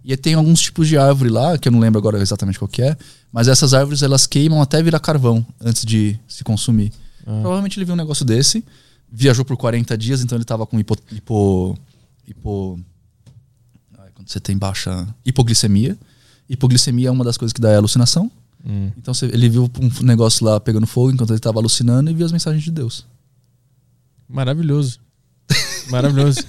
E 0.03 0.11
aí 0.11 0.18
tem 0.18 0.35
alguns 0.35 0.61
tipos 0.61 0.88
de 0.88 0.98
árvore 0.98 1.30
lá, 1.30 1.57
que 1.57 1.68
eu 1.68 1.72
não 1.72 1.80
lembro 1.80 1.98
agora 1.99 2.22
exatamente 2.22 2.60
qual 2.60 2.68
que 2.69 2.81
é, 2.81 2.95
mas 3.31 3.48
essas 3.48 3.73
árvores 3.73 4.02
elas 4.03 4.27
queimam 4.27 4.61
até 4.61 4.81
virar 4.84 4.99
carvão 4.99 5.45
antes 5.60 5.84
de 5.85 6.18
se 6.27 6.43
consumir. 6.43 6.91
Provavelmente 7.23 7.77
ele 7.77 7.85
viu 7.85 7.93
um 7.93 7.98
negócio 7.98 8.23
desse, 8.26 8.64
viajou 9.11 9.43
por 9.45 9.57
40 9.57 9.98
dias, 9.98 10.22
então 10.22 10.38
ele 10.38 10.45
tava 10.45 10.65
com 10.68 10.80
hipo, 10.80 10.95
hipo, 11.11 11.77
hipo 12.27 12.80
ai, 13.98 14.10
quando 14.14 14.30
você 14.30 14.39
tem 14.39 14.57
baixa 14.57 15.07
hipoglicemia. 15.26 15.98
Hipoglicemia 16.49 17.07
é 17.07 17.11
uma 17.11 17.23
das 17.23 17.38
coisas 17.38 17.53
que 17.53 17.61
dá 17.61 17.76
alucinação. 17.76 18.30
Hum. 18.65 18.91
Então 18.98 19.14
você- 19.14 19.26
ele 19.27 19.49
viu 19.49 19.69
um 19.80 20.03
negócio 20.06 20.45
lá 20.45 20.60
pegando 20.60 20.85
fogo 20.85 21.11
enquanto 21.11 21.30
ele 21.31 21.38
estava 21.39 21.60
alucinando 21.60 22.11
e 22.11 22.14
viu 22.14 22.26
as 22.26 22.31
mensagens 22.31 22.64
de 22.64 22.69
Deus. 22.72 23.06
Maravilhoso. 24.30 24.99
Maravilhoso. 25.89 26.39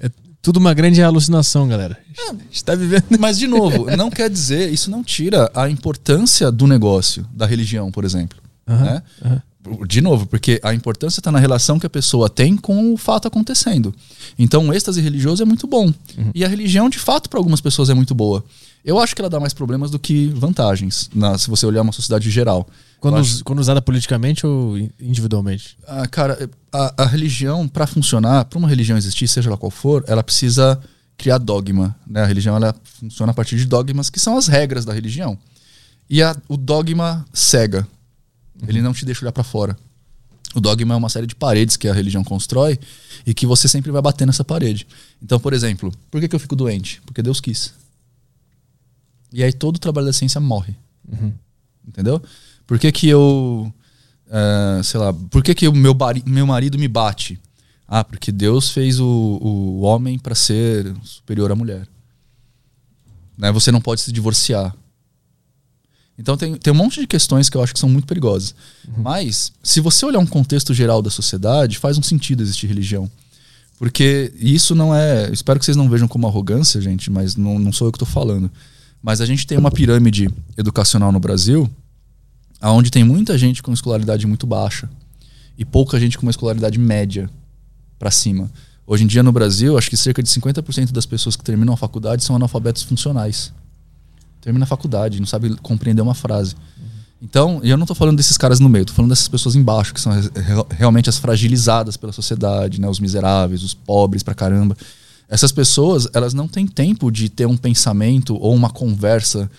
É 0.00 0.10
tudo 0.42 0.58
uma 0.58 0.74
grande 0.74 1.00
alucinação, 1.00 1.68
galera. 1.68 1.96
A 2.28 2.32
gente 2.32 2.64
tá 2.64 2.74
vivendo. 2.74 3.04
Mas, 3.18 3.38
de 3.38 3.46
novo, 3.46 3.86
não 3.96 4.10
quer 4.10 4.28
dizer, 4.28 4.72
isso 4.72 4.90
não 4.90 5.02
tira 5.04 5.48
a 5.54 5.70
importância 5.70 6.50
do 6.50 6.66
negócio, 6.66 7.24
da 7.32 7.46
religião, 7.46 7.92
por 7.92 8.04
exemplo. 8.04 8.36
Aham, 8.68 8.84
né? 8.84 9.02
aham. 9.24 9.42
De 9.86 10.00
novo, 10.00 10.26
porque 10.26 10.60
a 10.64 10.74
importância 10.74 11.20
está 11.20 11.30
na 11.30 11.38
relação 11.38 11.78
que 11.78 11.86
a 11.86 11.90
pessoa 11.90 12.28
tem 12.28 12.56
com 12.56 12.92
o 12.92 12.96
fato 12.96 13.28
acontecendo. 13.28 13.94
Então, 14.36 14.68
o 14.68 14.74
êxtase 14.74 15.00
religioso 15.00 15.40
é 15.40 15.46
muito 15.46 15.68
bom. 15.68 15.94
E 16.34 16.44
a 16.44 16.48
religião, 16.48 16.90
de 16.90 16.98
fato, 16.98 17.30
para 17.30 17.38
algumas 17.38 17.60
pessoas 17.60 17.88
é 17.88 17.94
muito 17.94 18.12
boa. 18.12 18.44
Eu 18.84 18.98
acho 18.98 19.14
que 19.14 19.22
ela 19.22 19.30
dá 19.30 19.38
mais 19.38 19.52
problemas 19.54 19.90
do 19.90 19.98
que 19.98 20.26
vantagens, 20.28 21.08
na- 21.14 21.38
se 21.38 21.48
você 21.48 21.64
olhar 21.64 21.82
uma 21.82 21.92
sociedade 21.92 22.28
geral. 22.30 22.68
Quando, 23.00 23.14
us- 23.20 23.42
quando 23.42 23.58
usada 23.60 23.80
politicamente 23.82 24.46
ou 24.46 24.76
in- 24.76 24.90
individualmente? 25.00 25.76
Ah, 25.86 26.06
cara, 26.08 26.48
a, 26.72 27.02
a 27.04 27.06
religião, 27.06 27.68
para 27.68 27.86
funcionar, 27.86 28.44
para 28.46 28.58
uma 28.58 28.68
religião 28.68 28.96
existir, 28.98 29.28
seja 29.28 29.50
lá 29.50 29.56
qual 29.56 29.70
for, 29.70 30.04
ela 30.08 30.22
precisa 30.22 30.80
criar 31.16 31.38
dogma. 31.38 31.94
Né? 32.06 32.22
A 32.22 32.26
religião 32.26 32.56
ela 32.56 32.74
funciona 33.00 33.30
a 33.30 33.34
partir 33.34 33.56
de 33.56 33.66
dogmas, 33.66 34.10
que 34.10 34.18
são 34.18 34.36
as 34.36 34.46
regras 34.48 34.84
da 34.84 34.92
religião. 34.92 35.38
E 36.10 36.20
a- 36.22 36.36
o 36.48 36.56
dogma 36.56 37.24
cega. 37.32 37.86
Ele 38.66 38.82
não 38.82 38.92
te 38.92 39.04
deixa 39.04 39.24
olhar 39.24 39.32
para 39.32 39.44
fora. 39.44 39.76
O 40.54 40.60
dogma 40.60 40.94
é 40.94 40.96
uma 40.96 41.08
série 41.08 41.26
de 41.26 41.34
paredes 41.34 41.76
que 41.76 41.88
a 41.88 41.94
religião 41.94 42.22
constrói 42.22 42.78
e 43.26 43.32
que 43.32 43.46
você 43.46 43.66
sempre 43.68 43.90
vai 43.90 44.02
bater 44.02 44.26
nessa 44.26 44.44
parede. 44.44 44.86
Então, 45.22 45.40
por 45.40 45.52
exemplo, 45.52 45.92
por 46.10 46.20
que, 46.20 46.28
que 46.28 46.34
eu 46.36 46.40
fico 46.40 46.54
doente? 46.54 47.00
Porque 47.06 47.22
Deus 47.22 47.40
quis. 47.40 47.72
E 49.32 49.42
aí 49.42 49.52
todo 49.52 49.76
o 49.76 49.78
trabalho 49.78 50.06
da 50.06 50.12
ciência 50.12 50.40
morre. 50.40 50.74
Entendeu? 51.86 52.22
Por 52.66 52.78
que, 52.78 52.90
que 52.92 53.08
eu. 53.08 53.72
ah, 54.30 54.80
sei 54.84 55.00
lá, 55.00 55.12
por 55.12 55.42
que, 55.42 55.54
que 55.54 55.66
o 55.68 55.72
meu, 55.74 55.94
bari- 55.94 56.22
meu 56.26 56.46
marido 56.46 56.78
me 56.78 56.88
bate? 56.88 57.38
Ah, 57.88 58.02
porque 58.04 58.30
Deus 58.32 58.70
fez 58.70 58.98
o, 59.00 59.06
o 59.06 59.80
homem 59.80 60.18
para 60.18 60.34
ser 60.34 60.94
superior 61.02 61.50
à 61.52 61.54
mulher. 61.54 61.86
Né? 63.36 63.50
Você 63.52 63.70
não 63.72 63.80
pode 63.80 64.00
se 64.00 64.12
divorciar. 64.12 64.74
Então 66.18 66.36
tem, 66.36 66.54
tem 66.56 66.72
um 66.72 66.76
monte 66.76 67.00
de 67.00 67.06
questões 67.06 67.48
que 67.50 67.56
eu 67.56 67.62
acho 67.62 67.72
que 67.74 67.80
são 67.80 67.88
muito 67.88 68.06
perigosas. 68.06 68.54
Mas, 68.96 69.52
se 69.62 69.80
você 69.80 70.06
olhar 70.06 70.18
um 70.20 70.26
contexto 70.26 70.72
geral 70.72 71.02
da 71.02 71.10
sociedade, 71.10 71.78
faz 71.78 71.98
um 71.98 72.02
sentido 72.02 72.42
existir 72.42 72.66
religião. 72.66 73.10
Porque 73.78 74.32
isso 74.36 74.74
não 74.74 74.94
é. 74.94 75.30
Espero 75.32 75.58
que 75.58 75.64
vocês 75.64 75.76
não 75.76 75.88
vejam 75.88 76.06
como 76.06 76.26
arrogância, 76.26 76.80
gente, 76.80 77.10
mas 77.10 77.34
não, 77.34 77.58
não 77.58 77.72
sou 77.72 77.88
eu 77.88 77.92
que 77.92 77.96
estou 77.96 78.06
falando. 78.08 78.50
Mas 79.02 79.20
a 79.20 79.26
gente 79.26 79.46
tem 79.46 79.58
uma 79.58 79.70
pirâmide 79.70 80.30
educacional 80.56 81.10
no 81.12 81.18
Brasil 81.20 81.68
onde 82.64 82.90
tem 82.90 83.02
muita 83.02 83.36
gente 83.36 83.60
com 83.62 83.72
escolaridade 83.72 84.24
muito 84.26 84.46
baixa 84.46 84.88
e 85.58 85.64
pouca 85.64 85.98
gente 85.98 86.16
com 86.16 86.24
uma 86.24 86.30
escolaridade 86.30 86.78
média 86.78 87.28
para 87.98 88.10
cima. 88.10 88.48
Hoje 88.86 89.02
em 89.04 89.06
dia 89.06 89.22
no 89.22 89.32
Brasil, 89.32 89.76
acho 89.76 89.90
que 89.90 89.96
cerca 89.96 90.22
de 90.22 90.28
50% 90.28 90.92
das 90.92 91.04
pessoas 91.06 91.34
que 91.34 91.42
terminam 91.42 91.74
a 91.74 91.76
faculdade 91.76 92.22
são 92.22 92.36
analfabetos 92.36 92.82
funcionais. 92.84 93.52
Termina 94.40 94.64
a 94.64 94.66
faculdade, 94.68 95.18
não 95.18 95.26
sabe 95.26 95.56
compreender 95.56 96.02
uma 96.02 96.14
frase. 96.14 96.54
Então, 97.20 97.60
eu 97.62 97.76
não 97.76 97.86
tô 97.86 97.94
falando 97.94 98.16
desses 98.16 98.36
caras 98.36 98.58
no 98.58 98.68
meio, 98.68 98.84
tô 98.84 98.92
falando 98.92 99.10
dessas 99.10 99.28
pessoas 99.28 99.54
embaixo, 99.54 99.94
que 99.94 100.00
são 100.00 100.12
re- 100.12 100.28
re- 100.34 100.66
realmente 100.76 101.08
as 101.08 101.16
fragilizadas 101.18 101.96
pela 101.96 102.12
sociedade, 102.12 102.80
né? 102.80 102.88
Os 102.88 102.98
miseráveis, 102.98 103.62
os 103.62 103.72
pobres 103.74 104.24
pra 104.24 104.34
caramba. 104.34 104.76
Essas 105.32 105.50
pessoas, 105.50 106.06
elas 106.12 106.34
não 106.34 106.46
têm 106.46 106.66
tempo 106.66 107.10
de 107.10 107.30
ter 107.30 107.46
um 107.46 107.56
pensamento 107.56 108.36
ou 108.36 108.54
uma 108.54 108.68
conversa 108.68 109.50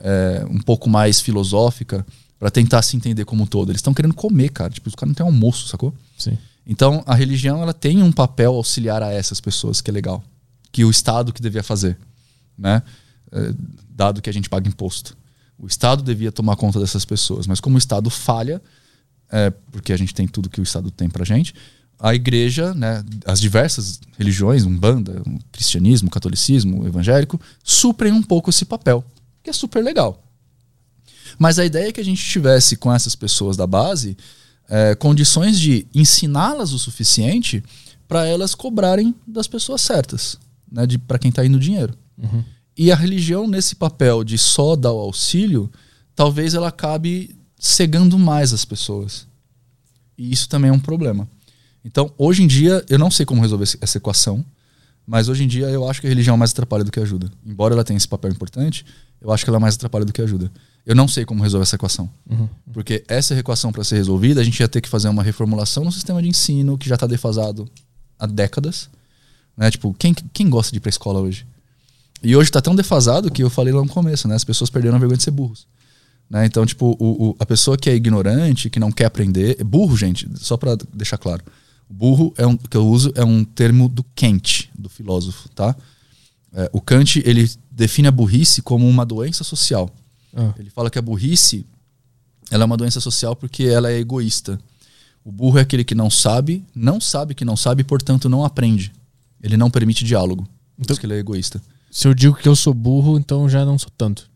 é, 0.00 0.44
um 0.50 0.58
pouco 0.58 0.90
mais 0.90 1.20
filosófica 1.20 2.04
pra 2.36 2.50
tentar 2.50 2.82
se 2.82 2.96
entender 2.96 3.24
como 3.24 3.44
um 3.44 3.46
todo. 3.46 3.70
Eles 3.70 3.78
estão 3.78 3.94
querendo 3.94 4.12
comer, 4.12 4.48
cara. 4.48 4.72
Tipo, 4.72 4.88
os 4.88 4.96
caras 4.96 5.10
não 5.10 5.14
têm 5.14 5.24
almoço, 5.24 5.68
sacou? 5.68 5.94
Sim. 6.18 6.36
Então, 6.66 7.04
a 7.06 7.14
religião 7.14 7.62
ela 7.62 7.72
tem 7.72 8.02
um 8.02 8.10
papel 8.10 8.54
auxiliar 8.54 9.04
a 9.04 9.12
essas 9.12 9.40
pessoas, 9.40 9.80
que 9.80 9.88
é 9.88 9.94
legal. 9.94 10.20
Que 10.72 10.84
o 10.84 10.90
Estado 10.90 11.32
que 11.32 11.40
devia 11.40 11.62
fazer, 11.62 11.96
né? 12.58 12.82
Eh, 13.30 13.54
dado 13.88 14.20
que 14.20 14.30
a 14.30 14.32
gente 14.32 14.48
paga 14.48 14.68
imposto. 14.68 15.16
O 15.56 15.68
Estado 15.68 16.02
devia 16.02 16.32
tomar 16.32 16.56
conta 16.56 16.80
dessas 16.80 17.04
pessoas, 17.04 17.46
mas 17.46 17.60
como 17.60 17.76
o 17.76 17.78
Estado 17.78 18.10
falha, 18.10 18.60
eh, 19.30 19.52
porque 19.70 19.92
a 19.92 19.96
gente 19.96 20.12
tem 20.12 20.26
tudo 20.26 20.50
que 20.50 20.60
o 20.60 20.64
Estado 20.64 20.90
tem 20.90 21.08
pra 21.08 21.24
gente, 21.24 21.54
a 22.00 22.14
igreja, 22.14 22.72
né, 22.72 23.04
as 23.26 23.38
diversas 23.40 24.00
religiões, 24.16 24.64
umbanda, 24.64 25.22
o 25.26 25.38
cristianismo, 25.52 26.08
o 26.08 26.10
catolicismo, 26.10 26.82
o 26.82 26.88
evangélico, 26.88 27.38
suprem 27.62 28.12
um 28.12 28.22
pouco 28.22 28.48
esse 28.48 28.64
papel, 28.64 29.04
que 29.42 29.50
é 29.50 29.52
super 29.52 29.84
legal. 29.84 30.24
Mas 31.38 31.58
a 31.58 31.64
ideia 31.64 31.88
é 31.88 31.92
que 31.92 32.00
a 32.00 32.04
gente 32.04 32.24
tivesse 32.24 32.76
com 32.76 32.92
essas 32.92 33.14
pessoas 33.14 33.56
da 33.56 33.66
base 33.66 34.16
é, 34.68 34.94
condições 34.94 35.60
de 35.60 35.86
ensiná-las 35.94 36.72
o 36.72 36.78
suficiente 36.78 37.62
para 38.08 38.26
elas 38.26 38.54
cobrarem 38.54 39.14
das 39.26 39.46
pessoas 39.46 39.82
certas, 39.82 40.38
né, 40.72 40.86
para 41.06 41.18
quem 41.18 41.28
está 41.28 41.44
indo 41.44 41.60
dinheiro. 41.60 41.94
E 42.76 42.90
a 42.90 42.96
religião, 42.96 43.46
nesse 43.46 43.76
papel 43.76 44.24
de 44.24 44.38
só 44.38 44.74
dar 44.74 44.92
o 44.92 44.98
auxílio, 44.98 45.70
talvez 46.14 46.54
ela 46.54 46.68
acabe 46.68 47.36
cegando 47.58 48.18
mais 48.18 48.54
as 48.54 48.64
pessoas. 48.64 49.26
E 50.16 50.32
isso 50.32 50.48
também 50.48 50.70
é 50.70 50.72
um 50.72 50.80
problema. 50.80 51.28
Então, 51.84 52.12
hoje 52.18 52.42
em 52.42 52.46
dia, 52.46 52.84
eu 52.88 52.98
não 52.98 53.10
sei 53.10 53.24
como 53.24 53.40
resolver 53.40 53.64
essa 53.80 53.98
equação, 53.98 54.44
mas 55.06 55.28
hoje 55.28 55.44
em 55.44 55.48
dia 55.48 55.66
eu 55.68 55.88
acho 55.88 56.00
que 56.00 56.06
a 56.06 56.10
religião 56.10 56.36
mais 56.36 56.50
atrapalha 56.52 56.84
do 56.84 56.90
que 56.92 57.00
ajuda. 57.00 57.30
Embora 57.44 57.74
ela 57.74 57.82
tenha 57.84 57.96
esse 57.96 58.06
papel 58.08 58.30
importante, 58.30 58.84
eu 59.20 59.32
acho 59.32 59.44
que 59.44 59.50
ela 59.50 59.58
mais 59.58 59.74
atrapalha 59.74 60.04
do 60.04 60.12
que 60.12 60.20
ajuda. 60.22 60.50
Eu 60.86 60.94
não 60.94 61.08
sei 61.08 61.24
como 61.24 61.42
resolver 61.42 61.62
essa 61.62 61.76
equação. 61.76 62.08
Porque 62.72 63.04
essa 63.08 63.34
equação, 63.34 63.72
para 63.72 63.82
ser 63.84 63.96
resolvida, 63.96 64.40
a 64.40 64.44
gente 64.44 64.60
ia 64.60 64.68
ter 64.68 64.80
que 64.80 64.88
fazer 64.88 65.08
uma 65.08 65.22
reformulação 65.22 65.84
no 65.84 65.92
sistema 65.92 66.22
de 66.22 66.28
ensino 66.28 66.76
que 66.78 66.88
já 66.88 66.94
está 66.94 67.06
defasado 67.06 67.68
há 68.18 68.26
décadas. 68.26 68.88
Né? 69.56 69.70
Tipo, 69.70 69.94
quem, 69.98 70.14
quem 70.32 70.48
gosta 70.48 70.70
de 70.72 70.78
ir 70.78 70.80
pra 70.80 70.88
escola 70.90 71.20
hoje? 71.20 71.46
E 72.22 72.36
hoje 72.36 72.48
está 72.50 72.60
tão 72.60 72.74
defasado 72.74 73.30
que 73.30 73.42
eu 73.42 73.50
falei 73.50 73.72
lá 73.72 73.80
no 73.82 73.88
começo, 73.88 74.28
né? 74.28 74.34
As 74.34 74.44
pessoas 74.44 74.68
perderam 74.70 74.96
a 74.96 74.98
vergonha 74.98 75.16
de 75.16 75.22
ser 75.22 75.30
burros. 75.30 75.66
Né? 76.28 76.44
Então, 76.46 76.64
tipo, 76.66 76.96
o, 76.98 77.30
o- 77.30 77.36
a 77.38 77.46
pessoa 77.46 77.76
que 77.78 77.88
é 77.90 77.94
ignorante, 77.94 78.68
que 78.70 78.78
não 78.78 78.92
quer 78.92 79.06
aprender. 79.06 79.56
é 79.58 79.64
Burro, 79.64 79.96
gente, 79.96 80.28
só 80.36 80.56
para 80.56 80.76
deixar 80.92 81.16
claro. 81.18 81.42
Burro 81.92 82.32
é 82.36 82.46
um, 82.46 82.56
que 82.56 82.76
eu 82.76 82.86
uso 82.86 83.12
é 83.16 83.24
um 83.24 83.44
termo 83.44 83.88
do 83.88 84.04
Kant, 84.14 84.70
do 84.78 84.88
filósofo, 84.88 85.48
tá? 85.50 85.74
É, 86.52 86.70
o 86.72 86.80
Kant, 86.80 87.20
ele 87.24 87.50
define 87.70 88.08
a 88.08 88.12
burrice 88.12 88.62
como 88.62 88.88
uma 88.88 89.04
doença 89.04 89.42
social. 89.42 89.90
Ah. 90.34 90.54
Ele 90.58 90.70
fala 90.70 90.88
que 90.88 90.98
a 90.98 91.02
burrice 91.02 91.66
ela 92.50 92.62
é 92.62 92.66
uma 92.66 92.76
doença 92.76 93.00
social 93.00 93.34
porque 93.34 93.64
ela 93.64 93.90
é 93.90 93.98
egoísta. 93.98 94.58
O 95.24 95.30
burro 95.32 95.58
é 95.58 95.62
aquele 95.62 95.84
que 95.84 95.94
não 95.94 96.08
sabe, 96.08 96.64
não 96.74 97.00
sabe 97.00 97.34
que 97.34 97.44
não 97.44 97.56
sabe 97.56 97.82
portanto, 97.84 98.28
não 98.28 98.44
aprende. 98.44 98.92
Ele 99.42 99.56
não 99.56 99.70
permite 99.70 100.04
diálogo. 100.04 100.44
Por 100.44 100.82
Então- 100.84 100.94
isso 100.94 101.00
que 101.00 101.06
ele 101.06 101.14
é 101.14 101.18
egoísta. 101.18 101.60
Se 101.90 102.06
eu 102.06 102.14
digo 102.14 102.36
que 102.36 102.48
eu 102.48 102.54
sou 102.54 102.72
burro, 102.72 103.18
então 103.18 103.48
já 103.48 103.64
não 103.64 103.76
sou 103.78 103.90
tanto. 103.98 104.29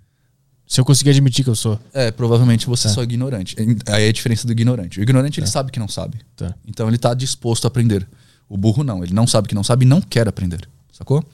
Se 0.67 0.81
eu 0.81 0.85
conseguir 0.85 1.11
admitir 1.11 1.45
que 1.45 1.51
eu 1.51 1.55
sou. 1.55 1.79
É, 1.93 2.11
provavelmente 2.11 2.67
você 2.67 2.89
Tá. 2.89 2.95
só 2.95 3.01
é 3.03 3.05
ignorante. 3.05 3.55
Aí 3.87 4.05
é 4.05 4.09
a 4.09 4.13
diferença 4.13 4.47
do 4.47 4.53
ignorante. 4.53 4.99
O 4.99 5.03
ignorante, 5.03 5.39
ele 5.41 5.47
sabe 5.47 5.71
que 5.71 5.79
não 5.79 5.89
sabe. 5.89 6.19
Tá. 6.37 6.55
Então 6.67 6.87
ele 6.89 6.97
está 6.97 7.13
disposto 7.15 7.67
a 7.67 7.69
aprender. 7.69 8.07
O 8.49 8.57
burro 8.57 8.83
não, 8.83 9.03
ele 9.05 9.13
não 9.13 9.27
sabe 9.27 9.47
que 9.49 9.55
não 9.55 9.63
sabe 9.65 9.85
e 9.85 9.89
não 9.89 10.01
quer 10.01 10.27
aprender. 10.27 10.67
Sacou? 10.93 11.25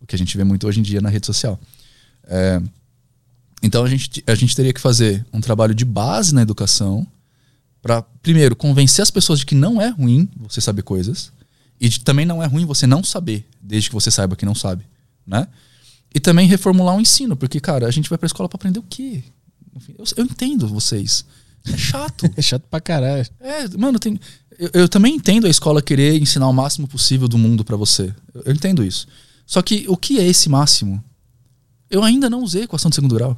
O 0.00 0.06
que 0.06 0.14
a 0.14 0.18
gente 0.18 0.36
vê 0.36 0.44
muito 0.44 0.66
hoje 0.66 0.80
em 0.80 0.82
dia 0.82 1.00
na 1.00 1.08
rede 1.08 1.26
social. 1.26 1.58
É, 2.24 2.60
então 3.62 3.84
a 3.84 3.88
gente, 3.88 4.22
a 4.26 4.34
gente 4.34 4.56
teria 4.56 4.72
que 4.72 4.80
fazer 4.80 5.24
um 5.32 5.40
trabalho 5.40 5.74
de 5.74 5.84
base 5.84 6.34
na 6.34 6.42
educação 6.42 7.06
para, 7.82 8.02
primeiro, 8.02 8.56
convencer 8.56 9.02
as 9.02 9.10
pessoas 9.10 9.38
de 9.40 9.46
que 9.46 9.54
não 9.54 9.80
é 9.80 9.88
ruim 9.88 10.28
você 10.36 10.60
saber 10.60 10.82
coisas 10.82 11.32
e 11.80 11.88
de 11.88 11.98
que 11.98 12.04
também 12.04 12.26
não 12.26 12.42
é 12.42 12.46
ruim 12.46 12.64
você 12.66 12.86
não 12.86 13.02
saber, 13.04 13.46
desde 13.60 13.88
que 13.88 13.94
você 13.94 14.10
saiba 14.10 14.36
que 14.36 14.44
não 14.44 14.54
sabe. 14.54 14.84
Né? 15.26 15.46
E 16.14 16.18
também 16.20 16.46
reformular 16.48 16.96
o 16.96 17.00
ensino, 17.00 17.36
porque, 17.36 17.60
cara, 17.60 17.86
a 17.86 17.90
gente 17.90 18.08
vai 18.08 18.18
pra 18.18 18.26
escola 18.26 18.48
pra 18.48 18.56
aprender 18.56 18.78
o 18.80 18.84
quê? 18.88 19.22
Eu, 19.96 20.04
eu 20.16 20.24
entendo 20.24 20.66
vocês. 20.66 21.24
É 21.66 21.76
chato. 21.76 22.28
É 22.36 22.42
chato 22.42 22.62
pra 22.68 22.80
caralho. 22.80 23.26
É, 23.38 23.68
mano, 23.78 23.98
tem. 23.98 24.18
Eu, 24.58 24.70
eu 24.74 24.88
também 24.88 25.14
entendo 25.14 25.46
a 25.46 25.50
escola 25.50 25.80
querer 25.80 26.20
ensinar 26.20 26.48
o 26.48 26.52
máximo 26.52 26.88
possível 26.88 27.28
do 27.28 27.38
mundo 27.38 27.64
pra 27.64 27.76
você. 27.76 28.12
Eu, 28.34 28.42
eu 28.46 28.52
entendo 28.52 28.82
isso. 28.84 29.06
Só 29.46 29.62
que 29.62 29.84
o 29.88 29.96
que 29.96 30.18
é 30.18 30.26
esse 30.26 30.48
máximo? 30.48 31.02
Eu 31.88 32.02
ainda 32.02 32.28
não 32.30 32.42
usei 32.42 32.62
equação 32.62 32.88
de 32.88 32.94
segundo 32.94 33.14
grau. 33.14 33.36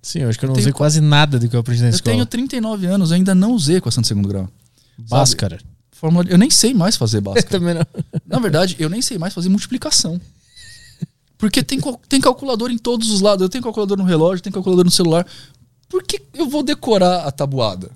Sim, 0.00 0.20
eu 0.20 0.28
acho 0.28 0.38
que 0.38 0.44
eu 0.44 0.48
não 0.48 0.52
Eu 0.52 0.56
tenho 0.56 0.64
usei 0.64 0.72
quase 0.72 1.00
nada 1.00 1.38
do 1.38 1.48
que 1.48 1.54
eu 1.54 1.60
aprendi 1.60 1.82
na 1.82 1.88
Eu 1.88 1.94
escola. 1.94 2.14
tenho 2.14 2.26
39 2.26 2.86
anos, 2.86 3.10
eu 3.10 3.16
ainda 3.16 3.34
não 3.34 3.52
usei 3.52 3.76
equação 3.76 4.00
de 4.02 4.08
segundo 4.08 4.28
grau. 4.28 4.48
Bhaskara. 4.98 5.58
Fórmula, 5.92 6.26
eu 6.28 6.36
nem 6.38 6.50
sei 6.50 6.74
mais 6.74 6.96
fazer 6.96 7.20
Bhaskara. 7.22 7.46
Também 7.48 7.74
não. 7.74 7.86
Na 8.26 8.38
verdade, 8.38 8.74
eu 8.78 8.88
nem 8.90 9.00
sei 9.00 9.16
mais 9.18 9.32
fazer 9.32 9.48
multiplicação. 9.48 10.20
Porque 11.42 11.60
tem, 11.60 11.80
tem 12.08 12.20
calculador 12.20 12.70
em 12.70 12.78
todos 12.78 13.10
os 13.10 13.20
lados. 13.20 13.42
Eu 13.42 13.48
tenho 13.48 13.64
calculador 13.64 13.98
no 13.98 14.04
relógio, 14.04 14.40
tenho 14.40 14.54
calculador 14.54 14.84
no 14.84 14.92
celular. 14.92 15.26
Por 15.88 16.04
que 16.04 16.22
eu 16.34 16.48
vou 16.48 16.62
decorar 16.62 17.26
a 17.26 17.32
tabuada? 17.32 17.90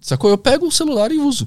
Sacou? 0.00 0.30
Eu 0.30 0.38
pego 0.38 0.66
o 0.66 0.72
celular 0.72 1.12
e 1.12 1.18
uso. 1.18 1.46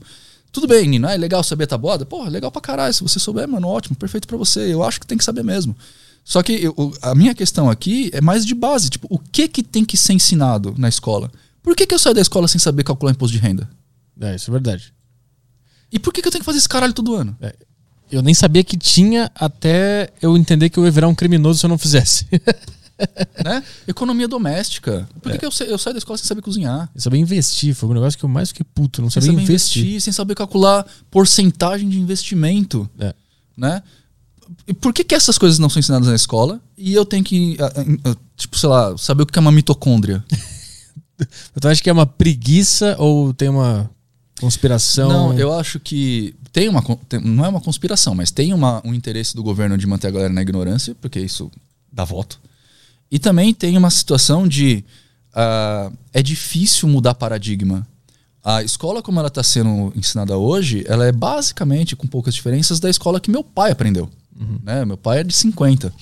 Tudo 0.51 0.67
bem, 0.67 0.88
Nino. 0.88 1.07
Ah, 1.07 1.15
é 1.15 1.17
legal 1.17 1.43
saber 1.43 1.63
a 1.63 1.67
tabuada? 1.67 2.05
Porra, 2.05 2.27
é 2.27 2.30
legal 2.30 2.51
pra 2.51 2.61
caralho. 2.61 2.93
Se 2.93 3.01
você 3.01 3.17
souber, 3.17 3.47
mano, 3.47 3.67
ótimo, 3.67 3.95
perfeito 3.95 4.27
pra 4.27 4.38
você. 4.38 4.71
Eu 4.71 4.84
acho 4.84 4.99
que 4.99 5.07
tem 5.07 5.17
que 5.17 5.23
saber 5.23 5.43
mesmo. 5.43 5.76
Só 6.23 6.43
que 6.43 6.53
eu- 6.53 6.93
a 7.01 7.15
minha 7.15 7.34
questão 7.34 7.67
aqui 7.67 8.11
é 8.13 8.21
mais 8.21 8.45
de 8.45 8.53
base. 8.53 8.88
Tipo, 8.91 9.07
o 9.09 9.17
que 9.17 9.47
que 9.47 9.63
tem 9.63 9.84
que 9.84 9.97
ser 9.97 10.13
ensinado 10.13 10.76
na 10.77 10.88
escola? 10.88 11.31
Por 11.63 11.76
que, 11.76 11.88
que 11.88 11.95
eu 11.95 11.99
saio 11.99 12.13
da 12.13 12.21
escola 12.21 12.47
sem 12.47 12.59
saber 12.59 12.84
calcular 12.84 13.11
imposto 13.11 13.35
de 13.35 13.41
renda? 13.41 13.67
É, 14.21 14.35
isso 14.35 14.51
é 14.51 14.53
verdade. 14.53 14.93
E 15.91 15.97
por 15.97 16.13
que, 16.13 16.21
que 16.21 16.27
eu 16.27 16.31
tenho 16.31 16.43
que 16.43 16.45
fazer 16.45 16.59
esse 16.59 16.69
caralho 16.69 16.93
todo 16.93 17.15
ano? 17.15 17.35
Eu 18.11 18.22
nem 18.22 18.34
sabia 18.34 18.64
que 18.64 18.77
tinha 18.77 19.31
até 19.36 20.11
eu 20.22 20.36
entender 20.36 20.69
que 20.69 20.80
eu 20.80 20.86
ia 20.86 20.91
virar 20.91 21.07
um 21.07 21.15
criminoso 21.15 21.60
se 21.60 21.65
eu 21.65 21.69
não 21.69 21.77
fizesse. 21.77 22.27
né? 23.44 23.64
Economia 23.88 24.27
doméstica. 24.27 25.07
Por 25.22 25.31
que, 25.31 25.38
que 25.38 25.45
eu, 25.45 25.52
eu 25.68 25.77
saio 25.77 25.94
da 25.94 25.99
escola 25.99 26.18
sem 26.18 26.27
saber 26.27 26.41
cozinhar? 26.41 26.90
Eu 26.94 27.02
sabia 27.02 27.19
investir, 27.19 27.73
foi 27.73 27.90
um 27.90 27.94
negócio 27.94 28.18
que 28.18 28.26
eu 28.26 28.30
mais 28.30 28.49
fiquei 28.49 28.65
puto, 28.73 29.02
não 29.02 29.10
Sem 29.10 29.22
sabia 29.22 29.34
saber 29.34 29.44
investir. 29.44 29.81
investir, 29.81 30.02
sem 30.02 30.14
saber 30.14 30.36
calcular 30.36 30.86
porcentagem 31.10 31.88
de 31.88 31.99
investimento. 31.99 32.90
É. 32.99 33.14
Né? 33.56 33.81
Por 34.81 34.94
que, 34.94 35.03
que 35.03 35.15
essas 35.15 35.38
coisas 35.38 35.60
não 35.60 35.69
são 35.69 35.80
ensinadas 35.80 36.07
na 36.07 36.15
escola? 36.15 36.60
E 36.77 36.94
eu 36.94 37.06
tenho 37.06 37.23
que, 37.23 37.57
tipo, 38.36 38.57
sei 38.57 38.69
lá, 38.69 38.98
saber 38.98 39.23
o 39.23 39.26
que 39.26 39.38
é 39.38 39.41
uma 39.41 39.52
mitocôndria. 39.52 40.23
Então 41.53 41.69
acho 41.69 41.84
que 41.84 41.90
é 41.90 41.94
uma 41.94 42.06
preguiça 42.06 42.95
ou 42.98 43.34
tem 43.34 43.49
uma 43.49 43.90
conspiração? 44.40 45.10
Não, 45.10 45.38
eu 45.38 45.53
acho 45.53 45.80
que 45.80 46.34
tem 46.52 46.68
uma. 46.70 46.82
tem- 47.07 47.20
não 47.22 47.45
é 47.45 47.49
uma 47.49 47.61
conspiração, 47.61 48.16
mas 48.16 48.32
tem 48.32 48.53
uma, 48.53 48.82
um 48.86 48.94
interesse 48.94 49.36
do 49.36 49.44
governo 49.44 49.78
de 49.78 49.86
manter 49.88 50.07
a 50.07 50.11
galera 50.11 50.34
na 50.34 50.41
ignorância, 50.41 50.95
porque 50.99 51.20
isso 51.20 51.52
dá 51.91 52.03
voto. 52.03 52.40
E 53.11 53.18
também 53.20 53.53
tem 53.53 53.78
uma 53.78 53.90
situação 53.90 54.48
de. 54.48 54.84
ah, 55.34 55.91
é 56.14 56.22
difícil 56.22 56.88
mudar 56.90 57.14
paradigma. 57.16 57.88
A 58.44 58.64
escola, 58.64 59.02
como 59.02 59.20
ela 59.20 59.28
está 59.28 59.44
sendo 59.44 59.91
ensinada 59.95 60.38
hoje, 60.38 60.84
ela 60.88 61.06
é 61.06 61.11
basicamente, 61.11 61.95
com 61.95 62.07
poucas 62.07 62.34
diferenças, 62.34 62.80
da 62.80 62.90
escola 62.90 63.20
que 63.20 63.30
meu 63.30 63.44
pai 63.44 63.72
aprendeu. 63.72 64.10
Né? 64.64 64.86
Meu 64.86 64.95
pai 64.98 65.20
é 65.20 65.24
de 65.24 65.34
50. 65.34 65.94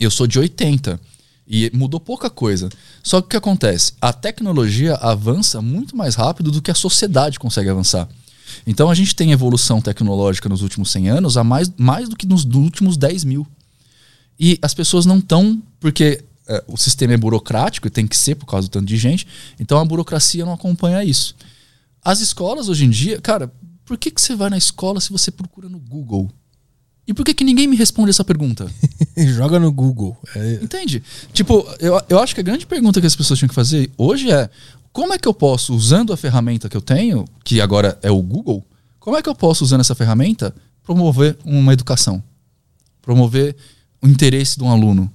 Eu 0.00 0.10
sou 0.10 0.26
de 0.26 0.38
80. 0.38 0.98
E 1.46 1.70
mudou 1.74 2.00
pouca 2.00 2.30
coisa. 2.30 2.68
Só 3.02 3.20
que 3.20 3.26
o 3.26 3.30
que 3.30 3.36
acontece? 3.36 3.92
A 4.00 4.12
tecnologia 4.12 4.94
avança 4.94 5.60
muito 5.60 5.96
mais 5.96 6.14
rápido 6.14 6.50
do 6.50 6.62
que 6.62 6.70
a 6.70 6.74
sociedade 6.74 7.38
consegue 7.38 7.68
avançar. 7.68 8.08
Então 8.66 8.90
a 8.90 8.94
gente 8.94 9.14
tem 9.14 9.32
evolução 9.32 9.80
tecnológica 9.80 10.48
nos 10.48 10.62
últimos 10.62 10.90
100 10.90 11.08
anos 11.10 11.36
a 11.36 11.44
mais, 11.44 11.70
mais 11.76 12.08
do 12.08 12.16
que 12.16 12.26
nos 12.26 12.44
últimos 12.44 12.96
10 12.96 13.24
mil. 13.24 13.46
E 14.38 14.58
as 14.62 14.74
pessoas 14.74 15.06
não 15.06 15.18
estão, 15.18 15.62
porque 15.78 16.24
é, 16.48 16.62
o 16.66 16.76
sistema 16.76 17.14
é 17.14 17.16
burocrático 17.16 17.86
e 17.86 17.90
tem 17.90 18.06
que 18.06 18.16
ser 18.16 18.34
por 18.34 18.46
causa 18.46 18.68
do 18.68 18.70
tanto 18.70 18.86
de 18.86 18.96
gente, 18.96 19.26
então 19.58 19.78
a 19.78 19.84
burocracia 19.84 20.44
não 20.44 20.52
acompanha 20.52 21.04
isso. 21.04 21.34
As 22.02 22.20
escolas 22.20 22.68
hoje 22.68 22.84
em 22.84 22.90
dia, 22.90 23.20
cara, 23.20 23.52
por 23.84 23.96
que, 23.96 24.10
que 24.10 24.20
você 24.20 24.34
vai 24.34 24.50
na 24.50 24.58
escola 24.58 25.00
se 25.00 25.10
você 25.10 25.30
procura 25.30 25.68
no 25.68 25.78
Google? 25.78 26.30
E 27.06 27.12
por 27.12 27.24
que, 27.24 27.34
que 27.34 27.44
ninguém 27.44 27.66
me 27.66 27.76
responde 27.76 28.10
essa 28.10 28.24
pergunta? 28.24 28.70
Joga 29.16 29.58
no 29.58 29.70
Google. 29.70 30.16
É, 30.34 30.54
Entende? 30.62 31.02
Tipo, 31.32 31.66
eu, 31.78 32.00
eu 32.08 32.18
acho 32.18 32.34
que 32.34 32.40
a 32.40 32.44
grande 32.44 32.66
pergunta 32.66 33.00
que 33.00 33.06
as 33.06 33.14
pessoas 33.14 33.38
tinham 33.38 33.48
que 33.48 33.54
fazer 33.54 33.90
hoje 33.98 34.30
é: 34.30 34.48
como 34.92 35.12
é 35.12 35.18
que 35.18 35.28
eu 35.28 35.34
posso, 35.34 35.74
usando 35.74 36.12
a 36.12 36.16
ferramenta 36.16 36.68
que 36.68 36.76
eu 36.76 36.80
tenho, 36.80 37.26
que 37.44 37.60
agora 37.60 37.98
é 38.02 38.10
o 38.10 38.22
Google, 38.22 38.64
como 38.98 39.16
é 39.18 39.22
que 39.22 39.28
eu 39.28 39.34
posso, 39.34 39.62
usando 39.62 39.80
essa 39.80 39.94
ferramenta, 39.94 40.54
promover 40.82 41.36
uma 41.44 41.74
educação? 41.74 42.22
Promover 43.02 43.54
o 44.00 44.08
interesse 44.08 44.56
de 44.56 44.64
um 44.64 44.70
aluno? 44.70 45.12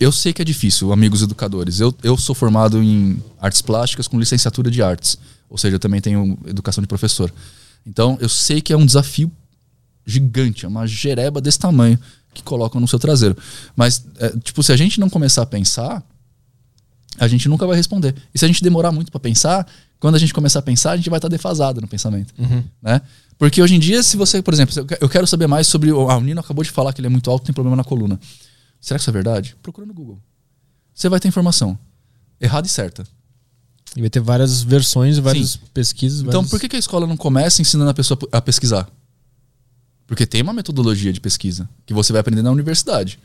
Eu 0.00 0.10
sei 0.10 0.32
que 0.32 0.40
é 0.40 0.44
difícil, 0.44 0.92
amigos 0.92 1.20
educadores. 1.20 1.78
Eu, 1.78 1.94
eu 2.02 2.16
sou 2.16 2.34
formado 2.34 2.82
em 2.82 3.22
artes 3.38 3.60
plásticas 3.60 4.08
com 4.08 4.18
licenciatura 4.18 4.70
de 4.70 4.82
artes. 4.82 5.18
Ou 5.50 5.58
seja, 5.58 5.76
eu 5.76 5.78
também 5.78 6.00
tenho 6.00 6.38
educação 6.46 6.80
de 6.80 6.88
professor. 6.88 7.30
Então, 7.86 8.16
eu 8.18 8.28
sei 8.28 8.62
que 8.62 8.72
é 8.72 8.76
um 8.76 8.86
desafio 8.86 9.30
gigante, 10.06 10.64
é 10.64 10.68
uma 10.68 10.86
jereba 10.86 11.40
desse 11.40 11.58
tamanho 11.58 11.98
que 12.34 12.42
colocam 12.42 12.80
no 12.80 12.88
seu 12.88 12.98
traseiro. 12.98 13.36
Mas, 13.76 14.04
é, 14.18 14.30
tipo, 14.40 14.62
se 14.62 14.72
a 14.72 14.76
gente 14.76 14.98
não 14.98 15.08
começar 15.10 15.42
a 15.42 15.46
pensar, 15.46 16.02
a 17.18 17.28
gente 17.28 17.48
nunca 17.48 17.66
vai 17.66 17.76
responder. 17.76 18.14
E 18.34 18.38
se 18.38 18.44
a 18.44 18.48
gente 18.48 18.62
demorar 18.62 18.90
muito 18.90 19.10
para 19.12 19.20
pensar, 19.20 19.66
quando 20.00 20.14
a 20.14 20.18
gente 20.18 20.32
começar 20.32 20.60
a 20.60 20.62
pensar, 20.62 20.92
a 20.92 20.96
gente 20.96 21.10
vai 21.10 21.18
estar 21.18 21.28
defasado 21.28 21.80
no 21.80 21.86
pensamento. 21.88 22.32
Né? 22.80 23.00
Porque 23.38 23.60
hoje 23.62 23.74
em 23.74 23.78
dia, 23.78 24.02
se 24.02 24.16
você, 24.16 24.40
por 24.40 24.54
exemplo, 24.54 24.74
eu 24.78 24.86
que- 24.86 24.98
eu 25.00 25.08
quero 25.08 25.26
saber 25.26 25.46
mais 25.46 25.66
sobre. 25.66 25.92
o- 25.92 26.08
Ah, 26.08 26.16
o 26.16 26.20
Nino 26.20 26.40
acabou 26.40 26.64
de 26.64 26.70
falar 26.70 26.92
que 26.92 27.00
ele 27.00 27.06
é 27.06 27.10
muito 27.10 27.30
alto, 27.30 27.44
tem 27.44 27.52
problema 27.52 27.76
na 27.76 27.84
coluna. 27.84 28.18
Será 28.80 28.98
que 28.98 29.02
isso 29.02 29.10
é 29.10 29.12
verdade? 29.12 29.56
Procura 29.62 29.86
no 29.86 29.92
Google. 29.94 30.18
Você 30.94 31.08
vai 31.08 31.20
ter 31.20 31.28
informação. 31.28 31.78
Errada 32.40 32.66
e 32.66 32.70
certa. 32.70 33.04
E 33.96 34.00
vai 34.00 34.08
ter 34.10 34.20
várias 34.20 34.62
versões, 34.62 35.18
várias 35.18 35.56
pesquisas. 35.74 36.20
Então, 36.20 36.32
várias- 36.32 36.50
por 36.50 36.60
que, 36.60 36.68
que 36.68 36.76
a 36.76 36.78
escola 36.78 37.06
não 37.06 37.16
começa 37.16 37.60
ensinando 37.60 37.90
a 37.90 37.94
pessoa 37.94 38.18
a 38.32 38.40
pesquisar? 38.40 38.88
Porque 40.12 40.26
tem 40.26 40.42
uma 40.42 40.52
metodologia 40.52 41.10
de 41.10 41.18
pesquisa 41.18 41.66
que 41.86 41.94
você 41.94 42.12
vai 42.12 42.20
aprender 42.20 42.42
na 42.42 42.50
universidade, 42.50 43.18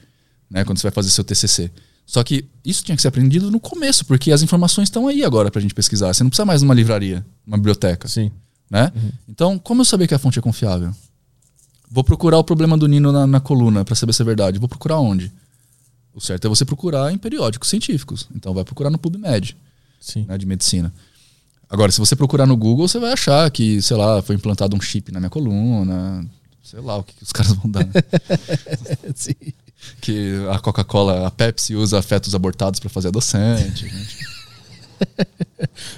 né, 0.49 0.63
quando 0.63 0.77
você 0.77 0.83
vai 0.83 0.91
fazer 0.93 1.09
seu 1.09 1.21
TCC. 1.21 1.69
Só 2.05 2.23
que 2.23 2.45
isso 2.63 2.81
tinha 2.81 2.95
que 2.95 3.01
ser 3.01 3.09
aprendido 3.09 3.51
no 3.51 3.59
começo, 3.59 4.05
porque 4.05 4.31
as 4.31 4.41
informações 4.41 4.85
estão 4.85 5.05
aí 5.05 5.21
agora 5.21 5.51
pra 5.51 5.59
gente 5.59 5.73
pesquisar. 5.73 6.13
Você 6.13 6.23
não 6.23 6.29
precisa 6.29 6.45
mais 6.45 6.61
de 6.61 6.65
uma 6.65 6.73
livraria, 6.73 7.25
uma 7.45 7.57
biblioteca, 7.57 8.07
Sim. 8.07 8.31
né? 8.71 8.93
Então, 9.27 9.59
como 9.59 9.81
eu 9.81 9.85
saber 9.85 10.07
que 10.07 10.13
a 10.13 10.17
fonte 10.17 10.39
é 10.39 10.41
confiável? 10.41 10.95
Vou 11.91 12.05
procurar 12.05 12.37
o 12.37 12.43
problema 12.45 12.77
do 12.77 12.87
Nino 12.87 13.11
na, 13.11 13.27
na 13.27 13.41
coluna 13.41 13.83
pra 13.83 13.93
saber 13.93 14.13
se 14.13 14.21
é 14.21 14.25
verdade. 14.25 14.57
Vou 14.57 14.69
procurar 14.69 14.97
onde? 14.97 15.29
O 16.13 16.21
certo 16.21 16.45
é 16.45 16.49
você 16.49 16.63
procurar 16.63 17.11
em 17.11 17.17
periódicos 17.17 17.67
científicos. 17.67 18.29
Então, 18.33 18.53
vai 18.53 18.63
procurar 18.63 18.89
no 18.89 18.97
PubMed 18.97 19.57
Sim. 19.99 20.25
né, 20.25 20.37
de 20.37 20.45
medicina. 20.45 20.93
Agora, 21.69 21.91
se 21.91 21.99
você 21.99 22.15
procurar 22.15 22.45
no 22.45 22.55
Google, 22.55 22.87
você 22.87 22.97
vai 22.97 23.11
achar 23.11 23.51
que, 23.51 23.81
sei 23.81 23.97
lá, 23.97 24.21
foi 24.21 24.37
implantado 24.37 24.73
um 24.73 24.79
chip 24.79 25.11
na 25.11 25.19
minha 25.19 25.29
coluna, 25.29 26.25
sei 26.69 26.81
lá 26.81 26.97
o 26.97 27.03
que, 27.03 27.13
que 27.15 27.23
os 27.23 27.31
caras 27.33 27.53
vão 27.53 27.69
dar. 27.71 27.85
né? 27.85 27.93
Sim. 29.15 29.33
que 30.01 30.35
a 30.51 30.59
Coca-Cola, 30.59 31.25
a 31.27 31.31
Pepsi 31.31 31.75
usa 31.75 32.01
fetos 32.01 32.35
abortados 32.35 32.79
para 32.79 32.89
fazer 32.89 33.07
adoçante. 33.07 33.85
né? 33.85 34.07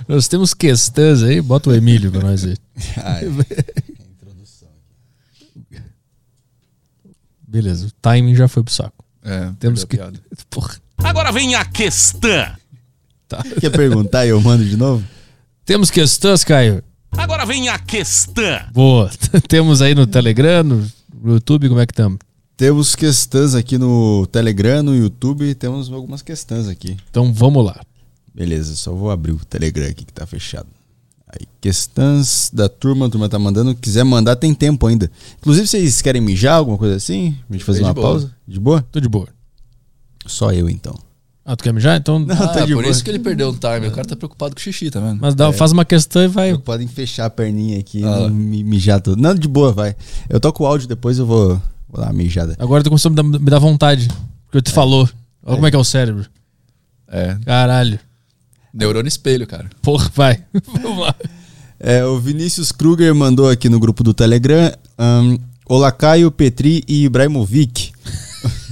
Nós 0.07 0.27
temos 0.27 0.53
questões 0.53 1.23
aí, 1.23 1.41
bota 1.41 1.69
o 1.69 1.75
Emílio 1.75 2.11
pra 2.11 2.21
nós 2.21 2.43
aí. 2.45 2.55
Ai, 3.03 3.25
Beleza, 7.47 7.87
o 7.87 7.91
timing 8.01 8.35
já 8.35 8.47
foi 8.47 8.63
pro 8.63 8.71
saco. 8.73 9.03
É, 9.23 9.51
Temos 9.59 9.83
que. 9.83 9.97
Agora 10.99 11.31
vem 11.31 11.55
a 11.55 11.65
questão. 11.65 12.55
quer 13.59 13.71
perguntar 13.71 14.25
e 14.25 14.29
eu 14.29 14.39
mando 14.39 14.63
de 14.63 14.77
novo? 14.77 15.03
Temos 15.65 15.89
questões, 15.89 16.43
Caio? 16.43 16.83
Agora 17.11 17.45
vem 17.45 17.67
a 17.69 17.77
questão. 17.79 18.59
Boa. 18.71 19.09
Temos 19.47 19.81
aí 19.81 19.93
no 19.95 20.07
Telegram, 20.07 20.63
no 20.63 20.89
YouTube, 21.25 21.67
como 21.69 21.79
é 21.81 21.85
que 21.85 21.91
estamos? 21.93 22.19
Temos 22.55 22.95
questões 22.95 23.55
aqui 23.55 23.77
no 23.77 24.27
Telegram, 24.27 24.83
no 24.83 24.93
YouTube, 24.95 25.55
temos 25.55 25.89
algumas 25.91 26.21
questões 26.21 26.67
aqui. 26.67 26.97
Então 27.09 27.33
vamos 27.33 27.63
lá. 27.65 27.79
Beleza, 28.35 28.75
só 28.75 28.93
vou 28.93 29.09
abrir 29.11 29.31
o 29.31 29.39
Telegram 29.45 29.87
aqui 29.87 30.03
que 30.03 30.11
tá 30.11 30.25
fechado. 30.25 30.67
Aí, 31.27 31.47
questões 31.61 32.49
da 32.53 32.67
turma, 32.67 33.05
a 33.05 33.09
turma 33.09 33.29
tá 33.29 33.39
mandando. 33.39 33.73
Quiser 33.75 34.03
mandar, 34.03 34.35
tem 34.35 34.53
tempo 34.53 34.87
ainda. 34.87 35.09
Inclusive, 35.37 35.67
vocês 35.67 36.01
querem 36.01 36.21
mijar, 36.21 36.55
alguma 36.55 36.77
coisa 36.77 36.95
assim? 36.95 37.37
A 37.49 37.53
gente 37.53 37.63
fazer 37.63 37.79
De 37.79 37.85
uma 37.85 37.93
boa. 37.93 38.07
pausa? 38.07 38.35
De 38.47 38.59
boa? 38.59 38.81
Tô 38.91 38.99
de 38.99 39.07
boa. 39.07 39.27
Só 40.25 40.51
eu 40.51 40.69
então. 40.69 40.97
Ah, 41.51 41.55
tu 41.55 41.63
quer 41.63 41.73
mijar? 41.73 41.97
Então. 41.97 42.19
Não, 42.19 42.35
Ah, 42.35 42.47
tá 42.49 42.63
de 42.65 42.73
por 42.75 42.83
boa. 42.83 42.91
isso 42.91 43.03
que 43.03 43.09
ele 43.09 43.17
perdeu 43.17 43.49
o 43.49 43.53
time. 43.53 43.87
O 43.87 43.91
cara 43.91 44.07
tá 44.07 44.15
preocupado 44.15 44.53
com 44.53 44.59
o 44.59 44.61
xixi, 44.63 44.91
tá 44.91 44.99
vendo? 44.99 45.17
Mas 45.19 45.33
dá, 45.33 45.51
faz 45.51 45.71
uma 45.71 45.83
questão 45.83 46.21
e 46.23 46.27
vai. 46.27 46.55
Podem 46.59 46.87
fechar 46.87 47.25
a 47.25 47.29
perninha 47.29 47.79
aqui 47.79 48.01
e 48.01 48.03
Ah. 48.03 48.19
não 48.19 48.29
mi- 48.29 48.63
mijar 48.63 49.01
tudo. 49.01 49.19
Não, 49.19 49.33
de 49.33 49.47
boa, 49.47 49.71
vai. 49.73 49.95
Eu 50.29 50.39
toco 50.39 50.63
o 50.63 50.67
áudio, 50.67 50.87
depois 50.87 51.17
eu 51.17 51.25
vou, 51.25 51.59
vou 51.89 52.01
dar 52.01 52.07
uma 52.07 52.13
mijada. 52.13 52.55
Agora 52.59 52.83
tu 52.83 52.89
começou 52.91 53.09
a 53.09 53.11
me 53.11 53.15
dar, 53.15 53.23
me 53.23 53.49
dar 53.49 53.57
vontade. 53.57 54.07
Porque 54.45 54.61
tu 54.61 54.71
falou. 54.71 55.09
Olha 55.43 55.55
como 55.55 55.65
é 55.65 55.71
que 55.71 55.75
é 55.75 55.79
o 55.79 55.83
cérebro. 55.83 56.25
É. 57.07 57.35
Caralho. 57.43 57.99
Neurônio 58.71 59.07
espelho, 59.07 59.47
cara. 59.47 59.67
Porra, 59.81 60.11
vai. 60.15 60.43
Vamos 60.83 60.99
lá. 60.99 61.15
É, 61.79 62.05
o 62.05 62.19
Vinícius 62.19 62.71
Kruger 62.71 63.15
mandou 63.15 63.49
aqui 63.49 63.69
no 63.69 63.79
grupo 63.79 64.03
do 64.03 64.13
Telegram. 64.13 64.71
ahn, 64.99 65.37
Olá, 65.65 65.91
Caio, 65.91 66.29
Petri 66.31 66.83
e 66.87 67.05
Ibrahimovic. 67.05 67.91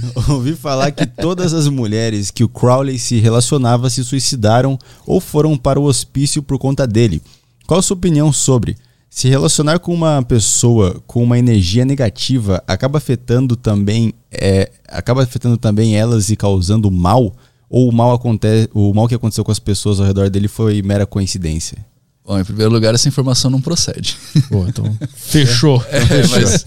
Ouvi 0.28 0.54
falar 0.54 0.90
que 0.90 1.06
todas 1.06 1.52
as 1.52 1.68
mulheres 1.68 2.30
que 2.30 2.44
o 2.44 2.48
Crowley 2.48 2.98
se 2.98 3.18
relacionava 3.18 3.90
se 3.90 4.04
suicidaram 4.04 4.78
ou 5.06 5.20
foram 5.20 5.56
para 5.56 5.80
o 5.80 5.84
hospício 5.84 6.42
por 6.42 6.58
conta 6.58 6.86
dele. 6.86 7.22
Qual 7.66 7.80
a 7.80 7.82
sua 7.82 7.96
opinião 7.96 8.32
sobre? 8.32 8.76
Se 9.10 9.28
relacionar 9.28 9.78
com 9.78 9.92
uma 9.92 10.22
pessoa 10.22 11.02
com 11.06 11.22
uma 11.22 11.38
energia 11.38 11.84
negativa 11.84 12.62
acaba 12.66 12.98
afetando 12.98 13.56
também, 13.56 14.12
é, 14.30 14.70
acaba 14.86 15.22
afetando 15.22 15.56
também 15.56 15.96
elas 15.96 16.30
e 16.30 16.36
causando 16.36 16.90
mal? 16.90 17.34
Ou 17.70 17.88
o 17.88 17.92
mal, 17.92 18.12
acontece, 18.12 18.70
o 18.72 18.94
mal 18.94 19.06
que 19.06 19.14
aconteceu 19.14 19.44
com 19.44 19.52
as 19.52 19.58
pessoas 19.58 20.00
ao 20.00 20.06
redor 20.06 20.30
dele 20.30 20.48
foi 20.48 20.80
mera 20.80 21.04
coincidência? 21.04 21.84
Bom, 22.28 22.38
em 22.38 22.44
primeiro 22.44 22.70
lugar, 22.70 22.94
essa 22.94 23.08
informação 23.08 23.50
não 23.50 23.58
procede. 23.58 24.14
Pô, 24.50 24.68
então 24.68 24.84
fechou. 25.16 25.82
É, 25.88 26.26
mas, 26.26 26.64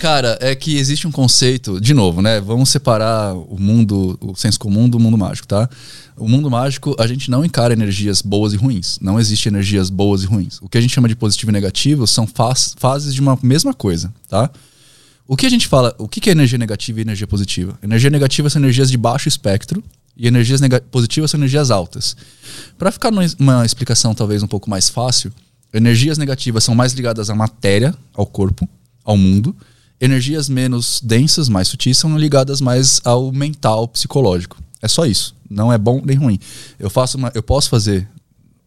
cara, 0.00 0.36
é 0.40 0.54
que 0.56 0.76
existe 0.76 1.06
um 1.06 1.12
conceito, 1.12 1.80
de 1.80 1.94
novo, 1.94 2.20
né? 2.20 2.40
Vamos 2.40 2.68
separar 2.68 3.32
o 3.32 3.56
mundo, 3.60 4.18
o 4.20 4.34
senso 4.34 4.58
comum 4.58 4.88
do 4.88 4.98
mundo 4.98 5.16
mágico, 5.16 5.46
tá? 5.46 5.70
O 6.16 6.28
mundo 6.28 6.50
mágico, 6.50 6.96
a 6.98 7.06
gente 7.06 7.30
não 7.30 7.44
encara 7.44 7.72
energias 7.72 8.20
boas 8.20 8.52
e 8.52 8.56
ruins. 8.56 8.98
Não 9.00 9.20
existe 9.20 9.48
energias 9.48 9.88
boas 9.88 10.24
e 10.24 10.26
ruins. 10.26 10.58
O 10.60 10.68
que 10.68 10.76
a 10.76 10.80
gente 10.80 10.92
chama 10.92 11.06
de 11.06 11.14
positivo 11.14 11.52
e 11.52 11.52
negativo 11.52 12.04
são 12.04 12.26
faz, 12.26 12.74
fases 12.76 13.14
de 13.14 13.20
uma 13.20 13.38
mesma 13.40 13.72
coisa, 13.72 14.12
tá? 14.28 14.50
O 15.28 15.36
que 15.36 15.46
a 15.46 15.50
gente 15.50 15.68
fala, 15.68 15.94
o 15.96 16.08
que 16.08 16.28
é 16.28 16.32
energia 16.32 16.58
negativa 16.58 16.98
e 16.98 17.02
energia 17.02 17.26
positiva? 17.26 17.78
Energia 17.82 18.10
negativa 18.10 18.50
são 18.50 18.60
energias 18.60 18.90
de 18.90 18.96
baixo 18.96 19.28
espectro, 19.28 19.84
e 20.18 20.26
energias 20.26 20.60
positivas 20.90 21.30
são 21.30 21.38
energias 21.38 21.70
altas. 21.70 22.16
Para 22.76 22.90
ficar 22.90 23.12
numa 23.12 23.64
explicação 23.64 24.14
talvez 24.14 24.42
um 24.42 24.48
pouco 24.48 24.68
mais 24.68 24.88
fácil, 24.88 25.32
energias 25.72 26.18
negativas 26.18 26.64
são 26.64 26.74
mais 26.74 26.92
ligadas 26.92 27.30
à 27.30 27.34
matéria, 27.34 27.94
ao 28.12 28.26
corpo, 28.26 28.68
ao 29.04 29.16
mundo. 29.16 29.56
Energias 30.00 30.48
menos 30.48 31.00
densas, 31.02 31.48
mais 31.48 31.68
sutis, 31.68 31.96
são 31.98 32.18
ligadas 32.18 32.60
mais 32.60 33.00
ao 33.04 33.30
mental, 33.32 33.86
psicológico. 33.86 34.60
É 34.82 34.88
só 34.88 35.06
isso. 35.06 35.36
Não 35.48 35.72
é 35.72 35.78
bom 35.78 36.02
nem 36.04 36.16
ruim. 36.16 36.38
Eu 36.78 36.90
faço 36.90 37.16
uma, 37.16 37.30
eu 37.34 37.42
posso 37.42 37.68
fazer, 37.68 38.08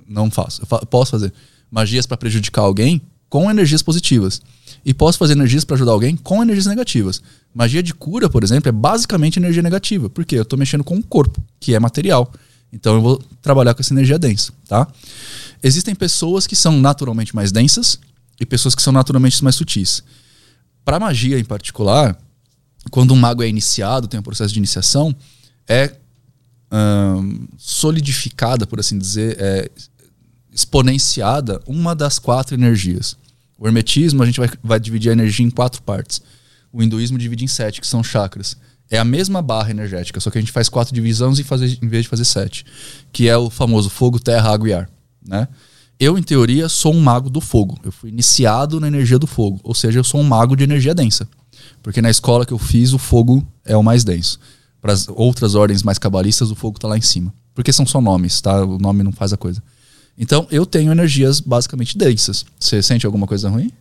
não 0.07 0.31
faço. 0.31 0.61
Eu 0.61 0.65
fa 0.65 0.79
posso 0.85 1.11
fazer 1.11 1.33
magias 1.69 2.05
para 2.05 2.17
prejudicar 2.17 2.61
alguém 2.61 3.01
com 3.31 3.49
energias 3.49 3.81
positivas 3.81 4.41
e 4.83 4.93
posso 4.93 5.17
fazer 5.17 5.33
energias 5.33 5.63
para 5.63 5.77
ajudar 5.77 5.93
alguém 5.93 6.17
com 6.17 6.43
energias 6.43 6.65
negativas. 6.65 7.21
Magia 7.55 7.81
de 7.81 7.93
cura, 7.93 8.29
por 8.29 8.43
exemplo, 8.43 8.67
é 8.67 8.73
basicamente 8.73 9.39
energia 9.39 9.61
negativa, 9.61 10.09
porque 10.09 10.35
eu 10.35 10.41
estou 10.41 10.59
mexendo 10.59 10.83
com 10.83 10.97
o 10.97 11.03
corpo, 11.03 11.41
que 11.57 11.73
é 11.73 11.79
material. 11.79 12.29
Então 12.73 12.95
eu 12.95 13.01
vou 13.01 13.23
trabalhar 13.41 13.73
com 13.73 13.79
essa 13.79 13.93
energia 13.93 14.19
densa, 14.19 14.51
tá? 14.67 14.85
Existem 15.63 15.95
pessoas 15.95 16.45
que 16.45 16.57
são 16.57 16.77
naturalmente 16.81 17.33
mais 17.33 17.53
densas 17.53 17.97
e 18.37 18.45
pessoas 18.45 18.75
que 18.75 18.81
são 18.81 18.91
naturalmente 18.91 19.41
mais 19.41 19.55
sutis. 19.55 20.03
Para 20.83 20.99
magia 20.99 21.39
em 21.39 21.45
particular, 21.45 22.17
quando 22.89 23.13
um 23.13 23.17
mago 23.17 23.41
é 23.41 23.47
iniciado, 23.47 24.09
tem 24.09 24.19
um 24.19 24.23
processo 24.23 24.53
de 24.53 24.59
iniciação, 24.59 25.15
é 25.69 25.95
hum, 26.69 27.47
solidificada, 27.57 28.67
por 28.67 28.77
assim 28.81 28.97
dizer, 28.97 29.37
é 29.39 29.71
exponenciada 30.51 31.61
uma 31.65 31.95
das 31.95 32.19
quatro 32.19 32.55
energias. 32.55 33.15
O 33.57 33.67
hermetismo, 33.67 34.23
a 34.23 34.25
gente 34.25 34.39
vai, 34.39 34.49
vai 34.63 34.79
dividir 34.79 35.09
a 35.09 35.13
energia 35.13 35.45
em 35.45 35.49
quatro 35.49 35.81
partes. 35.81 36.21
O 36.73 36.81
hinduísmo 36.81 37.17
divide 37.17 37.43
em 37.45 37.47
sete, 37.47 37.79
que 37.79 37.87
são 37.87 38.03
chakras. 38.03 38.57
É 38.89 38.97
a 38.97 39.05
mesma 39.05 39.41
barra 39.41 39.71
energética, 39.71 40.19
só 40.19 40.29
que 40.29 40.37
a 40.37 40.41
gente 40.41 40.51
faz 40.51 40.67
quatro 40.67 40.93
divisões 40.93 41.39
em, 41.39 41.43
fazer, 41.43 41.77
em 41.81 41.87
vez 41.87 42.03
de 42.03 42.09
fazer 42.09 42.25
sete. 42.25 42.65
Que 43.13 43.29
é 43.29 43.37
o 43.37 43.49
famoso 43.49 43.89
fogo, 43.89 44.19
terra, 44.19 44.51
água 44.51 44.69
e 44.69 44.73
ar. 44.73 44.89
Né? 45.25 45.47
Eu, 45.99 46.17
em 46.17 46.23
teoria, 46.23 46.67
sou 46.67 46.93
um 46.93 46.99
mago 46.99 47.29
do 47.29 47.39
fogo. 47.39 47.79
Eu 47.83 47.91
fui 47.91 48.09
iniciado 48.09 48.79
na 48.79 48.87
energia 48.87 49.19
do 49.19 49.27
fogo. 49.27 49.59
Ou 49.63 49.75
seja, 49.75 49.99
eu 49.99 50.03
sou 50.03 50.19
um 50.19 50.23
mago 50.23 50.55
de 50.55 50.63
energia 50.63 50.95
densa. 50.95 51.27
Porque 51.83 52.01
na 52.01 52.09
escola 52.09 52.45
que 52.45 52.51
eu 52.51 52.57
fiz, 52.57 52.91
o 52.91 52.97
fogo 52.97 53.47
é 53.63 53.77
o 53.77 53.83
mais 53.83 54.03
denso. 54.03 54.39
Para 54.81 54.93
as 54.93 55.07
outras 55.07 55.53
ordens 55.53 55.83
mais 55.83 55.99
cabalistas, 55.99 56.49
o 56.49 56.55
fogo 56.55 56.77
está 56.77 56.87
lá 56.87 56.97
em 56.97 57.01
cima. 57.01 57.31
Porque 57.53 57.71
são 57.71 57.85
só 57.85 58.01
nomes, 58.01 58.41
tá? 58.41 58.65
O 58.65 58.79
nome 58.79 59.03
não 59.03 59.11
faz 59.11 59.31
a 59.31 59.37
coisa. 59.37 59.61
Então, 60.17 60.47
eu 60.51 60.65
tenho 60.65 60.91
energias 60.91 61.39
basicamente 61.39 61.97
densas. 61.97 62.45
Você 62.59 62.81
sente 62.81 63.05
alguma 63.05 63.25
coisa 63.25 63.49
ruim? 63.49 63.71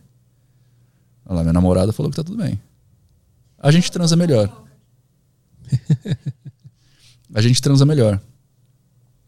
Olha 1.25 1.37
lá, 1.37 1.41
minha 1.43 1.53
namorada 1.53 1.93
falou 1.93 2.09
que 2.09 2.15
tá 2.15 2.23
tudo 2.23 2.37
bem. 2.37 2.59
A 3.59 3.71
gente 3.71 3.91
transa 3.91 4.15
melhor. 4.15 4.63
a 7.33 7.41
gente 7.41 7.61
transa 7.61 7.85
melhor. 7.85 8.19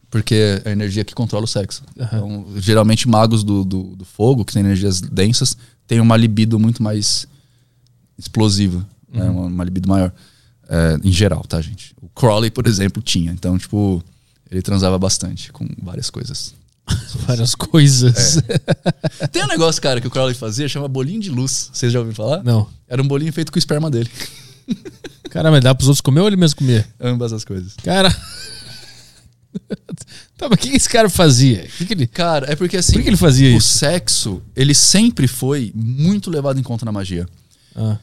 Porque 0.10 0.62
é 0.64 0.70
a 0.70 0.72
energia 0.72 1.04
que 1.04 1.14
controla 1.14 1.46
o 1.46 1.48
sexo. 1.48 1.84
Então, 1.96 2.46
geralmente, 2.58 3.08
magos 3.08 3.44
do, 3.44 3.64
do, 3.64 3.96
do, 3.96 4.06
fogo, 4.06 4.46
que 4.46 4.54
têm 4.54 4.62
energias 4.62 5.02
densas, 5.02 5.58
têm 5.88 6.00
uma 6.00 6.18
libido 6.18 6.60
muito 6.60 6.84
mais 6.84 7.28
explosiva. 8.18 8.86
Né? 9.12 9.22
Uhum. 9.22 9.26
Né? 9.26 9.30
Uma, 9.30 9.46
uma, 9.48 9.64
libido 9.64 9.90
maior. 9.90 10.12
É, 10.68 11.00
em 11.04 11.12
geral, 11.12 11.44
tá, 11.44 11.62
gente? 11.62 11.96
O 12.02 12.08
Crowley, 12.10 12.52
por 12.52 12.68
exemplo, 12.68 13.02
tinha. 13.02 13.32
Então, 13.32 13.58
tipo, 13.58 14.04
ele 14.50 14.62
transava 14.62 14.98
bastante 15.00 15.52
com 15.52 15.68
várias 15.82 16.10
coisas. 16.10 16.54
Várias 17.28 17.56
coisas. 17.56 18.38
É. 19.20 19.28
Tem 19.28 19.44
um 19.44 19.48
negócio, 19.48 19.82
cara, 19.82 20.02
que 20.02 20.08
o 20.08 20.12
Crowley 20.12 20.36
fazia, 20.36 20.68
chama 20.68 20.88
bolinho 20.88 21.20
de 21.20 21.30
luz. 21.30 21.70
Vocês 21.74 21.92
já 21.92 22.00
ouviram 22.00 22.16
falar? 22.16 22.44
Não. 22.44 22.68
Era 22.88 23.02
um 23.02 23.08
bolinho 23.08 23.32
feito 23.32 23.52
com 23.52 23.58
o 23.58 23.60
esperma 23.60 23.90
dele. 23.90 24.10
Cara, 25.30 25.50
mas 25.50 25.64
dá 25.64 25.74
pros 25.74 25.88
outros 25.88 26.02
comer 26.02 26.22
ou 26.22 26.28
ele 26.28 26.36
mesmo 26.36 26.58
comer? 26.58 26.88
Ambas 27.00 27.34
as 27.34 27.44
coisas. 27.44 27.74
Cara. 27.84 28.12
tá, 30.38 30.48
mas 30.48 30.52
o 30.52 30.58
que 30.58 30.70
esse 30.70 30.88
cara 30.88 31.10
fazia? 31.10 31.68
Que 31.76 31.88
que 31.88 31.94
ele... 31.94 32.06
Cara, 32.06 32.52
é 32.52 32.56
porque 32.56 32.78
assim. 32.78 32.94
Por 32.94 33.02
que 33.02 33.10
ele 33.10 33.18
fazia 33.18 33.48
o 33.48 33.58
isso? 33.58 33.60
O 33.68 33.80
sexo, 33.80 34.44
ele 34.56 34.76
sempre 34.76 35.28
foi 35.28 35.72
muito 35.74 36.30
levado 36.30 36.60
em 36.60 36.64
conta 36.64 36.86
na 36.86 36.92
magia. 36.92 37.28
Ah. 37.76 37.98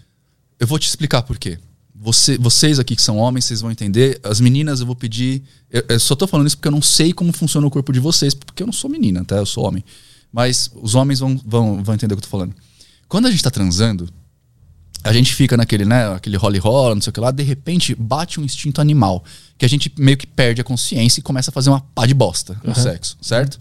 Eu 0.59 0.67
vou 0.67 0.77
te 0.77 0.89
explicar 0.89 1.23
por 1.23 1.39
quê. 1.39 1.57
Você, 2.03 2.39
vocês 2.39 2.79
aqui 2.79 2.97
que 2.97 3.03
são 3.03 3.19
homens, 3.19 3.45
vocês 3.45 3.61
vão 3.61 3.71
entender. 3.71 4.19
As 4.23 4.41
meninas, 4.41 4.81
eu 4.81 4.87
vou 4.87 4.97
pedir. 4.97 5.43
Eu, 5.71 5.85
eu, 5.87 6.01
só 6.01 6.17
tô 6.17 6.27
falando 6.27 6.47
isso 6.47 6.57
porque 6.57 6.69
eu 6.69 6.73
não 6.73 6.81
sei 6.81 7.13
como 7.13 7.31
funciona 7.31 7.67
o 7.67 7.71
corpo 7.71 7.93
de 7.93 8.01
vocês, 8.01 8.33
porque 8.33 8.63
eu 8.63 8.67
não 8.67 8.73
sou 8.73 8.89
menina, 8.89 9.23
tá? 9.23 9.37
Eu 9.37 9.45
sou 9.45 9.67
homem. 9.67 9.85
Mas 10.33 10.71
os 10.75 10.95
homens 10.95 11.19
vão, 11.19 11.39
vão, 11.45 11.85
vão 11.85 11.95
entender 11.95 12.15
o 12.15 12.17
que 12.17 12.21
eu 12.21 12.27
tô 12.27 12.31
falando. 12.31 12.55
Quando 13.07 13.27
a 13.27 13.31
gente 13.31 13.43
tá 13.43 13.51
transando, 13.51 14.09
a 15.05 15.13
gente 15.13 15.35
fica 15.35 15.59
naquele, 15.59 15.85
né? 15.85 16.15
Aquele 16.15 16.39
role 16.39 16.59
rola, 16.59 16.95
não 16.95 17.03
sei 17.03 17.11
o 17.11 17.13
que 17.13 17.21
lá, 17.21 17.31
de 17.31 17.43
repente 17.43 17.95
bate 17.95 18.41
um 18.41 18.45
instinto 18.45 18.81
animal. 18.81 19.23
Que 19.59 19.67
a 19.67 19.69
gente 19.69 19.93
meio 19.99 20.17
que 20.17 20.27
perde 20.27 20.63
a 20.63 20.65
consciência 20.65 21.21
e 21.21 21.23
começa 21.23 21.51
a 21.51 21.53
fazer 21.53 21.69
uma 21.69 21.83
pá 21.83 22.07
de 22.07 22.15
bosta 22.15 22.59
no 22.65 22.71
uhum. 22.71 22.83
sexo, 22.83 23.19
certo? 23.21 23.59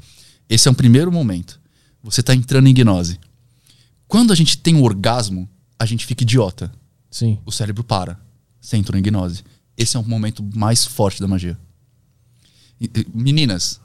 Esse 0.48 0.70
é 0.70 0.72
um 0.72 0.76
primeiro 0.76 1.12
momento. 1.12 1.60
Você 2.02 2.24
tá 2.24 2.34
entrando 2.34 2.70
em 2.70 2.74
gnose. 2.74 3.20
Quando 4.08 4.32
a 4.32 4.36
gente 4.36 4.58
tem 4.58 4.76
um 4.76 4.84
orgasmo, 4.84 5.50
a 5.78 5.86
gente 5.86 6.06
fica 6.06 6.24
idiota. 6.24 6.72
Sim. 7.12 7.38
O 7.46 7.52
cérebro 7.52 7.84
para 7.84 8.29
você 8.60 8.78
entrou 8.78 9.00
em 9.00 9.04
gnose. 9.04 9.44
Esse 9.78 9.98
é 9.98 10.00
o 10.00 10.04
momento 10.04 10.44
mais 10.56 10.86
forte 10.86 11.22
da 11.22 11.28
magia. 11.28 11.58
Meninas, 13.14 13.80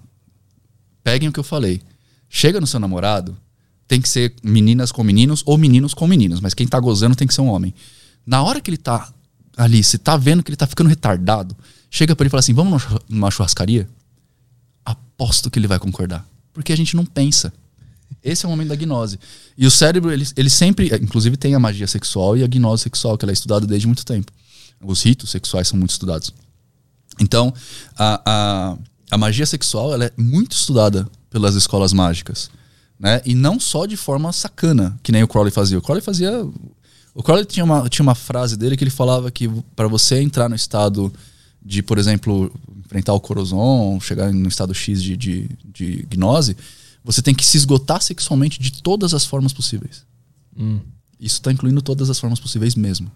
peguem 1.03 1.29
o 1.29 1.33
que 1.33 1.41
eu 1.41 1.45
falei. 1.45 1.81
Chega 2.29 2.61
no 2.61 2.67
seu 2.67 2.81
namorado, 2.81 3.37
tem 3.87 4.01
que 4.01 4.09
ser 4.09 4.35
meninas 4.43 4.91
com 4.91 5.05
meninos 5.05 5.43
ou 5.47 5.57
meninos 5.57 5.95
com 5.95 6.07
meninos, 6.07 6.41
mas 6.41 6.55
quem 6.55 6.67
tá 6.67 6.81
gozando 6.81 7.15
tem 7.15 7.29
que 7.29 7.35
ser 7.35 7.43
um 7.43 7.49
homem. 7.49 7.75
Na 8.27 8.43
hora 8.43 8.61
que 8.61 8.71
ele 8.71 8.79
tá 8.79 9.13
ali, 9.57 9.83
você 9.83 9.99
tá 9.99 10.17
vendo 10.17 10.43
que 10.43 10.51
ele 10.51 10.57
tá 10.57 10.67
ficando 10.67 10.89
retardado, 10.89 11.57
chega 11.91 12.17
para 12.17 12.25
ele 12.25 12.29
e 12.29 12.31
fala 12.31 12.41
assim: 12.41 12.55
vamos 12.55 12.83
numa 13.09 13.31
churrascaria? 13.31 13.89
Aposto 14.85 15.51
que 15.51 15.59
ele 15.59 15.69
vai 15.69 15.79
concordar. 15.79 16.27
Porque 16.53 16.73
a 16.73 16.77
gente 16.77 16.97
não 16.97 17.05
pensa. 17.05 17.53
Esse 18.23 18.47
é 18.47 18.49
o 18.49 18.51
momento 18.51 18.69
da 18.69 18.77
gnose. 18.77 19.19
E 19.57 19.67
o 19.67 19.71
cérebro, 19.71 20.11
ele, 20.11 20.27
ele 20.37 20.49
sempre, 20.49 20.89
inclusive, 20.97 21.37
tem 21.37 21.55
a 21.55 21.59
magia 21.59 21.87
sexual 21.87 22.37
e 22.37 22.43
a 22.43 22.47
gnose 22.47 22.85
sexual, 22.85 23.19
que 23.19 23.25
ela 23.25 23.33
é 23.33 23.35
estudada 23.35 23.67
desde 23.67 23.87
muito 23.87 24.05
tempo. 24.05 24.33
Os 24.85 25.03
ritos 25.03 25.31
sexuais 25.31 25.69
são 25.69 25.79
muito 25.79 25.91
estudados. 25.91 26.33
Então, 27.21 27.53
a, 27.97 28.23
a, 28.25 28.79
a 29.11 29.19
magia 29.19 29.47
sexual 29.47 29.93
ela 29.95 30.07
é 30.07 30.13
muito 30.17 30.53
estudada 30.53 31.09
pelas 31.31 31.55
escolas 31.55 31.93
mágicas. 31.93 32.51
Né? 32.99 33.21
E 33.25 33.35
não 33.35 33.59
só 33.59 33.87
de 33.87 33.97
forma 33.97 34.33
sacana, 34.33 34.99
que 35.03 35.13
nem 35.13 35.23
o 35.23 35.29
Crowley 35.29 35.51
fazia. 35.51 35.79
O 35.79 35.83
Crowley 35.83 36.03
fazia. 36.03 36.31
O 37.15 37.23
Crowley 37.23 37.45
tinha 37.45 37.65
uma, 37.65 37.89
tinha 37.89 38.03
uma 38.03 38.15
frase 38.15 38.57
dele 38.57 38.77
que 38.77 38.85
ele 38.85 38.91
falava 38.91 39.31
que 39.31 39.49
para 39.75 39.89
você 39.89 40.21
entrar 40.21 40.49
no 40.49 40.57
estado 40.57 41.13
de, 41.65 41.83
por 41.83 41.99
exemplo, 41.99 42.53
enfrentar 42.85 43.13
o 43.15 43.21
Corozon, 43.21 43.99
chegar 44.01 44.33
no 44.33 44.49
estado 44.49 44.75
X 44.75 45.03
de, 45.03 45.17
de, 45.17 45.49
de 45.65 46.07
gnose, 46.11 46.57
você 47.03 47.23
tem 47.23 47.35
que 47.35 47.45
se 47.45 47.57
esgotar 47.57 48.03
sexualmente 48.03 48.61
de 48.61 48.83
todas 48.83 49.15
as 49.15 49.25
formas 49.25 49.53
possíveis. 49.53 50.05
Hum. 50.57 50.81
Isso 51.19 51.37
está 51.37 51.53
incluindo 51.53 51.81
todas 51.81 52.11
as 52.11 52.19
formas 52.19 52.41
possíveis 52.41 52.75
mesmo. 52.75 53.11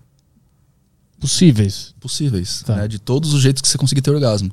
Possíveis. 1.21 1.95
Possíveis. 2.01 2.63
Tá. 2.63 2.77
Né? 2.77 2.89
De 2.89 2.99
todos 2.99 3.35
os 3.35 3.43
jeitos 3.43 3.63
que 3.63 3.69
você 3.69 3.79
conseguir 3.79 4.03
ter 4.03 4.11
orgasmo. 4.11 4.51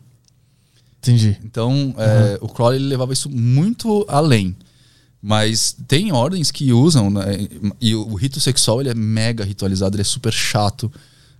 Entendi. 1.00 1.38
Então, 1.44 1.94
é, 1.98 2.38
o 2.42 2.48
Crowley 2.48 2.80
levava 2.80 3.14
isso 3.14 3.30
muito 3.30 4.06
além. 4.08 4.56
Mas 5.22 5.76
tem 5.88 6.12
ordens 6.12 6.52
que 6.52 6.72
usam, 6.72 7.10
né? 7.10 7.48
e 7.82 7.96
o, 7.96 8.08
o 8.10 8.16
rito 8.16 8.40
sexual 8.40 8.80
ele 8.80 8.90
é 8.90 8.94
mega 8.94 9.44
ritualizado, 9.44 9.96
ele 9.96 10.02
é 10.02 10.06
super 10.06 10.32
chato. 10.32 10.92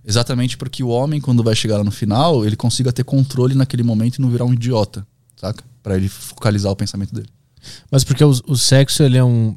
Exatamente 0.04 0.56
porque 0.56 0.82
o 0.82 0.88
homem, 0.88 1.20
quando 1.20 1.42
vai 1.42 1.54
chegar 1.54 1.78
lá 1.78 1.84
no 1.84 1.90
final, 1.90 2.44
ele 2.44 2.56
consiga 2.56 2.92
ter 2.92 3.04
controle 3.04 3.54
naquele 3.54 3.82
momento 3.82 4.16
e 4.16 4.20
não 4.20 4.30
virar 4.30 4.44
um 4.44 4.52
idiota, 4.52 5.06
saca? 5.36 5.64
Para 5.82 5.96
ele 5.96 6.08
focalizar 6.08 6.70
o 6.70 6.76
pensamento 6.76 7.14
dele. 7.14 7.28
Mas 7.90 8.04
porque 8.04 8.24
o, 8.24 8.30
o 8.46 8.56
sexo 8.56 9.02
ele 9.02 9.18
é 9.18 9.24
um 9.24 9.56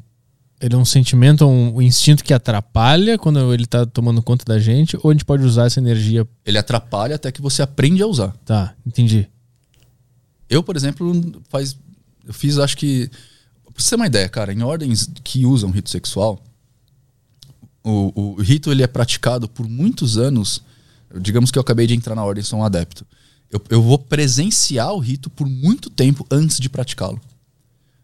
Ele 0.60 0.74
é 0.74 0.76
um 0.78 0.84
sentimento, 0.84 1.46
um, 1.46 1.80
instinto 1.80 2.22
que 2.22 2.34
atrapalha 2.34 3.16
quando 3.16 3.52
ele 3.54 3.66
tá 3.66 3.86
tomando 3.86 4.22
conta 4.22 4.44
da 4.44 4.58
gente, 4.58 4.96
ou 5.02 5.10
a 5.10 5.14
gente 5.14 5.24
pode 5.24 5.42
usar 5.42 5.66
essa 5.66 5.80
energia. 5.80 6.28
Ele 6.44 6.58
atrapalha 6.58 7.16
até 7.16 7.32
que 7.32 7.40
você 7.40 7.62
aprende 7.62 8.02
a 8.02 8.06
usar. 8.06 8.36
Tá, 8.44 8.74
entendi. 8.86 9.26
Eu, 10.50 10.62
por 10.62 10.76
exemplo, 10.76 11.42
faz. 11.48 11.76
Eu 12.26 12.34
fiz, 12.34 12.58
acho 12.58 12.76
que. 12.76 13.08
Pra 13.72 13.82
você 13.82 13.90
ter 13.90 13.96
uma 13.96 14.06
ideia, 14.06 14.28
cara, 14.28 14.52
em 14.52 14.62
ordens 14.62 15.08
que 15.24 15.46
usam 15.46 15.70
rito 15.70 15.88
sexual, 15.88 16.42
o, 17.82 18.34
o 18.34 18.42
rito 18.42 18.70
ele 18.70 18.82
é 18.82 18.86
praticado 18.86 19.48
por 19.48 19.66
muitos 19.66 20.18
anos. 20.18 20.62
Digamos 21.20 21.50
que 21.50 21.58
eu 21.58 21.62
acabei 21.62 21.86
de 21.86 21.94
entrar 21.94 22.14
na 22.14 22.24
ordem, 22.24 22.44
sou 22.44 22.58
um 22.58 22.64
adepto. 22.64 23.06
Eu, 23.50 23.60
eu 23.70 23.82
vou 23.82 23.98
presenciar 23.98 24.92
o 24.92 24.98
rito 24.98 25.30
por 25.30 25.48
muito 25.48 25.88
tempo 25.88 26.26
antes 26.30 26.60
de 26.60 26.68
praticá-lo. 26.68 27.20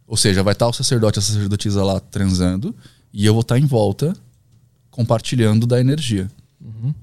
Ou 0.06 0.16
seja, 0.16 0.42
vai 0.42 0.52
estar 0.52 0.68
o 0.68 0.72
sacerdote, 0.72 1.18
a 1.18 1.22
sacerdotisa 1.22 1.82
lá 1.82 1.98
transando, 1.98 2.74
e 3.12 3.26
eu 3.26 3.32
vou 3.32 3.40
estar 3.40 3.58
em 3.58 3.66
volta 3.66 4.16
compartilhando 4.90 5.66
da 5.66 5.80
energia, 5.80 6.30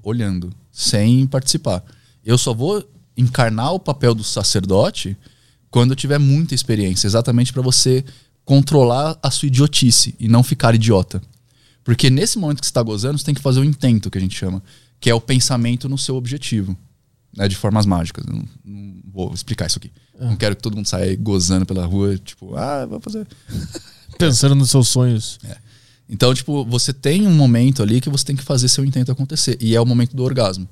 olhando, 0.02 0.52
sem 0.72 1.26
participar. 1.26 1.84
Eu 2.24 2.38
só 2.38 2.54
vou 2.54 2.88
encarnar 3.16 3.72
o 3.72 3.78
papel 3.78 4.14
do 4.14 4.24
sacerdote 4.24 5.16
quando 5.70 5.90
eu 5.90 5.96
tiver 5.96 6.18
muita 6.18 6.54
experiência, 6.54 7.06
exatamente 7.06 7.52
para 7.52 7.62
você 7.62 8.04
controlar 8.44 9.18
a 9.22 9.30
sua 9.30 9.46
idiotice 9.46 10.14
e 10.18 10.28
não 10.28 10.42
ficar 10.42 10.74
idiota. 10.74 11.22
Porque 11.82 12.08
nesse 12.08 12.38
momento 12.38 12.60
que 12.60 12.66
você 12.66 12.70
está 12.70 12.82
gozando, 12.82 13.18
você 13.18 13.24
tem 13.24 13.34
que 13.34 13.42
fazer 13.42 13.60
o 13.60 13.64
intento, 13.64 14.10
que 14.10 14.18
a 14.18 14.20
gente 14.20 14.36
chama, 14.36 14.62
que 14.98 15.10
é 15.10 15.14
o 15.14 15.20
pensamento 15.20 15.88
no 15.88 15.98
seu 15.98 16.16
objetivo, 16.16 16.76
né, 17.36 17.46
de 17.46 17.56
formas 17.56 17.86
mágicas. 17.86 18.24
Eu 18.26 18.32
Não, 18.32 18.44
não 18.64 18.94
vou 19.12 19.34
explicar 19.34 19.66
isso 19.66 19.78
aqui. 19.78 19.90
Não 20.20 20.36
quero 20.36 20.54
que 20.56 20.62
todo 20.62 20.76
mundo 20.76 20.86
saia 20.86 21.16
gozando 21.16 21.66
pela 21.66 21.84
rua, 21.86 22.16
tipo, 22.18 22.54
ah, 22.56 22.86
vou 22.86 23.00
fazer. 23.00 23.26
Pensando 24.18 24.54
nos 24.54 24.70
seus 24.70 24.88
sonhos. 24.88 25.38
Então, 26.08 26.32
tipo, 26.34 26.64
você 26.64 26.92
tem 26.92 27.26
um 27.26 27.32
momento 27.34 27.82
ali 27.82 28.00
que 28.00 28.08
você 28.10 28.24
tem 28.24 28.36
que 28.36 28.42
fazer 28.42 28.68
seu 28.68 28.84
intento 28.84 29.10
acontecer. 29.10 29.56
E 29.60 29.74
é 29.74 29.80
o 29.80 29.86
momento 29.86 30.14
do 30.14 30.22
orgasmo. 30.22 30.68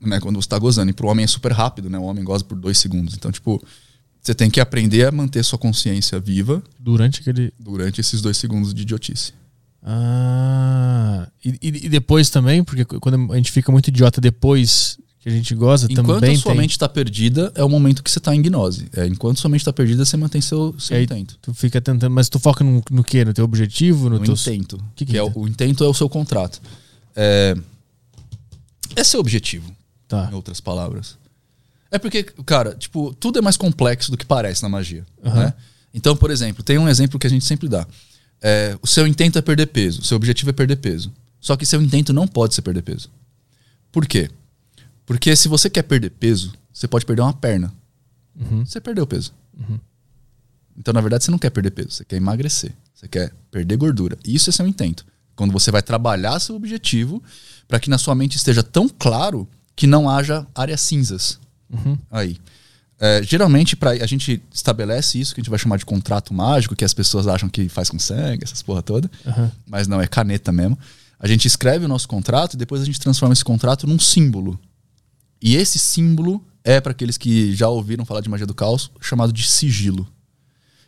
Né? 0.00 0.18
Quando 0.18 0.40
você 0.42 0.48
tá 0.48 0.58
gozando. 0.58 0.90
E 0.90 0.94
pro 0.94 1.06
homem 1.08 1.24
é 1.24 1.28
super 1.28 1.52
rápido, 1.52 1.88
né? 1.90 1.98
O 1.98 2.02
homem 2.04 2.24
goza 2.24 2.42
por 2.44 2.58
dois 2.58 2.78
segundos. 2.78 3.14
Então, 3.14 3.30
tipo, 3.30 3.62
você 4.20 4.34
tem 4.34 4.50
que 4.50 4.58
aprender 4.60 5.06
a 5.06 5.12
manter 5.12 5.44
sua 5.44 5.58
consciência 5.58 6.18
viva 6.18 6.62
Durante 6.78 7.20
aquele. 7.20 7.52
durante 7.58 8.00
esses 8.00 8.20
dois 8.20 8.36
segundos 8.38 8.72
de 8.74 8.82
idiotice. 8.82 9.32
Ah. 9.82 11.28
E- 11.44 11.58
e 11.62 11.88
depois 11.88 12.30
também, 12.30 12.62
porque 12.64 12.84
quando 12.84 13.32
a 13.32 13.36
gente 13.36 13.50
fica 13.52 13.70
muito 13.72 13.88
idiota 13.88 14.20
depois 14.20 14.98
que 15.20 15.28
a 15.28 15.32
gente 15.32 15.54
goza, 15.54 15.86
Enquanto 15.90 16.06
também 16.20 16.34
a 16.34 16.38
sua 16.38 16.52
tem. 16.52 16.60
mente 16.62 16.78
tá 16.78 16.88
perdida, 16.88 17.52
é 17.54 17.62
o 17.62 17.68
momento 17.68 18.02
que 18.02 18.10
você 18.10 18.18
tá 18.18 18.34
em 18.34 18.40
gnose. 18.40 18.88
É, 18.96 19.06
enquanto 19.06 19.38
sua 19.38 19.50
mente 19.50 19.62
tá 19.64 19.72
perdida, 19.72 20.02
você 20.04 20.16
mantém 20.16 20.40
seu, 20.40 20.74
seu 20.78 20.96
aí 20.96 21.04
intento. 21.04 21.36
Tu 21.42 21.52
fica 21.52 21.78
tentando. 21.80 22.10
Mas 22.10 22.28
tu 22.30 22.38
foca 22.38 22.64
no, 22.64 22.82
no 22.90 23.04
quê? 23.04 23.22
No 23.24 23.34
teu 23.34 23.44
objetivo? 23.44 24.08
No, 24.08 24.18
No 24.18 24.24
teu. 24.24 24.32
intento. 24.34 24.78
Que 24.96 25.04
Que 25.04 25.12
que 25.12 25.18
é 25.18 25.20
é? 25.20 25.22
o, 25.22 25.30
o 25.40 25.46
intento 25.48 25.84
é 25.84 25.86
o 25.88 25.92
seu 25.92 26.08
contrato. 26.08 26.60
É, 27.14 27.54
é 28.96 29.04
seu 29.04 29.20
objetivo. 29.20 29.70
Tá. 30.08 30.28
em 30.32 30.34
outras 30.34 30.60
palavras. 30.60 31.16
É 31.90 31.98
porque, 31.98 32.22
cara, 32.44 32.74
tipo, 32.74 33.14
tudo 33.14 33.38
é 33.38 33.42
mais 33.42 33.56
complexo 33.56 34.10
do 34.10 34.16
que 34.16 34.24
parece 34.26 34.62
na 34.62 34.68
magia. 34.68 35.04
Aham. 35.24 35.44
Né? 35.44 35.54
Então, 35.94 36.16
por 36.16 36.30
exemplo, 36.30 36.64
tem 36.64 36.78
um 36.78 36.88
exemplo 36.88 37.18
que 37.18 37.26
a 37.26 37.30
gente 37.30 37.44
sempre 37.44 37.68
dá. 37.68 37.86
É, 38.42 38.76
o 38.82 38.86
seu 38.86 39.06
intento 39.06 39.38
é 39.38 39.42
perder 39.42 39.66
peso, 39.66 40.00
o 40.00 40.04
seu 40.04 40.16
objetivo 40.16 40.50
é 40.50 40.52
perder 40.52 40.76
peso. 40.76 41.12
Só 41.40 41.56
que 41.56 41.64
seu 41.66 41.80
intento 41.82 42.12
não 42.12 42.26
pode 42.26 42.54
ser 42.54 42.62
perder 42.62 42.82
peso. 42.82 43.08
Por 43.92 44.06
quê? 44.06 44.30
Porque 45.10 45.34
se 45.34 45.48
você 45.48 45.68
quer 45.68 45.82
perder 45.82 46.10
peso, 46.10 46.52
você 46.72 46.86
pode 46.86 47.04
perder 47.04 47.22
uma 47.22 47.32
perna. 47.32 47.74
Você 48.64 48.80
perdeu 48.80 49.04
peso. 49.04 49.34
Então, 50.78 50.94
na 50.94 51.00
verdade, 51.00 51.24
você 51.24 51.32
não 51.32 51.38
quer 51.38 51.50
perder 51.50 51.72
peso, 51.72 51.90
você 51.90 52.04
quer 52.04 52.14
emagrecer. 52.14 52.72
Você 52.94 53.08
quer 53.08 53.32
perder 53.50 53.76
gordura. 53.76 54.16
Isso 54.24 54.50
é 54.50 54.52
seu 54.52 54.68
intento. 54.68 55.04
Quando 55.34 55.50
você 55.50 55.72
vai 55.72 55.82
trabalhar 55.82 56.38
seu 56.38 56.54
objetivo 56.54 57.20
para 57.66 57.80
que 57.80 57.90
na 57.90 57.98
sua 57.98 58.14
mente 58.14 58.36
esteja 58.36 58.62
tão 58.62 58.88
claro 58.88 59.48
que 59.74 59.84
não 59.84 60.08
haja 60.08 60.46
áreas 60.54 60.80
cinzas. 60.80 61.40
Aí. 62.08 62.38
É, 63.00 63.20
geralmente, 63.20 63.74
pra, 63.74 63.90
a 63.90 64.06
gente 64.06 64.40
estabelece 64.54 65.18
isso 65.18 65.34
que 65.34 65.40
a 65.40 65.42
gente 65.42 65.50
vai 65.50 65.58
chamar 65.58 65.78
de 65.78 65.84
contrato 65.84 66.32
mágico, 66.32 66.76
que 66.76 66.84
as 66.84 66.94
pessoas 66.94 67.26
acham 67.26 67.48
que 67.48 67.68
faz 67.68 67.90
com 67.90 67.98
sangue, 67.98 68.44
essas 68.44 68.62
porra 68.62 68.80
toda. 68.80 69.10
Aham. 69.26 69.50
Mas 69.66 69.88
não, 69.88 70.00
é 70.00 70.06
caneta 70.06 70.52
mesmo. 70.52 70.78
A 71.18 71.26
gente 71.26 71.46
escreve 71.46 71.84
o 71.84 71.88
nosso 71.88 72.06
contrato 72.06 72.54
e 72.54 72.56
depois 72.56 72.80
a 72.80 72.84
gente 72.84 73.00
transforma 73.00 73.32
esse 73.32 73.44
contrato 73.44 73.88
num 73.88 73.98
símbolo. 73.98 74.56
E 75.40 75.56
esse 75.56 75.78
símbolo 75.78 76.44
é 76.62 76.80
para 76.80 76.92
aqueles 76.92 77.16
que 77.16 77.54
já 77.54 77.68
ouviram 77.68 78.04
falar 78.04 78.20
de 78.20 78.28
magia 78.28 78.46
do 78.46 78.54
caos, 78.54 78.90
chamado 79.00 79.32
de 79.32 79.46
sigilo. 79.46 80.06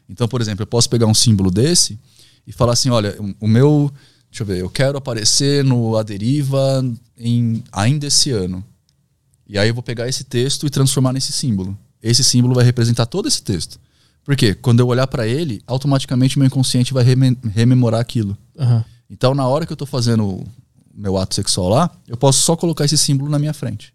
Então, 0.08 0.28
por 0.28 0.40
exemplo, 0.40 0.62
eu 0.62 0.66
posso 0.66 0.90
pegar 0.90 1.06
um 1.06 1.14
símbolo 1.14 1.50
desse 1.50 1.98
e 2.46 2.52
falar 2.52 2.72
assim: 2.74 2.90
olha, 2.90 3.16
o- 3.40 3.48
meu. 3.48 3.90
Deixa 4.30 4.42
eu 4.44 4.46
ver, 4.46 4.58
eu 4.60 4.70
quero 4.70 4.96
aparecer 4.96 5.62
no 5.62 5.94
A 5.94 6.02
Deriva 6.02 6.82
em, 7.18 7.62
ainda 7.70 8.06
esse 8.06 8.30
ano. 8.30 8.64
E 9.46 9.58
aí 9.58 9.68
eu 9.68 9.74
vou 9.74 9.82
pegar 9.82 10.08
esse 10.08 10.24
texto 10.24 10.66
e 10.66 10.70
transformar 10.70 11.12
nesse 11.12 11.32
símbolo. 11.32 11.76
Esse 12.02 12.24
símbolo 12.24 12.54
vai 12.54 12.64
representar 12.64 13.04
todo 13.04 13.28
esse 13.28 13.42
texto. 13.42 13.78
Por 14.24 14.34
quê? 14.34 14.54
Quando 14.54 14.80
eu 14.80 14.86
olhar 14.86 15.06
para 15.06 15.26
ele, 15.26 15.60
automaticamente 15.66 16.38
meu 16.38 16.46
inconsciente 16.46 16.94
vai 16.94 17.04
reme- 17.04 17.36
rememorar 17.52 18.00
aquilo. 18.00 18.34
Aham. 18.58 18.82
Então, 19.10 19.34
na 19.34 19.46
hora 19.46 19.66
que 19.66 19.72
eu 19.72 19.76
tô 19.76 19.84
fazendo 19.84 20.24
o 20.26 20.46
meu 20.94 21.18
ato 21.18 21.34
sexual 21.34 21.68
lá, 21.68 21.90
eu 22.08 22.16
posso 22.16 22.40
só 22.40 22.56
colocar 22.56 22.86
esse 22.86 22.96
símbolo 22.96 23.30
na 23.30 23.38
minha 23.38 23.52
frente. 23.52 23.92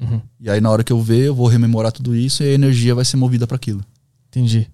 Uhum. 0.00 0.20
E 0.40 0.50
aí, 0.50 0.60
na 0.60 0.70
hora 0.70 0.84
que 0.84 0.92
eu 0.92 1.00
ver, 1.00 1.26
eu 1.26 1.34
vou 1.34 1.46
rememorar 1.46 1.90
tudo 1.92 2.14
isso 2.14 2.42
e 2.42 2.46
a 2.46 2.52
energia 2.52 2.94
vai 2.94 3.04
ser 3.04 3.16
movida 3.16 3.46
para 3.46 3.56
aquilo. 3.56 3.82
Entendi. 4.28 4.68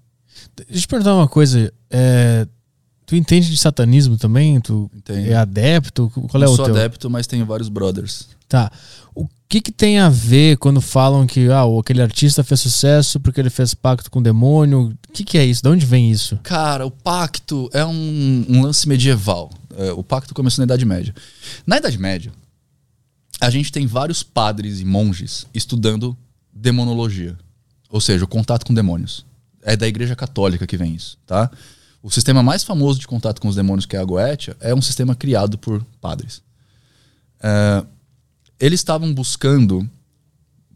Deixa 0.57 0.73
eu 0.75 0.81
te 0.81 0.89
perguntar 0.89 1.15
uma 1.15 1.28
coisa. 1.28 1.73
É, 1.91 2.47
tu 3.07 3.15
entende 3.15 3.49
de 3.51 3.57
satanismo 3.57 4.17
também? 4.17 4.60
Tu 4.60 4.91
Entendo. 4.97 5.26
é 5.31 5.34
adepto? 5.34 6.10
Qual 6.28 6.42
é 6.42 6.47
eu 6.47 6.51
o 6.51 6.57
sou 6.57 6.65
teu? 6.67 6.75
adepto, 6.75 7.09
mas 7.09 7.26
tenho 7.26 7.47
vários 7.47 7.68
brothers. 7.68 8.28
Tá. 8.49 8.70
O 9.15 9.28
que 9.49 9.60
que 9.60 9.70
tem 9.73 9.99
a 9.99 10.09
ver 10.09 10.57
quando 10.57 10.81
falam 10.81 11.26
que 11.26 11.49
ah, 11.51 11.65
o- 11.65 11.78
aquele 11.78 12.02
artista 12.02 12.42
fez 12.42 12.60
sucesso 12.60 13.20
porque 13.20 13.39
ele 13.41 13.51
fez 13.51 13.73
pacto 13.75 14.10
com 14.10 14.18
o 14.18 14.23
demônio? 14.23 14.92
O 15.09 15.12
que 15.12 15.23
que 15.25 15.39
é 15.39 15.44
isso? 15.44 15.62
De 15.62 15.68
onde 15.68 15.86
vem 15.86 16.10
isso? 16.10 16.39
Cara, 16.42 16.84
o 16.86 16.91
pacto 16.91 17.70
é 17.73 17.84
um, 17.84 18.44
um 18.49 18.62
lance 18.62 18.89
medieval. 18.89 19.51
É, 19.76 19.92
o 19.92 20.02
pacto 20.02 20.34
começou 20.34 20.62
na 20.62 20.65
Idade 20.65 20.84
Média. 20.84 21.15
Na 21.67 21.76
Idade 21.76 21.99
Média, 21.99 22.33
a 23.43 23.51
gente 23.51 23.73
tem 23.73 23.89
vários 23.89 24.23
padres 24.23 24.79
e 24.79 24.85
monges 24.85 25.47
estudando 25.53 26.17
demonologia. 26.53 27.37
Ou 27.91 28.01
seja, 28.01 28.25
o 28.25 28.29
contato 28.29 28.65
com 28.65 28.73
demônios. 28.73 29.27
É 29.62 29.77
da 29.77 29.89
Igreja 29.89 30.15
Católica 30.15 30.65
que 30.65 30.77
vem 30.77 30.95
isso, 30.95 31.19
tá? 31.27 31.51
O 32.01 32.09
sistema 32.09 32.41
mais 32.41 32.62
famoso 32.62 33.01
de 33.01 33.07
contato 33.09 33.41
com 33.41 33.49
os 33.49 33.57
demônios, 33.57 33.85
que 33.85 33.97
é 33.97 33.99
a 33.99 34.05
Goetia, 34.05 34.57
é 34.61 34.73
um 34.73 34.81
sistema 34.81 35.17
criado 35.17 35.59
por 35.59 35.85
padres. 36.01 36.41
É, 37.43 37.85
eles 38.61 38.79
estavam 38.79 39.12
buscando. 39.12 39.91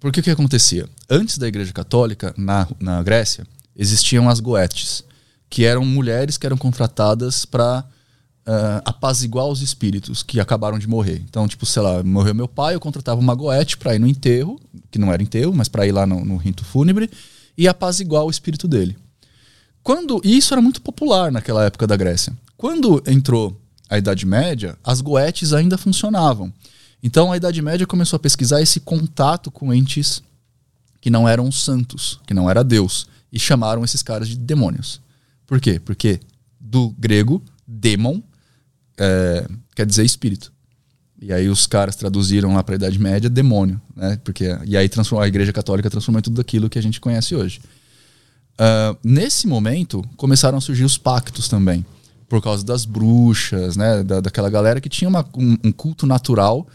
Porque 0.01 0.19
o 0.19 0.23
que 0.23 0.31
acontecia? 0.31 0.89
Antes 1.09 1.39
da 1.39 1.47
Igreja 1.47 1.73
Católica, 1.73 2.35
na, 2.37 2.67
na 2.81 3.01
Grécia, 3.01 3.47
existiam 3.77 4.29
as 4.29 4.41
Goetes, 4.41 5.05
que 5.49 5.65
eram 5.65 5.85
mulheres 5.85 6.37
que 6.37 6.47
eram 6.47 6.57
contratadas 6.57 7.45
para 7.45 7.85
apaziguar 8.85 9.47
os 9.47 9.61
espíritos 9.61 10.23
que 10.23 10.39
acabaram 10.39 10.79
de 10.79 10.89
morrer. 10.89 11.23
Então, 11.29 11.49
tipo, 11.49 11.67
sei 11.67 11.83
lá, 11.83 12.03
morreu 12.03 12.35
meu 12.35 12.47
pai, 12.47 12.75
eu 12.75 12.81
contratava 12.81 13.21
uma 13.21 13.35
Goete 13.35 13.77
para 13.77 13.95
ir 13.95 13.99
no 13.99 14.07
enterro, 14.07 14.61
que 14.91 14.99
não 14.99 15.13
era 15.13 15.23
enterro, 15.23 15.53
mas 15.53 15.69
para 15.69 15.87
ir 15.87 15.93
lá 15.93 16.07
no, 16.07 16.25
no 16.25 16.37
rito 16.37 16.65
fúnebre, 16.65 17.11
e 17.59 17.67
apaziguar 17.67 18.25
o 18.25 18.31
espírito 18.31 18.69
dele. 18.69 18.97
Quando 19.83 20.21
e 20.25 20.37
isso 20.37 20.55
era 20.55 20.63
muito 20.63 20.81
popular 20.81 21.33
naquela 21.33 21.65
época 21.65 21.87
da 21.87 21.97
Grécia. 21.97 22.37
Quando 22.57 23.03
entrou 23.07 23.57
a 23.89 23.99
Idade 23.99 24.25
Média, 24.27 24.77
as 24.83 25.01
goetes 25.01 25.53
ainda 25.53 25.79
funcionavam. 25.79 26.53
Então 27.03 27.33
a 27.33 27.37
Idade 27.37 27.61
Média 27.63 27.87
começou 27.87 28.17
a 28.17 28.21
pesquisar 28.21 28.61
esse 28.61 28.81
contato 28.81 29.51
com 29.51 29.73
entes 29.73 30.23
que 31.01 31.11
não 31.11 31.29
eram 31.29 31.53
santos, 31.53 32.21
que 32.27 32.35
não 32.35 32.51
era 32.51 32.65
Deus, 32.65 33.07
e 33.33 33.39
chamaram 33.39 33.85
esses 33.85 34.03
caras 34.03 34.29
de 34.29 34.37
demônios. 34.37 35.01
Por 35.47 35.61
quê? 35.61 35.79
Porque 35.79 36.21
do 36.61 36.91
grego, 36.99 37.43
demon 37.67 38.21
é, 38.99 39.47
quer 39.75 39.87
dizer 39.87 40.05
espírito. 40.05 40.53
E 41.21 41.33
aí 41.33 41.49
os 41.49 41.67
caras 41.67 41.97
traduziram 41.97 42.55
lá 42.55 42.63
para 42.63 42.75
a 42.75 42.77
Idade 42.77 42.99
Média 42.99 43.31
demônio, 43.31 43.81
né? 43.95 44.19
Porque 44.23 44.57
e 44.67 44.77
aí 44.77 44.89
transformou, 44.89 45.23
a 45.25 45.29
Igreja 45.29 45.53
Católica 45.53 45.89
transformou 45.89 46.19
em 46.19 46.23
tudo 46.23 46.41
aquilo 46.41 46.69
que 46.69 46.79
a 46.79 46.83
gente 46.83 47.01
conhece 47.01 47.35
hoje. 47.35 47.61
Ah, 48.59 48.95
nesse 49.03 49.47
momento 49.47 50.05
começaram 50.17 50.59
a 50.59 50.61
surgir 50.61 50.85
os 50.85 50.99
pactos 50.99 51.49
também, 51.49 51.85
por 52.29 52.43
causa 52.43 52.65
das 52.65 52.85
bruxas, 52.85 53.77
né? 53.77 54.03
Da, 54.03 54.21
daquela 54.21 54.51
galera 54.51 54.81
que 54.81 54.89
tinha 54.89 55.09
uma- 55.09 55.25
um, 55.37 55.57
um 55.65 55.73
culto 55.73 56.07
natural 56.07 56.67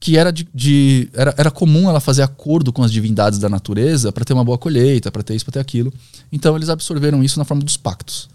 que 0.00 0.16
era 0.16 0.30
de, 0.30 0.46
de- 0.54 1.08
era, 1.12 1.34
era 1.36 1.50
comum 1.50 1.88
ela 1.88 1.98
fazer 1.98 2.22
acordo 2.22 2.72
com 2.72 2.84
as 2.84 2.92
divindades 2.92 3.38
da 3.40 3.48
natureza 3.48 4.12
para 4.12 4.24
ter 4.24 4.32
uma 4.32 4.44
boa 4.44 4.56
colheita, 4.56 5.10
para 5.10 5.24
ter 5.24 5.34
isso, 5.34 5.44
para 5.44 5.54
ter 5.54 5.58
aquilo. 5.60 5.92
Então 6.30 6.54
eles 6.54 6.68
absorveram 6.68 7.22
isso 7.24 7.36
na 7.36 7.44
forma 7.44 7.64
dos 7.64 7.76
pactos. 7.76 8.28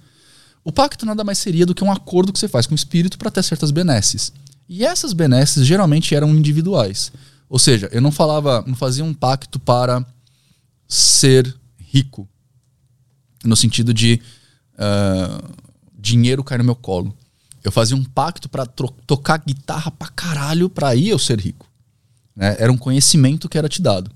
O 0.64 0.72
pacto 0.72 1.06
nada 1.06 1.24
mais 1.24 1.38
seria 1.38 1.66
do 1.66 1.75
que 1.75 1.83
um 1.83 1.92
acordo 1.92 2.32
que 2.32 2.40
você 2.40 2.48
faz 2.48 2.66
com 2.66 2.74
o 2.74 2.75
espírito 2.75 3.17
para 3.17 3.30
ter 3.32 3.43
certas 3.43 3.69
benesses. 3.72 4.32
E 4.69 4.85
essas 4.85 5.11
benesses 5.14 5.66
geralmente 5.66 6.16
eram 6.16 6.30
individuais. 6.33 7.11
Ou 7.50 7.59
seja, 7.59 7.90
eu 7.92 8.01
não 8.01 8.11
falava, 8.11 8.64
não 8.66 8.75
fazia 8.75 9.03
um 9.03 9.14
pacto 9.14 9.59
para 9.59 10.06
ser 10.88 11.53
rico, 11.77 12.27
no 13.43 13.56
sentido 13.56 13.93
de 13.93 14.22
ah, 14.77 15.42
dinheiro 15.98 16.43
cair 16.43 16.59
no 16.59 16.64
meu 16.64 16.75
colo. 16.75 17.16
Eu 17.64 17.72
fazia 17.72 17.95
um 17.95 18.03
pacto 18.03 18.50
pra 18.50 18.66
tro- 18.66 18.93
tocar 19.06 19.42
guitarra 19.45 19.92
pra 19.92 20.08
caralho 20.09 20.69
pra 20.69 20.90
aí 20.90 21.09
eu 21.09 21.19
ser 21.19 21.40
rico. 21.40 21.67
né? 22.35 22.56
Era 22.59 22.72
um 22.72 22.77
conhecimento 22.77 23.48
que 23.50 23.58
era 23.58 23.69
te 23.69 23.82
dado. 23.82 24.09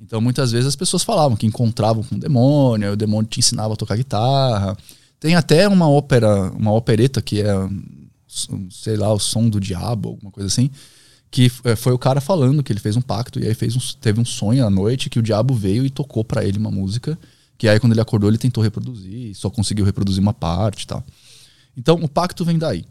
Então 0.00 0.20
muitas 0.20 0.52
vezes 0.52 0.66
as 0.68 0.76
pessoas 0.76 1.02
falavam 1.02 1.36
que 1.36 1.46
encontravam 1.46 2.02
com 2.02 2.14
o 2.14 2.18
demônio, 2.18 2.92
o 2.92 2.96
demônio 2.96 3.28
te 3.28 3.40
ensinava 3.40 3.72
a 3.74 3.76
tocar 3.76 3.96
guitarra. 3.96 4.76
Tem 5.22 5.36
até 5.36 5.68
uma 5.68 5.88
ópera, 5.88 6.50
uma 6.50 6.72
opereta 6.72 7.22
que 7.22 7.40
é, 7.42 7.54
sei 8.72 8.96
lá, 8.96 9.12
o 9.12 9.20
som 9.20 9.48
do 9.48 9.60
diabo, 9.60 10.08
alguma 10.08 10.32
coisa 10.32 10.48
assim, 10.48 10.68
que 11.30 11.48
eh, 11.62 11.76
foi 11.76 11.92
o 11.92 11.98
cara 11.98 12.20
falando 12.20 12.60
que 12.60 12.72
ele 12.72 12.80
fez 12.80 12.96
um 12.96 13.00
pacto 13.00 13.38
e 13.38 13.46
aí 13.46 13.54
fez 13.54 13.76
um, 13.76 13.78
teve 14.00 14.20
um 14.20 14.24
sonho 14.24 14.66
à 14.66 14.68
noite 14.68 15.08
que 15.08 15.20
o 15.20 15.22
diabo 15.22 15.54
veio 15.54 15.86
e 15.86 15.90
tocou 15.90 16.24
pra 16.24 16.44
ele 16.44 16.58
uma 16.58 16.72
música, 16.72 17.16
que 17.56 17.68
aí 17.68 17.78
quando 17.78 17.92
ele 17.92 18.00
acordou 18.00 18.28
ele 18.28 18.36
tentou 18.36 18.64
reproduzir, 18.64 19.30
e 19.30 19.32
só 19.32 19.48
conseguiu 19.48 19.84
reproduzir 19.84 20.20
uma 20.20 20.34
parte 20.34 20.82
e 20.82 20.86
tal. 20.88 21.04
Então 21.76 21.94
o 22.02 22.08
pacto 22.08 22.44
vem 22.44 22.58
daí. 22.58 22.84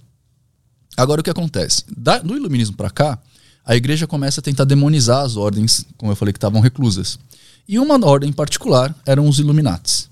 Agora 0.96 1.20
o 1.20 1.24
que 1.26 1.30
acontece? 1.30 1.84
Da- 1.98 2.20
do 2.20 2.38
iluminismo 2.38 2.78
para 2.78 2.90
cá, 2.90 3.20
a 3.66 3.76
igreja 3.76 4.08
começa 4.08 4.40
a 4.40 4.44
tentar 4.44 4.64
demonizar 4.64 5.26
as 5.26 5.36
ordens, 5.36 5.86
como 5.98 6.14
eu 6.14 6.16
falei, 6.16 6.32
que 6.32 6.38
estavam 6.38 6.62
reclusas. 6.62 7.20
E 7.68 7.78
uma 7.78 8.00
ordem 8.08 8.30
em 8.30 8.34
particular 8.34 8.96
eram 9.06 9.28
os 9.28 9.38
Illuminates. 9.38 10.10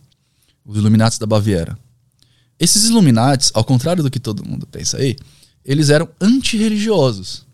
Os 0.66 0.76
Illuminates 0.78 1.18
da 1.18 1.26
Baviera. 1.26 1.78
Esses 2.60 2.90
Illuminates, 2.90 3.52
ao 3.54 3.64
contrário 3.64 4.04
do 4.04 4.12
que 4.12 4.20
todo 4.20 4.46
mundo 4.46 4.68
pensa 4.68 4.98
aí, 4.98 5.16
eles 5.64 5.90
eram 5.90 6.10
antirreligiosos. 6.20 7.46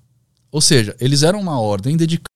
Ou 0.52 0.62
seja, 0.62 0.96
eles 1.00 1.22
eram 1.22 1.40
uma 1.40 1.60
ordem 1.60 1.96
dedicada 1.96 2.35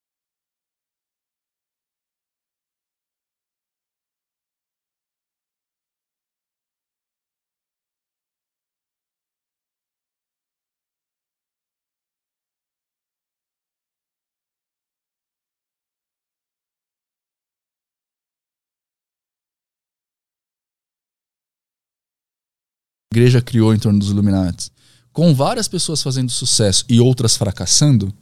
igreja 23.11 23.41
criou 23.41 23.73
em 23.73 23.79
torno 23.79 23.97
dos 23.97 24.11
Illuminates, 24.11 24.69
com 25.11 25.33
várias 25.33 25.67
pessoas 25.67 26.01
fazendo 26.01 26.29
sucesso 26.29 26.85
e 26.87 26.99
outras 26.99 27.35
fracassando, 27.35 28.13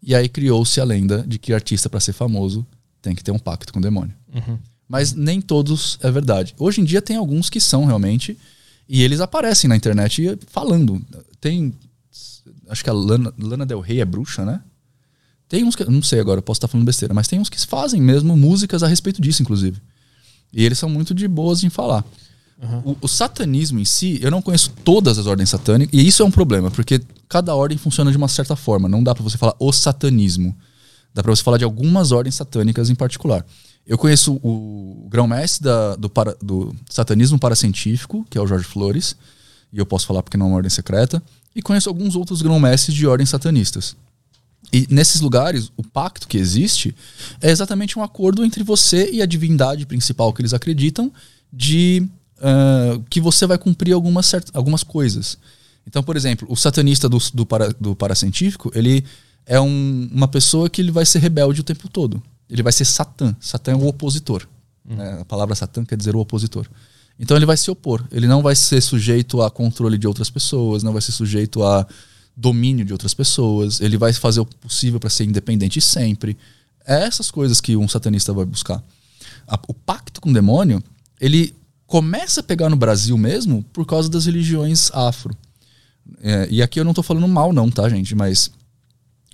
e 0.00 0.14
aí 0.14 0.28
criou-se 0.28 0.80
a 0.80 0.84
lenda 0.84 1.24
de 1.26 1.36
que 1.36 1.52
artista 1.52 1.90
para 1.90 1.98
ser 1.98 2.12
famoso 2.12 2.64
tem 3.02 3.12
que 3.12 3.24
ter 3.24 3.32
um 3.32 3.40
pacto 3.40 3.72
com 3.72 3.80
o 3.80 3.82
demônio. 3.82 4.14
Mas 4.88 5.12
nem 5.12 5.40
todos 5.40 5.98
é 6.00 6.08
verdade. 6.12 6.54
Hoje 6.58 6.80
em 6.80 6.84
dia 6.84 7.02
tem 7.02 7.16
alguns 7.16 7.50
que 7.50 7.60
são 7.60 7.86
realmente, 7.86 8.38
e 8.88 9.02
eles 9.02 9.20
aparecem 9.20 9.66
na 9.66 9.74
internet 9.74 10.38
falando. 10.46 11.04
Tem, 11.40 11.74
acho 12.68 12.84
que 12.84 12.90
a 12.90 12.92
Lana, 12.92 13.34
Lana 13.36 13.66
Del 13.66 13.80
Rey 13.80 14.00
é 14.00 14.04
bruxa, 14.04 14.44
né? 14.44 14.62
Tem 15.48 15.64
uns 15.64 15.74
que, 15.74 15.84
não 15.84 16.02
sei 16.02 16.20
agora, 16.20 16.38
eu 16.38 16.42
posso 16.42 16.58
estar 16.58 16.68
falando 16.68 16.86
besteira, 16.86 17.12
mas 17.12 17.26
tem 17.26 17.40
uns 17.40 17.48
que 17.48 17.60
fazem 17.66 18.00
mesmo 18.00 18.36
músicas 18.36 18.84
a 18.84 18.86
respeito 18.86 19.20
disso, 19.20 19.42
inclusive. 19.42 19.80
E 20.52 20.64
eles 20.64 20.78
são 20.78 20.88
muito 20.88 21.12
de 21.12 21.26
boas 21.26 21.64
em 21.64 21.68
falar. 21.68 22.04
O, 22.84 22.96
o 23.02 23.08
satanismo 23.08 23.78
em 23.78 23.84
si, 23.84 24.18
eu 24.22 24.30
não 24.30 24.40
conheço 24.40 24.70
todas 24.82 25.18
as 25.18 25.26
ordens 25.26 25.50
satânicas, 25.50 25.92
e 25.98 26.06
isso 26.06 26.22
é 26.22 26.26
um 26.26 26.30
problema, 26.30 26.70
porque 26.70 27.00
cada 27.28 27.54
ordem 27.54 27.76
funciona 27.76 28.10
de 28.10 28.16
uma 28.16 28.28
certa 28.28 28.56
forma. 28.56 28.88
Não 28.88 29.02
dá 29.02 29.14
pra 29.14 29.22
você 29.22 29.36
falar 29.36 29.54
o 29.58 29.72
satanismo. 29.72 30.56
Dá 31.12 31.22
pra 31.22 31.34
você 31.34 31.42
falar 31.42 31.58
de 31.58 31.64
algumas 31.64 32.12
ordens 32.12 32.34
satânicas 32.34 32.88
em 32.88 32.94
particular. 32.94 33.44
Eu 33.86 33.96
conheço 33.98 34.34
o, 34.42 35.06
grão-mestre 35.08 35.68
do, 35.98 36.08
para- 36.08 36.36
do 36.42 36.74
satanismo 36.90 37.38
paracientífico, 37.38 38.26
que 38.28 38.36
é 38.38 38.40
o 38.40 38.46
Jorge 38.46 38.64
Flores, 38.64 39.16
e 39.72 39.78
eu 39.78 39.86
posso 39.86 40.06
falar 40.06 40.22
porque 40.22 40.36
não 40.36 40.46
é 40.46 40.48
uma 40.50 40.56
ordem 40.56 40.70
secreta, 40.70 41.22
e 41.54 41.62
conheço 41.62 41.88
alguns 41.88 42.16
outros 42.16 42.42
grão-mestres 42.42 42.94
de 42.94 43.06
ordens 43.06 43.28
satanistas. 43.30 43.96
E 44.72 44.86
nesses 44.90 45.20
lugares, 45.20 45.70
o 45.76 45.82
pacto 45.82 46.26
que 46.26 46.36
existe 46.36 46.94
é 47.40 47.50
exatamente 47.50 47.98
um 47.98 48.02
acordo 48.02 48.44
entre 48.44 48.64
você 48.64 49.10
e 49.12 49.22
a 49.22 49.26
divindade 49.26 49.86
principal 49.86 50.32
que 50.32 50.40
eles 50.42 50.52
acreditam 50.52 51.12
de 51.52 52.06
ah, 52.40 53.00
que 53.10 53.20
você 53.20 53.46
vai 53.46 53.58
cumprir 53.58 53.92
algumas, 53.92 54.26
cert- 54.26 54.50
algumas 54.54 54.82
coisas. 54.82 55.38
Então, 55.86 56.02
por 56.02 56.16
exemplo, 56.16 56.46
o 56.50 56.56
satanista 56.56 57.08
do, 57.08 57.18
do, 57.32 57.46
para, 57.46 57.68
do 57.80 57.94
paracientífico, 57.94 58.70
ele 58.74 59.04
é 59.46 59.60
um- 59.60 60.08
uma 60.12 60.26
pessoa 60.28 60.68
que 60.68 60.80
ele 60.80 60.90
vai 60.90 61.06
ser 61.06 61.20
rebelde 61.20 61.60
o 61.60 61.64
tempo 61.64 61.88
todo. 61.88 62.20
Ele 62.50 62.62
vai 62.62 62.72
ser 62.72 62.84
Satã. 62.84 63.34
Satã 63.40 63.72
é 63.72 63.74
o 63.76 63.86
opositor. 63.86 64.46
né? 64.84 65.18
A 65.20 65.24
palavra 65.24 65.54
Satã 65.54 65.84
quer 65.84 65.96
dizer 65.96 66.14
o 66.14 66.18
opositor. 66.20 66.66
Então 67.18 67.36
ele 67.36 67.46
vai 67.46 67.56
se 67.56 67.70
opor. 67.70 68.04
Ele 68.12 68.26
não 68.26 68.42
vai 68.42 68.54
ser 68.54 68.80
sujeito 68.80 69.40
a 69.42 69.50
controle 69.50 69.96
de 69.96 70.06
outras 70.06 70.28
pessoas, 70.30 70.82
não 70.82 70.92
vai 70.92 71.00
ser 71.02 71.12
sujeito 71.12 71.62
a 71.64 71.86
domínio 72.36 72.84
de 72.84 72.92
outras 72.92 73.14
pessoas. 73.14 73.80
Ele 73.80 73.96
vai 73.96 74.12
fazer 74.12 74.40
o 74.40 74.44
possível 74.44 75.00
para 75.00 75.08
ser 75.10 75.24
independente 75.24 75.80
sempre. 75.80 76.36
É 76.86 77.04
essas 77.04 77.30
coisas 77.30 77.60
que 77.60 77.76
um 77.76 77.88
satanista 77.88 78.32
vai 78.32 78.44
buscar. 78.44 78.82
O 79.66 79.72
pacto 79.74 80.20
com 80.20 80.30
o 80.30 80.32
demônio, 80.32 80.82
ele 81.20 81.54
começa 81.86 82.40
a 82.40 82.42
pegar 82.42 82.68
no 82.68 82.76
Brasil 82.76 83.16
mesmo 83.16 83.62
por 83.72 83.86
causa 83.86 84.08
das 84.08 84.26
religiões 84.26 84.90
afro. 84.92 85.36
É, 86.20 86.46
e 86.50 86.62
aqui 86.62 86.78
eu 86.78 86.84
não 86.84 86.94
tô 86.94 87.02
falando 87.02 87.26
mal, 87.28 87.52
não, 87.52 87.70
tá, 87.70 87.88
gente? 87.88 88.14
Mas 88.14 88.50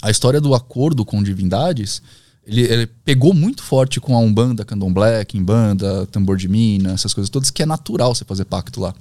a 0.01 0.11
história 0.11 0.41
do 0.41 0.55
acordo 0.55 1.05
com 1.05 1.23
divindades, 1.23 2.03
ele, 2.47 2.63
ele 2.63 2.87
pegou 2.87 3.33
muito 3.35 3.63
forte 3.63 4.01
com 4.01 4.17
a 4.17 4.19
Umbanda, 4.19 4.65
Candomblé, 4.65 5.25
Kimbanda, 5.25 6.07
Tambor 6.07 6.37
de 6.37 6.49
Mina, 6.49 6.93
essas 6.93 7.13
coisas 7.15 7.31
todas, 7.31 7.51
que 7.51 7.63
é 7.63 7.67
natural 7.67 8.15
você 8.15 8.25
fazer 8.25 8.45
pacto 8.45 8.81
lá. 8.81 8.95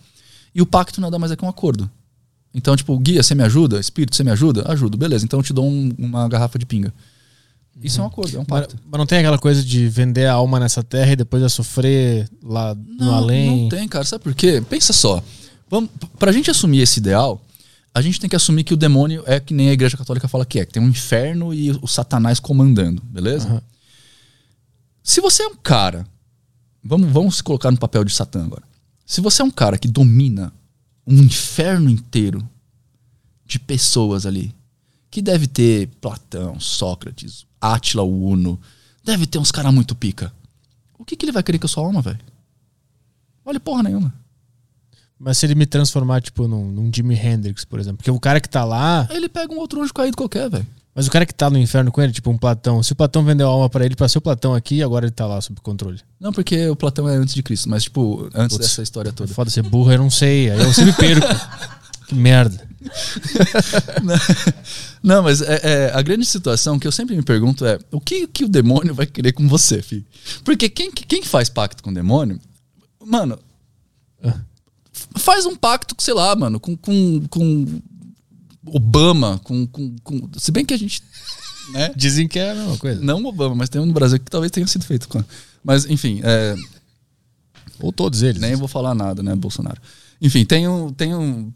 E 0.54 0.62
o 0.62 0.66
pacto 0.66 1.00
nada 1.00 1.18
mais 1.18 1.32
é 1.32 1.36
que 1.36 1.46
um 1.46 1.50
acordo. 1.50 1.90
Então, 2.54 2.76
tipo, 2.76 2.98
guia, 3.00 3.24
você 3.24 3.34
me 3.34 3.44
ajuda? 3.44 3.80
Espírito, 3.80 4.16
você 4.16 4.24
me 4.24 4.32
ajuda? 4.32 4.70
Ajudo, 4.70 4.98
beleza. 4.98 5.24
Então 5.24 5.40
eu 5.40 5.44
te 5.44 5.54
dou 5.54 5.66
um- 5.66 5.94
uma 5.98 6.28
garrafa 6.28 6.60
de 6.60 6.66
pinga. 6.66 6.94
Isso 7.82 8.00
é 8.00 8.04
um 8.04 8.08
acordo, 8.08 8.36
é 8.38 8.40
um 8.40 8.46
Mas, 8.48 8.62
pacto. 8.68 8.78
mas 8.90 9.00
não 9.00 9.06
tem 9.06 9.20
aquela 9.20 9.40
coisa 9.40 9.64
de 9.64 9.88
vender 9.88 10.26
a 10.28 10.34
alma 10.34 10.60
nessa 10.60 10.84
terra 10.84 11.12
e 11.14 11.16
depois 11.16 11.42
vai 11.42 11.50
sofrer 11.50 12.30
lá 12.44 12.76
no 12.76 13.06
Não, 13.06 13.14
além. 13.16 13.62
não 13.64 13.70
tem, 13.70 13.88
cara. 13.88 14.04
Sabe 14.06 14.24
por 14.24 14.36
quê? 14.36 14.62
Pensa 14.70 14.94
só. 14.94 15.24
Vamos, 15.70 15.90
pra 16.20 16.32
gente 16.32 16.52
assumir 16.52 16.82
esse 16.82 17.00
ideal, 17.00 17.42
a 17.94 18.02
gente 18.02 18.20
tem 18.20 18.30
que 18.30 18.36
assumir 18.36 18.64
que 18.64 18.74
o 18.74 18.78
demônio 18.78 19.24
é 19.26 19.40
que 19.40 19.54
nem 19.54 19.70
a 19.70 19.74
igreja 19.74 19.98
católica 19.98 20.28
fala 20.28 20.46
que 20.46 20.60
é, 20.60 20.66
que 20.66 20.74
tem 20.74 20.84
um 20.84 20.90
inferno 20.90 21.54
e 21.54 21.72
o 21.72 21.88
satanás 21.88 22.40
comandando, 22.40 23.02
beleza? 23.06 23.48
Aham. 23.48 23.62
Se 25.04 25.20
você 25.20 25.44
é 25.44 25.48
um 25.48 25.56
cara, 25.56 26.06
vamos, 26.84 27.10
vamos 27.12 27.38
se 27.38 27.44
colocar 27.44 27.72
no 27.72 27.78
papel 27.78 28.04
de 28.04 28.14
Satã 28.14 28.44
agora. 28.46 28.64
Se 29.06 29.20
você 29.22 29.42
é 29.42 29.46
um 29.46 29.52
cara 29.52 29.78
que 29.78 29.88
domina 29.88 30.54
um 31.08 31.18
inferno 31.24 31.90
inteiro 31.90 32.48
de 33.46 33.58
pessoas 33.60 34.26
ali, 34.26 34.54
que 35.10 35.22
deve 35.22 35.48
ter 35.48 35.88
Platão, 36.00 36.60
Sócrates, 36.60 37.46
Átila 37.62 38.04
o 38.04 38.26
Uno, 38.30 38.60
deve 39.04 39.28
ter 39.28 39.38
uns 39.38 39.52
caras 39.52 39.74
muito 39.74 39.96
pica. 39.96 40.34
O 40.98 41.06
que, 41.06 41.16
que 41.16 41.26
ele 41.26 41.32
vai 41.32 41.44
querer 41.44 41.60
com 41.60 41.68
a 41.68 41.70
sua 41.70 41.84
alma, 41.84 42.02
velho? 42.02 42.20
Vale 43.46 43.60
porra 43.60 43.84
nenhuma. 43.84 44.14
Mas 45.18 45.38
se 45.38 45.46
ele 45.46 45.54
me 45.54 45.68
transformar, 45.68 46.22
tipo, 46.22 46.48
num, 46.48 46.72
num 46.72 46.92
Jimi 46.94 47.16
Hendrix, 47.16 47.64
por 47.64 47.80
exemplo. 47.80 47.98
Porque 47.98 48.10
o 48.10 48.20
cara 48.20 48.42
que 48.42 48.50
tá 48.50 48.64
lá. 48.64 49.08
Ele 49.12 49.30
pega 49.30 49.54
um 49.54 49.58
outro 49.60 49.82
anjo 49.82 49.94
caído 49.94 50.18
qualquer, 50.18 50.50
velho. 50.50 50.66
Mas 50.94 51.08
o 51.08 51.12
cara 51.12 51.26
que 51.26 51.34
tá 51.34 51.50
no 51.50 51.58
inferno 51.58 51.92
com 51.92 52.02
ele, 52.02 52.12
tipo 52.12 52.30
um 52.30 52.38
Platão. 52.38 52.82
Se 52.84 52.92
o 52.92 52.96
Platão 52.96 53.24
vendeu 53.24 53.48
a 53.48 53.52
alma 53.52 53.70
pra 53.70 53.86
ele 53.86 53.96
pra 53.96 54.10
ser 54.10 54.18
o 54.18 54.22
Platão 54.22 54.54
aqui, 54.54 54.82
agora 54.84 55.06
ele 55.06 55.12
tá 55.12 55.26
lá 55.26 55.40
sob 55.40 55.62
controle. 55.62 56.00
Não, 56.20 56.34
porque 56.34 56.68
o 56.68 56.76
Platão 56.76 57.08
é 57.08 57.16
antes 57.16 57.34
de 57.34 57.44
Cristo, 57.44 57.70
mas, 57.70 57.84
tipo, 57.84 58.30
antes 58.34 58.58
Putz. 58.58 58.70
dessa 58.70 58.82
história 58.82 59.14
toda. 59.14 59.34
Foda 59.34 59.50
ser 59.50 59.62
burro, 59.62 59.92
eu 59.92 60.00
não 60.00 60.10
sei. 60.10 60.50
Aí 60.50 60.60
eu 60.60 60.74
sempre 60.74 60.94
perco. 60.94 61.28
que 62.08 62.16
merda. 62.16 62.68
Não, 65.04 65.24
mas 65.24 65.42
é, 65.42 65.60
é, 65.64 65.92
a 65.94 66.02
grande 66.02 66.26
situação 66.26 66.80
que 66.80 66.88
eu 66.88 66.92
sempre 66.92 67.16
me 67.16 67.24
pergunto 67.24 67.66
é 67.66 67.80
o 67.92 68.00
que, 68.00 68.28
que 68.28 68.46
o 68.46 68.50
demônio 68.50 68.94
vai 68.94 69.06
querer 69.06 69.34
com 69.34 69.48
você, 69.48 69.82
filho? 69.82 70.06
Porque 70.44 70.70
quem, 70.70 70.92
quem 70.92 71.24
faz 71.24 71.50
pacto 71.50 71.84
com 71.84 71.92
o 71.92 71.94
demônio, 71.94 72.40
mano, 73.04 73.38
f- 74.24 75.08
faz 75.18 75.46
um 75.46 75.56
pacto, 75.56 75.96
sei 76.00 76.14
lá, 76.14 76.36
mano, 76.36 76.60
com, 76.60 76.76
com, 76.78 77.22
com 77.30 77.82
Obama, 78.68 79.40
com, 79.44 79.66
com, 79.68 79.96
com- 80.04 80.30
Se 80.38 80.52
bem 80.52 80.66
que 80.66 80.74
a 80.74 80.78
gente. 80.78 81.04
Né? 81.74 81.92
Dizem 81.96 82.28
que 82.28 82.40
é 82.40 82.52
a 82.52 82.56
mesma 82.56 82.78
coisa. 82.78 83.02
Não 83.02 83.24
Obama, 83.26 83.56
mas 83.56 83.70
tem 83.70 83.82
um 83.82 83.86
no 83.86 83.94
Brasil 83.94 84.20
que 84.20 84.30
talvez 84.30 84.52
tenha 84.52 84.68
sido 84.68 84.86
feito 84.86 85.08
com. 85.08 85.24
Mas, 85.64 85.86
enfim, 85.86 86.22
é, 86.24 86.56
Ou 87.80 87.92
todos 87.92 88.22
eles. 88.22 88.42
nem 88.42 88.56
vou 88.56 88.68
falar 88.68 88.94
nada, 88.96 89.22
né, 89.24 89.36
Bolsonaro. 89.36 89.82
Enfim, 90.22 90.46
tem 90.46 90.68
um. 90.68 90.94
Tem 90.94 91.16
um 91.16 91.52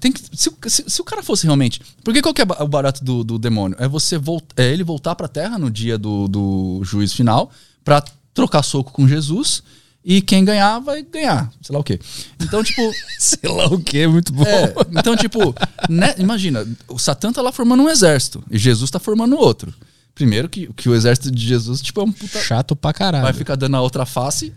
tem 0.00 0.12
que- 0.12 0.22
se, 0.36 0.48
o- 0.50 0.56
se- 0.68 0.84
se 0.86 1.00
o 1.00 1.04
cara 1.04 1.22
fosse 1.22 1.44
realmente. 1.44 1.80
Porque 2.04 2.20
qual 2.20 2.34
que 2.34 2.42
é 2.42 2.46
o 2.60 2.68
barato 2.68 3.02
do, 3.04 3.24
do 3.24 3.38
demônio? 3.38 3.76
É 3.80 3.88
você 3.88 4.18
voltar, 4.18 4.62
é 4.62 4.70
ele 4.72 4.84
voltar 4.84 5.14
pra 5.14 5.26
terra 5.28 5.58
no 5.58 5.70
dia 5.70 5.96
do, 5.96 6.28
do 6.28 6.80
juízo 6.84 7.14
final 7.16 7.50
pra 7.84 8.02
trocar 8.34 8.62
soco 8.62 8.92
com 8.92 9.08
Jesus 9.08 9.62
e 10.04 10.20
quem 10.20 10.44
ganhar 10.44 10.78
vai 10.80 11.02
ganhar. 11.02 11.50
Sei 11.62 11.72
lá 11.72 11.80
o 11.80 11.84
quê. 11.84 11.98
Então, 12.40 12.62
tipo. 12.62 12.82
Sei 13.18 13.48
lá 13.50 13.66
o 13.68 13.80
que, 13.82 14.06
muito 14.06 14.32
bom. 14.32 14.44
é, 14.44 14.74
então, 14.98 15.16
tipo, 15.16 15.54
né, 15.88 16.14
imagina, 16.18 16.66
o 16.86 16.98
Satã 16.98 17.32
tá 17.32 17.40
lá 17.40 17.50
formando 17.52 17.82
um 17.82 17.88
exército 17.88 18.44
e 18.50 18.58
Jesus 18.58 18.90
tá 18.90 18.98
formando 18.98 19.36
outro. 19.38 19.72
Primeiro 20.14 20.48
que, 20.48 20.66
que 20.74 20.88
o 20.88 20.94
exército 20.94 21.30
de 21.30 21.46
Jesus, 21.46 21.80
tipo, 21.80 22.00
é 22.00 22.04
um 22.04 22.12
puta. 22.12 22.40
Chato 22.42 22.74
pra 22.76 22.92
caralho. 22.92 23.22
Vai 23.24 23.32
ficar 23.32 23.54
dando 23.56 23.76
a 23.76 23.80
outra 23.80 24.04
face 24.04 24.52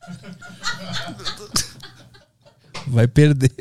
Vai 2.86 3.06
perder. 3.06 3.52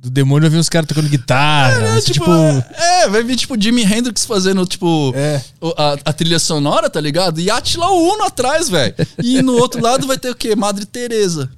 Do 0.00 0.10
demônio 0.10 0.46
eu 0.46 0.50
vi 0.50 0.56
uns 0.56 0.68
caras 0.68 0.86
tocando 0.88 1.08
guitarra. 1.08 1.96
É, 1.96 2.00
tipo, 2.00 2.12
tipo, 2.24 2.30
é, 2.30 3.08
vai 3.08 3.22
vir 3.24 3.36
tipo 3.36 3.60
Jimi 3.60 3.82
Hendrix 3.82 4.24
fazendo, 4.24 4.64
tipo, 4.64 5.12
É. 5.14 5.42
a, 5.76 5.92
a 6.04 6.12
trilha 6.12 6.38
sonora, 6.38 6.88
tá 6.88 7.00
ligado? 7.00 7.40
E 7.40 7.50
Atila 7.50 7.90
Uno 7.90 8.22
atrás, 8.24 8.68
velho. 8.68 8.94
E 9.22 9.42
no 9.42 9.54
outro 9.54 9.82
lado 9.82 10.06
vai 10.06 10.16
ter 10.16 10.30
o 10.30 10.36
quê? 10.36 10.54
Madre 10.54 10.86
Teresa. 10.86 11.50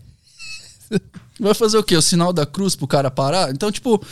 Vai 1.39 1.55
fazer 1.55 1.77
o 1.79 1.83
quê? 1.85 1.97
O 1.97 2.03
sinal 2.03 2.33
da 2.33 2.45
cruz 2.47 2.75
pro 2.75 2.87
cara 2.87 3.11
parar? 3.11 3.51
Então, 3.51 3.71
tipo, 3.71 4.03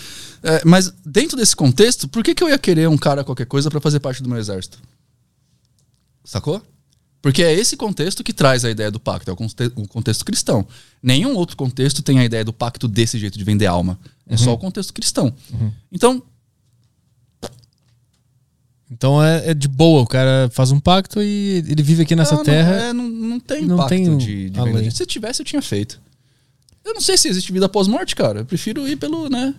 é, 0.42 0.62
mas 0.64 0.92
dentro 1.04 1.36
desse 1.36 1.56
contexto, 1.56 2.06
por 2.06 2.22
que, 2.22 2.34
que 2.34 2.42
eu 2.44 2.48
ia 2.48 2.58
querer 2.58 2.88
um 2.88 2.96
cara 2.98 3.24
qualquer 3.24 3.46
coisa 3.46 3.70
pra 3.70 3.80
fazer 3.80 4.00
parte 4.00 4.22
do 4.22 4.28
meu 4.28 4.38
exército? 4.38 4.78
Sacou? 6.24 6.62
Porque 7.20 7.42
é 7.42 7.52
esse 7.52 7.76
contexto 7.76 8.22
que 8.22 8.32
traz 8.32 8.64
a 8.64 8.70
ideia 8.70 8.90
do 8.90 9.00
pacto, 9.00 9.28
é 9.28 9.32
o, 9.32 9.36
conte- 9.36 9.72
o 9.74 9.88
contexto 9.88 10.24
cristão. 10.24 10.66
Nenhum 11.02 11.34
outro 11.34 11.56
contexto 11.56 12.00
tem 12.02 12.20
a 12.20 12.24
ideia 12.24 12.44
do 12.44 12.52
pacto 12.52 12.86
desse 12.86 13.18
jeito 13.18 13.36
de 13.36 13.44
vender 13.44 13.66
alma. 13.66 13.98
É 14.26 14.36
só 14.36 14.52
o 14.52 14.58
contexto 14.58 14.92
cristão. 14.94 15.34
Então, 15.90 16.22
então 18.90 19.22
é, 19.22 19.50
é 19.50 19.54
de 19.54 19.68
boa. 19.68 20.02
O 20.02 20.06
cara 20.06 20.48
faz 20.52 20.70
um 20.70 20.80
pacto 20.80 21.20
e 21.22 21.64
ele 21.68 21.82
vive 21.82 22.02
aqui 22.02 22.14
nessa 22.16 22.36
não, 22.36 22.44
terra. 22.44 22.74
é, 22.74 22.92
não, 22.92 23.08
não 23.08 23.40
tem 23.40 23.66
não 23.66 23.74
impacto 23.76 23.88
tem 23.90 24.16
de, 24.16 24.50
de 24.50 24.60
venda. 24.62 24.90
Se 24.90 25.04
tivesse, 25.04 25.42
eu 25.42 25.46
tinha 25.46 25.60
feito. 25.60 26.00
Eu 26.84 26.94
não 26.94 27.00
sei 27.00 27.18
se 27.18 27.28
existe 27.28 27.52
vida 27.52 27.68
pós-morte, 27.68 28.16
cara. 28.16 28.40
Eu 28.40 28.46
prefiro 28.46 28.88
ir 28.88 28.96
pelo, 28.96 29.28
né? 29.28 29.54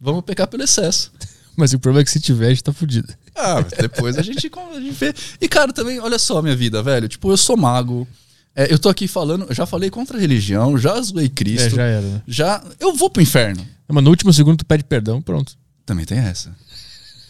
Vamos 0.00 0.22
pecar 0.24 0.46
pelo 0.48 0.62
excesso. 0.62 1.12
Mas 1.56 1.72
o 1.72 1.78
problema 1.78 2.02
é 2.02 2.04
que 2.04 2.10
se 2.10 2.20
tiver, 2.20 2.46
a 2.46 2.50
gente 2.50 2.62
tá 2.62 2.72
fudido. 2.72 3.12
Ah, 3.38 3.62
depois 3.80 4.16
a 4.18 4.22
gente, 4.22 4.50
a 4.74 4.80
gente 4.80 4.90
vê. 4.92 5.14
E, 5.40 5.48
cara, 5.48 5.72
também, 5.72 6.00
olha 6.00 6.18
só 6.18 6.38
a 6.38 6.42
minha 6.42 6.56
vida, 6.56 6.82
velho. 6.82 7.08
Tipo, 7.08 7.30
eu 7.30 7.36
sou 7.36 7.56
mago. 7.56 8.06
É, 8.54 8.72
eu 8.72 8.78
tô 8.78 8.88
aqui 8.88 9.06
falando, 9.06 9.46
já 9.54 9.64
falei 9.64 9.88
contra 9.90 10.16
a 10.16 10.20
religião, 10.20 10.76
já 10.76 11.00
zoei 11.00 11.28
Cristo. 11.28 11.66
É, 11.66 11.70
já 11.70 11.82
era, 11.84 12.00
né? 12.02 12.22
já- 12.26 12.64
Eu 12.80 12.94
vou 12.94 13.08
pro 13.08 13.22
inferno. 13.22 13.64
Mas 13.86 14.02
no 14.04 14.10
último 14.10 14.32
segundo 14.32 14.58
tu 14.58 14.66
pede 14.66 14.82
perdão, 14.84 15.22
pronto. 15.22 15.56
Também 15.86 16.04
tem 16.04 16.18
essa. 16.18 16.54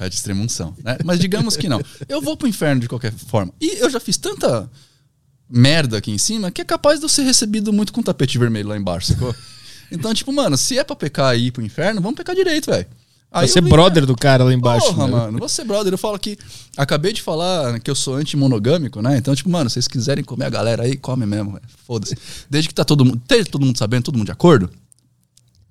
É 0.01 0.09
de 0.09 0.15
extrema 0.15 0.43
unção, 0.43 0.75
né? 0.83 0.97
Mas 1.05 1.19
digamos 1.19 1.57
que 1.57 1.69
não. 1.69 1.81
Eu 2.09 2.23
vou 2.23 2.37
pro 2.37 2.49
inferno 2.49 2.81
de 2.81 2.89
qualquer 2.89 3.12
forma. 3.12 3.53
E 3.61 3.78
eu 3.83 3.91
já 3.91 3.99
fiz 4.01 4.17
tanta 4.17 4.70
merda 5.51 5.99
aqui 5.99 6.11
em 6.11 6.19
cima 6.19 6.51
que 6.51 6.61
é 6.61 6.65
capaz 6.65 6.99
de 7.01 7.05
eu 7.05 7.09
ser 7.09 7.23
recebido 7.23 7.73
muito 7.73 7.93
com 7.93 8.03
tapete 8.03 8.39
vermelho 8.39 8.69
lá 8.69 8.77
embaixo, 8.77 9.09
sacou? 9.12 9.35
Então, 9.91 10.12
tipo, 10.15 10.33
mano, 10.33 10.57
se 10.57 10.78
é 10.78 10.85
pra 10.85 10.95
pecar 10.95 11.37
e 11.37 11.47
ir 11.47 11.51
pro 11.51 11.65
inferno, 11.65 12.01
vamos 12.01 12.17
pecar 12.17 12.35
direito, 12.37 12.70
velho. 12.70 12.87
Aí 13.31 13.41
Vai 13.43 13.49
ser 13.49 13.59
eu 13.59 13.65
vim- 13.65 13.69
brother 13.71 14.07
do 14.07 14.17
cara 14.17 14.43
lá 14.43 14.53
embaixo. 14.55 14.87
Porra, 14.87 15.07
né? 15.07 15.13
mano, 15.13 15.39
você 15.39 15.63
brother, 15.63 15.93
eu 15.93 15.99
falo 15.99 16.19
que. 16.19 16.39
Acabei 16.77 17.13
de 17.13 17.21
falar 17.21 17.79
que 17.79 17.91
eu 17.91 17.95
sou 17.95 18.15
anti-monogâmico, 18.15 19.03
né? 19.03 19.19
Então, 19.19 19.35
tipo, 19.35 19.51
mano, 19.51 19.69
se 19.69 19.75
vocês 19.75 19.87
quiserem 19.89 20.25
comer 20.25 20.47
a 20.47 20.51
galera 20.51 20.85
aí, 20.85 20.97
come 20.97 21.27
mesmo. 21.27 21.61
Foda-se. 21.87 22.17
Desde 22.49 22.69
que 22.69 22.75
tá 22.75 22.85
todo 22.85 23.05
mundo. 23.05 23.21
Desde 23.29 23.51
todo 23.51 23.67
mundo 23.67 23.77
sabendo, 23.79 24.05
todo 24.05 24.17
mundo 24.17 24.27
de 24.27 24.33
acordo. 24.33 24.71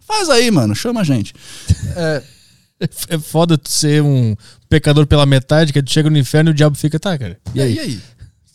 Faz 0.07 0.29
aí, 0.29 0.49
mano, 0.51 0.75
chama 0.75 1.01
a 1.01 1.03
gente. 1.03 1.33
É, 1.95 2.23
É 3.09 3.17
foda 3.17 3.57
tu 3.57 3.69
ser 3.71 4.03
um 4.03 4.35
pecador 4.69 5.07
pela 5.07 5.25
metade, 5.25 5.73
que 5.73 5.81
tu 5.81 5.91
chega 5.91 6.11
no 6.11 6.17
inferno 6.17 6.51
e 6.51 6.53
o 6.53 6.53
diabo 6.53 6.77
fica, 6.77 6.99
tá, 6.99 7.17
cara. 7.17 7.39
E 7.55 7.57
e 7.57 7.61
aí? 7.63 7.69
aí? 7.69 7.75
E 7.77 7.79
aí? 7.79 8.01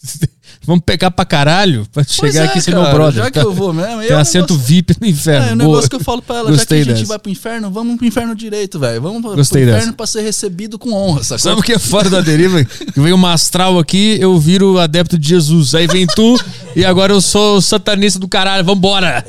Vamos 0.64 0.84
pecar 0.86 1.10
pra 1.10 1.24
caralho 1.24 1.84
pra 1.92 2.04
chegar 2.04 2.44
é, 2.44 2.46
aqui 2.46 2.60
ser 2.60 2.70
meu 2.72 2.88
brother. 2.92 3.24
Já 3.24 3.30
que 3.30 3.38
tá? 3.40 3.44
eu 3.44 3.52
vou 3.52 3.72
mesmo. 3.72 4.00
Tem 4.00 4.10
é 4.10 4.16
um 4.16 4.20
assento 4.20 4.52
negócio- 4.52 4.58
VIP 4.68 4.96
no 5.00 5.06
inferno. 5.08 5.48
É, 5.48 5.52
o 5.52 5.56
negócio 5.56 5.90
que 5.90 5.96
eu 5.96 6.00
falo 6.00 6.22
pra 6.22 6.36
ela, 6.36 6.44
já 6.50 6.52
que 6.52 6.58
Gostei 6.58 6.80
a 6.80 6.84
gente 6.84 6.94
dessa. 6.94 7.06
vai 7.06 7.18
pro 7.18 7.32
inferno, 7.32 7.70
vamos 7.70 7.96
pro 7.96 8.06
inferno 8.06 8.34
direito, 8.34 8.78
velho. 8.78 9.02
Vamos 9.02 9.22
pro 9.22 9.34
Gostei 9.34 9.62
inferno 9.64 9.80
dessa. 9.80 9.92
pra 9.94 10.06
ser 10.06 10.20
recebido 10.22 10.78
com 10.78 10.92
honra, 10.92 11.24
sacou? 11.24 11.38
Sabe 11.40 11.60
o 11.60 11.62
que 11.64 11.72
é 11.72 11.78
fora 11.80 12.08
da 12.08 12.20
deriva? 12.20 12.64
Que 12.64 13.00
vem 13.00 13.12
uma 13.12 13.32
astral 13.32 13.76
aqui, 13.78 14.16
eu 14.20 14.38
viro 14.38 14.78
adepto 14.78 15.18
de 15.18 15.28
Jesus. 15.28 15.74
Aí 15.74 15.86
vem 15.88 16.06
tu 16.06 16.38
e 16.76 16.84
agora 16.84 17.12
eu 17.12 17.20
sou 17.20 17.60
satanista 17.60 18.18
do 18.20 18.28
caralho. 18.28 18.64
Vambora! 18.64 19.24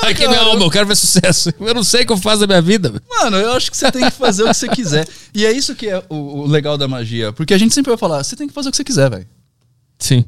tá 0.00 0.08
aqui 0.08 0.24
cara, 0.24 0.30
minha 0.30 0.40
alma, 0.42 0.60
eu- 0.60 0.66
eu 0.66 0.70
quero 0.70 0.86
ver 0.86 0.96
sucesso. 0.96 1.52
Eu 1.60 1.72
não 1.74 1.84
sei 1.84 2.02
o 2.02 2.06
que 2.06 2.12
eu 2.12 2.18
faço 2.18 2.40
da 2.40 2.46
minha 2.48 2.60
vida. 2.60 3.00
Mano, 3.08 3.36
eu 3.36 3.52
acho 3.52 3.70
que 3.70 3.76
você 3.76 3.90
tem 3.92 4.02
que 4.04 4.10
fazer 4.10 4.42
o 4.42 4.46
que 4.48 4.54
você 4.54 4.68
quiser. 4.68 5.06
E 5.32 5.46
é 5.46 5.52
isso 5.52 5.74
que 5.76 5.88
é 5.88 6.02
o, 6.08 6.40
o 6.40 6.46
legal 6.48 6.76
da 6.76 6.88
magia. 6.88 7.32
Porque 7.32 7.54
a 7.54 7.58
gente 7.58 7.72
sempre 7.72 7.90
vai 7.90 7.96
falar, 7.96 8.24
você 8.24 8.34
tem 8.34 8.48
que 8.48 8.52
fazer 8.52 8.68
o 8.68 8.72
que 8.72 8.76
você 8.76 8.84
quiser, 8.84 9.08
velho. 9.08 9.26
Sim. 9.98 10.24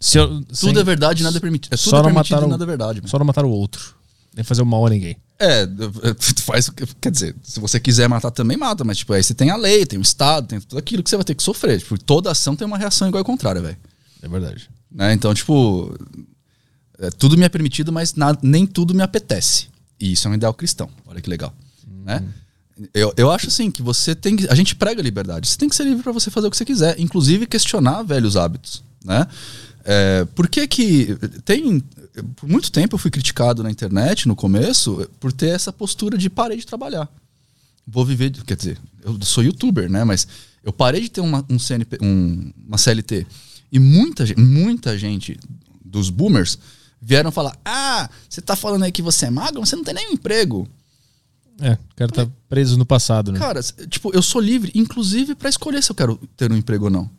Se 0.00 0.18
eu- 0.18 0.28
Tudo 0.40 0.56
sem- 0.56 0.76
é 0.78 0.82
verdade, 0.82 1.22
nada 1.22 1.36
é 1.36 1.40
permitido. 1.40 1.74
É 1.74 1.76
tudo 1.76 1.90
Só 1.90 1.98
é 1.98 2.02
não 2.02 2.04
permitido 2.10 2.42
e 2.44 2.48
nada 2.48 2.64
é 2.64 2.66
verdade. 2.66 3.00
mano. 3.00 3.08
Só 3.08 3.18
não 3.18 3.26
matar 3.26 3.44
o 3.44 3.50
outro. 3.50 3.94
Nem 4.34 4.42
fazer 4.44 4.62
o 4.62 4.66
mal 4.66 4.86
a 4.86 4.90
ninguém. 4.90 5.16
É, 5.38 5.66
faz. 6.44 6.68
o 6.68 6.72
que- 6.72 6.86
Quer 7.00 7.10
dizer, 7.10 7.36
se 7.42 7.60
você 7.60 7.78
quiser 7.78 8.08
matar, 8.08 8.30
também 8.30 8.56
mata. 8.56 8.82
Mas, 8.84 8.98
tipo, 8.98 9.12
aí 9.12 9.22
você 9.22 9.34
tem 9.34 9.50
a 9.50 9.56
lei, 9.56 9.84
tem 9.84 9.98
o 9.98 10.02
Estado, 10.02 10.46
tem 10.46 10.60
tudo 10.60 10.78
aquilo 10.78 11.02
que 11.02 11.10
você 11.10 11.16
vai 11.16 11.24
ter 11.24 11.34
que 11.34 11.42
sofrer. 11.42 11.78
Tipo, 11.80 11.98
toda 11.98 12.30
ação 12.30 12.56
tem 12.56 12.66
uma 12.66 12.78
reação 12.78 13.08
igual 13.08 13.20
ao 13.20 13.24
contrário, 13.24 13.60
velho. 13.62 13.76
É 14.22 14.28
verdade. 14.28 14.70
Né? 14.90 15.12
Então, 15.12 15.34
tipo, 15.34 15.94
é, 16.98 17.10
tudo 17.10 17.36
me 17.36 17.44
é 17.44 17.48
permitido, 17.48 17.92
mas 17.92 18.14
na- 18.14 18.36
nem 18.42 18.66
tudo 18.66 18.94
me 18.94 19.02
apetece. 19.02 19.66
E 19.98 20.12
isso 20.12 20.26
é 20.28 20.30
um 20.30 20.34
ideal 20.34 20.54
cristão. 20.54 20.88
Olha 21.06 21.20
que 21.20 21.28
legal. 21.28 21.52
Né? 22.04 22.22
Eu, 22.94 23.12
eu 23.16 23.30
acho 23.30 23.48
assim 23.48 23.70
que 23.70 23.82
você 23.82 24.14
tem 24.14 24.36
que. 24.36 24.48
A 24.48 24.54
gente 24.54 24.74
prega 24.74 25.02
liberdade. 25.02 25.46
Você 25.48 25.58
tem 25.58 25.68
que 25.68 25.76
ser 25.76 25.84
livre 25.84 26.02
para 26.02 26.12
você 26.12 26.30
fazer 26.30 26.46
o 26.46 26.50
que 26.50 26.56
você 26.56 26.64
quiser, 26.64 26.98
inclusive 26.98 27.46
questionar 27.46 28.02
velhos 28.02 28.36
hábitos. 28.36 28.82
Né? 29.04 29.26
É, 29.84 30.24
por 30.34 30.48
que 30.48 30.66
que. 30.66 31.16
Tem. 31.44 31.82
Por 32.36 32.48
muito 32.48 32.70
tempo 32.72 32.94
eu 32.94 32.98
fui 32.98 33.10
criticado 33.10 33.62
na 33.62 33.70
internet, 33.70 34.26
no 34.28 34.34
começo, 34.36 35.08
por 35.20 35.32
ter 35.32 35.50
essa 35.50 35.72
postura 35.72 36.18
de 36.18 36.28
parei 36.28 36.58
de 36.58 36.66
trabalhar. 36.66 37.08
Vou 37.86 38.04
viver. 38.04 38.30
Quer 38.44 38.56
dizer, 38.56 38.78
eu 39.04 39.18
sou 39.22 39.42
youtuber, 39.44 39.88
né? 39.90 40.04
Mas 40.04 40.26
eu 40.62 40.72
parei 40.72 41.00
de 41.00 41.08
ter 41.10 41.20
uma, 41.20 41.44
um 41.48 41.58
CNP, 41.58 41.98
um- 42.02 42.52
uma 42.66 42.76
CLT. 42.78 43.26
E 43.72 43.78
muita, 43.78 44.26
gen- 44.26 44.36
muita 44.36 44.98
gente 44.98 45.38
dos 45.84 46.10
boomers 46.10 46.58
vieram 47.00 47.30
falar: 47.32 47.56
Ah, 47.64 48.10
você 48.28 48.40
tá 48.42 48.54
falando 48.56 48.82
aí 48.82 48.92
que 48.92 49.00
você 49.02 49.26
é 49.26 49.30
magro, 49.30 49.64
você 49.64 49.76
não 49.76 49.84
tem 49.84 49.94
nenhum 49.94 50.12
emprego. 50.12 50.68
É, 51.62 51.72
o 51.74 51.78
cara 51.94 52.10
tá 52.10 52.26
preso 52.48 52.76
no 52.78 52.86
passado, 52.86 53.30
né? 53.32 53.38
Cara, 53.38 53.60
tipo, 53.88 54.10
eu 54.14 54.22
sou 54.22 54.40
livre, 54.40 54.72
inclusive, 54.74 55.34
pra 55.34 55.48
escolher 55.48 55.82
se 55.82 55.90
eu 55.92 55.94
quero 55.96 56.16
ter 56.36 56.50
um 56.50 56.56
emprego 56.56 56.86
ou 56.86 56.90
não. 56.90 57.10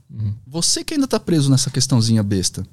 Você 0.52 0.84
que 0.84 0.94
ainda 0.96 1.08
tá 1.08 1.18
preso 1.18 1.50
nessa 1.50 1.70
questãozinha 1.72 2.22
besta, 2.22 2.68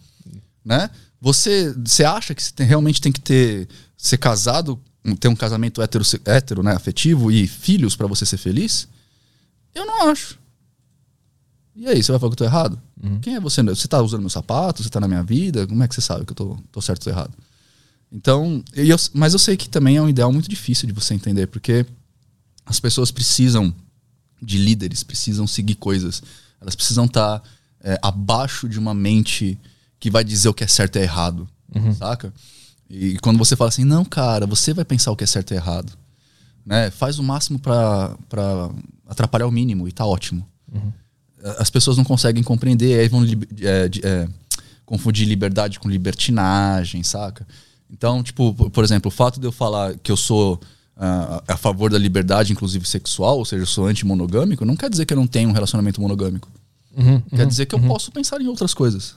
né? 0.65 0.91
Você, 1.21 1.73
você 1.75 2.05
acha 2.05 2.35
que 2.35 2.43
você 2.43 2.53
tem- 2.53 2.67
realmente 2.67 3.01
tem 3.01 3.13
que 3.13 3.21
ter 3.21 3.69
ser 3.97 4.19
casado, 4.19 4.81
ter 5.21 5.29
um 5.29 5.37
casamento 5.37 5.81
hétero, 5.81 6.05
hétero 6.25 6.63
né, 6.65 6.73
afetivo 6.73 7.31
e 7.31 7.47
filhos 7.47 7.95
pra 7.95 8.09
você 8.09 8.27
ser 8.27 8.37
feliz? 8.37 8.89
Eu 9.73 9.87
não 9.87 10.09
acho. 10.11 10.39
E 11.77 11.87
aí, 11.87 12.03
você 12.03 12.11
vai 12.11 12.19
falar 12.19 12.31
que 12.31 12.35
eu 12.35 12.39
tô 12.39 12.45
errado? 12.45 12.81
Quem 13.23 13.37
é 13.37 13.41
você? 13.41 13.63
Você 13.63 13.87
tá 13.87 14.03
usando 14.03 14.21
meu 14.23 14.31
sapato? 14.31 14.83
Você 14.83 14.91
tá 14.91 14.99
na 14.99 15.07
minha 15.07 15.23
vida? 15.23 15.65
Como 15.65 15.81
é 15.81 15.87
que 15.87 15.95
você 15.95 16.01
sabe 16.01 16.25
que 16.25 16.33
eu 16.33 16.37
tô, 16.37 16.59
tô 16.73 16.81
certo 16.83 17.07
ou 17.07 17.13
errado? 17.13 17.33
Então, 18.11 18.61
eu- 18.75 18.97
mas 19.15 19.35
eu 19.35 19.39
sei 19.39 19.57
que 19.57 19.69
também 19.69 19.97
é 19.97 20.03
um 20.03 20.09
ideal 20.09 20.33
muito 20.33 20.49
difícil 20.49 20.89
de 20.89 20.93
você 20.93 21.15
entender, 21.15 21.47
porque 21.47 21.87
as 22.67 22.81
pessoas 22.81 23.13
precisam 23.13 23.73
de 24.43 24.59
líderes, 24.59 25.05
precisam 25.05 25.47
seguir 25.47 25.77
coisas. 25.77 26.21
Elas 26.61 26.75
precisam 26.75 27.05
estar 27.05 27.41
abaixo 28.03 28.69
de 28.69 28.79
uma 28.79 28.93
mente 28.95 29.59
que 30.01 30.11
vai 30.11 30.23
dizer 30.25 30.49
o 30.49 30.55
que 30.55 30.65
é 30.65 30.67
certo 30.67 30.97
e 30.97 31.03
errado, 31.03 31.49
saca? 31.95 32.33
E 32.91 33.19
quando 33.19 33.39
você 33.39 33.55
fala 33.55 33.69
assim, 33.69 33.85
não, 33.85 34.05
cara, 34.05 34.47
você 34.47 34.73
vai 34.73 34.85
pensar 34.85 35.11
o 35.13 35.17
que 35.17 35.25
é 35.25 35.27
certo 35.27 35.53
e 35.53 35.55
errado, 35.57 35.93
né? 36.65 36.91
Faz 36.91 37.19
o 37.19 37.23
máximo 37.23 37.59
pra 37.59 38.17
atrapalhar 39.07 39.47
o 39.47 39.51
mínimo 39.53 39.87
e 39.89 39.93
tá 39.93 40.05
ótimo. 40.07 40.47
As 41.59 41.71
pessoas 41.71 41.97
não 41.97 42.05
conseguem 42.05 42.43
compreender, 42.43 42.99
aí 43.01 43.09
vão 43.09 43.23
é, 43.25 43.91
é, 44.03 44.29
confundir 44.85 45.27
liberdade 45.27 45.79
com 45.79 45.89
libertinagem, 45.89 47.03
saca? 47.03 47.47
Então, 47.91 48.23
tipo, 48.23 48.53
por- 48.71 48.85
exemplo, 48.85 49.09
o 49.09 49.13
fato 49.13 49.39
de 49.41 49.47
eu 49.47 49.53
falar 49.53 49.95
que 49.99 50.11
eu 50.13 50.17
sou 50.17 50.61
ah, 50.97 51.43
a 51.47 51.57
favor 51.57 51.91
da 51.91 51.99
liberdade, 51.99 52.53
inclusive 52.53 52.85
sexual, 52.87 53.39
ou 53.39 53.45
seja, 53.45 53.63
eu 53.63 53.67
sou 53.67 53.87
anti-monogâmico, 53.87 54.65
não 54.65 54.77
quer 54.77 54.91
dizer 54.91 55.07
que 55.07 55.13
eu 55.13 55.17
não 55.17 55.27
tenho 55.27 55.49
um 55.49 55.53
relacionamento 55.53 56.01
monogâmico. 56.01 56.51
Uhum, 56.99 57.21
Quer 57.21 57.47
dizer 57.47 57.67
que 57.67 57.75
eu 57.75 57.81
posso 57.81 58.11
pensar 58.11 58.41
em 58.41 58.49
outras 58.49 58.75
coisas. 58.75 59.15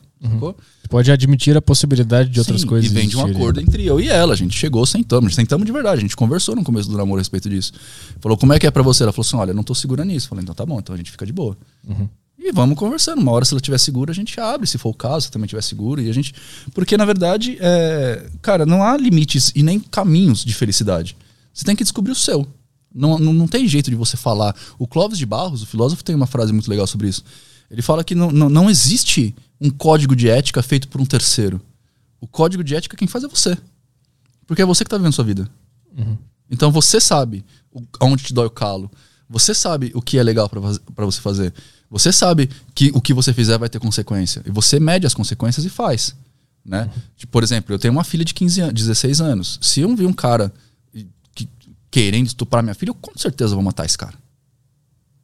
Tu 0.83 0.89
pode 0.89 1.11
admitir 1.11 1.57
a 1.57 1.61
possibilidade 1.61 2.29
de 2.29 2.39
outras 2.39 2.61
Sim, 2.61 2.67
coisas. 2.67 2.91
E 2.91 2.93
vem 2.93 3.07
de 3.07 3.17
um 3.17 3.25
acordo 3.25 3.59
entre 3.59 3.85
eu 3.85 3.99
e 3.99 4.07
ela. 4.07 4.33
A 4.33 4.35
gente 4.37 4.55
chegou, 4.55 4.85
sentamos. 4.85 5.33
Sentamos 5.33 5.65
de 5.65 5.71
verdade. 5.71 5.97
A 5.97 6.01
gente 6.01 6.15
conversou 6.15 6.55
no 6.55 6.63
começo 6.63 6.89
do 6.89 6.95
namoro 6.95 7.17
a 7.17 7.21
respeito 7.21 7.49
disso. 7.49 7.73
Falou, 8.19 8.37
como 8.37 8.53
é 8.53 8.59
que 8.59 8.67
é 8.67 8.71
pra 8.71 8.83
você? 8.83 9.01
Ela 9.01 9.11
falou 9.11 9.25
assim: 9.25 9.35
olha, 9.35 9.51
eu 9.51 9.55
não 9.55 9.63
tô 9.63 9.73
segura 9.73 10.05
nisso. 10.05 10.27
Eu 10.27 10.29
falei, 10.29 10.43
então 10.43 10.53
tá 10.53 10.65
bom, 10.65 10.79
então 10.79 10.93
a 10.93 10.97
gente 10.97 11.09
fica 11.09 11.25
de 11.25 11.33
boa. 11.33 11.57
Uhum. 11.87 12.07
E 12.37 12.51
vamos 12.51 12.77
conversando. 12.77 13.19
Uma 13.19 13.31
hora, 13.31 13.45
se 13.45 13.53
ela 13.53 13.59
estiver 13.59 13.79
segura, 13.79 14.11
a 14.11 14.15
gente 14.15 14.39
abre, 14.39 14.67
se 14.67 14.77
for 14.77 14.89
o 14.89 14.93
caso, 14.93 15.25
se 15.25 15.31
também 15.31 15.45
estiver 15.45 15.63
seguro. 15.63 16.01
E 16.01 16.09
a 16.09 16.13
gente. 16.13 16.35
Porque, 16.73 16.95
na 16.97 17.05
verdade, 17.05 17.57
é... 17.59 18.27
cara, 18.43 18.63
não 18.63 18.83
há 18.83 18.95
limites 18.97 19.51
e 19.55 19.63
nem 19.63 19.79
caminhos 19.79 20.45
de 20.45 20.53
felicidade. 20.53 21.17
Você 21.51 21.65
tem 21.65 21.75
que 21.75 21.83
descobrir 21.83 22.11
o 22.11 22.15
seu. 22.15 22.47
Não, 22.93 23.17
não, 23.17 23.33
não 23.33 23.47
tem 23.47 23.67
jeito 23.67 23.89
de 23.89 23.95
você 23.95 24.17
falar. 24.17 24.55
O 24.77 24.85
Clóvis 24.85 25.17
de 25.17 25.25
Barros, 25.25 25.63
o 25.63 25.65
filósofo, 25.65 26.03
tem 26.03 26.15
uma 26.15 26.27
frase 26.27 26.51
muito 26.53 26.69
legal 26.69 26.85
sobre 26.85 27.07
isso. 27.07 27.23
Ele 27.71 27.81
fala 27.81 28.03
que 28.03 28.13
não, 28.13 28.29
não, 28.31 28.49
não 28.49 28.69
existe 28.69 29.33
um 29.59 29.69
código 29.71 30.15
de 30.15 30.29
ética 30.29 30.61
feito 30.61 30.87
por 30.89 30.99
um 31.01 31.05
terceiro. 31.05 31.59
O 32.19 32.27
código 32.27 32.63
de 32.63 32.75
ética 32.75 32.97
quem 32.97 33.07
faz 33.07 33.23
é 33.23 33.27
você. 33.27 33.57
Porque 34.45 34.61
é 34.61 34.65
você 34.65 34.83
que 34.83 34.87
está 34.87 34.97
vivendo 34.97 35.13
sua 35.13 35.23
vida. 35.25 35.49
Então 36.49 36.69
você 36.71 36.99
sabe 36.99 37.45
o- 37.71 37.81
aonde 37.99 38.23
te 38.23 38.33
dói 38.33 38.45
o 38.47 38.49
calo. 38.51 38.91
Você 39.29 39.53
sabe 39.55 39.91
o 39.95 40.01
que 40.01 40.17
é 40.17 40.23
legal 40.23 40.49
para 40.49 41.05
você 41.05 41.21
fazer. 41.21 41.53
Você 41.89 42.11
sabe 42.11 42.49
que 42.75 42.91
o 42.93 42.99
que 43.01 43.13
você 43.13 43.33
fizer 43.33 43.57
vai 43.57 43.69
ter 43.69 43.79
consequência. 43.79 44.41
E 44.45 44.51
você 44.51 44.79
mede 44.79 45.07
as 45.07 45.13
consequências 45.13 45.65
e 45.65 45.69
faz. 45.69 46.13
Né? 46.65 46.89
Tipo, 47.15 47.31
por 47.31 47.41
exemplo, 47.43 47.73
eu 47.73 47.79
tenho 47.79 47.93
uma 47.93 48.03
filha 48.03 48.25
de 48.25 48.33
15 48.33 48.61
anos, 48.61 48.73
16 48.73 49.21
anos. 49.21 49.57
Se 49.61 49.79
eu 49.79 49.95
vi 49.95 50.05
um 50.05 50.13
cara 50.13 50.53
que 51.33 51.47
querendo 51.89 52.27
estuprar 52.27 52.61
minha 52.61 52.75
filha, 52.75 52.89
eu 52.89 52.95
com 52.95 53.17
certeza 53.17 53.55
vou 53.55 53.63
matar 53.63 53.85
esse 53.85 53.97
cara. 53.97 54.13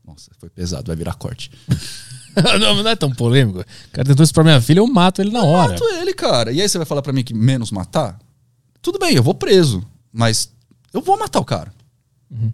Nossa, 0.05 0.31
foi 0.39 0.49
pesado, 0.49 0.87
vai 0.87 0.95
virar 0.95 1.13
corte. 1.15 1.51
não, 2.59 2.83
não 2.83 2.89
é 2.89 2.95
tão 2.95 3.11
polêmico. 3.11 3.59
O 3.59 3.91
cara 3.91 4.07
tentou 4.07 4.23
estuprar 4.23 4.45
minha 4.45 4.61
filha, 4.61 4.79
eu 4.79 4.87
mato 4.87 5.21
ele 5.21 5.31
na 5.31 5.43
hora. 5.43 5.71
Mato 5.71 5.83
ele, 5.83 6.13
cara. 6.13 6.51
E 6.51 6.61
aí 6.61 6.69
você 6.69 6.77
vai 6.77 6.85
falar 6.85 7.01
pra 7.01 7.13
mim 7.13 7.23
que 7.23 7.33
menos 7.33 7.71
matar? 7.71 8.19
Tudo 8.81 8.99
bem, 8.99 9.15
eu 9.15 9.23
vou 9.23 9.33
preso. 9.33 9.83
Mas 10.11 10.51
eu 10.93 11.01
vou 11.01 11.17
matar 11.17 11.39
o 11.39 11.45
cara. 11.45 11.73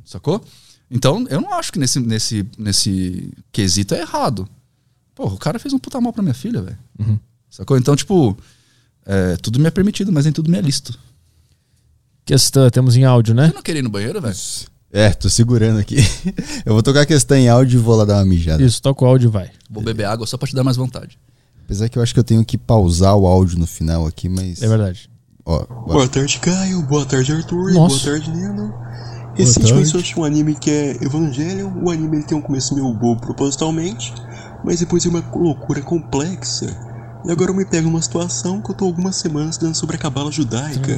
Sacou? 0.05 0.43
Então, 0.89 1.25
eu 1.29 1.41
não 1.41 1.53
acho 1.53 1.71
que 1.71 1.79
nesse, 1.79 1.99
nesse, 1.99 2.45
nesse 2.57 3.31
quesito 3.51 3.95
é 3.95 4.01
errado. 4.01 4.47
Pô, 5.15 5.25
o 5.25 5.37
cara 5.37 5.59
fez 5.59 5.73
um 5.73 5.79
puta 5.79 5.99
mal 5.99 6.13
pra 6.13 6.21
minha 6.21 6.33
filha, 6.33 6.61
velho. 6.61 6.77
Sacou? 7.49 7.77
Então, 7.77 7.95
tipo, 7.95 8.37
é, 9.05 9.35
tudo 9.37 9.59
me 9.59 9.67
é 9.67 9.71
permitido, 9.71 10.11
mas 10.11 10.25
nem 10.25 10.33
tudo 10.33 10.49
me 10.49 10.57
é 10.57 10.61
lícito. 10.61 10.97
Questão, 12.25 12.69
temos 12.69 12.95
em 12.95 13.03
áudio, 13.03 13.33
né? 13.33 13.47
Você 13.47 13.53
não 13.53 13.61
queria 13.61 13.79
ir 13.79 13.83
no 13.83 13.89
banheiro, 13.89 14.21
velho? 14.21 14.35
É, 14.93 15.09
tô 15.09 15.27
segurando 15.27 15.80
aqui. 15.80 15.97
Eu 16.63 16.73
vou 16.73 16.83
tocar 16.83 17.01
a 17.01 17.05
questão 17.05 17.35
em 17.35 17.49
áudio 17.49 17.80
e 17.80 17.81
vou 17.81 17.95
lá 17.95 18.05
dar 18.05 18.17
uma 18.17 18.25
mijada. 18.25 18.61
Isso, 18.61 18.80
toca 18.80 19.03
o 19.03 19.07
áudio 19.07 19.27
e 19.27 19.31
vai. 19.31 19.49
Vou 19.67 19.83
beber 19.83 20.05
água 20.05 20.27
só 20.27 20.38
pra 20.38 20.47
te 20.47 20.53
dar 20.53 20.63
mais 20.63 20.77
vontade. 20.77 21.17
Apesar 21.65 21.89
que 21.89 21.97
eu 21.97 22.03
acho 22.03 22.13
que 22.13 22.19
eu 22.19 22.23
tenho 22.23 22.45
que 22.45 22.59
pausar 22.59 23.15
o 23.15 23.25
áudio 23.25 23.57
no 23.57 23.65
final 23.65 24.05
aqui, 24.05 24.30
mas. 24.30 24.61
É 24.61 24.67
verdade. 24.67 25.09
Ó, 25.43 25.65
Boa 25.88 26.07
tarde, 26.07 26.38
Caio. 26.38 26.83
Boa 26.83 27.05
tarde, 27.05 27.31
Arthur. 27.31 27.73
Nossa. 27.73 28.05
Boa 28.05 28.19
tarde, 28.19 28.30
Nino. 28.30 28.72
Recentemente 29.33 29.93
eu 29.93 29.99
assisti 29.99 30.19
um 30.19 30.23
anime 30.23 30.53
que 30.53 30.69
é 30.69 30.91
Evangelion. 31.03 31.72
O 31.83 31.89
anime 31.89 32.17
ele 32.17 32.25
tem 32.25 32.38
um 32.38 32.41
começo 32.41 32.75
meio 32.75 32.93
bobo 32.93 33.19
propositalmente, 33.19 34.13
mas 34.63 34.80
depois 34.80 35.03
é 35.07 35.09
uma 35.09 35.23
loucura 35.35 35.81
complexa. 35.81 36.67
E 37.25 37.31
agora 37.31 37.49
eu 37.49 37.55
me 37.55 37.65
pego 37.65 37.89
numa 37.89 38.01
situação 38.01 38.61
que 38.61 38.69
eu 38.69 38.75
tô 38.75 38.85
algumas 38.85 39.15
semanas 39.15 39.51
estudando 39.55 39.75
sobre 39.75 39.95
a 39.95 39.99
cabala 39.99 40.31
judaica. 40.31 40.95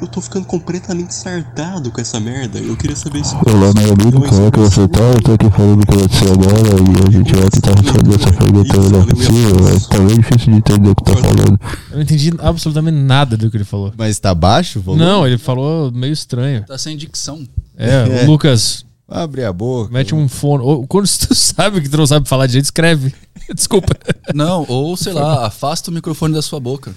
Eu 0.00 0.06
tô 0.06 0.20
ficando 0.20 0.46
completamente 0.46 1.12
sartado 1.12 1.90
com 1.90 2.00
essa 2.00 2.20
merda. 2.20 2.58
Eu 2.60 2.76
queria 2.76 2.94
saber 2.94 3.24
se. 3.24 3.34
Olá, 3.34 3.72
meu 3.74 3.92
amigo, 3.94 4.20
como 4.28 4.46
é 4.46 4.50
que 4.50 4.58
você 4.60 4.86
tá? 4.86 5.00
Eu 5.00 5.22
tô 5.22 5.32
aqui 5.32 5.50
falando 5.50 5.84
com 5.86 5.94
você 5.94 6.24
agora 6.24 6.68
e 6.78 7.08
a 7.08 7.10
gente 7.10 7.34
vai 7.34 7.50
tentar 7.50 7.74
responder 7.80 8.14
essa 8.14 8.32
pergunta 8.32 8.78
o 8.78 8.82
melhor 8.84 9.06
possível, 9.06 9.56
mas 9.60 9.86
tá 9.88 9.98
bem 9.98 10.16
difícil 10.20 10.52
de 10.52 10.58
entender 10.58 10.90
o 10.90 10.94
que 10.94 11.04
tá 11.04 11.12
falando. 11.16 11.60
Eu 11.90 11.96
não 11.96 12.02
entendi 12.02 12.32
absolutamente 12.38 12.96
nada 12.96 13.36
do 13.36 13.50
que 13.50 13.56
ele 13.56 13.64
falou. 13.64 13.92
Mas 13.98 14.18
tá 14.20 14.32
baixo? 14.34 14.80
volume? 14.80 15.04
Não, 15.04 15.26
ele 15.26 15.36
falou 15.38 15.90
meio 15.90 16.12
estranho. 16.12 16.64
Tá 16.64 16.78
sem 16.78 16.96
dicção. 16.96 17.44
É, 17.76 17.88
É. 18.22 18.24
o 18.24 18.30
Lucas, 18.30 18.84
Abre 19.08 19.42
a 19.42 19.52
boca. 19.52 19.90
mete 19.92 20.14
um 20.14 20.28
fone. 20.28 20.62
Ou, 20.62 20.86
quando 20.86 21.08
tu 21.26 21.34
sabe 21.34 21.80
que 21.80 21.88
tu 21.88 21.96
não 21.96 22.06
sabe 22.06 22.28
falar 22.28 22.46
direito, 22.46 22.66
escreve. 22.66 23.12
Desculpa. 23.52 23.96
Não, 24.32 24.64
ou 24.68 24.96
sei 24.96 25.12
lá, 25.12 25.46
afasta 25.46 25.90
o 25.90 25.94
microfone 25.94 26.34
da 26.34 26.42
sua 26.42 26.60
boca. 26.60 26.94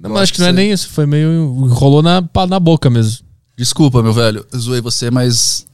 Não, 0.00 0.10
mas 0.10 0.22
acho 0.22 0.32
que 0.32 0.40
não 0.40 0.46
é 0.48 0.52
nem 0.52 0.72
isso. 0.72 0.88
Foi 0.88 1.04
meio. 1.06 1.66
Rolou 1.68 2.02
na, 2.02 2.22
na 2.48 2.58
boca 2.60 2.88
mesmo. 2.88 3.24
Desculpa, 3.56 4.02
meu 4.02 4.12
velho. 4.14 4.46
Zoei 4.56 4.80
você, 4.80 5.10
mas. 5.10 5.66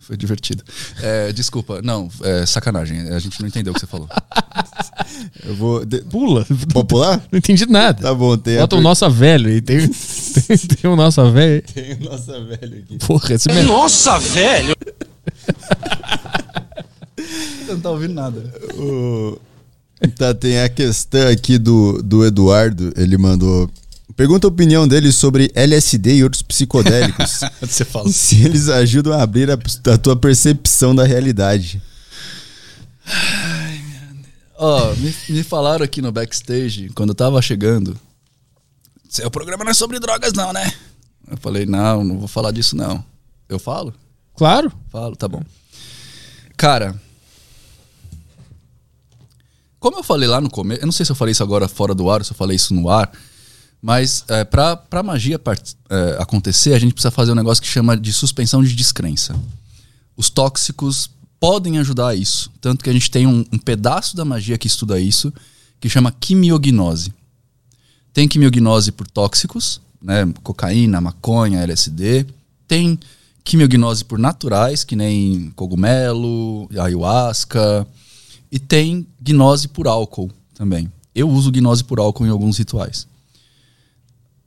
Foi 0.00 0.16
divertido. 0.18 0.62
É, 1.00 1.32
desculpa. 1.32 1.80
Não, 1.82 2.10
é 2.22 2.44
sacanagem. 2.44 3.08
A 3.10 3.18
gente 3.18 3.40
não 3.40 3.48
entendeu 3.48 3.70
o 3.72 3.74
que 3.74 3.80
você 3.80 3.86
falou. 3.86 4.08
Eu 5.46 5.54
vou. 5.54 5.84
de- 5.84 6.02
Pula. 6.02 6.46
Pode 6.72 6.88
pular? 6.88 7.22
Não 7.32 7.38
entendi 7.38 7.64
nada. 7.66 8.02
Tá 8.02 8.14
bom, 8.14 8.36
tem. 8.36 8.56
a 8.58 8.60
Bota 8.62 8.76
o 8.76 8.78
per- 8.78 8.82
nossa 8.84 9.08
velho 9.08 9.48
aí. 9.48 9.60
Tem, 9.62 9.88
tem, 9.88 10.56
tem 10.58 10.90
o 10.90 10.96
nossa 10.96 11.30
velho. 11.30 11.62
Tem 11.72 11.94
o 11.94 12.04
nossa 12.10 12.38
velho 12.40 12.78
aqui. 12.80 12.98
Porra, 12.98 13.34
esse 13.34 13.48
mesmo. 13.48 13.72
Nossa, 13.72 14.18
velho! 14.18 14.74
Você 17.16 17.72
não 17.72 17.80
tá 17.80 17.90
ouvindo 17.90 18.14
nada. 18.14 18.40
O- 18.76 19.38
Tá, 20.08 20.34
tem 20.34 20.60
a 20.60 20.68
questão 20.68 21.28
aqui 21.28 21.58
do, 21.58 22.02
do 22.02 22.24
Eduardo. 22.24 22.92
Ele 22.96 23.16
mandou. 23.16 23.70
Pergunta 24.16 24.46
a 24.46 24.48
opinião 24.48 24.86
dele 24.86 25.10
sobre 25.10 25.50
LSD 25.54 26.16
e 26.16 26.24
outros 26.24 26.42
psicodélicos. 26.42 27.40
Você 27.60 27.84
fala. 27.84 28.08
se 28.10 28.44
eles 28.44 28.68
ajudam 28.68 29.12
a 29.12 29.22
abrir 29.22 29.50
a, 29.50 29.58
a 29.92 29.98
tua 29.98 30.14
percepção 30.14 30.94
da 30.94 31.04
realidade. 31.04 31.82
Ó, 34.56 34.94
me, 34.94 35.14
me 35.30 35.42
falaram 35.42 35.84
aqui 35.84 36.00
no 36.00 36.12
backstage, 36.12 36.90
quando 36.94 37.10
eu 37.10 37.14
tava 37.14 37.42
chegando. 37.42 37.98
Seu 39.08 39.30
programa 39.30 39.64
não 39.64 39.70
é 39.70 39.74
sobre 39.74 39.98
drogas, 39.98 40.32
não, 40.32 40.52
né? 40.52 40.72
Eu 41.28 41.36
falei, 41.36 41.66
não, 41.66 42.04
não 42.04 42.18
vou 42.18 42.28
falar 42.28 42.52
disso, 42.52 42.76
não. 42.76 43.04
Eu 43.48 43.58
falo? 43.58 43.92
Claro. 44.36 44.72
Falo, 44.90 45.16
tá 45.16 45.26
bom. 45.26 45.42
Cara. 46.56 46.94
Como 49.84 49.98
eu 49.98 50.02
falei 50.02 50.26
lá 50.26 50.40
no 50.40 50.48
começo, 50.48 50.80
eu 50.80 50.86
não 50.86 50.92
sei 50.92 51.04
se 51.04 51.12
eu 51.12 51.16
falei 51.16 51.32
isso 51.32 51.42
agora 51.42 51.68
fora 51.68 51.94
do 51.94 52.08
ar 52.08 52.24
se 52.24 52.32
eu 52.32 52.34
falei 52.34 52.56
isso 52.56 52.72
no 52.72 52.88
ar, 52.88 53.12
mas 53.82 54.24
é, 54.28 54.42
pra, 54.42 54.74
pra 54.74 55.02
magia 55.02 55.38
é, 55.90 56.16
acontecer, 56.18 56.72
a 56.72 56.78
gente 56.78 56.94
precisa 56.94 57.10
fazer 57.10 57.32
um 57.32 57.34
negócio 57.34 57.62
que 57.62 57.68
chama 57.68 57.94
de 57.94 58.10
suspensão 58.10 58.64
de 58.64 58.74
descrença. 58.74 59.36
Os 60.16 60.30
tóxicos 60.30 61.10
podem 61.38 61.78
ajudar 61.80 62.08
a 62.08 62.14
isso. 62.14 62.50
Tanto 62.62 62.82
que 62.82 62.88
a 62.88 62.94
gente 62.94 63.10
tem 63.10 63.26
um, 63.26 63.44
um 63.52 63.58
pedaço 63.58 64.16
da 64.16 64.24
magia 64.24 64.56
que 64.56 64.66
estuda 64.66 64.98
isso, 64.98 65.30
que 65.78 65.90
chama 65.90 66.10
quimiognose. 66.18 67.12
Tem 68.10 68.26
quimiognose 68.26 68.90
por 68.90 69.06
tóxicos, 69.06 69.82
né? 70.00 70.26
Cocaína, 70.42 70.98
maconha, 70.98 71.60
LSD. 71.60 72.24
Tem 72.66 72.98
quimiognose 73.44 74.02
por 74.02 74.18
naturais, 74.18 74.82
que 74.82 74.96
nem 74.96 75.52
cogumelo, 75.54 76.70
ayahuasca. 76.72 77.86
E 78.54 78.58
tem 78.60 79.04
gnose 79.20 79.66
por 79.66 79.88
álcool 79.88 80.30
também. 80.54 80.88
Eu 81.12 81.28
uso 81.28 81.50
gnose 81.50 81.82
por 81.82 81.98
álcool 81.98 82.24
em 82.24 82.28
alguns 82.28 82.56
rituais. 82.56 83.04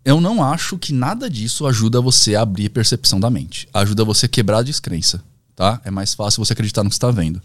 Eu 0.05 0.21
não 0.21 0.41
acho 0.41 0.77
que 0.77 0.93
nada 0.93 1.29
disso 1.29 1.67
ajuda 1.67 1.99
você 1.99 2.33
a 2.33 2.41
abrir 2.41 2.69
percepção 2.69 3.19
da 3.19 3.29
mente. 3.29 3.67
Ajuda 3.73 4.05
você 4.05 4.25
a 4.25 4.29
quebrar 4.29 4.59
a 4.59 4.63
descrença, 4.63 5.21
tá? 5.53 5.81
É 5.83 5.91
mais 5.91 6.13
fácil 6.13 6.41
você 6.41 6.53
acreditar 6.53 6.85
no 6.85 6.89
que 6.89 6.95
está 6.95 7.11
vendo. 7.11 7.41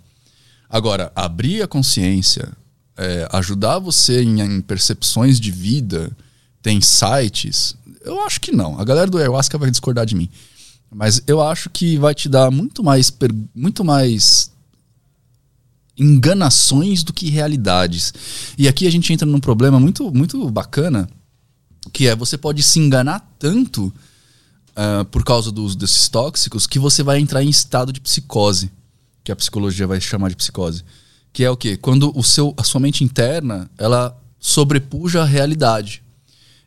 Agora, 0.71 1.11
abrir 1.17 1.63
a 1.63 1.67
consciência, 1.67 2.49
é, 2.97 3.29
ajudar 3.33 3.81
você 3.81 4.23
em, 4.23 4.41
em 4.41 4.61
percepções 4.61 5.41
de 5.41 5.51
vida, 5.51 6.17
tem 6.63 6.81
sites, 6.81 7.75
eu 8.05 8.21
acho 8.21 8.41
que 8.41 8.53
não. 8.53 8.79
A 8.79 8.85
galera 8.85 9.11
do 9.11 9.19
ayahuasca 9.19 9.59
vai 9.59 9.69
discordar 9.69 10.07
de 10.07 10.15
mim. 10.15 10.31
Mas 10.89 11.25
eu 11.27 11.43
acho 11.43 11.69
que 11.69 11.99
vai 11.99 12.15
te 12.15 12.29
dar 12.29 12.53
muito 12.53 12.85
mais, 12.85 13.13
muito 13.53 13.85
mais 13.85 14.52
enganações 16.03 17.03
do 17.03 17.13
que 17.13 17.31
realidades. 17.31 18.13
E 18.59 18.67
aqui 18.67 18.87
a 18.87 18.91
gente 18.91 19.13
entra 19.13 19.27
num 19.27 19.41
problema 19.41 19.79
muito, 19.79 20.13
muito 20.13 20.51
bacana, 20.51 21.09
que 21.93 22.07
é 22.07 22.17
você 22.17 22.37
pode 22.37 22.63
se 22.63 22.79
enganar 22.79 23.21
tanto 23.39 23.93
ah, 24.75 25.05
por 25.11 25.23
causa 25.23 25.53
do 25.53 25.63
uso 25.63 25.77
desses 25.77 26.09
tóxicos 26.09 26.67
que 26.67 26.79
você 26.79 27.03
vai 27.03 27.19
entrar 27.19 27.43
em 27.43 27.49
estado 27.49 27.93
de 27.93 28.01
psicose, 28.01 28.71
que 29.23 29.31
a 29.31 29.37
psicologia 29.37 29.87
vai 29.87 30.01
chamar 30.01 30.31
de 30.31 30.37
psicose. 30.37 30.85
Que 31.33 31.45
é 31.45 31.51
o 31.51 31.57
quê? 31.57 31.77
Quando 31.77 32.13
o 32.19 32.23
seu, 32.23 32.55
a 32.57 32.65
sua 32.65 32.81
mente 32.81 33.05
interna 33.05 33.71
ela 33.79 34.19
sobrepuja 34.39 35.23
a 35.23 35.25
realidade. 35.25 36.03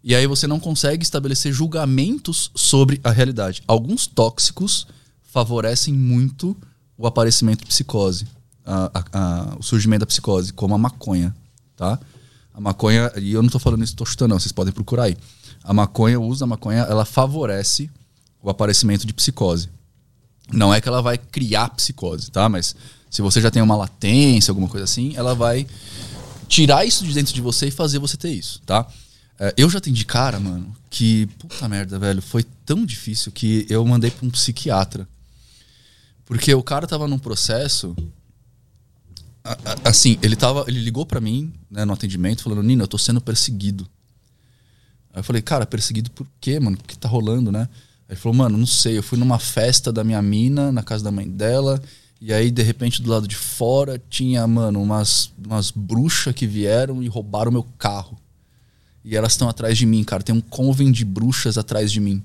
E 0.04 0.16
aí 0.16 0.28
você 0.28 0.46
não 0.46 0.60
consegue 0.60 1.04
estabelecer 1.04 1.52
julgamentos 1.52 2.52
sobre 2.56 3.00
a 3.04 3.12
realidade. 3.12 3.64
Alguns 3.68 4.06
tóxicos 4.06 4.88
favorecem 5.24 5.94
muito 5.94 6.56
o 6.98 7.06
aparecimento 7.08 7.60
de 7.60 7.66
psicose, 7.66 8.26
a- 8.66 9.04
a- 9.14 9.56
o 9.60 9.64
surgimento 9.64 10.02
da 10.02 10.06
psicose, 10.06 10.52
como 10.54 10.74
a 10.74 10.78
maconha, 10.78 11.36
tá? 11.76 12.00
A 12.54 12.60
maconha, 12.62 13.12
e 13.18 13.34
eu 13.34 13.42
não 13.44 13.50
tô 13.50 13.60
falando 13.60 13.84
isso, 13.84 13.96
tô 13.96 14.06
chutando 14.06 14.34
não, 14.34 14.40
vocês 14.40 14.52
podem 14.52 14.74
procurar 14.74 15.04
aí. 15.04 15.18
A 15.64 15.74
maconha, 15.74 16.20
o 16.20 16.24
uso 16.26 16.40
da 16.40 16.48
maconha, 16.48 16.82
ela 16.82 17.06
favorece 17.06 17.90
o 18.42 18.50
aparecimento 18.50 19.06
de 19.06 19.14
psicose. 19.14 19.70
Não 20.52 20.74
é 20.74 20.80
que 20.80 20.88
ela 20.88 21.02
vai 21.02 21.18
criar 21.18 21.70
psicose, 21.70 22.30
tá? 22.32 22.48
Mas 22.48 22.76
se 23.10 23.22
você 23.22 23.42
já 23.42 23.50
tem 23.52 23.62
uma 23.62 23.76
latência, 23.76 24.52
alguma 24.52 24.68
coisa 24.68 24.84
assim, 24.84 25.14
ela 25.16 25.34
vai 25.34 25.66
tirar 26.48 26.86
isso 26.86 27.04
de 27.06 27.14
dentro 27.14 27.34
de 27.34 27.42
você 27.42 27.68
e 27.68 27.72
fazer 27.72 28.00
você 28.00 28.16
ter 28.16 28.32
isso, 28.32 28.62
tá? 28.66 28.88
É, 29.40 29.54
eu 29.58 29.70
já 29.70 29.80
atendi 29.80 30.06
cara, 30.06 30.40
mano, 30.40 30.74
que, 30.90 31.26
puta 31.40 31.68
merda, 31.68 32.00
velho, 32.00 32.22
foi 32.22 32.44
tão 32.66 32.86
difícil 32.86 33.32
que 33.32 33.66
eu 33.70 33.84
mandei 33.86 34.12
pra 34.12 34.26
um 34.26 34.30
psiquiatra. 34.30 35.08
Porque 36.26 36.54
o 36.54 36.64
cara 36.64 36.88
tava 36.88 37.08
num 37.08 37.20
processo. 37.20 37.96
Assim, 39.84 40.18
ele 40.22 40.36
tava. 40.36 40.66
Ele 40.68 40.80
ligou 40.80 41.06
pra 41.06 41.22
mim, 41.22 41.54
né, 41.70 41.86
no 41.86 41.94
atendimento, 41.94 42.44
falando, 42.44 42.64
Nina, 42.64 42.84
eu 42.84 42.88
tô 42.88 42.98
sendo 42.98 43.22
perseguido. 43.22 43.88
Aí 45.14 45.20
eu 45.20 45.24
falei, 45.24 45.42
cara, 45.42 45.66
perseguido 45.66 46.10
por 46.12 46.28
quê, 46.42 46.60
mano? 46.60 46.78
O 46.78 46.84
que 46.84 46.98
tá 46.98 47.08
rolando, 47.08 47.52
né? 47.52 47.70
Aí 48.08 48.14
ele 48.14 48.20
falou, 48.20 48.36
mano, 48.36 48.58
não 48.58 48.66
sei, 48.66 48.98
eu 48.98 49.04
fui 49.04 49.18
numa 49.18 49.40
festa 49.40 49.92
da 49.92 50.04
minha 50.04 50.22
mina, 50.22 50.72
na 50.72 50.84
casa 50.84 51.04
da 51.04 51.12
mãe 51.12 51.28
dela, 51.30 51.82
e 52.20 52.34
aí, 52.34 52.50
de 52.52 52.62
repente, 52.64 53.02
do 53.02 53.10
lado 53.10 53.28
de 53.28 53.36
fora, 53.36 54.02
tinha, 54.10 54.46
mano, 54.48 54.82
umas, 54.82 55.32
umas 55.44 55.70
bruxas 55.72 56.34
que 56.34 56.48
vieram 56.48 57.04
e 57.04 57.08
roubaram 57.08 57.52
meu 57.52 57.64
carro. 57.78 58.18
E 59.04 59.16
elas 59.16 59.34
estão 59.34 59.48
atrás 59.48 59.78
de 59.78 59.86
mim, 59.86 60.04
cara. 60.04 60.24
Tem 60.24 60.34
um 60.34 60.42
convent 60.42 60.96
de 60.96 61.06
bruxas 61.06 61.58
atrás 61.58 61.92
de 61.92 62.00
mim. 62.00 62.24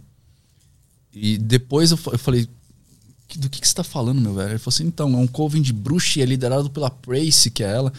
E 1.13 1.37
depois 1.37 1.91
eu, 1.91 1.99
eu 2.13 2.19
falei, 2.19 2.47
"Que- 2.47 2.51
do 3.39 3.49
que, 3.49 3.61
que 3.61 3.69
você 3.69 3.75
tá 3.75 3.85
falando, 3.85 4.21
meu 4.21 4.35
velho? 4.35 4.51
Ele 4.51 4.59
falou 4.59 4.75
assim, 4.75 4.87
então, 4.87 5.13
é 5.15 5.17
um 5.17 5.27
coven 5.27 5.63
de 5.63 5.73
bruxa 5.73 6.19
e 6.19 6.23
é 6.23 6.27
liderado 6.27 6.71
pela 6.71 6.91
Prace, 6.91 7.51
que 7.51 7.63
é 7.63 7.71
ela, 7.71 7.93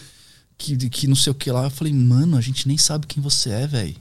que, 0.58 0.90
que 0.90 1.08
não 1.08 1.16
sei 1.16 1.32
o 1.32 1.36
que 1.36 1.52
lá. 1.52 1.66
Eu 1.66 1.70
falei, 1.70 1.94
mano, 1.94 2.38
a 2.38 2.42
gente 2.42 2.68
nem 2.68 2.78
sabe 2.78 3.08
quem 3.08 3.22
você 3.22 3.50
é, 3.50 3.68
velho. 3.68 3.96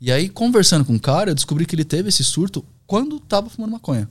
E 0.00 0.12
aí, 0.12 0.28
conversando 0.28 0.84
com 0.84 0.94
o 0.94 1.00
cara, 1.00 1.30
eu 1.30 1.34
descobri 1.34 1.64
que 1.64 1.74
ele 1.74 1.84
teve 1.84 2.08
esse 2.08 2.22
surto 2.22 2.64
quando 2.86 3.18
tava 3.18 3.48
fumando 3.48 3.72
maconha. 3.72 4.08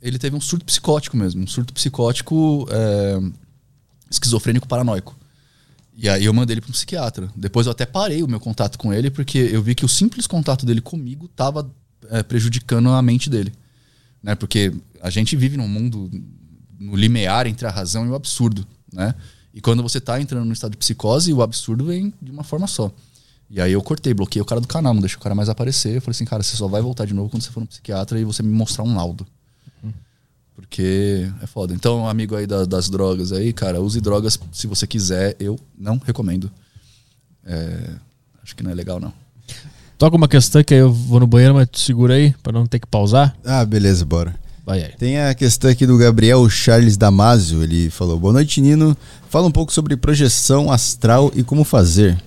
ele 0.00 0.18
teve 0.18 0.36
um 0.36 0.40
surto 0.40 0.64
psicótico 0.64 1.16
mesmo. 1.16 1.42
Um 1.42 1.46
surto 1.46 1.72
psicótico 1.72 2.66
é, 2.70 3.20
esquizofrênico 4.10 4.68
paranoico. 4.68 5.16
E 6.00 6.08
aí 6.08 6.26
eu 6.26 6.32
mandei 6.32 6.54
ele 6.54 6.60
para 6.60 6.68
um 6.68 6.72
psiquiatra. 6.72 7.28
Depois 7.34 7.66
eu 7.66 7.72
até 7.72 7.84
parei 7.84 8.22
o 8.22 8.28
meu 8.28 8.38
contato 8.38 8.78
com 8.78 8.92
ele, 8.92 9.10
porque 9.10 9.38
eu 9.38 9.60
vi 9.60 9.74
que 9.74 9.84
o 9.84 9.88
simples 9.88 10.28
contato 10.28 10.64
dele 10.64 10.80
comigo 10.80 11.26
estava 11.26 11.68
é, 12.08 12.22
prejudicando 12.22 12.90
a 12.90 13.02
mente 13.02 13.28
dele. 13.28 13.52
Né? 14.22 14.36
Porque 14.36 14.72
a 15.00 15.10
gente 15.10 15.36
vive 15.36 15.56
num 15.56 15.68
mundo 15.68 16.10
no 16.78 16.94
limiar 16.96 17.46
entre 17.46 17.66
a 17.66 17.70
razão 17.70 18.06
e 18.06 18.08
o 18.08 18.14
absurdo. 18.14 18.66
Né? 18.92 19.14
E 19.52 19.60
quando 19.60 19.82
você 19.82 19.98
está 19.98 20.20
entrando 20.20 20.44
no 20.46 20.52
estado 20.52 20.72
de 20.72 20.76
psicose, 20.76 21.32
o 21.32 21.42
absurdo 21.42 21.84
vem 21.86 22.12
de 22.22 22.30
uma 22.30 22.44
forma 22.44 22.66
só. 22.66 22.90
E 23.50 23.60
aí 23.60 23.72
eu 23.72 23.82
cortei, 23.82 24.12
bloqueei 24.12 24.42
o 24.42 24.44
cara 24.44 24.60
do 24.60 24.66
canal, 24.68 24.92
não 24.92 25.00
deixei 25.00 25.16
o 25.16 25.20
cara 25.22 25.34
mais 25.34 25.48
aparecer. 25.48 25.96
Eu 25.96 26.00
falei 26.02 26.12
assim, 26.12 26.24
cara, 26.24 26.42
você 26.42 26.54
só 26.56 26.68
vai 26.68 26.82
voltar 26.82 27.06
de 27.06 27.14
novo 27.14 27.30
quando 27.30 27.42
você 27.42 27.50
for 27.50 27.60
no 27.60 27.66
psiquiatra 27.66 28.20
e 28.20 28.24
você 28.24 28.42
me 28.42 28.52
mostrar 28.52 28.84
um 28.84 28.94
laudo. 28.94 29.26
Porque 30.54 31.30
é 31.40 31.46
foda. 31.46 31.72
Então, 31.72 32.08
amigo 32.08 32.34
aí 32.34 32.46
da- 32.46 32.64
das 32.64 32.90
drogas 32.90 33.30
aí, 33.32 33.52
cara, 33.52 33.80
use 33.80 34.00
drogas 34.00 34.38
se 34.52 34.66
você 34.66 34.86
quiser. 34.88 35.36
Eu 35.38 35.58
não 35.78 35.98
recomendo. 35.98 36.50
É, 37.46 37.94
acho 38.42 38.56
que 38.56 38.62
não 38.62 38.70
é 38.70 38.74
legal, 38.74 38.98
não. 38.98 39.12
Toca 39.96 40.16
uma 40.16 40.28
questão 40.28 40.62
que 40.64 40.74
aí 40.74 40.80
eu 40.80 40.92
vou 40.92 41.20
no 41.20 41.26
banheiro, 41.26 41.54
mas 41.54 41.68
tu 41.68 41.78
segura 41.78 42.14
aí 42.14 42.32
pra 42.42 42.52
não 42.52 42.66
ter 42.66 42.80
que 42.80 42.86
pausar. 42.86 43.36
Ah, 43.44 43.64
beleza, 43.64 44.04
bora. 44.04 44.34
Vai 44.68 44.82
aí. 44.82 44.92
Tem 44.98 45.18
a 45.18 45.32
questão 45.32 45.70
aqui 45.70 45.86
do 45.86 45.96
Gabriel 45.96 46.46
Charles 46.50 46.98
Damasio. 46.98 47.62
Ele 47.62 47.88
falou: 47.88 48.18
Boa 48.18 48.34
noite, 48.34 48.60
Nino. 48.60 48.94
Fala 49.30 49.46
um 49.46 49.50
pouco 49.50 49.72
sobre 49.72 49.96
projeção 49.96 50.70
astral 50.70 51.32
e 51.34 51.42
como 51.42 51.64
fazer. 51.64 52.22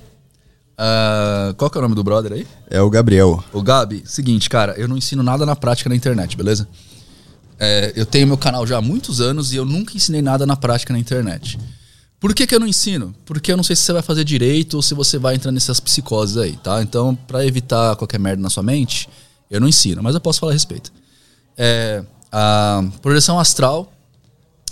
Ah, 0.76 1.54
qual 1.56 1.70
que 1.70 1.78
é 1.78 1.80
o 1.80 1.84
nome 1.84 1.94
do 1.94 2.04
brother 2.04 2.34
aí? 2.34 2.48
É 2.68 2.82
o 2.82 2.90
Gabriel. 2.90 3.44
O 3.54 3.62
Gabi, 3.62 4.02
seguinte, 4.08 4.50
cara, 4.50 4.74
eu 4.74 4.88
não 4.88 4.98
ensino 4.98 5.22
nada 5.22 5.46
na 5.46 5.56
prática 5.56 5.88
na 5.88 5.96
internet, 5.96 6.36
beleza? 6.36 6.68
É, 7.60 7.94
eu 7.96 8.08
tenho 8.08 8.26
meu 8.26 8.40
canal 8.40 8.66
já 8.66 8.80
há 8.80 8.82
muitos 8.82 9.22
anos 9.22 9.54
e 9.54 9.58
eu 9.58 9.64
nunca 9.64 9.96
ensinei 9.96 10.24
nada 10.24 10.44
na 10.44 10.56
prática 10.56 10.92
na 10.92 10.98
internet. 10.98 11.60
Por 12.20 12.34
que, 12.34 12.48
que 12.48 12.56
eu 12.56 12.60
não 12.60 12.66
ensino? 12.66 13.14
Porque 13.24 13.52
eu 13.52 13.58
não 13.58 13.64
sei 13.64 13.76
se 13.76 13.84
você 13.84 13.94
vai 13.94 14.02
fazer 14.02 14.24
direito 14.24 14.74
ou 14.78 14.82
se 14.82 14.96
você 14.96 15.20
vai 15.20 15.36
entrar 15.36 15.52
nessas 15.52 15.80
psicoses 15.80 16.38
aí, 16.38 16.58
tá? 16.58 16.82
Então, 16.82 17.14
pra 17.14 17.46
evitar 17.46 17.96
qualquer 17.98 18.20
merda 18.20 18.42
na 18.42 18.50
sua 18.50 18.64
mente, 18.64 19.08
eu 19.48 19.62
não 19.62 19.68
ensino, 19.68 20.02
mas 20.02 20.16
eu 20.16 20.22
posso 20.22 20.40
falar 20.40 20.54
a 20.54 20.56
respeito. 20.56 20.92
É, 21.56 22.04
a 22.32 22.84
projeção 23.02 23.40
astral, 23.40 23.92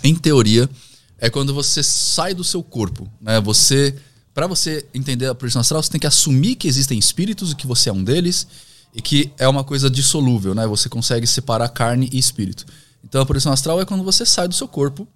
em 0.03 0.15
teoria, 0.15 0.69
é 1.17 1.29
quando 1.29 1.53
você 1.53 1.83
sai 1.83 2.33
do 2.33 2.43
seu 2.43 2.63
corpo, 2.63 3.09
né? 3.19 3.39
Você, 3.41 3.95
para 4.33 4.47
você 4.47 4.85
entender 4.93 5.27
a 5.27 5.35
projeção 5.35 5.59
astral, 5.59 5.83
você 5.83 5.91
tem 5.91 5.99
que 5.99 6.07
assumir 6.07 6.55
que 6.55 6.67
existem 6.67 6.97
espíritos 6.97 7.51
e 7.51 7.55
que 7.55 7.67
você 7.67 7.89
é 7.89 7.93
um 7.93 8.03
deles 8.03 8.47
e 8.93 9.01
que 9.01 9.31
é 9.37 9.47
uma 9.47 9.63
coisa 9.63 9.89
dissolúvel, 9.89 10.55
né? 10.55 10.65
Você 10.67 10.87
consegue 10.87 11.27
separar 11.27 11.69
carne 11.69 12.09
e 12.11 12.17
espírito. 12.17 12.65
Então 13.03 13.21
a 13.21 13.25
projeção 13.25 13.51
astral 13.51 13.81
é 13.81 13.85
quando 13.85 14.03
você 14.03 14.25
sai 14.25 14.47
do 14.47 14.55
seu 14.55 14.67
corpo 14.67 15.07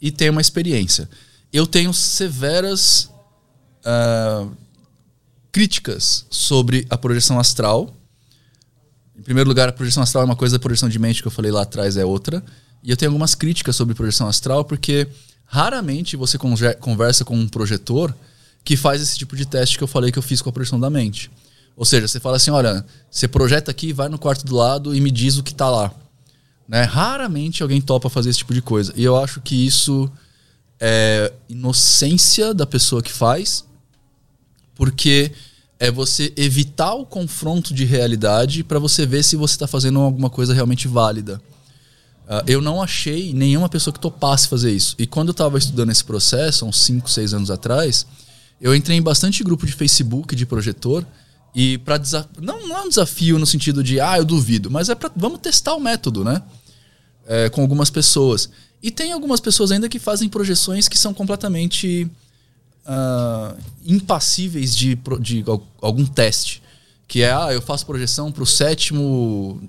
e 0.00 0.10
tem 0.10 0.30
uma 0.30 0.40
experiência. 0.40 1.08
Eu 1.52 1.66
tenho 1.66 1.92
severas 1.94 3.10
ah, 3.84 4.46
críticas 5.52 6.26
sobre 6.28 6.86
a 6.90 6.98
projeção 6.98 7.38
astral. 7.38 7.96
Em 9.18 9.22
primeiro 9.22 9.48
lugar, 9.48 9.68
a 9.68 9.72
projeção 9.72 10.02
astral 10.02 10.22
é 10.22 10.26
uma 10.26 10.36
coisa, 10.36 10.56
a 10.56 10.58
projeção 10.58 10.88
de 10.88 10.98
mente 10.98 11.22
que 11.22 11.28
eu 11.28 11.32
falei 11.32 11.50
lá 11.50 11.62
atrás 11.62 11.96
é 11.96 12.04
outra. 12.04 12.42
E 12.82 12.90
eu 12.90 12.96
tenho 12.96 13.10
algumas 13.10 13.34
críticas 13.34 13.74
sobre 13.74 13.94
projeção 13.94 14.28
astral, 14.28 14.64
porque 14.64 15.08
raramente 15.46 16.16
você 16.16 16.38
conversa 16.78 17.24
com 17.24 17.36
um 17.36 17.48
projetor 17.48 18.14
que 18.62 18.76
faz 18.76 19.00
esse 19.00 19.16
tipo 19.16 19.34
de 19.36 19.46
teste 19.46 19.78
que 19.78 19.84
eu 19.84 19.88
falei 19.88 20.12
que 20.12 20.18
eu 20.18 20.22
fiz 20.22 20.42
com 20.42 20.50
a 20.50 20.52
projeção 20.52 20.78
da 20.78 20.90
mente. 20.90 21.30
Ou 21.76 21.84
seja, 21.84 22.06
você 22.08 22.20
fala 22.20 22.36
assim: 22.36 22.50
olha, 22.50 22.84
você 23.10 23.26
projeta 23.26 23.70
aqui, 23.70 23.92
vai 23.92 24.08
no 24.08 24.18
quarto 24.18 24.44
do 24.44 24.54
lado 24.54 24.94
e 24.94 25.00
me 25.00 25.10
diz 25.10 25.38
o 25.38 25.42
que 25.42 25.54
tá 25.54 25.70
lá. 25.70 25.92
Né? 26.68 26.82
Raramente 26.82 27.62
alguém 27.62 27.80
topa 27.80 28.10
fazer 28.10 28.30
esse 28.30 28.38
tipo 28.40 28.52
de 28.52 28.62
coisa. 28.62 28.92
E 28.96 29.04
eu 29.04 29.16
acho 29.16 29.40
que 29.40 29.66
isso 29.66 30.10
é 30.80 31.32
inocência 31.48 32.52
da 32.52 32.66
pessoa 32.66 33.02
que 33.02 33.12
faz, 33.12 33.64
porque 34.74 35.32
é 35.78 35.90
você 35.90 36.32
evitar 36.36 36.94
o 36.94 37.04
confronto 37.04 37.74
de 37.74 37.84
realidade 37.84 38.64
para 38.64 38.78
você 38.78 39.04
ver 39.04 39.22
se 39.22 39.36
você 39.36 39.54
está 39.54 39.66
fazendo 39.66 40.00
alguma 40.00 40.30
coisa 40.30 40.54
realmente 40.54 40.88
válida. 40.88 41.40
Ah, 42.28 42.42
eu 42.46 42.60
não 42.60 42.82
achei 42.82 43.32
nenhuma 43.32 43.68
pessoa 43.68 43.92
que 43.94 44.00
topasse 44.00 44.48
fazer 44.48 44.72
isso. 44.72 44.96
E 44.98 45.06
quando 45.06 45.28
eu 45.28 45.32
estava 45.32 45.58
estudando 45.58 45.90
esse 45.90 46.04
processo, 46.04 46.66
uns 46.66 46.80
5, 46.80 47.08
6 47.08 47.34
anos 47.34 47.50
atrás, 47.50 48.06
eu 48.60 48.74
entrei 48.74 48.96
em 48.96 49.02
bastante 49.02 49.44
grupo 49.44 49.66
de 49.66 49.72
Facebook 49.72 50.34
de 50.34 50.46
projetor 50.46 51.06
e 51.54 51.78
para 51.78 52.00
não, 52.40 52.68
não 52.68 52.76
é 52.76 52.82
um 52.82 52.88
desafio 52.88 53.38
no 53.38 53.46
sentido 53.46 53.82
de 53.82 54.00
ah, 54.00 54.18
eu 54.18 54.24
duvido, 54.24 54.70
mas 54.70 54.88
é 54.88 54.94
para 54.94 55.10
vamos 55.14 55.40
testar 55.40 55.74
o 55.74 55.80
método, 55.80 56.24
né? 56.24 56.42
É, 57.26 57.48
com 57.48 57.60
algumas 57.60 57.90
pessoas. 57.90 58.48
E 58.82 58.90
tem 58.90 59.12
algumas 59.12 59.40
pessoas 59.40 59.72
ainda 59.72 59.88
que 59.88 59.98
fazem 59.98 60.28
projeções 60.28 60.88
que 60.88 60.98
são 60.98 61.12
completamente 61.12 62.08
ah, 62.86 63.54
impassíveis 63.84 64.74
de, 64.74 64.98
de 65.20 65.44
al- 65.46 65.66
algum 65.80 66.06
teste. 66.06 66.62
Que 67.08 67.22
é, 67.22 67.32
ah, 67.32 67.52
eu 67.52 67.62
faço 67.62 67.86
projeção 67.86 68.32
para 68.32 68.42
o 68.42 68.46
sétimo, 68.46 69.60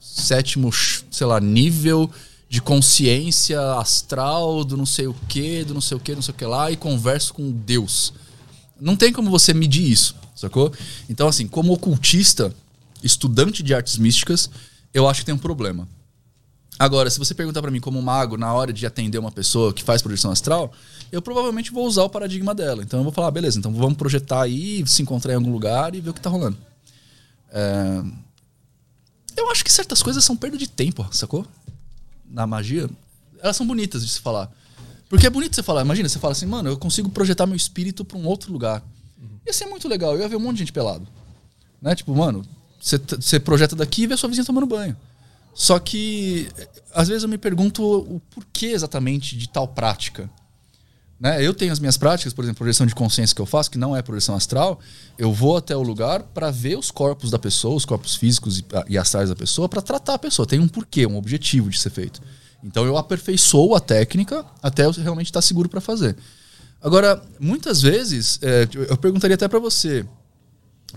sétimo, 0.00 0.70
sei 0.72 1.26
lá, 1.26 1.40
nível 1.40 2.10
de 2.48 2.60
consciência 2.60 3.60
astral 3.76 4.62
do 4.62 4.76
não 4.76 4.86
sei 4.86 5.06
o 5.06 5.14
que, 5.28 5.64
do 5.64 5.72
não 5.74 5.80
sei 5.80 5.96
o 5.96 6.00
que, 6.00 6.14
não 6.14 6.22
sei 6.22 6.34
o 6.34 6.36
que 6.36 6.44
lá, 6.44 6.70
e 6.70 6.76
converso 6.76 7.32
com 7.32 7.50
Deus. 7.50 8.12
Não 8.80 8.94
tem 8.94 9.12
como 9.12 9.30
você 9.30 9.54
medir 9.54 9.90
isso, 9.90 10.14
sacou? 10.36 10.72
Então, 11.08 11.26
assim, 11.28 11.48
como 11.48 11.72
ocultista, 11.72 12.54
estudante 13.02 13.62
de 13.62 13.72
artes 13.74 13.96
místicas, 13.96 14.50
eu 14.92 15.08
acho 15.08 15.20
que 15.20 15.26
tem 15.26 15.34
um 15.34 15.38
problema. 15.38 15.88
Agora, 16.78 17.08
se 17.08 17.18
você 17.18 17.34
perguntar 17.34 17.62
pra 17.62 17.70
mim 17.70 17.80
como 17.80 18.02
mago, 18.02 18.36
na 18.36 18.52
hora 18.52 18.72
de 18.72 18.84
atender 18.84 19.18
uma 19.18 19.32
pessoa 19.32 19.72
que 19.72 19.82
faz 19.82 20.02
projeção 20.02 20.30
astral, 20.30 20.72
eu 21.12 21.20
provavelmente 21.22 21.70
vou 21.70 21.86
usar 21.86 22.02
o 22.04 22.08
paradigma 22.10 22.54
dela. 22.54 22.82
Então 22.82 23.00
eu 23.00 23.04
vou 23.04 23.12
falar, 23.12 23.28
"Ah, 23.28 23.30
beleza, 23.30 23.58
então 23.58 23.72
vamos 23.72 23.96
projetar 23.96 24.42
aí, 24.42 24.82
se 24.86 25.02
encontrar 25.02 25.32
em 25.34 25.36
algum 25.36 25.52
lugar 25.52 25.94
e 25.94 26.00
ver 26.00 26.10
o 26.10 26.14
que 26.14 26.20
tá 26.20 26.30
rolando. 26.30 26.56
É, 27.52 28.02
Eu 29.36 29.50
acho 29.50 29.64
que 29.64 29.72
certas 29.72 30.02
coisas 30.02 30.24
são 30.24 30.36
perda 30.36 30.56
de 30.58 30.68
tempo, 30.68 31.06
sacou? 31.10 31.46
Na 32.28 32.46
magia. 32.46 32.88
Elas 33.42 33.56
são 33.56 33.66
bonitas 33.66 34.04
de 34.04 34.10
se 34.12 34.20
falar. 34.20 34.50
Porque 35.08 35.26
é 35.26 35.30
bonito 35.30 35.54
você 35.54 35.62
falar, 35.62 35.82
imagina, 35.82 36.08
você 36.08 36.18
fala 36.18 36.32
assim, 36.32 36.46
mano, 36.46 36.68
eu 36.70 36.78
consigo 36.78 37.08
projetar 37.10 37.46
meu 37.46 37.56
espírito 37.56 38.04
pra 38.04 38.16
um 38.18 38.26
outro 38.26 38.52
lugar. 38.52 38.82
Ia 39.46 39.52
ser 39.52 39.66
muito 39.66 39.88
legal, 39.88 40.14
eu 40.14 40.20
ia 40.20 40.28
ver 40.28 40.36
um 40.36 40.40
monte 40.40 40.54
de 40.54 40.58
gente 40.60 40.72
pelado. 40.72 41.06
Né? 41.80 41.94
Tipo, 41.94 42.14
mano, 42.14 42.46
você 42.80 42.98
você 42.98 43.40
projeta 43.40 43.74
daqui 43.76 44.02
e 44.02 44.06
vê 44.06 44.14
a 44.14 44.16
sua 44.16 44.28
vizinha 44.28 44.44
tomando 44.44 44.66
banho. 44.66 44.96
Só 45.54 45.78
que, 45.78 46.48
eh, 46.56 46.68
às 46.94 47.08
vezes 47.08 47.22
eu 47.22 47.28
me 47.28 47.36
pergunto 47.38 47.82
o 47.84 48.20
porquê 48.30 48.66
exatamente 48.66 49.36
de 49.36 49.48
tal 49.48 49.66
prática. 49.68 50.30
Né? 51.22 51.40
Eu 51.40 51.54
tenho 51.54 51.72
as 51.72 51.78
minhas 51.78 51.96
práticas, 51.96 52.32
por 52.32 52.44
exemplo, 52.44 52.58
projeção 52.58 52.84
de 52.84 52.96
consciência 52.96 53.32
que 53.32 53.40
eu 53.40 53.46
faço, 53.46 53.70
que 53.70 53.78
não 53.78 53.94
é 53.94 54.02
projeção 54.02 54.34
astral. 54.34 54.80
Eu 55.16 55.32
vou 55.32 55.56
até 55.56 55.76
o 55.76 55.80
lugar 55.80 56.24
para 56.24 56.50
ver 56.50 56.76
os 56.76 56.90
corpos 56.90 57.30
da 57.30 57.38
pessoa, 57.38 57.76
os 57.76 57.84
corpos 57.84 58.16
físicos 58.16 58.58
e, 58.58 58.64
e 58.88 58.98
astrais 58.98 59.28
da 59.28 59.36
pessoa, 59.36 59.68
para 59.68 59.80
tratar 59.80 60.14
a 60.14 60.18
pessoa. 60.18 60.44
Tem 60.44 60.58
um 60.58 60.66
porquê, 60.66 61.06
um 61.06 61.16
objetivo 61.16 61.70
de 61.70 61.78
ser 61.78 61.90
feito. 61.90 62.20
Então 62.64 62.84
eu 62.84 62.96
aperfeiçoo 62.96 63.76
a 63.76 63.78
técnica 63.78 64.44
até 64.60 64.84
eu 64.84 64.90
realmente 64.90 65.26
estar 65.26 65.40
seguro 65.42 65.68
para 65.68 65.80
fazer. 65.80 66.16
Agora, 66.82 67.22
muitas 67.38 67.80
vezes, 67.80 68.40
eh, 68.42 68.68
eu 68.88 68.96
perguntaria 68.96 69.36
até 69.36 69.46
para 69.46 69.60
você: 69.60 70.04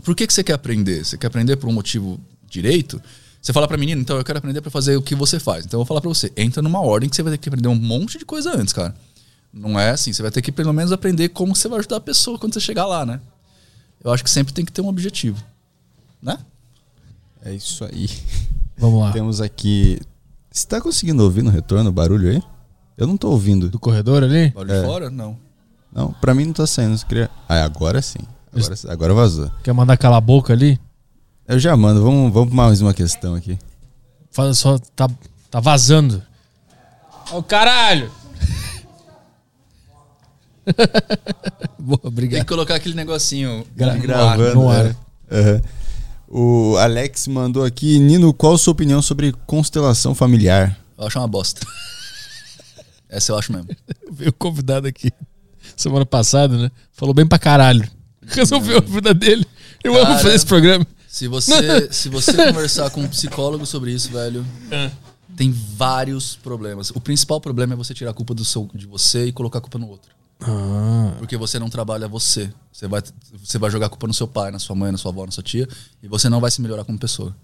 por 0.04 0.16
que, 0.16 0.26
que 0.26 0.34
você 0.34 0.44
quer 0.44 0.54
aprender? 0.54 1.06
Você 1.06 1.20
quer 1.20 1.28
aprender 1.28 1.56
por 1.58 1.70
um 1.70 1.74
motivo 1.74 2.20
direito? 2.50 3.00
Você 3.40 3.54
fala 3.54 3.68
pra 3.68 3.78
menina, 3.78 4.02
então 4.02 4.18
eu 4.18 4.24
quero 4.24 4.40
aprender 4.40 4.60
pra 4.60 4.72
fazer 4.72 4.96
o 4.98 5.04
que 5.04 5.14
você 5.14 5.40
faz. 5.40 5.66
Então 5.66 5.78
eu 5.78 5.82
vou 5.84 5.88
falar 5.88 6.02
pra 6.02 6.10
você, 6.10 6.32
entra 6.36 6.64
numa 6.64 6.82
ordem 6.82 7.08
que 7.08 7.16
você 7.16 7.22
vai 7.22 7.34
ter 7.34 7.38
que 7.38 7.50
aprender 7.50 7.68
um 7.68 7.76
monte 7.76 8.18
de 8.18 8.26
coisa 8.26 8.58
antes, 8.58 8.74
cara. 8.74 8.96
Não 9.56 9.80
é 9.80 9.92
assim, 9.92 10.12
você 10.12 10.22
vai 10.22 10.30
ter 10.30 10.42
que 10.42 10.52
pelo 10.52 10.74
menos 10.74 10.92
aprender 10.92 11.30
como 11.30 11.56
você 11.56 11.70
vai 11.70 11.80
ajudar 11.80 11.96
a 11.96 12.02
pessoa 12.02 12.38
quando 12.38 12.54
você 12.54 12.60
chegar 12.60 12.86
lá, 12.86 13.06
né? 13.06 13.22
Eu 14.04 14.12
acho 14.12 14.22
que 14.22 14.30
sempre 14.30 14.54
tem 14.54 14.66
que 14.66 14.72
ter 14.72 14.82
um 14.82 14.90
objetivo. 14.90 15.42
Né? 16.22 16.38
É 17.42 17.54
isso 17.54 17.86
aí. 17.86 18.10
Vamos 18.78 19.00
lá. 19.00 19.14
Temos 19.14 19.40
aqui. 19.40 20.02
Você 20.52 20.68
tá 20.68 20.82
conseguindo 20.82 21.24
ouvir 21.24 21.42
no 21.42 21.50
retorno 21.50 21.90
o 21.90 21.94
barulho 21.94 22.30
aí? 22.30 22.44
Eu 22.98 23.08
não 23.08 23.16
tô 23.16 23.30
ouvindo. 23.30 23.70
Do 23.70 23.80
corredor 23.80 24.24
ali? 24.24 24.50
Barulho 24.50 24.74
de 24.74 24.86
fora? 24.86 25.10
Não. 25.10 25.38
Não, 25.92 26.12
pra 26.12 26.36
mim 26.36 26.46
não 26.46 26.54
tá 26.54 26.68
saindo. 26.68 27.04
Queria... 27.06 27.30
Ah, 27.48 27.64
agora 27.64 28.02
sim. 28.02 28.20
Agora, 28.54 28.76
agora 28.90 29.14
vazou. 29.14 29.52
Quer 29.64 29.74
mandar 29.74 29.96
calar 29.96 30.18
a 30.18 30.22
boca 30.22 30.52
ali? 30.52 30.78
Eu 31.48 31.58
já 31.60 31.78
mando. 31.78 32.04
Vamos, 32.04 32.34
vamos 32.34 32.50
pra 32.50 32.58
mais 32.58 32.82
uma 32.82 32.94
questão 32.94 33.36
aqui. 33.36 33.58
Fala 34.32 34.54
só, 34.54 34.78
tá, 34.96 35.10
tá 35.50 35.62
vazando. 35.62 36.22
Ô 37.32 37.42
caralho! 37.42 38.12
Boa, 41.80 42.00
Tem 42.00 42.08
obrigado. 42.10 42.42
que 42.42 42.48
colocar 42.48 42.76
aquele 42.76 42.96
negocinho 42.96 43.66
Gra- 43.76 43.88
no 43.88 43.94
ar. 43.94 44.00
Gravando, 44.02 44.56
no 44.56 44.70
ar. 44.70 44.84
né? 44.86 44.96
Aham. 45.32 45.62
O 46.28 46.76
Alex 46.78 47.28
mandou 47.28 47.64
aqui. 47.64 48.00
Nino, 48.00 48.34
qual 48.34 48.56
a 48.56 48.58
sua 48.58 48.72
opinião 48.74 49.02
sobre 49.02 49.32
constelação 49.46 50.16
familiar? 50.16 50.78
Eu 50.98 51.06
acho 51.08 51.20
uma 51.20 51.28
bosta. 51.28 51.66
Essa 53.10 53.32
eu 53.32 53.38
acho 53.38 53.52
mesmo. 53.54 53.68
Veio 54.12 54.34
convidado 54.34 54.88
aqui 54.88 55.12
semana 55.78 56.06
passada, 56.06 56.58
né? 56.58 56.72
Falou 56.94 57.14
bem 57.14 57.28
pra 57.28 57.38
caralho. 57.38 57.88
Resolveu 58.26 58.78
a 58.78 58.82
vida 58.82 59.14
dele. 59.14 59.46
Eu 59.84 59.94
amo 59.96 60.06
Cara. 60.08 60.20
fazer 60.20 60.36
esse 60.36 60.46
programa. 60.46 60.86
Se 61.08 61.28
você, 61.28 61.88
se 61.94 62.10
você 62.10 62.34
conversar 62.34 62.90
com 62.90 63.02
um 63.02 63.08
psicólogo 63.08 63.66
sobre 63.66 63.92
isso, 63.92 64.10
velho, 64.12 64.46
Tem 65.38 65.52
vários 65.52 66.36
problemas. 66.36 66.90
O 66.92 67.00
principal 67.00 67.40
problema 67.40 67.74
é 67.74 67.76
você 67.76 67.94
tirar 67.94 68.12
a 68.12 68.14
culpa 68.14 68.34
do 68.34 68.44
seu, 68.44 68.70
de 68.74 68.88
você 68.88 69.26
e 69.28 69.32
colocar 69.32 69.60
a 69.60 69.62
culpa 69.62 69.78
no 69.78 69.88
outro. 69.88 70.15
Ah, 70.42 71.16
Porque 71.18 71.38
você 71.38 71.58
não 71.60 71.70
trabalha 71.70 72.08
você. 72.08 72.52
Você 72.72 72.88
vai, 72.88 73.02
você 73.34 73.58
vai 73.58 73.72
jogar 73.72 73.88
a 73.88 73.90
culpa 73.90 74.08
no 74.08 74.14
seu 74.14 74.28
pai, 74.28 74.52
na 74.52 74.60
sua 74.60 74.76
mãe, 74.76 74.92
na 74.92 74.98
sua 74.98 75.12
avó, 75.12 75.26
na 75.26 75.32
sua 75.32 75.44
tia, 75.44 75.68
e 76.04 76.08
você 76.08 76.28
não 76.30 76.42
vai 76.42 76.52
se 76.52 76.62
melhorar 76.62 76.84
como 76.84 77.00
pessoa. 77.00 77.36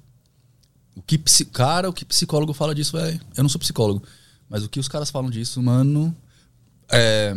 O 0.95 1.01
que 1.01 1.17
cara, 1.45 1.89
o 1.89 1.93
que 1.93 2.03
psicólogo 2.03 2.53
fala 2.53 2.75
disso 2.75 2.97
é. 2.97 3.19
Eu 3.35 3.43
não 3.43 3.49
sou 3.49 3.59
psicólogo, 3.59 4.03
mas 4.49 4.63
o 4.63 4.69
que 4.69 4.79
os 4.79 4.87
caras 4.89 5.09
falam 5.09 5.29
disso, 5.29 5.61
mano. 5.63 6.15
É. 6.89 7.35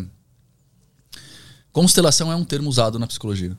Constelação 1.72 2.30
é 2.30 2.36
um 2.36 2.44
termo 2.44 2.68
usado 2.68 2.98
na 2.98 3.06
psicologia. 3.06 3.56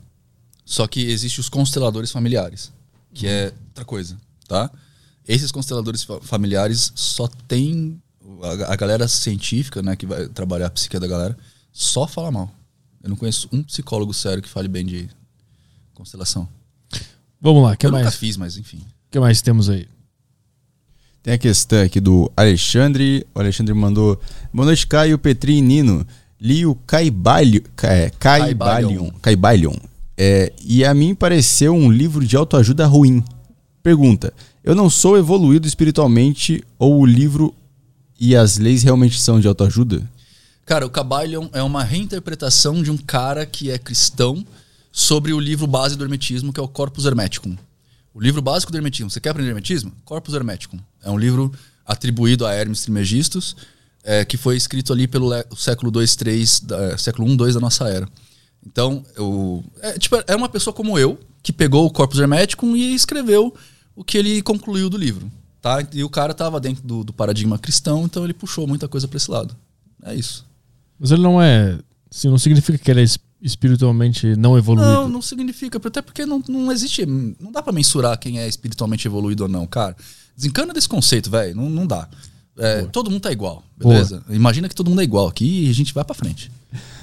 Só 0.64 0.86
que 0.86 1.00
existe 1.00 1.38
os 1.40 1.48
consteladores 1.48 2.10
familiares, 2.10 2.72
que 3.14 3.26
é 3.26 3.52
outra 3.68 3.84
coisa, 3.84 4.16
tá? 4.48 4.70
Esses 5.26 5.52
consteladores 5.52 6.02
fa- 6.02 6.20
familiares 6.20 6.92
só 6.94 7.28
tem 7.48 8.00
a, 8.42 8.72
a 8.72 8.76
galera 8.76 9.06
científica, 9.06 9.80
né, 9.82 9.94
que 9.96 10.06
vai 10.06 10.28
trabalhar 10.28 10.66
a 10.66 10.70
psique 10.70 10.98
da 10.98 11.06
galera, 11.06 11.36
só 11.76 12.06
fala 12.06 12.30
mal. 12.30 12.50
Eu 13.02 13.10
não 13.10 13.16
conheço 13.16 13.48
um 13.52 13.62
psicólogo 13.62 14.14
sério 14.14 14.42
que 14.42 14.48
fale 14.48 14.66
bem 14.66 14.84
de 14.86 15.10
constelação. 15.92 16.48
vamos 17.38 17.62
lá, 17.62 17.76
que 17.76 17.86
eu 17.86 17.92
mais? 17.92 18.04
nunca 18.06 18.16
fiz, 18.16 18.36
mas 18.38 18.56
enfim. 18.56 18.78
O 18.78 19.10
que 19.10 19.20
mais 19.20 19.42
temos 19.42 19.68
aí? 19.68 19.86
Tem 21.22 21.34
a 21.34 21.38
questão 21.38 21.82
aqui 21.82 22.00
do 22.00 22.32
Alexandre. 22.34 23.26
O 23.34 23.40
Alexandre 23.40 23.74
mandou. 23.74 24.18
Boa 24.52 24.64
noite, 24.64 24.86
Caio, 24.86 25.18
Petri 25.18 25.58
e 25.58 25.60
Nino. 25.60 26.06
Li 26.40 26.64
o 26.64 26.74
Caibalion. 26.74 27.60
É, 27.82 28.10
Caibalion. 28.18 29.10
Caibalion. 29.20 29.76
É, 30.16 30.52
e 30.64 30.82
a 30.82 30.94
mim 30.94 31.14
pareceu 31.14 31.74
um 31.74 31.90
livro 31.90 32.24
de 32.24 32.36
autoajuda 32.36 32.86
ruim. 32.86 33.22
Pergunta: 33.82 34.32
Eu 34.64 34.74
não 34.74 34.88
sou 34.88 35.18
evoluído 35.18 35.66
espiritualmente 35.66 36.64
ou 36.78 37.00
o 37.00 37.06
livro 37.06 37.54
e 38.18 38.34
as 38.34 38.56
leis 38.56 38.82
realmente 38.82 39.20
são 39.20 39.38
de 39.38 39.46
autoajuda? 39.46 40.08
Cara, 40.66 40.84
o 40.84 40.90
Kabbalion 40.90 41.48
é 41.52 41.62
uma 41.62 41.84
reinterpretação 41.84 42.82
de 42.82 42.90
um 42.90 42.96
cara 42.96 43.46
que 43.46 43.70
é 43.70 43.78
cristão 43.78 44.44
sobre 44.90 45.32
o 45.32 45.38
livro 45.38 45.64
base 45.64 45.94
do 45.94 46.02
Hermetismo, 46.02 46.52
que 46.52 46.58
é 46.58 46.62
o 46.62 46.66
Corpus 46.66 47.04
Hermeticum. 47.04 47.56
O 48.12 48.20
livro 48.20 48.42
básico 48.42 48.72
do 48.72 48.76
Hermetismo. 48.76 49.08
Você 49.08 49.20
quer 49.20 49.30
aprender 49.30 49.50
Hermetismo? 49.50 49.92
Corpus 50.04 50.34
Hermeticum. 50.34 50.80
É 51.04 51.08
um 51.08 51.16
livro 51.16 51.52
atribuído 51.86 52.44
a 52.44 52.52
Hermes 52.52 52.80
Trismegistus, 52.80 53.54
é, 54.02 54.24
que 54.24 54.36
foi 54.36 54.56
escrito 54.56 54.92
ali 54.92 55.06
pelo 55.06 55.30
século 55.56 55.88
2, 55.88 56.16
3, 56.16 56.60
da, 56.60 56.98
século 56.98 57.28
1, 57.28 57.36
2 57.36 57.54
da 57.54 57.60
nossa 57.60 57.88
era. 57.88 58.08
Então, 58.66 59.04
eu, 59.14 59.62
é, 59.80 59.96
tipo, 59.96 60.16
é 60.26 60.34
uma 60.34 60.48
pessoa 60.48 60.74
como 60.74 60.98
eu, 60.98 61.16
que 61.44 61.52
pegou 61.52 61.86
o 61.86 61.90
Corpus 61.90 62.18
Hermeticum 62.18 62.74
e 62.74 62.92
escreveu 62.92 63.54
o 63.94 64.02
que 64.02 64.18
ele 64.18 64.42
concluiu 64.42 64.90
do 64.90 64.96
livro. 64.96 65.30
Tá? 65.62 65.86
E 65.92 66.02
o 66.02 66.10
cara 66.10 66.32
estava 66.32 66.58
dentro 66.58 66.82
do, 66.82 67.04
do 67.04 67.12
paradigma 67.12 67.56
cristão, 67.56 68.04
então 68.04 68.24
ele 68.24 68.34
puxou 68.34 68.66
muita 68.66 68.88
coisa 68.88 69.06
para 69.06 69.16
esse 69.16 69.30
lado. 69.30 69.56
É 70.02 70.12
isso. 70.12 70.44
Mas 70.98 71.10
ele 71.10 71.22
não 71.22 71.40
é. 71.40 71.78
Assim, 72.10 72.28
não 72.28 72.38
significa 72.38 72.78
que 72.78 72.90
ele 72.90 73.00
é 73.00 73.04
es- 73.04 73.18
espiritualmente 73.42 74.34
não 74.36 74.56
evoluído. 74.56 74.90
Não, 74.90 75.08
não 75.08 75.22
significa, 75.22 75.78
até 75.78 76.00
porque 76.00 76.24
não, 76.24 76.42
não 76.48 76.72
existe, 76.72 77.04
não 77.06 77.52
dá 77.52 77.62
pra 77.62 77.72
mensurar 77.72 78.18
quem 78.18 78.38
é 78.38 78.48
espiritualmente 78.48 79.06
evoluído 79.06 79.42
ou 79.44 79.48
não, 79.48 79.66
cara. 79.66 79.94
Desencana 80.36 80.72
desse 80.72 80.88
conceito, 80.88 81.30
velho, 81.30 81.54
não, 81.54 81.68
não 81.68 81.86
dá. 81.86 82.08
É, 82.58 82.82
todo 82.84 83.10
mundo 83.10 83.20
tá 83.20 83.30
igual, 83.30 83.62
beleza? 83.76 84.24
Imagina 84.30 84.66
que 84.68 84.74
todo 84.74 84.88
mundo 84.88 85.02
é 85.02 85.04
igual 85.04 85.28
aqui 85.28 85.66
e 85.66 85.70
a 85.70 85.74
gente 85.74 85.92
vai 85.92 86.02
pra 86.04 86.14
frente. 86.14 86.50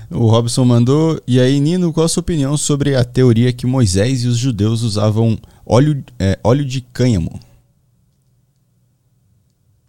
O 0.09 0.27
Robson 0.27 0.65
mandou. 0.65 1.22
E 1.27 1.39
aí, 1.39 1.59
Nino, 1.59 1.93
qual 1.93 2.05
a 2.05 2.09
sua 2.09 2.22
opinião 2.22 2.57
sobre 2.57 2.95
a 2.95 3.03
teoria 3.03 3.53
que 3.53 3.65
Moisés 3.67 4.23
e 4.23 4.27
os 4.27 4.38
judeus 4.38 4.81
usavam 4.81 5.38
óleo, 5.65 6.03
é, 6.19 6.39
óleo 6.43 6.65
de 6.65 6.81
cânhamo? 6.81 7.39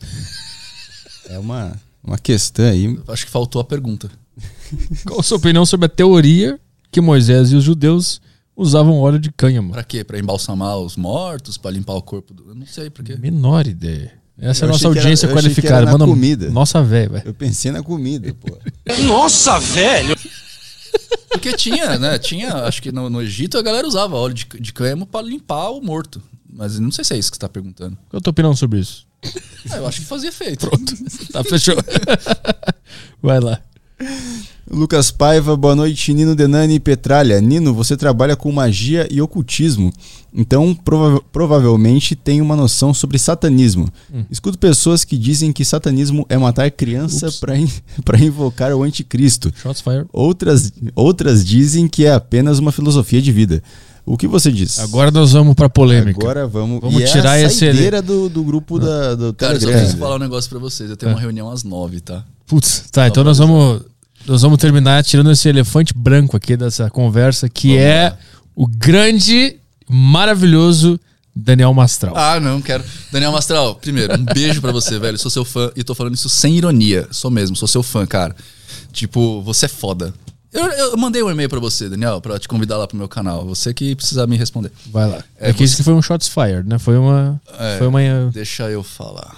É 1.31 1.39
uma, 1.39 1.73
uma 2.07 2.18
questão 2.18 2.66
aí. 2.66 2.99
Acho 3.08 3.24
que 3.26 3.31
faltou 3.33 3.60
a 3.60 3.65
pergunta. 3.65 4.10
Qual 5.07 5.20
a 5.20 5.23
sua 5.23 5.36
opinião 5.39 5.65
sobre 5.65 5.86
a 5.86 5.89
teoria 5.89 6.58
que 6.91 7.00
Moisés 7.00 7.52
e 7.52 7.57
os 7.57 7.65
judeus 7.65 8.20
usavam 8.57 8.99
óleo 9.00 9.18
de 9.18 9.31
cânhamo? 9.33 9.73
Pra 9.73 9.84
quê? 9.84 10.05
Pra 10.05 10.18
embalsamar 10.18 10.76
os 10.78 10.97
mortos, 10.97 11.57
pra 11.57 11.70
limpar 11.70 11.94
o 11.94 12.02
corpo 12.02 12.33
do... 12.34 12.50
Eu 12.50 12.55
não 12.55 12.66
sei 12.66 12.91
por 12.91 13.05
quê. 13.05 13.16
Menor 13.16 13.66
ideia. 13.66 14.12
Essa 14.39 14.65
é 14.65 14.66
Eu 14.66 14.70
a 14.70 14.73
nossa 14.73 14.89
era- 14.89 14.99
audiência 14.99 15.28
qualificada. 15.28 15.76
era 15.76 15.86
na 15.86 15.92
Mano, 15.92 16.07
comida. 16.07 16.50
Nossa, 16.50 16.83
velho. 16.83 17.12
velho. 17.12 17.23
Eu 17.26 17.34
pensei 17.34 17.70
na 17.70 17.83
comida, 17.83 18.34
pô. 18.34 18.57
Nossa, 19.07 19.58
velho! 19.60 20.16
Porque 21.31 21.52
tinha, 21.57 21.99
né? 21.99 22.18
Tinha, 22.18 22.52
acho 22.65 22.81
que 22.83 22.91
no, 22.92 23.08
no 23.10 23.20
Egito 23.23 23.58
a 23.58 23.62
galera 23.62 23.86
usava 23.86 24.16
óleo 24.16 24.34
de, 24.34 24.47
de 24.60 24.73
cânhamo 24.73 25.07
pra 25.07 25.20
limpar 25.23 25.70
o 25.70 25.81
morto. 25.81 26.23
Mas 26.52 26.76
eu 26.76 26.81
não 26.81 26.91
sei 26.92 27.05
se 27.05 27.15
é 27.15 27.18
isso 27.18 27.31
que 27.31 27.36
você 27.36 27.41
tá 27.41 27.49
perguntando. 27.49 27.97
Qual 28.08 28.18
a 28.18 28.20
tua 28.23 28.31
opinião 28.31 28.55
sobre 28.55 28.78
isso? 28.81 29.07
É, 29.70 29.78
eu 29.78 29.86
acho 29.86 30.01
que 30.01 30.07
fazia 30.07 30.28
efeito. 30.28 30.69
Tá, 31.33 31.43
fechou. 31.43 31.75
Vai 33.23 33.41
lá. 33.41 33.61
Lucas 34.70 35.11
Paiva, 35.11 35.57
boa 35.57 35.75
noite, 35.77 36.12
Nino 36.15 36.35
Denani 36.35 36.75
e 36.75 36.81
Petralha. 36.81 37.41
Nino, 37.41 37.75
você 37.75 37.97
trabalha 37.97 38.35
com 38.35 38.51
magia 38.51 39.07
e 39.11 39.20
ocultismo, 39.20 39.93
então 40.33 40.75
prova- 40.75 41.20
provavelmente 41.33 42.17
tem 42.17 42.41
uma 42.41 42.57
noção 42.57 42.93
sobre 42.94 43.19
satanismo. 43.19 43.89
Escuto 44.31 44.59
pessoas 44.59 45.05
que 45.05 45.17
dizem 45.19 45.53
que 45.53 45.65
satanismo 45.65 46.25
é 46.28 46.36
matar 46.39 46.70
criança 46.70 47.27
para 48.05 48.19
invocar 48.19 48.73
o 48.75 48.83
anticristo. 48.83 49.53
Outras, 50.12 50.73
outras 50.94 51.44
dizem 51.44 51.86
que 51.86 52.07
é 52.07 52.12
apenas 52.12 52.59
uma 52.59 52.73
filosofia 52.73 53.20
de 53.23 53.31
vida. 53.33 53.62
O 54.07 54.18
que 54.18 54.26
você 54.28 54.52
diz? 54.52 54.78
Agora 54.81 55.10
nós 55.10 55.33
vamos 55.33 55.55
pra 55.55 55.68
polêmica. 55.68 56.20
Agora 56.20 56.47
vamos, 56.47 56.81
Vamos 56.81 57.00
e 57.00 57.05
tirar 57.07 57.39
é 57.39 57.44
a 57.44 57.47
esse- 57.47 57.60
saideira 57.60 58.02
do, 58.02 58.28
do 58.28 58.42
grupo 58.44 58.78
da, 58.78 59.15
do 59.15 59.33
Cara, 59.33 59.55
eu 59.55 59.60
só 59.60 59.60
Telegram. 59.60 59.81
preciso 59.81 59.99
falar 59.99 60.16
um 60.16 60.18
negócio 60.18 60.50
pra 60.50 60.58
vocês. 60.58 60.91
Eu 60.91 60.97
tenho 60.97 61.12
uma 61.12 61.20
reunião 61.20 61.50
às 61.50 61.65
nove, 61.65 62.00
tá? 62.00 62.23
Putz, 62.47 62.84
tá, 62.92 63.08
então 63.08 63.24
nós 63.24 63.39
vamos, 63.39 63.81
nós 64.26 64.42
vamos 64.42 64.58
terminar 64.58 65.02
tirando 65.02 65.31
esse 65.33 65.49
elefante 65.49 65.94
branco 65.97 66.36
aqui 66.36 66.55
dessa 66.55 66.91
conversa, 66.91 67.49
que 67.49 67.68
Vamos 67.68 67.83
é 67.83 68.05
lá. 68.10 68.18
o 68.55 68.66
grande, 68.66 69.57
maravilhoso 69.89 71.00
Daniel 71.34 71.73
Mastral. 71.73 72.15
Ah, 72.16 72.39
não, 72.39 72.60
quero. 72.60 72.84
Daniel 73.10 73.33
Mastral, 73.33 73.74
primeiro, 73.76 74.15
um 74.20 74.24
beijo 74.24 74.60
pra 74.60 74.70
você, 74.70 74.99
velho. 74.99 75.18
Sou 75.18 75.31
seu 75.31 75.44
fã 75.47 75.70
e 75.74 75.83
tô 75.83 75.94
falando 75.94 76.15
isso 76.15 76.28
sem 76.28 76.57
ironia. 76.57 77.08
Sou 77.10 77.31
mesmo, 77.31 77.57
sou 77.57 77.66
seu 77.66 77.83
fã, 77.83 78.07
cara. 78.07 78.36
Tipo, 78.92 79.41
você 79.42 79.65
é 79.65 79.68
foda. 79.68 80.12
Eu, 80.55 80.66
eu 80.70 80.97
mandei 80.97 81.20
um 81.23 81.28
e-mail 81.31 81.49
pra 81.49 81.58
você, 81.58 81.89
Daniel, 81.89 82.20
pra 82.20 82.39
te 82.39 82.47
convidar 82.47 82.76
lá 82.78 82.86
pro 82.86 82.97
meu 82.97 83.08
canal. 83.08 83.44
Você 83.47 83.74
que 83.74 83.94
precisa 83.97 84.24
me 84.26 84.36
responder. 84.36 84.70
Vai 84.86 85.08
lá. 85.10 85.24
É, 85.36 85.50
É, 85.50 85.52
que 85.52 85.65
isso 85.65 85.73
você- 85.74 85.78
que 85.78 85.83
foi 85.84 85.92
um 85.94 86.00
shots 86.00 86.28
fired, 86.28 86.68
né? 86.68 86.78
Foi 86.78 86.97
uma. 86.97 87.41
É. 87.58 87.78
Foi 87.78 87.89
uma. 87.89 88.00
Deixa 88.33 88.70
eu 88.70 88.83
falar. 88.84 89.36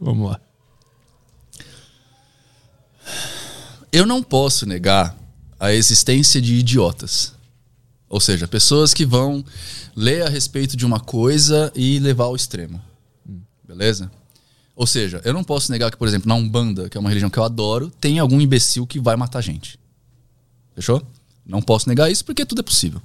Vamos 0.00 0.30
lá. 0.30 0.40
Eu 3.90 4.06
não 4.06 4.22
posso 4.22 4.66
negar 4.66 5.16
a 5.58 5.72
existência 5.72 6.40
de 6.40 6.54
idiotas. 6.54 7.32
Ou 8.08 8.20
seja, 8.20 8.46
pessoas 8.46 8.94
que 8.94 9.04
vão 9.04 9.44
ler 9.96 10.22
a 10.24 10.28
respeito 10.28 10.76
de 10.76 10.86
uma 10.86 11.00
coisa 11.00 11.72
e 11.74 11.98
levar 11.98 12.24
ao 12.24 12.36
extremo. 12.36 12.80
Beleza? 13.66 14.10
Ou 14.76 14.86
seja, 14.86 15.20
eu 15.24 15.32
não 15.34 15.42
posso 15.42 15.72
negar 15.72 15.90
que, 15.90 15.96
por 15.96 16.06
exemplo, 16.06 16.28
na 16.28 16.34
Umbanda, 16.36 16.88
que 16.88 16.96
é 16.96 17.00
uma 17.00 17.08
religião 17.08 17.28
que 17.28 17.38
eu 17.38 17.42
adoro, 17.44 17.90
tem 18.00 18.18
algum 18.18 18.40
imbecil 18.40 18.86
que 18.86 19.00
vai 19.00 19.16
matar 19.16 19.40
gente. 19.40 19.78
Fechou? 20.78 21.04
Não 21.44 21.60
posso 21.60 21.88
negar 21.88 22.08
isso 22.08 22.24
porque 22.24 22.46
tudo 22.46 22.60
é 22.60 22.62
possível. 22.62 23.02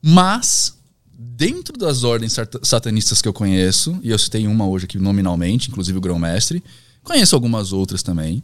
Mas, 0.00 0.74
dentro 1.12 1.76
das 1.76 2.02
ordens 2.02 2.32
sat- 2.32 2.64
satanistas 2.64 3.20
que 3.20 3.28
eu 3.28 3.32
conheço, 3.32 3.98
e 4.02 4.10
eu 4.10 4.18
citei 4.18 4.46
uma 4.46 4.66
hoje 4.66 4.86
aqui 4.86 4.98
nominalmente, 4.98 5.68
inclusive 5.68 5.98
o 5.98 6.00
Grão-Mestre, 6.00 6.64
conheço 7.02 7.34
algumas 7.34 7.72
outras 7.72 8.02
também, 8.02 8.42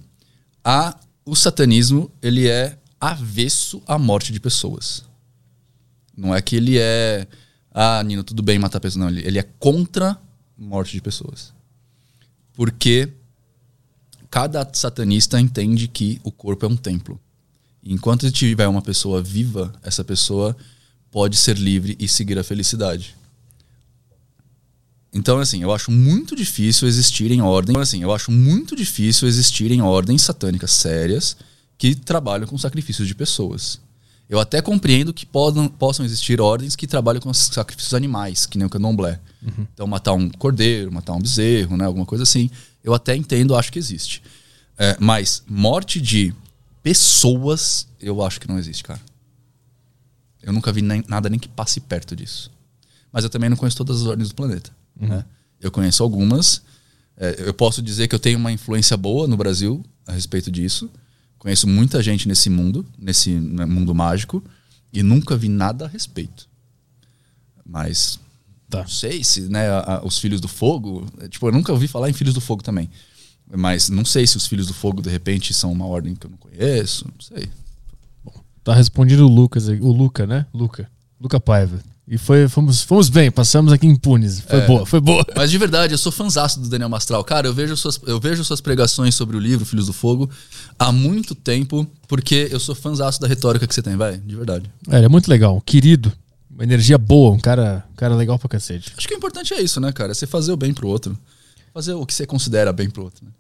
a, 0.62 0.98
o 1.24 1.34
satanismo 1.34 2.10
ele 2.20 2.48
é 2.48 2.78
avesso 3.00 3.82
à 3.86 3.98
morte 3.98 4.30
de 4.30 4.38
pessoas. 4.40 5.04
Não 6.14 6.34
é 6.34 6.42
que 6.42 6.54
ele 6.54 6.78
é. 6.78 7.26
Ah, 7.72 8.02
Nino, 8.04 8.22
tudo 8.22 8.42
bem 8.42 8.58
matar 8.58 8.78
pessoas. 8.80 9.00
Não, 9.00 9.08
ele, 9.08 9.26
ele 9.26 9.38
é 9.38 9.42
contra 9.58 10.10
a 10.10 10.18
morte 10.58 10.92
de 10.92 11.00
pessoas. 11.00 11.52
Porque 12.52 13.08
cada 14.30 14.68
satanista 14.74 15.40
entende 15.40 15.88
que 15.88 16.20
o 16.22 16.30
corpo 16.30 16.66
é 16.66 16.68
um 16.68 16.76
templo. 16.76 17.18
Enquanto 17.84 18.30
tiver 18.30 18.68
uma 18.68 18.82
pessoa 18.82 19.20
viva, 19.22 19.72
essa 19.82 20.04
pessoa 20.04 20.56
pode 21.10 21.36
ser 21.36 21.58
livre 21.58 21.96
e 21.98 22.06
seguir 22.06 22.38
a 22.38 22.44
felicidade. 22.44 23.14
Então, 25.12 25.38
assim, 25.38 25.62
eu 25.62 25.72
acho 25.72 25.90
muito 25.90 26.34
difícil 26.34 26.88
existirem 26.88 27.42
ordens. 27.42 27.76
Assim, 27.76 28.02
eu 28.02 28.14
acho 28.14 28.30
muito 28.30 28.74
difícil 28.74 29.28
existirem 29.28 29.82
ordens 29.82 30.22
satânicas 30.22 30.70
sérias 30.70 31.36
que 31.76 31.94
trabalham 31.94 32.46
com 32.46 32.56
sacrifícios 32.56 33.06
de 33.06 33.14
pessoas. 33.14 33.78
Eu 34.30 34.40
até 34.40 34.62
compreendo 34.62 35.12
que 35.12 35.26
podam, 35.26 35.68
possam 35.68 36.06
existir 36.06 36.40
ordens 36.40 36.74
que 36.74 36.86
trabalham 36.86 37.20
com 37.20 37.34
sacrifícios 37.34 37.92
animais, 37.92 38.46
que 38.46 38.56
nem 38.56 38.66
o 38.66 38.70
candomblé. 38.70 39.20
Então, 39.74 39.86
matar 39.86 40.14
um 40.14 40.30
cordeiro, 40.30 40.90
matar 40.90 41.12
um 41.12 41.20
bezerro, 41.20 41.76
né, 41.76 41.84
alguma 41.84 42.06
coisa 42.06 42.22
assim. 42.22 42.48
Eu 42.82 42.94
até 42.94 43.14
entendo, 43.14 43.54
acho 43.54 43.70
que 43.70 43.78
existe. 43.78 44.22
É, 44.78 44.96
mas 44.98 45.42
morte 45.46 46.00
de 46.00 46.32
pessoas, 46.82 47.86
eu 48.00 48.22
acho 48.24 48.40
que 48.40 48.48
não 48.48 48.58
existe, 48.58 48.82
cara. 48.82 49.00
Eu 50.42 50.52
nunca 50.52 50.72
vi 50.72 50.82
nem- 50.82 51.04
nada 51.08 51.28
nem 51.28 51.38
que 51.38 51.48
passe 51.48 51.80
perto 51.80 52.16
disso. 52.16 52.50
Mas 53.12 53.24
eu 53.24 53.30
também 53.30 53.48
não 53.48 53.56
conheço 53.56 53.76
todas 53.76 54.00
as 54.00 54.06
ordens 54.06 54.28
do 54.30 54.34
planeta. 54.34 54.70
Né? 54.98 55.24
Eu 55.60 55.70
conheço 55.70 56.02
algumas. 56.02 56.62
É, 57.16 57.36
eu 57.46 57.54
posso 57.54 57.80
dizer 57.82 58.08
que 58.08 58.14
eu 58.14 58.18
tenho 58.18 58.38
uma 58.38 58.50
influência 58.50 58.96
boa 58.96 59.28
no 59.28 59.36
Brasil 59.36 59.84
a 60.06 60.12
respeito 60.12 60.50
disso. 60.50 60.90
Conheço 61.38 61.66
muita 61.68 62.02
gente 62.02 62.26
nesse 62.26 62.48
mundo, 62.50 62.84
nesse 62.98 63.30
né, 63.30 63.64
mundo 63.64 63.94
mágico, 63.94 64.42
e 64.92 65.02
nunca 65.02 65.36
vi 65.36 65.48
nada 65.48 65.84
a 65.84 65.88
respeito. 65.88 66.48
Mas 67.64 68.18
Tá. 68.68 68.80
não 68.80 68.88
sei 68.88 69.22
se 69.22 69.42
né, 69.42 69.68
a- 69.68 69.96
a- 69.98 70.04
os 70.04 70.18
Filhos 70.18 70.40
do 70.40 70.48
Fogo. 70.48 71.06
é, 71.20 71.28
Tipo, 71.28 71.48
eu 71.48 71.52
nunca 71.52 71.72
ouvi 71.72 71.86
falar 71.86 72.08
em 72.10 72.12
Filhos 72.12 72.34
do 72.34 72.40
Fogo 72.40 72.62
também. 72.62 72.90
Mas 73.54 73.88
não 73.90 74.04
sei 74.04 74.26
se 74.26 74.36
os 74.36 74.46
Filhos 74.46 74.66
do 74.66 74.74
Fogo, 74.74 75.02
de 75.02 75.10
repente, 75.10 75.52
são 75.52 75.70
uma 75.70 75.86
ordem 75.86 76.14
que 76.14 76.26
eu 76.26 76.30
não 76.30 76.38
conheço. 76.38 77.04
Não 77.06 77.20
sei. 77.20 77.48
Tá 78.64 78.74
respondido 78.74 79.26
o 79.26 79.28
Lucas, 79.28 79.68
aí, 79.68 79.78
o 79.80 79.90
Luca, 79.92 80.26
né? 80.26 80.46
Luca. 80.54 80.88
Luca 81.20 81.40
Paiva. 81.40 81.78
E 82.06 82.18
foi, 82.18 82.48
fomos, 82.48 82.82
fomos 82.82 83.08
bem, 83.08 83.30
passamos 83.30 83.72
aqui 83.72 83.86
impunes. 83.86 84.40
Foi 84.40 84.58
É. 84.58 84.66
boa, 84.66 84.84
foi 84.86 85.00
boa. 85.00 85.24
Mas 85.36 85.50
de 85.50 85.58
verdade, 85.58 85.94
eu 85.94 85.98
sou 85.98 86.10
fãzaço 86.12 86.60
do 86.60 86.68
Daniel 86.68 86.88
Mastral. 86.88 87.22
Cara, 87.24 87.46
eu 87.46 87.54
vejo, 87.54 87.76
suas, 87.76 88.00
eu 88.06 88.18
vejo 88.20 88.44
suas 88.44 88.60
pregações 88.60 89.14
sobre 89.14 89.36
o 89.36 89.40
livro 89.40 89.64
Filhos 89.64 89.86
do 89.86 89.92
Fogo 89.92 90.28
há 90.78 90.90
muito 90.92 91.34
tempo, 91.34 91.86
porque 92.08 92.48
eu 92.50 92.58
sou 92.60 92.74
fãzaço 92.74 93.20
da 93.20 93.26
retórica 93.28 93.66
que 93.66 93.74
você 93.74 93.82
tem, 93.82 93.96
vai. 93.96 94.18
De 94.18 94.34
verdade. 94.34 94.70
É, 94.90 94.96
ele 94.96 95.06
é 95.06 95.08
muito 95.08 95.28
legal, 95.28 95.60
querido. 95.60 96.12
Uma 96.50 96.64
energia 96.64 96.98
boa, 96.98 97.32
um 97.34 97.38
cara, 97.40 97.84
um 97.92 97.96
cara 97.96 98.14
legal 98.14 98.38
pra 98.38 98.48
cacete. 98.48 98.92
Acho 98.96 99.08
que 99.08 99.14
o 99.14 99.16
importante 99.16 99.54
é 99.54 99.62
isso, 99.62 99.80
né, 99.80 99.90
cara? 99.92 100.10
É 100.10 100.14
você 100.14 100.26
fazer 100.26 100.52
o 100.52 100.56
bem 100.56 100.74
pro 100.74 100.88
outro. 100.88 101.16
Fazer 101.72 101.94
o 101.94 102.04
que 102.04 102.12
você 102.12 102.26
considera 102.26 102.72
bem 102.72 102.90
pro 102.90 103.04
outro. 103.04 103.24
Né? 103.24 103.30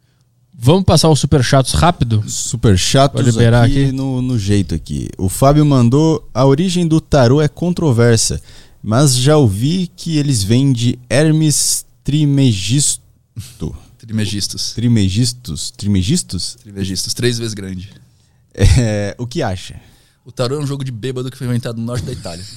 Vamos 0.54 0.84
passar 0.84 1.08
os 1.08 1.18
super 1.18 1.42
chatos 1.42 1.72
rápido? 1.72 2.22
Super 2.28 2.78
chatos 2.78 3.24
liberar 3.24 3.64
aqui, 3.64 3.84
aqui. 3.84 3.92
No, 3.92 4.20
no 4.22 4.38
jeito 4.38 4.74
aqui. 4.74 5.08
O 5.18 5.28
Fábio 5.28 5.64
mandou: 5.64 6.28
a 6.32 6.44
origem 6.44 6.86
do 6.86 7.00
tarô 7.00 7.40
é 7.40 7.48
controversa, 7.48 8.40
mas 8.82 9.16
já 9.16 9.36
ouvi 9.36 9.90
que 9.96 10.18
eles 10.18 10.42
vêm 10.42 10.72
de 10.72 10.98
Hermes 11.08 11.84
Trimegisto. 12.04 13.02
Trimegistas. 13.98 14.72
Trimegistos? 14.76 15.70
Trimegistos? 15.70 16.56
Trimegistas, 16.62 17.14
três 17.14 17.38
vezes 17.38 17.54
grande. 17.54 17.90
É, 18.54 19.14
o 19.18 19.26
que 19.26 19.42
acha? 19.42 19.80
O 20.24 20.30
tarô 20.30 20.56
é 20.56 20.58
um 20.58 20.66
jogo 20.66 20.84
de 20.84 20.92
bêbado 20.92 21.30
que 21.30 21.36
foi 21.38 21.46
inventado 21.46 21.78
no 21.78 21.84
norte 21.84 22.04
da 22.04 22.12
Itália. 22.12 22.44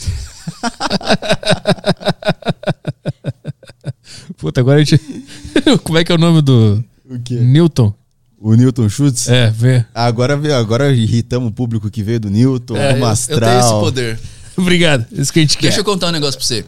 Puta, 4.37 4.59
agora 4.59 4.81
a 4.81 4.83
gente. 4.83 5.01
Como 5.83 5.97
é 5.97 6.03
que 6.03 6.11
é 6.11 6.15
o 6.15 6.17
nome 6.17 6.41
do. 6.41 6.83
O 7.09 7.19
quê? 7.19 7.35
Newton? 7.35 7.93
O 8.39 8.53
Newton 8.55 8.89
Schultz? 8.89 9.27
É, 9.27 9.49
vê. 9.49 9.85
Agora, 9.93 10.33
agora 10.57 10.91
irritamos 10.93 11.49
o 11.49 11.51
público 11.53 11.89
que 11.89 12.03
veio 12.03 12.19
do 12.19 12.29
Newton, 12.29 12.75
É, 12.75 12.91
do 12.93 12.97
eu, 12.97 13.01
Mastral. 13.01 13.39
eu 13.39 13.47
tenho 13.47 13.59
esse 13.59 13.69
poder. 13.79 14.19
Obrigado. 14.57 15.05
Isso 15.11 15.31
que 15.33 15.39
a 15.39 15.41
gente 15.41 15.57
quer. 15.57 15.67
Deixa 15.67 15.79
eu 15.79 15.83
contar 15.85 16.07
um 16.07 16.11
negócio 16.11 16.37
pra 16.39 16.45
você. 16.45 16.65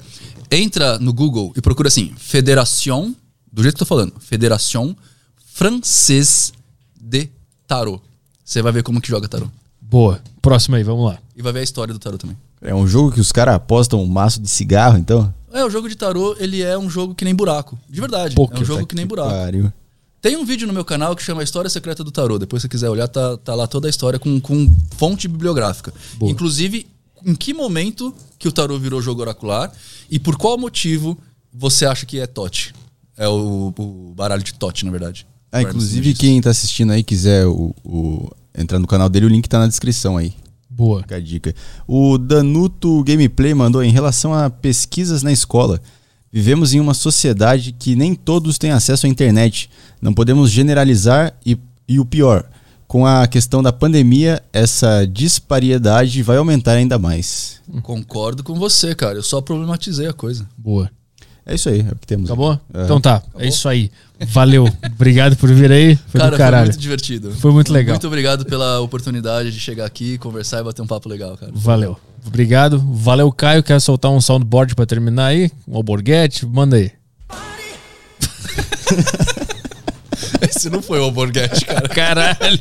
Entra 0.50 0.98
no 1.00 1.14
Google 1.14 1.54
e 1.56 1.62
procura 1.62 1.88
assim: 1.88 2.14
Federação, 2.18 3.16
do 3.52 3.62
jeito 3.62 3.76
que 3.76 3.84
eu 3.84 3.86
tô 3.88 3.90
falando, 3.96 4.14
Federação 4.20 4.96
Française 5.54 6.52
de 7.00 7.30
Tarot. 7.68 8.02
Você 8.44 8.62
vai 8.62 8.72
ver 8.72 8.84
como 8.84 9.02
que 9.02 9.10
joga 9.10 9.28
tarot. 9.28 9.50
Boa. 9.82 10.22
Próximo 10.42 10.76
aí, 10.76 10.84
vamos 10.84 11.06
lá. 11.06 11.18
E 11.36 11.42
vai 11.42 11.52
ver 11.52 11.60
a 11.60 11.64
história 11.64 11.94
do 11.94 12.00
tarot 12.00 12.20
também. 12.20 12.38
É 12.62 12.74
um 12.74 12.88
jogo 12.88 13.12
que 13.12 13.20
os 13.20 13.32
caras 13.32 13.56
apostam 13.56 14.02
um 14.02 14.08
maço 14.08 14.42
de 14.42 14.48
cigarro, 14.50 14.98
então? 14.98 15.34
É, 15.52 15.64
o 15.66 15.70
jogo 15.70 15.90
de 15.90 15.96
tarô, 15.96 16.36
ele 16.40 16.62
é 16.62 16.78
um 16.78 16.90
jogo 16.90 17.14
que 17.16 17.26
nem 17.26 17.34
buraco. 17.36 17.78
De 17.90 18.00
verdade. 18.00 18.36
Poker, 18.36 18.58
é 18.58 18.62
um 18.62 18.66
jogo 18.66 18.80
Puta 18.82 18.90
que 18.90 18.96
nem 18.96 19.06
buraco. 19.06 19.30
pariu. 19.30 19.74
Tem 20.22 20.36
um 20.36 20.46
vídeo 20.46 20.68
no 20.68 20.74
meu 20.74 20.84
canal 20.84 21.16
que 21.16 21.24
chama 21.24 21.44
História 21.44 21.70
Secreta 21.70 22.04
do 22.04 22.12
Tarô. 22.12 22.40
Depois, 22.40 22.62
se 22.62 22.68
você 22.68 22.70
quiser 22.70 22.90
olhar, 22.90 23.08
tá, 23.08 23.38
tá 23.38 23.54
lá 23.56 23.68
toda 23.68 23.88
a 23.88 23.90
história 23.90 24.18
com, 24.20 24.40
com 24.42 24.70
fonte 24.98 25.28
bibliográfica. 25.28 25.94
Boa. 26.16 26.32
Inclusive, 26.32 26.88
em 27.26 27.36
que 27.36 27.54
momento 27.54 28.14
que 28.40 28.48
o 28.48 28.52
tarô 28.52 28.78
virou 28.80 29.02
jogo 29.02 29.22
oracular 29.22 29.72
e 30.10 30.18
por 30.20 30.36
qual 30.38 30.58
motivo 30.58 31.18
você 31.54 31.86
acha 31.86 32.06
que 32.06 32.20
é 32.20 32.28
Tote. 32.28 32.74
É 33.16 33.28
o, 33.28 33.74
o 33.78 34.14
baralho 34.16 34.44
de 34.44 34.54
Tote, 34.54 34.86
na 34.86 34.92
verdade. 34.92 35.26
Ah, 35.52 35.62
inclusive, 35.62 36.14
quem 36.14 36.42
tá 36.42 36.50
assistindo 36.50 36.92
aí 36.92 37.04
quiser 37.04 37.46
o, 37.48 37.74
o- 37.84 38.30
entrar 38.56 38.80
no 38.80 38.86
canal 38.88 39.10
dele, 39.10 39.26
o 39.28 39.30
link 39.30 39.48
tá 39.48 39.60
na 39.60 39.68
descrição 39.68 40.18
aí. 40.18 40.34
Boa. 40.70 41.02
Fica 41.02 41.16
a 41.16 41.20
dica. 41.20 41.56
O 41.88 42.18
Danuto 42.20 43.04
Gameplay 43.04 43.54
mandou 43.54 43.82
em 43.84 43.92
relação 43.92 44.34
a 44.34 44.50
pesquisas 44.50 45.24
na 45.24 45.32
escola. 45.32 45.82
Vivemos 46.32 46.74
em 46.74 46.80
uma 46.80 46.94
sociedade 46.94 47.72
que 47.72 47.96
nem 47.96 48.14
todos 48.14 48.58
têm 48.58 48.72
acesso 48.72 49.06
à 49.06 49.10
internet. 49.10 49.70
Não 50.02 50.14
podemos 50.14 50.52
generalizar 50.52 51.34
e, 51.46 51.58
e 51.88 52.00
o 52.00 52.06
pior, 52.06 52.46
com 52.88 53.06
a 53.06 53.28
questão 53.28 53.62
da 53.62 53.74
pandemia, 53.74 54.42
essa 54.54 55.06
disparidade 55.06 56.22
vai 56.24 56.38
aumentar 56.38 56.74
ainda 56.74 56.98
mais. 56.98 57.62
Concordo 57.82 58.44
com 58.44 58.56
você, 58.56 58.96
cara. 58.96 59.18
Eu 59.18 59.24
só 59.24 59.42
problematizei 59.42 60.08
a 60.08 60.14
coisa. 60.14 60.48
Boa. 60.58 60.90
É 61.46 61.56
isso 61.56 61.70
aí, 61.70 61.80
é 61.80 61.92
o 61.92 61.96
que 61.96 62.06
temos. 62.06 62.30
Acabou? 62.30 62.60
É. 62.74 62.84
Então 62.84 63.00
tá. 63.00 63.24
É 63.38 63.48
isso 63.48 63.70
aí. 63.70 63.90
Valeu. 64.28 64.68
Obrigado 64.86 65.38
por 65.38 65.50
vir 65.54 65.72
aí. 65.72 65.96
Foi 65.96 66.20
cara, 66.20 66.32
do 66.32 66.36
foi 66.36 66.38
caralho. 66.38 66.66
muito 66.66 66.80
divertido. 66.80 67.32
Foi 67.32 67.52
muito 67.52 67.72
legal. 67.72 67.94
Muito 67.94 68.08
obrigado 68.08 68.46
pela 68.46 68.82
oportunidade 68.82 69.52
de 69.52 69.60
chegar 69.60 69.86
aqui, 69.86 70.18
conversar 70.18 70.60
e 70.60 70.64
bater 70.64 70.82
um 70.82 70.88
papo 70.88 71.08
legal, 71.08 71.38
cara. 71.38 71.52
Valeu. 71.56 71.98
Obrigado. 72.28 72.80
Valeu, 72.94 73.32
Caio. 73.32 73.64
Quer 73.64 73.80
soltar 73.80 74.12
um 74.12 74.22
soundboard 74.22 74.76
pra 74.76 74.86
terminar 74.86 75.28
aí? 75.28 75.52
Um 75.68 75.76
alborguete? 75.76 76.46
Manda 76.46 76.78
aí. 76.78 76.92
Esse 80.42 80.70
não 80.70 80.82
foi 80.82 81.00
o 81.00 81.04
Alborguete, 81.04 81.66
cara. 81.66 81.88
Caralho. 81.90 82.60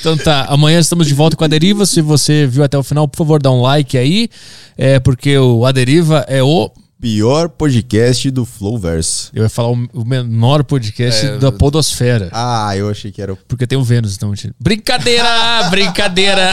então 0.00 0.16
tá, 0.16 0.46
amanhã 0.48 0.78
estamos 0.78 1.06
de 1.06 1.14
volta 1.14 1.36
com 1.36 1.44
a 1.44 1.48
Deriva. 1.48 1.86
Se 1.86 2.00
você 2.00 2.46
viu 2.46 2.64
até 2.64 2.76
o 2.78 2.82
final, 2.82 3.06
por 3.08 3.18
favor, 3.18 3.42
dá 3.42 3.50
um 3.50 3.60
like 3.62 3.96
aí. 3.96 4.28
É 4.76 4.98
porque 5.00 5.36
o 5.38 5.64
A 5.64 5.72
Deriva 5.72 6.24
é 6.28 6.42
o. 6.42 6.70
Pior 7.00 7.48
podcast 7.50 8.30
do 8.30 8.44
Flowverse. 8.46 9.28
Eu 9.34 9.42
ia 9.42 9.48
falar 9.50 9.68
o 9.68 10.04
menor 10.04 10.64
podcast 10.64 11.26
É, 11.26 11.38
da 11.38 11.52
Podosfera. 11.52 12.30
Ah, 12.32 12.74
eu 12.76 12.88
achei 12.88 13.12
que 13.12 13.20
era 13.20 13.34
o 13.34 13.36
Porque 13.36 13.66
tem 13.66 13.76
o 13.78 13.84
Vênus, 13.84 14.16
então. 14.16 14.34
gente. 14.34 14.54
Brincadeira! 14.58 15.26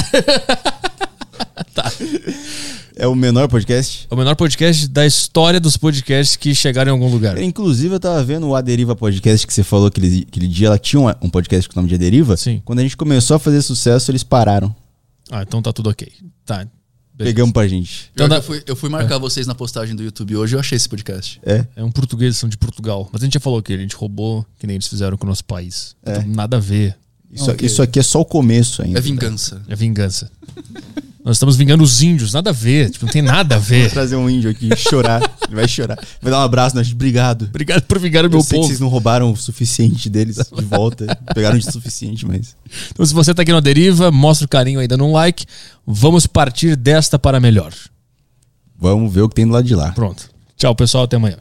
brincadeira! 1.46 2.34
É 2.96 3.08
o 3.08 3.16
menor 3.16 3.48
podcast? 3.48 4.08
É 4.10 4.14
o 4.14 4.18
menor 4.18 4.36
podcast 4.36 4.88
da 4.88 5.04
história 5.04 5.60
dos 5.60 5.76
podcasts 5.76 6.36
que 6.36 6.54
chegaram 6.54 6.92
em 6.92 6.94
algum 6.94 7.10
lugar. 7.12 7.42
Inclusive, 7.42 7.96
eu 7.96 8.00
tava 8.00 8.24
vendo 8.24 8.48
o 8.48 8.56
Aderiva 8.56 8.96
Podcast 8.96 9.48
que 9.48 9.54
você 9.54 9.64
falou 9.64 9.88
aquele, 9.88 10.28
aquele 10.28 10.48
dia, 10.48 10.68
ela 10.68 10.78
tinha 10.78 11.00
um, 11.00 11.08
um 11.24 11.28
podcast 11.30 11.68
com 11.68 11.74
o 11.74 11.78
nome 11.78 11.90
de 11.90 11.96
Aderiva. 11.96 12.38
Sim. 12.38 12.62
Quando 12.64 12.80
a 12.80 12.82
gente 12.84 12.96
começou 12.96 13.36
a 13.36 13.40
fazer 13.40 13.64
sucesso, 13.64 14.12
eles 14.12 14.24
pararam. 14.24 14.74
Ah, 15.32 15.42
então 15.42 15.60
tá 15.60 15.74
tudo 15.74 15.90
ok. 15.90 16.08
Tá. 16.46 16.58
beleza. 16.58 16.70
Pegamos 17.18 17.52
pra 17.52 17.68
gente. 17.68 18.12
Então 18.14 18.28
eu, 18.28 18.44
fui, 18.44 18.64
eu 18.68 18.76
fui 18.76 18.90
marcar 18.92 19.18
vocês 19.18 19.48
na 19.48 19.56
postagem 19.56 19.96
do 19.96 20.04
YouTube 20.04 20.36
hoje 20.36 20.54
e 20.54 20.56
eu 20.56 20.60
achei 20.60 20.76
esse 20.76 20.88
podcast. 20.88 21.42
É. 21.44 21.66
É 21.76 21.84
um 21.84 21.90
português, 21.90 22.38
são 22.38 22.48
de 22.48 22.58
Portugal. 22.60 23.10
Mas 23.12 23.24
a 23.24 23.26
gente 23.26 23.34
já 23.34 23.40
falou 23.40 23.60
que 23.64 23.74
a 23.74 23.78
gente 23.78 23.96
roubou, 23.96 24.46
que 24.60 24.68
nem 24.68 24.76
eles 24.76 24.88
fizeram 24.88 25.18
com 25.18 25.26
o 25.26 25.30
nosso 25.30 25.46
país. 25.46 25.96
É. 26.06 26.18
Então, 26.18 26.28
nada 26.28 26.58
a 26.58 26.60
ver. 26.60 26.96
Isso, 27.32 27.50
Ok. 27.50 27.66
isso 27.66 27.82
aqui 27.82 27.98
é 27.98 28.04
só 28.04 28.22
o 28.22 28.26
começo 28.26 28.84
ainda. 28.84 29.00
É 29.00 29.02
vingança. 29.02 29.64
É 29.68 29.76
vingança. 29.76 30.32
Nós 31.24 31.38
estamos 31.38 31.56
vingando 31.56 31.84
os 31.84 32.02
índios, 32.02 32.34
nada 32.34 32.50
a 32.50 32.54
ver. 32.54 32.90
Tipo, 32.90 33.06
não 33.06 33.14
tem 33.14 33.22
nada 33.22 33.56
a 33.56 33.58
Vou 33.58 33.68
ver. 33.68 33.90
trazer 33.90 34.18
um 34.18 34.30
índio 34.30 34.50
aqui 34.52 34.70
chorar. 34.76 35.22
Ele 35.48 35.56
vai 35.56 35.68
chorar. 35.70 35.98
Vai 36.22 36.30
dar 36.32 36.40
um 36.40 36.44
abraço 36.44 36.76
na 36.76 36.84
gente. 36.84 36.96
Obrigado. 36.96 37.46
Obrigado 37.46 37.84
por 37.84 37.98
vingar 37.98 38.24
o 38.24 38.28
Eu 38.28 38.32
meu 38.32 38.42
sei 38.42 38.50
que 38.50 38.56
povo. 38.56 38.68
vocês 38.68 38.80
não 38.82 38.90
roubaram 38.90 39.32
o 39.32 39.38
suficiente 39.38 40.10
deles 40.10 40.36
de 40.36 40.64
volta. 40.66 41.18
Pegaram 41.34 41.58
de 41.58 41.72
suficiente, 41.72 42.26
mas. 42.26 42.58
Então, 42.92 43.06
se 43.06 43.14
você 43.14 43.34
tá 43.34 43.42
aqui 43.42 43.54
na 43.54 43.62
deriva, 43.62 44.12
mostra 44.12 44.46
o 44.46 44.50
carinho 44.50 44.82
aí 44.82 44.88
dando 44.88 45.06
um 45.06 45.14
like. 45.14 45.46
Vamos 45.88 46.28
partir 46.28 46.76
desta 46.76 47.18
para 47.18 47.40
melhor. 47.40 47.74
Vamos 48.78 49.14
ver 49.14 49.22
o 49.22 49.30
que 49.30 49.36
tem 49.36 49.48
do 49.48 49.54
lado 49.54 49.66
de 49.66 49.76
lá. 49.76 49.94
Pronto. 49.94 50.30
Tchau, 50.58 50.76
pessoal. 50.76 51.06
Até 51.06 51.16
amanhã. 51.16 51.38